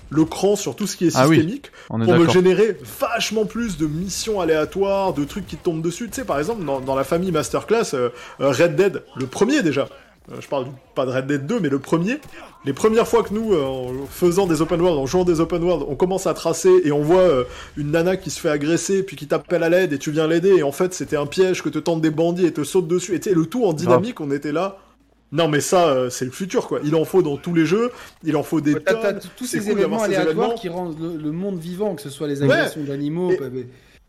le 0.09 0.25
cran 0.25 0.55
sur 0.55 0.75
tout 0.75 0.87
ce 0.87 0.95
qui 0.95 1.07
est 1.07 1.15
ah 1.15 1.27
systémique 1.27 1.71
pour 1.87 1.97
me 1.97 2.29
générer 2.29 2.77
vachement 2.99 3.45
plus 3.45 3.77
de 3.77 3.87
missions 3.87 4.39
aléatoires, 4.39 5.13
de 5.13 5.23
trucs 5.25 5.47
qui 5.47 5.57
tombent 5.57 5.81
dessus. 5.81 6.07
Tu 6.07 6.15
sais, 6.15 6.25
par 6.25 6.39
exemple, 6.39 6.63
dans, 6.63 6.95
la 6.95 7.03
famille 7.03 7.31
Masterclass, 7.31 7.93
euh, 7.93 8.09
euh, 8.39 8.51
Red 8.51 8.75
Dead, 8.75 9.03
le 9.15 9.27
premier 9.27 9.61
déjà, 9.61 9.89
euh, 10.31 10.41
je 10.41 10.47
parle 10.47 10.67
pas 10.93 11.05
de 11.05 11.11
Red 11.11 11.27
Dead 11.27 11.45
2, 11.45 11.59
mais 11.59 11.69
le 11.69 11.79
premier. 11.79 12.19
Les 12.65 12.73
premières 12.73 13.07
fois 13.07 13.23
que 13.23 13.33
nous, 13.33 13.53
euh, 13.53 13.63
en 13.63 14.05
faisant 14.09 14.45
des 14.45 14.61
open 14.61 14.81
world, 14.81 14.99
en 14.99 15.05
jouant 15.05 15.23
des 15.23 15.39
open 15.39 15.63
world, 15.63 15.85
on 15.87 15.95
commence 15.95 16.27
à 16.27 16.33
tracer 16.33 16.81
et 16.83 16.91
on 16.91 17.01
voit 17.01 17.21
euh, 17.21 17.43
une 17.77 17.91
nana 17.91 18.17
qui 18.17 18.29
se 18.29 18.39
fait 18.39 18.49
agresser, 18.49 19.03
puis 19.03 19.15
qui 19.15 19.27
t'appelle 19.27 19.63
à 19.63 19.69
l'aide 19.69 19.93
et 19.93 19.97
tu 19.97 20.11
viens 20.11 20.27
l'aider, 20.27 20.57
et 20.57 20.63
en 20.63 20.73
fait 20.73 20.93
c'était 20.93 21.15
un 21.15 21.27
piège 21.27 21.61
que 21.61 21.69
te 21.69 21.79
tentent 21.79 22.01
des 22.01 22.09
bandits 22.09 22.45
et 22.45 22.51
te 22.51 22.65
sautent 22.65 22.89
dessus. 22.89 23.15
Et 23.15 23.19
tu 23.19 23.29
sais, 23.29 23.35
le 23.35 23.45
tout 23.45 23.63
en 23.65 23.73
dynamique, 23.73 24.19
on 24.19 24.31
était 24.31 24.51
là. 24.51 24.77
Non 25.31 25.47
mais 25.47 25.61
ça, 25.61 26.09
c'est 26.09 26.25
le 26.25 26.31
futur 26.31 26.67
quoi. 26.67 26.79
Il 26.83 26.95
en 26.95 27.05
faut 27.05 27.21
dans 27.21 27.37
tous 27.37 27.53
les 27.53 27.65
jeux, 27.65 27.91
il 28.23 28.35
en 28.35 28.43
faut 28.43 28.61
des 28.61 28.75
tonnes. 28.75 29.19
tous 29.37 29.45
ces 29.45 29.69
éléments 29.69 30.01
aléatoires 30.01 30.55
qui 30.55 30.67
rendent 30.67 30.97
le, 30.99 31.31
monde 31.31 31.59
vivant, 31.59 31.95
que 31.95 32.01
ce 32.01 32.09
soit 32.09 32.27
les 32.27 32.43
agressions 32.43 32.83
d'animaux, 32.83 33.31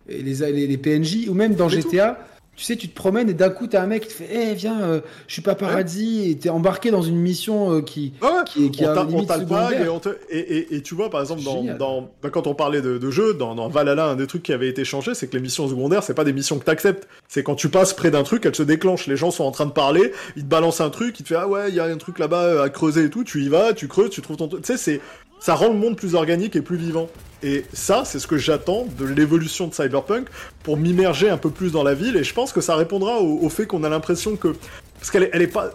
et... 0.08 0.22
les, 0.22 0.66
les, 0.66 0.78
PNJ, 0.78 1.28
ou 1.28 1.34
même 1.34 1.54
dans 1.54 1.68
GTA 1.68 2.18
tu 2.58 2.64
sais, 2.64 2.74
tu 2.74 2.88
te 2.88 2.94
promènes 2.94 3.30
et 3.30 3.34
d'un 3.34 3.50
coup, 3.50 3.68
t'as 3.68 3.80
un 3.80 3.86
mec 3.86 4.02
qui 4.02 4.08
te 4.08 4.12
fait 4.14 4.28
Eh, 4.32 4.54
viens, 4.54 4.80
euh, 4.80 5.00
je 5.28 5.34
suis 5.34 5.42
pas 5.42 5.54
paradis, 5.54 6.28
et 6.28 6.36
t'es 6.36 6.48
embarqué 6.48 6.90
dans 6.90 7.02
une 7.02 7.14
mission 7.14 7.72
euh, 7.72 7.82
qui, 7.82 8.14
qui, 8.46 8.72
qui 8.72 8.84
on 8.84 8.88
a 8.88 9.06
et, 10.28 10.38
et, 10.38 10.74
et, 10.74 10.82
tu 10.82 10.96
vois, 10.96 11.08
par 11.08 11.20
exemple, 11.20 11.44
dans, 11.44 11.62
dans 11.62 12.10
bah, 12.20 12.30
quand 12.30 12.48
on 12.48 12.56
parlait 12.56 12.82
de, 12.82 12.98
dans, 13.32 13.54
dans, 13.54 13.68
Valhalla, 13.68 14.06
un 14.06 14.16
des 14.16 14.26
trucs 14.26 14.42
qui 14.42 14.52
avait 14.52 14.68
été 14.68 14.84
changé, 14.84 15.14
c'est 15.14 15.28
que 15.28 15.36
les 15.36 15.42
missions 15.42 15.68
secondaires, 15.68 16.02
c'est 16.02 16.14
pas 16.14 16.24
des 16.24 16.32
missions 16.32 16.58
que 16.58 16.64
t'acceptes. 16.64 17.06
C'est 17.28 17.44
quand 17.44 17.54
tu 17.54 17.68
passes 17.68 17.94
près 17.94 18.10
d'un 18.10 18.24
truc, 18.24 18.44
elles 18.44 18.56
se 18.56 18.64
déclenchent. 18.64 19.06
Les 19.06 19.16
gens 19.16 19.30
sont 19.30 19.44
en 19.44 19.52
train 19.52 19.66
de 19.66 19.70
parler, 19.70 20.12
ils 20.34 20.42
te 20.42 20.48
balancent 20.48 20.80
un 20.80 20.90
truc, 20.90 21.20
ils 21.20 21.22
te 21.22 21.34
font 21.34 21.40
Ah 21.40 21.46
ouais, 21.46 21.68
il 21.68 21.76
y 21.76 21.80
a 21.80 21.84
un 21.84 21.96
truc 21.96 22.18
là-bas 22.18 22.42
euh, 22.42 22.64
à 22.64 22.70
creuser 22.70 23.04
et 23.04 23.10
tout, 23.10 23.22
tu 23.22 23.44
y 23.44 23.48
vas, 23.48 23.72
tu 23.72 23.86
creuses, 23.86 24.10
tu 24.10 24.20
trouves 24.20 24.36
ton 24.36 24.48
truc. 24.48 24.62
Tu 24.62 24.72
sais, 24.72 24.78
c'est 24.78 25.00
ça 25.38 25.54
rend 25.54 25.68
le 25.68 25.78
monde 25.78 25.96
plus 25.96 26.16
organique 26.16 26.56
et 26.56 26.62
plus 26.62 26.76
vivant. 26.76 27.08
Et 27.42 27.64
ça, 27.72 28.02
c'est 28.04 28.18
ce 28.18 28.26
que 28.26 28.36
j'attends 28.36 28.86
de 28.98 29.04
l'évolution 29.04 29.68
de 29.68 29.74
Cyberpunk 29.74 30.26
pour 30.62 30.76
m'immerger 30.76 31.30
un 31.30 31.36
peu 31.36 31.50
plus 31.50 31.72
dans 31.72 31.82
la 31.82 31.94
ville. 31.94 32.16
Et 32.16 32.24
je 32.24 32.34
pense 32.34 32.52
que 32.52 32.60
ça 32.60 32.74
répondra 32.74 33.20
au, 33.20 33.48
fait 33.48 33.66
qu'on 33.66 33.84
a 33.84 33.88
l'impression 33.88 34.36
que 34.36 34.54
parce 34.98 35.10
qu'elle 35.10 35.24
est, 35.24 35.30
elle 35.32 35.42
est 35.42 35.46
pas, 35.46 35.70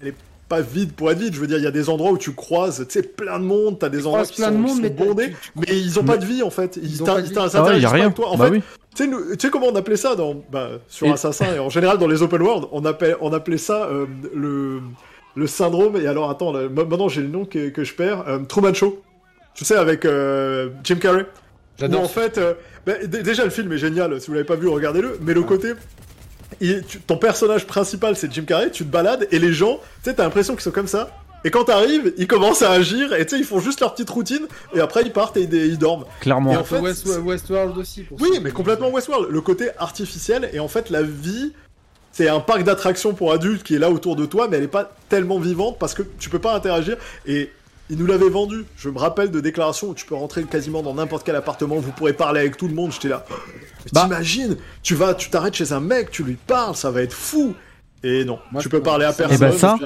elle 0.00 0.08
est 0.08 0.14
pas 0.48 0.60
vide 0.60 0.92
pour 0.92 1.10
être 1.10 1.18
vide. 1.18 1.34
Je 1.34 1.40
veux 1.40 1.46
dire, 1.46 1.58
il 1.58 1.64
y 1.64 1.68
a 1.68 1.72
des 1.72 1.88
endroits 1.88 2.10
où 2.10 2.18
tu 2.18 2.32
croises, 2.32 2.84
tu 2.86 2.92
sais, 2.92 3.02
plein 3.02 3.38
de 3.38 3.44
monde. 3.44 3.78
T'as 3.78 3.88
des 3.88 4.06
endroits 4.06 4.26
qui 4.26 4.42
sont, 4.42 4.52
bondés, 4.52 5.34
mais 5.56 5.78
ils 5.78 5.98
ont 5.98 6.04
pas 6.04 6.18
de 6.18 6.26
vie 6.26 6.42
en 6.42 6.50
fait. 6.50 6.78
Ils 6.82 6.98
t'intéressent 6.98 7.54
ah 7.54 7.64
ouais, 7.64 7.80
pas 7.80 7.88
avec 7.88 8.14
toi. 8.14 8.28
En 8.28 8.36
bah 8.36 8.50
fait, 8.50 8.62
tu 8.94 9.10
sais, 9.38 9.50
comment 9.50 9.66
on 9.68 9.76
appelait 9.76 9.96
ça 9.96 10.16
dans, 10.16 10.42
bah, 10.50 10.70
sur 10.88 11.10
Assassin 11.12 11.54
et 11.54 11.58
en 11.58 11.70
général 11.70 11.98
dans 11.98 12.08
les 12.08 12.22
open 12.22 12.42
world, 12.42 12.66
on 12.72 12.84
appelait, 12.84 13.14
on 13.20 13.32
appelait 13.32 13.58
ça 13.58 13.84
euh, 13.84 14.06
le 14.34 14.80
le 15.34 15.46
syndrome. 15.46 15.96
Et 15.96 16.06
alors, 16.06 16.30
attends, 16.30 16.52
maintenant 16.52 17.08
j'ai 17.08 17.22
le 17.22 17.28
nom 17.28 17.44
que, 17.44 17.68
que 17.68 17.84
je 17.84 17.94
perds. 17.94 18.24
Euh, 18.26 18.38
Truman 18.40 18.74
Show. 18.74 19.00
Tu 19.56 19.64
sais, 19.64 19.76
avec 19.76 20.04
euh, 20.04 20.68
Jim 20.84 20.96
Carrey. 20.96 21.26
J'adore. 21.78 22.02
en 22.02 22.08
fait, 22.08 22.38
euh, 22.38 22.54
bah, 22.86 22.94
déjà 23.04 23.44
le 23.44 23.50
film 23.50 23.72
est 23.72 23.78
génial. 23.78 24.20
Si 24.20 24.28
vous 24.28 24.34
l'avez 24.34 24.46
pas 24.46 24.56
vu, 24.56 24.68
regardez-le. 24.68 25.18
Mais 25.22 25.34
le 25.34 25.42
côté, 25.42 25.72
ton 27.06 27.16
personnage 27.16 27.66
principal 27.66 28.16
c'est 28.16 28.32
Jim 28.32 28.44
Carrey. 28.46 28.70
Tu 28.70 28.84
te 28.84 28.90
balades 28.90 29.26
et 29.30 29.38
les 29.38 29.52
gens, 29.52 29.76
tu 30.02 30.10
sais, 30.10 30.14
t'as 30.14 30.24
l'impression 30.24 30.54
qu'ils 30.54 30.62
sont 30.62 30.70
comme 30.70 30.86
ça. 30.86 31.10
Et 31.44 31.50
quand 31.50 31.64
t'arrives, 31.64 32.12
ils 32.16 32.26
commencent 32.26 32.62
à 32.62 32.70
agir 32.70 33.14
et 33.14 33.24
tu 33.24 33.36
sais, 33.36 33.38
ils 33.40 33.46
font 33.46 33.60
juste 33.60 33.80
leur 33.80 33.92
petite 33.92 34.10
routine 34.10 34.46
et 34.74 34.80
après 34.80 35.02
ils 35.02 35.12
partent 35.12 35.36
et 35.36 35.42
ils, 35.42 35.78
dorment. 35.78 36.04
Clairement. 36.20 36.52
Et 36.52 36.56
en 36.56 36.64
fait, 36.64 36.80
Westworld 36.80 37.76
aussi. 37.78 38.04
oui, 38.18 38.40
mais 38.42 38.50
complètement 38.50 38.90
Westworld. 38.90 39.30
Le 39.30 39.40
côté 39.40 39.68
artificiel 39.78 40.50
et 40.52 40.60
en 40.60 40.68
fait 40.68 40.90
la 40.90 41.02
vie 41.02 41.52
c'est 42.16 42.28
un 42.28 42.40
parc 42.40 42.62
d'attractions 42.62 43.12
pour 43.12 43.30
adultes 43.30 43.62
qui 43.62 43.74
est 43.74 43.78
là 43.78 43.90
autour 43.90 44.16
de 44.16 44.24
toi, 44.24 44.48
mais 44.48 44.56
elle 44.56 44.62
est 44.62 44.68
pas 44.68 44.90
tellement 45.10 45.38
vivante 45.38 45.76
parce 45.78 45.92
que 45.92 46.02
tu 46.18 46.30
peux 46.30 46.38
pas 46.38 46.54
interagir. 46.54 46.96
Et 47.26 47.50
ils 47.90 47.98
nous 47.98 48.06
l'avaient 48.06 48.28
vendu. 48.28 48.64
Je 48.76 48.88
me 48.88 48.98
rappelle 48.98 49.30
de 49.30 49.40
déclarations 49.40 49.88
où 49.88 49.94
tu 49.94 50.06
peux 50.06 50.14
rentrer 50.14 50.44
quasiment 50.44 50.82
dans 50.82 50.94
n'importe 50.94 51.24
quel 51.24 51.36
appartement, 51.36 51.76
vous 51.76 51.92
pourrez 51.92 52.12
parler 52.12 52.40
avec 52.40 52.56
tout 52.56 52.68
le 52.68 52.74
monde. 52.74 52.92
J'étais 52.92 53.08
là. 53.08 53.24
Bah. 53.92 54.02
T'imagines, 54.02 54.56
tu 54.82 54.94
vas, 54.94 55.14
tu 55.14 55.30
t'arrêtes 55.30 55.54
chez 55.54 55.72
un 55.72 55.80
mec, 55.80 56.10
tu 56.10 56.24
lui 56.24 56.36
parles, 56.46 56.74
ça 56.74 56.90
va 56.90 57.02
être 57.02 57.12
fou. 57.12 57.54
Et 58.02 58.24
non, 58.24 58.38
tu 58.60 58.68
peux 58.68 58.82
parler 58.82 59.04
à 59.04 59.12
personne. 59.12 59.36
Et 59.36 59.38
bah 59.38 59.52
ça, 59.52 59.76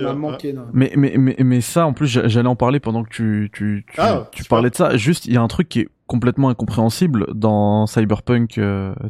mais, 0.75 0.93
mais, 0.97 1.15
mais, 1.17 1.37
mais 1.39 1.61
ça, 1.61 1.87
en 1.87 1.93
plus, 1.93 2.07
j'allais 2.07 2.49
en 2.49 2.57
parler 2.57 2.81
pendant 2.81 3.05
que 3.05 3.09
tu, 3.09 3.51
tu, 3.53 3.87
tu, 3.91 4.01
ah, 4.01 4.27
tu 4.33 4.45
parlais 4.45 4.69
de 4.69 4.75
ça. 4.75 4.97
Juste, 4.97 5.27
il 5.27 5.33
y 5.33 5.37
a 5.37 5.41
un 5.41 5.49
truc 5.49 5.69
qui 5.69 5.81
est 5.81 5.89
complètement 6.11 6.49
incompréhensible 6.49 7.29
dans 7.35 7.87
Cyberpunk 7.87 8.59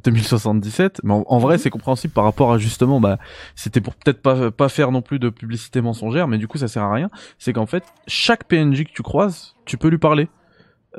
2077 0.05 0.99
euh, 0.99 1.01
mais 1.03 1.15
en, 1.27 1.39
vrai 1.39 1.55
mhm. 1.55 1.63
c'est 1.63 1.71
compréhensible 1.71 2.13
par 2.13 2.25
rapport 2.25 2.53
à 2.53 2.59
justement 2.59 3.01
bah 3.01 3.19
c'était 3.55 3.81
pour 3.81 3.95
peut-être 3.95 4.21
pas 4.21 4.51
pas 4.51 4.69
faire 4.69 4.93
non 4.93 5.01
plus 5.01 5.19
de 5.19 5.31
publicité 5.31 5.81
mensongère 5.81 6.29
mais 6.29 6.37
du 6.37 6.47
coup 6.47 6.59
ça 6.59 6.69
sert 6.69 6.83
à 6.83 6.93
rien. 6.93 7.09
C'est 7.39 7.55
qu'en 7.55 7.65
fait 7.65 7.85
chaque 8.07 8.45
PNJ 8.45 8.85
que 8.85 8.93
tu 8.93 9.03
croises 9.03 9.55
tu 9.65 9.79
peux 9.79 9.89
lui 9.89 9.97
parler. 9.97 10.29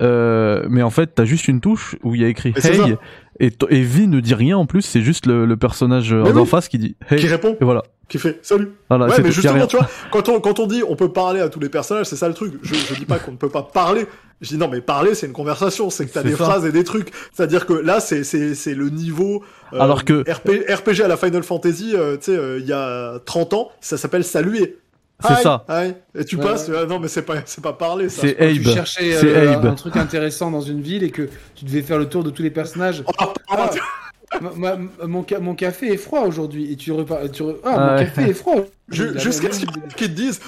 Euh, 0.01 0.65
mais 0.71 0.81
en 0.81 0.89
fait 0.89 1.13
t'as 1.13 1.25
juste 1.25 1.47
une 1.47 1.61
touche 1.61 1.95
où 2.01 2.15
il 2.15 2.21
y 2.21 2.25
a 2.25 2.29
écrit 2.29 2.53
hey 2.63 2.95
et, 3.39 3.51
et 3.69 3.83
V 3.83 4.07
ne 4.07 4.21
dit 4.21 4.33
rien 4.33 4.57
en 4.57 4.65
plus 4.65 4.81
c'est 4.81 5.01
juste 5.01 5.27
le, 5.27 5.45
le 5.45 5.57
personnage 5.57 6.13
en 6.13 6.45
face 6.45 6.67
qui 6.67 6.79
dit 6.79 6.95
hey 7.11 7.19
qui 7.19 7.27
répond. 7.27 7.55
et 7.61 7.63
voilà 7.63 7.83
qui 8.11 8.19
fait 8.19 8.39
salut. 8.41 8.73
ouais, 8.89 8.97
mais 9.23 9.31
justement, 9.31 9.65
tu 9.67 9.77
vois, 9.77 9.87
quand 10.11 10.27
on, 10.27 10.41
quand 10.41 10.59
on 10.59 10.67
dit 10.67 10.83
on 10.85 10.97
peut 10.97 11.13
parler 11.13 11.39
à 11.39 11.47
tous 11.47 11.61
les 11.61 11.69
personnages, 11.69 12.07
c'est 12.07 12.17
ça 12.17 12.27
le 12.27 12.33
truc. 12.33 12.55
Je, 12.61 12.75
je 12.75 12.93
dis 12.95 13.05
pas 13.05 13.19
qu'on 13.19 13.31
ne 13.31 13.37
peut 13.37 13.49
pas 13.49 13.63
parler. 13.63 14.05
Je 14.41 14.49
dis 14.49 14.57
non, 14.57 14.67
mais 14.67 14.81
parler, 14.81 15.15
c'est 15.15 15.27
une 15.27 15.33
conversation. 15.33 15.89
C'est 15.89 16.05
que 16.05 16.11
t'as 16.11 16.23
des 16.23 16.31
phrases 16.31 16.65
et 16.65 16.73
des 16.73 16.83
trucs. 16.83 17.11
C'est-à-dire 17.31 17.65
que 17.65 17.71
là, 17.71 18.01
c'est, 18.01 18.25
c'est, 18.25 18.53
c'est 18.53 18.73
le 18.73 18.89
niveau. 18.89 19.43
Euh, 19.71 19.79
Alors 19.79 20.03
que. 20.03 20.25
RPG 20.29 21.01
à 21.01 21.07
la 21.07 21.15
Final 21.15 21.43
Fantasy, 21.43 21.93
euh, 21.95 22.17
tu 22.17 22.25
sais, 22.25 22.37
euh, 22.37 22.59
il 22.59 22.65
y 22.65 22.73
a 22.73 23.19
30 23.25 23.53
ans, 23.53 23.71
ça 23.79 23.95
s'appelle 23.95 24.25
saluer. 24.25 24.77
C'est 25.25 25.43
ça. 25.43 25.65
Et 26.13 26.25
tu 26.25 26.35
passes, 26.35 26.69
ah 26.75 26.85
non 26.85 26.99
mais 26.99 27.07
c'est 27.07 27.21
pas 27.21 27.35
c'est 27.45 27.63
pas 27.63 27.73
parler 27.73 28.09
ça. 28.09 28.23
C'est 28.23 28.39
Abe. 28.41 28.57
Tu 28.57 28.63
cherchais 28.71 29.53
un 29.53 29.75
truc 29.75 29.95
intéressant 29.95 30.51
dans 30.51 30.61
une 30.61 30.81
ville 30.81 31.03
et 31.03 31.11
que 31.11 31.29
tu 31.55 31.63
devais 31.63 31.83
faire 31.83 31.99
le 31.99 32.09
tour 32.09 32.23
de 32.23 32.31
tous 32.31 32.41
les 32.41 32.49
personnages. 32.49 33.03
Oh, 33.07 33.11
ah, 33.49 33.69
mon, 34.39 35.23
mon, 35.41 35.55
café 35.55 35.93
est 35.93 35.97
froid 35.97 36.21
aujourd'hui. 36.21 36.71
Et 36.71 36.75
tu 36.75 36.91
repars. 36.91 37.19
Tu 37.31 37.43
Ah, 37.63 37.91
mon 37.91 38.03
café 38.03 38.29
est 38.29 38.33
froid. 38.33 38.55
Jusqu'à 38.89 39.51
ce 39.51 39.65
qu'ils 39.95 40.07
te 40.07 40.13
disent 40.13 40.39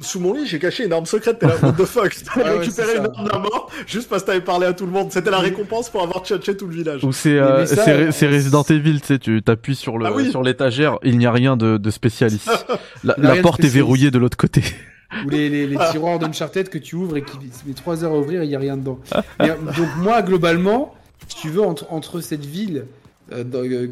Sous 0.00 0.20
mon 0.20 0.34
lit, 0.34 0.46
j'ai 0.46 0.58
caché 0.58 0.84
une 0.84 0.92
arme 0.92 1.06
secrète. 1.06 1.38
T'es 1.38 1.46
là, 1.46 1.54
what 1.62 1.72
the 1.72 1.84
fuck 1.84 2.14
T'as 2.34 2.58
récupéré 2.58 2.96
une 2.98 3.06
arme 3.06 3.28
à 3.32 3.38
mort 3.38 3.70
juste 3.86 4.08
parce 4.08 4.22
que 4.22 4.28
t'avais 4.28 4.40
parlé 4.40 4.66
à 4.66 4.72
tout 4.72 4.86
le 4.86 4.92
monde. 4.92 5.12
C'était 5.12 5.30
la 5.30 5.38
récompense 5.38 5.90
pour 5.90 6.02
avoir 6.02 6.24
tchatché 6.24 6.56
tout 6.56 6.66
le 6.66 6.74
village. 6.74 7.04
Ou 7.04 7.12
c'est 7.12 7.38
euh, 7.38 7.66
c'est 7.66 8.26
Resident 8.26 8.62
Evil, 8.62 9.00
tu 9.00 9.06
sais, 9.06 9.18
tu 9.18 9.42
t'appuies 9.42 9.76
sur 9.76 9.98
le 9.98 10.06
ah 10.06 10.30
sur 10.30 10.42
l'étagère, 10.42 10.98
il 11.02 11.18
n'y 11.18 11.26
a 11.26 11.32
rien 11.32 11.56
de, 11.56 11.76
de 11.76 11.90
spécialiste. 11.90 12.66
la, 13.04 13.36
porte 13.36 13.64
est 13.64 13.68
verrouillée 13.68 14.10
de 14.10 14.18
l'autre 14.18 14.36
côté. 14.36 14.62
Ou 15.24 15.30
les, 15.30 15.48
les, 15.48 15.66
les 15.66 15.76
tiroirs 15.90 16.18
d'Uncharted 16.18 16.68
que 16.68 16.78
tu 16.78 16.96
ouvres 16.96 17.16
et 17.16 17.22
qui 17.22 17.36
met 17.66 17.74
3 17.74 18.04
heures 18.04 18.12
à 18.12 18.18
ouvrir 18.18 18.42
et 18.42 18.44
il 18.44 18.48
n'y 18.48 18.56
a 18.56 18.58
rien 18.58 18.76
dedans. 18.76 18.98
donc 19.38 19.88
moi, 19.98 20.20
globalement, 20.22 20.94
si 21.28 21.36
tu 21.36 21.48
veux, 21.48 21.62
entre, 21.62 21.86
entre 21.90 22.20
cette 22.20 22.44
ville 22.44 22.86
euh, 23.32 23.44
euh, 23.54 23.88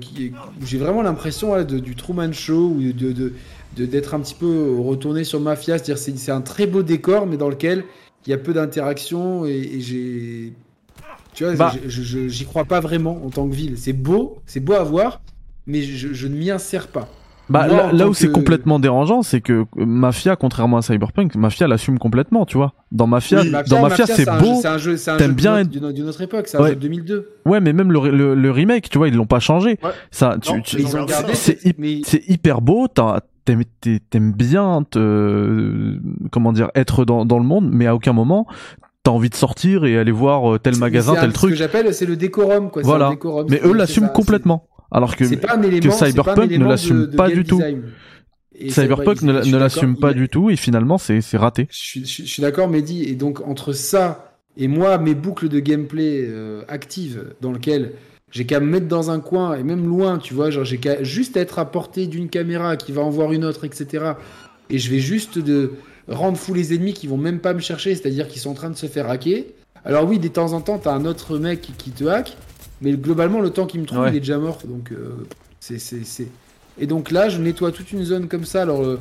j'ai 0.64 0.78
vraiment 0.78 1.02
l'impression 1.02 1.62
du 1.62 1.94
Truman 1.96 2.32
Show 2.32 2.76
ou 2.76 2.92
de, 2.92 3.32
d'être 3.76 4.14
un 4.14 4.20
petit 4.20 4.34
peu 4.34 4.76
retourné 4.78 5.24
sur 5.24 5.40
Mafia, 5.40 5.78
c'est-à-dire 5.78 5.98
c'est, 5.98 6.16
c'est 6.16 6.32
un 6.32 6.40
très 6.40 6.66
beau 6.66 6.82
décor, 6.82 7.26
mais 7.26 7.36
dans 7.36 7.48
lequel 7.48 7.84
il 8.26 8.30
y 8.30 8.32
a 8.32 8.38
peu 8.38 8.52
d'interaction 8.52 9.44
et, 9.44 9.80
j'ai, 9.80 10.52
tu 11.34 11.44
vois, 11.44 11.54
bah. 11.54 11.72
j'y 11.86 12.44
crois 12.44 12.64
pas 12.64 12.80
vraiment 12.80 13.24
en 13.24 13.30
tant 13.30 13.48
que 13.48 13.54
ville. 13.54 13.76
C'est 13.76 13.92
beau, 13.92 14.38
c'est 14.46 14.60
beau 14.60 14.74
à 14.74 14.84
voir, 14.84 15.20
mais 15.66 15.82
je, 15.82 16.26
ne 16.26 16.34
m'y 16.34 16.50
insère 16.50 16.88
pas. 16.88 17.08
Bah 17.48 17.66
là, 17.66 18.08
où 18.08 18.14
c'est 18.14 18.30
complètement 18.30 18.78
dérangeant, 18.78 19.22
c'est 19.22 19.40
que 19.40 19.64
Mafia, 19.76 20.36
contrairement 20.36 20.78
à 20.78 20.82
Cyberpunk, 20.82 21.34
Mafia 21.34 21.68
l'assume 21.68 21.98
complètement, 21.98 22.46
tu 22.46 22.56
vois. 22.56 22.72
Dans 22.92 23.06
Mafia, 23.06 23.42
dans 23.68 23.82
Mafia, 23.82 24.06
c'est 24.06 24.24
beau. 24.24 24.58
C'est 24.60 24.68
un 24.68 24.78
jeu, 24.78 24.96
c'est 24.96 25.10
un 25.10 25.18
jeu 25.18 25.28
bien 25.28 25.64
d'une 25.64 26.08
autre 26.08 26.20
époque, 26.20 26.48
c'est 26.48 26.58
un 26.58 26.68
jeu 26.68 26.74
de 26.74 26.80
2002. 26.80 27.40
Ouais, 27.46 27.60
mais 27.60 27.72
même 27.72 27.92
le, 27.92 28.34
le, 28.34 28.50
remake, 28.50 28.88
tu 28.88 28.98
vois, 28.98 29.08
ils 29.08 29.14
l'ont 29.14 29.26
pas 29.26 29.40
changé. 29.40 29.78
Ça, 30.10 30.36
c'est 31.34 32.28
hyper 32.28 32.60
beau. 32.60 32.88
T'aimes 33.44 34.32
bien 34.32 34.86
te, 34.90 35.98
comment 36.30 36.52
dire, 36.52 36.70
être 36.74 37.04
dans, 37.04 37.26
dans 37.26 37.38
le 37.38 37.44
monde, 37.44 37.68
mais 37.70 37.86
à 37.86 37.94
aucun 37.94 38.14
moment 38.14 38.46
t'as 39.04 39.10
envie 39.10 39.28
de 39.28 39.34
sortir 39.34 39.84
et 39.84 39.98
aller 39.98 40.10
voir 40.10 40.54
euh, 40.54 40.58
tel 40.58 40.76
magasin, 40.78 41.14
tel 41.14 41.32
truc. 41.32 41.50
Ce 41.50 41.54
que 41.54 41.58
j'appelle, 41.58 41.92
c'est 41.94 42.06
le 42.06 42.16
décorum, 42.16 42.70
quoi. 42.70 42.82
Voilà. 42.82 43.12
mais 43.50 43.60
eux 43.62 43.74
l'assument 43.74 44.08
complètement. 44.08 44.66
Alors 44.94 45.16
que, 45.16 45.24
que 45.24 45.90
Cyberpunk 45.90 46.52
ne 46.52 46.64
l'assume 46.64 47.10
pas 47.10 47.28
du 47.28 47.42
tout. 47.42 47.60
Cyberpunk 48.68 49.22
ne, 49.22 49.56
l'assume 49.56 49.96
pas 49.98 50.14
du 50.14 50.28
tout 50.28 50.50
et 50.50 50.56
finalement 50.56 50.98
c'est 50.98 51.36
raté. 51.36 51.66
Je, 51.70 52.04
suis 52.04 52.40
d'accord 52.40 52.68
Mehdi 52.68 53.02
et 53.02 53.16
donc 53.16 53.40
entre 53.46 53.72
ça 53.72 54.38
et 54.56 54.68
moi 54.68 54.98
mes 54.98 55.16
boucles 55.16 55.48
de 55.48 55.58
gameplay 55.58 56.24
euh, 56.24 56.62
actives 56.68 57.34
dans 57.40 57.50
lesquelles 57.50 57.90
j'ai 58.30 58.46
qu'à 58.46 58.60
me 58.60 58.66
mettre 58.66 58.86
dans 58.86 59.10
un 59.10 59.18
coin 59.18 59.56
et 59.56 59.64
même 59.64 59.84
loin 59.84 60.18
tu 60.18 60.32
vois 60.32 60.50
genre 60.50 60.64
j'ai 60.64 60.78
qu'à 60.78 61.02
juste 61.02 61.36
être 61.36 61.58
à 61.58 61.64
portée 61.64 62.06
d'une 62.06 62.28
caméra 62.28 62.76
qui 62.76 62.92
va 62.92 63.02
en 63.02 63.10
voir 63.10 63.32
une 63.32 63.44
autre 63.44 63.64
etc 63.64 64.12
et 64.70 64.78
je 64.78 64.90
vais 64.90 65.00
juste 65.00 65.40
de 65.40 65.72
rendre 66.06 66.36
fou 66.36 66.54
les 66.54 66.72
ennemis 66.72 66.94
qui 66.94 67.08
vont 67.08 67.16
même 67.16 67.40
pas 67.40 67.52
me 67.52 67.58
chercher 67.58 67.96
c'est 67.96 68.06
à 68.06 68.10
dire 68.10 68.28
qu'ils 68.28 68.40
sont 68.40 68.50
en 68.50 68.54
train 68.54 68.70
de 68.70 68.76
se 68.76 68.86
faire 68.86 69.10
hacker 69.10 69.42
alors 69.84 70.08
oui 70.08 70.20
de 70.20 70.28
temps 70.28 70.52
en 70.52 70.60
temps 70.60 70.78
t'as 70.78 70.94
un 70.94 71.04
autre 71.04 71.38
mec 71.38 71.72
qui 71.76 71.90
te 71.90 72.04
hack 72.04 72.36
mais 72.80 72.92
globalement, 72.92 73.40
le 73.40 73.50
temps 73.50 73.66
qu'il 73.66 73.80
me 73.80 73.86
trouve, 73.86 74.06
il 74.08 74.16
est 74.16 74.20
déjà 74.20 74.38
mort. 74.38 74.58
Donc, 74.64 74.92
euh, 74.92 75.26
c'est, 75.60 75.78
c'est, 75.78 76.26
Et 76.78 76.86
donc 76.86 77.10
là, 77.10 77.28
je 77.28 77.40
nettoie 77.40 77.72
toute 77.72 77.92
une 77.92 78.04
zone 78.04 78.28
comme 78.28 78.44
ça. 78.44 78.62
Alors, 78.62 78.82
euh, 78.82 78.98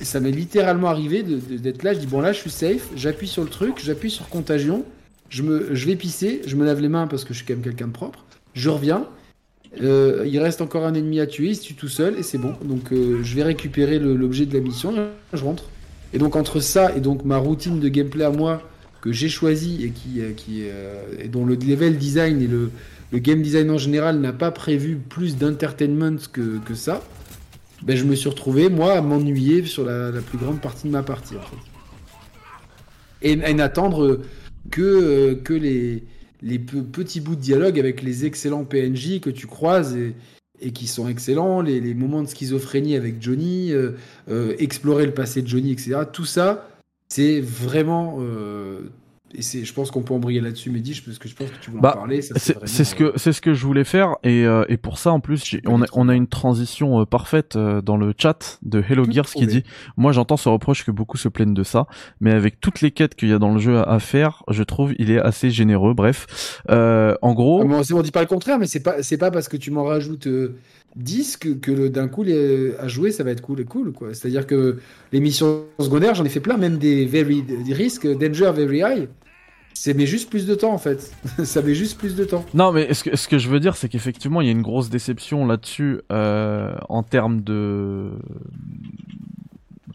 ça 0.00 0.20
m'est 0.20 0.30
littéralement 0.30 0.88
arrivé 0.88 1.22
d'être 1.22 1.82
là. 1.82 1.94
Je 1.94 2.00
dis, 2.00 2.06
bon, 2.06 2.20
là, 2.20 2.32
je 2.32 2.38
suis 2.38 2.50
safe. 2.50 2.88
J'appuie 2.96 3.28
sur 3.28 3.42
le 3.42 3.50
truc, 3.50 3.80
j'appuie 3.82 4.10
sur 4.10 4.28
contagion. 4.28 4.84
Je, 5.28 5.42
me, 5.42 5.74
je 5.74 5.86
vais 5.86 5.96
pisser, 5.96 6.42
je 6.46 6.56
me 6.56 6.64
lave 6.64 6.80
les 6.80 6.88
mains 6.88 7.06
parce 7.06 7.24
que 7.24 7.32
je 7.32 7.38
suis 7.38 7.46
quand 7.46 7.54
même 7.54 7.62
quelqu'un 7.62 7.86
de 7.86 7.92
propre. 7.92 8.24
Je 8.54 8.68
reviens. 8.68 9.06
Euh, 9.80 10.24
il 10.26 10.38
reste 10.38 10.60
encore 10.60 10.84
un 10.84 10.92
ennemi 10.92 11.18
à 11.20 11.26
tuer, 11.26 11.50
il 11.50 11.56
se 11.56 11.62
tue 11.62 11.74
tout 11.74 11.88
seul 11.88 12.18
et 12.18 12.22
c'est 12.22 12.36
bon. 12.36 12.54
Donc 12.62 12.90
je 12.90 13.34
vais 13.34 13.42
récupérer 13.42 13.98
l'objet 13.98 14.44
de 14.44 14.52
la 14.52 14.60
mission, 14.60 14.92
je 15.32 15.42
rentre. 15.42 15.70
Et 16.12 16.18
donc 16.18 16.36
entre 16.36 16.60
ça 16.60 16.94
et 16.94 17.00
donc 17.00 17.24
ma 17.24 17.38
routine 17.38 17.80
de 17.80 17.88
gameplay 17.88 18.24
à 18.24 18.30
moi 18.30 18.60
que 19.00 19.12
j'ai 19.12 19.30
choisi 19.30 19.82
et 19.82 19.88
qui, 19.88 20.20
qui 20.36 20.64
et 21.18 21.28
dont 21.28 21.46
le 21.46 21.54
level 21.54 21.96
design 21.96 22.42
et 22.42 22.46
le, 22.46 22.70
le 23.12 23.18
game 23.18 23.42
design 23.42 23.70
en 23.70 23.78
général 23.78 24.18
n'a 24.20 24.32
pas 24.32 24.50
prévu 24.50 24.96
plus 24.96 25.36
d'entertainment 25.36 26.16
que, 26.32 26.74
ça, 26.74 27.02
ben, 27.82 27.96
je 27.96 28.04
me 28.04 28.14
suis 28.14 28.28
retrouvé, 28.28 28.70
moi, 28.70 28.94
à 28.94 29.02
m'ennuyer 29.02 29.64
sur 29.66 29.84
la, 29.84 30.10
plus 30.22 30.38
grande 30.38 30.60
partie 30.60 30.86
de 30.86 30.92
ma 30.92 31.02
partie. 31.02 31.34
Et, 33.20 33.36
n'attendre 33.36 34.20
que, 34.70 35.38
les, 35.50 36.58
petits 36.58 37.20
bouts 37.20 37.36
de 37.36 37.40
dialogue 37.40 37.78
avec 37.78 38.02
les 38.02 38.24
excellents 38.24 38.64
PNJ 38.64 39.20
que 39.20 39.30
tu 39.30 39.46
croises 39.46 39.94
et, 39.94 40.14
et 40.62 40.72
qui 40.72 40.86
sont 40.86 41.06
excellents, 41.06 41.60
les, 41.60 41.80
les, 41.80 41.92
moments 41.92 42.22
de 42.22 42.28
schizophrénie 42.28 42.96
avec 42.96 43.20
Johnny, 43.20 43.72
euh, 43.72 43.90
euh, 44.30 44.54
explorer 44.58 45.04
le 45.04 45.12
passé 45.12 45.42
de 45.42 45.48
Johnny, 45.48 45.72
etc. 45.72 46.00
Tout 46.10 46.24
ça, 46.24 46.68
c'est 47.10 47.40
vraiment 47.40 48.18
euh, 48.20 48.80
et 49.34 49.42
c'est, 49.42 49.64
je 49.64 49.72
pense 49.72 49.90
qu'on 49.90 50.02
peut 50.02 50.14
embrayer 50.14 50.40
là-dessus, 50.40 50.70
Mehdi, 50.70 51.00
parce 51.04 51.18
que 51.18 51.28
je 51.28 51.34
pense 51.34 51.50
que 51.50 51.58
tu 51.60 51.70
voulais 51.70 51.80
en 51.80 51.82
bah, 51.82 51.92
parler. 51.92 52.22
c'est, 52.22 52.34
ce 52.36 52.94
que 52.94 53.12
c'est 53.16 53.32
ce 53.32 53.40
que 53.40 53.54
je 53.54 53.64
voulais 53.66 53.84
faire, 53.84 54.16
et, 54.22 54.44
euh, 54.44 54.64
et 54.68 54.76
pour 54.76 54.98
ça 54.98 55.12
en 55.12 55.20
plus, 55.20 55.56
on 55.66 55.82
a, 55.82 55.86
on 55.92 56.08
a 56.08 56.14
une 56.14 56.26
transition 56.26 57.00
euh, 57.00 57.04
parfaite 57.04 57.56
euh, 57.56 57.80
dans 57.80 57.96
le 57.96 58.14
chat 58.16 58.58
de 58.62 58.82
Hello 58.86 59.04
Gears 59.10 59.30
qui 59.30 59.46
dit, 59.46 59.62
moi 59.96 60.12
j'entends 60.12 60.36
ce 60.36 60.48
reproche 60.48 60.84
que 60.84 60.90
beaucoup 60.90 61.16
se 61.16 61.28
plaignent 61.28 61.54
de 61.54 61.62
ça, 61.62 61.86
mais 62.20 62.32
avec 62.32 62.60
toutes 62.60 62.80
les 62.80 62.90
quêtes 62.90 63.14
qu'il 63.14 63.28
y 63.28 63.32
a 63.32 63.38
dans 63.38 63.52
le 63.52 63.60
jeu 63.60 63.78
à, 63.78 63.98
faire, 63.98 64.42
je 64.48 64.62
trouve 64.62 64.94
il 64.98 65.10
est 65.10 65.20
assez 65.20 65.50
généreux. 65.50 65.94
Bref, 65.94 66.62
en 66.68 67.32
gros, 67.32 67.62
ah, 67.62 67.82
on 67.92 68.02
dit 68.02 68.10
pas 68.10 68.20
le 68.20 68.26
contraire, 68.26 68.58
mais 68.58 68.66
c'est 68.66 68.80
pas 68.82 69.02
c'est 69.02 69.18
pas 69.18 69.30
parce 69.30 69.48
que 69.48 69.56
tu 69.56 69.70
m'en 69.70 69.84
rajoutes 69.84 70.28
10 70.96 71.36
que, 71.38 71.48
que 71.50 71.88
d'un 71.88 72.08
coup 72.08 72.22
les, 72.22 72.74
à 72.78 72.88
jouer 72.88 73.12
ça 73.12 73.24
va 73.24 73.30
être 73.30 73.40
cool 73.40 73.60
et 73.60 73.64
cool 73.64 73.92
quoi. 73.92 74.12
C'est-à-dire 74.12 74.46
que 74.46 74.78
les 75.12 75.20
missions 75.20 75.64
secondaires, 75.78 76.14
j'en 76.14 76.24
ai 76.24 76.28
fait 76.28 76.40
plein, 76.40 76.56
même 76.56 76.78
des 76.78 77.06
very 77.06 77.42
des 77.42 77.72
risques, 77.72 78.06
danger 78.06 78.52
very 78.54 78.78
high. 78.78 79.08
C'est 79.84 79.94
mais 79.94 80.06
juste 80.06 80.30
plus 80.30 80.46
de 80.46 80.54
temps 80.54 80.72
en 80.72 80.78
fait. 80.78 81.12
ça 81.44 81.60
met 81.60 81.74
juste 81.74 81.98
plus 81.98 82.14
de 82.14 82.22
temps. 82.22 82.44
Non 82.54 82.70
mais 82.70 82.94
ce 82.94 83.02
que, 83.02 83.16
ce 83.16 83.26
que 83.26 83.36
je 83.36 83.48
veux 83.48 83.58
dire 83.58 83.74
c'est 83.74 83.88
qu'effectivement 83.88 84.40
il 84.40 84.46
y 84.46 84.48
a 84.48 84.52
une 84.52 84.62
grosse 84.62 84.90
déception 84.90 85.44
là-dessus 85.44 86.02
euh, 86.12 86.72
en 86.88 87.02
termes 87.02 87.40
de 87.40 88.12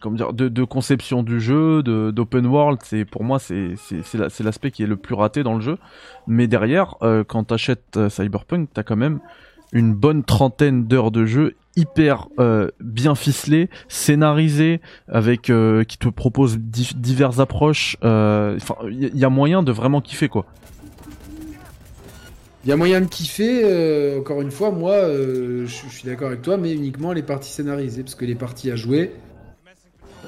comment 0.02 0.14
dire 0.14 0.34
de, 0.34 0.64
conception 0.64 1.22
du 1.22 1.40
jeu, 1.40 1.82
d'open 1.82 2.44
world. 2.44 2.80
C'est 2.84 3.06
pour 3.06 3.24
moi 3.24 3.38
c'est 3.38 3.76
c'est 3.78 4.40
l'aspect 4.40 4.70
qui 4.70 4.82
est 4.82 4.86
le 4.86 4.98
plus 4.98 5.14
raté 5.14 5.42
dans 5.42 5.54
le 5.54 5.62
jeu. 5.62 5.78
Mais 6.26 6.48
derrière 6.48 6.96
euh, 7.00 7.24
quand 7.26 7.44
t'achètes 7.44 7.96
euh, 7.96 8.10
Cyberpunk 8.10 8.68
t'as 8.74 8.82
quand 8.82 8.96
même 8.96 9.20
une 9.72 9.94
bonne 9.94 10.24
trentaine 10.24 10.86
d'heures 10.86 11.10
de 11.10 11.26
jeu 11.26 11.54
hyper 11.78 12.28
euh, 12.40 12.68
bien 12.80 13.14
ficelé, 13.14 13.70
scénarisé, 13.88 14.80
avec 15.06 15.48
euh, 15.48 15.84
qui 15.84 15.96
te 15.96 16.08
propose 16.08 16.58
diverses 16.58 17.38
approches. 17.38 17.96
Euh, 18.02 18.58
il 18.90 19.16
y, 19.16 19.24
a 19.24 19.28
moyen 19.30 19.62
de 19.62 19.70
vraiment 19.70 20.00
kiffer 20.00 20.28
quoi. 20.28 20.44
Il 22.64 22.70
y 22.70 22.72
a 22.72 22.76
moyen 22.76 23.00
de 23.00 23.06
kiffer. 23.06 24.18
encore 24.18 24.42
une 24.42 24.50
fois, 24.50 24.72
moi, 24.72 24.96
je 25.06 25.66
suis 25.66 26.04
d'accord 26.04 26.28
avec 26.28 26.42
toi, 26.42 26.56
mais 26.56 26.72
uniquement 26.72 27.12
les 27.12 27.22
parties 27.22 27.52
scénarisées, 27.52 28.02
parce 28.02 28.16
que 28.16 28.24
les 28.24 28.34
parties 28.34 28.70
à 28.70 28.76
jouer 28.76 29.12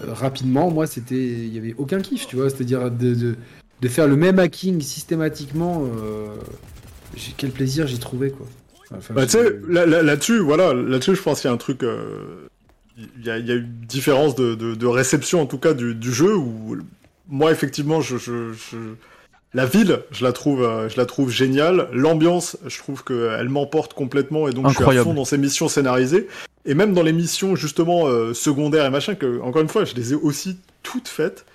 rapidement, 0.07 0.71
moi, 0.71 0.87
c'était, 0.87 1.17
il 1.17 1.53
y 1.53 1.59
avait 1.59 1.75
aucun 1.77 2.01
kiff, 2.01 2.27
tu 2.29 2.37
vois. 2.37 2.49
C'est-à-dire 2.49 2.91
de, 2.91 3.35
de, 3.81 3.89
faire 3.89 4.07
le 4.07 4.17
même 4.17 4.39
hacking 4.39 4.81
systématiquement. 4.81 5.85
quel 7.37 7.51
plaisir 7.51 7.89
j'ai 7.89 7.99
trouvé 7.99 8.31
quoi. 8.31 8.47
Bah, 8.91 9.25
tu 9.25 9.33
sais, 9.33 9.61
là-dessus, 9.69 10.39
voilà, 10.39 10.75
là-dessus, 10.75 11.15
je 11.15 11.23
pense 11.23 11.41
qu'il 11.41 11.49
y 11.49 11.51
a 11.51 11.55
un 11.55 11.59
truc. 11.59 11.83
Euh, 11.83 12.49
il 12.97 13.25
y, 13.25 13.31
a, 13.31 13.39
y, 13.39 13.51
a, 13.51 13.55
une 13.55 13.73
différence 13.87 14.35
de, 14.35 14.55
de, 14.55 14.75
de, 14.75 14.87
réception, 14.87 15.41
en 15.41 15.47
tout 15.47 15.59
cas, 15.59 15.73
du, 15.73 15.95
du 15.95 16.12
jeu, 16.12 16.37
où 16.37 16.77
moi, 17.29 17.51
effectivement, 17.53 18.01
je, 18.01 18.19
je, 18.19 18.53
je, 18.53 18.77
la 19.55 19.67
ville, 19.67 20.01
je 20.11 20.25
la 20.25 20.33
trouve, 20.33 20.62
euh, 20.62 20.89
je 20.89 20.97
la 20.97 21.07
trouve 21.07 21.31
géniale. 21.31 21.89
L'ambiance, 21.93 22.57
je 22.67 22.79
trouve 22.79 23.05
qu'elle 23.05 23.49
m'emporte 23.49 23.95
complètement, 23.95 24.49
et 24.49 24.53
donc 24.53 24.67
Incroyable. 24.67 24.97
je 24.97 25.01
suis 25.01 25.01
à 25.01 25.05
fond 25.05 25.15
dans 25.15 25.25
ces 25.25 25.39
missions 25.39 25.69
scénarisées. 25.69 26.29
Et 26.67 26.75
même 26.75 26.93
dans 26.93 27.03
les 27.03 27.12
missions, 27.12 27.57
justement, 27.57 28.07
euh, 28.07 28.35
secondaires 28.35 28.85
et 28.85 28.91
machin, 28.91 29.15
que, 29.15 29.41
encore 29.41 29.62
une 29.62 29.69
fois, 29.69 29.85
je 29.85 29.95
les 29.95 30.12
ai 30.12 30.17
aussi 30.17 30.59
toutes 30.83 31.09
faites. 31.09 31.47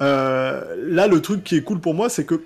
Euh, 0.00 0.62
là, 0.76 1.06
le 1.06 1.20
truc 1.22 1.44
qui 1.44 1.56
est 1.56 1.62
cool 1.62 1.80
pour 1.80 1.94
moi, 1.94 2.08
c'est 2.08 2.24
que 2.24 2.42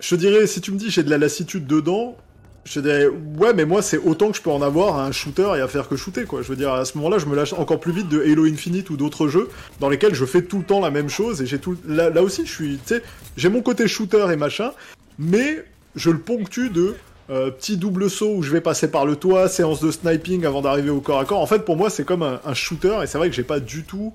je 0.00 0.16
dirais, 0.16 0.46
si 0.46 0.60
tu 0.60 0.72
me 0.72 0.78
dis 0.78 0.90
j'ai 0.90 1.02
de 1.02 1.10
la 1.10 1.18
lassitude 1.18 1.66
dedans, 1.66 2.16
je 2.64 2.80
dirais, 2.80 3.06
ouais, 3.38 3.54
mais 3.54 3.64
moi, 3.64 3.82
c'est 3.82 3.98
autant 3.98 4.30
que 4.30 4.36
je 4.36 4.42
peux 4.42 4.50
en 4.50 4.62
avoir 4.62 4.98
un 4.98 5.12
shooter 5.12 5.52
et 5.56 5.60
à 5.60 5.68
faire 5.68 5.88
que 5.88 5.96
shooter, 5.96 6.24
quoi. 6.24 6.42
Je 6.42 6.48
veux 6.48 6.56
dire, 6.56 6.72
à 6.72 6.84
ce 6.84 6.96
moment-là, 6.98 7.18
je 7.18 7.26
me 7.26 7.34
lâche 7.34 7.52
encore 7.54 7.80
plus 7.80 7.92
vite 7.92 8.08
de 8.08 8.20
Halo 8.20 8.44
Infinite 8.44 8.90
ou 8.90 8.96
d'autres 8.96 9.28
jeux 9.28 9.48
dans 9.80 9.88
lesquels 9.88 10.14
je 10.14 10.24
fais 10.24 10.42
tout 10.42 10.58
le 10.58 10.64
temps 10.64 10.80
la 10.80 10.90
même 10.90 11.08
chose 11.08 11.40
et 11.40 11.46
j'ai 11.46 11.58
tout. 11.58 11.76
Là, 11.86 12.10
là 12.10 12.22
aussi, 12.22 12.44
je 12.44 12.52
suis, 12.52 12.78
tu 12.86 12.94
sais, 12.94 13.02
j'ai 13.36 13.48
mon 13.48 13.62
côté 13.62 13.88
shooter 13.88 14.26
et 14.30 14.36
machin, 14.36 14.72
mais 15.18 15.64
je 15.96 16.10
le 16.10 16.18
ponctue 16.18 16.68
de 16.68 16.94
euh, 17.30 17.50
petit 17.50 17.76
double 17.76 18.10
saut 18.10 18.34
où 18.34 18.42
je 18.42 18.50
vais 18.50 18.60
passer 18.60 18.90
par 18.90 19.06
le 19.06 19.16
toit, 19.16 19.48
séance 19.48 19.80
de 19.80 19.90
sniping 19.90 20.44
avant 20.44 20.62
d'arriver 20.62 20.90
au 20.90 21.00
corps 21.00 21.20
à 21.20 21.24
corps. 21.24 21.40
En 21.40 21.46
fait, 21.46 21.64
pour 21.64 21.76
moi, 21.76 21.88
c'est 21.88 22.04
comme 22.04 22.22
un, 22.22 22.54
shooter 22.54 22.98
et 23.02 23.06
c'est 23.06 23.18
vrai 23.18 23.30
que 23.30 23.36
j'ai 23.36 23.44
pas 23.44 23.60
du 23.60 23.84
tout. 23.84 24.12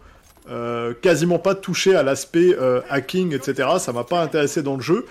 Euh, 0.47 0.93
quasiment 1.01 1.39
pas 1.39 1.55
touché 1.55 1.95
à 1.95 2.03
l'aspect 2.03 2.55
euh, 2.59 2.81
hacking, 2.89 3.33
etc. 3.33 3.67
Ça 3.79 3.93
m'a 3.93 4.03
pas 4.03 4.21
intéressé 4.21 4.61
dans 4.61 4.75
le 4.75 4.81
jeu. 4.81 5.05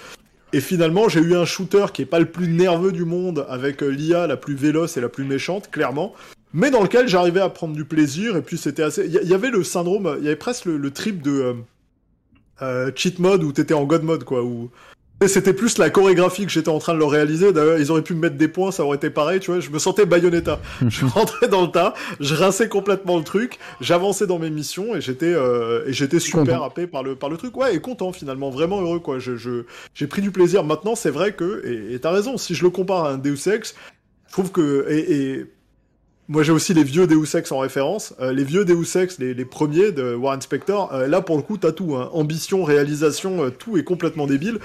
Et 0.54 0.60
finalement, 0.60 1.08
j'ai 1.08 1.18
eu 1.18 1.34
un 1.34 1.44
shooter 1.44 1.86
qui 1.92 2.02
est 2.02 2.06
pas 2.06 2.20
le 2.20 2.26
plus 2.26 2.46
nerveux 2.46 2.92
du 2.92 3.04
monde, 3.04 3.44
avec 3.48 3.82
euh, 3.82 3.88
l'IA 3.88 4.28
la 4.28 4.36
plus 4.36 4.54
véloce 4.54 4.96
et 4.96 5.00
la 5.00 5.08
plus 5.08 5.24
méchante, 5.24 5.68
clairement, 5.68 6.14
mais 6.52 6.70
dans 6.70 6.80
lequel 6.80 7.08
j'arrivais 7.08 7.40
à 7.40 7.48
prendre 7.48 7.74
du 7.74 7.84
plaisir, 7.84 8.36
et 8.36 8.40
puis 8.40 8.56
c'était 8.56 8.84
assez... 8.84 9.04
Il 9.04 9.28
y, 9.28 9.34
avait 9.34 9.50
le 9.50 9.64
syndrome, 9.64 10.14
il 10.20 10.24
y 10.24 10.28
avait 10.28 10.36
presque 10.36 10.66
le, 10.66 10.90
trip 10.92 11.22
de 11.22 11.32
euh, 11.32 11.54
euh, 12.62 12.92
cheat 12.94 13.18
mode, 13.18 13.42
où 13.42 13.50
t'étais 13.50 13.74
en 13.74 13.82
god 13.82 14.04
mode, 14.04 14.22
quoi, 14.22 14.44
c'était 15.28 15.52
plus 15.52 15.78
la 15.78 15.90
chorégraphie 15.90 16.44
que 16.46 16.52
j'étais 16.52 16.68
en 16.68 16.78
train 16.78 16.94
de 16.94 16.98
leur 16.98 17.10
réaliser. 17.10 17.52
D'ailleurs, 17.52 17.78
ils 17.78 17.90
auraient 17.90 18.02
pu 18.02 18.14
me 18.14 18.20
mettre 18.20 18.36
des 18.36 18.48
points, 18.48 18.70
ça 18.70 18.84
aurait 18.84 18.96
été 18.96 19.10
pareil, 19.10 19.40
tu 19.40 19.50
vois. 19.50 19.60
Je 19.60 19.70
me 19.70 19.78
sentais 19.78 20.06
Bayonetta. 20.06 20.60
je 20.88 21.04
rentrais 21.06 21.48
dans 21.48 21.62
le 21.62 21.68
tas, 21.68 21.94
je 22.20 22.34
rinçais 22.34 22.68
complètement 22.68 23.16
le 23.16 23.24
truc, 23.24 23.58
j'avançais 23.80 24.26
dans 24.26 24.38
mes 24.38 24.50
missions 24.50 24.94
et 24.94 25.00
j'étais 25.00 25.32
euh, 25.32 25.84
et 25.86 25.92
j'étais 25.92 26.20
super 26.20 26.62
happé 26.62 26.86
par 26.86 27.02
le 27.02 27.16
par 27.16 27.28
le 27.30 27.36
truc. 27.36 27.56
Ouais, 27.56 27.74
et 27.74 27.80
content 27.80 28.12
finalement, 28.12 28.50
vraiment 28.50 28.80
heureux 28.80 29.00
quoi. 29.00 29.18
Je 29.18 29.64
j'ai 29.94 30.06
pris 30.06 30.22
du 30.22 30.30
plaisir. 30.30 30.64
Maintenant, 30.64 30.94
c'est 30.94 31.10
vrai 31.10 31.34
que 31.34 31.62
et 31.66 31.98
t'as 31.98 32.10
raison. 32.10 32.36
Si 32.36 32.54
je 32.54 32.62
le 32.62 32.70
compare 32.70 33.04
à 33.04 33.12
un 33.12 33.18
Deus 33.18 33.48
Ex, 33.48 33.74
je 34.28 34.32
trouve 34.32 34.50
que 34.50 34.86
et, 34.88 35.12
et 35.12 35.46
moi, 36.28 36.42
j'ai 36.42 36.52
aussi 36.52 36.72
les 36.72 36.84
vieux 36.84 37.06
Deus 37.06 37.36
Ex 37.36 37.52
en 37.52 37.58
référence. 37.58 38.14
Euh, 38.18 38.32
les 38.32 38.44
vieux 38.44 38.64
Deus 38.64 38.96
Ex, 38.96 39.18
les, 39.18 39.34
les, 39.34 39.44
premiers 39.44 39.92
de 39.92 40.14
Warren 40.14 40.40
Spector, 40.40 40.92
euh, 40.94 41.06
là, 41.06 41.20
pour 41.20 41.36
le 41.36 41.42
coup, 41.42 41.58
t'as 41.58 41.72
tout. 41.72 41.96
Hein. 41.96 42.08
Ambition, 42.12 42.64
réalisation, 42.64 43.44
euh, 43.44 43.50
tout 43.50 43.76
est 43.76 43.84
complètement 43.84 44.26
débile. 44.26 44.58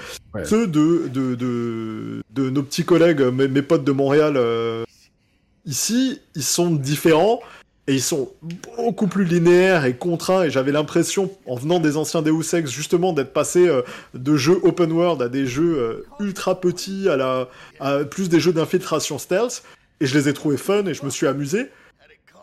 Ceux 0.44 0.66
de, 0.66 1.08
de, 1.12 1.34
de, 1.34 2.22
de, 2.30 2.50
nos 2.50 2.62
petits 2.62 2.84
collègues, 2.84 3.20
mes, 3.20 3.48
mes 3.48 3.62
potes 3.62 3.84
de 3.84 3.92
Montréal, 3.92 4.38
ici, 5.66 6.20
ils 6.34 6.42
sont 6.42 6.70
différents. 6.70 7.40
et 7.88 7.94
ils 7.94 8.00
sont 8.00 8.30
beaucoup 8.78 9.08
plus 9.08 9.24
linéaires 9.24 9.84
et 9.84 9.94
contraints. 9.94 10.44
Et 10.44 10.50
j'avais 10.50 10.72
l'impression, 10.72 11.30
en 11.46 11.56
venant 11.56 11.78
des 11.78 11.98
anciens 11.98 12.22
Deus 12.22 12.54
Ex, 12.54 12.70
justement, 12.70 13.12
d'être 13.12 13.34
passé 13.34 13.68
de 14.14 14.36
jeux 14.36 14.60
open 14.62 14.92
world 14.92 15.20
à 15.20 15.28
des 15.28 15.46
jeux 15.46 16.06
ultra 16.20 16.58
petits, 16.58 17.08
à, 17.08 17.16
la, 17.16 17.48
à 17.80 18.04
plus 18.04 18.30
des 18.30 18.40
jeux 18.40 18.52
d'infiltration 18.52 19.18
stealth. 19.18 19.62
Et 20.00 20.06
je 20.06 20.18
les 20.18 20.28
ai 20.28 20.32
trouvés 20.32 20.56
fun 20.56 20.86
et 20.86 20.94
je 20.94 21.04
me 21.04 21.10
suis 21.10 21.26
amusé 21.26 21.68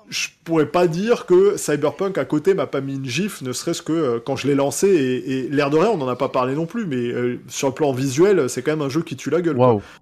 je 0.10 0.28
pourrais 0.46 0.68
pas 0.68 0.88
dire 0.88 1.26
que 1.26 1.58
Cyberpunk 1.58 2.18
à 2.18 2.26
côté 2.26 2.54
m'a 2.54 2.68
pas 2.68 2.80
mis 2.80 2.96
une 2.96 3.06
gifle, 3.06 3.44
ne 3.44 3.52
serait-ce 3.52 3.82
que 3.82 3.92
euh, 3.92 4.20
quand 4.24 4.36
je 4.36 4.48
l'ai 4.48 4.56
lancé 4.56 4.88
et, 4.88 5.50
l'air 5.50 5.70
de 5.70 5.78
rien, 5.78 5.90
on 5.90 6.02
en 6.02 6.08
a 6.08 6.16
pas 6.16 6.30
parlé 6.30 6.56
non 6.56 6.66
plus, 6.66 6.86
mais 6.86 6.96
euh, 6.96 7.40
sur 7.48 7.68
le 7.68 7.74
plan 7.74 7.92
visuel, 7.92 8.50
c'est 8.50 8.62
quand 8.62 8.72
même 8.72 8.82
un 8.82 8.90
jeu 8.90 9.02
qui 9.02 9.16
tue 9.16 9.30
la 9.30 9.42
gueule. 9.42 9.58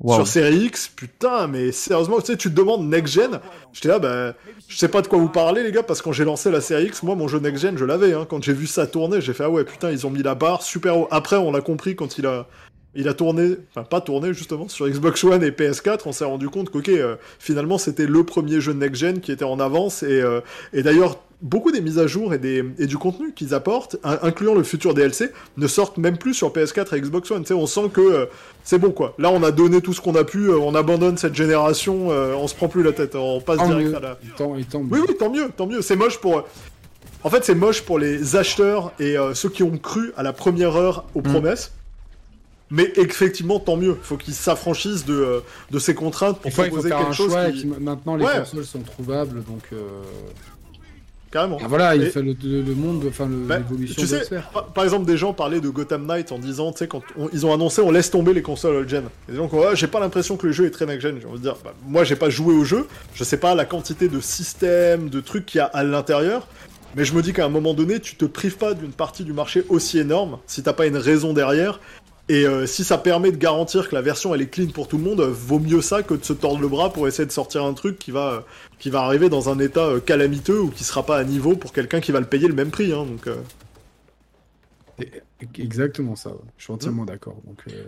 Sur 0.08 0.28
Série 0.28 0.66
X, 0.66 0.90
putain, 0.90 1.48
mais 1.48 1.72
sérieusement, 1.72 2.20
tu 2.20 2.28
sais, 2.28 2.38
tu 2.38 2.50
te 2.50 2.56
demandes 2.56 2.88
next 2.88 3.16
gen, 3.16 3.40
j'étais 3.74 3.88
là, 3.88 4.00
bah, 4.00 4.34
je 4.68 4.78
sais 4.78 4.88
pas 4.88 5.02
de 5.02 5.08
quoi 5.08 5.18
vous 5.18 5.30
parlez 5.30 5.64
les 5.64 5.72
gars, 5.72 5.84
parce 5.84 6.02
que 6.02 6.06
quand 6.06 6.12
j'ai 6.12 6.26
lancé 6.26 6.52
la 6.52 6.62
Série 6.62 6.86
X, 6.86 7.02
moi 7.02 7.16
mon 7.16 7.28
jeu 7.28 7.40
next 7.40 7.62
gen, 7.62 7.78
je 7.78 7.86
l'avais, 7.86 8.14
hein. 8.14 8.28
quand 8.30 8.44
j'ai 8.44 8.54
vu 8.54 8.68
ça 8.68 8.86
tourner, 8.86 9.22
j'ai 9.22 9.34
fait 9.34 9.46
ah 9.46 9.50
ouais 9.50 9.64
putain, 9.64 9.92
ils 9.92 10.06
ont 10.06 10.12
mis 10.12 10.22
la 10.22 10.36
barre 10.36 10.62
super 10.62 10.98
haut. 10.98 11.08
Après, 11.10 11.38
on 11.38 11.52
l'a 11.52 11.62
compris 11.62 11.96
quand 11.96 12.18
il 12.18 12.28
a 12.28 12.48
il 12.96 13.08
a 13.10 13.14
tourné, 13.14 13.58
enfin 13.72 13.84
pas 13.84 14.02
tourné 14.02 14.34
justement, 14.34 14.68
sur 14.68 14.88
Xbox 14.88 15.24
One 15.24 15.44
et 15.44 15.52
PS4, 15.52 16.02
on 16.06 16.12
s'est 16.12 16.26
rendu 16.26 16.50
compte 16.50 16.70
que 16.70 16.92
euh, 16.92 17.16
finalement 17.40 17.78
c'était 17.78 18.08
le 18.08 18.24
premier 18.24 18.62
jeu 18.62 18.74
next-gen 18.74 19.20
qui 19.20 19.32
était 19.32 19.46
en 19.46 19.60
avance, 19.60 20.02
et, 20.04 20.22
euh, 20.22 20.40
et 20.74 20.82
d'ailleurs 20.82 21.20
beaucoup 21.42 21.72
des 21.72 21.82
mises 21.82 22.00
à 22.00 22.08
jour 22.08 22.34
et, 22.34 22.38
des, 22.38 22.64
et 22.80 22.88
du 22.88 22.98
contenu 22.98 23.34
qu'ils 23.34 23.54
apportent, 23.54 23.98
incluant 24.04 24.56
le 24.56 24.64
futur 24.64 24.94
DLC, 24.94 25.32
ne 25.58 25.68
sortent 25.68 25.98
même 25.98 26.18
plus 26.18 26.34
sur 26.34 26.52
PS4 26.52 26.96
et 26.96 27.02
Xbox 27.02 27.30
One. 27.30 27.46
sais, 27.46 27.54
on 27.54 27.68
sent 27.68 27.90
que 27.94 28.02
euh, 28.02 28.26
c'est 28.64 28.80
bon 28.80 28.92
quoi. 28.92 29.14
Là 29.20 29.30
on 29.32 29.44
a 29.44 29.52
donné 29.52 29.82
tout 29.82 29.94
ce 29.94 30.00
qu'on 30.00 30.16
a 30.16 30.24
pu, 30.24 30.50
on 30.50 30.74
abandonne 30.74 31.18
cette 31.18 31.36
génération, 31.36 32.08
on 32.08 32.48
se 32.48 32.56
prend 32.56 32.70
plus 32.70 32.84
la 32.84 32.94
tête, 32.94 33.16
on 33.16 33.42
passe 33.42 33.62
direct 33.68 33.94
à 33.96 34.00
la... 34.00 34.18
Tant, 34.38 34.52
oui 34.52 34.66
oui, 34.74 35.16
tant 35.20 35.30
mieux, 35.30 35.50
tant 35.56 35.68
mieux. 35.68 35.82
C'est 35.82 35.98
moche 35.98 36.20
pour... 36.20 36.48
En 37.24 37.30
fait 37.30 37.44
c'est 37.44 37.56
moche 37.56 37.82
pour 37.82 38.00
les 38.00 38.36
acheteurs 38.36 38.94
et 39.00 39.16
ceux 39.34 39.50
qui 39.50 39.64
ont 39.64 39.78
cru 39.78 40.14
à 40.16 40.24
la 40.24 40.32
première 40.32 40.78
heure 40.78 41.06
aux 41.14 41.20
mm. 41.20 41.24
promesses. 41.24 41.74
Mais 42.72 42.92
effectivement, 42.96 43.60
tant 43.60 43.78
mieux. 43.78 43.98
Il 44.02 44.06
faut 44.06 44.18
qu'ils 44.18 44.34
s'affranchissent 44.34 45.06
de, 45.06 45.14
euh, 45.14 45.40
de 45.72 45.80
ces 45.80 45.94
contraintes 45.94 46.40
pour 46.40 46.52
proposer 46.52 46.90
quelque 46.90 47.14
chose. 47.14 47.36
Qui... 47.54 47.68
Maintenant, 47.68 48.16
les 48.16 48.26
consoles 48.26 48.66
sont 48.66 48.82
trouvables, 48.82 49.44
donc. 49.44 49.64
Euh, 49.74 50.02
Carrément. 51.32 51.58
Ah, 51.62 51.66
voilà, 51.68 51.96
il 51.98 52.06
fait 52.06 52.22
le, 52.22 52.36
monde, 52.76 53.04
enfin 53.10 53.28
bah, 53.28 53.58
l'évolution 53.58 54.02
tu 54.02 54.08
sais, 54.08 54.22
par, 54.74 54.86
exemple, 54.86 55.06
des 55.06 55.18
gens 55.18 55.34
parlaient 55.34 55.60
de 55.60 55.68
Gotham 55.68 56.06
Knight 56.06 56.32
en 56.32 56.40
disant, 56.40 56.72
tu 56.72 56.78
sais, 56.78 56.88
quand 56.88 57.02
ils 57.34 57.46
ont 57.46 57.54
annoncé, 57.54 57.82
on 57.82 57.92
laisse 57.92 58.10
tomber 58.10 58.34
les 58.34 58.42
consoles 58.42 58.76
old-gen. 58.76 59.04
Et 59.28 59.36
donc, 59.36 59.52
ouais, 59.52 59.76
j'ai 59.76 59.88
pas 59.88 60.00
l'impression 60.00 60.38
que 60.38 60.48
le 60.48 60.54
jeu 60.54 60.66
est 60.66 60.72
très 60.72 60.86
next-gen. 60.86 61.18
J'ai 61.20 61.28
envie 61.28 61.40
de 61.40 61.44
dire, 61.44 61.58
bah, 61.62 61.74
moi, 61.86 62.06
j'ai 62.06 62.16
pas 62.16 62.30
joué 62.30 62.54
au 62.54 62.64
jeu, 62.64 62.88
je 63.16 63.26
sais 63.26 63.36
pas 63.36 63.54
la 63.54 63.66
quantité 63.66 64.08
de 64.08 64.22
systèmes, 64.22 65.10
de 65.10 65.20
trucs 65.20 65.46
qu'il 65.46 65.58
y 65.58 65.62
a 65.62 65.66
à 65.66 65.84
l'intérieur. 65.84 66.48
Mais 66.96 67.04
je 67.04 67.14
me 67.14 67.22
dis 67.22 67.34
qu'à 67.34 67.44
un 67.44 67.50
moment 67.50 67.74
donné, 67.74 68.00
tu 68.00 68.16
te 68.16 68.24
prives 68.24 68.56
pas 68.56 68.74
d'une 68.74 68.94
partie 68.94 69.26
du 69.26 69.34
marché 69.34 69.66
aussi 69.68 70.00
énorme 70.00 70.38
si 70.48 70.64
t'as 70.64 70.72
pas 70.72 70.86
une 70.86 70.96
raison 70.96 71.34
derrière 71.34 71.82
et 72.28 72.46
euh, 72.46 72.66
si 72.66 72.84
ça 72.84 72.98
permet 72.98 73.32
de 73.32 73.38
garantir 73.38 73.88
que 73.88 73.94
la 73.94 74.02
version 74.02 74.34
elle 74.34 74.42
est 74.42 74.48
clean 74.48 74.68
pour 74.68 74.88
tout 74.88 74.98
le 74.98 75.04
monde, 75.04 75.22
vaut 75.22 75.60
mieux 75.60 75.82
ça 75.82 76.02
que 76.02 76.16
de 76.16 76.24
se 76.24 76.34
tordre 76.34 76.60
le 76.60 76.68
bras 76.68 76.92
pour 76.92 77.08
essayer 77.08 77.26
de 77.26 77.32
sortir 77.32 77.64
un 77.64 77.74
truc 77.74 78.00
qui 78.00 78.10
va, 78.10 78.44
qui 78.80 78.90
va 78.90 79.02
arriver 79.02 79.30
dans 79.30 79.50
un 79.50 79.60
état 79.60 79.86
euh, 79.86 80.00
calamiteux 80.00 80.60
ou 80.60 80.70
qui 80.70 80.84
sera 80.84 81.06
pas 81.06 81.18
à 81.18 81.24
niveau 81.24 81.56
pour 81.56 81.72
quelqu'un 81.72 82.00
qui 82.00 82.12
va 82.12 82.20
le 82.20 82.26
payer 82.26 82.48
le 82.48 82.56
même 82.56 82.72
prix. 82.72 82.94
Hein, 82.94 83.06
donc, 83.06 83.28
euh. 83.28 83.36
Exactement 85.60 86.16
ça, 86.16 86.32
je 86.58 86.64
suis 86.64 86.74
entièrement 86.74 87.04
mmh. 87.04 87.08
d'accord. 87.08 87.36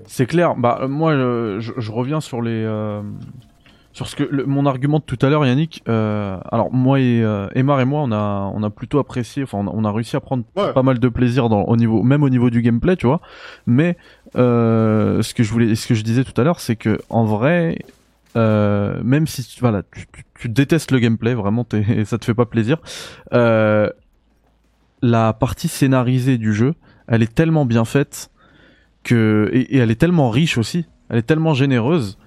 C'est 0.05 0.25
clair, 0.25 0.55
bah 0.55 0.85
moi 0.89 1.13
je, 1.15 1.73
je, 1.77 1.91
reviens 1.91 2.19
sur 2.19 2.41
les 2.41 2.65
sur 3.97 4.07
ce 4.07 4.15
que 4.15 4.43
mon 4.45 4.67
argument 4.67 4.99
de 4.99 5.03
tout 5.03 5.17
à 5.25 5.29
l'heure, 5.31 5.43
Yannick. 5.43 5.81
Euh, 5.89 6.37
alors 6.51 6.71
moi 6.71 6.99
et 6.99 7.23
euh, 7.23 7.47
Emar 7.55 7.81
et 7.81 7.85
moi, 7.85 8.01
on 8.03 8.11
a 8.11 8.51
on 8.53 8.61
a 8.61 8.69
plutôt 8.69 8.99
apprécié, 8.99 9.41
enfin 9.41 9.57
on 9.57 9.83
a, 9.85 9.91
réussi 9.91 10.15
à 10.15 10.19
prendre 10.19 10.43
pas 10.53 10.83
mal 10.83 10.99
de 10.99 11.09
plaisir 11.09 11.49
dans 11.49 11.63
au 11.63 11.75
niveau, 11.75 12.03
même 12.03 12.21
au 12.21 12.29
niveau 12.29 12.51
du 12.51 12.61
gameplay, 12.61 12.95
tu 12.95 13.07
vois. 13.07 13.21
Mais 13.65 13.97
euh, 14.35 15.23
ce 15.23 15.33
que 15.33 15.41
je 15.41 15.51
voulais, 15.51 15.73
ce 15.73 15.87
que 15.87 15.95
je 15.95 16.03
disais 16.03 16.23
tout 16.23 16.39
à 16.39 16.43
l'heure, 16.43 16.59
c'est 16.59 16.75
que 16.75 16.99
en 17.09 17.25
vrai, 17.25 17.79
euh, 18.35 19.01
même 19.03 19.25
si 19.25 19.43
tu, 19.43 19.59
voilà, 19.61 19.81
tu, 19.91 20.05
tu, 20.39 20.47
détestes 20.47 20.91
le 20.91 20.99
gameplay, 20.99 21.33
vraiment, 21.33 21.65
et 21.73 22.05
ça 22.05 22.19
te 22.19 22.25
fait 22.25 22.35
pas 22.35 22.45
plaisir. 22.45 22.77
Euh, 23.33 23.89
la 25.01 25.33
partie 25.33 25.69
scénarisée 25.69 26.37
du 26.37 26.53
jeu, 26.53 26.75
elle 27.07 27.23
est 27.23 27.33
tellement 27.33 27.65
bien 27.65 27.83
faite 27.83 28.29
que 29.03 29.49
et, 29.53 29.75
et 29.75 29.77
elle 29.79 29.89
est 29.89 29.99
tellement 29.99 30.29
riche 30.29 30.59
aussi, 30.59 30.85
elle 31.09 31.17
est 31.17 31.27
tellement 31.27 31.55
généreuse 31.55 32.19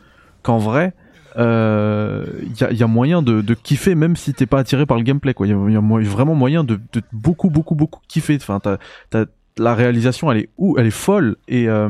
qu'en 0.42 0.58
vrai 0.58 0.94
il 1.36 1.40
euh, 1.42 2.26
y, 2.58 2.64
a, 2.64 2.72
y, 2.72 2.82
a, 2.82 2.86
moyen 2.86 3.22
de, 3.22 3.40
de, 3.40 3.54
kiffer 3.54 3.94
même 3.94 4.16
si 4.16 4.34
t'es 4.34 4.46
pas 4.46 4.58
attiré 4.58 4.86
par 4.86 4.96
le 4.96 5.04
gameplay 5.04 5.34
quoi. 5.34 5.46
Il 5.46 5.50
y, 5.50 5.72
y, 5.72 5.76
a 5.76 5.80
vraiment 5.80 6.34
moyen 6.34 6.64
de, 6.64 6.80
de, 6.92 7.02
beaucoup 7.12 7.50
beaucoup 7.50 7.74
beaucoup 7.74 8.00
kiffer. 8.08 8.36
Enfin 8.40 8.60
t'as, 8.60 9.24
la 9.58 9.74
réalisation 9.74 10.30
elle 10.32 10.38
est 10.38 10.48
où 10.58 10.78
elle 10.78 10.86
est 10.86 10.90
folle 10.90 11.36
et 11.46 11.68
euh, 11.68 11.88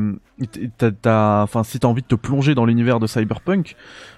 t'as, 0.77 1.41
enfin 1.41 1.63
si 1.63 1.79
t'as 1.79 1.87
envie 1.87 2.01
de 2.01 2.07
te 2.07 2.15
plonger 2.15 2.53
dans 2.53 2.65
l'univers 2.65 2.99
de 2.99 3.07
cyberpunk 3.07 3.75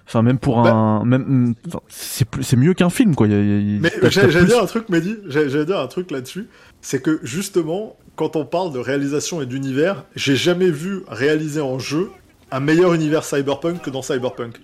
enfin 0.08 0.22
même 0.22 0.40
pour 0.40 0.62
bah. 0.62 0.72
un 0.72 1.06
même 1.06 1.54
c'est 1.88 2.28
c'est 2.42 2.56
mieux 2.58 2.74
qu'un 2.74 2.90
film 2.90 3.16
quoi. 3.16 3.28
Mais 3.28 3.92
j'allais 4.10 4.46
dire 4.46 4.62
un 4.62 4.66
truc 4.66 4.90
Mehdi 4.90 5.18
j'allais 5.28 5.66
dire 5.66 5.80
un 5.80 5.88
truc 5.88 6.12
là-dessus. 6.12 6.48
C'est 6.82 7.02
que 7.02 7.20
justement 7.24 7.96
quand 8.16 8.36
on 8.36 8.46
parle 8.46 8.74
de 8.74 8.80
réalisation 8.80 9.42
et 9.42 9.46
d'univers 9.46 10.04
j'ai 10.16 10.36
jamais 10.36 10.70
vu 10.70 11.04
réaliser 11.08 11.62
en 11.62 11.80
jeu 11.80 12.10
un 12.52 12.60
meilleur 12.60 12.94
univers 12.94 13.24
cyberpunk 13.24 13.82
que 13.82 13.90
dans 13.90 14.02
cyberpunk 14.02 14.60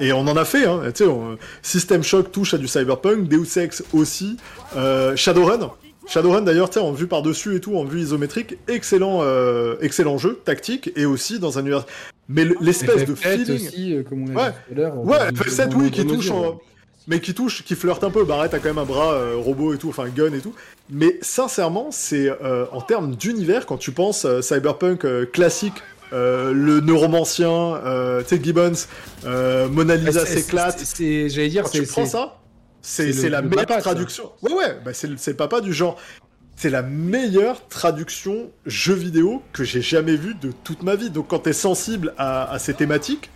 et 0.00 0.12
on 0.12 0.20
en 0.20 0.36
a 0.36 0.44
fait, 0.44 0.66
hein. 0.66 0.82
Tu 0.94 1.04
sais, 1.04 1.10
System 1.62 2.02
Shock 2.02 2.32
touche 2.32 2.54
à 2.54 2.58
du 2.58 2.68
Cyberpunk, 2.68 3.28
Deus 3.28 3.58
Ex 3.58 3.82
aussi, 3.92 4.36
euh, 4.76 5.16
Shadowrun. 5.16 5.70
Shadowrun 6.06 6.42
d'ailleurs, 6.42 6.70
tu 6.70 6.74
sais, 6.74 6.84
en 6.84 6.92
vue 6.92 7.06
par-dessus 7.06 7.56
et 7.56 7.60
tout, 7.60 7.76
en 7.76 7.84
vue 7.84 8.00
isométrique, 8.00 8.56
excellent, 8.68 9.20
euh, 9.22 9.76
excellent 9.80 10.16
jeu, 10.16 10.40
tactique, 10.44 10.90
et 10.96 11.04
aussi 11.04 11.38
dans 11.38 11.58
un 11.58 11.62
univers... 11.62 11.84
Mais 12.28 12.46
l'espèce 12.60 13.04
de 13.04 13.14
feeling... 13.14 13.56
Aussi, 13.56 13.94
euh, 13.94 14.02
comme 14.02 14.30
on 14.30 14.36
a 14.36 14.48
ouais, 14.48 14.84
ouais, 15.04 15.30
FF7, 15.30 15.74
oui, 15.76 15.90
qui 15.90 16.06
touche 16.06 16.30
en... 16.30 16.60
Mais 17.06 17.20
qui 17.20 17.32
touche, 17.32 17.64
qui 17.64 17.74
flirte 17.74 18.04
un 18.04 18.10
peu, 18.10 18.24
Barrett 18.24 18.52
a 18.52 18.58
quand 18.58 18.68
même 18.68 18.78
un 18.78 18.84
bras 18.84 19.18
robot 19.36 19.72
et 19.72 19.78
tout, 19.78 19.88
enfin 19.88 20.08
gun 20.14 20.30
et 20.34 20.40
tout. 20.40 20.54
Mais 20.90 21.18
sincèrement, 21.22 21.88
c'est 21.90 22.30
en 22.70 22.82
termes 22.82 23.16
d'univers, 23.16 23.64
quand 23.64 23.78
tu 23.78 23.92
penses 23.92 24.26
cyberpunk 24.42 25.06
classique 25.32 25.72
euh, 26.12 26.52
le 26.52 26.80
neuromancien, 26.80 27.50
euh, 27.50 28.22
sais, 28.24 28.40
Gibbons, 28.42 28.72
euh, 29.24 29.68
Mona 29.68 29.96
Lisa 29.96 30.24
s'éclate. 30.24 30.82
J'allais 30.98 31.48
dire, 31.48 31.70
tu 31.70 31.82
prends 31.84 32.06
ça, 32.06 32.40
c'est 32.82 33.12
la 33.28 33.42
meilleure 33.42 33.78
traduction. 33.80 34.32
Ouais, 34.42 34.52
ouais, 34.52 34.78
bah 34.84 34.92
c'est 34.94 35.08
le 35.08 35.34
papa 35.34 35.60
du 35.60 35.72
genre. 35.72 35.96
C'est 36.56 36.70
la 36.70 36.82
meilleure 36.82 37.68
traduction 37.68 38.50
jeu 38.66 38.94
vidéo 38.94 39.42
que 39.52 39.62
j'ai 39.62 39.80
jamais 39.80 40.16
vue 40.16 40.34
de 40.34 40.50
toute 40.64 40.82
ma 40.82 40.96
vie. 40.96 41.08
Donc 41.08 41.28
quand 41.28 41.38
t'es 41.38 41.52
sensible 41.52 42.14
à, 42.18 42.50
à, 42.50 42.58
ces 42.58 42.74
thématiques, 42.74 43.30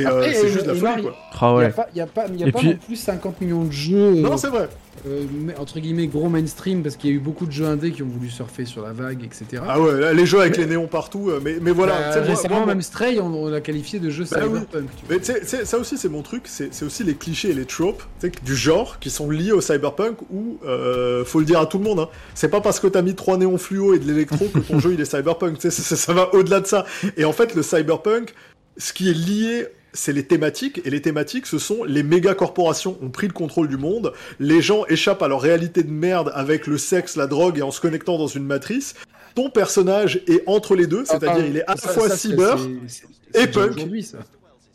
c'est 0.00 0.48
juste 0.48 0.66
la 0.66 0.74
folie, 0.74 1.02
quoi. 1.02 1.60
Il 1.92 1.94
n'y 1.94 2.00
a 2.00 2.06
pas, 2.06 2.26
y 2.28 2.44
a 2.44 2.52
pas 2.52 2.62
non 2.62 2.76
plus 2.76 2.96
50 2.96 3.40
millions 3.40 3.64
de 3.64 3.72
jeux. 3.72 4.14
Non, 4.14 4.36
c'est 4.36 4.48
vrai. 4.48 4.68
Euh, 5.08 5.24
entre 5.58 5.80
guillemets 5.80 6.06
gros 6.06 6.28
mainstream 6.28 6.82
parce 6.82 6.96
qu'il 6.96 7.10
y 7.10 7.12
a 7.12 7.16
eu 7.16 7.18
beaucoup 7.18 7.46
de 7.46 7.50
jeux 7.50 7.64
indés 7.64 7.90
qui 7.90 8.04
ont 8.04 8.08
voulu 8.08 8.28
surfer 8.30 8.66
sur 8.66 8.82
la 8.82 8.92
vague, 8.92 9.24
etc. 9.24 9.60
Ah 9.66 9.80
ouais, 9.80 10.14
les 10.14 10.26
jeux 10.26 10.40
avec 10.40 10.56
les 10.56 10.66
néons 10.66 10.86
partout, 10.86 11.30
euh, 11.30 11.40
mais, 11.42 11.56
mais 11.60 11.72
voilà. 11.72 12.14
Bah, 12.14 12.20
récemment, 12.20 12.66
même 12.66 12.82
Stray, 12.82 13.18
on, 13.18 13.48
l'a 13.48 13.60
qualifié 13.60 13.98
de 13.98 14.10
jeu 14.10 14.24
bah 14.30 14.42
cyberpunk. 14.42 14.88
Mais 15.10 15.18
ça 15.64 15.78
aussi, 15.78 15.98
c'est 15.98 16.08
mon 16.08 16.22
truc, 16.22 16.44
c'est 16.46 16.82
aussi 16.84 17.02
les 17.02 17.14
clichés 17.14 17.50
et 17.50 17.54
les 17.54 17.64
tropes 17.64 18.02
du 18.44 18.54
genre 18.54 19.00
qui 19.00 19.10
sont 19.10 19.28
liés 19.28 19.52
au 19.52 19.60
cyberpunk 19.60 20.18
où, 20.30 20.58
euh, 20.64 21.24
faut 21.24 21.40
le 21.40 21.46
dire 21.46 21.58
à 21.58 21.66
tout 21.66 21.78
le 21.78 21.84
monde, 21.84 21.98
hein, 21.98 22.08
c'est 22.34 22.50
pas 22.50 22.60
parce 22.60 22.78
que 22.78 22.86
t'as 22.86 23.02
mis 23.02 23.14
trois 23.14 23.38
néons 23.38 23.58
fluo 23.58 23.94
et 23.94 23.98
de 23.98 24.06
l'électro 24.06 24.46
que 24.46 24.60
ton 24.60 24.78
jeu 24.78 24.92
il 24.92 25.00
est 25.00 25.04
cyberpunk, 25.04 25.56
ça, 25.60 25.70
ça 25.70 26.12
va 26.12 26.32
au-delà 26.34 26.60
de 26.60 26.66
ça. 26.66 26.86
Et 27.16 27.24
en 27.24 27.32
fait, 27.32 27.54
le 27.54 27.62
cyberpunk, 27.62 28.34
ce 28.76 28.92
qui 28.92 29.10
est 29.10 29.14
lié 29.14 29.66
c'est 29.92 30.12
les 30.12 30.24
thématiques, 30.24 30.80
et 30.84 30.90
les 30.90 31.02
thématiques, 31.02 31.46
ce 31.46 31.58
sont 31.58 31.84
les 31.84 32.02
méga 32.02 32.34
corporations 32.34 32.98
ont 33.02 33.10
pris 33.10 33.26
le 33.26 33.32
contrôle 33.32 33.68
du 33.68 33.76
monde, 33.76 34.12
les 34.40 34.62
gens 34.62 34.84
échappent 34.88 35.22
à 35.22 35.28
leur 35.28 35.40
réalité 35.40 35.82
de 35.82 35.90
merde 35.90 36.32
avec 36.34 36.66
le 36.66 36.78
sexe, 36.78 37.16
la 37.16 37.26
drogue 37.26 37.58
et 37.58 37.62
en 37.62 37.70
se 37.70 37.80
connectant 37.80 38.18
dans 38.18 38.26
une 38.26 38.44
matrice. 38.44 38.94
Ton 39.34 39.50
personnage 39.50 40.20
est 40.26 40.42
entre 40.46 40.74
les 40.74 40.86
deux, 40.86 41.04
c'est-à-dire 41.04 41.46
il 41.46 41.56
est 41.56 41.64
à 41.64 41.74
la 41.74 41.76
fois 41.76 42.10
cyber 42.10 42.58
et 43.34 43.46
punk. 43.46 43.86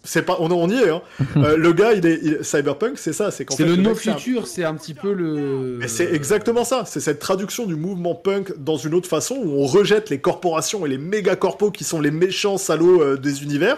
C'est 0.03 0.21
pas, 0.21 0.37
on, 0.39 0.49
on 0.51 0.69
y 0.69 0.75
est. 0.75 0.89
Hein. 0.89 1.01
Euh, 1.37 1.55
le 1.55 1.73
gars, 1.73 1.93
il 1.93 2.05
est 2.05 2.41
cyberpunk, 2.41 2.97
c'est 2.97 3.13
ça. 3.13 3.29
C'est 3.29 3.45
c'est 3.51 3.65
le, 3.65 3.75
no 3.75 3.93
futur, 3.93 4.47
c'est 4.47 4.63
un 4.63 4.73
petit 4.73 4.93
peu 4.93 5.13
le. 5.13 5.79
C'est 5.87 6.11
exactement 6.13 6.63
ça. 6.63 6.83
C'est 6.85 6.99
cette 6.99 7.19
traduction 7.19 7.65
du 7.65 7.75
mouvement 7.75 8.15
punk 8.15 8.57
dans 8.57 8.77
une 8.77 8.95
autre 8.95 9.09
façon 9.09 9.35
où 9.35 9.61
on 9.61 9.67
rejette 9.67 10.09
les 10.09 10.19
corporations 10.19 10.85
et 10.85 10.89
les 10.89 10.97
méga 10.97 11.35
corpos 11.35 11.69
qui 11.69 11.83
sont 11.83 11.99
les 11.99 12.09
méchants 12.09 12.57
salauds 12.57 13.01
euh, 13.03 13.17
des 13.17 13.43
univers 13.43 13.77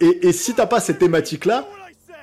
et, 0.00 0.32
si 0.32 0.54
t'as 0.54 0.66
pas 0.66 0.80
cette 0.80 0.98
thématique-là, 0.98 1.68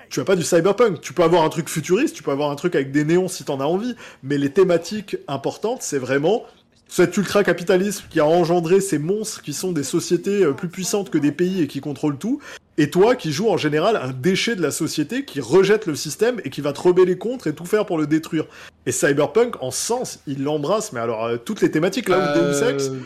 tu 0.09 0.19
as 0.19 0.25
pas 0.25 0.35
du 0.35 0.43
cyberpunk. 0.43 1.01
Tu 1.01 1.13
peux 1.13 1.23
avoir 1.23 1.43
un 1.43 1.49
truc 1.49 1.69
futuriste, 1.69 2.15
tu 2.15 2.23
peux 2.23 2.31
avoir 2.31 2.49
un 2.49 2.55
truc 2.55 2.75
avec 2.75 2.91
des 2.91 3.03
néons 3.03 3.27
si 3.27 3.43
t'en 3.43 3.59
as 3.59 3.65
envie, 3.65 3.95
mais 4.23 4.37
les 4.37 4.51
thématiques 4.51 5.17
importantes, 5.27 5.81
c'est 5.81 5.99
vraiment 5.99 6.43
cet 6.87 7.17
ultra-capitalisme 7.17 8.05
qui 8.09 8.19
a 8.19 8.25
engendré 8.25 8.79
ces 8.79 8.97
monstres 8.97 9.41
qui 9.41 9.53
sont 9.53 9.73
des 9.73 9.83
sociétés 9.83 10.45
euh, 10.45 10.53
plus 10.53 10.69
puissantes 10.69 11.09
que 11.09 11.17
des 11.17 11.33
pays 11.33 11.61
et 11.61 11.67
qui 11.67 11.81
contrôlent 11.81 12.17
tout, 12.17 12.39
et 12.77 12.89
toi 12.89 13.15
qui 13.15 13.33
joues 13.33 13.49
en 13.49 13.57
général 13.57 13.97
un 13.97 14.13
déchet 14.13 14.55
de 14.55 14.61
la 14.61 14.71
société 14.71 15.25
qui 15.25 15.41
rejette 15.41 15.85
le 15.85 15.95
système 15.95 16.39
et 16.45 16.49
qui 16.49 16.61
va 16.61 16.73
te 16.73 16.79
rebeller 16.79 17.17
contre 17.17 17.47
et 17.47 17.53
tout 17.53 17.65
faire 17.65 17.85
pour 17.85 17.97
le 17.97 18.07
détruire. 18.07 18.45
Et 18.85 18.93
Cyberpunk, 18.93 19.61
en 19.61 19.71
sens, 19.71 20.19
il 20.27 20.43
l'embrasse, 20.43 20.93
mais 20.93 21.01
alors 21.01 21.25
euh, 21.25 21.37
toutes 21.37 21.61
les 21.61 21.71
thématiques 21.71 22.07
là 22.07 22.33
où 22.33 22.39
Deus 22.39 22.63
Ex, 22.69 22.87
Euh, 22.87 22.99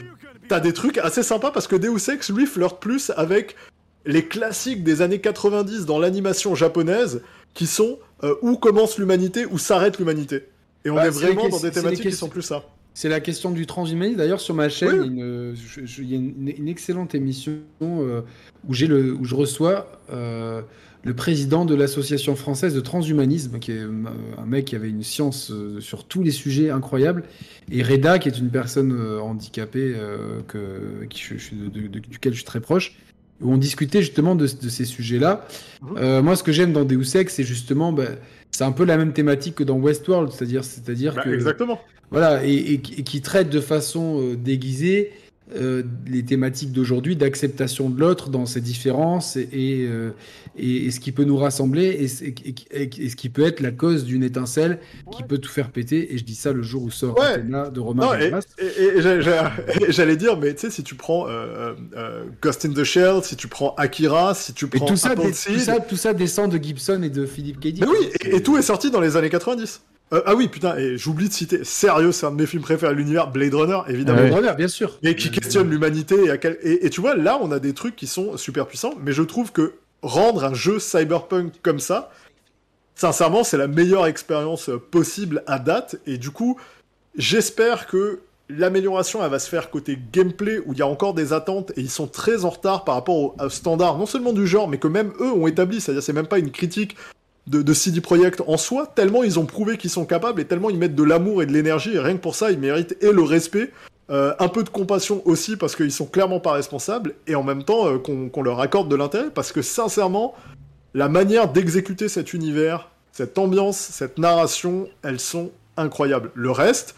t'as 0.48 0.60
des 0.60 0.74
trucs 0.74 0.98
assez 0.98 1.24
sympas 1.24 1.52
parce 1.52 1.68
que 1.68 1.76
Deus 1.76 2.12
Ex, 2.12 2.30
lui, 2.30 2.46
flirte 2.46 2.80
plus 2.82 3.12
avec 3.16 3.56
les 4.06 4.26
classiques 4.26 4.84
des 4.84 5.02
années 5.02 5.20
90 5.22 5.86
dans 5.86 6.00
l'animation 6.00 6.56
japonaise 6.56 7.22
qui 7.54 7.68
sont 7.68 8.00
euh, 8.24 8.36
où 8.42 8.56
commence 8.58 8.98
l'humanité, 8.98 9.46
où 9.46 9.58
s'arrête 9.58 9.98
l'humanité. 10.00 10.44
Et 10.86 10.90
on 10.90 10.96
Bah, 10.96 11.08
est 11.08 11.10
vraiment 11.10 11.50
dans 11.50 11.60
des 11.60 11.72
thématiques 11.72 12.02
qui 12.10 12.12
sont 12.12 12.30
plus 12.30 12.42
ça. 12.42 12.64
C'est 12.94 13.10
la 13.10 13.20
question 13.20 13.52
du 13.52 13.66
transhumanisme. 13.66 14.18
D'ailleurs, 14.18 14.42
sur 14.42 14.54
ma 14.54 14.68
chaîne, 14.70 15.00
Oui. 15.02 15.56
il 16.00 16.10
y 16.12 16.14
a 16.14 16.18
une, 16.18 16.68
excellente 16.68 17.16
émission 17.16 17.54
euh, 17.82 18.22
où, 18.68 18.74
le, 18.74 19.14
où 19.14 19.24
je 19.24 19.34
reçois 19.36 19.92
euh, 20.12 20.62
le 21.04 21.14
président 21.14 21.64
de 21.66 21.74
l'association 21.74 22.36
française 22.36 22.74
de 22.76 22.82
transhumanisme, 22.82 23.60
qui 23.60 23.72
est 23.72 23.80
un 23.82 24.46
mec 24.46 24.66
qui 24.66 24.76
avait 24.76 24.90
une 24.90 25.04
science 25.04 25.52
sur 25.80 26.04
tous 26.04 26.22
les 26.22 26.32
sujets 26.32 26.70
incroyables, 26.70 27.24
et 27.72 27.82
Reda, 27.82 28.20
qui 28.20 28.28
est 28.28 28.38
une 28.38 28.50
personne 28.50 28.92
handicapée 29.20 29.96
que, 30.48 31.06
qui 31.10 31.22
je- 31.24 31.38
je 31.38 31.44
suis 31.44 31.56
de- 31.56 31.70
de- 31.70 31.88
de- 31.88 32.00
duquel 32.00 32.34
je 32.34 32.38
suis 32.40 32.46
très 32.46 32.60
proche, 32.60 32.98
où 33.42 33.52
on 33.54 33.58
discutait 33.58 34.02
justement 34.02 34.36
de, 34.36 34.44
de 34.46 34.70
ces 34.70 34.86
sujets-là. 34.86 35.46
Mhm. 35.82 35.98
Euh, 35.98 36.22
moi, 36.22 36.36
ce 36.36 36.44
que 36.44 36.52
j'aime 36.52 36.74
dans 36.74 36.86
Deus 36.86 37.16
Ex, 37.16 37.34
c'est 37.34 37.44
justement, 37.44 37.92
bah, 37.92 38.04
c'est 38.52 38.64
un 38.64 38.72
peu 38.72 38.86
la 38.86 38.98
même 38.98 39.14
thématique 39.14 39.56
que 39.56 39.64
dans 39.64 39.78
Westworld, 39.78 40.32
c'est-à-dire, 40.32 40.64
c'est-à-dire 40.64 41.16
Bah, 41.16 41.24
que 41.24 41.30
Exactement. 41.30 41.80
voilà, 42.12 42.46
et, 42.46 42.54
et 42.74 42.78
qui 42.80 42.94
et 43.00 43.04
qui 43.04 43.22
traite 43.22 43.50
de 43.50 43.60
façon 43.62 44.20
euh, 44.22 44.36
déguisée 44.36 45.12
euh, 45.56 45.84
les 46.08 46.24
thématiques 46.24 46.72
d'aujourd'hui 46.72 47.16
d'acceptation 47.16 47.90
de 47.90 48.00
l'autre 48.00 48.30
dans 48.30 48.46
ses 48.46 48.62
différences 48.62 49.36
et, 49.36 49.48
et, 49.52 49.86
euh, 49.88 50.12
et- 50.58 50.86
et 50.86 50.92
ce 50.92 51.00
qui 51.00 51.12
peut 51.12 51.24
nous 51.24 51.38
rassembler 51.38 51.86
et, 51.88 52.08
ce- 52.08 52.24
et- 52.24 52.36
et- 52.72 52.82
et 52.84 52.88
qui 52.90 53.30
peut 53.30 53.44
être 53.46 53.60
la 53.60 53.72
cause 53.72 54.06
d'une 54.06 54.24
étincelle 54.24 54.80
qui 55.16 55.24
peut 55.24 55.38
tout 55.38 55.50
faire 55.52 55.70
péter. 55.72 56.14
Et 56.14 56.18
je 56.18 56.24
dis 56.24 56.36
ça 56.36 56.52
le 56.54 56.62
jour 56.62 56.84
où 56.84 56.92
sort 56.92 57.18
Ouais. 57.20 57.40
De 57.72 57.80
Romain 57.80 58.06
Non, 58.06 58.14
et, 58.16 58.32
et- 58.60 58.98
et 58.98 59.02
et 59.88 59.92
j'allais 59.92 60.16
dire, 60.18 60.38
mais 60.38 60.54
tu 60.54 60.62
sais, 60.62 60.70
si 60.72 60.84
tu 60.84 60.96
prends 60.96 61.28
euh, 61.28 61.74
euh, 61.98 62.24
Ghost 62.42 62.66
in 62.66 62.74
the 62.74 62.84
Shell, 62.84 63.22
si 63.24 63.36
tu 63.36 63.48
prends 63.48 63.76
Akira, 63.76 64.34
si 64.36 64.54
tu 64.54 64.66
Et 64.66 64.68
prends 64.70 64.86
tout 64.86 64.96
ça, 64.96 65.10
Apple 65.12 65.24
des- 65.28 65.34
Seed- 65.34 65.54
tout 65.54 65.60
ça, 65.60 65.80
tout 65.80 65.96
ça 65.98 66.14
descend 66.14 66.52
de 66.52 66.58
Gibson 66.64 67.02
et 67.04 67.10
de 67.10 67.26
Philippe 67.26 67.60
K. 67.60 67.80
Mais 67.82 67.88
oui, 67.88 68.10
et, 68.26 68.36
et 68.38 68.42
tout 68.44 68.58
est 68.58 68.62
sorti 68.62 68.92
dans 68.92 69.02
les 69.02 69.16
années 69.18 69.30
90. 69.30 69.82
Euh, 70.14 70.22
ah 70.26 70.36
oui, 70.36 70.50
putain, 70.50 70.76
et 70.78 70.98
j'oublie 70.98 71.30
de 71.30 71.34
citer, 71.34 71.64
sérieux, 71.64 72.12
c'est 72.12 72.26
un 72.26 72.32
de 72.32 72.36
mes 72.36 72.46
films 72.46 72.64
préférés 72.64 72.94
de 72.94 72.98
l'univers, 72.98 73.32
Blade 73.32 73.54
Runner, 73.54 73.80
évidemment. 73.88 74.22
Ouais. 74.24 74.30
Runner, 74.30 74.52
bien 74.58 74.68
sûr. 74.68 75.00
Mais 75.04 75.16
qui 75.16 75.32
questionne 75.32 75.70
l'humanité 75.70 76.26
et, 76.26 76.30
à 76.32 76.38
quel- 76.38 76.58
et, 76.64 76.86
et 76.86 76.90
tu 76.90 77.00
vois, 77.00 77.16
là, 77.16 77.40
on 77.42 77.52
a 77.52 77.60
des 77.60 77.74
trucs 77.74 77.96
qui 77.96 78.08
sont 78.08 78.36
super 78.36 78.68
puissants, 78.68 78.94
mais 79.02 79.14
je 79.14 79.24
trouve 79.24 79.52
que 79.54 79.76
rendre 80.02 80.44
un 80.44 80.54
jeu 80.54 80.80
cyberpunk 80.80 81.54
comme 81.62 81.80
ça, 81.80 82.12
sincèrement, 82.96 83.44
c'est 83.46 83.58
la 83.58 83.68
meilleure 83.68 84.06
expérience 84.06 84.70
euh, 84.70 84.78
possible 84.78 85.44
à 85.48 85.60
date, 85.60 85.96
et 86.06 86.18
du 86.18 86.32
coup, 86.32 86.60
j'espère 87.16 87.88
que 87.88 88.20
l'amélioration, 88.50 89.24
elle 89.24 89.32
va 89.32 89.40
se 89.40 89.50
faire 89.50 89.70
côté 89.70 89.98
gameplay, 90.12 90.60
où 90.66 90.74
il 90.74 90.80
y 90.80 90.82
a 90.82 90.88
encore 90.88 91.14
des 91.14 91.32
attentes, 91.32 91.72
et 91.78 91.82
ils 91.82 91.90
sont 91.90 92.08
très 92.08 92.44
en 92.44 92.50
retard 92.50 92.84
par 92.84 92.96
rapport 92.96 93.16
au, 93.16 93.36
au 93.40 93.50
standard, 93.50 93.98
non 93.98 94.06
seulement 94.06 94.34
du 94.34 94.46
genre, 94.46 94.68
mais 94.68 94.78
que 94.78 94.90
même 94.90 95.14
eux 95.22 95.32
ont 95.32 95.48
établi, 95.48 95.80
c'est-à-dire 95.80 96.04
c'est 96.04 96.12
même 96.12 96.28
pas 96.28 96.40
une 96.40 96.52
critique 96.52 96.98
de, 97.60 97.74
CD 97.74 98.02
Projekt 98.02 98.42
en 98.48 98.58
soi, 98.58 98.88
tellement 98.88 99.24
ils 99.24 99.40
ont 99.40 99.46
prouvé 99.46 99.78
qu'ils 99.78 99.90
sont 99.90 100.06
capables, 100.06 100.42
et 100.42 100.46
tellement 100.46 100.70
ils 100.70 100.78
mettent 100.78 100.96
de 100.96 101.04
l'amour 101.04 101.44
et 101.44 101.46
de 101.46 101.52
l'énergie, 101.52 101.94
et 101.96 102.00
rien 102.00 102.14
que 102.14 102.22
pour 102.22 102.36
ça, 102.36 102.52
ils 102.52 102.60
méritent 102.60 102.96
et 103.02 103.12
le 103.12 103.22
respect, 103.22 103.72
euh, 104.10 104.34
un 104.40 104.48
peu 104.50 104.64
de 104.64 104.70
compassion 104.70 105.22
aussi 105.26 105.56
parce 105.56 105.76
qu'ils 105.76 105.92
sont 105.92 106.06
clairement 106.06 106.42
pas 106.42 106.52
responsables 106.52 107.14
et 107.28 107.36
en 107.36 107.44
même 107.44 107.64
temps 107.64 107.88
euh, 107.88 107.98
qu'on 107.98 108.42
leur 108.42 108.60
accorde 108.60 108.90
de 108.90 108.96
l'intérêt 108.98 109.30
parce 109.34 109.54
que 109.54 109.62
sincèrement 109.62 110.36
la 110.94 111.08
manière 111.08 111.48
d'exécuter 111.48 112.10
cet 112.10 112.34
univers, 112.34 112.90
cette 113.14 113.38
ambiance, 113.38 113.78
cette 113.78 114.18
narration, 114.18 114.90
elles 115.02 115.22
sont 115.22 115.52
incroyables. 115.78 116.32
Le 116.34 116.52
reste, 116.52 116.96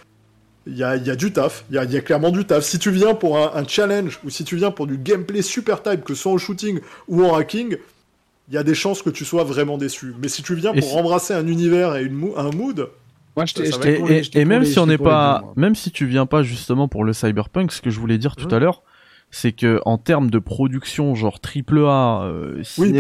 il 0.66 0.76
y 0.76 0.84
a, 0.84 0.98
du 0.98 1.32
taf, 1.32 1.66
il 1.70 1.76
y 1.76 1.78
a, 1.78 1.84
il 1.84 1.92
y 1.92 1.98
a 1.98 2.02
clairement 2.02 2.32
du 2.32 2.46
taf. 2.46 2.64
Si 2.64 2.80
tu 2.80 2.90
viens 2.90 3.14
pour 3.14 3.38
un, 3.38 3.52
un 3.54 3.68
challenge 3.68 4.20
ou 4.24 4.32
si 4.32 4.44
tu 4.44 4.56
viens 4.56 4.72
pour 4.72 4.88
du 4.88 4.98
gameplay 4.98 5.44
super 5.44 5.84
type, 5.84 6.04
que 6.04 6.16
ce 6.16 6.24
soit 6.24 6.32
en 6.32 6.40
shooting 6.40 6.80
ou 7.08 7.24
en 7.24 7.36
hacking, 7.36 7.78
il 8.54 8.56
y 8.56 8.60
a 8.60 8.64
des 8.64 8.76
chances 8.76 9.02
que 9.02 9.10
tu 9.10 9.26
sois 9.26 9.44
vraiment 9.44 9.80
déçu. 9.80 10.14
Mais 10.22 10.28
si 10.28 10.44
tu 10.44 10.54
viens 10.54 10.74
Et 10.74 10.80
pour 10.80 10.90
si- 10.92 10.96
embrasser 10.96 11.34
un 11.34 11.48
univers 11.48 11.96
et 11.96 12.04
une 12.04 12.14
mou- 12.14 12.34
un 12.38 12.52
mood, 12.52 12.88
Moi, 13.36 13.46
je 13.48 13.54
Ça 13.64 13.80
Et, 14.36 14.46
même 14.46 14.64
si 14.64 14.78
on 14.78 14.86
n'est 14.86 14.98
deux, 14.98 15.04
pas, 15.04 15.44
même 15.56 15.74
si 15.74 15.90
tu 15.90 16.06
viens 16.06 16.28
pas 16.28 16.44
justement 16.44 16.88
pour 16.88 17.04
le 17.04 17.14
cyberpunk, 17.14 17.72
ce 17.72 17.82
que 17.82 17.90
je 17.90 18.00
voulais 18.00 18.20
dire 18.20 18.36
tout 18.36 18.54
à 18.54 18.60
l'heure, 18.60 18.84
c'est 19.32 19.54
que 19.54 19.82
en 19.86 19.98
termes 19.98 20.30
de 20.30 20.38
production, 20.38 21.16
genre 21.16 21.40
triple 21.40 21.80
A, 21.88 22.26
euh, 22.26 22.58
oui, 22.78 22.92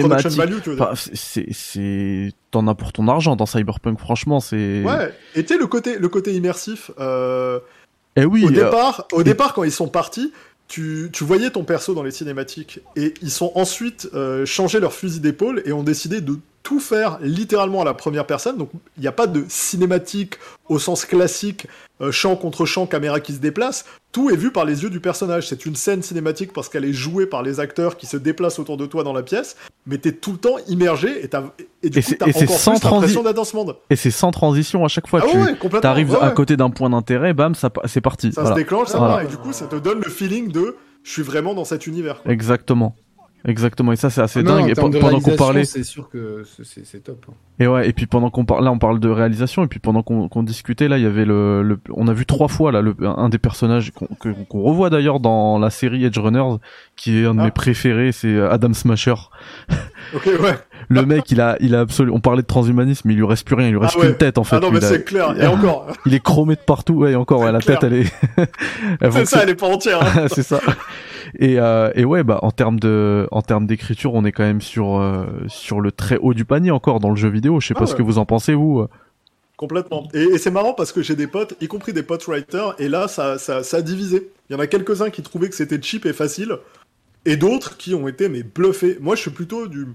c'est- 1.53 2.31
t'en 2.49 2.67
as 2.67 2.73
pour 2.73 2.91
ton 2.93 3.07
argent 3.07 3.35
dans 3.35 3.45
cyberpunk. 3.45 3.99
Franchement, 3.99 4.39
c'est. 4.39 4.81
Ouais, 4.83 5.13
et 5.35 5.43
tu 5.45 5.53
sais, 5.53 5.59
le 5.59 5.67
côté, 5.67 5.99
le 5.99 6.09
côté 6.09 6.33
immersif, 6.33 6.89
euh, 6.99 7.59
Et 8.15 8.25
oui. 8.25 8.43
au, 8.43 8.47
euh, 8.49 8.51
départ, 8.51 9.07
au 9.11 9.21
départ, 9.21 9.53
quand 9.53 9.63
ils 9.63 9.71
sont 9.71 9.87
partis, 9.87 10.33
tu, 10.67 11.09
tu 11.11 11.23
voyais 11.23 11.49
ton 11.49 11.63
perso 11.63 11.93
dans 11.93 12.03
les 12.03 12.11
cinématiques, 12.11 12.79
et 12.95 13.13
ils 13.21 13.31
sont 13.31 13.51
ensuite 13.55 14.09
euh, 14.13 14.45
changé 14.45 14.79
leur 14.79 14.93
fusil 14.93 15.19
d'épaule 15.19 15.61
et 15.65 15.73
ont 15.73 15.83
décidé 15.83 16.21
de 16.21 16.39
tout 16.63 16.79
faire 16.79 17.17
littéralement 17.21 17.81
à 17.81 17.85
la 17.85 17.93
première 17.93 18.25
personne. 18.25 18.57
Donc 18.57 18.69
il 18.97 19.01
n'y 19.01 19.07
a 19.07 19.11
pas 19.11 19.27
de 19.27 19.43
cinématique 19.49 20.35
au 20.69 20.79
sens 20.79 21.03
classique, 21.05 21.67
euh, 22.01 22.11
champ 22.11 22.35
contre 22.37 22.65
champ, 22.65 22.85
caméra 22.85 23.19
qui 23.19 23.33
se 23.33 23.39
déplace. 23.39 23.83
Tout 24.13 24.29
est 24.29 24.35
vu 24.37 24.49
par 24.51 24.63
les 24.63 24.81
yeux 24.83 24.89
du 24.89 25.01
personnage. 25.01 25.47
C'est 25.49 25.65
une 25.65 25.75
scène 25.75 26.01
cinématique 26.01 26.53
parce 26.53 26.69
qu'elle 26.69 26.85
est 26.85 26.93
jouée 26.93 27.25
par 27.25 27.43
les 27.43 27.59
acteurs 27.59 27.97
qui 27.97 28.05
se 28.05 28.15
déplacent 28.15 28.59
autour 28.59 28.77
de 28.77 28.85
toi 28.85 29.03
dans 29.03 29.11
la 29.11 29.23
pièce, 29.23 29.57
mais 29.85 29.97
t'es 29.97 30.13
tout 30.13 30.31
le 30.31 30.37
temps 30.37 30.55
immergé 30.69 31.23
et, 31.23 31.27
t'as- 31.27 31.43
et 31.81 31.89
du 31.89 31.99
Et 31.99 32.01
coup 32.01 32.09
c'est- 32.09 32.15
t'as 32.17 32.27
encore 32.29 32.57
sans 32.57 32.79
plus 32.79 32.89
l'impression 32.89 33.21
transi- 33.21 33.23
d'être 33.25 33.35
dans 33.35 33.43
ce 33.43 33.55
monde. 33.57 33.75
et 33.89 33.95
c'est 33.97 34.11
sans 34.11 34.31
transition 34.31 34.85
à 34.85 34.87
chaque 34.87 35.07
fois. 35.07 35.19
ah 35.23 35.27
tu 35.29 35.37
ouais, 35.37 35.85
arrives 35.85 36.11
Ouais, 36.11 36.17
à 36.21 36.31
côté 36.31 36.55
d'un 36.55 36.69
point 36.69 36.89
d'intérêt, 36.89 37.33
bam, 37.33 37.55
ça, 37.55 37.69
c'est 37.85 38.01
parti. 38.01 38.31
Ça 38.31 38.41
Voilà. 38.41 38.55
se 38.55 38.59
déclenche, 38.61 38.87
ça 38.87 38.99
Voilà. 38.99 39.15
part, 39.15 39.23
et 39.23 39.27
du 39.27 39.37
coup, 39.37 39.51
ça 39.51 39.65
te 39.65 39.75
donne 39.75 39.99
le 39.99 40.09
feeling 40.09 40.49
de 40.51 40.77
je 41.03 41.11
suis 41.11 41.23
vraiment 41.23 41.53
dans 41.53 41.65
cet 41.65 41.87
univers. 41.87 42.21
quoi. 42.23 42.31
Exactement. 42.31 42.95
Exactement. 43.45 43.91
Et 43.91 43.97
ça, 43.97 44.09
c'est 44.09 44.21
assez 44.21 44.39
Ah 44.39 44.43
non, 44.43 44.55
dingue. 44.55 44.63
en 44.65 44.67
Et 44.69 44.73
pendant 44.75 45.19
qu'on 45.19 45.35
parlait, 45.35 45.65
c'est 45.65 45.83
sûr 45.83 46.09
que 46.09 46.43
c'est- 46.63 47.03
top. 47.03 47.25
hein. 47.29 47.33
Et 47.59 47.67
ouais, 47.67 47.89
et 47.89 47.93
puis 47.93 48.05
pendant 48.07 48.29
qu'on 48.29 48.45
parle, 48.45 48.63
là 48.63 48.71
on 48.71 48.79
parle 48.79 48.99
de 48.99 49.09
réalisation, 49.09 49.63
et 49.63 49.67
puis 49.67 49.79
pendant 49.79 50.01
qu'on 50.01 50.27
qu'on 50.29 50.41
discutait, 50.43 50.87
là 50.87 50.97
il 50.97 51.03
y 51.03 51.05
avait 51.05 51.25
le, 51.25 51.61
le- 51.61 51.77
on 51.93 52.07
a 52.07 52.13
vu 52.13 52.25
trois 52.25 52.47
fois 52.47 52.71
là 52.71 52.81
le, 52.81 52.95
un 53.05 53.29
des 53.29 53.37
personnages 53.37 53.91
qu'on 53.91 54.07
qu'on 54.45 54.61
revoit 54.63 54.89
d'ailleurs 54.89 55.19
dans 55.19 55.59
la 55.59 55.69
série 55.69 56.03
Edge 56.05 56.17
Runners, 56.17 56.57
qui 56.95 57.19
est 57.19 57.25
un 57.25 57.35
de 57.35 57.41
Ah. 57.41 57.45
mes 57.45 57.51
préférés, 57.51 58.11
c'est 58.11 58.39
Adam 58.39 58.73
Smasher. 58.73 59.13
Ok, 60.15 60.25
ouais. 60.25 60.53
Le 60.89 61.05
mec, 61.05 61.31
il 61.31 61.39
a, 61.41 61.55
il 61.59 61.75
a 61.75 61.79
absolument, 61.79 62.17
on 62.17 62.19
parlait 62.19 62.41
de 62.41 62.47
transhumanisme, 62.47 63.07
mais 63.07 63.13
il 63.13 63.17
lui 63.17 63.25
reste 63.25 63.45
plus 63.47 63.55
rien, 63.55 63.67
il 63.67 63.71
lui 63.71 63.79
reste 63.79 63.95
Ah 63.97 64.01
ouais. 64.01 64.07
qu'une 64.07 64.17
tête 64.17 64.37
en 64.37 64.43
fait. 64.43 64.57
ah 64.57 64.59
non, 64.59 64.69
mais 64.71 64.83
a- 64.83 64.87
c'est 64.87 65.03
clair. 65.03 65.33
Et 65.41 65.47
encore, 65.47 65.87
il 66.05 66.13
est 66.13 66.19
chromé 66.19 66.55
de 66.55 66.59
partout, 66.59 66.93
ouais, 66.95 67.11
et 67.13 67.15
encore, 67.15 67.39
ouais, 67.41 67.51
la 67.51 67.59
clair. 67.59 67.79
tête 67.79 67.91
elle 67.91 67.99
est, 68.01 68.13
c'est 69.11 69.25
ça, 69.25 69.39
elle 69.43 69.49
est 69.49 69.55
pas 69.55 69.67
entière. 69.67 70.01
hein. 70.03 70.27
c'est 70.27 70.43
ça. 70.43 70.59
Et, 71.39 71.59
euh, 71.59 71.91
et 71.95 72.05
ouais, 72.05 72.23
bah 72.23 72.39
en 72.41 72.51
termes 72.51 72.79
de, 72.79 73.27
en 73.31 73.41
termes 73.41 73.65
d'écriture, 73.65 74.13
on 74.13 74.23
est 74.25 74.31
quand 74.31 74.43
même 74.43 74.61
sur 74.61 74.97
euh, 74.99 75.25
sur 75.47 75.81
le 75.81 75.91
très 75.91 76.17
haut 76.17 76.33
du 76.33 76.45
panier 76.45 76.71
encore 76.71 76.99
dans 76.99 77.09
le 77.09 77.15
jeu 77.15 77.29
vidéo. 77.29 77.59
Je 77.59 77.67
sais 77.67 77.73
Ah 77.75 77.79
pas 77.79 77.85
ce 77.85 77.91
ouais. 77.93 77.97
que 77.97 78.03
vous 78.03 78.17
en 78.17 78.25
pensez 78.25 78.53
vous. 78.53 78.85
Complètement. 79.57 80.07
Et, 80.13 80.23
et 80.23 80.37
c'est 80.37 80.51
marrant 80.51 80.73
parce 80.73 80.91
que 80.91 81.01
j'ai 81.01 81.15
des 81.15 81.27
potes, 81.27 81.55
y 81.61 81.67
compris 81.67 81.93
des 81.93 82.03
potes 82.03 82.25
writers, 82.27 82.75
et 82.79 82.89
là, 82.89 83.07
ça, 83.07 83.37
ça, 83.37 83.63
ça 83.63 83.77
a 83.77 83.81
divisé. 83.81 84.31
Il 84.49 84.53
y 84.53 84.55
en 84.55 84.59
a 84.59 84.67
quelques-uns 84.67 85.09
qui 85.09 85.21
trouvaient 85.21 85.49
que 85.49 85.55
c'était 85.55 85.81
cheap 85.81 86.05
et 86.05 86.13
facile, 86.13 86.57
et 87.25 87.37
d'autres 87.37 87.77
qui 87.77 87.93
ont 87.93 88.07
été 88.07 88.29
mais 88.29 88.43
bluffés. 88.43 88.97
Moi, 88.99 89.15
je 89.15 89.21
suis 89.21 89.31
plutôt 89.31 89.67
du 89.67 89.87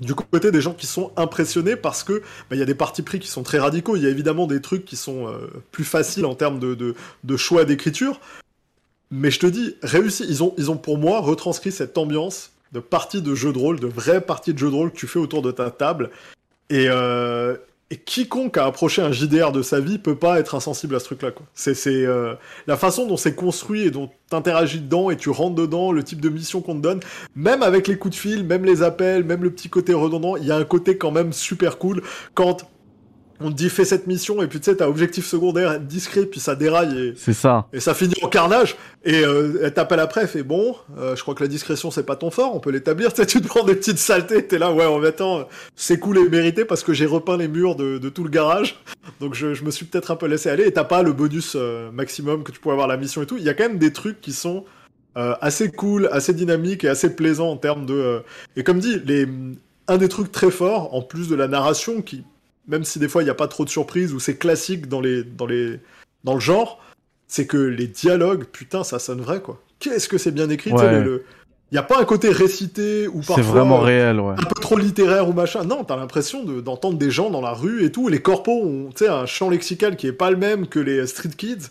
du 0.00 0.14
côté 0.14 0.50
des 0.50 0.62
gens 0.62 0.72
qui 0.72 0.86
sont 0.86 1.12
impressionnés 1.16 1.76
parce 1.76 2.04
que 2.04 2.22
bah, 2.48 2.56
il 2.56 2.58
y 2.58 2.62
a 2.62 2.66
des 2.66 2.74
partis 2.74 3.02
pris 3.02 3.18
qui 3.18 3.28
sont 3.28 3.42
très 3.42 3.58
radicaux. 3.58 3.96
Il 3.96 4.02
y 4.02 4.06
a 4.06 4.08
évidemment 4.08 4.46
des 4.46 4.62
trucs 4.62 4.86
qui 4.86 4.96
sont 4.96 5.28
euh, 5.28 5.48
plus 5.72 5.84
faciles 5.84 6.24
en 6.24 6.34
termes 6.34 6.58
de, 6.58 6.74
de, 6.74 6.94
de 7.22 7.36
choix 7.36 7.66
d'écriture. 7.66 8.18
Mais 9.10 9.30
je 9.30 9.40
te 9.40 9.46
dis, 9.46 9.76
réussi. 9.82 10.24
Ils 10.28 10.42
ont, 10.42 10.54
ils 10.56 10.70
ont 10.70 10.76
pour 10.76 10.98
moi 10.98 11.20
retranscrit 11.20 11.72
cette 11.72 11.98
ambiance 11.98 12.52
de 12.72 12.80
partie 12.80 13.22
de 13.22 13.34
jeu 13.34 13.52
de 13.52 13.58
rôle, 13.58 13.80
de 13.80 13.88
vraie 13.88 14.20
partie 14.20 14.54
de 14.54 14.58
jeu 14.58 14.70
de 14.70 14.74
rôle 14.74 14.92
que 14.92 14.96
tu 14.96 15.06
fais 15.06 15.18
autour 15.18 15.42
de 15.42 15.50
ta 15.50 15.70
table. 15.70 16.10
Et, 16.68 16.86
euh, 16.88 17.56
quiconque 18.04 18.56
a 18.56 18.66
approché 18.66 19.02
un 19.02 19.10
JDR 19.10 19.50
de 19.50 19.62
sa 19.62 19.80
vie 19.80 19.98
peut 19.98 20.14
pas 20.14 20.38
être 20.38 20.54
insensible 20.54 20.94
à 20.94 21.00
ce 21.00 21.06
truc-là. 21.06 21.30
C'est 21.54 21.74
euh, 21.88 22.34
la 22.68 22.76
façon 22.76 23.04
dont 23.04 23.16
c'est 23.16 23.34
construit 23.34 23.82
et 23.82 23.90
dont 23.90 24.08
tu 24.30 24.36
interagis 24.36 24.80
dedans 24.80 25.10
et 25.10 25.16
tu 25.16 25.28
rentres 25.28 25.56
dedans, 25.56 25.90
le 25.90 26.04
type 26.04 26.20
de 26.20 26.28
mission 26.28 26.60
qu'on 26.60 26.76
te 26.76 26.80
donne, 26.80 27.00
même 27.34 27.64
avec 27.64 27.88
les 27.88 27.98
coups 27.98 28.14
de 28.14 28.20
fil, 28.20 28.44
même 28.44 28.64
les 28.64 28.84
appels, 28.84 29.24
même 29.24 29.42
le 29.42 29.50
petit 29.50 29.68
côté 29.68 29.92
redondant, 29.92 30.36
il 30.36 30.46
y 30.46 30.52
a 30.52 30.56
un 30.56 30.64
côté 30.64 30.96
quand 30.96 31.10
même 31.10 31.32
super 31.32 31.78
cool 31.78 32.02
quand 32.34 32.58
on 33.40 33.50
te 33.50 33.56
dit 33.56 33.70
fais 33.70 33.84
cette 33.84 34.06
mission 34.06 34.42
et 34.42 34.46
puis 34.46 34.60
tu 34.60 34.70
sais 34.70 34.76
t'as 34.76 34.88
objectif 34.88 35.26
secondaire 35.26 35.80
discret 35.80 36.26
puis 36.26 36.40
ça 36.40 36.54
déraille 36.54 36.98
et, 36.98 37.14
C'est 37.16 37.32
ça. 37.32 37.66
et 37.72 37.80
ça 37.80 37.94
finit 37.94 38.14
en 38.22 38.28
carnage. 38.28 38.76
Et 39.04 39.24
euh, 39.24 39.60
elle 39.62 39.72
t'appelle 39.72 40.00
après 40.00 40.22
elle 40.22 40.28
fait 40.28 40.42
bon 40.42 40.76
euh, 40.98 41.16
je 41.16 41.22
crois 41.22 41.34
que 41.34 41.42
la 41.42 41.48
discrétion 41.48 41.90
c'est 41.90 42.04
pas 42.04 42.16
ton 42.16 42.30
fort 42.30 42.54
on 42.54 42.60
peut 42.60 42.70
l'établir. 42.70 43.12
Tu 43.30 43.40
te 43.40 43.46
prends 43.46 43.64
des 43.64 43.74
petites 43.74 43.98
saletés 43.98 44.46
t'es 44.46 44.58
là 44.58 44.72
ouais 44.72 44.84
en 44.84 44.98
même 44.98 45.12
temps 45.12 45.48
c'est 45.76 45.98
cool 45.98 46.18
et 46.18 46.28
mérité 46.28 46.64
parce 46.64 46.82
que 46.82 46.92
j'ai 46.92 47.06
repeint 47.06 47.36
les 47.36 47.48
murs 47.48 47.76
de, 47.76 47.98
de 47.98 48.08
tout 48.08 48.24
le 48.24 48.30
garage. 48.30 48.80
Donc 49.20 49.34
je, 49.34 49.54
je 49.54 49.64
me 49.64 49.70
suis 49.70 49.86
peut-être 49.86 50.10
un 50.10 50.16
peu 50.16 50.26
laissé 50.26 50.48
aller. 50.50 50.64
Et 50.64 50.72
t'as 50.72 50.84
pas 50.84 51.02
le 51.02 51.12
bonus 51.12 51.54
euh, 51.56 51.90
maximum 51.90 52.42
que 52.42 52.52
tu 52.52 52.60
pourrais 52.60 52.74
avoir 52.74 52.88
la 52.88 52.96
mission 52.96 53.22
et 53.22 53.26
tout. 53.26 53.36
Il 53.36 53.44
y 53.44 53.48
a 53.48 53.54
quand 53.54 53.64
même 53.64 53.78
des 53.78 53.92
trucs 53.92 54.20
qui 54.20 54.32
sont 54.32 54.64
euh, 55.16 55.34
assez 55.40 55.70
cool, 55.70 56.08
assez 56.12 56.32
dynamique 56.34 56.84
et 56.84 56.88
assez 56.88 57.14
plaisant 57.14 57.50
en 57.50 57.56
termes 57.56 57.86
de. 57.86 58.22
Et 58.56 58.62
comme 58.62 58.78
dit, 58.78 59.00
les, 59.04 59.26
un 59.88 59.96
des 59.96 60.08
trucs 60.08 60.30
très 60.30 60.50
forts, 60.50 60.94
en 60.94 61.02
plus 61.02 61.28
de 61.28 61.34
la 61.34 61.48
narration, 61.48 62.02
qui, 62.02 62.24
même 62.70 62.84
si 62.84 62.98
des 62.98 63.08
fois 63.08 63.22
il 63.22 63.26
n'y 63.26 63.30
a 63.30 63.34
pas 63.34 63.48
trop 63.48 63.64
de 63.64 63.70
surprises 63.70 64.14
ou 64.14 64.20
c'est 64.20 64.36
classique 64.36 64.88
dans, 64.88 65.00
les, 65.00 65.24
dans, 65.24 65.46
les, 65.46 65.80
dans 66.24 66.34
le 66.34 66.40
genre, 66.40 66.82
c'est 67.26 67.46
que 67.46 67.58
les 67.58 67.86
dialogues, 67.86 68.44
putain, 68.44 68.84
ça 68.84 68.98
sonne 68.98 69.20
vrai 69.20 69.40
quoi. 69.40 69.60
Qu'est-ce 69.78 70.08
que 70.08 70.18
c'est 70.18 70.30
bien 70.30 70.48
écrit, 70.50 70.70
le, 70.70 71.24
il 71.70 71.74
n'y 71.74 71.78
a 71.78 71.84
pas 71.84 72.00
un 72.00 72.04
côté 72.04 72.30
récité 72.30 73.06
ou 73.06 73.18
parfois 73.18 73.36
c'est 73.36 73.42
vraiment 73.42 73.78
réel, 73.78 74.18
ouais. 74.18 74.32
un 74.32 74.42
peu 74.42 74.60
trop 74.60 74.76
littéraire 74.76 75.28
ou 75.28 75.32
machin. 75.32 75.62
Non, 75.62 75.84
t'as 75.84 75.96
l'impression 75.96 76.42
d'entendre 76.44 76.98
des 76.98 77.12
gens 77.12 77.30
dans 77.30 77.40
la 77.40 77.52
rue 77.52 77.84
et 77.84 77.92
tout. 77.92 78.08
Les 78.08 78.20
corpos 78.20 78.64
ont 78.64 78.90
un 79.00 79.26
champ 79.26 79.48
lexical 79.48 79.94
qui 79.94 80.08
est 80.08 80.12
pas 80.12 80.32
le 80.32 80.36
même 80.36 80.66
que 80.66 80.80
les 80.80 81.06
street 81.06 81.30
kids. 81.36 81.68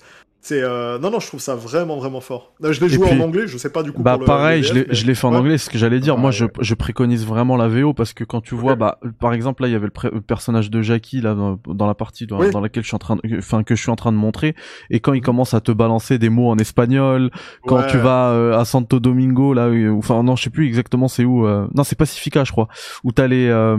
C'est 0.50 0.64
euh... 0.64 0.98
non 0.98 1.12
non, 1.12 1.20
je 1.20 1.28
trouve 1.28 1.40
ça 1.40 1.54
vraiment 1.54 1.98
vraiment 1.98 2.22
fort. 2.22 2.54
Je 2.60 2.80
l'ai 2.82 2.90
joué 2.90 3.08
en 3.12 3.20
anglais, 3.20 3.46
je 3.46 3.56
sais 3.60 3.70
pas 3.70 3.84
du 3.84 3.92
coup. 3.92 4.02
Bah 4.02 4.18
pareil, 4.18 4.64
je 4.64 4.74
l'ai 4.74 4.88
je 4.90 5.06
l'ai 5.06 5.14
fait 5.14 5.28
en 5.28 5.36
anglais, 5.36 5.60
c'est 5.60 5.66
ce 5.66 5.70
que 5.70 5.78
j'allais 5.78 6.00
dire. 6.00 6.18
Moi, 6.18 6.32
je, 6.32 6.46
je 6.60 6.74
préconise 6.74 7.24
vraiment 7.24 7.56
la 7.56 7.68
VO 7.68 7.94
parce 7.94 8.14
que 8.14 8.24
quand 8.24 8.42
tu 8.42 8.56
vois, 8.56 8.76
bah 8.76 9.00
par 9.20 9.34
exemple 9.34 9.62
là, 9.62 9.68
il 9.68 9.74
y 9.74 9.76
avait 9.76 9.86
le, 9.86 10.22
personnage 10.22 10.72
de 10.72 10.82
Jackie 10.82 11.22
là 11.22 11.36
dans, 11.36 11.86
la 11.86 11.94
partie 11.94 12.26
dans, 12.26 12.40
laquelle 12.40 12.82
je 12.82 12.88
suis 12.88 12.96
en 12.96 13.00
train, 13.00 13.18
de... 13.18 13.38
enfin 13.38 13.62
que 13.62 13.76
je 13.76 13.82
suis 13.84 13.92
en 13.92 13.96
train 13.96 14.12
de 14.12 14.18
montrer, 14.18 14.56
et 14.90 15.00
quand 15.00 15.14
il 15.14 15.22
commence 15.22 15.54
à 15.54 15.62
te 15.62 15.72
balancer 15.72 16.18
des 16.18 16.30
mots 16.30 16.50
en 16.50 16.58
espagnol, 16.58 17.30
quand 17.68 17.84
tu 17.84 18.00
vas 18.00 18.32
euh, 18.32 18.58
à 18.58 18.66
Santo 18.66 19.00
Domingo 19.00 19.54
là, 19.54 19.70
enfin 19.96 20.24
non, 20.24 20.36
je 20.36 20.46
sais 20.46 20.50
plus 20.50 20.66
exactement 20.66 21.08
c'est 21.08 21.26
où. 21.26 21.46
Euh... 21.46 21.68
Non, 21.76 21.84
c'est 21.84 21.96
Pacifica, 21.96 22.44
je 22.44 22.52
crois, 22.52 22.70
où 23.04 23.12
t'as 23.12 23.28
les 23.28 23.50
euh, 23.50 23.78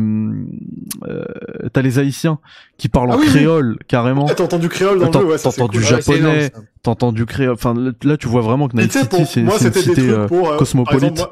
euh... 1.09 1.25
t'as 1.73 1.83
les 1.83 1.99
Haïtiens 1.99 2.39
qui 2.79 2.89
parlent 2.89 3.11
en 3.11 3.19
ah 3.21 3.27
créole 3.27 3.77
carrément. 3.89 4.27
T'as 4.27 4.45
entendu 4.45 4.69
créole 4.69 5.01
dans 5.01 5.07
le 5.07 5.13
jeu, 5.13 5.33
ouais, 5.33 5.39
T'entends 5.39 5.67
du 5.67 5.83
japonais 5.83 6.53
t'entends 6.83 7.13
du 7.13 7.27
créole. 7.27 7.55
Enfin, 7.55 7.75
là, 8.03 8.17
tu 8.17 8.29
vois 8.29 8.41
vraiment 8.41 8.69
que 8.69 8.77
Night 8.77 8.93
City, 8.93 9.27
c'est 9.27 9.41
une 9.41 9.51
cité 9.51 10.09
euh, 10.09 10.27
euh, 10.31 10.57
cosmopolite. 10.57 11.23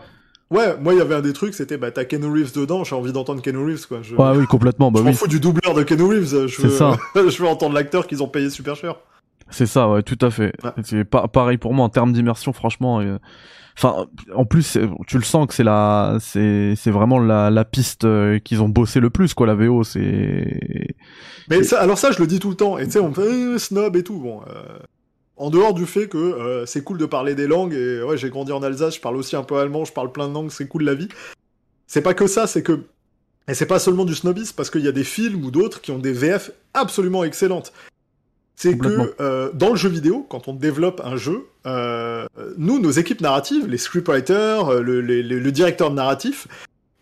ouais, 0.50 0.76
moi, 0.80 0.94
il 0.94 0.98
y 0.98 1.00
avait 1.00 1.14
un 1.14 1.20
des 1.20 1.32
trucs, 1.32 1.54
c'était, 1.54 1.76
bah, 1.76 1.90
t'as 1.90 2.04
Ken 2.04 2.24
Reeves 2.24 2.54
dedans, 2.54 2.84
j'ai 2.84 2.94
envie 2.94 3.12
d'entendre 3.12 3.42
Ken 3.42 3.56
Reeves, 3.56 3.86
quoi. 3.86 3.98
Je... 4.02 4.14
Ouais, 4.14 4.36
oui, 4.36 4.46
complètement, 4.46 4.90
bah 4.90 5.00
je 5.00 5.04
m'en 5.04 5.12
fous 5.12 5.28
du 5.28 5.40
doubleur 5.40 5.74
de 5.74 5.82
Ken 5.82 6.00
Reeves, 6.02 6.46
je 6.46 6.62
veux, 6.62 6.70
ça. 6.70 6.96
je 7.14 7.42
veux 7.42 7.48
entendre 7.48 7.74
l'acteur 7.74 8.06
qu'ils 8.06 8.22
ont 8.22 8.28
payé 8.28 8.50
super 8.50 8.76
cher. 8.76 8.96
C'est 9.50 9.66
ça, 9.66 9.88
ouais, 9.88 10.02
tout 10.02 10.18
à 10.20 10.30
fait. 10.30 10.52
C'est 10.84 11.04
pas 11.04 11.26
pareil 11.28 11.56
pour 11.56 11.72
moi 11.72 11.86
en 11.86 11.88
termes 11.88 12.12
d'immersion, 12.12 12.52
franchement. 12.52 13.00
Euh, 13.00 13.16
enfin, 13.78 14.06
en 14.34 14.44
plus, 14.44 14.76
tu 15.06 15.16
le 15.16 15.24
sens 15.24 15.46
que 15.46 15.54
c'est 15.54 15.64
la, 15.64 16.18
c'est, 16.20 16.74
c'est 16.76 16.90
vraiment 16.90 17.18
la, 17.18 17.48
la 17.48 17.64
piste 17.64 18.06
qu'ils 18.42 18.62
ont 18.62 18.68
bossé 18.68 19.00
le 19.00 19.08
plus, 19.08 19.32
quoi. 19.32 19.46
La 19.46 19.54
VO, 19.54 19.84
c'est. 19.84 20.94
Mais 21.48 21.62
ça, 21.62 21.80
alors 21.80 21.96
ça, 21.96 22.10
je 22.10 22.18
le 22.18 22.26
dis 22.26 22.40
tout 22.40 22.50
le 22.50 22.56
temps. 22.56 22.76
Et 22.76 22.84
tu 22.84 22.90
sais, 22.90 23.00
on 23.00 23.08
me 23.08 23.14
fait 23.14 23.58
snob 23.58 23.96
et 23.96 24.04
tout. 24.04 24.18
Bon, 24.18 24.42
en 25.38 25.50
dehors 25.50 25.74
du 25.74 25.86
fait 25.86 26.08
que 26.08 26.18
euh, 26.18 26.66
c'est 26.66 26.82
cool 26.82 26.98
de 26.98 27.06
parler 27.06 27.34
des 27.34 27.46
langues, 27.46 27.74
et 27.74 28.02
ouais, 28.02 28.18
j'ai 28.18 28.28
grandi 28.28 28.52
en 28.52 28.62
Alsace, 28.62 28.96
je 28.96 29.00
parle 29.00 29.16
aussi 29.16 29.36
un 29.36 29.44
peu 29.44 29.56
allemand, 29.56 29.84
je 29.84 29.92
parle 29.92 30.12
plein 30.12 30.28
de 30.28 30.34
langues, 30.34 30.50
c'est 30.50 30.68
cool 30.68 30.84
la 30.84 30.94
vie. 30.94 31.08
C'est 31.86 32.02
pas 32.02 32.14
que 32.14 32.26
ça, 32.26 32.46
c'est 32.46 32.62
que. 32.62 32.80
Et 33.46 33.54
c'est 33.54 33.66
pas 33.66 33.78
seulement 33.78 34.04
du 34.04 34.14
snobisme, 34.14 34.54
parce 34.56 34.68
qu'il 34.68 34.82
y 34.82 34.88
a 34.88 34.92
des 34.92 35.04
films 35.04 35.44
ou 35.44 35.50
d'autres 35.50 35.80
qui 35.80 35.90
ont 35.90 35.98
des 35.98 36.12
VF 36.12 36.50
absolument 36.74 37.24
excellentes. 37.24 37.72
C'est 38.56 38.76
que 38.76 39.14
euh, 39.20 39.50
dans 39.54 39.70
le 39.70 39.76
jeu 39.76 39.88
vidéo, 39.88 40.26
quand 40.28 40.48
on 40.48 40.52
développe 40.52 41.00
un 41.04 41.16
jeu, 41.16 41.46
euh, 41.64 42.26
nous, 42.56 42.80
nos 42.80 42.90
équipes 42.90 43.20
narratives, 43.20 43.68
les 43.68 43.78
scriptwriters, 43.78 44.82
le, 44.82 45.00
le 45.00 45.52
directeur 45.52 45.90
de 45.90 45.94
narratif, 45.94 46.48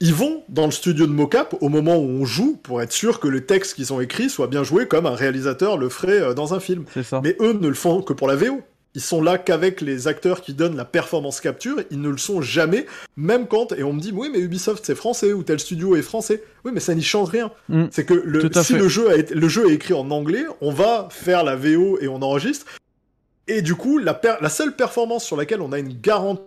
ils 0.00 0.14
vont 0.14 0.42
dans 0.48 0.66
le 0.66 0.72
studio 0.72 1.06
de 1.06 1.12
mocap 1.12 1.54
au 1.60 1.68
moment 1.68 1.96
où 1.96 2.08
on 2.08 2.24
joue 2.24 2.58
pour 2.62 2.82
être 2.82 2.92
sûr 2.92 3.18
que 3.18 3.28
le 3.28 3.46
texte 3.46 3.74
qu'ils 3.74 3.92
ont 3.92 4.00
écrit 4.00 4.28
soit 4.28 4.46
bien 4.46 4.62
joué 4.62 4.86
comme 4.86 5.06
un 5.06 5.14
réalisateur 5.14 5.78
le 5.78 5.88
ferait 5.88 6.20
euh, 6.20 6.34
dans 6.34 6.54
un 6.54 6.60
film. 6.60 6.84
Ça. 7.02 7.20
Mais 7.24 7.36
eux 7.40 7.54
ne 7.54 7.68
le 7.68 7.74
font 7.74 8.02
que 8.02 8.12
pour 8.12 8.28
la 8.28 8.36
VO. 8.36 8.60
Ils 8.94 9.02
sont 9.02 9.20
là 9.20 9.36
qu'avec 9.36 9.82
les 9.82 10.08
acteurs 10.08 10.40
qui 10.40 10.54
donnent 10.54 10.76
la 10.76 10.86
performance 10.86 11.42
capture, 11.42 11.82
ils 11.90 12.00
ne 12.00 12.08
le 12.08 12.16
sont 12.16 12.40
jamais, 12.40 12.86
même 13.14 13.46
quand, 13.46 13.72
et 13.72 13.82
on 13.82 13.92
me 13.92 14.00
dit, 14.00 14.10
oui, 14.10 14.30
mais 14.32 14.38
Ubisoft 14.38 14.86
c'est 14.86 14.94
français, 14.94 15.34
ou 15.34 15.42
tel 15.42 15.60
studio 15.60 15.96
est 15.96 16.02
français. 16.02 16.42
Oui, 16.64 16.72
mais 16.72 16.80
ça 16.80 16.94
n'y 16.94 17.02
change 17.02 17.28
rien. 17.28 17.50
Mm. 17.68 17.84
C'est 17.90 18.06
que 18.06 18.14
le, 18.14 18.50
si 18.62 18.72
le 18.72 18.88
jeu, 18.88 19.10
a 19.10 19.16
le 19.18 19.48
jeu 19.48 19.68
est 19.68 19.74
écrit 19.74 19.92
en 19.92 20.10
anglais, 20.10 20.46
on 20.62 20.72
va 20.72 21.08
faire 21.10 21.44
la 21.44 21.56
VO 21.56 21.98
et 22.00 22.08
on 22.08 22.22
enregistre. 22.22 22.64
Et 23.48 23.60
du 23.60 23.74
coup, 23.74 23.98
la, 23.98 24.18
la 24.40 24.48
seule 24.48 24.74
performance 24.74 25.26
sur 25.26 25.36
laquelle 25.36 25.60
on 25.60 25.72
a 25.72 25.78
une 25.78 25.92
garantie 26.00 26.40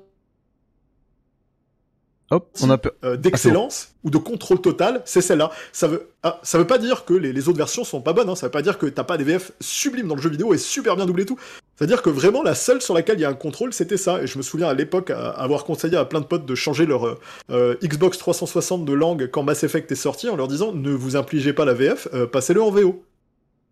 Hop, 2.31 2.47
on 2.61 2.69
a 2.69 2.77
euh, 3.03 3.17
d'excellence 3.17 3.95
ou 4.03 4.11
de 4.11 4.19
contrôle 4.19 4.61
total, 4.61 5.01
c'est 5.05 5.21
celle-là. 5.21 5.49
Ça 5.71 5.87
veut, 5.87 6.09
ah, 6.21 6.39
ça 6.43 6.59
veut 6.59 6.67
pas 6.67 6.77
dire 6.77 7.03
que 7.03 7.15
les, 7.15 7.33
les, 7.33 7.49
autres 7.49 7.57
versions 7.57 7.83
sont 7.83 8.01
pas 8.01 8.13
bonnes. 8.13 8.29
Hein. 8.29 8.35
Ça 8.35 8.45
veut 8.45 8.51
pas 8.51 8.61
dire 8.61 8.77
que 8.77 8.85
t'as 8.85 9.03
pas 9.03 9.17
des 9.17 9.23
VF 9.23 9.51
sublimes 9.59 10.07
dans 10.07 10.15
le 10.15 10.21
jeu 10.21 10.29
vidéo 10.29 10.53
et 10.53 10.59
super 10.59 10.95
bien 10.95 11.07
doublé 11.07 11.25
tout. 11.25 11.39
C'est-à-dire 11.75 12.03
que 12.03 12.11
vraiment 12.11 12.43
la 12.43 12.53
seule 12.53 12.83
sur 12.83 12.93
laquelle 12.93 13.17
il 13.17 13.21
y 13.21 13.25
a 13.25 13.29
un 13.29 13.33
contrôle, 13.33 13.73
c'était 13.73 13.97
ça. 13.97 14.21
Et 14.21 14.27
je 14.27 14.37
me 14.37 14.43
souviens 14.43 14.67
à 14.67 14.75
l'époque 14.75 15.09
avoir 15.09 15.63
conseillé 15.63 15.97
à 15.97 16.05
plein 16.05 16.19
de 16.19 16.25
potes 16.25 16.45
de 16.45 16.53
changer 16.53 16.85
leur 16.85 17.07
euh, 17.07 17.19
euh, 17.49 17.75
Xbox 17.83 18.19
360 18.19 18.85
de 18.85 18.93
langue 18.93 19.27
quand 19.31 19.41
Mass 19.41 19.63
Effect 19.63 19.91
est 19.91 19.95
sorti 19.95 20.29
en 20.29 20.35
leur 20.35 20.47
disant 20.47 20.71
ne 20.71 20.91
vous 20.91 21.15
infligez 21.15 21.53
pas 21.53 21.65
la 21.65 21.73
VF, 21.73 22.07
passez-le 22.31 22.61
en 22.61 22.69
VO. 22.69 23.03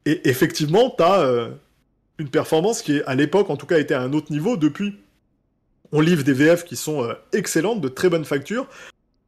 Et 0.08 0.28
effectivement, 0.28 0.90
t'as 0.90 1.50
une 2.18 2.30
performance 2.30 2.82
qui, 2.82 3.02
à 3.06 3.14
l'époque, 3.14 3.50
en 3.50 3.58
tout 3.58 3.68
cas, 3.68 3.78
était 3.78 3.94
à 3.94 4.02
un 4.02 4.14
autre 4.14 4.32
niveau 4.32 4.58
depuis 4.58 4.96
on 5.92 6.02
livre 6.02 6.24
des 6.24 6.34
VF 6.34 6.64
qui 6.64 6.76
sont 6.76 7.04
euh, 7.04 7.14
excellentes, 7.34 7.82
de 7.82 7.88
très 7.88 8.10
bonne 8.10 8.26
facture. 8.26 8.68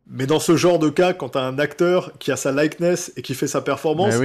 Mais 0.08 0.26
dans 0.26 0.40
ce 0.40 0.56
genre 0.56 0.80
de 0.80 0.90
cas, 0.90 1.14
quand 1.14 1.30
t'as 1.30 1.44
un 1.44 1.60
acteur 1.60 2.12
qui 2.18 2.32
a 2.32 2.36
sa 2.36 2.52
likeness 2.52 3.12
et 3.16 3.22
qui 3.22 3.36
fait 3.36 3.48
sa 3.48 3.62
performance, 3.62 4.16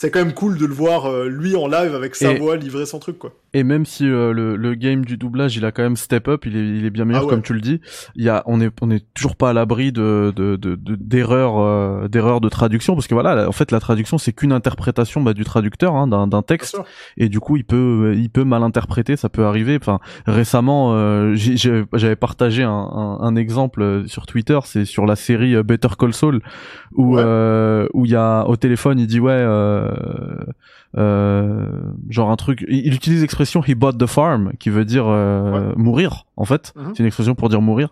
c'est 0.00 0.10
quand 0.10 0.24
même 0.24 0.32
cool 0.32 0.56
de 0.56 0.64
le 0.64 0.72
voir 0.72 1.04
euh, 1.04 1.28
lui 1.28 1.54
en 1.56 1.68
live 1.68 1.94
avec 1.94 2.14
sa 2.14 2.32
voix 2.32 2.56
livrer 2.56 2.86
son 2.86 2.98
truc 2.98 3.18
quoi. 3.18 3.34
Et 3.52 3.64
même 3.64 3.84
si 3.84 4.08
euh, 4.08 4.32
le, 4.32 4.56
le, 4.56 4.74
game 4.74 5.04
du 5.04 5.18
doublage 5.18 5.58
il 5.58 5.64
a 5.66 5.72
quand 5.72 5.82
même 5.82 5.96
step 5.96 6.26
up, 6.26 6.46
il 6.46 6.56
est, 6.56 6.66
il 6.66 6.86
est 6.86 6.90
bien 6.90 7.04
meilleur 7.04 7.24
ah 7.26 7.28
comme 7.28 7.42
tu 7.42 7.52
le 7.52 7.60
dis. 7.60 7.82
Il 8.14 8.24
y 8.24 8.30
a 8.30 8.42
on 8.46 8.62
est 8.62 8.70
on 8.80 8.90
est 8.90 9.04
toujours 9.12 9.36
pas 9.36 9.50
à 9.50 9.52
l'abri 9.52 9.92
de 9.92 10.32
de 10.34 10.56
d'erreurs 10.56 11.56
de, 12.04 12.08
d'erreurs 12.08 12.36
euh, 12.36 12.40
de 12.40 12.48
traduction 12.48 12.94
parce 12.94 13.08
que 13.08 13.12
voilà 13.12 13.46
en 13.46 13.52
fait 13.52 13.72
la 13.72 13.80
traduction 13.80 14.16
c'est 14.16 14.32
qu'une 14.32 14.52
interprétation 14.52 15.20
bah, 15.20 15.34
du 15.34 15.44
traducteur 15.44 15.94
hein, 15.94 16.06
d'un 16.06 16.42
texte 16.42 16.80
et 17.18 17.28
du 17.28 17.38
coup 17.38 17.56
il 17.56 17.64
peut 17.64 18.14
il 18.16 18.30
peut 18.30 18.44
mal 18.44 18.62
interpréter 18.62 19.16
ça 19.16 19.28
peut 19.28 19.44
arriver. 19.44 19.76
Enfin 19.78 19.98
récemment 20.26 21.34
j'avais 21.34 22.16
partagé 22.16 22.62
un, 22.62 22.70
un, 22.70 23.18
un, 23.20 23.36
exemple 23.36 24.04
sur 24.06 24.24
Twitter 24.24 24.60
c'est 24.64 24.86
sur 24.86 25.04
la 25.04 25.16
série 25.16 25.62
Better 25.62 25.88
Call 25.98 26.14
Saul 26.14 26.40
où 26.94 27.18
où 27.18 28.06
il 28.06 28.10
y 28.10 28.16
a 28.16 28.48
au 28.48 28.56
téléphone 28.56 28.98
il 28.98 29.06
dit 29.06 29.20
ouais 29.20 29.32
euh, 29.32 29.89
euh, 29.89 29.89
genre 30.96 32.30
un 32.30 32.36
truc. 32.36 32.64
Il 32.68 32.94
utilise 32.94 33.20
l'expression 33.20 33.62
he 33.66 33.74
bought 33.74 33.98
the 33.98 34.06
farm, 34.06 34.52
qui 34.58 34.70
veut 34.70 34.84
dire 34.84 35.06
euh, 35.06 35.72
mourir 35.76 36.26
en 36.36 36.44
fait. 36.44 36.72
Mhm. 36.76 36.92
C'est 36.92 37.00
une 37.00 37.06
expression 37.06 37.34
pour 37.34 37.48
dire 37.48 37.60
mourir. 37.60 37.90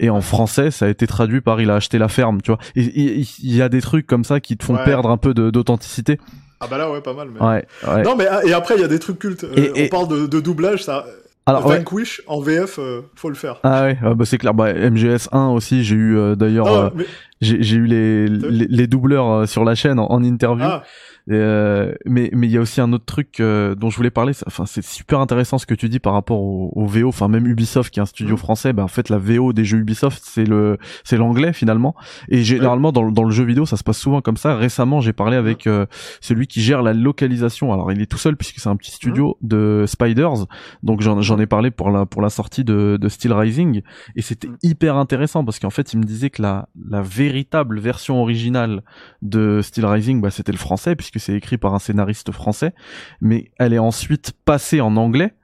Et 0.00 0.10
en 0.10 0.20
français, 0.20 0.70
ça 0.70 0.86
a 0.86 0.88
été 0.88 1.06
traduit 1.06 1.40
par 1.40 1.60
il 1.60 1.70
a 1.70 1.74
acheté 1.74 1.98
la 1.98 2.08
ferme, 2.08 2.40
tu 2.40 2.52
vois. 2.52 2.60
Il 2.76 3.26
y 3.42 3.62
a 3.62 3.68
des 3.68 3.80
trucs 3.80 4.06
comme 4.06 4.24
ça 4.24 4.40
qui 4.40 4.56
te 4.56 4.64
font 4.64 4.76
perdre 4.84 5.10
un 5.10 5.16
peu 5.16 5.34
d'authenticité. 5.34 6.18
Ah 6.60 6.66
bah 6.68 6.76
là 6.76 6.90
ouais 6.90 7.00
pas 7.00 7.14
mal. 7.14 7.28
Mais... 7.32 7.40
Ouais, 7.46 8.02
Non 8.02 8.16
mais 8.16 8.26
ah, 8.28 8.40
et 8.44 8.52
après 8.52 8.74
il 8.74 8.80
y 8.80 8.84
a 8.84 8.88
des 8.88 8.98
trucs 8.98 9.20
cultes. 9.20 9.46
on 9.76 9.88
parle 9.88 10.08
de, 10.08 10.26
de, 10.26 10.40
doublage 10.40 10.82
ça. 10.82 11.06
Alors, 11.46 11.66
Vanquish 11.66 12.20
en 12.26 12.40
VF, 12.40 12.78
faut 13.14 13.28
le 13.30 13.34
faire. 13.34 13.60
Ah 13.62 13.84
ouais, 13.84 13.98
ah 14.02 14.14
bah 14.14 14.24
c'est 14.26 14.38
clair. 14.38 14.54
Bah, 14.54 14.74
MGS 14.74 15.28
1 15.32 15.48
aussi, 15.48 15.82
j'ai 15.82 15.94
eu 15.94 16.36
d'ailleurs, 16.36 16.92
j'ai 17.40 17.76
eu 17.76 17.86
les, 17.86 18.26
les, 18.28 18.86
doubleurs 18.86 19.48
sur 19.48 19.64
la 19.64 19.74
chaîne 19.74 19.98
en, 19.98 20.22
interview. 20.22 20.66
Ah. 20.66 20.82
Euh, 21.30 21.94
mais 22.06 22.30
mais 22.32 22.46
il 22.46 22.52
y 22.52 22.56
a 22.56 22.60
aussi 22.60 22.80
un 22.80 22.92
autre 22.92 23.04
truc 23.04 23.40
euh, 23.40 23.74
dont 23.74 23.90
je 23.90 23.96
voulais 23.96 24.10
parler. 24.10 24.32
Enfin, 24.46 24.64
c'est 24.66 24.84
super 24.84 25.20
intéressant 25.20 25.58
ce 25.58 25.66
que 25.66 25.74
tu 25.74 25.88
dis 25.88 25.98
par 25.98 26.14
rapport 26.14 26.40
au, 26.40 26.72
au 26.74 26.86
VO. 26.86 27.08
Enfin, 27.08 27.28
même 27.28 27.46
Ubisoft 27.46 27.92
qui 27.92 28.00
est 28.00 28.02
un 28.02 28.06
studio 28.06 28.34
mm. 28.34 28.38
français, 28.38 28.72
ben 28.72 28.84
en 28.84 28.88
fait 28.88 29.08
la 29.08 29.18
VO 29.18 29.52
des 29.52 29.64
jeux 29.64 29.78
Ubisoft 29.78 30.22
c'est 30.24 30.44
le 30.44 30.78
c'est 31.04 31.16
l'anglais 31.16 31.52
finalement. 31.52 31.94
Et 32.28 32.42
généralement 32.42 32.92
dans, 32.92 33.10
dans 33.10 33.24
le 33.24 33.30
jeu 33.30 33.44
vidéo 33.44 33.66
ça 33.66 33.76
se 33.76 33.84
passe 33.84 33.98
souvent 33.98 34.22
comme 34.22 34.36
ça. 34.36 34.56
Récemment 34.56 35.00
j'ai 35.00 35.12
parlé 35.12 35.36
avec 35.36 35.66
euh, 35.66 35.86
celui 36.20 36.46
qui 36.46 36.62
gère 36.62 36.82
la 36.82 36.94
localisation. 36.94 37.72
Alors 37.72 37.92
il 37.92 38.00
est 38.00 38.06
tout 38.06 38.18
seul 38.18 38.36
puisque 38.36 38.58
c'est 38.58 38.68
un 38.68 38.76
petit 38.76 38.92
studio 38.92 39.36
mm. 39.42 39.48
de 39.48 39.84
Spiders. 39.86 40.46
Donc 40.82 41.02
j'en 41.02 41.38
ai 41.38 41.46
parlé 41.46 41.70
pour 41.70 41.90
la 41.90 42.06
pour 42.06 42.22
la 42.22 42.30
sortie 42.30 42.64
de, 42.64 42.98
de 43.00 43.08
Steel 43.08 43.32
Rising 43.32 43.82
et 44.16 44.22
c'était 44.22 44.48
mm. 44.48 44.56
hyper 44.62 44.96
intéressant 44.96 45.44
parce 45.44 45.58
qu'en 45.58 45.70
fait 45.70 45.92
il 45.92 45.98
me 45.98 46.04
disait 46.04 46.30
que 46.30 46.40
la 46.40 46.68
la 46.88 47.02
véritable 47.02 47.80
version 47.80 48.22
originale 48.22 48.82
de 49.20 49.60
Steel 49.62 49.84
Rising 49.84 50.22
bah, 50.22 50.30
c'était 50.30 50.52
le 50.52 50.58
français 50.58 50.96
puisque 50.96 51.17
c'est 51.18 51.34
écrit 51.34 51.58
par 51.58 51.74
un 51.74 51.78
scénariste 51.78 52.32
français, 52.32 52.72
mais 53.20 53.50
elle 53.58 53.72
est 53.72 53.78
ensuite 53.78 54.32
passée 54.44 54.80
en 54.80 54.96
anglais. 54.96 55.34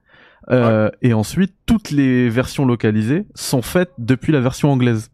Euh, 0.50 0.90
et 1.00 1.14
ensuite, 1.14 1.54
toutes 1.66 1.90
les 1.90 2.28
versions 2.28 2.66
localisées 2.66 3.26
sont 3.34 3.62
faites 3.62 3.92
depuis 3.98 4.32
la 4.32 4.40
version 4.40 4.70
anglaise. 4.70 5.10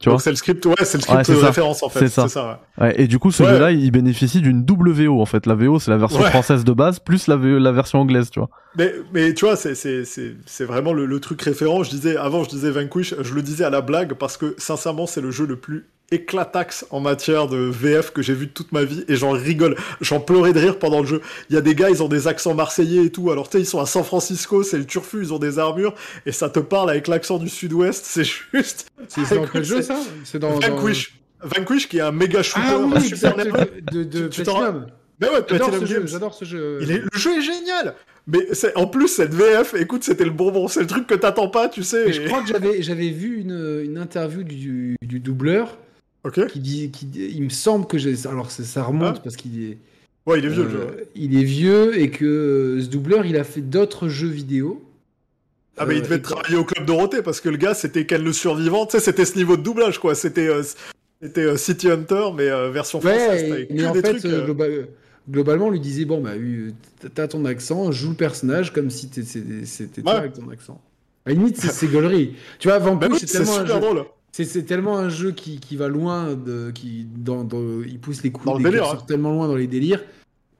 Tu 0.00 0.10
vois? 0.10 0.18
c'est 0.18 0.30
le 0.30 0.36
script, 0.36 0.66
ouais, 0.66 0.74
c'est 0.82 0.98
le 0.98 1.02
script 1.02 1.30
de 1.30 1.36
référence 1.36 1.82
en 1.82 1.88
fait. 1.88 2.00
C'est 2.00 2.08
ça. 2.08 2.28
ça 2.28 2.60
ouais. 2.78 3.00
et 3.00 3.06
du 3.06 3.18
coup, 3.18 3.30
ce 3.30 3.44
jeu-là, 3.44 3.70
il 3.70 3.90
bénéficie 3.90 4.40
d'une 4.40 4.64
double 4.64 4.90
VO 4.90 5.20
en 5.20 5.24
fait. 5.24 5.46
La 5.46 5.54
VO, 5.54 5.78
c'est 5.78 5.90
la 5.90 5.96
version 5.96 6.20
française 6.20 6.64
de 6.64 6.72
base 6.72 6.98
plus 6.98 7.26
la, 7.26 7.36
la 7.36 7.72
version 7.72 8.00
anglaise, 8.00 8.30
tu 8.30 8.40
vois. 8.40 8.50
Mais, 8.76 8.92
mais 9.12 9.32
tu 9.34 9.44
vois, 9.44 9.56
c'est 9.56 9.74
c'est 9.74 10.64
vraiment 10.64 10.92
le, 10.92 11.06
le, 11.06 11.20
truc 11.20 11.40
référent. 11.40 11.84
Je 11.84 11.90
disais 11.90 12.16
avant, 12.16 12.44
je 12.44 12.50
disais 12.50 12.70
Vanquish, 12.70 13.14
je 13.18 13.34
le 13.34 13.42
disais 13.42 13.64
à 13.64 13.70
la 13.70 13.80
blague 13.80 14.14
parce 14.14 14.36
que 14.36 14.54
sincèrement, 14.58 15.06
c'est 15.06 15.20
le 15.20 15.30
jeu 15.30 15.46
le 15.46 15.56
plus 15.56 15.86
éclataxe 16.10 16.86
en 16.90 17.00
matière 17.00 17.48
de 17.48 17.56
VF 17.56 18.12
que 18.12 18.22
j'ai 18.22 18.34
vu 18.34 18.46
de 18.46 18.52
toute 18.52 18.72
ma 18.72 18.84
vie 18.84 19.04
et 19.08 19.16
j'en 19.16 19.30
rigole. 19.32 19.76
J'en 20.00 20.20
pleurais 20.20 20.52
de 20.52 20.60
rire 20.60 20.78
pendant 20.78 21.00
le 21.00 21.06
jeu. 21.06 21.20
Il 21.50 21.54
y 21.54 21.56
a 21.56 21.60
des 21.60 21.74
gars, 21.74 21.90
ils 21.90 22.02
ont 22.02 22.08
des 22.08 22.28
accents 22.28 22.54
marseillais 22.54 23.06
et 23.06 23.10
tout. 23.10 23.30
Alors, 23.30 23.48
tu 23.48 23.56
sais, 23.56 23.62
ils 23.62 23.66
sont 23.66 23.80
à 23.80 23.86
San 23.86 24.04
Francisco, 24.04 24.62
c'est 24.62 24.78
le 24.78 24.86
turfu, 24.86 25.22
ils 25.22 25.32
ont 25.32 25.38
des 25.38 25.58
armures 25.58 25.94
et 26.26 26.32
ça 26.32 26.48
te 26.48 26.60
parle 26.60 26.90
avec 26.90 27.08
l'accent 27.08 27.38
du 27.38 27.48
sud-ouest. 27.48 28.04
C'est 28.06 28.24
juste. 28.24 28.88
C'est 29.08 29.34
dans 29.34 29.46
quel 29.46 29.64
jeu 29.64 29.82
ça? 29.82 29.98
C'est 30.24 30.38
dans. 30.38 30.58
Vanquish. 30.58 31.18
Vanquish 31.42 31.88
qui 31.88 31.98
est 31.98 32.02
un 32.02 32.12
méga 32.12 32.42
shooter. 32.42 32.66
Ah 32.68 32.78
oui, 32.78 33.08
super 33.08 33.36
de, 33.36 34.02
de. 34.02 34.30
Mais 35.20 35.28
ouais, 35.28 35.44
j'adore 35.48 35.72
ce, 35.72 35.86
jeu, 35.86 36.06
j'adore 36.06 36.34
ce 36.34 36.44
jeu. 36.44 36.78
Il 36.82 36.90
est... 36.90 36.98
Le 36.98 37.18
jeu 37.18 37.38
est 37.38 37.42
génial. 37.42 37.94
Mais 38.26 38.48
en 38.74 38.86
plus, 38.86 39.08
cette 39.08 39.32
VF, 39.32 39.74
écoute, 39.74 40.02
c'était 40.02 40.24
le 40.24 40.30
bonbon. 40.30 40.66
C'est 40.66 40.80
le 40.80 40.86
truc 40.86 41.06
que 41.06 41.14
t'attends 41.14 41.48
pas, 41.48 41.68
tu 41.68 41.82
sais. 41.82 42.06
Mais 42.06 42.12
je 42.12 42.22
crois 42.22 42.42
que 42.42 42.48
j'avais, 42.48 42.82
j'avais 42.82 43.10
vu 43.10 43.38
une, 43.38 43.82
une 43.84 43.98
interview 43.98 44.42
du, 44.42 44.96
du 45.02 45.20
doubleur. 45.20 45.78
Ok. 46.24 46.46
Qui 46.46 46.60
dit, 46.60 46.90
qui, 46.90 47.06
il 47.14 47.42
me 47.42 47.50
semble 47.50 47.86
que 47.86 47.98
j'ai. 47.98 48.26
Alors, 48.26 48.50
ça 48.50 48.82
remonte 48.82 49.16
ah. 49.18 49.20
parce 49.22 49.36
qu'il 49.36 49.62
est. 49.62 49.78
Ouais, 50.26 50.38
il 50.38 50.46
est 50.46 50.48
vieux, 50.48 50.64
le 50.64 50.70
jeu. 50.70 50.78
Euh, 50.80 51.04
il 51.14 51.38
est 51.38 51.44
vieux 51.44 52.00
et 52.00 52.10
que 52.10 52.24
euh, 52.24 52.82
ce 52.82 52.86
doubleur, 52.86 53.26
il 53.26 53.36
a 53.36 53.44
fait 53.44 53.60
d'autres 53.60 54.08
jeux 54.08 54.28
vidéo. 54.28 54.82
Ah, 55.76 55.84
mais 55.84 55.96
il 55.96 56.02
devait 56.02 56.16
euh, 56.16 56.22
travailler 56.22 56.56
au 56.56 56.64
club 56.64 56.86
Dorothée 56.86 57.20
parce 57.20 57.40
que 57.40 57.50
le 57.50 57.58
gars, 57.58 57.74
c'était 57.74 58.06
quel 58.06 58.22
le 58.22 58.32
survivant. 58.32 58.86
Tu 58.86 58.92
sais, 58.92 59.00
c'était 59.00 59.26
ce 59.26 59.36
niveau 59.36 59.56
de 59.56 59.62
doublage, 59.62 59.98
quoi. 59.98 60.14
C'était. 60.14 60.48
C'était 61.22 61.56
City 61.56 61.90
Hunter, 61.90 62.26
mais 62.36 62.48
version 62.70 63.00
française. 63.00 63.50
Ouais, 63.50 63.68
mais 63.70 63.86
en 63.86 63.94
fait, 63.94 64.26
globalement, 65.30 65.66
on 65.66 65.70
lui 65.70 65.80
disait 65.80 66.04
Bon, 66.04 66.20
bah, 66.20 66.32
t'as 67.14 67.28
ton 67.28 67.44
accent, 67.44 67.92
joue 67.92 68.10
le 68.10 68.16
personnage 68.16 68.72
comme 68.72 68.90
si 68.90 69.10
c'était 69.64 70.02
toi 70.02 70.14
avec 70.14 70.34
ton 70.34 70.48
accent. 70.50 70.80
À 71.26 71.30
la 71.30 71.36
limite, 71.36 71.58
c'est 71.58 71.86
gaulerie. 71.92 72.34
Tu 72.58 72.68
vois, 72.68 72.78
Vampire, 72.78 73.08
bah 73.08 73.16
c'est 73.18 73.26
tellement 73.26 73.56
un 73.56 73.66
jeu. 73.66 74.04
C'est 74.42 74.64
tellement 74.64 74.98
un 74.98 75.08
jeu 75.08 75.30
qui, 75.30 75.60
qui, 75.60 75.76
va 75.76 75.86
loin, 75.86 76.34
de, 76.34 76.72
qui 76.72 77.06
dans, 77.16 77.46
il 77.86 78.00
pousse 78.00 78.24
les 78.24 78.32
coups, 78.32 78.56
des 78.58 78.64
délire, 78.64 78.90
hein. 78.90 78.98
tellement 79.06 79.30
loin 79.30 79.46
dans 79.46 79.54
les 79.54 79.68
délires 79.68 80.00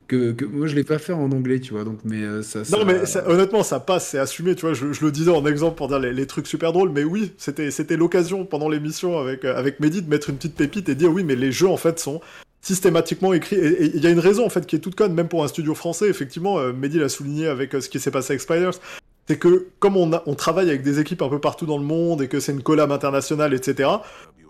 que, 0.06 0.32
que 0.32 0.44
moi 0.44 0.66
je 0.66 0.76
l'ai 0.76 0.84
pas 0.84 0.98
fait 0.98 1.12
en 1.12 1.32
anglais, 1.32 1.58
tu 1.58 1.72
vois. 1.72 1.82
Donc, 1.82 1.98
mais 2.04 2.22
euh, 2.22 2.42
ça, 2.42 2.60
Non, 2.70 2.84
mais 2.84 3.00
honnêtement, 3.26 3.64
ça 3.64 3.80
passe, 3.80 4.08
c'est 4.08 4.18
assumé, 4.18 4.54
tu 4.54 4.62
vois. 4.62 4.74
Je, 4.74 4.92
je, 4.92 5.04
le 5.04 5.10
disais 5.10 5.30
en 5.30 5.44
exemple 5.44 5.76
pour 5.76 5.88
dire 5.88 5.98
les, 5.98 6.26
trucs 6.26 6.46
super 6.46 6.72
drôles, 6.72 6.90
mais 6.90 7.02
oui, 7.02 7.32
c'était 7.36 7.72
c'était 7.72 7.96
l'occasion 7.96 8.44
pendant 8.44 8.68
l'émission 8.68 9.18
avec 9.18 9.44
avec 9.44 9.80
Mehdi 9.80 10.02
de 10.02 10.08
mettre 10.08 10.30
une 10.30 10.36
petite 10.36 10.54
pépite 10.54 10.88
et 10.88 10.94
dire 10.94 11.10
oui, 11.10 11.24
mais 11.24 11.34
les 11.34 11.50
jeux 11.50 11.68
en 11.68 11.76
fait 11.76 11.98
sont 11.98 12.20
systématiquement 12.60 13.32
écrit. 13.32 13.56
Et 13.56 13.96
il 13.96 14.02
y 14.02 14.06
a 14.06 14.10
une 14.10 14.20
raison 14.20 14.46
en 14.46 14.50
fait 14.50 14.66
qui 14.66 14.76
est 14.76 14.80
toute 14.80 14.94
conne, 14.94 15.14
même 15.14 15.28
pour 15.28 15.42
un 15.42 15.48
studio 15.48 15.74
français. 15.74 16.08
Effectivement, 16.08 16.58
euh, 16.58 16.72
Mehdi 16.72 16.98
l'a 16.98 17.08
souligné 17.08 17.48
avec 17.48 17.74
euh, 17.74 17.80
ce 17.80 17.88
qui 17.88 17.98
s'est 17.98 18.10
passé 18.10 18.32
avec 18.32 18.40
Spiders. 18.40 18.78
C'est 19.26 19.38
que 19.38 19.68
comme 19.78 19.96
on, 19.96 20.12
a, 20.12 20.22
on 20.26 20.34
travaille 20.34 20.68
avec 20.68 20.82
des 20.82 21.00
équipes 21.00 21.22
un 21.22 21.28
peu 21.28 21.38
partout 21.38 21.66
dans 21.66 21.78
le 21.78 21.84
monde 21.84 22.20
et 22.22 22.28
que 22.28 22.40
c'est 22.40 22.52
une 22.52 22.62
collab 22.62 22.92
internationale, 22.92 23.54
etc. 23.54 23.90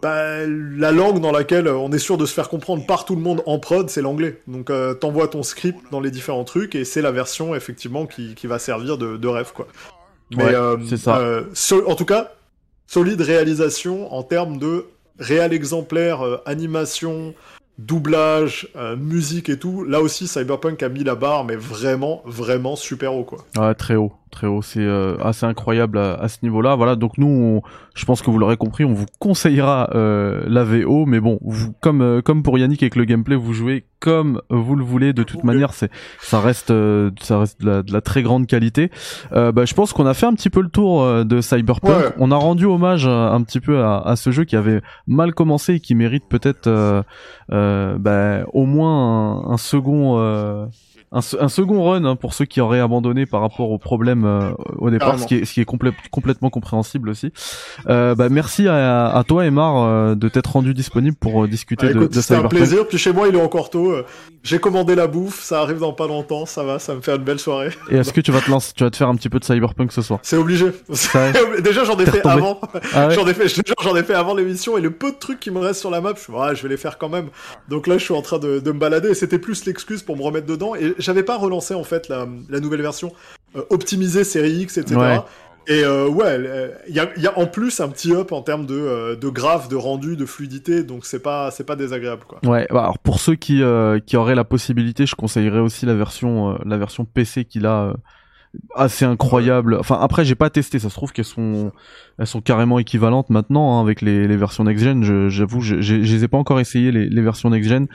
Bah, 0.03 0.47
la 0.47 0.93
langue 0.93 1.21
dans 1.21 1.31
laquelle 1.31 1.69
on 1.69 1.93
est 1.93 1.99
sûr 1.99 2.19
de 2.19 2.27
se 2.27 2.35
faire 2.35 2.49
comprendre 2.49 2.85
par 2.85 3.05
tout 3.05 3.15
le 3.15 3.23
monde 3.23 3.43
en 3.47 3.59
prod, 3.59 3.89
c'est 3.89 4.03
l'anglais. 4.03 4.41
Donc 4.49 4.71
euh, 4.71 4.95
t'envoies 4.95 5.29
ton 5.29 5.43
script 5.43 5.79
dans 5.91 6.01
les 6.01 6.11
différents 6.11 6.45
trucs 6.45 6.75
et 6.75 6.85
c'est 6.85 7.03
la 7.03 7.13
version 7.13 7.55
effectivement 7.55 8.07
qui, 8.07 8.35
qui 8.35 8.47
va 8.47 8.59
servir 8.59 8.99
de, 8.99 9.17
de 9.17 9.29
rêve 9.29 9.53
quoi. 9.55 9.69
Mais 10.37 10.53
c'est 10.89 10.97
ça. 10.97 11.21
en 11.87 11.95
tout 11.95 12.05
cas, 12.05 12.33
solide 12.87 13.21
réalisation 13.21 14.13
en 14.13 14.23
termes 14.23 14.59
de 14.59 14.87
réel 15.21 15.53
exemplaire, 15.53 16.41
animation, 16.45 17.35
doublage, 17.79 18.69
euh, 18.77 18.97
musique 18.97 19.49
et 19.49 19.59
tout, 19.59 19.85
là 19.85 20.01
aussi 20.01 20.29
Cyberpunk 20.29 20.83
a 20.83 20.89
mis 20.89 21.05
la 21.05 21.15
barre, 21.15 21.45
mais 21.45 21.57
vraiment, 21.57 22.23
vraiment 22.25 22.77
super 22.77 23.15
haut 23.15 23.25
quoi. 23.25 23.45
Ouais, 23.57 23.75
très 23.75 23.97
haut, 23.97 24.13
très 24.35 24.47
haut. 24.47 24.63
C'est 24.63 24.81
euh, 24.81 25.17
assez 25.23 25.47
incroyable 25.47 25.99
à, 25.99 26.29
ce 26.29 26.39
niveau-là. 26.43 26.75
Voilà, 26.75 26.97
donc 26.97 27.17
nous, 27.17 27.63
je 27.95 28.05
pense 28.05 28.21
que 28.21 28.31
vous 28.31 28.39
l'aurez 28.39 28.57
compris, 28.57 28.85
on 28.85 28.93
vous 28.93 29.07
conseillera 29.19 29.91
euh, 29.95 30.43
la 30.47 30.65
VO, 30.65 31.07
mais 31.07 31.21
bon, 31.21 31.39
vous, 31.43 31.73
comme 31.81 32.21
comme 32.23 32.43
pour 32.43 32.59
Yannick 32.59 32.83
avec 32.83 32.97
le 32.97 33.05
gameplay, 33.05 33.37
vous 33.37 33.53
jouez 33.53 33.87
comme 34.01 34.43
vous 34.51 34.77
le 34.77 34.85
voulez. 34.85 35.13
De 35.13 35.23
toute 35.23 35.45
manière, 35.45 35.73
c'est 35.73 35.91
ça 36.21 36.41
reste 36.41 36.73
ça 37.23 37.39
reste 37.39 37.63
de 37.63 37.85
la, 37.91 38.01
très 38.01 38.23
grande 38.23 38.47
qualité. 38.47 38.91
bah, 39.31 39.65
je 39.65 39.75
pense 39.75 39.93
qu'on 39.93 40.07
a 40.07 40.15
fait 40.15 40.27
un 40.27 40.35
petit 40.35 40.51
peu 40.51 40.61
le 40.61 40.69
tour 40.69 41.25
de 41.25 41.41
Cyberpunk. 41.41 42.15
On 42.19 42.31
a 42.31 42.37
rendu 42.37 42.67
hommage 42.67 43.07
un 43.07 43.43
petit 43.43 43.61
peu 43.61 43.83
à, 43.83 43.99
à, 44.01 44.17
ce 44.17 44.31
jeu 44.31 44.45
qui 44.45 44.57
avait 44.57 44.83
mal 45.07 45.33
commencé 45.33 45.75
et 45.75 45.81
qui 45.81 45.95
mérite 45.95 46.25
peut-être 46.29 46.69
bah, 47.49 48.45
au 48.53 48.67
moins 48.67 49.51
un, 49.51 49.57
second 49.57 50.69
euh, 51.15 51.21
un, 51.41 51.49
second 51.49 51.83
run 51.85 52.05
hein, 52.05 52.17
pour 52.17 52.35
ceux 52.35 52.45
qui 52.45 52.61
auraient 52.61 52.81
abandonné 52.81 53.27
par 53.27 53.41
rapport 53.41 53.71
aux 53.71 53.79
problèmes 53.79 54.25
euh, 54.25 54.53
au 54.79 54.91
départ, 54.91 55.19
ce 55.19 55.27
qui 55.27 55.37
est, 55.37 55.45
ce 55.45 55.55
qui 55.55 55.61
est 55.61 55.65
complètement 55.65 56.51
compréhensible 56.51 57.09
aussi. 57.09 57.33
Euh, 57.89 58.15
bah, 58.15 58.29
merci 58.29 58.69
à, 58.69 59.09
à 59.09 59.25
toi, 59.25 59.47
Emar, 59.47 59.83
euh, 59.83 60.15
de 60.15 60.29
t'être 60.29 60.53
rendu 60.53 60.75
disponible 60.75 61.17
pour 61.17 61.47
discuter 61.47 61.89
bah, 61.89 62.01
de, 62.01 62.07
de 62.07 62.21
Cyberpunk. 62.21 62.53
un 62.53 62.57
plaisir. 62.57 62.89
Puis 62.89 62.99
chez 62.99 63.13
moi, 63.13 63.29
il 63.29 63.37
est 63.37 63.43
encore 63.43 63.71
tôt. 63.71 63.95
J'ai 64.43 64.59
commandé 64.59 64.95
la 64.95 65.07
bouffe, 65.07 65.43
ça 65.43 65.61
arrive 65.61 65.79
dans 65.79 65.93
pas 65.93 66.07
longtemps, 66.07 66.45
ça 66.45 66.65
va, 66.65 66.79
ça 66.79 66.95
me 66.95 67.01
fait 67.01 67.15
une 67.15 67.23
belle 67.23 67.39
soirée. 67.39 67.71
Et 67.91 67.97
est-ce 67.97 68.13
que 68.13 68.21
tu 68.21 68.31
vas 68.31 68.41
te 68.41 68.51
lancer, 68.51 68.73
tu 68.77 68.85
vas 68.85 68.91
te 68.91 68.97
faire 68.97 69.09
un 69.09 69.15
petit 69.15 69.29
peu 69.29 69.39
de 69.39 69.45
Cyberpunk 69.45 69.93
ce 69.93 70.03
soir? 70.03 70.21
C'est 70.23 70.37
obligé. 70.37 70.67
Déjà, 71.63 71.85
j'en 71.85 71.99
ai 71.99 72.07
fait 72.07 72.27
avant. 72.27 72.61
Ah 72.93 73.09
j'en 73.11 73.27
ai 73.27 73.35
fait, 73.35 73.49
j'en 73.83 73.97
ai 73.97 74.03
fait 74.03 74.15
avant 74.15 74.35
l'émission 74.35 74.77
et 74.77 74.81
le 74.81 74.91
peu 74.91 75.13
de 75.13 75.17
trucs 75.17 75.41
qui 75.41 75.51
me 75.51 75.59
restent 75.59 75.81
sur 75.81 75.91
la 75.91 76.01
map, 76.01 76.13
je, 76.15 76.33
ouais, 76.33 76.55
je 76.55 76.63
vais 76.63 76.69
les 76.69 76.77
faire 76.77 76.99
quand 76.99 77.09
même. 77.09 77.29
Donc 77.69 77.87
là, 77.87 77.99
je 77.99 78.05
suis 78.05 78.15
en 78.15 78.23
train 78.23 78.39
de, 78.39 78.59
de 78.59 78.73
me 78.73 78.79
balader. 78.79 79.15
C'était 79.15 79.39
plus 79.39 79.65
l'excuse 79.65 80.03
pour 80.03 80.17
me 80.17 80.23
remettre 80.23 80.47
dedans 80.47 80.75
et 80.75 80.95
j'avais 81.05 81.23
pas 81.23 81.37
relancé 81.37 81.75
en 81.75 81.85
fait 81.85 82.09
la, 82.09 82.27
la 82.49 82.61
nouvelle 82.61 82.83
version, 82.83 83.13
euh, 83.57 83.63
optimisée 83.71 84.25
série 84.25 84.63
X, 84.63 84.79
etc. 84.79 85.21
Et 85.67 85.83
euh, 85.83 86.09
ouais, 86.09 86.39
il 86.89 86.95
y 86.95 87.01
a, 87.01 87.09
y 87.17 87.27
a, 87.27 87.39
en 87.39 87.47
plus 87.47 87.81
un 87.81 87.89
petit 87.89 88.13
up 88.13 88.33
en 88.33 88.43
termes 88.43 88.67
de, 88.67 88.75
euh, 88.75 89.17
de 89.17 89.29
graphe, 89.29 89.69
de 89.69 89.77
rendu, 89.77 90.17
de 90.17 90.27
fluidité, 90.27 90.85
donc 90.85 91.07
c'est 91.07 91.23
pas 91.23 91.51
c'est 91.51 91.65
pas 91.65 91.75
désagréable 91.75 92.25
quoi. 92.29 92.39
Ouais, 92.45 92.67
bah, 92.71 92.83
alors 92.83 92.99
pour 92.99 93.19
ceux 93.19 93.35
qui 93.35 93.63
euh, 93.63 93.99
qui 93.99 94.17
auraient 94.17 94.35
la 94.35 94.45
possibilité, 94.45 95.07
je 95.07 95.15
conseillerais 95.15 95.61
aussi 95.61 95.87
la 95.87 95.95
version 95.95 96.59
la 96.65 96.77
version 96.77 97.07
PC 97.07 97.47
qu'il 97.47 97.65
a 97.65 97.95
assez 98.75 99.05
incroyable. 99.05 99.77
Enfin 99.79 99.99
après 100.01 100.25
j'ai 100.25 100.35
pas 100.35 100.51
testé, 100.51 100.79
ça 100.79 100.89
se 100.91 100.95
trouve 100.95 101.13
qu'elles 101.13 101.25
sont 101.25 101.73
elles 102.19 102.27
sont 102.27 102.41
carrément 102.41 102.79
équivalentes 102.79 103.31
maintenant 103.31 103.79
hein, 103.79 103.83
avec 103.83 104.01
les, 104.01 104.27
les 104.29 104.37
versions 104.37 104.65
next 104.65 104.85
gen. 104.85 105.29
J'avoue, 105.29 105.61
je, 105.61 105.81
je, 105.81 105.95
les 105.97 106.25
ai 106.25 106.29
pas 106.29 106.39
encore 106.39 106.61
essayé 106.61 106.93
les, 106.93 107.09
les 107.09 107.23
versions 107.23 107.51
next 107.51 107.69
gen, 107.69 107.87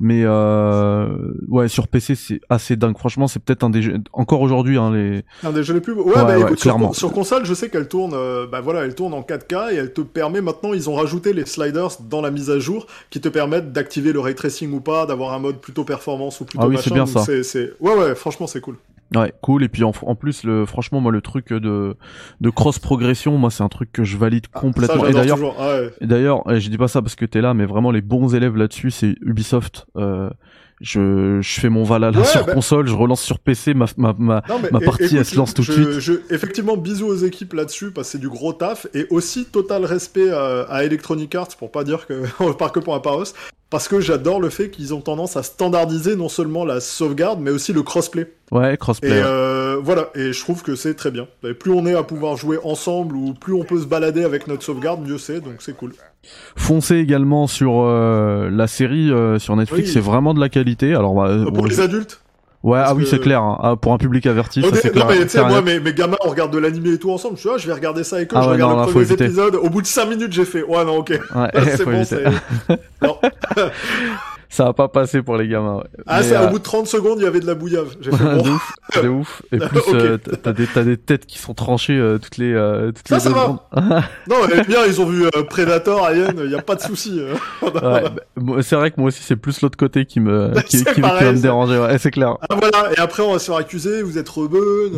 mais 0.00 0.22
euh, 0.24 1.08
ouais 1.48 1.68
sur 1.68 1.88
PC 1.88 2.14
c'est 2.14 2.40
assez 2.48 2.76
dingue. 2.76 2.96
Franchement 2.96 3.28
c'est 3.28 3.42
peut-être 3.42 3.64
un 3.64 3.70
des 3.70 3.82
jeux 3.82 3.98
encore 4.12 4.40
aujourd'hui 4.40 4.78
hein, 4.78 4.92
les 4.92 5.22
un 5.44 5.52
des 5.52 5.62
jeux 5.62 5.74
les 5.74 5.80
plus 5.80 5.92
ouais, 5.92 6.14
bah 6.14 6.38
écoute 6.38 6.60
clairement. 6.60 6.92
Sur, 6.92 7.12
console 7.12 7.44
je 7.44 7.54
sais 7.54 7.68
qu'elle 7.68 7.88
tourne 7.88 8.12
euh, 8.14 8.46
bah 8.46 8.60
voilà 8.60 8.84
elle 8.84 8.94
tourne 8.94 9.14
en 9.14 9.22
4K 9.22 9.72
et 9.72 9.76
elle 9.76 9.92
te 9.92 10.00
permet 10.00 10.40
maintenant 10.40 10.72
ils 10.72 10.88
ont 10.90 10.94
rajouté 10.94 11.32
les 11.32 11.46
sliders 11.46 11.90
dans 12.08 12.20
la 12.20 12.30
mise 12.30 12.50
à 12.50 12.58
jour 12.58 12.86
qui 13.10 13.20
te 13.20 13.28
permettent 13.28 13.72
d'activer 13.72 14.12
le 14.12 14.20
ray 14.20 14.34
tracing 14.34 14.72
ou 14.72 14.80
pas, 14.80 15.06
d'avoir 15.06 15.32
un 15.32 15.38
mode 15.38 15.60
plutôt 15.60 15.84
performance 15.84 16.40
ou 16.40 16.44
plutôt 16.44 16.64
ah 16.64 16.68
oui, 16.68 16.76
c'est 16.80 16.92
bien 16.92 17.06
ça. 17.06 17.24
C'est 17.24 17.72
ouais 17.80 17.94
ouais 17.94 18.14
franchement 18.14 18.46
c'est 18.46 18.60
cool. 18.60 18.76
Ouais, 19.14 19.32
cool. 19.40 19.62
Et 19.62 19.68
puis 19.68 19.84
en, 19.84 19.92
en, 20.06 20.14
plus, 20.14 20.44
le, 20.44 20.66
franchement, 20.66 21.00
moi, 21.00 21.12
le 21.12 21.20
truc 21.20 21.52
de, 21.52 21.96
de 22.40 22.50
cross 22.50 22.78
progression, 22.78 23.36
moi, 23.38 23.50
c'est 23.50 23.62
un 23.62 23.68
truc 23.68 23.92
que 23.92 24.04
je 24.04 24.16
valide 24.16 24.46
ah, 24.52 24.60
complètement. 24.60 25.06
et 25.06 25.12
d'ailleurs, 25.12 25.38
ah 25.58 25.80
d'ailleurs, 26.00 26.42
je 26.58 26.68
dis 26.68 26.78
pas 26.78 26.88
ça 26.88 27.02
parce 27.02 27.16
que 27.16 27.24
t'es 27.24 27.40
là, 27.40 27.54
mais 27.54 27.66
vraiment 27.66 27.90
les 27.90 28.02
bons 28.02 28.34
élèves 28.34 28.56
là-dessus, 28.56 28.90
c'est 28.90 29.14
Ubisoft. 29.20 29.86
Euh, 29.96 30.30
je, 30.80 31.40
je 31.40 31.60
fais 31.60 31.68
mon 31.68 31.84
Valhalla 31.84 32.22
sur 32.24 32.44
bah 32.44 32.52
console, 32.52 32.86
je 32.86 32.94
relance 32.94 33.22
sur 33.22 33.38
PC, 33.38 33.72
ma, 33.74 33.86
ma, 33.96 34.14
ma, 34.18 34.42
ma 34.70 34.80
partie 34.80 35.16
elle 35.16 35.24
se 35.24 35.36
lance 35.36 35.54
tout 35.54 35.62
de 35.62 35.72
suite. 35.72 36.00
Je, 36.00 36.12
effectivement, 36.30 36.76
bisous 36.76 37.06
aux 37.06 37.16
équipes 37.16 37.54
là-dessus 37.54 37.90
parce 37.90 38.08
que 38.08 38.12
c'est 38.12 38.18
du 38.18 38.28
gros 38.28 38.52
taf 38.52 38.86
et 38.94 39.06
aussi 39.10 39.46
total 39.46 39.84
respect 39.84 40.30
à, 40.30 40.62
à 40.68 40.84
Electronic 40.84 41.34
Arts 41.34 41.56
pour 41.58 41.70
pas 41.70 41.84
dire 41.84 42.06
que 42.06 42.24
on 42.40 42.52
part 42.52 42.72
que 42.72 42.80
pour 42.80 42.94
un 42.94 43.00
paros 43.00 43.24
parce 43.68 43.88
que 43.88 44.00
j'adore 44.00 44.40
le 44.40 44.48
fait 44.48 44.70
qu'ils 44.70 44.94
ont 44.94 45.00
tendance 45.00 45.36
à 45.36 45.42
standardiser 45.42 46.14
non 46.14 46.28
seulement 46.28 46.64
la 46.64 46.80
sauvegarde 46.80 47.40
mais 47.40 47.50
aussi 47.50 47.72
le 47.72 47.82
crossplay. 47.82 48.30
Ouais, 48.52 48.76
crossplay. 48.76 49.10
Et 49.10 49.22
euh, 49.24 49.80
voilà, 49.82 50.10
et 50.14 50.32
je 50.32 50.40
trouve 50.40 50.62
que 50.62 50.76
c'est 50.76 50.94
très 50.94 51.10
bien. 51.10 51.26
Et 51.42 51.54
plus 51.54 51.72
on 51.72 51.86
est 51.86 51.94
à 51.94 52.02
pouvoir 52.02 52.36
jouer 52.36 52.58
ensemble 52.62 53.16
ou 53.16 53.34
plus 53.34 53.54
on 53.54 53.64
peut 53.64 53.80
se 53.80 53.86
balader 53.86 54.24
avec 54.24 54.46
notre 54.46 54.62
sauvegarde, 54.62 55.00
mieux 55.06 55.18
c'est, 55.18 55.40
donc 55.40 55.56
c'est 55.60 55.76
cool. 55.76 55.94
Foncez 56.56 56.96
également 56.96 57.46
sur 57.46 57.82
euh, 57.82 58.48
la 58.50 58.66
série 58.66 59.10
euh, 59.10 59.38
sur 59.38 59.56
Netflix, 59.56 59.92
c'est 59.92 60.00
vraiment 60.00 60.34
de 60.34 60.40
la 60.40 60.48
qualité. 60.48 60.94
Alors 60.94 61.14
bah, 61.14 61.36
pour 61.52 61.66
les 61.66 61.80
adultes. 61.80 62.20
Ouais, 62.62 62.80
ah 62.84 62.94
oui, 62.94 63.06
c'est 63.08 63.20
clair. 63.20 63.42
Hein. 63.42 63.58
Ah, 63.62 63.76
pour 63.76 63.92
un 63.92 63.98
public 63.98 64.26
averti, 64.26 64.60
ça 64.60 64.74
c'est 64.74 64.90
clair. 64.90 65.06
mais 65.06 65.48
moi, 65.48 65.62
mes, 65.62 65.78
mes, 65.78 65.92
gamins, 65.92 66.16
on 66.24 66.30
regarde 66.30 66.52
de 66.52 66.58
l'animé 66.58 66.94
et 66.94 66.98
tout 66.98 67.12
ensemble. 67.12 67.36
Je 67.38 67.48
ah, 67.48 67.58
je 67.58 67.66
vais 67.68 67.72
regarder 67.72 68.02
ça 68.02 68.16
avec 68.16 68.32
eux. 68.32 68.36
Ah 68.36 68.42
je 68.42 68.48
regarde 68.48 68.86
le 68.86 68.92
premier 68.92 69.12
épisode. 69.12 69.54
Au 69.54 69.70
bout 69.70 69.82
de 69.82 69.86
5 69.86 70.06
minutes, 70.06 70.32
j'ai 70.32 70.44
fait, 70.44 70.64
ouais, 70.64 70.84
non, 70.84 70.96
ok. 70.96 71.10
Ouais, 71.10 71.50
c'est 71.76 71.84
bon, 71.84 72.04
c'est. 72.04 72.24
ça 74.48 74.64
va 74.64 74.72
pas 74.72 74.88
passer 74.88 75.22
pour 75.22 75.36
les 75.36 75.48
gamins. 75.48 75.82
Ah, 76.06 76.22
c'est 76.22 76.36
euh... 76.36 76.46
au 76.46 76.50
bout 76.50 76.58
de 76.58 76.64
30 76.64 76.86
secondes, 76.86 77.18
il 77.18 77.24
y 77.24 77.26
avait 77.26 77.40
de 77.40 77.46
la 77.46 77.54
bouillave. 77.54 77.96
J'ai 78.00 78.10
fait 78.10 78.24
bon. 78.24 78.42
de 78.42 78.50
ouf, 78.50 78.72
de 79.02 79.08
ouf. 79.08 79.42
Et 79.52 79.58
plus, 79.68 79.78
okay. 79.78 79.94
euh, 79.94 80.18
t'as 80.18 80.52
des, 80.52 80.66
t'as 80.66 80.82
des 80.82 80.96
têtes 80.96 81.26
qui 81.26 81.38
sont 81.38 81.54
tranchées 81.54 81.98
euh, 81.98 82.18
toutes 82.18 82.36
les, 82.36 82.52
euh, 82.52 82.92
toutes 82.92 83.08
ça, 83.08 83.16
les 83.16 83.20
ça 83.20 83.30
va. 83.30 83.46
non, 84.28 84.36
mais 84.48 84.62
bien, 84.64 84.84
ils 84.86 85.00
ont 85.00 85.06
vu 85.06 85.26
euh, 85.26 85.42
Predator, 85.48 86.04
Alien, 86.04 86.40
il 86.44 86.50
y 86.50 86.54
a 86.54 86.62
pas 86.62 86.74
de 86.74 86.80
souci. 86.80 87.20
ouais, 87.62 87.70
bah, 88.36 88.56
c'est 88.62 88.76
vrai 88.76 88.90
que 88.90 89.00
moi 89.00 89.08
aussi, 89.08 89.22
c'est 89.22 89.36
plus 89.36 89.60
l'autre 89.62 89.76
côté 89.76 90.06
qui 90.06 90.20
me, 90.20 90.52
qui, 90.62 90.84
qui, 90.84 91.00
pareil, 91.00 91.18
qui, 91.18 91.24
va 91.24 91.32
me 91.32 91.40
déranger. 91.40 91.78
Ouais, 91.78 91.98
c'est 91.98 92.10
clair. 92.10 92.36
Ah 92.48 92.56
voilà. 92.56 92.92
Et 92.96 93.00
après, 93.00 93.22
on 93.22 93.32
va 93.32 93.38
se 93.38 93.46
faire 93.46 93.56
accuser. 93.56 94.02
Vous 94.02 94.18
êtes 94.18 94.28
rebeux. 94.28 94.90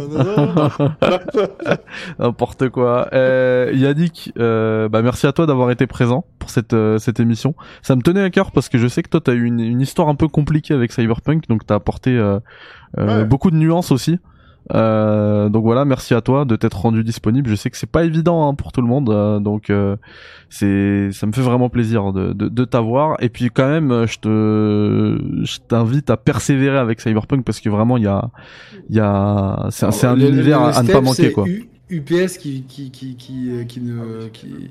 N'importe 2.19 2.69
quoi. 2.69 3.09
Euh, 3.13 3.71
Yannick, 3.73 4.33
bah 4.37 5.03
merci 5.03 5.27
à 5.27 5.33
toi 5.33 5.47
d'avoir 5.47 5.71
été 5.71 5.87
présent 5.87 6.25
pour 6.39 6.51
cette 6.51 6.77
cette 6.99 7.21
émission. 7.21 7.55
Ça 7.83 7.97
me 7.97 8.03
tenait 8.03 8.23
à 8.23 8.31
cœur 8.31 8.51
parce 8.53 8.69
que 8.69 8.79
je 8.79 8.89
sais 8.89 9.03
que 9.03 9.09
toi, 9.09 9.21
t'as 9.23 9.35
eu 9.35 9.38
une, 9.39 9.61
une 9.61 9.81
histoire 9.81 10.09
un 10.09 10.15
peu 10.15 10.29
compliquée 10.29 10.75
avec 10.75 10.93
Cyberpunk, 10.93 11.49
donc 11.49 11.67
t'as 11.67 11.77
apporté 11.77 12.17
euh, 12.17 12.39
euh, 12.99 13.23
ouais. 13.23 13.25
beaucoup 13.25 13.51
de 13.51 13.57
nuances 13.57 13.93
aussi. 13.93 14.19
Euh, 14.75 15.49
donc 15.49 15.65
voilà, 15.65 15.85
merci 15.85 16.13
à 16.15 16.21
toi 16.21 16.45
de 16.45 16.55
t'être 16.57 16.79
rendu 16.79 17.03
disponible. 17.03 17.49
Je 17.49 17.55
sais 17.55 17.71
que 17.71 17.77
c'est 17.77 17.91
pas 17.91 18.05
évident 18.05 18.49
hein, 18.49 18.55
pour 18.55 18.73
tout 18.73 18.83
le 18.83 18.87
monde, 18.87 19.09
euh, 19.09 19.41
donc 19.41 19.71
euh, 19.71 19.97
c'est 20.51 21.11
ça 21.13 21.27
me 21.27 21.33
fait 21.33 21.41
vraiment 21.41 21.71
plaisir 21.71 22.13
de, 22.13 22.33
de, 22.33 22.49
de 22.49 22.65
t'avoir. 22.65 23.17
Et 23.23 23.31
puis 23.31 23.51
quand 23.51 23.69
même, 23.69 24.07
je 24.07 24.19
te 24.19 25.45
je 25.45 25.59
t'invite 25.67 26.11
à 26.11 26.17
persévérer 26.17 26.79
avec 26.79 27.01
Cyberpunk 27.01 27.45
parce 27.45 27.61
que 27.61 27.71
vraiment 27.71 27.97
il 27.97 28.05
y 28.05 28.09
a 28.09 28.31
il 28.91 28.97
y 28.97 29.01
a 29.01 29.69
c'est 29.71 29.87
un, 29.87 30.11
un 30.11 30.21
univers 30.21 30.61
à 30.61 30.83
ne 30.83 30.93
pas 30.93 31.01
manquer 31.01 31.33
quoi. 31.33 31.47
U, 31.49 31.69
UPS 31.89 32.37
qui 32.39 32.65
qui 32.65 32.91
qui 32.91 33.17
qui, 33.17 33.51
qui 33.67 33.81
ne 33.81 34.29
qui 34.29 34.71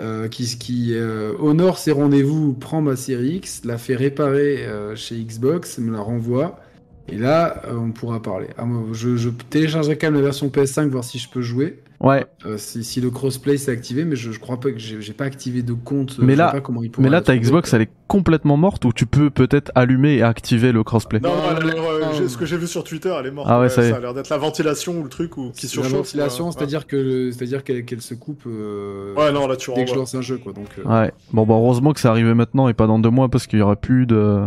euh, 0.00 0.28
qui, 0.28 0.46
qui 0.58 0.94
euh, 0.94 1.34
honore 1.38 1.78
ses 1.78 1.92
rendez-vous, 1.92 2.54
prend 2.54 2.80
ma 2.80 2.96
série 2.96 3.36
X, 3.36 3.62
la 3.64 3.76
fait 3.76 3.94
réparer 3.94 4.64
euh, 4.66 4.96
chez 4.96 5.16
Xbox, 5.16 5.78
me 5.78 5.92
la 5.92 6.00
renvoie, 6.00 6.60
et 7.08 7.18
là, 7.18 7.62
on 7.70 7.90
pourra 7.90 8.22
parler. 8.22 8.46
Ah, 8.56 8.64
moi, 8.64 8.84
je, 8.92 9.16
je, 9.16 9.28
téléchargerai 9.28 9.98
quand 9.98 10.06
même 10.06 10.14
la 10.14 10.22
version 10.22 10.48
PS5, 10.48 10.88
voir 10.88 11.04
si 11.04 11.18
je 11.18 11.28
peux 11.28 11.42
jouer. 11.42 11.82
Ouais. 12.02 12.26
Si, 12.56 12.82
si, 12.82 13.00
le 13.00 13.10
crossplay 13.10 13.56
s'est 13.56 13.70
activé, 13.70 14.04
mais 14.04 14.16
je, 14.16 14.32
je 14.32 14.40
crois 14.40 14.58
pas 14.58 14.72
que 14.72 14.78
j'ai 14.78 15.12
pas 15.12 15.24
activé 15.24 15.62
de 15.62 15.72
compte. 15.72 16.18
Mais 16.18 16.34
là, 16.34 16.50
pas 16.50 16.60
comment 16.60 16.82
il 16.82 16.90
mais 16.98 17.08
là, 17.08 17.20
ta 17.20 17.36
Xbox, 17.36 17.72
elle 17.72 17.82
est 17.82 17.90
complètement 18.08 18.56
morte 18.56 18.84
ou 18.84 18.92
tu 18.92 19.06
peux 19.06 19.30
peut-être 19.30 19.70
allumer 19.74 20.16
et 20.16 20.22
activer 20.22 20.72
le 20.72 20.82
crossplay? 20.82 21.20
Non, 21.20 21.30
non, 21.30 21.42
elle, 21.56 21.70
euh, 21.70 22.28
ce 22.28 22.36
que 22.36 22.44
j'ai 22.44 22.56
vu 22.56 22.66
sur 22.66 22.84
Twitter, 22.84 23.14
elle 23.18 23.26
est 23.26 23.30
morte. 23.30 23.48
Ah 23.50 23.60
ouais, 23.60 23.68
ça, 23.68 23.88
ça 23.88 23.96
a 23.96 24.00
l'air 24.00 24.14
d'être 24.14 24.28
la 24.28 24.36
ventilation 24.36 24.98
ou 24.98 25.04
le 25.04 25.08
truc 25.08 25.36
ou 25.38 25.50
qui 25.50 25.68
surchauffe. 25.68 25.92
La 25.92 25.98
ventilation, 25.98 26.50
c'est-à-dire 26.50 26.86
que, 26.86 27.30
c'est-à-dire 27.30 27.64
qu'elle 27.64 27.84
qu 27.84 28.00
se 28.00 28.14
coupe. 28.14 28.42
Euh, 28.46 29.14
ouais, 29.14 29.32
non, 29.32 29.46
là 29.46 29.56
tu 29.56 29.72
Dès 29.72 29.84
que 29.84 29.90
je 29.90 29.96
lance 29.96 30.14
un 30.14 30.22
jeu, 30.22 30.38
quoi. 30.38 30.52
Donc. 30.52 30.68
Euh... 30.78 30.88
Ouais. 30.88 31.12
Bon, 31.32 31.46
bah 31.46 31.54
heureusement 31.54 31.92
que 31.92 32.00
c'est 32.00 32.08
arrivé 32.08 32.34
maintenant 32.34 32.68
et 32.68 32.74
pas 32.74 32.86
dans 32.86 32.98
deux 32.98 33.10
mois 33.10 33.28
parce 33.28 33.46
qu'il 33.46 33.58
y 33.58 33.62
aurait 33.62 33.76
plus 33.76 34.06
de. 34.06 34.42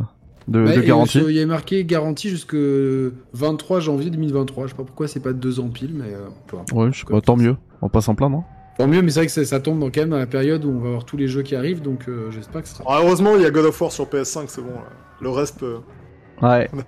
De, 0.48 0.64
de 0.64 0.82
garantie. 0.82 1.20
Il 1.28 1.36
y 1.36 1.42
a 1.42 1.46
marqué 1.46 1.84
garantie 1.86 2.30
jusque 2.30 2.56
23 3.34 3.80
janvier 3.80 4.12
2023. 4.12 4.66
Je 4.66 4.72
sais 4.72 4.78
pas 4.78 4.84
pourquoi 4.84 5.08
c'est 5.08 5.20
pas 5.20 5.34
deux 5.34 5.60
ans 5.60 5.70
pile, 5.70 5.92
mais 5.94 6.14
euh, 6.14 6.28
peu 6.48 6.58
importe. 6.58 6.72
Ouais, 6.72 6.92
je 6.92 7.00
sais 7.00 7.06
pas, 7.06 7.20
tant 7.22 7.36
mieux. 7.36 7.56
On 7.82 7.90
passe 7.90 8.08
en 8.10 8.16
plein, 8.16 8.30
non? 8.30 8.44
Tant 8.78 8.88
mieux, 8.88 9.02
mais 9.02 9.10
c'est 9.10 9.22
vrai 9.22 9.28
que 9.28 9.32
ça, 9.32 9.44
ça 9.46 9.60
tombe 9.60 9.80
dans, 9.80 9.90
quand 9.90 10.02
même 10.02 10.10
dans 10.10 10.18
la 10.18 10.28
période 10.28 10.66
où 10.66 10.70
on 10.70 10.80
va 10.80 10.88
avoir 10.90 11.06
tous 11.06 11.18
les 11.18 11.28
jeux 11.28 11.42
qui 11.42 11.56
arrivent, 11.56 11.82
donc 11.82 12.08
euh, 12.08 12.30
j'espère 12.32 12.62
que 12.62 12.68
ce 12.68 12.76
sera. 12.76 12.84
Ah, 12.88 13.00
heureusement, 13.02 13.36
il 13.38 13.42
y 13.42 13.46
a 13.46 13.50
God 13.50 13.66
of 13.66 13.82
War 13.82 13.92
sur 13.92 14.06
PS5, 14.06 14.46
c'est 14.48 14.62
bon. 14.62 14.72
Là. 14.72 14.90
Le 15.22 15.30
reste 15.30 15.60
peut. 15.60 15.78
Ouais. 16.42 16.70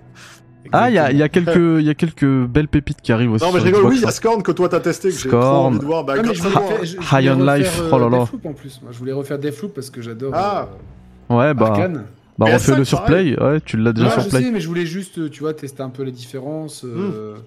Ah, 0.72 0.90
il 0.90 0.94
y 0.94 0.98
a, 0.98 1.10
y, 1.12 1.22
a 1.22 1.28
quelques, 1.30 1.82
y 1.82 1.88
a 1.88 1.94
quelques 1.94 2.46
belles 2.46 2.68
pépites 2.68 3.00
qui 3.00 3.10
arrivent 3.10 3.32
aussi. 3.32 3.44
Non, 3.44 3.52
mais 3.52 3.60
je 3.60 3.64
rigole, 3.64 3.86
oui, 3.86 3.96
il 3.96 4.02
y 4.02 4.04
a 4.04 4.10
Scorn 4.10 4.42
que 4.42 4.52
toi 4.52 4.68
t'as 4.68 4.80
testé, 4.80 5.08
que 5.08 5.14
j'ai 5.14 5.28
trop 5.30 5.38
envie 5.38 5.78
de 5.78 5.84
voir. 5.84 6.04
Bah, 6.04 6.14
ah, 6.18 6.22
mais 6.22 6.34
je 6.34 6.42
voulais 6.42 6.54
moi. 6.54 6.84
faire, 6.84 7.20
High 7.20 7.30
on 7.30 7.54
Life, 7.54 7.82
oh 7.90 7.98
là 7.98 8.08
là. 8.10 8.18
Deathloop 8.18 8.46
en 8.46 8.52
plus. 8.52 8.80
Moi, 8.82 8.92
je 8.92 8.98
voulais 8.98 9.12
refaire 9.12 9.38
Deathloop 9.38 9.72
parce 9.72 9.88
que 9.88 10.02
j'adore. 10.02 10.32
Ah. 10.34 10.68
Euh, 11.30 11.36
ouais, 11.36 11.54
bah. 11.54 11.68
Arcane. 11.68 12.04
Bah, 12.38 12.46
refais-le 12.54 12.84
sur 12.84 13.04
Play, 13.04 13.38
ouais, 13.40 13.60
tu 13.60 13.76
l'as 13.76 13.92
déjà 13.92 14.08
ouais, 14.08 14.12
sur 14.14 14.22
je 14.22 14.28
Play. 14.28 14.42
sais, 14.42 14.50
mais 14.50 14.60
je 14.60 14.68
voulais 14.68 14.86
juste, 14.86 15.30
tu 15.30 15.40
vois, 15.40 15.54
tester 15.54 15.82
un 15.82 15.90
peu 15.90 16.04
les 16.04 16.12
différences. 16.12 16.84
Euh... 16.84 17.34
Mm. 17.34 17.40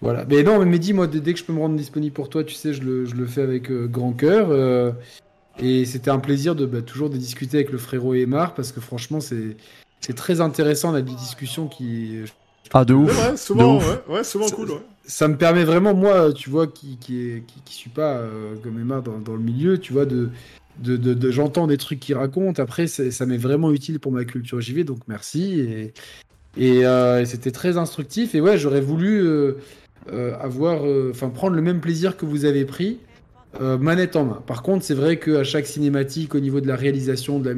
Voilà. 0.00 0.26
Mais 0.28 0.42
non, 0.42 0.64
mais 0.64 0.78
dis 0.78 0.92
moi, 0.92 1.06
dès 1.06 1.32
que 1.32 1.38
je 1.38 1.44
peux 1.44 1.52
me 1.52 1.60
rendre 1.60 1.76
disponible 1.76 2.12
pour 2.14 2.28
toi, 2.28 2.44
tu 2.44 2.54
sais, 2.54 2.74
je 2.74 2.82
le, 2.82 3.06
je 3.06 3.14
le 3.14 3.26
fais 3.26 3.40
avec 3.40 3.70
euh, 3.70 3.86
grand 3.86 4.12
cœur. 4.12 4.48
Euh, 4.50 4.92
et 5.58 5.84
c'était 5.86 6.10
un 6.10 6.18
plaisir 6.18 6.54
de 6.54 6.66
bah, 6.66 6.82
toujours 6.82 7.08
de 7.08 7.16
discuter 7.16 7.58
avec 7.58 7.70
le 7.70 7.78
frérot 7.78 8.14
Aymar 8.14 8.54
parce 8.54 8.70
que 8.70 8.80
franchement, 8.80 9.20
c'est 9.20 9.56
c'est 10.00 10.14
très 10.14 10.42
intéressant 10.42 10.92
la 10.92 11.00
discussion 11.00 11.68
qui. 11.68 12.18
Ah, 12.74 12.84
de 12.84 12.92
ouf. 12.92 13.30
Ouais, 13.30 13.36
souvent, 13.38 13.74
de 13.74 13.78
ouf. 13.78 14.02
Ouais, 14.08 14.16
ouais, 14.16 14.24
souvent 14.24 14.48
ça, 14.48 14.56
cool. 14.56 14.70
Ouais. 14.72 14.82
Ça 15.06 15.28
me 15.28 15.36
permet 15.38 15.64
vraiment, 15.64 15.94
moi, 15.94 16.32
tu 16.32 16.50
vois, 16.50 16.66
qui, 16.66 16.98
qui, 16.98 17.20
est, 17.20 17.46
qui, 17.46 17.62
qui 17.64 17.74
suis 17.74 17.90
pas 17.90 18.16
euh, 18.16 18.56
comme 18.62 18.78
Aymar 18.78 19.02
dans, 19.02 19.18
dans, 19.18 19.34
le 19.34 19.42
milieu, 19.42 19.78
tu 19.78 19.94
vois, 19.94 20.04
de. 20.04 20.28
De, 20.82 20.96
de, 20.96 21.30
j'entends 21.30 21.66
des 21.66 21.76
trucs 21.76 22.00
qu'il 22.00 22.16
raconte. 22.16 22.58
Après, 22.58 22.86
ça 22.88 23.26
m'est 23.26 23.36
vraiment 23.36 23.70
utile 23.70 24.00
pour 24.00 24.10
ma 24.12 24.24
culture 24.24 24.60
JV, 24.60 24.84
donc 24.84 24.98
merci. 25.06 25.92
Euh, 26.60 27.20
et 27.20 27.26
c'était 27.26 27.50
très 27.50 27.76
instructif. 27.76 28.34
Et 28.34 28.40
ouais, 28.40 28.58
j'aurais 28.58 28.80
voulu 28.80 29.24
euh, 29.24 29.58
euh, 30.12 30.36
avoir, 30.40 30.82
enfin, 31.10 31.28
prendre 31.30 31.56
le 31.56 31.62
même 31.62 31.80
plaisir 31.80 32.16
que 32.16 32.26
vous 32.26 32.44
avez 32.44 32.64
pris, 32.64 32.98
manette 33.60 34.16
en 34.16 34.24
main. 34.24 34.42
Par 34.46 34.62
contre, 34.62 34.84
c'est 34.84 34.94
vrai 34.94 35.18
qu'à 35.18 35.44
chaque 35.44 35.66
cinématique, 35.66 36.34
au 36.34 36.40
niveau 36.40 36.60
de 36.60 36.66
la 36.66 36.74
réalisation, 36.74 37.38
de 37.38 37.56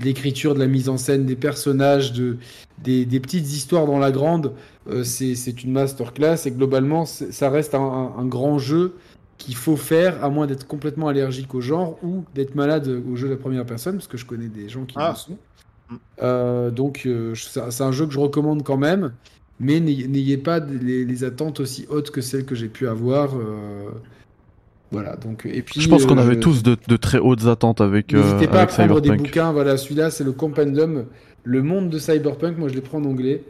l'écriture, 0.00 0.54
de, 0.54 0.60
la 0.60 0.68
mise 0.68 0.88
en 0.88 0.96
scène, 0.96 1.26
des 1.26 1.34
personnages, 1.34 2.12
de, 2.12 2.36
des, 2.84 3.20
petites 3.20 3.52
histoires 3.52 3.86
dans 3.86 3.98
la 3.98 4.12
grande, 4.12 4.52
c'est 5.02 5.64
une 5.64 5.72
masterclass. 5.72 6.46
Et 6.46 6.52
globalement, 6.52 7.04
ça 7.04 7.50
reste 7.50 7.74
un 7.74 8.24
grand 8.26 8.60
jeu 8.60 8.94
qu'il 9.38 9.56
faut 9.56 9.76
faire, 9.76 10.22
à 10.24 10.30
moins 10.30 10.46
d'être 10.46 10.66
complètement 10.66 11.08
allergique 11.08 11.54
au 11.54 11.60
genre 11.60 11.98
ou 12.02 12.24
d'être 12.34 12.54
malade 12.54 12.88
au 12.88 13.16
jeu 13.16 13.28
de 13.28 13.32
la 13.32 13.38
première 13.38 13.66
personne, 13.66 13.96
parce 13.96 14.06
que 14.06 14.16
je 14.16 14.26
connais 14.26 14.48
des 14.48 14.68
gens 14.68 14.84
qui 14.84 14.94
ah. 14.98 15.10
le 15.10 15.16
sont. 15.16 15.38
Euh, 16.22 16.70
donc, 16.70 17.02
euh, 17.06 17.34
c'est 17.34 17.82
un 17.82 17.92
jeu 17.92 18.06
que 18.06 18.12
je 18.12 18.18
recommande 18.18 18.62
quand 18.62 18.76
même, 18.76 19.12
mais 19.60 19.80
n'ayez 19.80 20.38
pas 20.38 20.60
les, 20.60 21.04
les, 21.04 21.24
attentes 21.24 21.60
aussi 21.60 21.86
hautes 21.88 22.10
que 22.10 22.20
celles 22.20 22.44
que 22.44 22.54
j'ai 22.54 22.68
pu 22.68 22.88
avoir. 22.88 23.36
Euh, 23.36 23.90
voilà, 24.90 25.16
donc, 25.16 25.46
et 25.46 25.62
puis, 25.62 25.80
je 25.80 25.88
pense 25.88 26.06
qu'on 26.06 26.18
avait 26.18 26.40
tous 26.40 26.62
de, 26.62 26.76
de, 26.88 26.96
très 26.96 27.18
hautes 27.18 27.46
attentes 27.46 27.80
avec. 27.80 28.12
N'hésitez 28.12 28.46
pas 28.46 28.62
avec 28.62 28.70
à 28.70 28.74
prendre 28.74 28.96
Cyberpunk. 28.96 29.02
des 29.02 29.24
bouquins. 29.24 29.52
Voilà, 29.52 29.76
celui-là, 29.76 30.10
c'est 30.10 30.24
le 30.24 30.32
Compendium, 30.32 31.06
Le 31.42 31.62
Monde 31.62 31.90
de 31.90 31.98
Cyberpunk. 31.98 32.58
Moi, 32.58 32.68
je 32.68 32.74
l'ai 32.74 32.80
pris 32.80 32.96
en 32.96 33.04
anglais, 33.04 33.42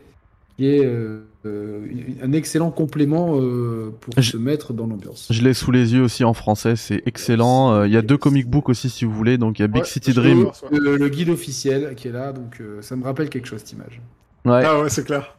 qui 0.57 0.67
est 0.67 0.85
euh, 0.85 1.27
un 1.45 2.33
excellent 2.33 2.71
complément 2.71 3.39
euh, 3.39 3.93
pour 4.01 4.15
je, 4.17 4.31
se 4.31 4.37
mettre 4.37 4.73
dans 4.73 4.87
l'ambiance. 4.87 5.27
Je 5.31 5.43
l'ai 5.43 5.53
sous 5.53 5.71
les 5.71 5.93
yeux 5.93 6.03
aussi 6.03 6.25
en 6.25 6.33
français, 6.33 6.77
c'est 6.77 7.03
excellent. 7.07 7.73
Euh, 7.73 7.87
il 7.87 7.93
y 7.93 7.97
a 7.97 8.03
deux 8.03 8.17
comic 8.17 8.49
books 8.49 8.69
aussi 8.69 8.89
si 8.89 9.05
vous 9.05 9.13
voulez, 9.13 9.37
donc 9.37 9.59
il 9.59 9.63
y 9.63 9.65
a 9.65 9.69
Big 9.69 9.83
ouais, 9.83 9.89
City 9.89 10.13
Dream. 10.13 10.51
Le, 10.71 10.97
le, 10.97 11.09
guide 11.09 11.29
officiel 11.29 11.95
qui 11.97 12.09
est 12.09 12.13
là, 12.13 12.33
donc 12.33 12.61
euh, 12.61 12.81
ça 12.81 12.97
me 12.97 13.05
rappelle 13.05 13.29
quelque 13.29 13.47
chose 13.47 13.61
cette 13.61 13.73
image. 13.73 14.01
Ouais. 14.45 14.63
Ah 14.65 14.81
ouais, 14.81 14.89
c'est 14.89 15.05
clair. 15.05 15.37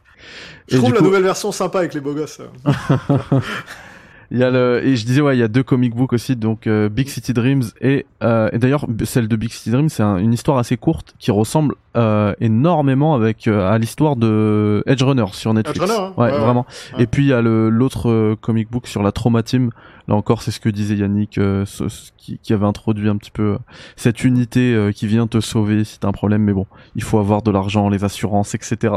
Je 0.68 0.76
Et 0.76 0.78
trouve 0.78 0.92
la 0.92 0.98
coup... 0.98 1.04
nouvelle 1.04 1.24
version 1.24 1.50
sympa 1.50 1.80
avec 1.80 1.94
les 1.94 2.00
beaux 2.00 2.14
gosses. 2.14 2.40
Il 4.30 4.38
y 4.38 4.42
a 4.42 4.50
le 4.50 4.84
et 4.84 4.96
je 4.96 5.06
disais 5.06 5.20
ouais 5.20 5.36
il 5.36 5.40
y 5.40 5.42
a 5.42 5.48
deux 5.48 5.62
comic 5.62 5.94
books 5.94 6.12
aussi 6.12 6.36
donc 6.36 6.66
euh, 6.66 6.88
Big 6.88 7.08
City 7.08 7.32
Dreams 7.32 7.62
et, 7.80 8.06
euh, 8.22 8.48
et 8.52 8.58
d'ailleurs 8.58 8.86
celle 9.04 9.28
de 9.28 9.36
Big 9.36 9.50
City 9.50 9.70
Dreams 9.70 9.88
c'est 9.88 10.02
un, 10.02 10.16
une 10.18 10.32
histoire 10.32 10.58
assez 10.58 10.76
courte 10.76 11.14
qui 11.18 11.30
ressemble 11.30 11.74
euh, 11.96 12.34
énormément 12.40 13.14
avec 13.14 13.46
euh, 13.46 13.70
à 13.70 13.78
l'histoire 13.78 14.16
de 14.16 14.82
Edge 14.86 15.02
Runner 15.02 15.24
sur 15.32 15.54
Netflix. 15.54 15.82
Edge 15.82 15.90
Runner, 15.90 16.06
hein. 16.08 16.14
ouais, 16.16 16.30
ouais, 16.30 16.38
vraiment. 16.38 16.66
Ouais. 16.94 17.04
Et 17.04 17.06
puis 17.06 17.24
il 17.24 17.28
y 17.28 17.32
a 17.32 17.40
le 17.40 17.70
l'autre 17.70 18.10
euh, 18.10 18.36
comic 18.38 18.70
book 18.70 18.86
sur 18.86 19.02
la 19.02 19.12
Trauma 19.12 19.42
Team. 19.42 19.70
Là 20.08 20.14
encore 20.14 20.42
c'est 20.42 20.50
ce 20.50 20.60
que 20.60 20.68
disait 20.68 20.96
Yannick 20.96 21.38
euh, 21.38 21.64
qui, 22.16 22.52
avait 22.52 22.66
introduit 22.66 23.08
un 23.08 23.16
petit 23.16 23.30
peu 23.30 23.58
cette 23.96 24.24
unité 24.24 24.90
qui 24.94 25.06
vient 25.06 25.26
te 25.26 25.40
sauver 25.40 25.84
si 25.84 25.98
t'as 25.98 26.08
un 26.08 26.12
problème 26.12 26.42
mais 26.42 26.52
bon 26.52 26.66
il 26.96 27.02
faut 27.02 27.18
avoir 27.18 27.42
de 27.42 27.50
l'argent 27.50 27.88
les 27.88 28.04
assurances 28.04 28.54
etc. 28.54 28.94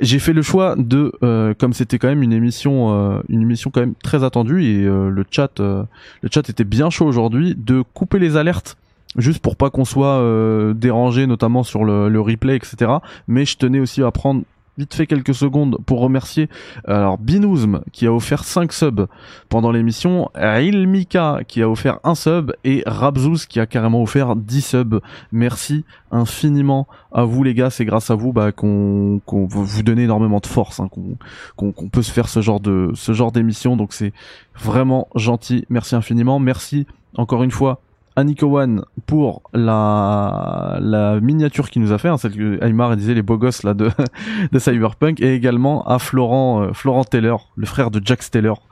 J'ai 0.00 0.18
fait 0.18 0.32
le 0.32 0.42
choix 0.42 0.74
de 0.76 1.12
comme 1.58 1.72
c'était 1.72 1.98
quand 1.98 2.08
même 2.08 2.22
une 2.22 2.32
émission 2.32 3.22
une 3.28 3.42
émission 3.42 3.70
quand 3.70 3.80
même 3.80 3.94
très 4.02 4.24
attendu 4.24 4.62
et 4.64 4.84
euh, 4.84 5.08
le 5.08 5.24
chat 5.30 5.60
euh, 5.60 5.82
le 6.22 6.28
chat 6.32 6.48
était 6.48 6.64
bien 6.64 6.90
chaud 6.90 7.06
aujourd'hui 7.06 7.54
de 7.56 7.82
couper 7.94 8.18
les 8.18 8.36
alertes 8.36 8.76
juste 9.16 9.40
pour 9.40 9.56
pas 9.56 9.70
qu'on 9.70 9.84
soit 9.84 10.18
euh, 10.18 10.74
dérangé 10.74 11.26
notamment 11.26 11.62
sur 11.62 11.84
le, 11.84 12.08
le, 12.08 12.20
replay 12.20 12.56
etc 12.56 12.92
mais 13.26 13.44
je 13.44 13.56
tenais 13.56 13.80
aussi 13.80 14.02
à 14.02 14.10
prendre 14.10 14.42
vite 14.78 14.94
fait 14.94 15.06
quelques 15.06 15.34
secondes 15.34 15.78
pour 15.84 16.00
remercier 16.00 16.48
alors 16.86 17.18
Binouzm 17.18 17.82
qui 17.92 18.06
a 18.06 18.12
offert 18.12 18.44
5 18.44 18.72
subs 18.72 19.06
pendant 19.48 19.70
l'émission, 19.70 20.30
Ilmika 20.36 21.40
qui 21.46 21.62
a 21.62 21.68
offert 21.68 21.98
un 22.04 22.14
sub 22.14 22.52
et 22.64 22.82
Rabzouz 22.86 23.46
qui 23.46 23.60
a 23.60 23.66
carrément 23.66 24.02
offert 24.02 24.36
10 24.36 24.62
subs. 24.62 25.00
Merci 25.30 25.84
infiniment 26.10 26.86
à 27.12 27.24
vous 27.24 27.42
les 27.42 27.54
gars, 27.54 27.70
c'est 27.70 27.84
grâce 27.84 28.10
à 28.10 28.14
vous 28.14 28.32
bah, 28.32 28.52
qu'on 28.52 29.20
qu 29.26 29.46
vous 29.48 29.82
donne 29.82 29.98
énormément 29.98 30.40
de 30.40 30.46
force, 30.46 30.80
hein, 30.80 30.88
qu'on 31.56 31.72
qu 31.72 31.88
peut 31.90 32.02
se 32.02 32.10
faire 32.10 32.28
ce 32.28 32.40
genre 32.40 32.60
de 32.60 32.90
ce 32.94 33.12
genre 33.12 33.32
d'émission 33.32 33.76
donc 33.76 33.92
c'est 33.92 34.12
vraiment 34.58 35.08
gentil. 35.14 35.66
Merci 35.68 35.94
infiniment, 35.94 36.38
merci 36.38 36.86
encore 37.16 37.42
une 37.42 37.50
fois 37.50 37.80
Nico 38.18 38.58
One 38.58 38.84
pour 39.06 39.42
la, 39.52 40.78
miniature 41.22 41.70
qu'il 41.70 41.82
nous 41.82 41.92
a 41.92 41.98
fait, 41.98 42.08
hein, 42.08 42.16
celle 42.18 42.32
que 42.32 42.64
Aymar 42.64 42.96
disait 42.96 43.14
les 43.14 43.22
beaux 43.22 43.38
gosses 43.38 43.62
là 43.62 43.74
de, 43.74 43.90
de 44.52 44.58
Cyberpunk, 44.58 45.20
et 45.20 45.34
également 45.34 45.86
à 45.86 45.98
Florent, 45.98 46.62
euh, 46.62 46.72
Florent 46.72 47.04
Taylor, 47.04 47.52
le 47.56 47.66
frère 47.66 47.90
de 47.90 48.00
Jack 48.04 48.22
Taylor, 48.30 48.62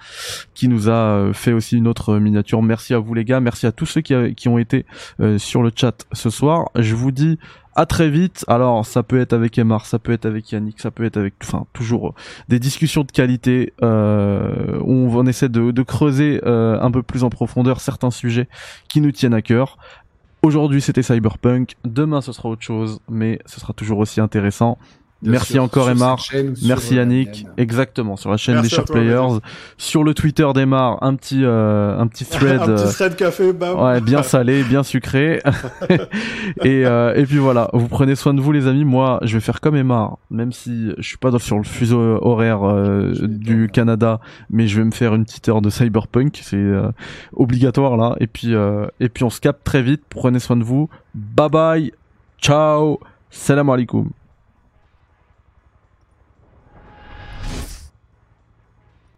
qui 0.54 0.68
nous 0.68 0.88
a 0.88 0.92
euh, 0.92 1.32
fait 1.32 1.52
aussi 1.52 1.76
une 1.76 1.88
autre 1.88 2.18
miniature. 2.18 2.62
Merci 2.62 2.94
à 2.94 2.98
vous 2.98 3.14
les 3.14 3.24
gars, 3.24 3.40
merci 3.40 3.66
à 3.66 3.72
tous 3.72 3.86
ceux 3.86 4.00
qui, 4.00 4.14
qui 4.34 4.48
ont 4.48 4.58
été 4.58 4.86
euh, 5.20 5.38
sur 5.38 5.62
le 5.62 5.70
chat 5.74 6.06
ce 6.12 6.30
soir. 6.30 6.70
Je 6.74 6.94
vous 6.94 7.10
dis 7.10 7.38
à 7.80 7.86
très 7.86 8.10
vite. 8.10 8.44
Alors, 8.46 8.84
ça 8.84 9.02
peut 9.02 9.18
être 9.18 9.32
avec 9.32 9.56
Emar, 9.56 9.86
ça 9.86 9.98
peut 9.98 10.12
être 10.12 10.26
avec 10.26 10.52
Yannick, 10.52 10.78
ça 10.80 10.90
peut 10.90 11.02
être 11.02 11.16
avec, 11.16 11.32
enfin, 11.42 11.64
toujours 11.72 12.14
des 12.46 12.58
discussions 12.58 13.04
de 13.04 13.10
qualité 13.10 13.72
euh, 13.82 14.78
où 14.82 15.08
on, 15.16 15.24
essaie 15.24 15.48
de, 15.48 15.70
de 15.70 15.82
creuser 15.82 16.42
euh, 16.44 16.78
un 16.78 16.90
peu 16.90 17.02
plus 17.02 17.24
en 17.24 17.30
profondeur 17.30 17.80
certains 17.80 18.10
sujets 18.10 18.48
qui 18.88 19.00
nous 19.00 19.12
tiennent 19.12 19.32
à 19.32 19.40
cœur. 19.40 19.78
Aujourd'hui, 20.42 20.82
c'était 20.82 21.02
Cyberpunk. 21.02 21.76
Demain, 21.86 22.20
ce 22.20 22.32
sera 22.32 22.50
autre 22.50 22.60
chose, 22.60 23.00
mais 23.08 23.38
ce 23.46 23.58
sera 23.58 23.72
toujours 23.72 23.98
aussi 23.98 24.20
intéressant. 24.20 24.76
Merci 25.22 25.58
encore 25.58 25.90
Emar. 25.90 26.18
Merci 26.64 26.94
Yannick. 26.96 27.46
Exactement 27.56 28.16
sur 28.16 28.30
la 28.30 28.36
chaîne 28.36 28.60
des 28.62 28.68
Sharp 28.68 28.90
Players, 28.90 29.38
sur 29.76 30.04
le 30.04 30.14
Twitter 30.14 30.46
d'Emar, 30.54 31.02
un 31.02 31.14
petit 31.14 31.40
euh, 31.44 31.98
un 31.98 32.06
petit 32.06 32.24
thread. 32.30 32.60
un 32.62 32.66
petit 32.66 32.82
euh, 32.82 32.92
thread 32.92 33.16
café, 33.16 33.52
bam. 33.52 33.78
Ouais, 33.78 34.00
bien 34.00 34.22
salé, 34.22 34.62
bien 34.62 34.82
sucré. 34.82 35.42
et 36.64 36.86
euh, 36.86 37.14
et 37.14 37.24
puis 37.24 37.38
voilà, 37.38 37.70
vous 37.72 37.88
prenez 37.88 38.14
soin 38.14 38.34
de 38.34 38.40
vous 38.40 38.52
les 38.52 38.66
amis. 38.66 38.84
Moi, 38.84 39.18
je 39.22 39.34
vais 39.34 39.40
faire 39.40 39.60
comme 39.60 39.76
Emar, 39.76 40.18
même 40.30 40.52
si 40.52 40.92
je 40.98 41.06
suis 41.06 41.18
pas 41.18 41.30
sur 41.38 41.58
le 41.58 41.64
fuseau 41.64 42.00
horaire 42.22 42.62
euh, 42.64 43.12
du 43.22 43.68
Canada, 43.72 44.20
mais 44.50 44.66
je 44.66 44.78
vais 44.78 44.84
me 44.84 44.92
faire 44.92 45.14
une 45.14 45.24
petite 45.24 45.48
heure 45.48 45.62
de 45.62 45.70
Cyberpunk, 45.70 46.40
c'est 46.42 46.70
obligatoire 47.34 47.96
là. 47.96 48.16
Et 48.20 48.26
puis 48.26 48.54
et 49.00 49.08
puis 49.08 49.24
on 49.24 49.30
se 49.30 49.40
capte 49.40 49.64
très 49.64 49.82
vite. 49.82 50.02
Prenez 50.08 50.38
soin 50.38 50.56
de 50.56 50.64
vous. 50.64 50.88
Bye 51.14 51.50
bye. 51.50 51.92
Ciao. 52.40 52.98
Salam 53.30 53.68
alaikum. 53.70 54.10